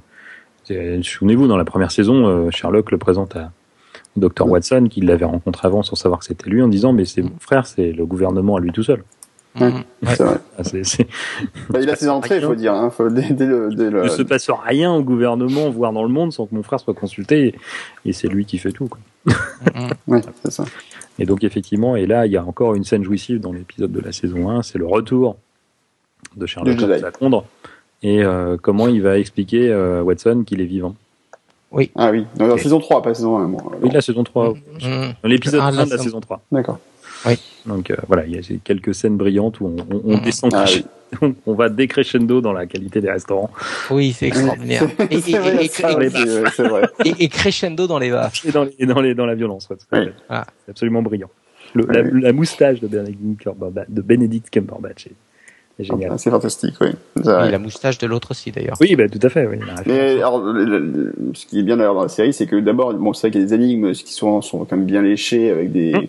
souvenez-vous 1.02 1.46
dans 1.46 1.56
la 1.56 1.64
première 1.64 1.90
saison, 1.90 2.26
euh, 2.26 2.50
Sherlock 2.50 2.90
le 2.90 2.98
présente 2.98 3.36
à 3.36 3.52
Dr 4.16 4.46
Watson 4.46 4.88
qui 4.90 5.00
l'avait 5.00 5.24
rencontré 5.24 5.66
avant 5.66 5.82
sans 5.82 5.96
savoir 5.96 6.20
que 6.20 6.26
c'était 6.26 6.50
lui 6.50 6.62
en 6.62 6.68
disant 6.68 6.92
mais 6.92 7.04
c'est 7.04 7.22
mon 7.22 7.38
frère, 7.38 7.66
c'est 7.66 7.92
le 7.92 8.06
gouvernement 8.06 8.56
à 8.56 8.60
lui 8.60 8.72
tout 8.72 8.82
seul. 8.82 9.02
Ouais, 9.60 9.72
c'est 10.06 10.22
vrai. 10.22 10.38
Ah, 10.58 10.62
Bah, 11.70 11.80
il 11.80 11.90
a 11.90 11.96
ses 11.96 12.08
entrées, 12.08 12.36
il 12.36 12.42
faut 12.42 12.54
dire. 12.54 12.74
Hein, 12.74 12.90
faut, 12.90 13.08
dès, 13.08 13.30
dès 13.30 13.46
le, 13.46 13.70
dès 13.74 13.90
le- 13.90 14.00
Il 14.02 14.04
ne 14.04 14.08
se 14.08 14.22
passe 14.22 14.48
rien 14.50 14.92
au 14.92 15.02
gouvernement, 15.02 15.68
voire 15.70 15.92
dans 15.92 16.02
le 16.04 16.08
monde, 16.08 16.32
sans 16.32 16.46
que 16.46 16.54
mon 16.54 16.62
frère 16.62 16.78
soit 16.80 16.94
consulté. 16.94 17.54
Et 18.04 18.12
c'est 18.12 18.28
lui 18.28 18.44
qui 18.44 18.58
fait 18.58 18.72
tout. 18.72 18.88
Quoi. 18.88 19.00
Ouais, 20.06 20.20
c'est 20.44 20.52
ça. 20.52 20.64
Et 21.18 21.24
donc, 21.26 21.42
effectivement, 21.42 21.96
et 21.96 22.06
là, 22.06 22.26
il 22.26 22.32
y 22.32 22.36
a 22.36 22.44
encore 22.44 22.74
une 22.76 22.84
scène 22.84 23.02
jouissive 23.02 23.40
dans 23.40 23.52
l'épisode 23.52 23.90
de 23.90 24.00
la 24.00 24.12
saison 24.12 24.48
1. 24.50 24.62
C'est 24.62 24.78
le 24.78 24.86
retour 24.86 25.36
de 26.36 26.46
Sherlock. 26.46 26.80
Holmes 26.80 26.92
à 27.04 27.10
Londres. 27.20 27.44
Et 28.04 28.22
euh, 28.22 28.56
comment 28.60 28.86
il 28.86 29.02
va 29.02 29.18
expliquer 29.18 29.70
euh, 29.70 30.02
Watson 30.02 30.44
qu'il 30.46 30.60
est 30.60 30.66
vivant. 30.66 30.94
Ah 31.96 32.10
oui, 32.10 32.26
dans 32.36 32.46
la 32.46 32.56
saison 32.56 32.78
3, 32.78 33.02
pas 33.02 33.10
la 33.10 33.14
saison 33.14 33.36
1. 33.38 33.48
Bon, 33.48 33.58
Oui, 33.82 33.90
la 33.92 34.00
saison 34.00 34.22
3. 34.24 34.54
Mm. 34.54 34.56
Dans 35.22 35.28
l'épisode 35.28 35.60
Ah, 35.62 35.66
1 35.66 35.70
la 35.72 35.84
de 35.84 35.90
la 35.90 35.98
saison 35.98 36.20
3. 36.20 36.40
D'accord. 36.52 36.78
Donc 37.66 37.90
euh, 37.90 37.96
voilà, 38.06 38.24
il 38.26 38.34
y 38.34 38.38
a 38.38 38.58
quelques 38.64 38.94
scènes 38.94 39.16
brillantes 39.16 39.60
où 39.60 39.66
on, 39.66 39.76
on- 39.94 40.02
on 40.04 40.16
Mhm. 40.16 40.22
descend, 40.22 40.52
Ah 40.54 40.64
on 41.46 41.54
va 41.54 41.68
décrescendo 41.70 42.40
dans 42.40 42.52
la 42.52 42.66
qualité 42.66 43.00
des 43.00 43.10
restaurants 43.10 43.50
Oui, 43.90 44.12
c'est 44.12 44.26
extraordinaire. 44.28 44.82
Et, 45.10 45.16
vrai, 45.18 46.08
vrai. 46.08 47.28
crescendo 47.28 47.86
dans 47.86 47.98
les 47.98 48.10
baffes. 48.10 48.44
et 48.46 48.52
dans, 48.52 48.64
les- 48.64 48.74
et 48.78 48.86
dans, 48.86 49.00
les, 49.00 49.14
dans 49.14 49.26
la 49.26 49.34
violence. 49.34 49.68
ouais, 49.70 49.76
Oui. 49.92 50.08
Ah. 50.28 50.46
C'est 50.64 50.70
absolument 50.72 51.02
brillant. 51.02 51.30
Le- 51.74 51.86
la, 51.90 52.02
Oui. 52.02 52.20
la 52.22 52.32
moustache 52.32 52.80
de 52.80 52.88
Benedict 52.88 53.40
Cumberbatch, 53.42 53.88
de 53.90 54.02
Benedict 54.02 54.50
Cumberbatch 54.50 55.06
est, 55.06 55.12
est 55.78 55.84
géniale. 55.84 56.12
C'est 56.18 56.30
fantastique, 56.30 56.74
oui. 56.80 56.88
Et 57.16 57.50
la 57.50 57.58
moustache 57.58 57.98
de 57.98 58.06
l'autre 58.06 58.32
aussi 58.32 58.50
d'ailleurs. 58.50 58.76
Oui, 58.80 58.94
bah, 58.96 59.08
tout 59.08 59.18
à 59.22 59.28
fait. 59.28 59.46
Oui. 59.46 59.56
Mais 59.86 60.16
alors, 60.18 60.38
le- 60.40 60.64
le- 60.64 60.78
le- 60.78 61.14
ce 61.34 61.46
qui 61.46 61.60
est 61.60 61.62
bien 61.62 61.76
d'ailleurs 61.76 61.94
dans 61.94 62.02
la 62.02 62.08
série, 62.08 62.32
c'est 62.32 62.46
que 62.46 62.56
d'abord, 62.56 62.92
bon, 62.94 63.12
c'est 63.12 63.28
vrai 63.28 63.30
qu'il 63.32 63.40
y 63.40 63.44
a 63.44 63.46
des 63.46 63.54
énigmes 63.54 63.92
qui 63.92 64.12
sont, 64.12 64.40
sont 64.42 64.58
quand 64.64 64.76
même 64.76 64.86
bien 64.86 65.02
léchées 65.02 65.50
avec 65.50 65.70
des, 65.72 65.92
Mm. 65.94 66.06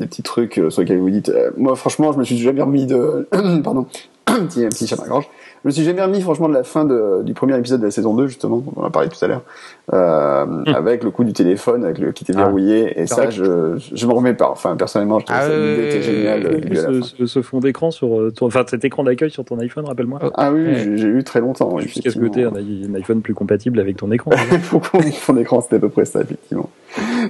des 0.00 0.06
petits 0.06 0.22
trucs 0.22 0.58
euh, 0.58 0.70
sur 0.70 0.82
lesquels 0.82 0.98
vous 0.98 1.10
dites. 1.10 1.28
euh, 1.28 1.50
moi, 1.56 1.76
franchement, 1.76 2.12
je 2.12 2.18
me 2.18 2.24
suis 2.24 2.38
jamais 2.38 2.62
remis 2.62 2.86
de, 2.86 3.28
pardon, 3.62 3.86
petit, 4.26 4.64
un 4.64 4.68
petit 4.68 4.86
chat 4.86 4.96
la 4.96 5.06
gorge. 5.08 5.26
Je 5.64 5.68
me 5.68 5.70
suis 5.72 5.84
jamais 5.84 6.02
remis, 6.02 6.20
franchement, 6.20 6.48
de 6.48 6.54
la 6.54 6.64
fin 6.64 6.84
de, 6.84 7.22
du 7.22 7.34
premier 7.34 7.56
épisode 7.56 7.80
de 7.80 7.84
la 7.84 7.92
saison 7.92 8.14
2, 8.14 8.26
justement, 8.26 8.64
on 8.74 8.82
a 8.82 8.90
parlé 8.90 9.08
tout 9.08 9.24
à 9.24 9.28
l'heure, 9.28 9.42
euh, 9.92 10.64
avec 10.74 11.04
le 11.04 11.10
coup 11.12 11.22
du 11.22 11.32
téléphone, 11.32 11.84
avec 11.84 11.98
le 11.98 12.10
qui 12.10 12.24
était 12.24 12.32
Mm. 12.32 12.38
Ah. 12.40 12.44
verrouillé, 12.46 13.00
et 13.00 13.06
ça, 13.06 13.30
je, 13.30 13.76
je 13.94 14.06
me 14.08 14.12
remets 14.12 14.34
pas. 14.34 14.48
Enfin, 14.50 14.74
personnellement, 14.76 15.20
je 15.20 15.26
trouve 15.26 15.36
Ah 15.40 15.46
que 15.48 15.52
oui, 15.52 15.70
l'idée 15.76 15.86
était 15.88 16.02
géniale. 16.02 17.02
ce, 17.16 17.26
ce- 17.26 17.42
fond 17.42 17.60
d'écran 17.60 17.92
sur 17.92 18.18
euh, 18.20 18.32
ton, 18.32 18.46
enfin 18.46 18.64
cet 18.66 18.84
écran 18.84 19.04
d'accueil 19.04 19.30
sur 19.30 19.44
ton 19.44 19.58
iPhone, 19.60 19.84
rappelle-moi. 19.84 20.18
Ah 20.34 20.50
oui, 20.52 20.64
Ouais. 20.64 20.74
j'ai- 20.96 21.06
eu 21.06 21.22
très 21.22 21.40
longtemps. 21.40 21.78
Jusqu'à 21.78 22.10
ce 22.10 22.18
effectivement. 22.18 22.52
un, 22.56 22.90
un 22.90 22.94
iPhone 22.96 23.20
plus 23.20 23.34
compatible 23.34 23.78
avec 23.78 23.96
ton 23.98 24.10
écran. 24.10 24.30
Faut 24.62 24.80
qu'on 24.92 25.00
fond 25.02 25.32
d'écran, 25.34 25.60
c'était 25.60 25.76
à 25.76 25.80
peu 25.80 25.88
près 25.90 26.04
ça, 26.06 26.22
effectivement. 26.22 26.70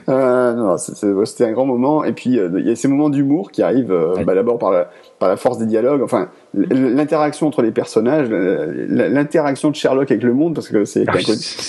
Euh, 0.08 0.54
non, 0.54 0.76
c'était 0.78 1.44
un 1.44 1.52
grand 1.52 1.66
moment. 1.66 2.02
Et 2.04 2.12
puis, 2.12 2.38
euh, 2.38 2.48
il 2.58 2.66
y 2.66 2.70
a 2.70 2.76
ces 2.76 2.88
moments 2.88 3.10
d'humour 3.10 3.50
qui 3.50 3.62
arrivent 3.62 3.92
euh, 3.92 4.14
Ouais. 4.14 4.24
bah, 4.24 4.34
d'abord 4.34 4.58
par 4.58 4.70
la, 4.70 4.90
par 5.22 5.28
la 5.28 5.36
force 5.36 5.56
des 5.58 5.66
dialogues, 5.66 6.02
enfin, 6.02 6.30
l'interaction 6.52 7.46
entre 7.46 7.62
les 7.62 7.70
personnages, 7.70 8.26
l'interaction 8.28 9.70
de 9.70 9.76
Sherlock 9.76 10.10
avec 10.10 10.24
le 10.24 10.34
monde, 10.34 10.52
parce 10.52 10.68
que 10.68 10.84
c'est 10.84 11.04
Ah 11.06 11.12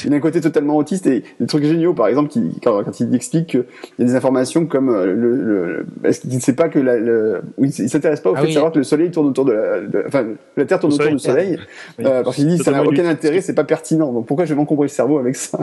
il 0.05 0.11
a 0.11 0.15
un 0.15 0.19
côté 0.19 0.41
totalement 0.41 0.75
autiste 0.75 1.05
et 1.05 1.23
des 1.39 1.45
trucs 1.45 1.63
géniaux, 1.63 1.93
par 1.93 2.07
exemple, 2.07 2.29
qui, 2.29 2.59
quand, 2.63 2.83
quand 2.83 2.99
il 2.99 3.13
explique 3.13 3.45
qu'il 3.51 3.63
y 3.99 4.01
a 4.01 4.05
des 4.05 4.15
informations 4.15 4.65
comme 4.65 4.89
euh, 4.89 5.05
le, 5.13 5.35
le 5.35 5.85
est-ce 6.03 6.21
qu'il 6.21 6.33
ne 6.33 6.39
sait 6.39 6.55
pas 6.55 6.67
que 6.67 6.79
la, 6.79 6.97
le, 6.97 7.41
il 7.59 7.71
s'intéresse 7.71 8.21
pas 8.21 8.31
au 8.31 8.33
Ah 8.35 8.41
fait 8.41 8.47
de 8.47 8.53
savoir 8.53 8.71
que 8.71 8.79
le 8.79 8.83
soleil 8.83 9.11
tourne 9.11 9.27
autour 9.27 9.45
de 9.45 9.51
la, 9.51 9.81
de- 9.81 10.03
enfin, 10.07 10.25
la 10.57 10.65
Terre 10.65 10.79
tourne 10.79 10.93
autour 10.93 11.11
du 11.11 11.19
soleil, 11.19 11.59
Oui. 11.99 12.05
euh, 12.07 12.23
parce 12.23 12.35
qu'il 12.35 12.47
dit 12.47 12.57
ça 12.57 12.71
n'a 12.71 12.83
aucun 12.83 13.05
intérêt, 13.05 13.41
c'est 13.41 13.53
pas 13.53 13.63
pertinent. 13.65 14.11
Donc 14.11 14.25
pourquoi 14.25 14.45
je 14.45 14.53
vais 14.53 14.57
m'encombrer 14.57 14.85
le 14.85 14.89
cerveau 14.89 15.19
avec 15.19 15.35
ça? 15.35 15.59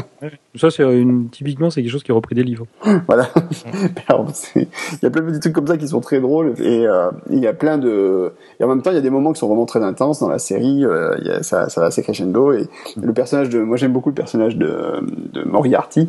Ça, 0.55 0.71
c'est 0.71 0.85
une, 0.85 1.29
typiquement, 1.29 1.71
c'est 1.71 1.83
quelque 1.83 1.91
chose 1.91 2.05
qui 2.05 2.13
est 2.13 2.15
repris 2.15 2.37
des 2.37 2.45
livres. 2.45 2.67
Voilà. 3.09 3.29
Il 4.57 4.67
y 5.03 5.07
a 5.07 5.11
plein 5.11 5.23
de 5.23 5.27
petits 5.31 5.41
trucs 5.41 5.55
comme 5.55 5.67
ça 5.67 5.77
qui 5.77 5.89
sont 5.89 6.01
très 6.01 6.21
drôles 6.21 6.53
et 6.61 6.87
euh, 6.87 7.11
il 7.31 7.39
y 7.41 7.47
a 7.47 7.53
plein 7.53 7.79
de 7.81 8.33
et 8.61 8.65
en 8.65 8.69
même 8.69 8.83
temps 8.83 8.91
il 8.91 8.95
y 8.95 8.99
a 8.99 9.03
des 9.03 9.11
moments 9.11 9.33
qui 9.33 9.41
sont 9.41 9.49
vraiment 9.49 9.67
très 9.67 9.83
intenses 9.83 10.21
dans 10.21 10.29
la 10.29 10.39
série. 10.39 10.85
euh, 10.85 11.15
il 11.21 11.27
y 11.27 11.31
a, 11.31 11.43
ça, 11.43 11.69
ça 11.69 11.81
va 11.81 11.89
assez 11.89 12.03
crescendo 12.03 12.53
et 12.53 12.69
le 13.01 13.13
personnage 13.13 13.49
de 13.49 13.61
moi 13.61 13.77
j'aime 13.77 13.93
beaucoup 13.93 14.11
le 14.11 14.15
personnage 14.15 14.57
de, 14.57 15.01
de 15.33 15.43
Moriarty, 15.45 16.09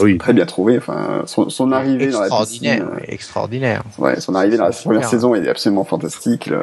Oui. 0.00 0.18
très 0.18 0.32
bien 0.32 0.44
trouvé. 0.46 0.76
Enfin 0.78 1.22
son, 1.26 1.48
son 1.48 1.72
arrivée 1.72 2.08
dans 2.08 2.20
la 2.20 2.28
piscine. 2.28 2.66
Extraordinaire, 2.66 2.94
ouais, 2.96 3.04
extraordinaire. 3.08 3.82
Ouais, 3.98 4.20
son 4.20 4.34
arrivée 4.34 4.56
dans 4.56 4.64
la 4.64 4.70
première 4.72 5.08
saison 5.08 5.34
est 5.34 5.48
absolument 5.48 5.84
fantastique. 5.84 6.46
le- 6.46 6.60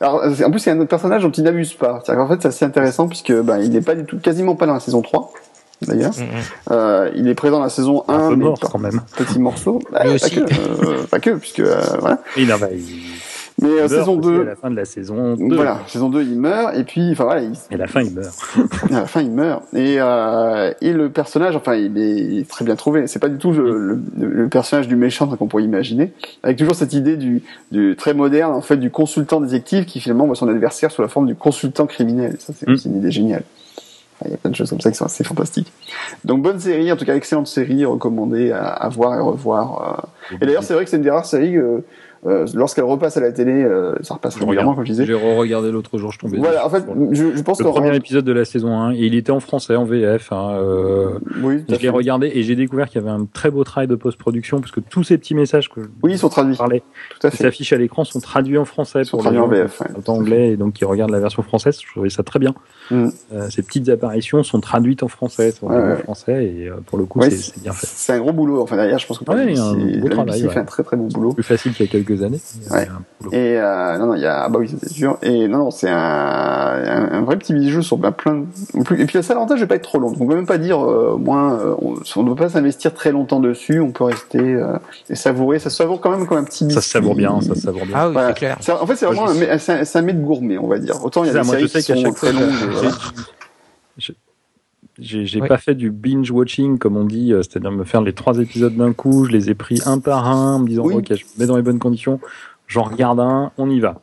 Alors, 0.00 0.22
en 0.24 0.50
plus, 0.50 0.58
c'est 0.60 0.70
un 0.70 0.84
personnage 0.86 1.22
dont 1.22 1.30
il 1.30 1.44
n'abuse 1.44 1.74
pas. 1.74 2.00
C'est-à-dire 2.04 2.24
qu'en 2.24 2.28
fait, 2.28 2.42
c'est 2.42 2.48
assez 2.48 2.64
intéressant 2.64 3.06
puisque 3.08 3.32
ben, 3.32 3.58
il 3.58 3.70
n'est 3.70 3.80
pas 3.82 3.94
du 3.94 4.04
tout, 4.04 4.18
quasiment 4.18 4.54
pas 4.56 4.66
dans 4.66 4.74
la 4.74 4.80
saison 4.80 5.00
3, 5.02 5.32
d'ailleurs. 5.82 6.12
Mm, 6.16 6.22
mm. 6.22 6.72
Euh, 6.72 7.10
il 7.14 7.28
est 7.28 7.34
présent 7.34 7.58
dans 7.58 7.62
la 7.64 7.68
saison 7.70 8.04
1, 8.08 8.14
Un 8.14 8.28
peu 8.30 8.36
mais 8.36 8.44
mort 8.44 8.58
quand 8.60 8.78
même. 8.78 9.00
petits 9.16 9.38
morceaux. 9.38 9.78
Bah, 9.92 10.00
pas 10.04 10.28
que, 10.28 10.40
euh, 10.40 11.02
pas 11.10 11.20
que, 11.20 11.30
puisque 11.30 11.60
euh, 11.60 11.80
voilà. 12.00 12.18
Oui, 12.36 12.46
non, 12.46 12.56
bah, 12.60 12.68
il, 12.72 12.80
Mais 13.60 13.68
euh, 13.68 13.88
saison 13.88 14.18
aussi 14.18 14.28
2, 14.28 14.40
À 14.40 14.44
la 14.44 14.56
fin 14.56 14.70
de 14.70 14.76
la 14.76 14.84
saison 14.84 15.34
2. 15.36 15.54
voilà, 15.54 15.80
saison 15.86 16.08
2, 16.08 16.22
il 16.22 16.38
meurt 16.38 16.74
et 16.76 16.84
puis, 16.84 17.10
enfin 17.12 17.24
voilà, 17.24 17.42
il, 17.42 17.52
Et 17.70 17.76
la 17.76 17.86
fin, 17.86 18.00
il 18.02 18.12
meurt. 18.12 18.34
à 18.90 19.00
la 19.00 19.06
fin, 19.06 19.20
il 19.20 19.30
meurt. 19.30 19.62
Et, 19.74 19.96
euh, 19.98 20.72
et 20.80 20.92
le 20.92 21.10
personnage, 21.10 21.54
enfin, 21.54 21.74
il 21.74 21.96
est, 21.98 22.16
il 22.16 22.38
est 22.40 22.48
très 22.48 22.64
bien 22.64 22.76
trouvé. 22.76 23.06
C'est 23.06 23.18
pas 23.18 23.28
du 23.28 23.38
tout 23.38 23.52
le, 23.52 24.00
le, 24.16 24.28
le 24.28 24.48
personnage 24.48 24.88
du 24.88 24.96
méchant 24.96 25.26
qu'on 25.28 25.46
pourrait 25.48 25.64
imaginer, 25.64 26.12
avec 26.42 26.56
toujours 26.56 26.74
cette 26.74 26.92
idée 26.94 27.16
du, 27.16 27.42
du 27.70 27.94
très 27.96 28.14
moderne, 28.14 28.52
en 28.54 28.62
fait, 28.62 28.76
du 28.78 28.90
consultant 28.90 29.40
détective 29.40 29.84
qui 29.84 30.00
finalement 30.00 30.26
voit 30.26 30.34
son 30.36 30.48
adversaire 30.48 30.90
sous 30.90 31.02
la 31.02 31.08
forme 31.08 31.26
du 31.26 31.34
consultant 31.34 31.86
criminel. 31.86 32.36
Ça, 32.38 32.52
c'est 32.56 32.68
Mm. 32.68 32.72
aussi 32.72 32.88
une 32.88 32.96
idée 32.96 33.10
géniale. 33.10 33.42
Il 34.24 34.30
y 34.30 34.34
a 34.34 34.36
plein 34.36 34.50
de 34.50 34.54
choses 34.54 34.70
comme 34.70 34.80
ça 34.80 34.88
qui 34.90 34.96
sont 34.96 35.04
assez 35.04 35.24
fantastiques. 35.24 35.72
Donc 36.24 36.42
bonne 36.42 36.60
série, 36.60 36.92
en 36.92 36.96
tout 36.96 37.04
cas 37.04 37.16
excellente 37.16 37.48
série, 37.48 37.84
recommandée 37.84 38.52
à, 38.52 38.66
à 38.68 38.88
voir 38.88 39.18
et 39.18 39.20
revoir. 39.20 40.06
euh. 40.32 40.36
Et 40.40 40.46
d'ailleurs, 40.46 40.62
c'est 40.62 40.74
vrai 40.74 40.84
que 40.84 40.90
c'est 40.90 40.96
une 40.96 41.02
des 41.02 41.10
rares 41.10 41.26
séries 41.26 41.56
euh, 41.56 41.78
euh, 42.24 42.46
lorsqu'elle 42.54 42.84
repasse 42.84 43.16
à 43.16 43.20
la 43.20 43.32
télé, 43.32 43.52
euh, 43.52 43.94
ça 44.02 44.14
repasse 44.14 44.34
Je 44.34 44.40
régulièrement, 44.40 44.74
comme 44.74 44.84
je 44.84 44.90
disais. 44.92 45.04
J'ai 45.06 45.14
re-regardé 45.14 45.72
l'autre 45.72 45.98
jour, 45.98 46.12
je 46.12 46.18
tombais 46.18 46.38
Voilà, 46.38 46.64
en 46.66 46.70
fait, 46.70 46.84
je, 47.12 47.34
je 47.36 47.42
pense 47.42 47.58
le 47.58 47.64
que 47.64 47.70
premier 47.70 47.94
épisode 47.96 48.24
de 48.24 48.32
la 48.32 48.44
saison 48.44 48.76
1 48.78 48.92
et 48.92 48.98
il 49.06 49.14
était 49.14 49.32
en 49.32 49.40
français 49.40 49.74
en 49.76 49.84
VF 49.84 50.30
hein, 50.32 50.50
euh, 50.60 51.18
oui, 51.42 51.64
je 51.68 51.74
l'ai 51.76 51.88
regardé 51.88 52.30
et 52.34 52.42
j'ai 52.44 52.54
découvert 52.54 52.88
qu'il 52.88 53.00
y 53.00 53.04
avait 53.04 53.12
un 53.12 53.26
très 53.32 53.50
beau 53.50 53.64
travail 53.64 53.88
de 53.88 53.94
post-production 53.96 54.60
parce 54.60 54.70
que 54.72 54.80
tous 54.80 55.02
ces 55.02 55.18
petits 55.18 55.34
messages 55.34 55.68
que 55.68 55.80
Oui, 56.02 56.12
ils 56.12 56.18
sont 56.18 56.28
traduits. 56.28 56.56
parlais 56.56 56.82
Tout 57.18 57.26
à 57.26 57.30
qui 57.30 57.38
fait. 57.38 57.44
s'affichent 57.44 57.72
à 57.72 57.76
l'écran 57.78 58.04
sont 58.04 58.20
traduits 58.20 58.58
en 58.58 58.64
français 58.64 59.00
Ils 59.00 59.04
sont 59.06 59.16
pour 59.18 59.30
les 59.30 59.36
traduits 59.36 59.40
en 59.40 59.56
gens 59.56 59.62
VF. 59.64 59.80
ouais. 59.80 59.86
qui 59.96 60.02
parlent 60.02 60.18
anglais 60.18 60.48
et 60.50 60.56
donc 60.56 60.74
qui 60.74 60.84
regardent 60.84 61.10
la 61.10 61.20
version 61.20 61.42
française 61.42 61.78
je 61.84 61.90
trouvais 61.90 62.08
ça 62.10 62.22
très 62.22 62.38
bien 62.38 62.54
Mm. 62.90 63.08
Euh, 63.32 63.48
ces 63.48 63.62
petites 63.62 63.88
apparitions 63.88 64.42
sont 64.42 64.60
traduites 64.60 65.02
en 65.04 65.08
français 65.08 65.52
sont 65.52 65.68
Ouais, 65.68 65.76
en 65.76 65.88
ouais. 65.90 65.96
français 65.98 66.44
et 66.44 66.68
euh, 66.68 66.74
pour 66.84 66.98
le 66.98 67.04
coup 67.04 67.20
c'est 67.22 67.60
bien 67.62 67.72
fait 67.72 67.86
C'est 67.86 68.12
un 68.12 68.18
gros 68.18 68.32
boulot. 68.32 68.60
Enfin 68.60 68.74
derrière, 68.76 68.98
je 68.98 69.06
pense 69.06 69.18
que 69.20 69.24
c'est- 69.24 70.58
un 70.58 70.64
très 70.64 70.82
très 70.82 70.96
bon 70.96 71.06
boulot. 71.06 71.32
plus 71.32 71.42
facile 71.44 71.72
qu'il 71.74 71.86
y 71.86 71.88
a 71.88 71.92
quelques 71.92 72.11
années 72.22 72.40
Ouais. 72.70 72.88
Et 73.32 73.56
euh, 73.58 73.96
non, 73.98 74.06
non, 74.08 74.14
il 74.14 74.20
y 74.22 74.26
a 74.26 74.44
ah 74.44 74.48
bah 74.48 74.58
oui, 74.58 74.68
c'est 74.80 74.88
sûr. 74.92 75.16
Et 75.22 75.48
non, 75.48 75.58
non, 75.58 75.70
c'est 75.70 75.88
un, 75.88 75.96
un, 75.96 77.12
un 77.12 77.22
vrai 77.22 77.36
petit 77.38 77.54
bijou 77.54 77.80
sur 77.82 77.96
ben, 77.96 78.12
plein. 78.12 78.34
De... 78.34 78.46
Et 78.98 79.06
puis 79.06 79.16
le 79.16 79.22
seul 79.22 79.36
avantage, 79.36 79.58
je 79.58 79.64
vais 79.64 79.68
pas 79.68 79.76
être 79.76 79.82
trop 79.82 79.98
long. 79.98 80.10
Donc 80.10 80.20
on 80.20 80.26
peut 80.26 80.34
même 80.34 80.46
pas 80.46 80.58
dire 80.58 80.80
euh, 80.80 81.12
au 81.14 81.18
moins, 81.18 81.54
euh, 81.54 81.74
on, 81.80 81.94
on 82.16 82.22
ne 82.22 82.26
doit 82.26 82.36
pas 82.36 82.48
s'investir 82.48 82.92
très 82.92 83.12
longtemps 83.12 83.40
dessus. 83.40 83.80
On 83.80 83.92
peut 83.92 84.04
rester 84.04 84.38
euh, 84.40 84.76
et 85.08 85.14
savourer. 85.14 85.58
Ça 85.58 85.70
se 85.70 85.76
savoure 85.76 86.00
quand 86.00 86.10
même 86.10 86.26
comme 86.26 86.38
un 86.38 86.44
petit. 86.44 86.70
ça 86.70 86.80
se 86.80 86.90
savoure 86.90 87.14
bien 87.14 87.40
ça 87.40 87.54
se 87.54 87.60
savoure 87.62 87.86
bien 87.86 87.94
Ah 87.96 88.06
oui, 88.08 88.12
Voilà. 88.12 88.28
c'est 88.28 88.34
clair. 88.34 88.58
En 88.80 88.86
fait, 88.86 88.96
c'est 88.96 89.06
vraiment 89.06 89.28
un, 89.28 89.34
un, 89.40 89.82
un 89.94 90.02
mets 90.02 90.12
de 90.12 90.22
gourmet, 90.22 90.58
on 90.58 90.66
va 90.68 90.78
dire. 90.78 91.04
Autant 91.04 91.24
il 91.24 91.32
y 91.32 91.36
a 91.36 91.42
des 91.42 91.44
séries 91.68 91.68
qui 91.84 92.02
sont 92.02 92.12
très 92.12 92.32
longues. 92.32 92.42
j'ai- 94.98 95.40
Oui. 95.40 95.48
pas 95.48 95.58
fait 95.58 95.74
du 95.74 95.90
binge 95.90 96.30
watching 96.30 96.78
comme 96.78 96.96
on 96.96 97.04
dit, 97.04 97.32
euh, 97.32 97.42
c'est-à-dire 97.42 97.70
me 97.72 97.84
faire 97.84 98.02
les 98.02 98.12
trois 98.12 98.38
épisodes 98.38 98.76
d'un 98.76 98.92
coup. 98.92 99.24
Je 99.24 99.30
les 99.32 99.50
ai 99.50 99.54
pris 99.54 99.80
un 99.86 99.98
par 99.98 100.28
un, 100.28 100.56
en 100.56 100.58
me 100.60 100.68
disant 100.68 100.84
Oui. 100.84 100.94
ok, 100.94 101.06
je 101.10 101.24
me 101.24 101.40
mets 101.40 101.46
dans 101.46 101.56
les 101.56 101.62
bonnes 101.62 101.78
conditions. 101.78 102.20
J'en 102.68 102.82
regarde 102.84 103.20
un, 103.20 103.52
on 103.58 103.68
y 103.70 103.80
va. 103.80 104.00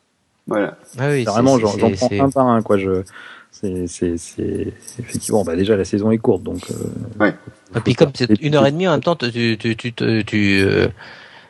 Voilà. 0.48 0.78
Ah 0.98 1.10
oui, 1.10 1.24
vraiment, 1.26 1.60
j'en 1.60 1.76
prends 1.78 2.10
un 2.20 2.30
par 2.32 2.48
un, 2.48 2.62
quoi. 2.64 2.78
Je, 2.78 3.04
c'est, 3.52 3.88
c'est, 3.88 4.18
c'est, 4.18 4.74
effectivement, 5.00 5.44
bah 5.44 5.56
déjà 5.56 5.76
la 5.76 5.86
saison 5.86 6.10
est 6.12 6.18
courte, 6.18 6.44
donc. 6.44 6.62
euh, 6.72 7.32
Et 7.76 7.80
puis 7.82 7.94
comme 7.96 8.10
c'est 8.14 8.30
une 8.42 8.56
heure 8.56 8.66
et 8.66 8.72
demie, 8.72 8.88
en 8.88 8.92
même 8.92 9.02
temps, 9.02 9.16
tu 9.16 9.32
tu 9.32 9.58
tu 9.58 9.76
tu 9.76 9.94
tu, 9.94 10.24
tu, 10.26 10.62
euh, 10.64 10.88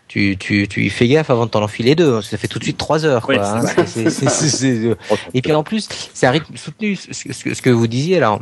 tu, 0.10 0.36
tu, 0.38 0.68
tu 0.68 0.84
y 0.86 0.90
fais 0.90 1.08
gaffe 1.08 1.30
avant 1.30 1.46
de 1.46 1.52
t'en 1.52 1.62
enfiler 1.64 1.96
deux. 1.96 2.16
hein. 2.16 2.22
Ça 2.22 2.38
fait 2.38 2.48
tout 2.48 2.58
de 2.60 2.64
suite 2.64 2.78
trois 2.78 3.06
heures. 3.06 3.22
Quoi, 3.26 3.36
hein. 3.42 3.62
Et 5.34 5.42
puis 5.42 5.54
en 5.54 5.64
plus, 5.64 5.88
c'est 6.14 6.28
un 6.28 6.32
rythme 6.32 6.56
soutenu. 6.58 6.96
Ce, 6.96 7.14
ce- 7.14 7.54
ce 7.54 7.62
que 7.62 7.70
vous 7.70 7.88
disiez 7.88 8.20
là, 8.20 8.40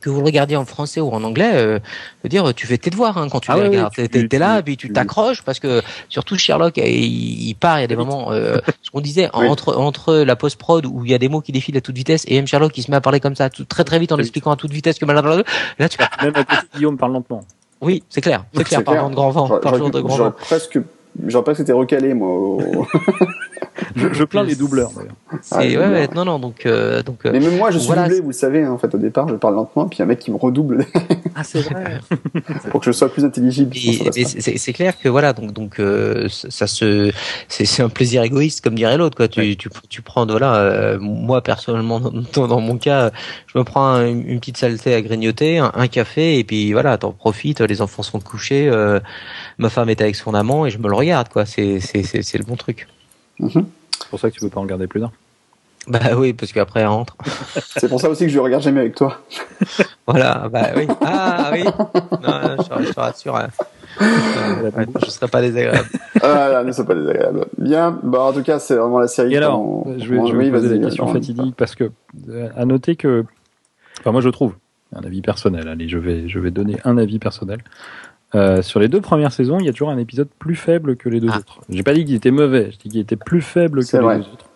que 0.00 0.10
vous 0.10 0.18
le 0.20 0.24
regardiez 0.26 0.56
en 0.56 0.64
français 0.64 1.00
ou 1.00 1.10
en 1.10 1.22
anglais, 1.22 1.52
euh, 1.54 1.78
je 2.18 2.22
veux 2.24 2.28
dire, 2.28 2.54
tu 2.54 2.66
fais 2.66 2.78
tes 2.78 2.90
devoirs 2.90 3.18
hein, 3.18 3.28
quand 3.30 3.40
tu 3.40 3.50
Ah 3.52 3.56
les 3.56 3.62
regardes. 3.68 3.92
T'es 3.94 4.08
tu- 4.08 4.28
t'es 4.28 4.38
là, 4.38 4.56
tu- 4.58 4.62
puis 4.64 4.76
tu 4.76 4.90
t'accroches 4.92 5.42
parce 5.42 5.60
que 5.60 5.82
surtout 6.08 6.36
Sherlock, 6.36 6.78
euh, 6.78 6.82
il, 6.86 7.48
il 7.48 7.54
part, 7.54 7.78
il 7.78 7.82
y 7.82 7.84
a 7.84 7.88
des 7.88 7.96
moments, 7.96 8.32
euh, 8.32 8.58
ce 8.82 8.90
qu'on 8.90 9.00
disait 9.00 9.28
Oui. 9.34 9.46
entre 9.48 9.76
entre 9.76 10.14
la 10.16 10.34
post 10.34 10.56
prod 10.58 10.86
où 10.86 11.04
il 11.04 11.10
y 11.10 11.14
a 11.14 11.18
des 11.18 11.28
mots 11.28 11.40
qui 11.40 11.52
défilent 11.52 11.76
à 11.76 11.80
toute 11.80 11.96
vitesse 11.96 12.24
et 12.26 12.36
M 12.36 12.46
Sherlock 12.46 12.72
qui 12.72 12.82
se 12.82 12.90
met 12.90 12.96
à 12.96 13.00
parler 13.00 13.20
comme 13.20 13.36
ça, 13.36 13.50
tout, 13.50 13.64
très 13.64 13.84
très 13.84 13.98
vite 13.98 14.12
en 14.12 14.18
expliquant 14.18 14.50
à 14.50 14.56
toute 14.56 14.72
vitesse 14.72 14.98
que 14.98 15.04
blablabla. 15.04 15.42
Là, 15.78 15.88
tu 15.88 15.98
Même 16.22 16.32
à 16.34 16.44
côté, 16.44 16.56
Guillaume 16.74 16.96
parle 16.96 17.12
lentement. 17.12 17.44
oui, 17.80 18.02
c'est 18.08 18.20
clair, 18.20 18.44
c'est 18.54 18.64
clair. 18.64 18.80
C'est 18.80 18.84
Parlant 18.84 19.02
clair. 19.02 19.10
de 19.10 19.14
grand 19.14 19.30
vent, 19.30 19.46
J'aurais 19.46 19.90
de 19.90 20.00
grand 20.00 20.16
vent. 20.16 20.30
presque, 20.32 20.78
j'aurais 21.26 21.44
presque 21.44 21.60
été 21.60 21.72
recalé 21.72 22.14
moi. 22.14 22.28
au- 22.30 22.86
je, 23.96 24.24
plains 24.24 24.42
les 24.42 24.54
doubleurs 24.54 24.90
d'ailleurs. 24.96 25.14
Ah, 25.50 25.58
ouais, 25.58 25.76
ouais, 25.76 26.08
non, 26.14 26.24
non, 26.24 26.38
donc, 26.38 26.66
euh, 26.66 27.02
donc. 27.02 27.24
Mais 27.24 27.40
même 27.40 27.56
moi, 27.56 27.70
je 27.70 27.78
suis 27.78 27.88
doublé, 27.88 28.20
vous 28.20 28.28
le 28.28 28.32
savez, 28.32 28.62
hein, 28.62 28.70
en 28.70 28.78
fait, 28.78 28.94
au 28.94 28.98
départ, 28.98 29.28
je 29.28 29.34
parle 29.34 29.54
lentement, 29.54 29.88
puis 29.88 30.02
un 30.02 30.06
mec 30.06 30.18
qui 30.18 30.30
me 30.30 30.36
redouble. 30.36 30.84
ah, 31.34 31.42
c'est 31.42 31.60
vrai. 31.60 32.00
Pour 32.70 32.80
que 32.80 32.86
je 32.86 32.92
sois 32.92 33.10
plus 33.10 33.24
intelligible. 33.24 33.74
C'est 33.74 34.72
clair 34.72 34.98
que 34.98 35.08
voilà, 35.08 35.32
donc, 35.32 35.52
donc, 35.52 35.80
euh, 35.80 36.28
ça 36.28 36.66
se, 36.66 37.10
c'est 37.48 37.82
un 37.82 37.88
plaisir 37.88 38.22
égoïste, 38.22 38.62
comme 38.62 38.74
dirait 38.74 38.96
l'autre, 38.96 39.16
quoi. 39.16 39.28
Tu, 39.28 39.56
tu, 39.56 39.68
tu 39.88 40.02
prends, 40.02 40.26
voilà, 40.26 40.56
euh, 40.56 40.98
moi 41.00 41.42
personnellement, 41.42 42.00
dans, 42.00 42.46
dans, 42.46 42.60
mon 42.60 42.76
cas, 42.76 43.10
je 43.46 43.58
me 43.58 43.64
prends 43.64 44.00
une, 44.00 44.38
petite 44.38 44.58
saleté 44.58 44.94
à 44.94 45.00
grignoter, 45.00 45.58
un, 45.58 45.88
café, 45.88 46.38
et 46.38 46.44
puis 46.44 46.72
voilà, 46.72 46.98
t'en 46.98 47.12
profites, 47.12 47.60
les 47.60 47.80
enfants 47.80 48.02
sont 48.02 48.20
couchés, 48.20 48.70
ma 49.58 49.70
femme 49.70 49.88
est 49.88 50.00
avec 50.00 50.16
son 50.16 50.34
amant, 50.34 50.66
et 50.66 50.70
je 50.70 50.78
me 50.78 50.88
le 50.88 50.94
regarde, 50.94 51.28
quoi. 51.28 51.46
C'est, 51.46 51.80
c'est, 51.80 52.02
c'est 52.02 52.38
le 52.38 52.44
bon 52.44 52.56
truc. 52.56 52.86
Mhm. 53.38 53.66
C'est 53.98 54.08
pour 54.08 54.20
ça 54.20 54.30
que 54.30 54.34
tu 54.34 54.40
peux 54.40 54.50
pas 54.50 54.60
en 54.60 54.64
regarder 54.64 54.86
plus 54.86 55.00
d'un. 55.00 55.12
Bah 55.88 55.98
oui, 56.16 56.32
parce 56.32 56.52
qu'après 56.52 56.80
elle 56.80 56.86
rentre. 56.86 57.16
C'est 57.76 57.88
pour 57.88 58.00
ça 58.00 58.08
aussi 58.08 58.24
que 58.24 58.30
je 58.30 58.38
regarde 58.38 58.62
jamais 58.62 58.80
avec 58.80 58.94
toi. 58.94 59.18
voilà, 60.06 60.48
bah 60.48 60.68
oui. 60.76 60.86
Ah 61.00 61.50
oui. 61.52 61.64
Non, 61.64 62.56
je, 62.84 62.92
te 62.92 63.00
rassure. 63.00 63.36
Hein. 63.36 63.48
Euh, 64.00 64.70
je 65.04 65.10
serai 65.10 65.26
pas 65.26 65.40
désagréable. 65.40 65.88
Ah, 66.22 66.62
ne 66.64 66.70
sois 66.70 66.84
pas 66.84 66.94
désagréable. 66.94 67.46
Bien. 67.58 67.98
Bah 68.02 68.20
en 68.20 68.32
tout 68.32 68.42
cas, 68.42 68.60
c'est 68.60 68.76
vraiment 68.76 69.00
la 69.00 69.08
série. 69.08 69.34
Et 69.34 69.36
alors, 69.36 69.84
je 69.98 70.08
vais, 70.08 70.26
je 70.26 70.36
vais 70.36 70.50
poser 70.50 70.78
la 70.78 70.84
question 70.84 71.08
fatidique 71.08 71.56
parce 71.56 71.74
que 71.74 71.90
euh, 72.28 72.48
à 72.56 72.64
noter 72.64 72.94
que, 72.94 73.24
enfin 74.00 74.12
moi 74.12 74.20
je 74.20 74.28
trouve 74.28 74.54
un 74.94 75.02
avis 75.02 75.20
personnel. 75.20 75.66
Allez, 75.66 75.88
je 75.88 75.98
vais 75.98 76.28
je 76.28 76.38
vais 76.38 76.52
donner 76.52 76.76
un 76.84 76.96
avis 76.96 77.18
personnel. 77.18 77.58
Euh, 78.34 78.62
sur 78.62 78.80
les 78.80 78.88
deux 78.88 79.00
premières 79.00 79.32
saisons, 79.32 79.58
il 79.58 79.66
y 79.66 79.68
a 79.68 79.72
toujours 79.72 79.90
un 79.90 79.98
épisode 79.98 80.28
plus 80.38 80.56
faible 80.56 80.96
que 80.96 81.08
les 81.08 81.20
deux 81.20 81.28
ah. 81.30 81.38
autres. 81.38 81.60
J'ai 81.68 81.82
pas 81.82 81.92
dit 81.92 82.04
qu'il 82.04 82.14
était 82.14 82.30
mauvais, 82.30 82.70
j'ai 82.70 82.78
dit 82.78 82.88
qu'il 82.88 83.00
était 83.00 83.16
plus 83.16 83.42
faible 83.42 83.84
que 83.84 83.96
les 83.96 84.18
deux 84.18 84.28
autres. 84.32 84.46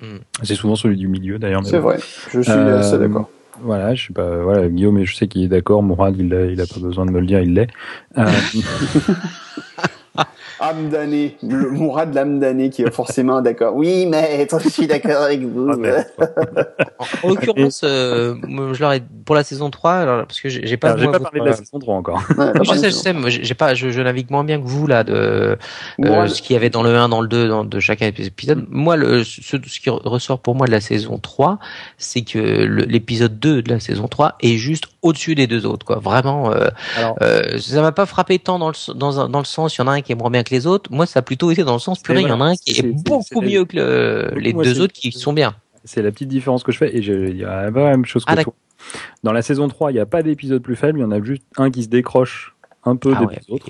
Hmm. 0.00 0.18
C'est 0.42 0.56
souvent 0.56 0.74
celui 0.74 0.96
du 0.96 1.06
milieu 1.06 1.38
d'ailleurs. 1.38 1.64
C'est 1.64 1.78
vrai, 1.78 1.98
je 2.30 2.40
suis 2.40 2.50
assez 2.50 2.98
d'accord. 2.98 3.30
Voilà, 3.60 3.94
je 3.94 4.08
sais 4.08 4.12
pas, 4.12 4.38
voilà, 4.42 4.68
Guillaume, 4.68 5.04
je 5.04 5.14
sais 5.14 5.28
qu'il 5.28 5.44
est 5.44 5.48
d'accord. 5.48 5.84
Mourad, 5.84 6.16
il 6.18 6.34
a, 6.34 6.46
il 6.46 6.60
a 6.60 6.66
pas 6.66 6.80
besoin 6.80 7.06
de 7.06 7.12
me 7.12 7.20
le 7.20 7.26
dire, 7.26 7.40
il 7.40 7.54
l'est. 7.54 7.68
Euh... 8.18 8.26
Amdané, 10.60 11.36
le 11.42 11.70
Mourad 11.70 12.14
l'Amdané 12.14 12.70
qui 12.70 12.82
est 12.82 12.90
forcément 12.90 13.40
d'accord. 13.40 13.74
Oui, 13.74 14.06
maître, 14.06 14.60
je 14.60 14.68
suis 14.68 14.86
d'accord 14.86 15.22
avec 15.22 15.42
vous. 15.42 15.70
Ah, 16.18 17.04
en, 17.22 17.28
l'occurrence, 17.28 17.80
euh, 17.84 18.34
je 18.72 18.80
leur 18.80 18.92
ai, 18.92 19.02
pour 19.24 19.34
la 19.34 19.44
saison 19.44 19.70
3, 19.70 19.92
alors, 19.92 20.26
parce 20.26 20.40
que 20.40 20.48
j'ai 20.48 20.76
pas, 20.76 20.96
j'ai 20.96 21.08
pas 21.08 21.20
parlé 21.20 21.40
de 21.40 21.46
la 21.46 21.56
saison 21.56 21.78
3 21.78 21.94
encore. 21.94 22.22
je 22.28 22.74
sais, 22.74 22.90
je 22.90 22.96
sais, 22.96 23.14
j'ai 23.28 23.54
pas, 23.54 23.74
je, 23.74 23.90
je, 23.90 24.00
navigue 24.00 24.30
moins 24.30 24.44
bien 24.44 24.60
que 24.60 24.66
vous, 24.66 24.86
là, 24.86 25.04
de, 25.04 25.56
euh, 26.04 26.26
ce 26.28 26.42
qu'il 26.42 26.54
y 26.54 26.56
avait 26.56 26.70
dans 26.70 26.82
le 26.82 26.94
1, 26.94 27.08
dans 27.08 27.22
le 27.22 27.28
2, 27.28 27.48
dans, 27.48 27.64
de 27.64 27.80
chaque 27.80 28.02
épisode. 28.02 28.66
Moi, 28.68 28.96
le, 28.96 29.24
ce, 29.24 29.40
ce, 29.40 29.80
qui 29.80 29.90
ressort 29.90 30.40
pour 30.40 30.54
moi 30.54 30.66
de 30.66 30.72
la 30.72 30.80
saison 30.80 31.18
3, 31.18 31.58
c'est 31.96 32.22
que 32.22 32.38
l'épisode 32.38 33.38
2 33.38 33.62
de 33.62 33.70
la 33.70 33.80
saison 33.80 34.08
3 34.08 34.36
est 34.40 34.56
juste 34.56 34.84
au-dessus 35.02 35.34
des 35.34 35.46
deux 35.46 35.66
autres, 35.66 35.84
quoi. 35.84 35.98
Vraiment, 35.98 36.52
euh, 36.52 36.68
euh, 37.22 37.58
ça 37.58 37.80
m'a 37.82 37.92
pas 37.92 38.06
frappé 38.06 38.38
tant 38.38 38.58
dans 38.58 38.68
le, 38.68 38.94
dans, 38.94 39.28
dans 39.28 39.38
le 39.38 39.44
sens, 39.44 39.76
il 39.76 39.80
y 39.80 39.82
en 39.82 39.88
a 39.88 39.92
un 39.92 40.01
qui 40.02 40.12
est 40.12 40.14
moins 40.14 40.30
bien 40.30 40.42
que 40.42 40.50
les 40.50 40.66
autres. 40.66 40.90
Moi, 40.92 41.06
ça 41.06 41.20
a 41.20 41.22
plutôt 41.22 41.50
été 41.50 41.64
dans 41.64 41.72
le 41.72 41.78
sens 41.78 42.00
purée. 42.00 42.22
Il 42.22 42.28
y 42.28 42.32
en 42.32 42.40
a 42.40 42.44
un 42.44 42.56
qui 42.56 42.78
est, 42.78 42.82
beaucoup 42.82 43.40
mieux 43.40 43.64
que 43.64 44.32
les 44.36 44.52
deux 44.52 44.80
autres 44.80 44.92
qui 44.92 45.12
sont 45.12 45.32
bien. 45.32 45.54
C'est 45.84 46.02
la 46.02 46.12
petite 46.12 46.28
différence 46.28 46.62
que 46.62 46.70
je 46.70 46.78
fais 46.78 46.94
et 46.96 46.98
il 46.98 47.36
y 47.36 47.44
a 47.44 47.64
la 47.64 47.70
même 47.70 48.04
chose 48.04 48.24
que 48.24 48.32
ah, 48.32 48.42
toi. 48.42 48.54
Dans 49.22 49.32
la 49.32 49.42
saison 49.42 49.68
3, 49.68 49.90
il 49.90 49.94
n'y 49.94 50.00
a 50.00 50.06
pas 50.06 50.22
d'épisode 50.22 50.62
plus 50.62 50.76
faible, 50.76 50.98
il 50.98 51.02
y 51.02 51.04
en 51.04 51.10
a 51.10 51.22
juste 51.22 51.42
un 51.56 51.70
qui 51.70 51.84
se 51.84 51.88
décroche 51.88 52.54
un 52.84 52.96
peu 52.96 53.14
ah 53.16 53.24
des 53.26 53.52
autres. 53.52 53.66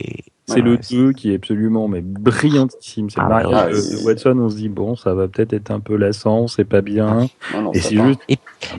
C'est 0.46 0.60
le 0.60 0.76
2 0.76 1.12
qui 1.12 1.32
est 1.32 1.36
absolument 1.36 1.88
mais 1.88 2.00
brillantissime. 2.02 3.08
C'est 3.08 3.20
ah, 3.20 3.24
le 3.24 3.28
mariage 3.28 3.74
de, 3.74 4.04
Watson. 4.04 4.38
On 4.38 4.50
se 4.50 4.56
dit 4.56 4.68
bon, 4.68 4.96
ça 4.96 5.14
va 5.14 5.28
peut-être 5.28 5.52
être 5.52 5.70
un 5.70 5.80
peu 5.80 5.96
lassant, 5.96 6.48
c'est 6.48 6.64
pas 6.64 6.80
bien. 6.82 7.28
et 7.72 7.80
c'est 7.80 7.96
juste. 7.96 8.20
Et, 8.28 8.38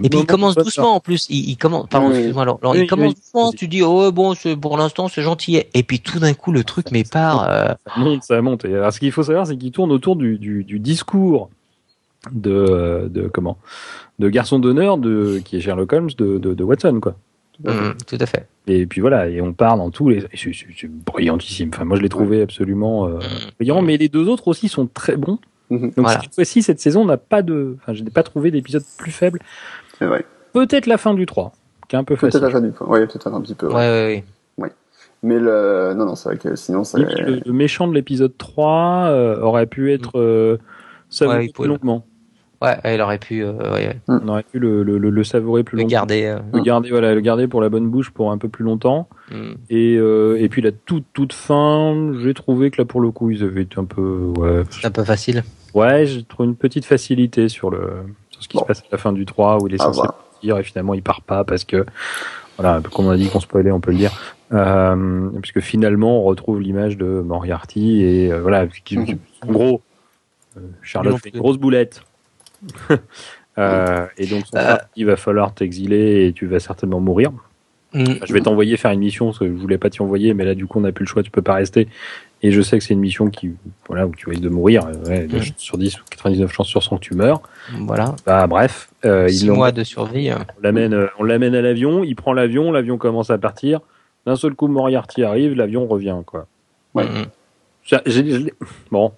puis 0.09 0.19
il 0.19 0.25
commence 0.25 0.55
doucement 0.55 0.95
en 0.95 0.99
plus. 0.99 1.27
Il, 1.29 1.55
commence. 1.57 1.87
Pardon, 1.89 2.11
excuse-moi. 2.11 2.43
Alors, 2.43 2.75
il 2.75 2.87
commence 2.87 3.15
doucement. 3.15 3.51
Tu 3.51 3.67
dis 3.67 3.81
oh 3.81 4.11
bon, 4.11 4.33
pour 4.59 4.77
l'instant 4.77 5.07
c'est 5.07 5.21
gentil. 5.21 5.61
Et 5.73 5.83
puis 5.83 5.99
tout 5.99 6.19
d'un 6.19 6.33
coup 6.33 6.51
le 6.51 6.63
truc 6.63 6.91
mais 6.91 7.03
part. 7.03 7.47
Euh, 7.49 7.73
ça 7.85 7.99
monte, 7.99 8.23
ça 8.23 8.41
monte. 8.41 8.65
Et 8.65 8.73
alors 8.73 8.93
ce 8.93 8.99
qu'il 8.99 9.11
faut 9.11 9.23
savoir, 9.23 9.47
c'est 9.47 9.57
qu'il 9.57 9.71
tourne 9.71 9.91
autour 9.91 10.15
du, 10.15 10.37
du, 10.37 10.63
du 10.63 10.79
discours 10.79 11.49
de, 12.31 13.09
de 13.11 13.27
comment 13.27 13.57
de 14.19 14.29
garçon 14.29 14.59
d'honneur 14.59 14.97
de 14.97 15.41
qui 15.43 15.57
est 15.57 15.59
Sherlock 15.59 15.91
Holmes 15.91 16.11
de, 16.17 16.37
de, 16.37 16.53
de 16.53 16.63
Watson 16.63 16.99
quoi. 17.01 17.15
Mm, 17.63 17.91
tout 18.07 18.17
à 18.19 18.25
fait. 18.25 18.47
Et 18.67 18.85
puis 18.85 19.01
voilà, 19.01 19.29
et 19.29 19.41
on 19.41 19.53
parle 19.53 19.79
dans 19.79 19.91
tous 19.91 20.09
les. 20.09 20.25
C'est 20.33 20.89
brillantissime. 20.89 21.69
Enfin, 21.73 21.85
moi, 21.85 21.97
je 21.97 22.01
l'ai 22.01 22.09
trouvé 22.09 22.41
absolument 22.41 23.07
euh, 23.07 23.17
mm. 23.17 23.21
brillant, 23.59 23.81
mais 23.81 23.97
les 23.97 24.09
deux 24.09 24.27
autres 24.27 24.47
aussi 24.47 24.69
sont 24.69 24.87
très 24.87 25.17
bons. 25.17 25.39
Mm-hmm. 25.73 25.95
Donc 25.95 26.09
cette 26.09 26.35
fois-ci, 26.35 26.61
cette 26.61 26.79
saison 26.79 27.05
n'a 27.05 27.17
pas 27.17 27.41
de. 27.41 27.77
Enfin, 27.81 27.93
je 27.93 28.03
n'ai 28.03 28.09
pas 28.09 28.23
trouvé 28.23 28.51
d'épisode 28.51 28.83
plus 28.97 29.11
faible. 29.11 29.39
C'est 29.97 30.05
vrai. 30.05 30.25
Peut-être 30.53 30.85
la 30.85 30.97
fin 30.97 31.13
du 31.13 31.25
3, 31.25 31.51
qui 31.87 31.95
est 31.95 31.99
un 31.99 32.03
peu 32.03 32.15
facile. 32.15 32.39
Peut-être 32.39 32.53
la 32.53 32.59
fin 32.59 32.65
du 32.65 32.71
3. 32.71 32.87
Oui, 32.89 32.99
peut-être 33.07 33.27
un 33.27 33.41
petit 33.41 33.55
peu. 33.55 33.67
Ouais, 33.67 33.73
ouais, 33.73 34.23
ouais. 34.57 34.71
Mais 35.23 35.39
le. 35.39 35.93
Non, 35.95 36.05
non, 36.05 36.15
c'est 36.15 36.29
vrai 36.29 36.37
que 36.37 36.55
sinon, 36.55 36.83
ça. 36.83 36.99
Le, 36.99 37.41
le, 37.45 37.53
méchant 37.53 37.87
de 37.87 37.93
l'épisode 37.93 38.37
3 38.37 39.07
euh, 39.07 39.41
aurait 39.41 39.67
pu 39.67 39.91
être. 39.93 40.19
Euh, 40.19 40.57
ça 41.09 41.27
ouais, 41.27 41.51
longuement. 41.59 42.05
Ouais, 42.63 42.95
il 42.95 43.01
aurait 43.01 43.17
pu, 43.17 43.43
euh, 43.43 43.91
On 44.07 44.27
aurait 44.29 44.43
pu 44.43 44.57
le, 44.57 44.83
le, 44.83 44.97
le 44.97 45.23
savourer 45.25 45.63
plus 45.63 45.75
le 45.75 45.81
longtemps. 45.81 45.91
Garder, 45.91 46.23
euh. 46.27 46.39
Le 46.53 46.61
garder, 46.61 46.89
voilà, 46.91 47.13
le 47.13 47.19
garder 47.19 47.45
pour 47.45 47.61
la 47.61 47.67
bonne 47.67 47.89
bouche 47.89 48.09
pour 48.11 48.31
un 48.31 48.37
peu 48.37 48.47
plus 48.47 48.63
longtemps. 48.63 49.09
Mm. 49.29 49.51
Et, 49.69 49.97
euh, 49.97 50.37
et 50.39 50.47
puis 50.47 50.61
la 50.61 50.71
toute 50.71 51.03
toute 51.11 51.33
fin, 51.33 52.13
j'ai 52.21 52.33
trouvé 52.33 52.71
que 52.71 52.81
là 52.81 52.85
pour 52.85 53.01
le 53.01 53.11
coup 53.11 53.31
ils 53.31 53.43
avaient 53.43 53.63
été 53.63 53.77
un 53.79 53.83
peu, 53.83 54.31
ouais. 54.37 54.63
Un 54.81 54.91
peu 54.91 55.03
facile. 55.03 55.43
Ouais, 55.73 56.05
j'ai 56.05 56.23
trouvé 56.23 56.49
une 56.49 56.55
petite 56.55 56.85
facilité 56.85 57.49
sur 57.49 57.69
le 57.69 58.03
sur 58.29 58.43
ce 58.43 58.47
qui 58.47 58.57
se 58.57 58.63
passe 58.63 58.79
à 58.79 58.85
la 58.91 58.97
fin 58.97 59.11
du 59.11 59.25
3 59.25 59.61
où 59.61 59.67
il 59.67 59.75
est 59.75 59.77
censé 59.77 60.01
partir 60.01 60.57
et 60.57 60.63
finalement 60.63 60.93
il 60.93 61.01
part 61.01 61.21
pas 61.21 61.43
parce 61.43 61.63
que 61.63 61.85
voilà, 62.57 62.81
comme 62.91 63.07
on 63.07 63.11
a 63.11 63.17
dit 63.17 63.29
qu'on 63.29 63.39
spoilait, 63.39 63.71
on 63.71 63.79
peut 63.79 63.91
le 63.91 63.97
dire. 63.97 64.11
Euh, 64.51 65.29
puisque 65.41 65.61
finalement 65.61 66.19
on 66.19 66.23
retrouve 66.23 66.61
l'image 66.61 66.97
de 66.97 67.05
Moriarty 67.05 68.03
et 68.03 68.31
euh, 68.31 68.41
voilà, 68.41 68.67
mm-hmm. 68.67 69.17
en 69.41 69.51
gros, 69.51 69.81
Charlotte 70.83 71.17
fait 71.17 71.29
une 71.29 71.39
grosse 71.39 71.57
boulette 71.57 72.03
Euh, 73.57 74.07
et 74.17 74.25
donc, 74.25 74.45
euh. 74.55 74.77
il 74.95 75.05
va 75.05 75.15
falloir 75.15 75.53
t'exiler 75.53 76.27
et 76.27 76.33
tu 76.33 76.47
vas 76.47 76.59
certainement 76.59 76.99
mourir. 76.99 77.31
Mm. 77.93 78.05
je 78.25 78.33
vais 78.33 78.41
t'envoyer 78.41 78.75
faire 78.75 78.89
une 78.89 79.01
mission 79.01 79.27
parce 79.27 79.37
que 79.37 79.45
je 79.45 79.51
voulais 79.51 79.77
pas 79.77 79.91
t'y 79.91 80.01
envoyer, 80.01 80.33
mais 80.33 80.45
là, 80.45 80.55
du 80.55 80.65
coup, 80.65 80.79
on 80.79 80.81
n'a 80.81 80.91
plus 80.91 81.05
le 81.05 81.09
choix, 81.09 81.21
tu 81.21 81.29
peux 81.29 81.43
pas 81.43 81.53
rester. 81.53 81.87
Et 82.45 82.51
je 82.51 82.61
sais 82.61 82.77
que 82.77 82.83
c'est 82.83 82.93
une 82.93 82.99
mission 82.99 83.29
qui, 83.29 83.51
voilà, 83.87 84.05
où 84.05 84.13
tu 84.13 84.29
risques 84.29 84.41
de 84.41 84.49
mourir. 84.49 84.85
Ouais, 85.07 85.27
mm. 85.27 85.41
Sur 85.57 85.77
10 85.77 85.97
ou 85.99 86.03
99 86.09 86.51
chances 86.51 86.67
sur 86.67 86.83
100 86.83 86.97
que 86.97 87.01
tu 87.01 87.15
meurs. 87.15 87.41
Voilà. 87.79 88.15
Bah, 88.25 88.45
bref. 88.47 88.89
Euh, 89.05 89.29
il 89.31 89.49
mois 89.49 89.71
de 89.71 89.85
survie. 89.85 90.29
On 90.31 90.61
l'amène, 90.61 90.93
euh, 90.93 91.07
on 91.17 91.23
l'amène 91.23 91.55
à 91.55 91.61
l'avion, 91.61 92.03
il 92.03 92.15
prend 92.17 92.33
l'avion, 92.33 92.71
l'avion 92.73 92.97
commence 92.97 93.29
à 93.29 93.37
partir. 93.37 93.79
D'un 94.25 94.35
seul 94.35 94.55
coup, 94.55 94.67
Moriarty 94.67 95.23
arrive, 95.23 95.53
l'avion 95.53 95.87
revient, 95.87 96.17
quoi. 96.25 96.47
Ouais. 96.93 97.05
Mm. 97.05 97.97
bon. 98.91 99.13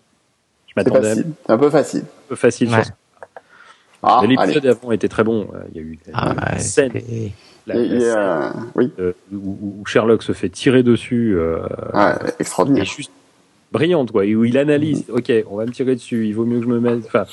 Je 0.68 0.74
m'attendais. 0.76 1.14
Un 1.48 1.58
peu 1.58 1.70
facile. 1.72 2.02
Un 2.02 2.30
peu 2.30 2.36
facile 2.36 2.70
sur 2.70 2.86
ça. 2.86 2.92
Ah, 4.04 4.22
L'épisode 4.28 4.68
avant 4.68 4.92
était 4.92 5.08
très 5.08 5.24
bon. 5.24 5.48
Euh, 5.56 5.64
il 5.74 5.78
y 5.78 5.80
a 5.80 5.82
eu 5.82 6.00
ah, 6.14 6.54
une 6.54 6.60
scène, 6.60 6.92
la, 7.68 8.54
oui. 8.76 8.92
Où, 9.32 9.84
Sherlock 9.86 10.24
se 10.24 10.34
fait 10.34 10.50
tirer 10.50 10.84
dessus. 10.84 11.36
Euh, 11.38 11.60
ah, 11.94 12.20
extraordinaire. 12.40 12.86
juste 12.86 13.12
brillante, 13.72 14.12
quoi. 14.12 14.24
Où 14.24 14.46
il 14.46 14.58
analyse. 14.58 15.08
Mm. 15.08 15.14
Ok, 15.14 15.32
on 15.50 15.58
va 15.58 15.66
me 15.66 15.72
tirer 15.72 15.96
dessus. 15.96 16.28
Il 16.28 16.34
vaut 16.34 16.46
mieux 16.46 16.60
que 16.60 16.66
je 16.66 16.70
me 16.70 16.80
mette. 16.80 17.06
Enfin, 17.06 17.26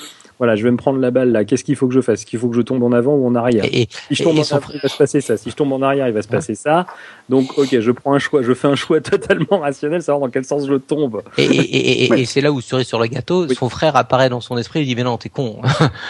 voilà, 0.43 0.57
je 0.57 0.65
vais 0.65 0.73
me 0.73 0.77
prendre 0.77 0.99
la 0.99 1.13
balle 1.13 1.31
là. 1.31 1.45
Qu'est-ce 1.45 1.63
qu'il 1.63 1.77
faut 1.77 1.87
que 1.87 1.95
je 1.95 2.01
fasse? 2.01 2.19
Est-ce 2.19 2.27
qu'il 2.27 2.41
faut 2.41 2.49
que 2.49 2.57
je 2.57 2.63
tombe 2.63 2.83
en 2.83 2.91
avant 2.91 3.15
ou 3.15 3.29
en 3.29 3.37
arrière? 3.37 3.63
Si 3.63 3.89
je 4.11 4.25
tombe 4.25 4.41
en 4.41 4.43
avant, 4.43 4.73
il 4.75 4.81
va 4.81 4.89
se 4.89 4.97
passer 4.97 5.21
ça. 5.21 5.37
Si 5.37 5.51
je 5.51 5.55
tombe 5.55 5.73
en 5.73 5.81
arrière, 5.83 6.09
il 6.09 6.15
va 6.15 6.21
se 6.21 6.27
passer 6.27 6.57
ça. 6.57 6.85
Donc, 7.29 7.57
ok, 7.57 7.79
je 7.79 7.91
prends 7.93 8.13
un 8.13 8.19
choix. 8.19 8.43
Je 8.43 8.53
fais 8.53 8.67
un 8.67 8.75
choix 8.75 9.01
totalement 9.01 9.61
rationnel, 9.61 10.03
savoir 10.03 10.27
dans 10.27 10.33
quel 10.33 10.45
sens 10.45 10.67
je 10.67 10.75
tombe. 10.75 11.23
Et, 11.39 12.25
c'est 12.27 12.41
là 12.41 12.51
où 12.51 12.61
cerise 12.61 12.89
sur 12.89 12.99
le 12.99 13.07
gâteau, 13.07 13.47
son 13.55 13.69
frère 13.69 13.95
apparaît 13.95 14.31
dans 14.31 14.41
son 14.41 14.59
esprit. 14.59 14.81
Il 14.81 14.87
dit 14.87 14.97
mais 14.97 15.05
non, 15.05 15.17
t'es 15.17 15.29
con. 15.29 15.61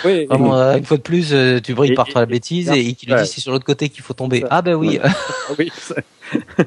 Oui. 0.07 0.27
Euh, 0.53 0.79
une 0.79 0.85
fois 0.85 0.97
de 0.97 1.03
plus, 1.03 1.33
euh, 1.33 1.61
tu 1.61 1.75
brilles 1.75 1.95
par 1.95 2.07
la 2.15 2.27
bêtise 2.27 2.71
et, 2.71 2.95
qui 2.95 3.07
lui 3.07 3.15
dit 3.15 3.27
c'est 3.27 3.41
sur 3.41 3.53
l'autre 3.53 3.65
côté 3.67 3.91
qu'il 3.91 4.03
faut 4.03 4.15
tomber. 4.15 4.45
Ah 4.49 4.63
ben 4.63 4.75
oui. 4.75 4.99
oui. 5.59 5.71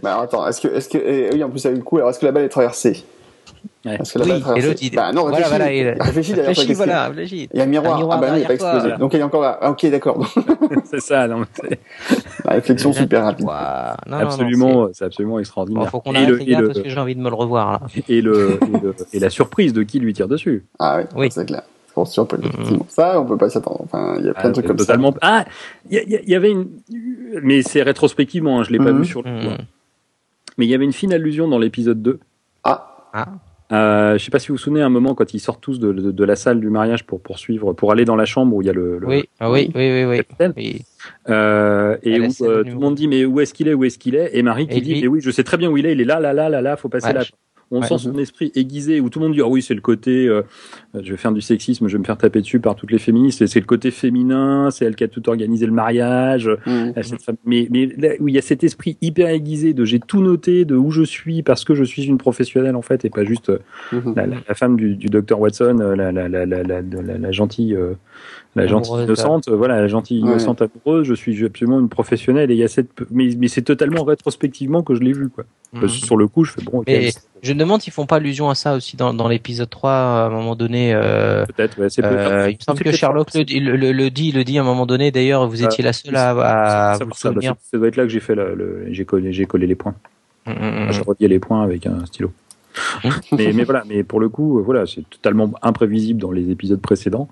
bah, 0.04 0.20
attends, 0.22 0.48
est-ce 0.48 0.62
que, 0.62 0.68
est-ce 0.68 0.88
que, 0.88 1.34
oui, 1.34 1.44
en 1.44 1.50
plus, 1.50 1.64
il 1.64 1.66
y 1.66 1.68
a 1.70 1.72
eu 1.72 1.78
le 1.78 1.82
coup. 1.82 1.98
Alors, 1.98 2.12
est-ce 2.12 2.20
que 2.20 2.26
la 2.26 2.32
balle 2.32 2.46
est 2.46 2.50
traversée? 2.50 3.04
Ouais. 3.86 3.98
Parce 3.98 4.12
que 4.14 4.20
oui, 4.20 4.44
et 4.56 4.62
l'autre 4.62 4.80
il 4.82 4.96
bah, 4.96 5.12
non, 5.12 5.28
voilà, 5.28 5.48
voilà, 5.48 5.74
il... 5.74 5.90
réfléchis. 6.00 6.34
Réfléchis, 6.34 6.74
voilà, 6.74 7.08
réfléchis. 7.08 7.50
Il 7.54 7.58
y 7.58 7.62
a 7.62 7.64
un 7.64 7.68
miroir. 7.68 8.00
ah 8.12 8.18
bah 8.18 8.30
non, 8.30 8.36
il 8.36 8.40
n'est 8.40 8.46
pas 8.46 8.54
explosé. 8.54 8.80
Voilà. 8.80 8.98
Donc 8.98 9.14
il 9.14 9.20
est 9.20 9.24
encore 9.24 9.42
là. 9.42 9.60
Ah, 9.62 9.72
ok, 9.72 9.86
d'accord. 9.90 10.26
c'est 10.86 11.02
ça, 11.02 11.28
non, 11.28 11.44
La 12.46 12.54
réflexion 12.54 12.94
super 12.94 13.24
rapide. 13.24 13.48
Non, 14.08 14.18
absolument, 14.18 14.88
c'est 14.94 15.06
absolument 15.06 15.40
extraordinaire. 15.40 15.84
Il 15.86 15.90
faut 15.90 16.00
qu'on 16.00 16.16
arrête 16.16 16.30
les 16.30 16.46
gars 16.46 16.62
parce 16.64 16.82
que 16.82 16.90
j'ai 16.90 17.00
envie 17.00 17.16
de 17.16 17.22
me 17.22 17.30
le 17.30 17.36
revoir 17.36 17.72
là. 17.72 17.82
Et 18.08 18.22
le, 18.22 18.60
et, 18.62 18.80
le, 18.80 18.96
et 19.14 19.20
la 19.20 19.30
surprise 19.30 19.74
de 19.74 19.84
qui 19.84 20.00
lui 20.00 20.14
tire 20.14 20.28
dessus. 20.28 20.66
Ah 20.80 20.98
oui, 20.98 21.04
oui. 21.16 21.28
c'est 21.32 21.46
clair. 21.46 21.64
Ça, 22.90 23.20
on 23.22 23.26
peut 23.26 23.38
pas 23.38 23.50
s'attendre. 23.50 23.82
Enfin, 23.84 24.16
il 24.20 24.26
y 24.26 24.30
a 24.30 24.34
plein 24.34 24.50
de 24.50 24.54
trucs 24.54 24.68
comme 24.68 24.76
totalement... 24.76 25.12
ça. 25.14 25.18
Ah, 25.22 25.46
il 25.90 25.98
y, 25.98 26.32
y, 26.32 26.36
avait 26.36 26.52
une, 26.52 26.68
mais 27.42 27.62
c'est 27.62 27.82
rétrospectivement, 27.84 28.60
hein, 28.60 28.64
je 28.64 28.72
l'ai 28.72 28.80
pas 28.80 28.92
vu 28.92 29.06
sur 29.06 29.22
le 29.24 29.30
coup. 29.30 29.64
Mais 30.58 30.66
il 30.66 30.70
y 30.70 30.76
avait 30.76 30.84
une 30.84 30.94
fine 30.94 31.14
allusion 31.14 31.48
dans 31.48 31.58
l'épisode 31.58 32.02
2. 32.02 32.20
Ah. 32.64 33.10
Ah 33.14 33.28
Euh, 33.72 34.18
je 34.18 34.24
sais 34.24 34.30
pas 34.30 34.38
si 34.38 34.50
vous 34.50 34.56
vous 34.56 34.60
souvenez 34.60 34.82
un 34.82 34.90
moment 34.90 35.16
quand 35.16 35.34
ils 35.34 35.40
sortent 35.40 35.62
tous 35.62 35.80
de, 35.80 35.92
de, 35.92 36.24
la 36.24 36.36
salle 36.36 36.60
du 36.60 36.70
mariage 36.70 37.04
pour 37.04 37.20
poursuivre, 37.20 37.74
pour 37.74 37.92
aller 37.92 38.06
dans 38.06 38.16
la 38.16 38.26
chambre 38.26 38.56
où 38.56 38.62
il 38.62 38.68
y 38.68 38.70
a 38.70 38.74
le. 38.74 39.00
le 39.00 39.08
oui, 39.08 39.30
ah 39.40 39.50
oui, 39.50 39.72
oui, 39.74 40.06
oui, 40.06 40.22
oui. 40.56 40.82
Euh, 41.30 41.98
et 42.04 42.20
où 42.20 42.26
euh, 42.42 42.64
tout 42.64 42.70
le 42.70 42.76
monde 42.76 42.96
dit 42.96 43.08
mais 43.08 43.26
où 43.26 43.40
est-ce 43.40 43.56
qu'il 43.56 43.68
est, 43.68 43.74
où 43.74 43.84
est-ce 43.84 43.98
qu'il 43.98 44.16
est, 44.16 44.38
et 44.38 44.44
Marie 44.44 44.68
qui 44.68 44.82
dit 44.82 45.02
mais 45.02 45.08
oui, 45.08 45.20
je 45.20 45.32
sais 45.32 45.44
très 45.44 45.58
bien 45.58 45.70
où 45.70 45.78
il 45.78 45.86
est, 45.88 45.94
il 45.94 46.02
est 46.02 46.06
là, 46.06 46.20
là, 46.20 46.32
là, 46.32 46.48
là, 46.48 46.62
là, 46.62 46.78
faut 46.78 46.90
passer 46.90 47.12
là 47.12 47.24
on 47.76 47.82
sent 47.82 47.98
son 47.98 48.18
esprit 48.18 48.52
aiguisé 48.56 49.00
où 49.00 49.10
tout 49.10 49.20
le 49.20 49.26
monde 49.26 49.36
dit 49.36 49.42
ah 49.42 49.48
oui 49.48 49.62
c'est 49.62 49.74
le 49.74 49.82
côté 49.82 50.28
euh, 50.28 50.42
je 50.94 51.12
vais 51.12 51.18
faire 51.18 51.32
du 51.32 51.42
sexisme 51.42 51.88
je 51.88 51.94
vais 51.94 52.00
me 52.00 52.04
faire 52.04 52.18
taper 52.18 52.42
dessus 52.42 52.60
par 52.60 52.76
toutes 52.76 52.92
les 52.92 53.00
féministes 53.00 53.46
c'est 53.46 53.60
le 53.60 53.66
côté 53.66 53.92
féminin 53.92 54.72
c'est 54.72 54.86
elle 54.86 54.96
qui 54.96 55.04
a 55.04 55.08
tout 55.08 55.28
organisé 55.30 55.66
le 55.66 55.72
mariage 55.72 56.50
mmh. 56.66 56.92
mais 57.46 57.68
mais 57.70 58.20
où 58.20 58.28
il 58.28 58.36
y 58.36 58.38
a 58.38 58.42
cet 58.42 58.64
esprit 58.64 58.98
hyper 59.02 59.30
aiguisé 59.30 59.74
de 59.74 59.86
j'ai 59.86 60.00
tout 60.00 60.22
noté 60.22 60.66
de 60.66 60.76
où 60.76 60.92
je 60.92 61.04
suis 61.04 61.44
parce 61.44 61.64
que 61.64 61.76
je 61.76 61.84
suis 61.84 62.06
une 62.06 62.18
professionnelle 62.18 62.76
en 62.76 62.82
fait 62.82 63.06
et 63.06 63.10
pas 63.10 63.24
juste 63.24 63.52
mmh. 63.92 64.14
la, 64.16 64.56
femme 64.56 64.78
du, 64.78 64.96
du 64.96 65.08
docteur 65.08 65.40
Watson 65.40 65.78
la, 65.96 66.12
la, 66.12 66.28
la, 66.30 66.46
la, 66.46 67.32
la, 68.56 68.68
gentille 68.68 69.04
innocente, 69.04 69.50
voilà, 69.50 69.82
la 69.82 69.88
gentille 69.88 70.20
innocente 70.20 70.62
amoureuse, 70.62 71.06
je 71.06 71.14
suis 71.14 71.44
absolument 71.44 71.80
une 71.80 71.90
professionnelle 71.90 72.52
et 72.52 72.54
il 72.54 72.60
y 72.60 72.64
a 72.64 72.68
cette, 72.68 72.90
mais, 73.12 73.30
mais 73.38 73.48
c'est 73.48 73.64
totalement 73.64 74.04
rétrospectivement 74.04 74.82
que 74.82 74.96
je 74.96 75.02
l'ai 75.02 75.14
vu, 75.14 75.30
quoi. 75.30 75.44
Mhm. 75.74 75.90
Sur 75.90 76.16
le 76.16 76.28
coup, 76.28 76.46
je 76.46 76.54
fais 76.54 76.62
bon, 76.62 76.84
je 77.46 77.54
me 77.54 77.60
demande 77.60 77.82
s'ils 77.82 77.94
font 77.94 78.06
pas 78.06 78.16
allusion 78.16 78.50
à 78.50 78.56
ça 78.56 78.76
aussi 78.76 78.98
dans, 78.98 79.14
dans 79.14 79.28
l'épisode 79.28 79.70
3 79.70 79.92
à 79.92 80.26
un 80.26 80.30
moment 80.30 80.56
donné. 80.56 80.94
Euh, 80.94 81.46
peut-être, 81.46 81.80
ouais, 81.80 81.90
c'est 81.90 82.04
euh, 82.04 82.50
Il 82.50 82.56
me 82.56 82.62
semble 82.62 82.80
que 82.80 82.92
Sherlock 82.92 83.34
le, 83.36 83.76
le, 83.76 83.92
le, 83.92 84.10
dit, 84.10 84.32
le 84.32 84.44
dit 84.44 84.58
à 84.58 84.62
un 84.62 84.66
moment 84.66 84.88
donné. 84.88 85.12
D'ailleurs, 85.12 85.48
vous 85.48 85.64
étiez 85.64 85.84
la 85.84 85.94
seule 85.94 86.16
à, 86.16 86.30
à 86.32 86.94
vous 86.94 87.00
ça, 87.00 87.06
bah, 87.06 87.16
souvenir. 87.16 87.56
ça, 87.62 87.78
doit 87.78 87.88
être 87.88 87.98
là 87.98 88.04
que 88.04 88.10
j'ai 88.10 88.20
fait 88.20 88.34
le, 88.34 88.88
j'ai 88.90 89.06
collé, 89.06 89.32
j'ai 89.32 89.46
collé 89.46 89.68
les 89.68 89.76
points. 89.76 89.94
Mm, 90.48 90.52
mm, 90.52 90.88
mm. 90.88 90.92
je 90.92 91.04
relié 91.04 91.28
les 91.28 91.40
points 91.40 91.62
avec 91.62 91.86
un 91.86 92.06
stylo. 92.06 92.32
mais, 93.32 93.54
mais 93.54 93.64
voilà, 93.64 93.84
mais 93.88 94.04
pour 94.04 94.20
le 94.20 94.30
coup, 94.30 94.62
voilà, 94.64 94.86
c'est 94.86 95.08
totalement 95.10 95.52
imprévisible 95.62 96.20
dans 96.20 96.32
les 96.32 96.50
épisodes 96.50 96.82
précédents. 96.82 97.30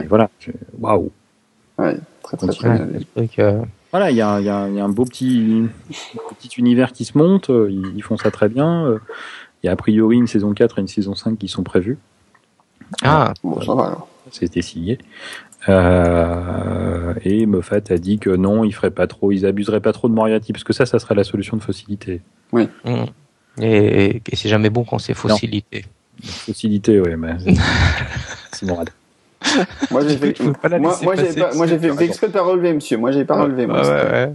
Et 0.00 0.06
voilà, 0.06 0.30
waouh. 0.78 1.10
Ouais, 1.78 1.96
très 2.22 2.36
très, 2.36 2.48
très 2.48 3.28
euh, 3.38 3.62
Voilà, 3.90 4.10
il 4.10 4.16
y 4.16 4.22
a, 4.22 4.40
y, 4.40 4.48
a, 4.48 4.68
y 4.68 4.80
a, 4.80 4.84
un 4.84 4.88
beau 4.88 5.04
petit, 5.04 5.64
petit 6.38 6.50
univers 6.58 6.92
qui 6.92 7.04
se 7.04 7.16
monte, 7.16 7.50
euh, 7.50 7.70
ils, 7.70 8.02
font 8.02 8.16
ça 8.16 8.30
très 8.30 8.48
bien. 8.48 8.86
Euh, 8.86 8.98
il 9.62 9.66
y 9.66 9.68
a 9.68 9.72
a 9.72 9.76
priori 9.76 10.16
une 10.16 10.26
saison 10.26 10.52
4 10.52 10.78
et 10.78 10.82
une 10.82 10.88
saison 10.88 11.14
5 11.14 11.38
qui 11.38 11.48
sont 11.48 11.62
prévues. 11.62 11.98
Ah, 13.02 13.32
bon, 13.42 13.60
ça 13.60 13.74
va 13.74 13.86
alors. 13.86 14.08
C'était 14.30 14.62
signé. 14.62 14.98
Euh, 15.68 17.14
et 17.24 17.46
Moffat 17.46 17.80
a 17.90 17.96
dit 17.96 18.18
que 18.18 18.30
non, 18.30 18.64
ils 18.64 18.72
feraient 18.72 18.90
pas 18.90 19.06
trop, 19.06 19.32
ils 19.32 19.46
abuseraient 19.46 19.80
pas 19.80 19.92
trop 19.92 20.08
de 20.08 20.14
Moriarty, 20.14 20.52
parce 20.52 20.64
que 20.64 20.72
ça, 20.72 20.86
ça 20.86 20.98
serait 20.98 21.14
la 21.14 21.24
solution 21.24 21.56
de 21.56 21.62
facilité. 21.62 22.20
Oui. 22.52 22.68
Mmh. 22.84 23.04
Et, 23.60 24.22
et 24.30 24.36
c'est 24.36 24.48
jamais 24.48 24.70
bon 24.70 24.84
quand 24.84 24.98
c'est 24.98 25.14
facilité. 25.14 25.84
Facilité, 26.22 27.00
oui, 27.00 27.16
mais 27.16 27.36
c'est 28.52 28.66
morale 28.66 28.88
moi 29.90 30.02
j'ai 30.06 30.16
fait, 30.16 30.40
moi, 30.78 30.98
moi 31.02 31.16
j'ai 31.16 31.32
pas, 31.40 31.54
moi 31.54 31.66
j'ai 31.66 31.78
fait, 31.78 32.04
exprès 32.04 32.28
de 32.28 32.32
pas 32.32 32.42
relever, 32.42 32.72
monsieur. 32.72 32.98
Moi 32.98 33.12
j'ai 33.12 33.24
pas 33.24 33.42
relevé. 33.42 33.66
Moi, 33.66 33.82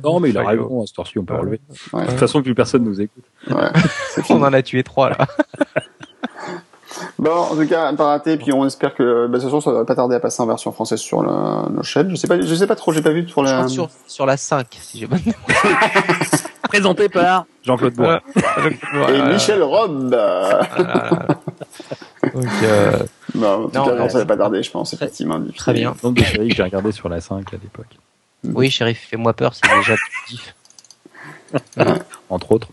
Non, 0.03 0.19
mais 0.19 0.30
il 0.30 0.38
a 0.38 0.44
raison, 0.48 0.84
à 0.84 0.88
cette 0.88 0.99
heure 0.99 1.06
on 1.18 1.23
peut 1.23 1.35
relever. 1.35 1.60
De 1.94 2.06
toute 2.06 2.19
façon, 2.19 2.41
plus 2.41 2.56
personne 2.56 2.84
nous 2.84 2.99
écoute. 3.02 3.23
on 4.30 4.44
en 4.44 4.53
a 4.53 4.61
tué 4.61 4.84
trois, 4.84 5.10
là. 5.10 5.18
Bon, 7.19 7.31
en 7.31 7.56
tout 7.56 7.68
cas, 7.68 7.91
pas 7.94 8.06
raté. 8.06 8.38
Puis 8.38 8.52
on 8.53 8.65
espère 8.65 8.94
que, 8.94 9.27
bah, 9.27 9.38
de 9.38 9.44
toute 9.44 9.52
façon, 9.52 9.61
ça 9.61 9.72
va 9.72 9.85
pas 9.85 9.95
tarder 9.95 10.15
à 10.15 10.19
passer 10.19 10.41
en 10.41 10.45
version 10.45 10.72
française 10.72 10.99
sur 10.99 11.22
le, 11.22 11.69
nos 11.72 11.84
chaînes. 11.84 12.10
Je 12.10 12.15
sais 12.15 12.27
pas, 12.27 12.39
je 12.39 12.56
sais 12.56 12.68
pas 12.68 12.76
trop, 12.76 12.91
j'ai 12.91 13.02
pas 13.02 13.11
vu 13.11 13.27
sur 13.27 13.44
la. 13.44 13.68
Sur, 13.68 13.89
sur 14.07 14.26
la 14.26 14.38
5, 14.38 14.68
si 14.81 14.99
j'ai 14.99 15.07
bonne 15.07 15.19
Présenté 16.64 17.10
par 17.10 17.45
Jean-Claude 17.64 17.94
Bois. 17.94 18.22
Et 19.10 19.22
Michel 19.34 19.64
Rob. 19.64 20.15
Donc, 22.34 22.45
euh... 22.64 22.99
non, 23.36 23.66
en 23.66 23.68
tout 23.68 23.72
cas, 23.72 23.95
non, 23.95 24.10
ça 24.10 24.20
va 24.20 24.26
pas 24.26 24.38
tarder, 24.38 24.64
je 24.64 24.72
pense, 24.72 24.94
effectivement. 24.94 25.41
Très 25.56 25.74
bien. 25.74 25.95
Donc, 26.02 26.16
que 26.18 26.24
j'ai 26.24 26.64
regardé 26.64 26.91
sur 26.91 27.10
la 27.10 27.22
5 27.22 27.54
à 27.54 27.58
l'époque. 27.58 27.98
Oui, 28.44 28.70
chéri, 28.70 28.94
fais-moi 28.95 29.34
peur, 29.34 29.54
c'est 29.54 29.68
déjà 29.80 29.95
positif. 30.26 30.56
Entre 32.30 32.52
autres. 32.52 32.70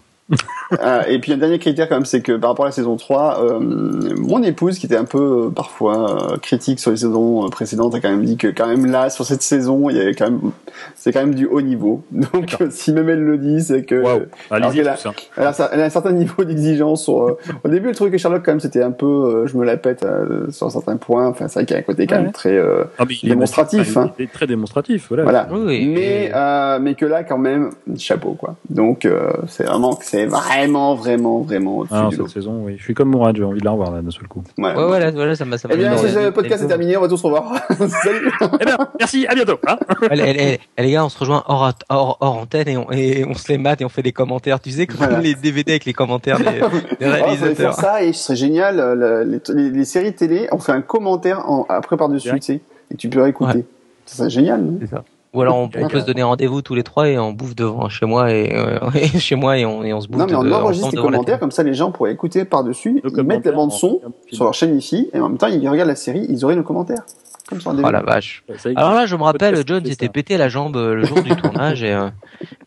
Euh, 0.81 1.03
et 1.07 1.19
puis 1.19 1.33
un 1.33 1.37
dernier 1.37 1.59
critère 1.59 1.89
quand 1.89 1.97
même, 1.97 2.05
c'est 2.05 2.23
que 2.23 2.33
par 2.33 2.51
rapport 2.51 2.65
à 2.65 2.69
la 2.69 2.73
saison 2.73 2.97
3, 2.97 3.45
euh, 3.45 3.61
mon 3.61 4.43
épouse 4.43 4.79
qui 4.79 4.87
était 4.87 4.97
un 4.97 5.05
peu 5.05 5.47
euh, 5.47 5.51
parfois 5.51 6.33
euh, 6.33 6.37
critique 6.39 6.81
sur 6.81 6.91
les 6.91 6.97
saisons 6.97 7.49
précédentes 7.51 7.95
a 7.95 8.01
quand 8.01 8.09
même 8.11 8.25
dit 8.25 8.37
que 8.37 8.49
quand 8.49 8.67
même 8.67 8.87
là 8.87 9.11
sur 9.11 9.27
cette 9.27 9.43
saison, 9.43 9.91
il 9.91 9.97
y 9.97 10.01
avait 10.01 10.15
quand 10.15 10.31
même 10.31 10.53
c'est 10.95 11.13
quand 11.13 11.21
même 11.21 11.35
du 11.35 11.47
haut 11.47 11.61
niveau. 11.61 12.03
Donc 12.11 12.57
si 12.71 12.93
même 12.93 13.09
elle 13.09 13.23
le 13.23 13.39
dit, 13.39 13.63
c'est 13.63 13.85
que 13.85 13.97
wow. 13.97 14.23
alors 14.51 14.73
elle, 14.75 14.89
a, 14.89 14.97
elle, 15.37 15.45
a, 15.45 15.69
elle, 15.73 15.81
a, 15.81 15.85
un 15.85 15.91
certain 15.91 16.13
niveau 16.13 16.45
d'exigence 16.45 17.05
sur 17.05 17.37
au 17.63 17.69
début 17.69 17.89
le 17.89 17.95
truc 17.95 18.09
avec 18.09 18.21
Sherlock 18.21 18.45
quand 18.45 18.53
même 18.53 18.61
c'était 18.61 18.83
un 18.83 18.91
peu 18.91 19.47
je 19.47 19.57
me 19.57 19.65
la 19.65 19.77
pète 19.77 20.07
sur 20.51 20.71
certains 20.71 20.97
points, 20.97 21.29
enfin 21.29 21.49
c'est 21.49 21.61
vrai 21.61 21.67
qu'il 21.67 21.75
y 21.75 21.77
a 21.77 21.81
un 21.81 21.85
côté 21.85 22.07
quand 22.07 22.21
même 22.21 22.33
très 22.33 22.59
ah, 22.99 23.05
démonstratif 23.23 23.97
hein. 23.97 24.13
est, 24.19 24.33
très 24.33 24.47
démonstratif 24.47 25.09
voilà. 25.09 25.23
voilà. 25.25 25.49
Oui, 25.53 25.87
mais 25.95 26.33
mais 26.81 26.95
que 26.95 27.05
là 27.05 27.23
quand 27.25 27.39
même 27.39 27.71
chapeau 27.99 28.33
quoi. 28.33 28.57
Donc 28.71 29.07
c'est 29.49 29.65
vraiment 29.65 29.95
c'est 30.15 30.27
vraiment, 30.27 30.95
vraiment, 30.95 31.41
vraiment 31.41 31.85
ah, 31.91 32.09
cette 32.13 32.29
saison, 32.29 32.63
oui. 32.65 32.77
Je 32.79 32.83
suis 32.85 32.95
comme 32.95 33.11
Mourad, 33.11 33.37
j'ai 33.37 33.43
envie 33.43 33.59
de 33.59 33.65
la 33.65 33.73
revoir 33.73 33.91
là 33.91 34.01
d'un 34.01 34.11
seul 34.13 34.29
coup. 34.29 34.45
Ouais, 34.57 34.67
ouais, 34.67 34.75
voilà, 34.75 35.11
voilà, 35.11 35.35
ça 35.35 35.45
m'a. 35.45 35.57
Eh 35.69 35.77
bien, 35.77 35.97
ce 35.97 36.31
podcast 36.31 36.63
est 36.63 36.69
terminé, 36.69 36.97
on 36.97 37.01
va 37.01 37.09
tous 37.09 37.17
se 37.17 37.27
revoir. 37.27 37.53
Salut. 37.69 38.31
eh 38.61 38.65
bien, 38.65 38.77
merci, 38.99 39.27
à 39.27 39.35
bientôt. 39.35 39.59
Hein 39.67 39.77
allez, 40.11 40.61
les 40.79 40.91
gars, 40.93 41.05
on 41.05 41.09
se 41.09 41.19
rejoint 41.19 41.43
hors, 41.49 41.73
hors, 41.89 42.17
hors 42.21 42.37
antenne 42.39 42.69
et 42.69 42.77
on, 42.77 42.91
et 42.93 43.25
on 43.25 43.35
se 43.35 43.49
les 43.49 43.59
mate 43.59 43.81
et 43.81 43.85
on 43.85 43.89
fait 43.89 44.03
des 44.03 44.13
commentaires. 44.13 44.61
Tu 44.61 44.71
sais, 44.71 44.87
comme 44.87 45.19
les 45.21 45.35
DVD 45.35 45.73
avec 45.73 45.85
les 45.85 45.93
commentaires 45.93 46.39
des, 46.39 46.45
des 47.01 47.07
réalisateurs. 47.07 47.51
Oh, 47.51 47.55
faire 47.55 47.75
ça 47.75 48.03
et 48.05 48.13
ce 48.13 48.23
serait 48.25 48.37
génial. 48.37 48.79
Euh, 48.79 49.25
les, 49.25 49.71
les, 49.71 49.85
séries 49.85 50.15
télé, 50.15 50.47
on 50.53 50.59
fait 50.59 50.73
un 50.73 50.83
commentaire 50.83 51.51
en, 51.51 51.67
après 51.69 51.97
par-dessus, 51.97 52.31
tu 52.35 52.41
sais, 52.41 52.61
et 52.93 52.97
tu 52.97 53.09
peux 53.09 53.23
réécouter. 53.23 53.65
Ça 54.07 54.19
serait 54.19 54.31
génial. 54.31 54.65
C'est 54.81 54.91
ça. 54.91 55.05
Ou 55.35 55.43
alors 55.43 55.57
on, 55.57 55.69
peut 55.69 56.01
se 56.01 56.07
donner 56.07 56.23
rendez-vous 56.23 56.63
tous 56.63 56.77
les 56.77 56.85
trois 56.85 57.09
et 57.09 57.19
on 57.19 57.33
bouffe 57.33 57.57
devant 57.57 57.89
chez 57.89 58.07
moi 58.07 58.31
et, 58.31 58.55
euh, 58.55 58.79
chez 59.19 59.35
moi 59.35 59.59
et 59.59 59.67
on, 59.67 59.83
et 59.83 59.93
on 59.93 60.01
se 60.01 60.07
bouffe. 60.07 60.21
Non 60.21 60.27
mais 60.27 60.35
on 60.37 60.53
enregistre 60.53 60.91
les 60.93 61.03
commentaires 61.03 61.41
comme 61.41 61.51
ça 61.51 61.65
les 61.65 61.75
gens 61.75 61.91
pourraient 61.91 62.13
écouter 62.13 62.45
par 62.45 62.63
dessus, 62.63 63.03
ils 63.05 63.23
mettent 63.25 63.45
la 63.45 63.53
bande 63.53 63.73
son 63.73 64.01
sur 64.31 64.45
leur 64.45 64.55
chaîne 64.55 64.79
ici 64.79 65.11
et 65.13 65.19
en 65.19 65.29
même 65.29 65.39
temps 65.39 65.49
ils 65.49 65.69
regardent 65.69 65.89
la 65.89 65.97
série, 65.97 66.25
ils 66.29 66.45
auraient 66.45 66.57
nos 66.57 66.63
commentaires. 66.63 67.03
Comme 67.49 67.61
ça, 67.61 67.73
oh 67.77 67.91
la 67.91 68.01
vache. 68.01 68.45
Alors 68.77 68.95
là 68.95 69.07
je 69.07 69.17
me 69.17 69.23
rappelle, 69.23 69.63
John 69.67 69.85
s'était 69.85 70.09
pété 70.09 70.37
la 70.39 70.49
jambe 70.49 70.77
euh, 70.77 70.95
le 70.95 71.05
jour 71.05 71.21
du 71.21 71.35
tournage 71.43 71.83
et, 71.83 71.93
euh, 71.93 72.09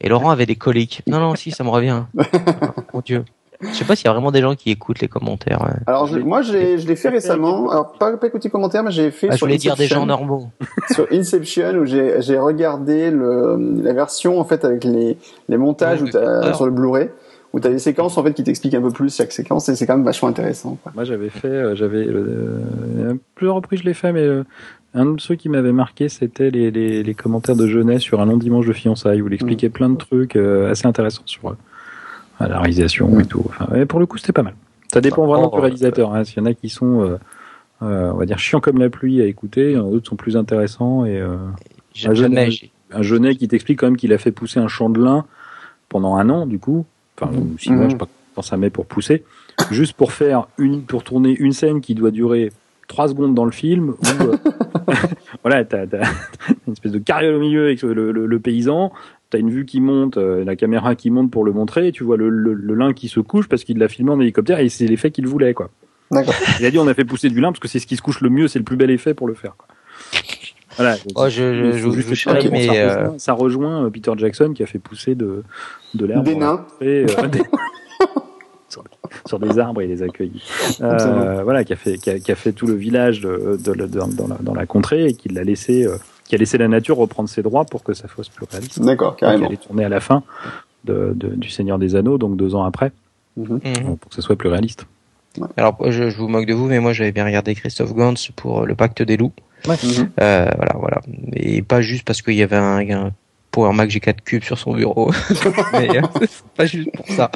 et 0.02 0.10
Laurent 0.10 0.30
avait 0.30 0.46
des 0.46 0.58
coliques. 0.58 1.02
Non 1.08 1.20
non 1.20 1.36
si 1.36 1.52
ça 1.52 1.64
me 1.64 1.70
revient. 1.70 2.04
Mon 2.94 3.02
Dieu. 3.04 3.24
Je 3.62 3.74
sais 3.74 3.86
pas 3.86 3.96
s'il 3.96 4.06
y 4.06 4.10
a 4.10 4.14
vraiment 4.14 4.32
des 4.32 4.42
gens 4.42 4.56
qui 4.56 4.72
écoutent 4.72 5.00
les 5.00 5.08
commentaires. 5.08 5.66
Alors 5.88 6.10
moi 6.20 6.42
je 6.42 6.54
l'ai 6.54 6.96
fait 6.96 7.10
récemment. 7.10 7.70
Alors 7.70 7.94
pas, 7.94 8.16
pas 8.18 8.28
écouter 8.28 8.48
les 8.48 8.52
commentaires, 8.52 8.84
mais 8.84 8.92
j'ai 8.92 9.12
fait. 9.12 9.30
Ah, 9.32 9.36
je 9.36 9.40
voulais 9.40 9.58
dire 9.58 9.76
des 9.76 9.88
gens 9.88 10.06
normaux. 10.06 10.50
sur 10.92 11.08
Inception 11.12 11.76
où 11.76 11.86
j'ai 11.86 12.22
j'ai 12.22 12.38
regardé 12.38 13.12
le 13.12 13.82
la 13.82 13.94
version 13.94 14.40
en 14.40 14.44
fait 14.44 14.64
avec 14.64 14.84
les 14.84 15.18
les 15.50 15.58
montages 15.58 16.04
sur 16.54 16.66
le 16.66 16.72
Blu-ray 16.72 17.10
où 17.54 17.60
t'as 17.60 17.70
des 17.70 17.80
séquences 17.80 18.18
en 18.18 18.24
fait 18.24 18.34
qui 18.34 18.44
t'expliquent 18.44 18.76
un 18.76 18.82
peu 18.82 18.92
plus 18.92 19.16
chaque 19.16 19.32
séquence 19.32 19.70
et 19.70 19.76
c'est 19.76 19.88
quand 19.88 19.96
même 19.96 20.06
vachement 20.06 20.30
intéressant. 20.30 20.78
Quoi. 20.84 20.92
Moi 20.96 21.04
j'avais 21.06 21.30
fait, 21.30 21.48
euh, 21.48 21.76
j'avais 21.76 22.06
euh, 22.08 23.16
plusieurs 23.36 23.56
reprises 23.56 23.80
je 23.80 23.86
l'ai 23.86 23.94
fait, 23.94 24.12
mais 24.12 24.22
euh, 24.22 24.44
un 24.94 25.06
de 25.06 25.22
ceux 25.22 25.36
qui 25.36 25.50
m'avait 25.50 25.72
marqué 25.72 26.10
c'était 26.10 26.50
les, 26.50 26.72
les, 26.72 27.04
les, 27.04 27.14
commentaires 27.14 27.56
de 27.56 27.68
jeunesse 27.68 28.02
sur 28.02 28.22
un 28.22 28.26
long 28.26 28.38
dimanche 28.38 28.68
de 28.68 28.74
fiançailles 28.74 29.22
où 29.22 29.28
il 29.28 29.34
expliquait 29.34 29.70
mm. 29.70 29.72
plein 29.72 29.90
de 29.90 29.98
trucs 29.98 30.36
assez 30.36 30.88
intéressants 30.88 31.24
sur 31.26 31.56
à 32.40 32.48
la 32.48 32.60
réalisation 32.60 33.20
et 33.20 33.26
tout. 33.26 33.44
Enfin, 33.48 33.86
pour 33.86 34.00
le 34.00 34.06
coup, 34.06 34.18
c'était 34.18 34.34
pas 34.34 34.44
mal. 34.44 34.56
Ça 34.92 35.02
dépend 35.02 35.26
vraiment 35.26 35.50
du 35.50 35.60
réalisateur. 35.60 36.14
Hein. 36.14 36.24
S'il 36.24 36.38
y 36.38 36.42
en 36.42 36.46
a 36.46 36.54
qui 36.54 36.70
sont, 36.70 37.02
euh, 37.02 37.18
euh, 37.82 38.12
on 38.14 38.18
va 38.18 38.26
dire, 38.26 38.40
chiants 38.40 38.60
comme 38.60 38.78
la 38.78 38.90
pluie 38.90 39.22
à 39.22 39.26
écouter, 39.26 39.74
d'autres 39.74 40.08
sont 40.08 40.16
plus 40.16 40.38
intéressants. 40.38 41.06
Et 41.06 41.20
euh, 41.20 41.36
un, 42.06 42.14
jeunet, 42.14 42.50
un 42.92 43.02
jeunet 43.02 43.36
qui 43.36 43.48
t'explique 43.48 43.80
quand 43.80 43.88
même 43.88 43.98
qu'il 43.98 44.14
a 44.14 44.18
fait 44.18 44.32
pousser 44.32 44.60
un 44.60 44.68
champ 44.68 44.90
de 44.90 45.02
lin 45.02 45.26
pendant 45.90 46.16
un 46.16 46.30
an, 46.30 46.46
du 46.46 46.60
coup. 46.60 46.86
Enfin, 47.20 47.32
mmh. 47.32 47.60
six 47.60 47.72
mois, 47.72 47.86
je 47.86 47.92
sais 47.92 47.98
pas 47.98 48.08
quand 48.36 48.42
ça 48.44 48.56
met 48.56 48.70
pour 48.70 48.86
pousser. 48.86 49.24
juste 49.72 49.94
pour 49.94 50.12
faire 50.12 50.48
une, 50.60 50.84
pour 50.84 51.04
tourner 51.04 51.36
une 51.36 51.54
scène 51.54 51.82
qui 51.82 51.96
doit 51.96 52.12
durer 52.12 52.52
trois 52.88 53.08
secondes 53.08 53.34
dans 53.34 53.46
le 53.46 53.52
film 53.52 53.90
où 53.90 54.06
voilà 55.44 55.66
t'as, 55.66 55.82
as 55.84 56.12
une 56.68 56.74
espèce 56.74 56.92
de 56.92 57.00
carriole 57.00 57.36
au 57.36 57.40
milieu 57.40 57.66
avec 57.66 57.82
le, 57.82 58.12
le, 58.12 58.26
le 58.26 58.40
paysan 58.40 58.94
t'as 59.30 59.40
une 59.40 59.50
vue 59.50 59.66
qui 59.66 59.82
monte, 59.82 60.18
euh, 60.18 60.44
la 60.44 60.56
caméra 60.56 60.96
qui 60.96 61.10
monte 61.10 61.32
pour 61.32 61.44
le 61.44 61.52
montrer, 61.52 61.88
et 61.88 61.92
tu 61.92 62.04
vois 62.04 62.18
le, 62.18 62.30
le, 62.30 62.74
lin 62.76 62.94
qui 62.94 63.08
se 63.08 63.20
couche 63.20 63.48
parce 63.48 63.64
qu'il 63.64 63.78
l'a 63.78 63.88
filmé 63.88 64.12
en 64.12 64.20
hélicoptère 64.20 64.60
et 64.60 64.70
c'est 64.70 64.88
l'effet 64.88 65.12
qu'il 65.12 65.28
voulait 65.28 65.54
quoi. 65.54 65.70
D'accord. 66.12 66.34
Il 66.60 66.66
a 66.66 66.72
dit 66.72 66.80
on 66.80 66.88
a 66.88 66.94
fait 66.94 67.06
pousser 67.06 67.30
du 67.30 67.42
lin 67.42 67.52
parce 67.52 67.60
que 67.60 67.68
c'est 67.68 67.80
ce 67.80 67.88
qui 67.88 67.98
se 67.98 68.02
couche 68.02 68.22
le 68.22 68.30
mieux, 68.30 68.48
c'est 68.48 68.60
le 68.60 68.66
plus 68.66 68.78
bel 68.78 68.90
effet 68.92 69.14
pour 69.14 69.28
le 69.28 69.34
faire. 69.34 69.56
Quoi. 69.58 69.68
Voilà. 70.78 70.96
Oh, 71.16 71.28
je, 71.28 71.72
je, 71.74 71.78
je, 71.78 71.90
je 71.90 71.90
mais 71.90 72.16
ça, 72.16 72.34
rejoint, 72.34 72.76
euh, 72.76 73.10
ça, 73.18 73.34
rejoint, 73.34 73.86
euh, 73.86 73.90
Peter 73.90 74.12
Jackson 74.16 74.54
qui 74.56 74.62
a 74.64 74.68
fait 74.68 74.80
pousser 74.80 75.16
de 75.16 75.44
de 75.96 76.06
l'herbe. 76.06 76.24
Des 76.24 76.36
nains. 76.36 76.66
sur, 79.26 79.40
des 79.40 79.58
arbres 79.58 79.82
et 79.82 79.88
les 79.88 80.04
accueillis. 80.04 80.44
Euh, 80.82 81.42
voilà, 81.44 81.64
qui 81.64 81.74
a 81.74 81.76
fait 81.76 81.98
qui 81.98 82.12
a, 82.12 82.20
qui 82.20 82.32
a, 82.32 82.36
fait 82.36 82.52
tout 82.52 82.68
le 82.68 82.76
village 82.76 83.22
de, 83.22 83.58
de, 83.58 83.74
de 83.74 83.86
dans, 83.88 84.28
la, 84.28 84.36
dans, 84.40 84.54
la, 84.54 84.66
contrée 84.68 85.08
et 85.08 85.14
qui 85.14 85.30
l'a 85.30 85.44
laissé 85.44 85.88
qui 86.28 86.36
a 86.36 86.38
laissé 86.38 86.58
la 86.58 86.68
nature 86.68 86.98
reprendre 86.98 87.30
ses 87.30 87.42
droits 87.42 87.66
pour 87.66 87.84
que 87.84 87.94
ça 87.94 88.08
fasse 88.08 88.30
plus 88.30 88.46
réaliste. 88.50 88.82
D'accord, 88.82 89.16
carrément. 89.16 89.48
elle 89.48 89.54
est 89.54 89.58
tournée 89.68 89.86
à 89.86 89.90
la 89.90 90.00
fin 90.00 90.24
de, 90.84 91.14
de, 91.16 91.30
du 91.30 91.50
Seigneur 91.50 91.80
des 91.80 91.96
Anneaux, 91.96 92.18
donc 92.18 92.36
deux 92.38 92.54
ans 92.56 92.64
après, 92.64 92.92
mm 93.38 93.44
-hmm. 93.44 93.98
pour 93.98 94.10
que 94.10 94.16
ça 94.16 94.22
soit 94.22 94.36
plus 94.36 94.50
réaliste. 94.50 94.86
Alors 95.56 95.78
je, 95.96 96.10
je, 96.10 96.18
vous 96.18 96.28
moque 96.28 96.48
de 96.48 96.54
vous, 96.54 96.68
mais 96.68 96.80
moi 96.80 96.94
j'avais 96.94 97.12
bien 97.12 97.26
regardé 97.26 97.54
Christophe 97.56 97.94
Gans 97.94 98.22
pour 98.36 98.66
le 98.66 98.76
Pacte 98.76 99.02
des 99.04 99.18
loups. 99.18 99.34
Ouais. 99.68 99.76
Euh, 100.22 100.50
voilà, 100.60 100.74
voilà. 100.84 101.00
Et 101.34 101.62
pas 101.62 101.82
juste 101.82 102.06
parce 102.08 102.22
qu'il 102.22 102.36
y 102.36 102.44
avait 102.44 102.56
un, 102.56 102.80
un 102.90 103.12
Power 103.52 103.74
Mac 103.74 103.90
G4 103.90 104.18
Cube 104.24 104.44
sur 104.44 104.58
son 104.58 104.74
bureau. 104.74 105.12
mais 105.74 105.98
euh, 105.98 106.02
pas 106.56 106.66
juste 106.66 106.90
pour 106.96 107.08
ça. 107.08 107.32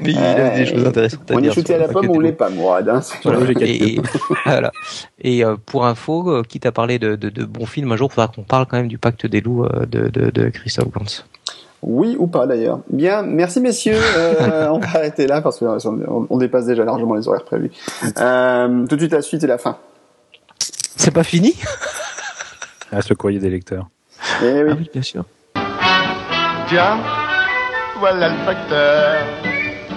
Mais 0.00 0.10
il 0.10 0.16
y 0.16 0.18
a 0.18 0.56
des 0.56 0.66
choses 0.66 0.86
intéressantes 0.86 1.30
à 1.30 1.34
on 1.34 1.40
dire. 1.40 1.50
On 1.50 1.52
est 1.52 1.54
shooté 1.54 1.74
à 1.74 1.78
la 1.78 1.88
pomme, 1.88 2.10
on 2.10 2.18
l'est 2.20 2.32
pas, 2.32 2.50
Mourad. 2.50 2.88
Hein, 2.88 3.00
voilà. 3.22 3.40
et, 3.60 4.00
voilà. 4.46 4.72
et 5.20 5.44
euh, 5.44 5.56
pour 5.64 5.86
info, 5.86 6.30
euh, 6.30 6.42
quitte 6.42 6.66
à 6.66 6.72
parler 6.72 6.98
de, 6.98 7.16
de, 7.16 7.28
de 7.28 7.44
bons 7.44 7.66
films, 7.66 7.92
un 7.92 7.96
jour, 7.96 8.08
il 8.10 8.14
faudra 8.14 8.28
qu'on 8.28 8.42
parle 8.42 8.66
quand 8.66 8.78
même 8.78 8.88
du 8.88 8.98
Pacte 8.98 9.26
des 9.26 9.40
loups 9.40 9.64
euh, 9.64 9.86
de, 9.86 10.08
de, 10.08 10.30
de 10.30 10.48
Christophe 10.48 10.90
Gans. 10.90 11.24
Oui 11.82 12.16
ou 12.18 12.26
pas 12.26 12.46
d'ailleurs. 12.46 12.80
Bien, 12.90 13.22
merci 13.22 13.60
messieurs. 13.60 13.96
Euh, 13.96 14.68
on 14.70 14.78
va 14.78 14.88
arrêter 14.88 15.26
là 15.26 15.40
parce 15.40 15.58
qu'on 15.58 16.26
on 16.28 16.38
dépasse 16.38 16.66
déjà 16.66 16.84
largement 16.84 17.14
les 17.14 17.26
horaires 17.26 17.44
prévus. 17.44 17.70
Euh, 18.18 18.86
tout 18.86 18.96
de 18.96 19.00
suite 19.00 19.12
la 19.12 19.22
suite 19.22 19.44
et 19.44 19.46
la 19.46 19.58
fin. 19.58 19.78
C'est 20.96 21.10
pas 21.10 21.24
fini? 21.24 21.54
Ah, 22.92 23.00
ce 23.00 23.14
courrier 23.14 23.38
des 23.38 23.48
lecteurs. 23.50 23.88
Eh 24.42 24.62
oui. 24.62 24.70
Ah 24.72 24.76
oui, 24.78 24.90
bien 24.92 25.02
sûr. 25.02 25.24
Tiens, 26.70 27.00
voilà 27.98 28.28
le 28.28 28.36
facteur. 28.44 29.26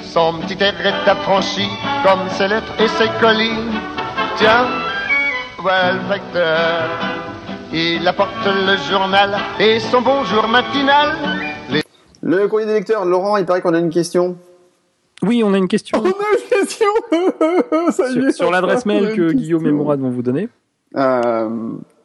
Son 0.02 0.40
petit 0.40 0.58
air 0.64 0.74
est 0.84 1.08
affranchi 1.08 1.68
comme 2.04 2.28
ses 2.32 2.48
lettres 2.48 2.74
et 2.82 2.88
ses 2.88 3.10
colis. 3.22 3.70
Tiens, 4.38 4.66
voilà 5.60 5.94
le 5.94 6.00
facteur. 6.00 6.90
Il 7.72 8.08
apporte 8.08 8.48
le 8.48 8.76
journal 8.92 9.38
et 9.60 9.80
son 9.80 10.02
bonjour 10.02 10.48
matinal. 10.48 11.16
Les... 11.70 11.84
Le 12.24 12.48
courrier 12.48 12.66
des 12.66 12.74
lecteurs, 12.74 13.06
Laurent, 13.06 13.38
il 13.38 13.46
paraît 13.46 13.62
qu'on 13.62 13.76
a 13.76 13.80
une 13.80 13.92
question. 13.92 14.36
Oui, 15.22 15.44
on 15.46 15.54
a 15.54 15.60
une 15.60 15.68
question. 15.68 16.00
On 16.02 16.06
a 16.06 16.08
une 16.08 16.50
question 16.50 16.88
Ça 17.92 18.10
sur, 18.10 18.34
sur 18.34 18.52
l'adresse 18.52 18.88
mail 18.88 19.14
que 19.16 19.32
Guillaume 19.32 19.68
et 19.68 19.72
Mourad 19.72 20.00
vont 20.00 20.10
vous 20.10 20.24
donner. 20.24 20.50
Euh, 20.96 21.50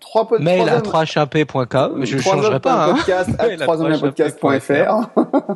3 0.08 0.26
pod, 0.26 0.40
Mail 0.40 0.68
à 0.70 0.80
3hp.com, 0.80 2.04
je 2.04 2.16
ne 2.16 2.20
changerai 2.22 2.60
pas. 2.60 2.86
Hein. 2.86 2.94
Podcast 2.94 3.30
à 3.38 3.48
3podcast.fr. 3.56 5.10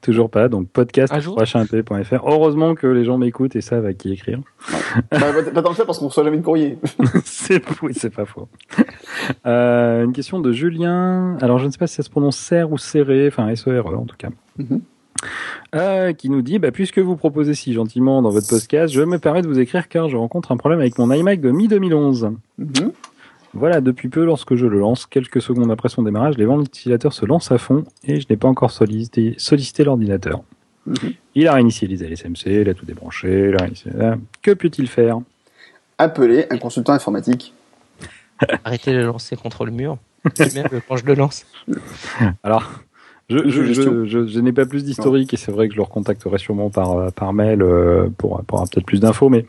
Toujours 0.00 0.30
pas, 0.30 0.48
donc 0.48 0.68
podcast 0.68 1.12
à 1.12 1.18
3hp.fr. 1.18 2.20
Heureusement 2.24 2.76
que 2.76 2.86
les 2.86 3.04
gens 3.04 3.18
m'écoutent 3.18 3.56
et 3.56 3.60
savent 3.60 3.86
à 3.86 3.92
qui 3.92 4.12
écrire. 4.12 4.38
Ouais. 4.70 5.18
bah, 5.18 5.32
pas 5.52 5.62
tant 5.62 5.70
que 5.70 5.76
ça 5.76 5.84
parce 5.84 5.98
qu'on 5.98 6.06
reçoit 6.06 6.22
jamais 6.22 6.36
de 6.36 6.44
courrier. 6.44 6.78
c'est 7.24 7.64
oui, 7.82 7.92
c'est 7.94 8.10
pas 8.14 8.26
faux. 8.26 8.48
Euh, 9.46 10.04
une 10.04 10.12
question 10.12 10.38
de 10.38 10.52
Julien. 10.52 11.36
Alors 11.40 11.58
je 11.58 11.66
ne 11.66 11.70
sais 11.70 11.78
pas 11.78 11.88
si 11.88 11.96
ça 11.96 12.04
se 12.04 12.10
prononce 12.10 12.36
serre 12.36 12.70
ou 12.70 12.78
serré, 12.78 13.26
enfin 13.26 13.48
S-E-R-E 13.48 13.96
en 13.96 14.04
tout 14.04 14.16
cas. 14.16 14.28
Mm 14.58 14.64
-hmm. 14.64 14.80
Euh, 15.74 16.12
qui 16.12 16.28
nous 16.28 16.42
dit, 16.42 16.58
bah, 16.58 16.70
puisque 16.70 16.98
vous 16.98 17.16
proposez 17.16 17.54
si 17.54 17.72
gentiment 17.72 18.22
dans 18.22 18.30
votre 18.30 18.48
podcast, 18.48 18.92
je 18.92 19.02
me 19.02 19.18
permets 19.18 19.42
de 19.42 19.48
vous 19.48 19.58
écrire 19.58 19.88
car 19.88 20.08
je 20.08 20.16
rencontre 20.16 20.52
un 20.52 20.56
problème 20.56 20.80
avec 20.80 20.98
mon 20.98 21.10
iMac 21.10 21.40
de 21.40 21.50
mi-2011. 21.50 22.36
Mm 22.58 22.66
-hmm. 22.66 22.90
Voilà, 23.54 23.80
depuis 23.80 24.08
peu, 24.08 24.24
lorsque 24.24 24.56
je 24.56 24.66
le 24.66 24.78
lance, 24.80 25.06
quelques 25.06 25.40
secondes 25.40 25.70
après 25.70 25.88
son 25.88 26.02
démarrage, 26.02 26.36
les 26.36 26.44
ventilateurs 26.44 27.12
se 27.12 27.24
lancent 27.24 27.52
à 27.52 27.58
fond 27.58 27.84
et 28.02 28.20
je 28.20 28.26
n'ai 28.28 28.36
pas 28.36 28.48
encore 28.48 28.72
sollicité, 28.72 29.34
sollicité 29.38 29.84
l'ordinateur. 29.84 30.42
-hmm. 30.88 31.14
Il 31.34 31.46
a 31.48 31.54
réinitialisé 31.54 32.08
les 32.08 32.16
SMC, 32.16 32.46
il 32.46 32.68
a 32.68 32.74
tout 32.74 32.84
débranché, 32.84 33.48
il 33.50 33.54
a 33.54 33.58
réinitialisé... 33.58 34.04
Que 34.42 34.52
peut-il 34.52 34.88
faire? 34.88 35.18
Appeler 35.98 36.46
un 36.50 36.58
consultant 36.58 36.92
informatique. 36.92 37.54
Arrêtez 38.64 38.92
de 38.92 38.98
le 38.98 39.06
lancer 39.06 39.36
contre 39.36 39.64
le 39.64 39.70
mur. 39.70 39.98
Même 40.54 40.68
quand 40.88 40.96
je 40.96 41.06
le 41.06 41.14
lance. 41.14 41.46
Alors, 42.42 42.64
je, 43.28 43.38
je, 43.48 43.72
je, 43.72 44.04
je, 44.04 44.26
je 44.26 44.40
n'ai 44.40 44.52
pas 44.52 44.66
plus 44.66 44.84
d'historique 44.84 45.32
et 45.34 45.36
c'est 45.36 45.52
vrai 45.52 45.68
que 45.68 45.74
je 45.74 45.78
le 45.78 45.84
recontacterai 45.84 46.38
sûrement 46.38 46.70
par, 46.70 47.12
par 47.12 47.32
mail 47.32 47.60
pour, 48.18 48.42
pour 48.46 48.58
avoir 48.58 48.68
peut-être 48.68 48.86
plus 48.86 49.00
d'infos, 49.00 49.28
mais 49.28 49.46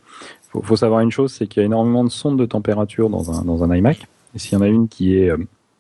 faut, 0.56 0.62
faut 0.62 0.76
savoir 0.76 1.02
une 1.02 1.12
chose, 1.12 1.34
c'est 1.34 1.48
qu'il 1.48 1.62
y 1.62 1.64
a 1.64 1.66
énormément 1.66 2.04
de 2.04 2.10
sondes 2.10 2.40
de 2.40 2.46
température 2.46 3.10
dans 3.10 3.32
un, 3.32 3.44
dans 3.44 3.64
un 3.64 3.76
iMac. 3.76 4.08
Et 4.36 4.40
s'il 4.40 4.54
y 4.54 4.56
en 4.56 4.62
a 4.62 4.68
une 4.68 4.88
qui 4.88 5.18
est 5.18 5.30
euh, 5.30 5.38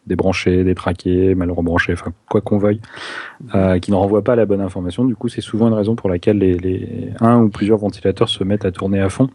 débranchée, 0.07 0.63
détraquée, 0.63 1.35
mal 1.35 1.51
rebranchée, 1.51 1.93
enfin 1.93 2.11
quoi 2.29 2.41
qu'on 2.41 2.57
veuille, 2.57 2.81
euh, 3.53 3.79
qui 3.79 3.91
ne 3.91 3.95
renvoie 3.95 4.23
pas 4.23 4.35
la 4.35 4.45
bonne 4.45 4.61
information, 4.61 5.05
du 5.05 5.15
coup 5.15 5.29
c'est 5.29 5.41
souvent 5.41 5.67
une 5.67 5.73
raison 5.73 5.95
pour 5.95 6.09
laquelle 6.09 6.37
les, 6.37 6.57
les 6.57 7.09
un 7.19 7.41
ou 7.41 7.49
plusieurs 7.49 7.79
ventilateurs 7.79 8.29
se 8.29 8.43
mettent 8.43 8.65
à 8.65 8.71
tourner 8.71 9.01
à 9.01 9.09
fond, 9.09 9.29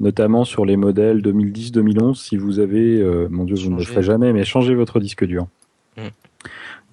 notamment 0.00 0.44
sur 0.44 0.66
les 0.66 0.76
modèles 0.76 1.22
2010-2011. 1.22 2.14
Si 2.16 2.36
vous 2.36 2.58
avez, 2.58 3.00
euh, 3.00 3.28
mon 3.30 3.44
Dieu, 3.44 3.56
vous 3.56 3.70
ne 3.70 3.78
le 3.78 3.84
ferez 3.84 4.02
jamais, 4.02 4.32
mais 4.32 4.44
changez 4.44 4.74
votre 4.74 5.00
disque 5.00 5.24
dur. 5.24 5.46
Mmh. 5.96 6.02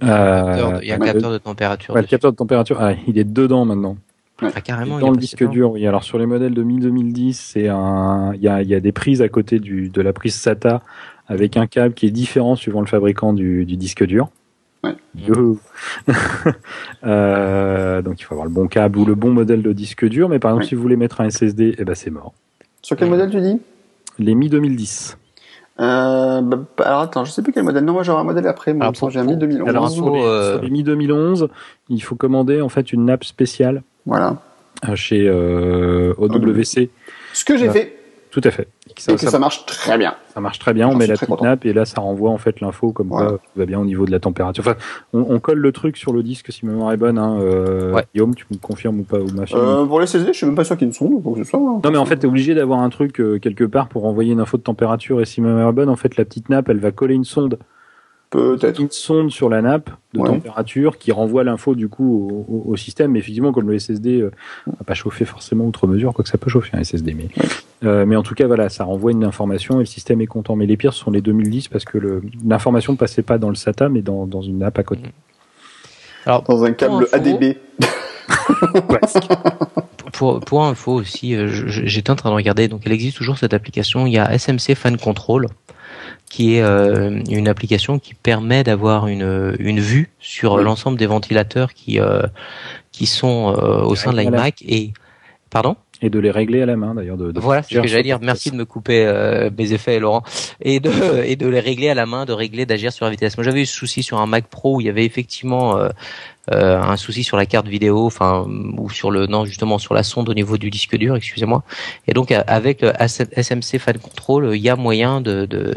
Euh, 0.03 0.79
il 0.81 0.87
y 0.87 0.91
a 0.91 0.95
un 0.95 0.99
capteur 0.99 1.31
de 1.31 1.37
température. 1.37 1.93
Ouais, 1.93 2.01
le 2.01 2.07
capteur 2.07 2.31
de 2.31 2.37
température, 2.37 2.77
ah, 2.79 2.93
il 3.07 3.19
est 3.19 3.23
dedans 3.23 3.65
maintenant. 3.65 3.97
Ah, 4.41 4.61
carrément, 4.61 4.99
dans 4.99 5.11
le 5.11 5.17
disque 5.17 5.47
dur, 5.47 5.71
oui. 5.71 5.85
Alors 5.85 6.03
sur 6.03 6.17
les 6.17 6.25
modèles 6.25 6.53
de 6.53 6.63
2010, 6.63 7.39
c'est 7.39 7.67
un, 7.67 8.33
il 8.33 8.41
y 8.41 8.47
a, 8.47 8.61
il 8.61 8.67
y 8.67 8.75
a 8.75 8.79
des 8.79 8.91
prises 8.91 9.21
à 9.21 9.29
côté 9.29 9.59
du, 9.59 9.89
de 9.89 10.01
la 10.01 10.13
prise 10.13 10.35
SATA 10.35 10.81
avec 11.27 11.57
un 11.57 11.67
câble 11.67 11.93
qui 11.93 12.07
est 12.07 12.11
différent 12.11 12.55
suivant 12.55 12.81
le 12.81 12.87
fabricant 12.87 13.33
du, 13.33 13.65
du 13.65 13.77
disque 13.77 14.03
dur. 14.05 14.29
Ouais. 14.83 14.95
euh, 17.03 18.01
donc 18.01 18.19
il 18.19 18.23
faut 18.23 18.33
avoir 18.33 18.47
le 18.47 18.51
bon 18.51 18.67
câble 18.67 18.97
ou 18.97 19.05
le 19.05 19.13
bon 19.13 19.31
modèle 19.31 19.61
de 19.61 19.73
disque 19.73 20.07
dur. 20.07 20.27
Mais 20.27 20.39
par 20.39 20.51
exemple, 20.51 20.63
ouais. 20.63 20.69
si 20.69 20.75
vous 20.75 20.81
voulez 20.81 20.95
mettre 20.95 21.21
un 21.21 21.29
SSD, 21.29 21.75
eh 21.77 21.85
ben 21.85 21.93
c'est 21.93 22.09
mort. 22.09 22.33
Sur 22.81 22.97
quel 22.97 23.09
modèle 23.09 23.29
tu 23.29 23.39
dis? 23.41 23.61
Les 24.17 24.33
Mi 24.33 24.49
2010. 24.49 25.17
Euh, 25.79 26.41
bah, 26.41 26.59
alors 26.79 27.01
attends, 27.01 27.25
je 27.25 27.31
sais 27.31 27.41
plus 27.41 27.53
quel 27.53 27.63
modèle. 27.63 27.85
Non, 27.85 27.93
moi 27.93 28.03
j'aurai 28.03 28.21
un 28.21 28.25
modèle 28.25 28.47
après. 28.47 28.73
Moi, 28.73 28.91
j'ai 29.09 29.19
un 29.19 29.23
Mi 29.23 29.37
2011. 29.37 29.69
Alors 29.69 29.89
sur 29.89 30.09
les, 30.09 30.21
euh... 30.21 30.53
sur 30.53 30.63
les 30.63 30.69
Mi 30.69 30.83
2011, 30.83 31.47
il 31.89 32.01
faut 32.01 32.15
commander 32.15 32.61
en 32.61 32.69
fait 32.69 32.91
une 32.91 33.05
nappe 33.05 33.23
spéciale. 33.23 33.83
Voilà. 34.05 34.37
Chez 34.95 35.27
euh, 35.27 36.13
OWC. 36.17 36.89
Ce 37.33 37.45
que 37.45 37.57
j'ai 37.57 37.69
fait. 37.69 38.01
Tout 38.31 38.41
à 38.45 38.51
fait. 38.51 38.69
Et 38.89 38.93
que, 38.93 39.01
ça, 39.01 39.17
ça, 39.17 39.29
ça, 39.29 39.39
marche 39.39 39.65
très 39.65 39.97
bien. 39.97 40.15
Ça 40.33 40.39
marche 40.39 40.57
très 40.57 40.73
bien. 40.73 40.87
On 40.87 40.95
met 40.95 41.05
la 41.05 41.17
petite 41.17 41.41
nappe 41.41 41.65
et 41.65 41.73
là, 41.73 41.83
ça 41.83 41.99
renvoie 41.99 42.31
en 42.31 42.37
fait 42.37 42.61
l'info 42.61 42.93
comme 42.93 43.09
voilà. 43.09 43.31
quoi 43.31 43.37
tout 43.39 43.59
va 43.59 43.65
bien 43.65 43.77
au 43.77 43.83
niveau 43.83 44.05
de 44.05 44.11
la 44.11 44.21
température. 44.21 44.63
Enfin, 44.65 44.77
on, 45.11 45.25
on, 45.27 45.39
colle 45.39 45.59
le 45.59 45.71
truc 45.73 45.97
sur 45.97 46.13
le 46.13 46.23
disque 46.23 46.49
si 46.49 46.65
ma 46.65 46.71
mémoire 46.71 46.93
est 46.93 46.97
bonne. 46.97 47.17
Hein. 47.17 47.39
Euh, 47.41 47.91
ouais. 47.91 48.05
Guillaume, 48.13 48.33
tu 48.33 48.45
me 48.49 48.57
confirmes 48.57 49.01
ou 49.01 49.03
pas 49.03 49.19
ou 49.19 49.27
ma 49.35 49.43
euh, 49.53 49.85
Pour 49.85 49.99
les 49.99 50.07
SSD, 50.07 50.31
je 50.31 50.37
suis 50.37 50.45
même 50.45 50.55
pas 50.55 50.63
sûr 50.63 50.77
qu'il 50.77 50.87
y 50.87 50.89
ait 50.89 50.93
une 50.93 50.97
sonde. 50.97 51.21
Donc 51.21 51.45
ça, 51.45 51.57
hein. 51.57 51.81
Non, 51.83 51.91
mais 51.91 51.97
en 51.97 52.05
fait, 52.05 52.17
t'es 52.17 52.27
obligé 52.27 52.55
d'avoir 52.55 52.79
un 52.79 52.89
truc 52.89 53.19
euh, 53.19 53.37
quelque 53.37 53.65
part 53.65 53.89
pour 53.89 54.05
envoyer 54.05 54.31
une 54.31 54.39
info 54.39 54.55
de 54.55 54.63
température. 54.63 55.19
Et 55.19 55.25
si 55.25 55.41
ma 55.41 55.49
mémoire 55.49 55.69
est 55.69 55.73
bonne, 55.73 55.89
en 55.89 55.97
fait, 55.97 56.15
la 56.15 56.23
petite 56.23 56.47
nappe, 56.47 56.69
elle 56.69 56.79
va 56.79 56.91
coller 56.91 57.15
une 57.15 57.25
sonde. 57.25 57.59
Peut-être. 58.31 58.79
Une 58.79 58.89
sonde 58.89 59.29
sur 59.29 59.49
la 59.49 59.61
nappe 59.61 59.89
de 60.13 60.19
ouais. 60.19 60.29
température 60.29 60.97
qui 60.97 61.11
renvoie 61.11 61.43
l'info 61.43 61.75
du 61.75 61.89
coup 61.89 62.29
au, 62.29 62.45
au, 62.47 62.71
au, 62.71 62.77
système. 62.77 63.11
Mais 63.11 63.19
effectivement, 63.19 63.51
comme 63.51 63.69
le 63.69 63.77
SSD 63.77 64.21
euh, 64.21 64.31
va 64.65 64.85
pas 64.85 64.93
chauffer 64.93 65.25
forcément 65.25 65.65
outre 65.65 65.85
mesure, 65.85 66.13
quoi 66.13 66.23
que 66.23 66.29
ça 66.29 66.37
peut 66.37 66.49
chauffer 66.49 66.71
un 66.77 66.81
SSD. 66.81 67.13
Mais, 67.13 67.23
ouais. 67.23 67.49
euh, 67.83 68.05
mais 68.05 68.15
en 68.15 68.23
tout 68.23 68.33
cas, 68.33 68.47
voilà, 68.47 68.69
ça 68.69 68.85
renvoie 68.85 69.11
une 69.11 69.25
information 69.25 69.75
et 69.75 69.79
le 69.79 69.85
système 69.85 70.21
est 70.21 70.27
content. 70.27 70.55
Mais 70.55 70.65
les 70.65 70.77
pires 70.77 70.93
sont 70.93 71.11
les 71.11 71.19
2010 71.19 71.67
parce 71.67 71.83
que 71.83 72.21
l'information 72.47 72.93
ne 72.93 72.97
passait 72.97 73.21
pas 73.21 73.37
dans 73.37 73.49
le 73.49 73.55
SATA 73.55 73.89
mais 73.89 74.01
dans, 74.01 74.25
dans 74.25 74.41
une 74.41 74.59
nappe 74.59 74.79
à 74.79 74.83
côté. 74.83 75.03
Alors, 76.25 76.43
dans 76.43 76.63
un 76.63 76.71
câble 76.71 77.07
ADB. 77.11 77.57
pour, 80.13 80.39
pour 80.39 80.63
info 80.63 80.93
aussi, 80.93 81.35
euh, 81.35 81.49
j'étais 81.49 82.11
en 82.11 82.15
train 82.15 82.29
de 82.29 82.35
regarder, 82.35 82.69
donc 82.69 82.83
elle 82.85 82.93
existe 82.93 83.17
toujours 83.17 83.37
cette 83.37 83.53
application. 83.53 84.07
Il 84.07 84.13
y 84.13 84.19
a 84.19 84.37
SMC 84.37 84.75
Fan 84.75 84.97
Control 84.97 85.47
qui 86.29 86.55
est 86.55 86.61
euh, 86.61 87.19
une 87.29 87.47
application 87.47 87.99
qui 87.99 88.13
permet 88.13 88.63
d'avoir 88.63 89.07
une, 89.07 89.55
une 89.59 89.79
vue 89.79 90.09
sur 90.19 90.53
oui. 90.53 90.63
l'ensemble 90.63 90.97
des 90.97 91.07
ventilateurs 91.07 91.73
qui 91.73 91.99
euh, 91.99 92.23
qui 92.91 93.05
sont 93.05 93.55
euh, 93.57 93.81
au 93.81 93.95
sein 93.95 94.11
de 94.11 94.17
l'iMac 94.17 94.63
et 94.67 94.91
pardon? 95.49 95.75
Et 96.01 96.09
de 96.09 96.19
les 96.19 96.31
régler 96.31 96.61
à 96.61 96.65
la 96.65 96.75
main 96.75 96.95
d'ailleurs. 96.95 97.17
De, 97.17 97.31
de 97.31 97.39
voilà, 97.39 97.61
c'est 97.63 97.75
ce 97.75 97.79
que 97.79 97.87
j'allais 97.87 98.03
dire. 98.03 98.19
Merci 98.21 98.51
de 98.51 98.55
me 98.55 98.65
couper 98.65 99.05
euh, 99.05 99.49
mes 99.55 99.73
effets, 99.73 99.99
Laurent. 99.99 100.23
Et 100.61 100.79
de 100.79 100.91
et 101.25 101.35
de 101.35 101.47
les 101.47 101.59
régler 101.59 101.89
à 101.89 101.93
la 101.93 102.05
main, 102.05 102.25
de 102.25 102.33
régler, 102.33 102.65
d'agir 102.65 102.91
sur 102.91 103.05
la 103.05 103.11
vitesse. 103.11 103.37
Moi, 103.37 103.43
j'avais 103.43 103.61
eu 103.61 103.65
ce 103.65 103.75
souci 103.75 104.03
sur 104.03 104.19
un 104.19 104.25
Mac 104.25 104.47
Pro 104.47 104.77
où 104.77 104.81
il 104.81 104.87
y 104.87 104.89
avait 104.89 105.05
effectivement 105.05 105.77
euh, 105.77 105.89
euh, 106.51 106.81
un 106.81 106.97
souci 106.97 107.23
sur 107.23 107.37
la 107.37 107.45
carte 107.45 107.67
vidéo, 107.67 108.07
enfin 108.07 108.47
ou 108.77 108.89
sur 108.89 109.11
le 109.11 109.27
non 109.27 109.45
justement 109.45 109.77
sur 109.77 109.93
la 109.93 110.01
sonde 110.01 110.27
au 110.27 110.33
niveau 110.33 110.57
du 110.57 110.71
disque 110.71 110.97
dur, 110.97 111.15
excusez-moi. 111.15 111.61
Et 112.07 112.13
donc 112.13 112.31
avec 112.31 112.81
le 112.81 112.91
SMC 112.99 113.77
Fan 113.77 113.99
Control, 113.99 114.55
il 114.55 114.61
y 114.61 114.69
a 114.69 114.75
moyen 114.75 115.21
de 115.21 115.45
de, 115.45 115.75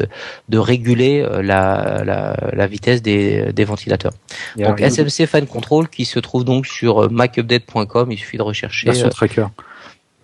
de 0.49 0.57
réguler 0.57 1.23
la, 1.43 2.01
la, 2.03 2.35
la 2.51 2.67
vitesse 2.67 3.03
des, 3.03 3.53
des 3.53 3.63
ventilateurs. 3.63 4.13
donc 4.57 4.79
SMC 4.81 5.27
Fan 5.27 5.45
Control 5.45 5.87
qui 5.87 6.05
se 6.05 6.17
trouve 6.17 6.43
donc 6.43 6.65
sur 6.65 7.11
macupdate.com. 7.11 8.11
Il 8.11 8.17
suffit 8.17 8.37
de 8.37 8.43
rechercher. 8.43 8.87
Version 8.87 9.09
tracker. 9.09 9.47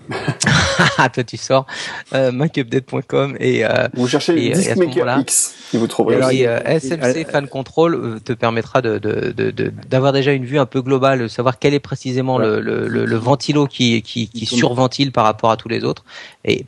Toi 1.13 1.23
tu 1.23 1.37
sors 1.37 1.65
euh, 2.13 2.31
macupdate.com 2.31 3.37
et 3.39 3.65
euh, 3.65 3.87
vous 3.93 4.07
cherchez 4.07 4.45
et, 4.45 4.51
Disk 4.51 4.75
Maker 4.75 5.19
X 5.19 5.55
et 5.73 5.77
vous 5.77 5.87
trouverez 5.87 6.15
alors. 6.17 6.29
Euh, 6.33 6.79
SMC 6.79 7.29
Fan 7.29 7.47
Control 7.47 8.19
te 8.23 8.33
permettra 8.33 8.81
de 8.81 8.97
d'avoir 8.97 10.11
de, 10.11 10.17
de, 10.17 10.21
déjà 10.21 10.33
une 10.33 10.45
vue 10.45 10.59
un 10.59 10.65
peu 10.65 10.81
globale, 10.81 11.19
de 11.19 11.27
savoir 11.27 11.59
quel 11.59 11.73
est 11.73 11.79
précisément 11.79 12.37
ouais. 12.37 12.45
le, 12.45 12.61
le, 12.61 12.87
le, 12.87 13.05
le, 13.05 13.15
ventilo 13.17 13.67
qui 13.67 14.01
qui, 14.01 14.27
qui 14.27 14.45
surventile 14.45 15.11
par 15.11 15.25
rapport 15.25 15.51
à 15.51 15.57
tous 15.57 15.69
les 15.69 15.83
autres 15.83 16.03
et 16.45 16.65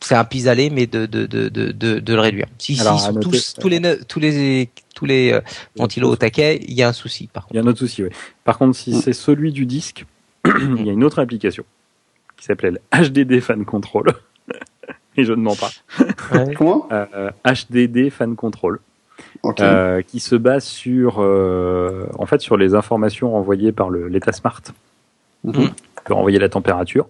c'est 0.00 0.14
un 0.14 0.24
pis-aller 0.24 0.70
mais 0.70 0.86
de 0.86 1.06
de, 1.06 1.26
de 1.26 1.48
de 1.48 1.98
de 1.98 2.14
le 2.14 2.20
réduire. 2.20 2.46
Si 2.58 2.78
alors, 2.80 3.00
si 3.00 3.12
noter, 3.12 3.20
tous, 3.30 3.54
tous 3.58 3.68
les 3.68 3.80
tous 4.06 4.20
les 4.20 4.70
tous 4.94 5.04
les 5.04 5.32
euh, 5.32 5.40
ventilos 5.76 6.10
au 6.10 6.16
taquet, 6.16 6.60
il 6.66 6.74
y 6.74 6.82
a 6.82 6.88
un 6.88 6.92
souci 6.92 7.28
par 7.32 7.44
contre. 7.44 7.54
Il 7.54 7.56
y 7.56 7.60
a 7.60 7.62
un 7.62 7.66
autre 7.66 7.78
souci 7.78 8.02
oui. 8.02 8.10
Par 8.44 8.58
contre 8.58 8.76
si 8.76 8.94
mm. 8.94 9.00
c'est 9.02 9.12
celui 9.12 9.52
du 9.52 9.66
disque, 9.66 10.04
il 10.44 10.86
y 10.86 10.90
a 10.90 10.92
une 10.92 11.04
autre 11.04 11.18
application 11.18 11.64
qui 12.36 12.44
s'appelait 12.44 12.72
le 12.72 12.80
HDD 12.92 13.40
Fan 13.40 13.64
Control. 13.64 14.12
Et 15.16 15.24
je 15.24 15.32
ne 15.32 15.40
mens 15.42 15.56
pas. 15.56 15.70
Comment? 16.56 16.88
HDD 17.44 18.10
Fan 18.10 18.36
Control. 18.36 18.80
qui 20.06 20.20
se 20.20 20.36
base 20.36 20.64
sur, 20.64 21.18
en 21.20 22.26
fait, 22.26 22.40
sur 22.40 22.56
les 22.58 22.74
informations 22.74 23.32
renvoyées 23.32 23.72
par 23.72 23.90
l'État 23.90 24.32
Smart. 24.32 24.60
Mm 25.44 25.68
peut 26.06 26.14
renvoyer 26.14 26.38
la 26.38 26.48
température 26.48 27.06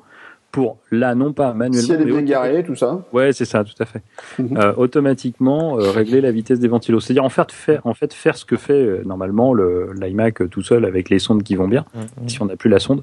pour 0.57 0.79
là 0.91 1.15
non 1.15 1.35
pas 1.35 1.53
manuellement. 1.53 1.87
S'il 1.87 1.91
y 1.91 2.17
a 2.17 2.21
des 2.21 2.25
garés, 2.25 2.65
tout 2.65 2.75
ça. 2.75 3.05
Ouais, 3.13 3.35
c'est 3.35 3.45
ça, 3.45 3.63
tout 3.63 3.75
à 3.79 3.85
fait. 3.85 4.01
Mhm. 4.39 4.57
euh, 4.57 4.73
automatiquement 4.79 5.79
euh, 5.79 5.91
régler 5.91 6.23
la 6.23 6.33
vitesse 6.33 6.59
des 6.59 6.69
ventilos. 6.69 7.01
C'est-à-dire 7.01 7.25
en 7.25 7.29
fait 7.29 7.53
faire 7.53 7.83
en 7.85 7.93
fait 7.93 8.15
faire 8.15 8.39
ce 8.39 8.47
que 8.47 8.57
fait 8.57 8.73
euh, 8.73 9.03
normalement 9.05 9.53
le 9.53 9.91
l'iMac 10.01 10.49
tout 10.49 10.63
seul 10.63 10.87
avec 10.87 11.11
les 11.11 11.19
sondes 11.19 11.43
qui 11.43 11.57
vont 11.57 11.69
bien. 11.69 11.85
Mhm. 11.95 12.29
Si 12.31 12.41
on 12.41 12.47
n'a 12.47 12.57
plus 12.57 12.71
la 12.71 12.79
sonde, 12.79 13.03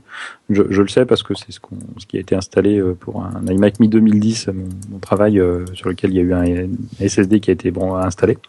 je, 0.50 0.64
je, 0.68 0.82
le 0.82 0.88
sais 0.88 1.06
parce 1.06 1.22
que 1.22 1.36
c'est 1.36 1.52
ce, 1.52 1.60
qui 2.08 2.18
a 2.18 2.20
été 2.20 2.34
installé 2.34 2.82
pour 3.00 3.24
un 3.24 3.46
iMac 3.46 3.80
Mi 3.80 3.88
2010, 3.88 4.48
mon, 4.48 4.54
mon 4.92 4.98
travail 4.98 5.40
sur 5.74 5.90
lequel 5.90 6.10
il 6.10 6.16
y 6.16 6.20
a 6.22 6.24
eu 6.24 6.34
un 6.34 7.08
SSD 7.08 7.40
qui 7.40 7.52
a 7.52 7.54
été 7.54 7.70
bon 7.70 7.94
installé. 7.96 8.40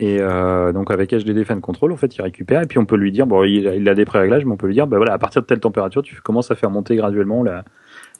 Et 0.00 0.18
donc 0.18 0.90
avec 0.90 1.14
HDD 1.14 1.44
Fan 1.44 1.62
Control, 1.62 1.92
en 1.92 1.96
fait, 1.96 2.14
il 2.14 2.20
récupère 2.20 2.60
et 2.60 2.66
puis 2.66 2.78
on 2.78 2.84
peut 2.84 2.96
lui 2.96 3.10
dire 3.10 3.26
bon, 3.26 3.44
il, 3.44 3.72
il 3.74 3.88
a 3.88 3.94
des 3.94 4.04
pré-réglages, 4.04 4.44
mais 4.44 4.52
on 4.52 4.58
peut 4.58 4.66
lui 4.66 4.74
dire 4.74 4.86
bah 4.86 4.98
voilà, 4.98 5.14
à 5.14 5.18
partir 5.18 5.40
de 5.40 5.46
telle 5.46 5.60
température, 5.60 6.02
tu 6.02 6.20
commences 6.20 6.50
à 6.50 6.54
faire 6.54 6.70
monter 6.70 6.96
graduellement 6.96 7.42
la 7.42 7.64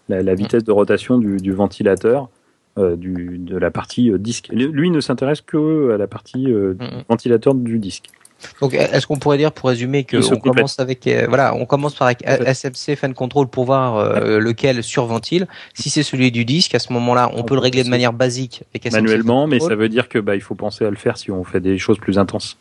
la, 0.09 0.35
vitesse 0.35 0.65
de 0.65 0.73
rotation 0.73 1.19
du, 1.19 1.53
ventilateur. 1.53 2.29
Euh, 2.77 2.97
du, 2.97 3.39
de 3.39 3.57
la 3.57 3.71
partie 3.71 4.11
euh, 4.11 4.19
disque. 4.19 4.49
Lui 4.53 4.91
ne 4.91 4.99
s'intéresse 4.99 5.41
que 5.41 5.93
à 5.93 5.97
la 5.97 6.09
partie 6.09 6.53
euh, 6.53 6.75
ventilateur 7.09 7.55
du 7.55 7.79
disque. 7.79 8.07
Donc, 8.61 8.75
est-ce 8.75 9.07
qu'on 9.07 9.17
pourrait 9.17 9.39
dire, 9.39 9.53
pour 9.53 9.69
résumer, 9.69 10.03
que 10.03 10.17
on 10.17 10.39
commence 10.39 10.81
avec, 10.81 11.09
voilà, 11.29 11.55
on 11.55 11.67
commence 11.67 11.95
par 11.95 12.09
avec 12.09 12.25
SMC 12.27 12.97
Fan 12.97 13.15
Control 13.15 13.47
pour 13.47 13.65
voir 13.65 14.21
lequel 14.41 14.83
surventile. 14.83 15.47
Si 15.73 15.89
c'est 15.89 16.03
celui 16.03 16.33
du 16.33 16.45
disque, 16.45 16.75
à 16.75 16.81
ce 16.81 16.93
moment-là, 16.93 17.31
on, 17.35 17.45
peut 17.45 17.55
le 17.55 17.61
régler 17.61 17.85
de 17.85 17.89
manière 17.89 18.13
basique 18.13 18.65
avec 18.75 18.93
Manuellement, 18.93 19.47
mais 19.47 19.61
ça 19.61 19.77
veut 19.77 19.89
dire 19.89 20.09
que 20.09 20.19
bah, 20.19 20.35
il 20.35 20.43
faut 20.43 20.57
penser 20.57 20.85
à 20.85 20.91
le 20.91 20.97
faire 20.97 21.17
si 21.17 21.31
on 21.31 21.45
fait 21.45 21.61
des 21.61 21.79
choses 21.79 21.99
plus 21.99 22.19
intenses. 22.19 22.59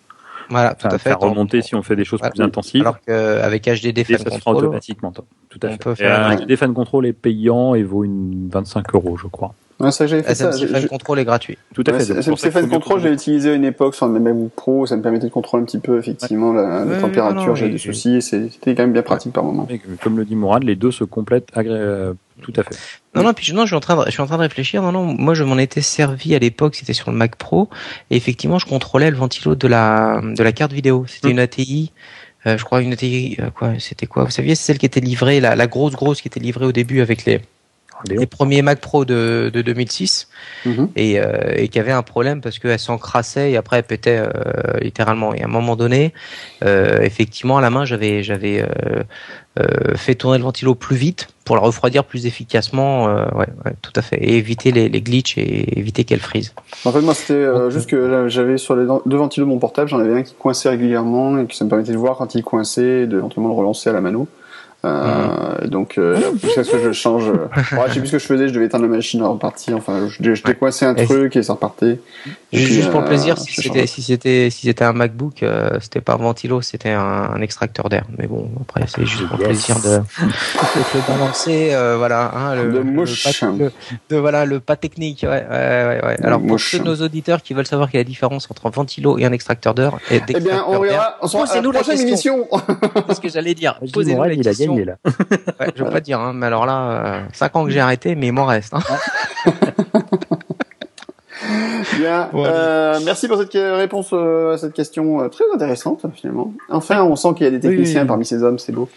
Voilà, 0.49 0.75
tout 0.75 0.87
à 0.87 0.97
fait. 0.97 1.09
Faire 1.09 1.19
remonter 1.19 1.61
si 1.61 1.75
on 1.75 1.83
fait 1.83 1.95
des 1.95 2.05
choses 2.05 2.21
plus 2.21 2.41
intensives. 2.41 2.81
Alors 2.81 2.99
qu'avec 3.01 3.65
HDD 3.65 4.03
Fan 4.03 4.23
Control, 4.23 4.57
automatiquement. 4.57 5.11
Tout 5.49 5.59
à 5.61 5.69
fait. 5.69 5.77
peut 5.77 5.95
faire 5.95 6.37
HDD 6.37 6.55
Fan 6.55 6.73
Control 6.73 7.05
est 7.05 7.13
payant 7.13 7.75
et 7.75 7.83
vaut 7.83 8.03
une 8.03 8.49
25 8.51 8.93
euros, 8.95 9.17
je 9.17 9.27
crois. 9.27 9.53
Ouais, 9.79 9.91
ça, 9.91 10.07
j'ai 10.07 10.21
fait 10.21 10.35
SMC 10.35 10.67
Fan 10.67 10.87
Control 10.87 11.19
est 11.19 11.25
gratuit. 11.25 11.57
Tout 11.73 11.83
à 11.87 11.93
fait. 11.93 12.21
SMC 12.21 12.51
Fan 12.51 12.69
Control, 12.69 13.01
j'ai 13.01 13.11
utilisé 13.11 13.51
à 13.51 13.53
une 13.53 13.65
époque 13.65 13.95
sur 13.95 14.07
le 14.07 14.19
même 14.19 14.49
Pro, 14.49 14.85
ça 14.85 14.95
me 14.95 15.01
permettait 15.01 15.27
de 15.27 15.31
contrôler 15.31 15.63
un 15.63 15.65
petit 15.65 15.79
peu, 15.79 15.97
effectivement, 15.97 16.53
la, 16.53 16.85
température, 16.99 17.55
j'ai 17.55 17.69
des 17.69 17.77
soucis, 17.77 18.21
c'était 18.21 18.75
quand 18.75 18.83
même 18.83 18.93
bien 18.93 19.01
pratique 19.01 19.33
par 19.33 19.43
moment. 19.43 19.67
comme 20.01 20.17
le 20.17 20.25
dit 20.25 20.35
Mourad, 20.35 20.63
les 20.63 20.75
deux 20.75 20.91
se 20.91 21.03
complètent 21.03 21.49
agréablement 21.53 22.15
tout 22.41 22.53
à 22.55 22.63
fait. 22.63 22.75
Non, 23.15 23.23
non, 23.23 23.33
puis 23.33 23.53
non, 23.53 23.61
je 23.61 23.67
suis 23.67 23.75
en 23.75 23.79
train 23.79 23.95
de, 23.95 24.05
je 24.05 24.11
suis 24.11 24.21
en 24.21 24.25
train 24.25 24.37
de 24.37 24.41
réfléchir. 24.41 24.81
Non, 24.81 24.91
non, 24.91 25.03
moi, 25.03 25.33
je 25.33 25.43
m'en 25.43 25.57
étais 25.57 25.81
servi 25.81 26.35
à 26.35 26.39
l'époque, 26.39 26.75
c'était 26.75 26.93
sur 26.93 27.11
le 27.11 27.17
Mac 27.17 27.35
Pro, 27.35 27.69
et 28.09 28.15
effectivement, 28.15 28.59
je 28.59 28.65
contrôlais 28.65 29.11
le 29.11 29.17
ventilo 29.17 29.55
de 29.55 29.67
la, 29.67 30.21
de 30.21 30.43
la 30.43 30.51
carte 30.51 30.73
vidéo. 30.73 31.05
C'était 31.07 31.29
une 31.29 31.39
ATI, 31.39 31.91
euh, 32.45 32.57
je 32.57 32.63
crois 32.63 32.81
une 32.81 32.93
ATI, 32.93 33.37
euh, 33.39 33.49
quoi, 33.51 33.73
c'était 33.79 34.07
quoi? 34.07 34.23
Vous 34.23 34.31
saviez, 34.31 34.55
c'est 34.55 34.65
celle 34.65 34.77
qui 34.77 34.85
était 34.85 34.99
livrée, 34.99 35.39
la, 35.39 35.55
la 35.55 35.67
grosse, 35.67 35.93
grosse 35.93 36.21
qui 36.21 36.27
était 36.27 36.39
livrée 36.39 36.65
au 36.65 36.71
début 36.71 37.01
avec 37.01 37.25
les, 37.25 37.39
les 38.09 38.25
premiers 38.25 38.61
Mac 38.61 38.79
Pro 38.79 39.05
de, 39.05 39.49
de 39.53 39.61
2006 39.61 40.27
mhm. 40.65 40.89
et, 40.95 41.19
euh, 41.19 41.53
et 41.55 41.67
qui 41.67 41.79
avait 41.79 41.91
un 41.91 42.03
problème 42.03 42.41
parce 42.41 42.59
qu'elle 42.59 42.79
s'encrassait 42.79 43.51
et 43.51 43.57
après 43.57 43.77
elle 43.77 43.83
pétait 43.83 44.17
euh, 44.19 44.29
littéralement. 44.81 45.33
Et 45.33 45.41
à 45.41 45.45
un 45.45 45.49
moment 45.49 45.75
donné, 45.75 46.13
euh, 46.63 47.01
effectivement, 47.01 47.57
à 47.57 47.61
la 47.61 47.69
main, 47.69 47.85
j'avais 47.85 48.23
j'avais 48.23 48.65
fait 49.95 50.15
tourner 50.15 50.39
le 50.39 50.43
ventilo 50.43 50.73
plus 50.73 50.95
vite 50.95 51.27
pour 51.45 51.55
la 51.55 51.61
refroidir 51.61 52.05
plus 52.05 52.25
efficacement. 52.25 53.05
Ouais, 53.05 53.47
ouais, 53.65 53.73
tout 53.81 53.91
à 53.95 54.01
fait. 54.01 54.17
Et 54.17 54.37
éviter 54.37 54.71
les, 54.71 54.89
les 54.89 55.01
glitches 55.01 55.37
et 55.37 55.77
éviter 55.77 56.03
qu'elle 56.05 56.19
frise. 56.19 56.53
En 56.85 56.91
fait, 56.91 57.01
moi, 57.01 57.13
c'était 57.13 57.45
juste 57.69 57.89
que 57.89 58.27
j'avais 58.29 58.57
sur 58.57 58.75
les 58.75 58.87
deux 59.05 59.17
ventilos 59.17 59.45
de 59.45 59.51
mon 59.51 59.59
portable, 59.59 59.89
j'en 59.89 59.99
avais 59.99 60.13
un 60.13 60.23
qui 60.23 60.33
coinçait 60.33 60.69
régulièrement 60.69 61.37
et 61.37 61.45
qui 61.45 61.55
ça 61.55 61.65
me 61.65 61.69
permettait 61.69 61.91
de 61.91 61.97
voir 61.97 62.17
quand 62.17 62.33
il 62.35 62.43
coinçait 62.43 63.01
et 63.01 63.07
de 63.07 63.17
éventuellement 63.17 63.49
le 63.49 63.55
relancer 63.55 63.89
à 63.89 63.93
la 63.93 64.01
mano. 64.01 64.27
Euh, 64.85 65.65
donc 65.65 65.97
euh, 65.97 66.19
jusqu'à 66.41 66.63
ce 66.65 66.71
que 66.71 66.83
je 66.83 66.91
change. 66.91 67.29
Euh, 67.29 67.47
je 67.87 67.93
sais 67.93 67.99
plus 67.99 68.07
ce 68.07 68.11
que 68.13 68.19
je 68.19 68.25
faisais, 68.25 68.47
je 68.49 68.53
devais 68.53 68.65
éteindre 68.65 68.83
la 68.83 68.89
machine 68.89 69.23
en 69.23 69.31
repartir. 69.31 69.77
Enfin, 69.77 70.09
je, 70.09 70.33
je 70.33 70.43
décoincé 70.43 70.85
un 70.85 70.93
truc 70.93 71.37
et 71.37 71.43
ça 71.43 71.53
repartait. 71.53 71.99
juste 72.51 72.91
pour 72.91 72.99
le 72.99 73.07
plaisir, 73.07 73.37
si 73.37 73.53
c'était 73.53 73.87
si 73.87 74.01
c'était 74.01 74.49
si 74.49 74.67
c'était 74.67 74.83
un 74.83 74.91
MacBook, 74.91 75.45
c'était 75.79 76.01
pas 76.01 76.13
un 76.13 76.17
ventilo, 76.17 76.61
c'était 76.61 76.91
un, 76.91 77.41
extracteur 77.41 77.87
d'air. 77.87 78.03
Mais 78.17 78.27
bon, 78.27 78.49
après 78.61 78.85
c'est 78.87 79.05
juste 79.05 79.27
pour 79.27 79.37
le 79.37 79.45
plaisir 79.45 79.79
de, 79.79 79.99
de 79.99 81.07
balancer, 81.07 81.71
voilà, 81.97 82.31
hein, 82.35 82.55
le, 82.55 82.69
le, 82.69 83.71
de 84.09 84.17
voilà 84.17 84.45
le 84.45 84.59
pas 84.59 84.75
technique. 84.75 85.21
Ouais, 85.23 85.45
ouais, 85.49 86.01
ouais. 86.03 86.17
Alors 86.23 86.41
pour 86.41 86.59
ceux 86.59 86.79
de 86.79 86.83
nos 86.83 86.95
auditeurs 86.95 87.41
qui 87.41 87.53
veulent 87.53 87.65
savoir 87.65 87.89
quelle 87.89 88.01
est 88.01 88.03
la 88.03 88.09
différence 88.09 88.51
entre 88.51 88.65
un 88.65 88.69
ventilo 88.69 89.17
et 89.17 89.25
un 89.25 89.31
extracteur 89.31 89.73
d'air, 89.73 89.97
eh 90.11 90.19
bien, 90.19 90.65
on 90.67 90.79
verra. 90.79 91.17
Posez-nous 91.21 91.71
la 91.71 91.79
prochaine 91.79 92.01
émission. 92.01 92.47
C'est 93.07 93.15
ce 93.15 93.21
que 93.21 93.29
j'allais 93.29 93.53
dire. 93.53 93.79
Posez-nous 93.93 94.23
la 94.23 94.35
question 94.35 94.72
là. 94.81 94.97
ouais, 95.59 95.67
je 95.75 95.83
veux 95.83 95.89
pas 95.89 96.01
dire, 96.01 96.19
hein, 96.19 96.33
mais 96.33 96.47
alors 96.47 96.65
là, 96.65 97.23
5 97.33 97.55
euh, 97.55 97.59
ans 97.59 97.65
que 97.65 97.71
j'ai 97.71 97.79
arrêté, 97.79 98.15
mais 98.15 98.27
il 98.27 98.33
m'en 98.33 98.45
reste. 98.45 98.73
Hein. 98.73 98.81
Bien. 101.97 102.29
Euh, 102.43 102.99
merci 103.05 103.27
pour 103.27 103.37
cette 103.37 103.53
réponse 103.53 104.09
euh, 104.13 104.53
à 104.53 104.57
cette 104.57 104.73
question 104.73 105.21
euh, 105.21 105.29
très 105.29 105.45
intéressante 105.53 106.05
finalement. 106.13 106.53
Enfin, 106.69 107.03
on 107.03 107.15
sent 107.15 107.29
qu'il 107.35 107.45
y 107.45 107.47
a 107.47 107.51
des 107.51 107.59
techniciens 107.59 108.05
parmi 108.05 108.25
ces 108.25 108.43
hommes, 108.43 108.59
c'est 108.59 108.71
beau. 108.71 108.89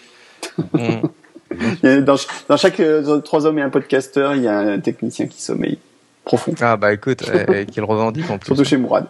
Mm. 0.73 2.01
dans, 2.01 2.16
dans, 2.48 2.57
chaque 2.57 2.82
trois 3.24 3.47
hommes 3.47 3.59
et 3.59 3.62
un 3.62 3.70
podcasteur, 3.70 4.35
il 4.35 4.43
y 4.43 4.48
a 4.48 4.59
un 4.59 4.81
technicien 4.81 5.27
qui 5.27 5.40
sommeille 5.40 5.78
profond. 6.24 6.53
Ah 6.61 6.77
bah 6.77 6.93
écoute, 6.93 7.23
qu'il 7.70 7.85
revendique 7.85 8.28
en 8.31 8.39
plus. 8.39 8.47
Surtout 8.47 8.65
chez 8.65 8.77
Mourad. 8.77 9.07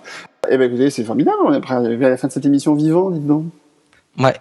Eh 0.51 0.59
ben 0.59 0.69
écoutez, 0.71 0.91
c'est 0.91 1.05
formidable. 1.05 1.39
On 1.45 1.53
est 1.53 1.71
arrivé 1.71 2.07
à 2.07 2.11
la 2.11 2.17
fin 2.17 2.29
de 2.29 2.33
cette 2.33 2.47
émission 2.47 2.75
vivant, 2.75 3.11
dites 3.11 3.27
donc. 3.27 3.47
Ouais. 4.19 4.37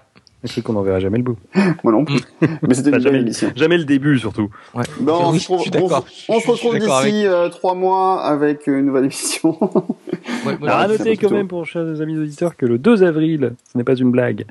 Je 0.46 0.52
cru 0.52 0.62
qu'on 0.62 0.74
n'en 0.74 0.84
verra 0.84 1.00
jamais 1.00 1.18
le 1.18 1.24
bout. 1.24 1.38
Moi 1.84 1.92
non 1.92 2.06
plus. 2.06 2.22
Mais 2.62 2.74
c'était 2.74 2.92
une 2.92 3.00
jamais, 3.00 3.22
émission. 3.22 3.52
Jamais 3.56 3.78
le 3.78 3.86
début, 3.86 4.18
surtout. 4.20 4.50
Ouais. 4.74 4.84
Bon, 5.00 5.14
on, 5.26 5.34
se, 5.34 5.52
on, 5.52 5.60
se 5.60 6.48
retrouve 6.48 6.78
d'ici 6.78 7.26
euh, 7.26 7.50
trois 7.50 7.74
mois 7.74 8.24
avec 8.24 8.68
une 8.68 8.86
nouvelle 8.86 9.06
émission. 9.06 9.58
ouais, 10.46 10.58
Alors, 10.62 10.78
à 10.78 10.88
noter 10.88 11.18
quand 11.18 11.32
même 11.32 11.48
pour 11.48 11.66
chers 11.66 12.02
amis 12.02 12.18
auditeurs 12.18 12.56
que 12.56 12.66
le 12.66 12.78
2 12.78 13.04
avril, 13.04 13.54
ce 13.72 13.78
n'est 13.78 13.84
pas 13.84 13.96
une 13.96 14.12
blague, 14.12 14.46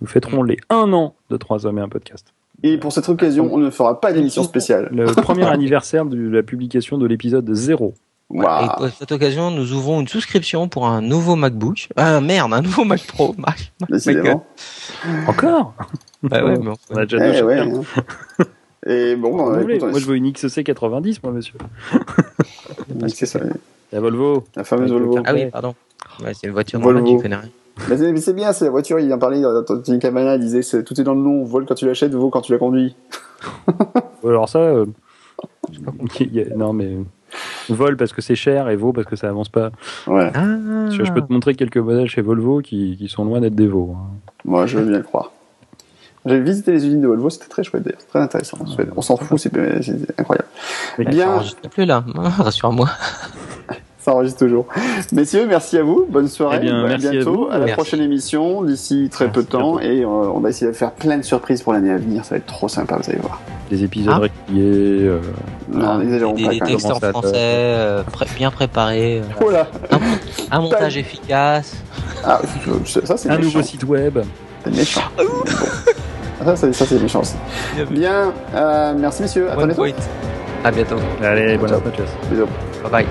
nous 0.00 0.06
fêterons 0.06 0.42
les 0.42 0.58
un 0.70 0.92
an 0.92 1.14
de 1.30 1.36
Trois 1.36 1.66
Hommes 1.66 1.78
et 1.78 1.82
un 1.82 1.88
podcast. 1.88 2.32
Et 2.62 2.76
pour 2.76 2.92
cette 2.92 3.08
occasion, 3.08 3.48
on 3.52 3.58
ne 3.58 3.70
fera 3.70 4.00
pas 4.00 4.12
d'émission 4.12 4.42
spéciale. 4.42 4.88
Le 4.90 5.06
premier 5.22 5.44
anniversaire 5.44 6.04
de 6.04 6.28
la 6.28 6.42
publication 6.42 6.98
de 6.98 7.06
l'épisode 7.06 7.48
0 7.52 7.94
et 8.34 8.68
pour 8.76 8.88
cette 8.90 9.12
occasion, 9.12 9.50
nous 9.50 9.72
ouvrons 9.72 10.00
une 10.00 10.08
souscription 10.08 10.68
pour 10.68 10.86
un 10.86 11.00
nouveau 11.00 11.34
MacBook. 11.36 11.88
Ah 11.96 12.20
merde, 12.20 12.52
un 12.52 12.60
nouveau 12.60 12.84
Mac 12.84 13.06
Pro. 13.06 13.34
Mac, 13.38 13.72
Encore 15.26 15.74
Bah 16.22 16.44
ouais, 16.44 16.58
mais 16.58 16.70
on 16.90 16.96
a 16.96 17.06
déjà 17.06 17.18
deux 17.18 17.38
eh 17.38 17.42
ouais, 17.42 17.58
hein. 17.58 17.82
Et 18.86 19.16
bon, 19.16 19.36
bah, 19.36 19.60
moi 19.62 19.98
je 19.98 20.06
veux 20.06 20.16
une 20.16 20.32
XC 20.32 20.62
90, 20.62 21.22
moi, 21.22 21.32
monsieur. 21.32 21.58
c'est 23.08 23.26
ça. 23.26 23.40
La 23.92 24.00
Volvo. 24.00 24.44
La 24.56 24.64
fameuse 24.64 24.92
Volvo. 24.92 25.18
Ah 25.24 25.34
oui, 25.34 25.46
pardon. 25.46 25.74
Ouais, 26.22 26.32
c'est 26.34 26.46
une 26.46 26.52
voiture 26.52 26.78
normale, 26.78 27.02
connais 27.20 27.36
rien. 27.36 27.50
Mais 27.88 28.20
c'est 28.20 28.32
bien, 28.32 28.52
c'est 28.52 28.64
la 28.64 28.70
voiture, 28.70 28.98
il 28.98 29.12
en 29.12 29.18
parlait, 29.18 29.42
Tony 29.66 29.98
Cabana 29.98 30.36
disait 30.36 30.82
tout 30.82 31.00
est 31.00 31.04
dans 31.04 31.14
le 31.14 31.20
nom, 31.20 31.44
vole 31.44 31.64
quand 31.64 31.76
tu 31.76 31.86
l'achètes, 31.86 32.12
vaut 32.12 32.30
quand 32.30 32.40
tu 32.40 32.52
la 32.52 32.58
conduis. 32.58 32.96
Alors 34.24 34.48
ça, 34.48 34.58
euh... 34.58 34.86
non 36.56 36.72
mais 36.72 36.96
Vol 37.68 37.96
parce 37.96 38.12
que 38.12 38.22
c'est 38.22 38.34
cher 38.34 38.68
et 38.68 38.76
vaut 38.76 38.92
parce 38.92 39.06
que 39.06 39.16
ça 39.16 39.28
avance 39.28 39.48
pas. 39.48 39.70
Ouais. 40.06 40.30
Ah. 40.34 40.90
Je, 40.90 41.12
peux 41.12 41.20
te 41.20 41.32
montrer 41.32 41.54
quelques 41.54 41.78
modèles 41.78 42.08
chez 42.08 42.22
Volvo 42.22 42.60
qui, 42.60 42.96
qui 42.96 43.08
sont 43.08 43.24
loin 43.24 43.40
d'être 43.40 43.54
des 43.54 43.66
veaux. 43.66 43.94
Hein. 43.96 44.08
Moi, 44.44 44.66
je 44.66 44.78
veux 44.78 44.84
bien 44.84 44.98
le 44.98 45.04
croire. 45.04 45.32
J'ai 46.26 46.40
visité 46.40 46.72
les 46.72 46.84
usines 46.86 47.00
de 47.00 47.06
Volvo, 47.06 47.30
c'était 47.30 47.48
très 47.48 47.62
chouette 47.62 47.84
d'ailleurs, 47.84 48.04
très 48.06 48.20
intéressant. 48.20 48.58
On 48.96 49.02
s'en 49.02 49.16
fout, 49.16 49.38
c'est 49.38 49.52
incroyable. 50.18 50.48
Mais 50.98 51.04
bien. 51.04 51.42
Plus 51.70 51.84
là, 51.84 52.04
rassure-moi. 52.16 52.88
Ça 54.08 54.14
enregistre 54.14 54.38
toujours. 54.38 54.66
Messieurs, 55.12 55.46
merci 55.46 55.76
à 55.76 55.82
vous, 55.82 56.06
bonne 56.08 56.28
soirée, 56.28 56.60
eh 56.62 56.70
à 56.70 56.96
bientôt, 56.96 57.48
à, 57.50 57.58
la 57.58 57.74
prochaine 57.74 58.00
émission 58.00 58.62
d'ici 58.62 59.08
très 59.10 59.30
peu 59.30 59.42
de 59.42 59.48
temps, 59.48 59.78
et 59.80 60.02
euh, 60.02 60.06
on 60.06 60.40
va 60.40 60.48
essayer 60.48 60.70
de 60.70 60.76
faire 60.76 60.92
plein 60.92 61.18
de 61.18 61.22
surprises 61.22 61.62
pour 61.62 61.74
l'année 61.74 61.90
à 61.90 61.98
venir. 61.98 62.24
Ça 62.24 62.30
va 62.34 62.38
être 62.38 62.46
trop 62.46 62.68
sympa, 62.68 62.96
vous 62.96 63.10
allez 63.10 63.20
voir 63.20 63.40
des 63.68 63.84
épisodes 63.84 64.14
ah. 64.16 64.20
réguliers. 64.20 65.08
Euh, 65.08 65.20
non, 65.70 65.98
des, 65.98 66.48
des, 66.48 66.60
textes 66.60 66.90
en 66.90 66.98
français 66.98 67.34
euh, 67.34 68.02
bien 68.36 68.50
préparés. 68.50 69.20
Euh, 69.20 69.44
oh 69.44 69.50
un, 70.50 70.60
montage 70.60 70.96
efficace. 70.96 71.76
Ah, 72.24 72.40
ça, 72.86 73.16
c'est 73.18 73.28
Un 73.28 73.38
nouveau 73.38 73.62
site 73.62 73.84
web. 73.84 74.18
C'est 74.64 74.74
méchant. 74.74 75.02
ça, 76.44 76.56
c'est, 76.56 76.72
ça, 76.72 76.86
c'est 76.86 76.98
méchant 76.98 77.20
aussi. 77.20 77.36
Bien, 77.90 78.32
euh, 78.54 78.94
merci 78.96 79.22
messieurs. 79.22 79.50
À 79.50 79.56
bientôt. 79.56 79.84
À 80.64 80.70
bientôt. 80.70 80.96
Allez, 81.22 81.58
bonne. 81.58 81.80
Bisous. 82.30 82.46
Bye 82.82 82.90
bye. 82.90 83.06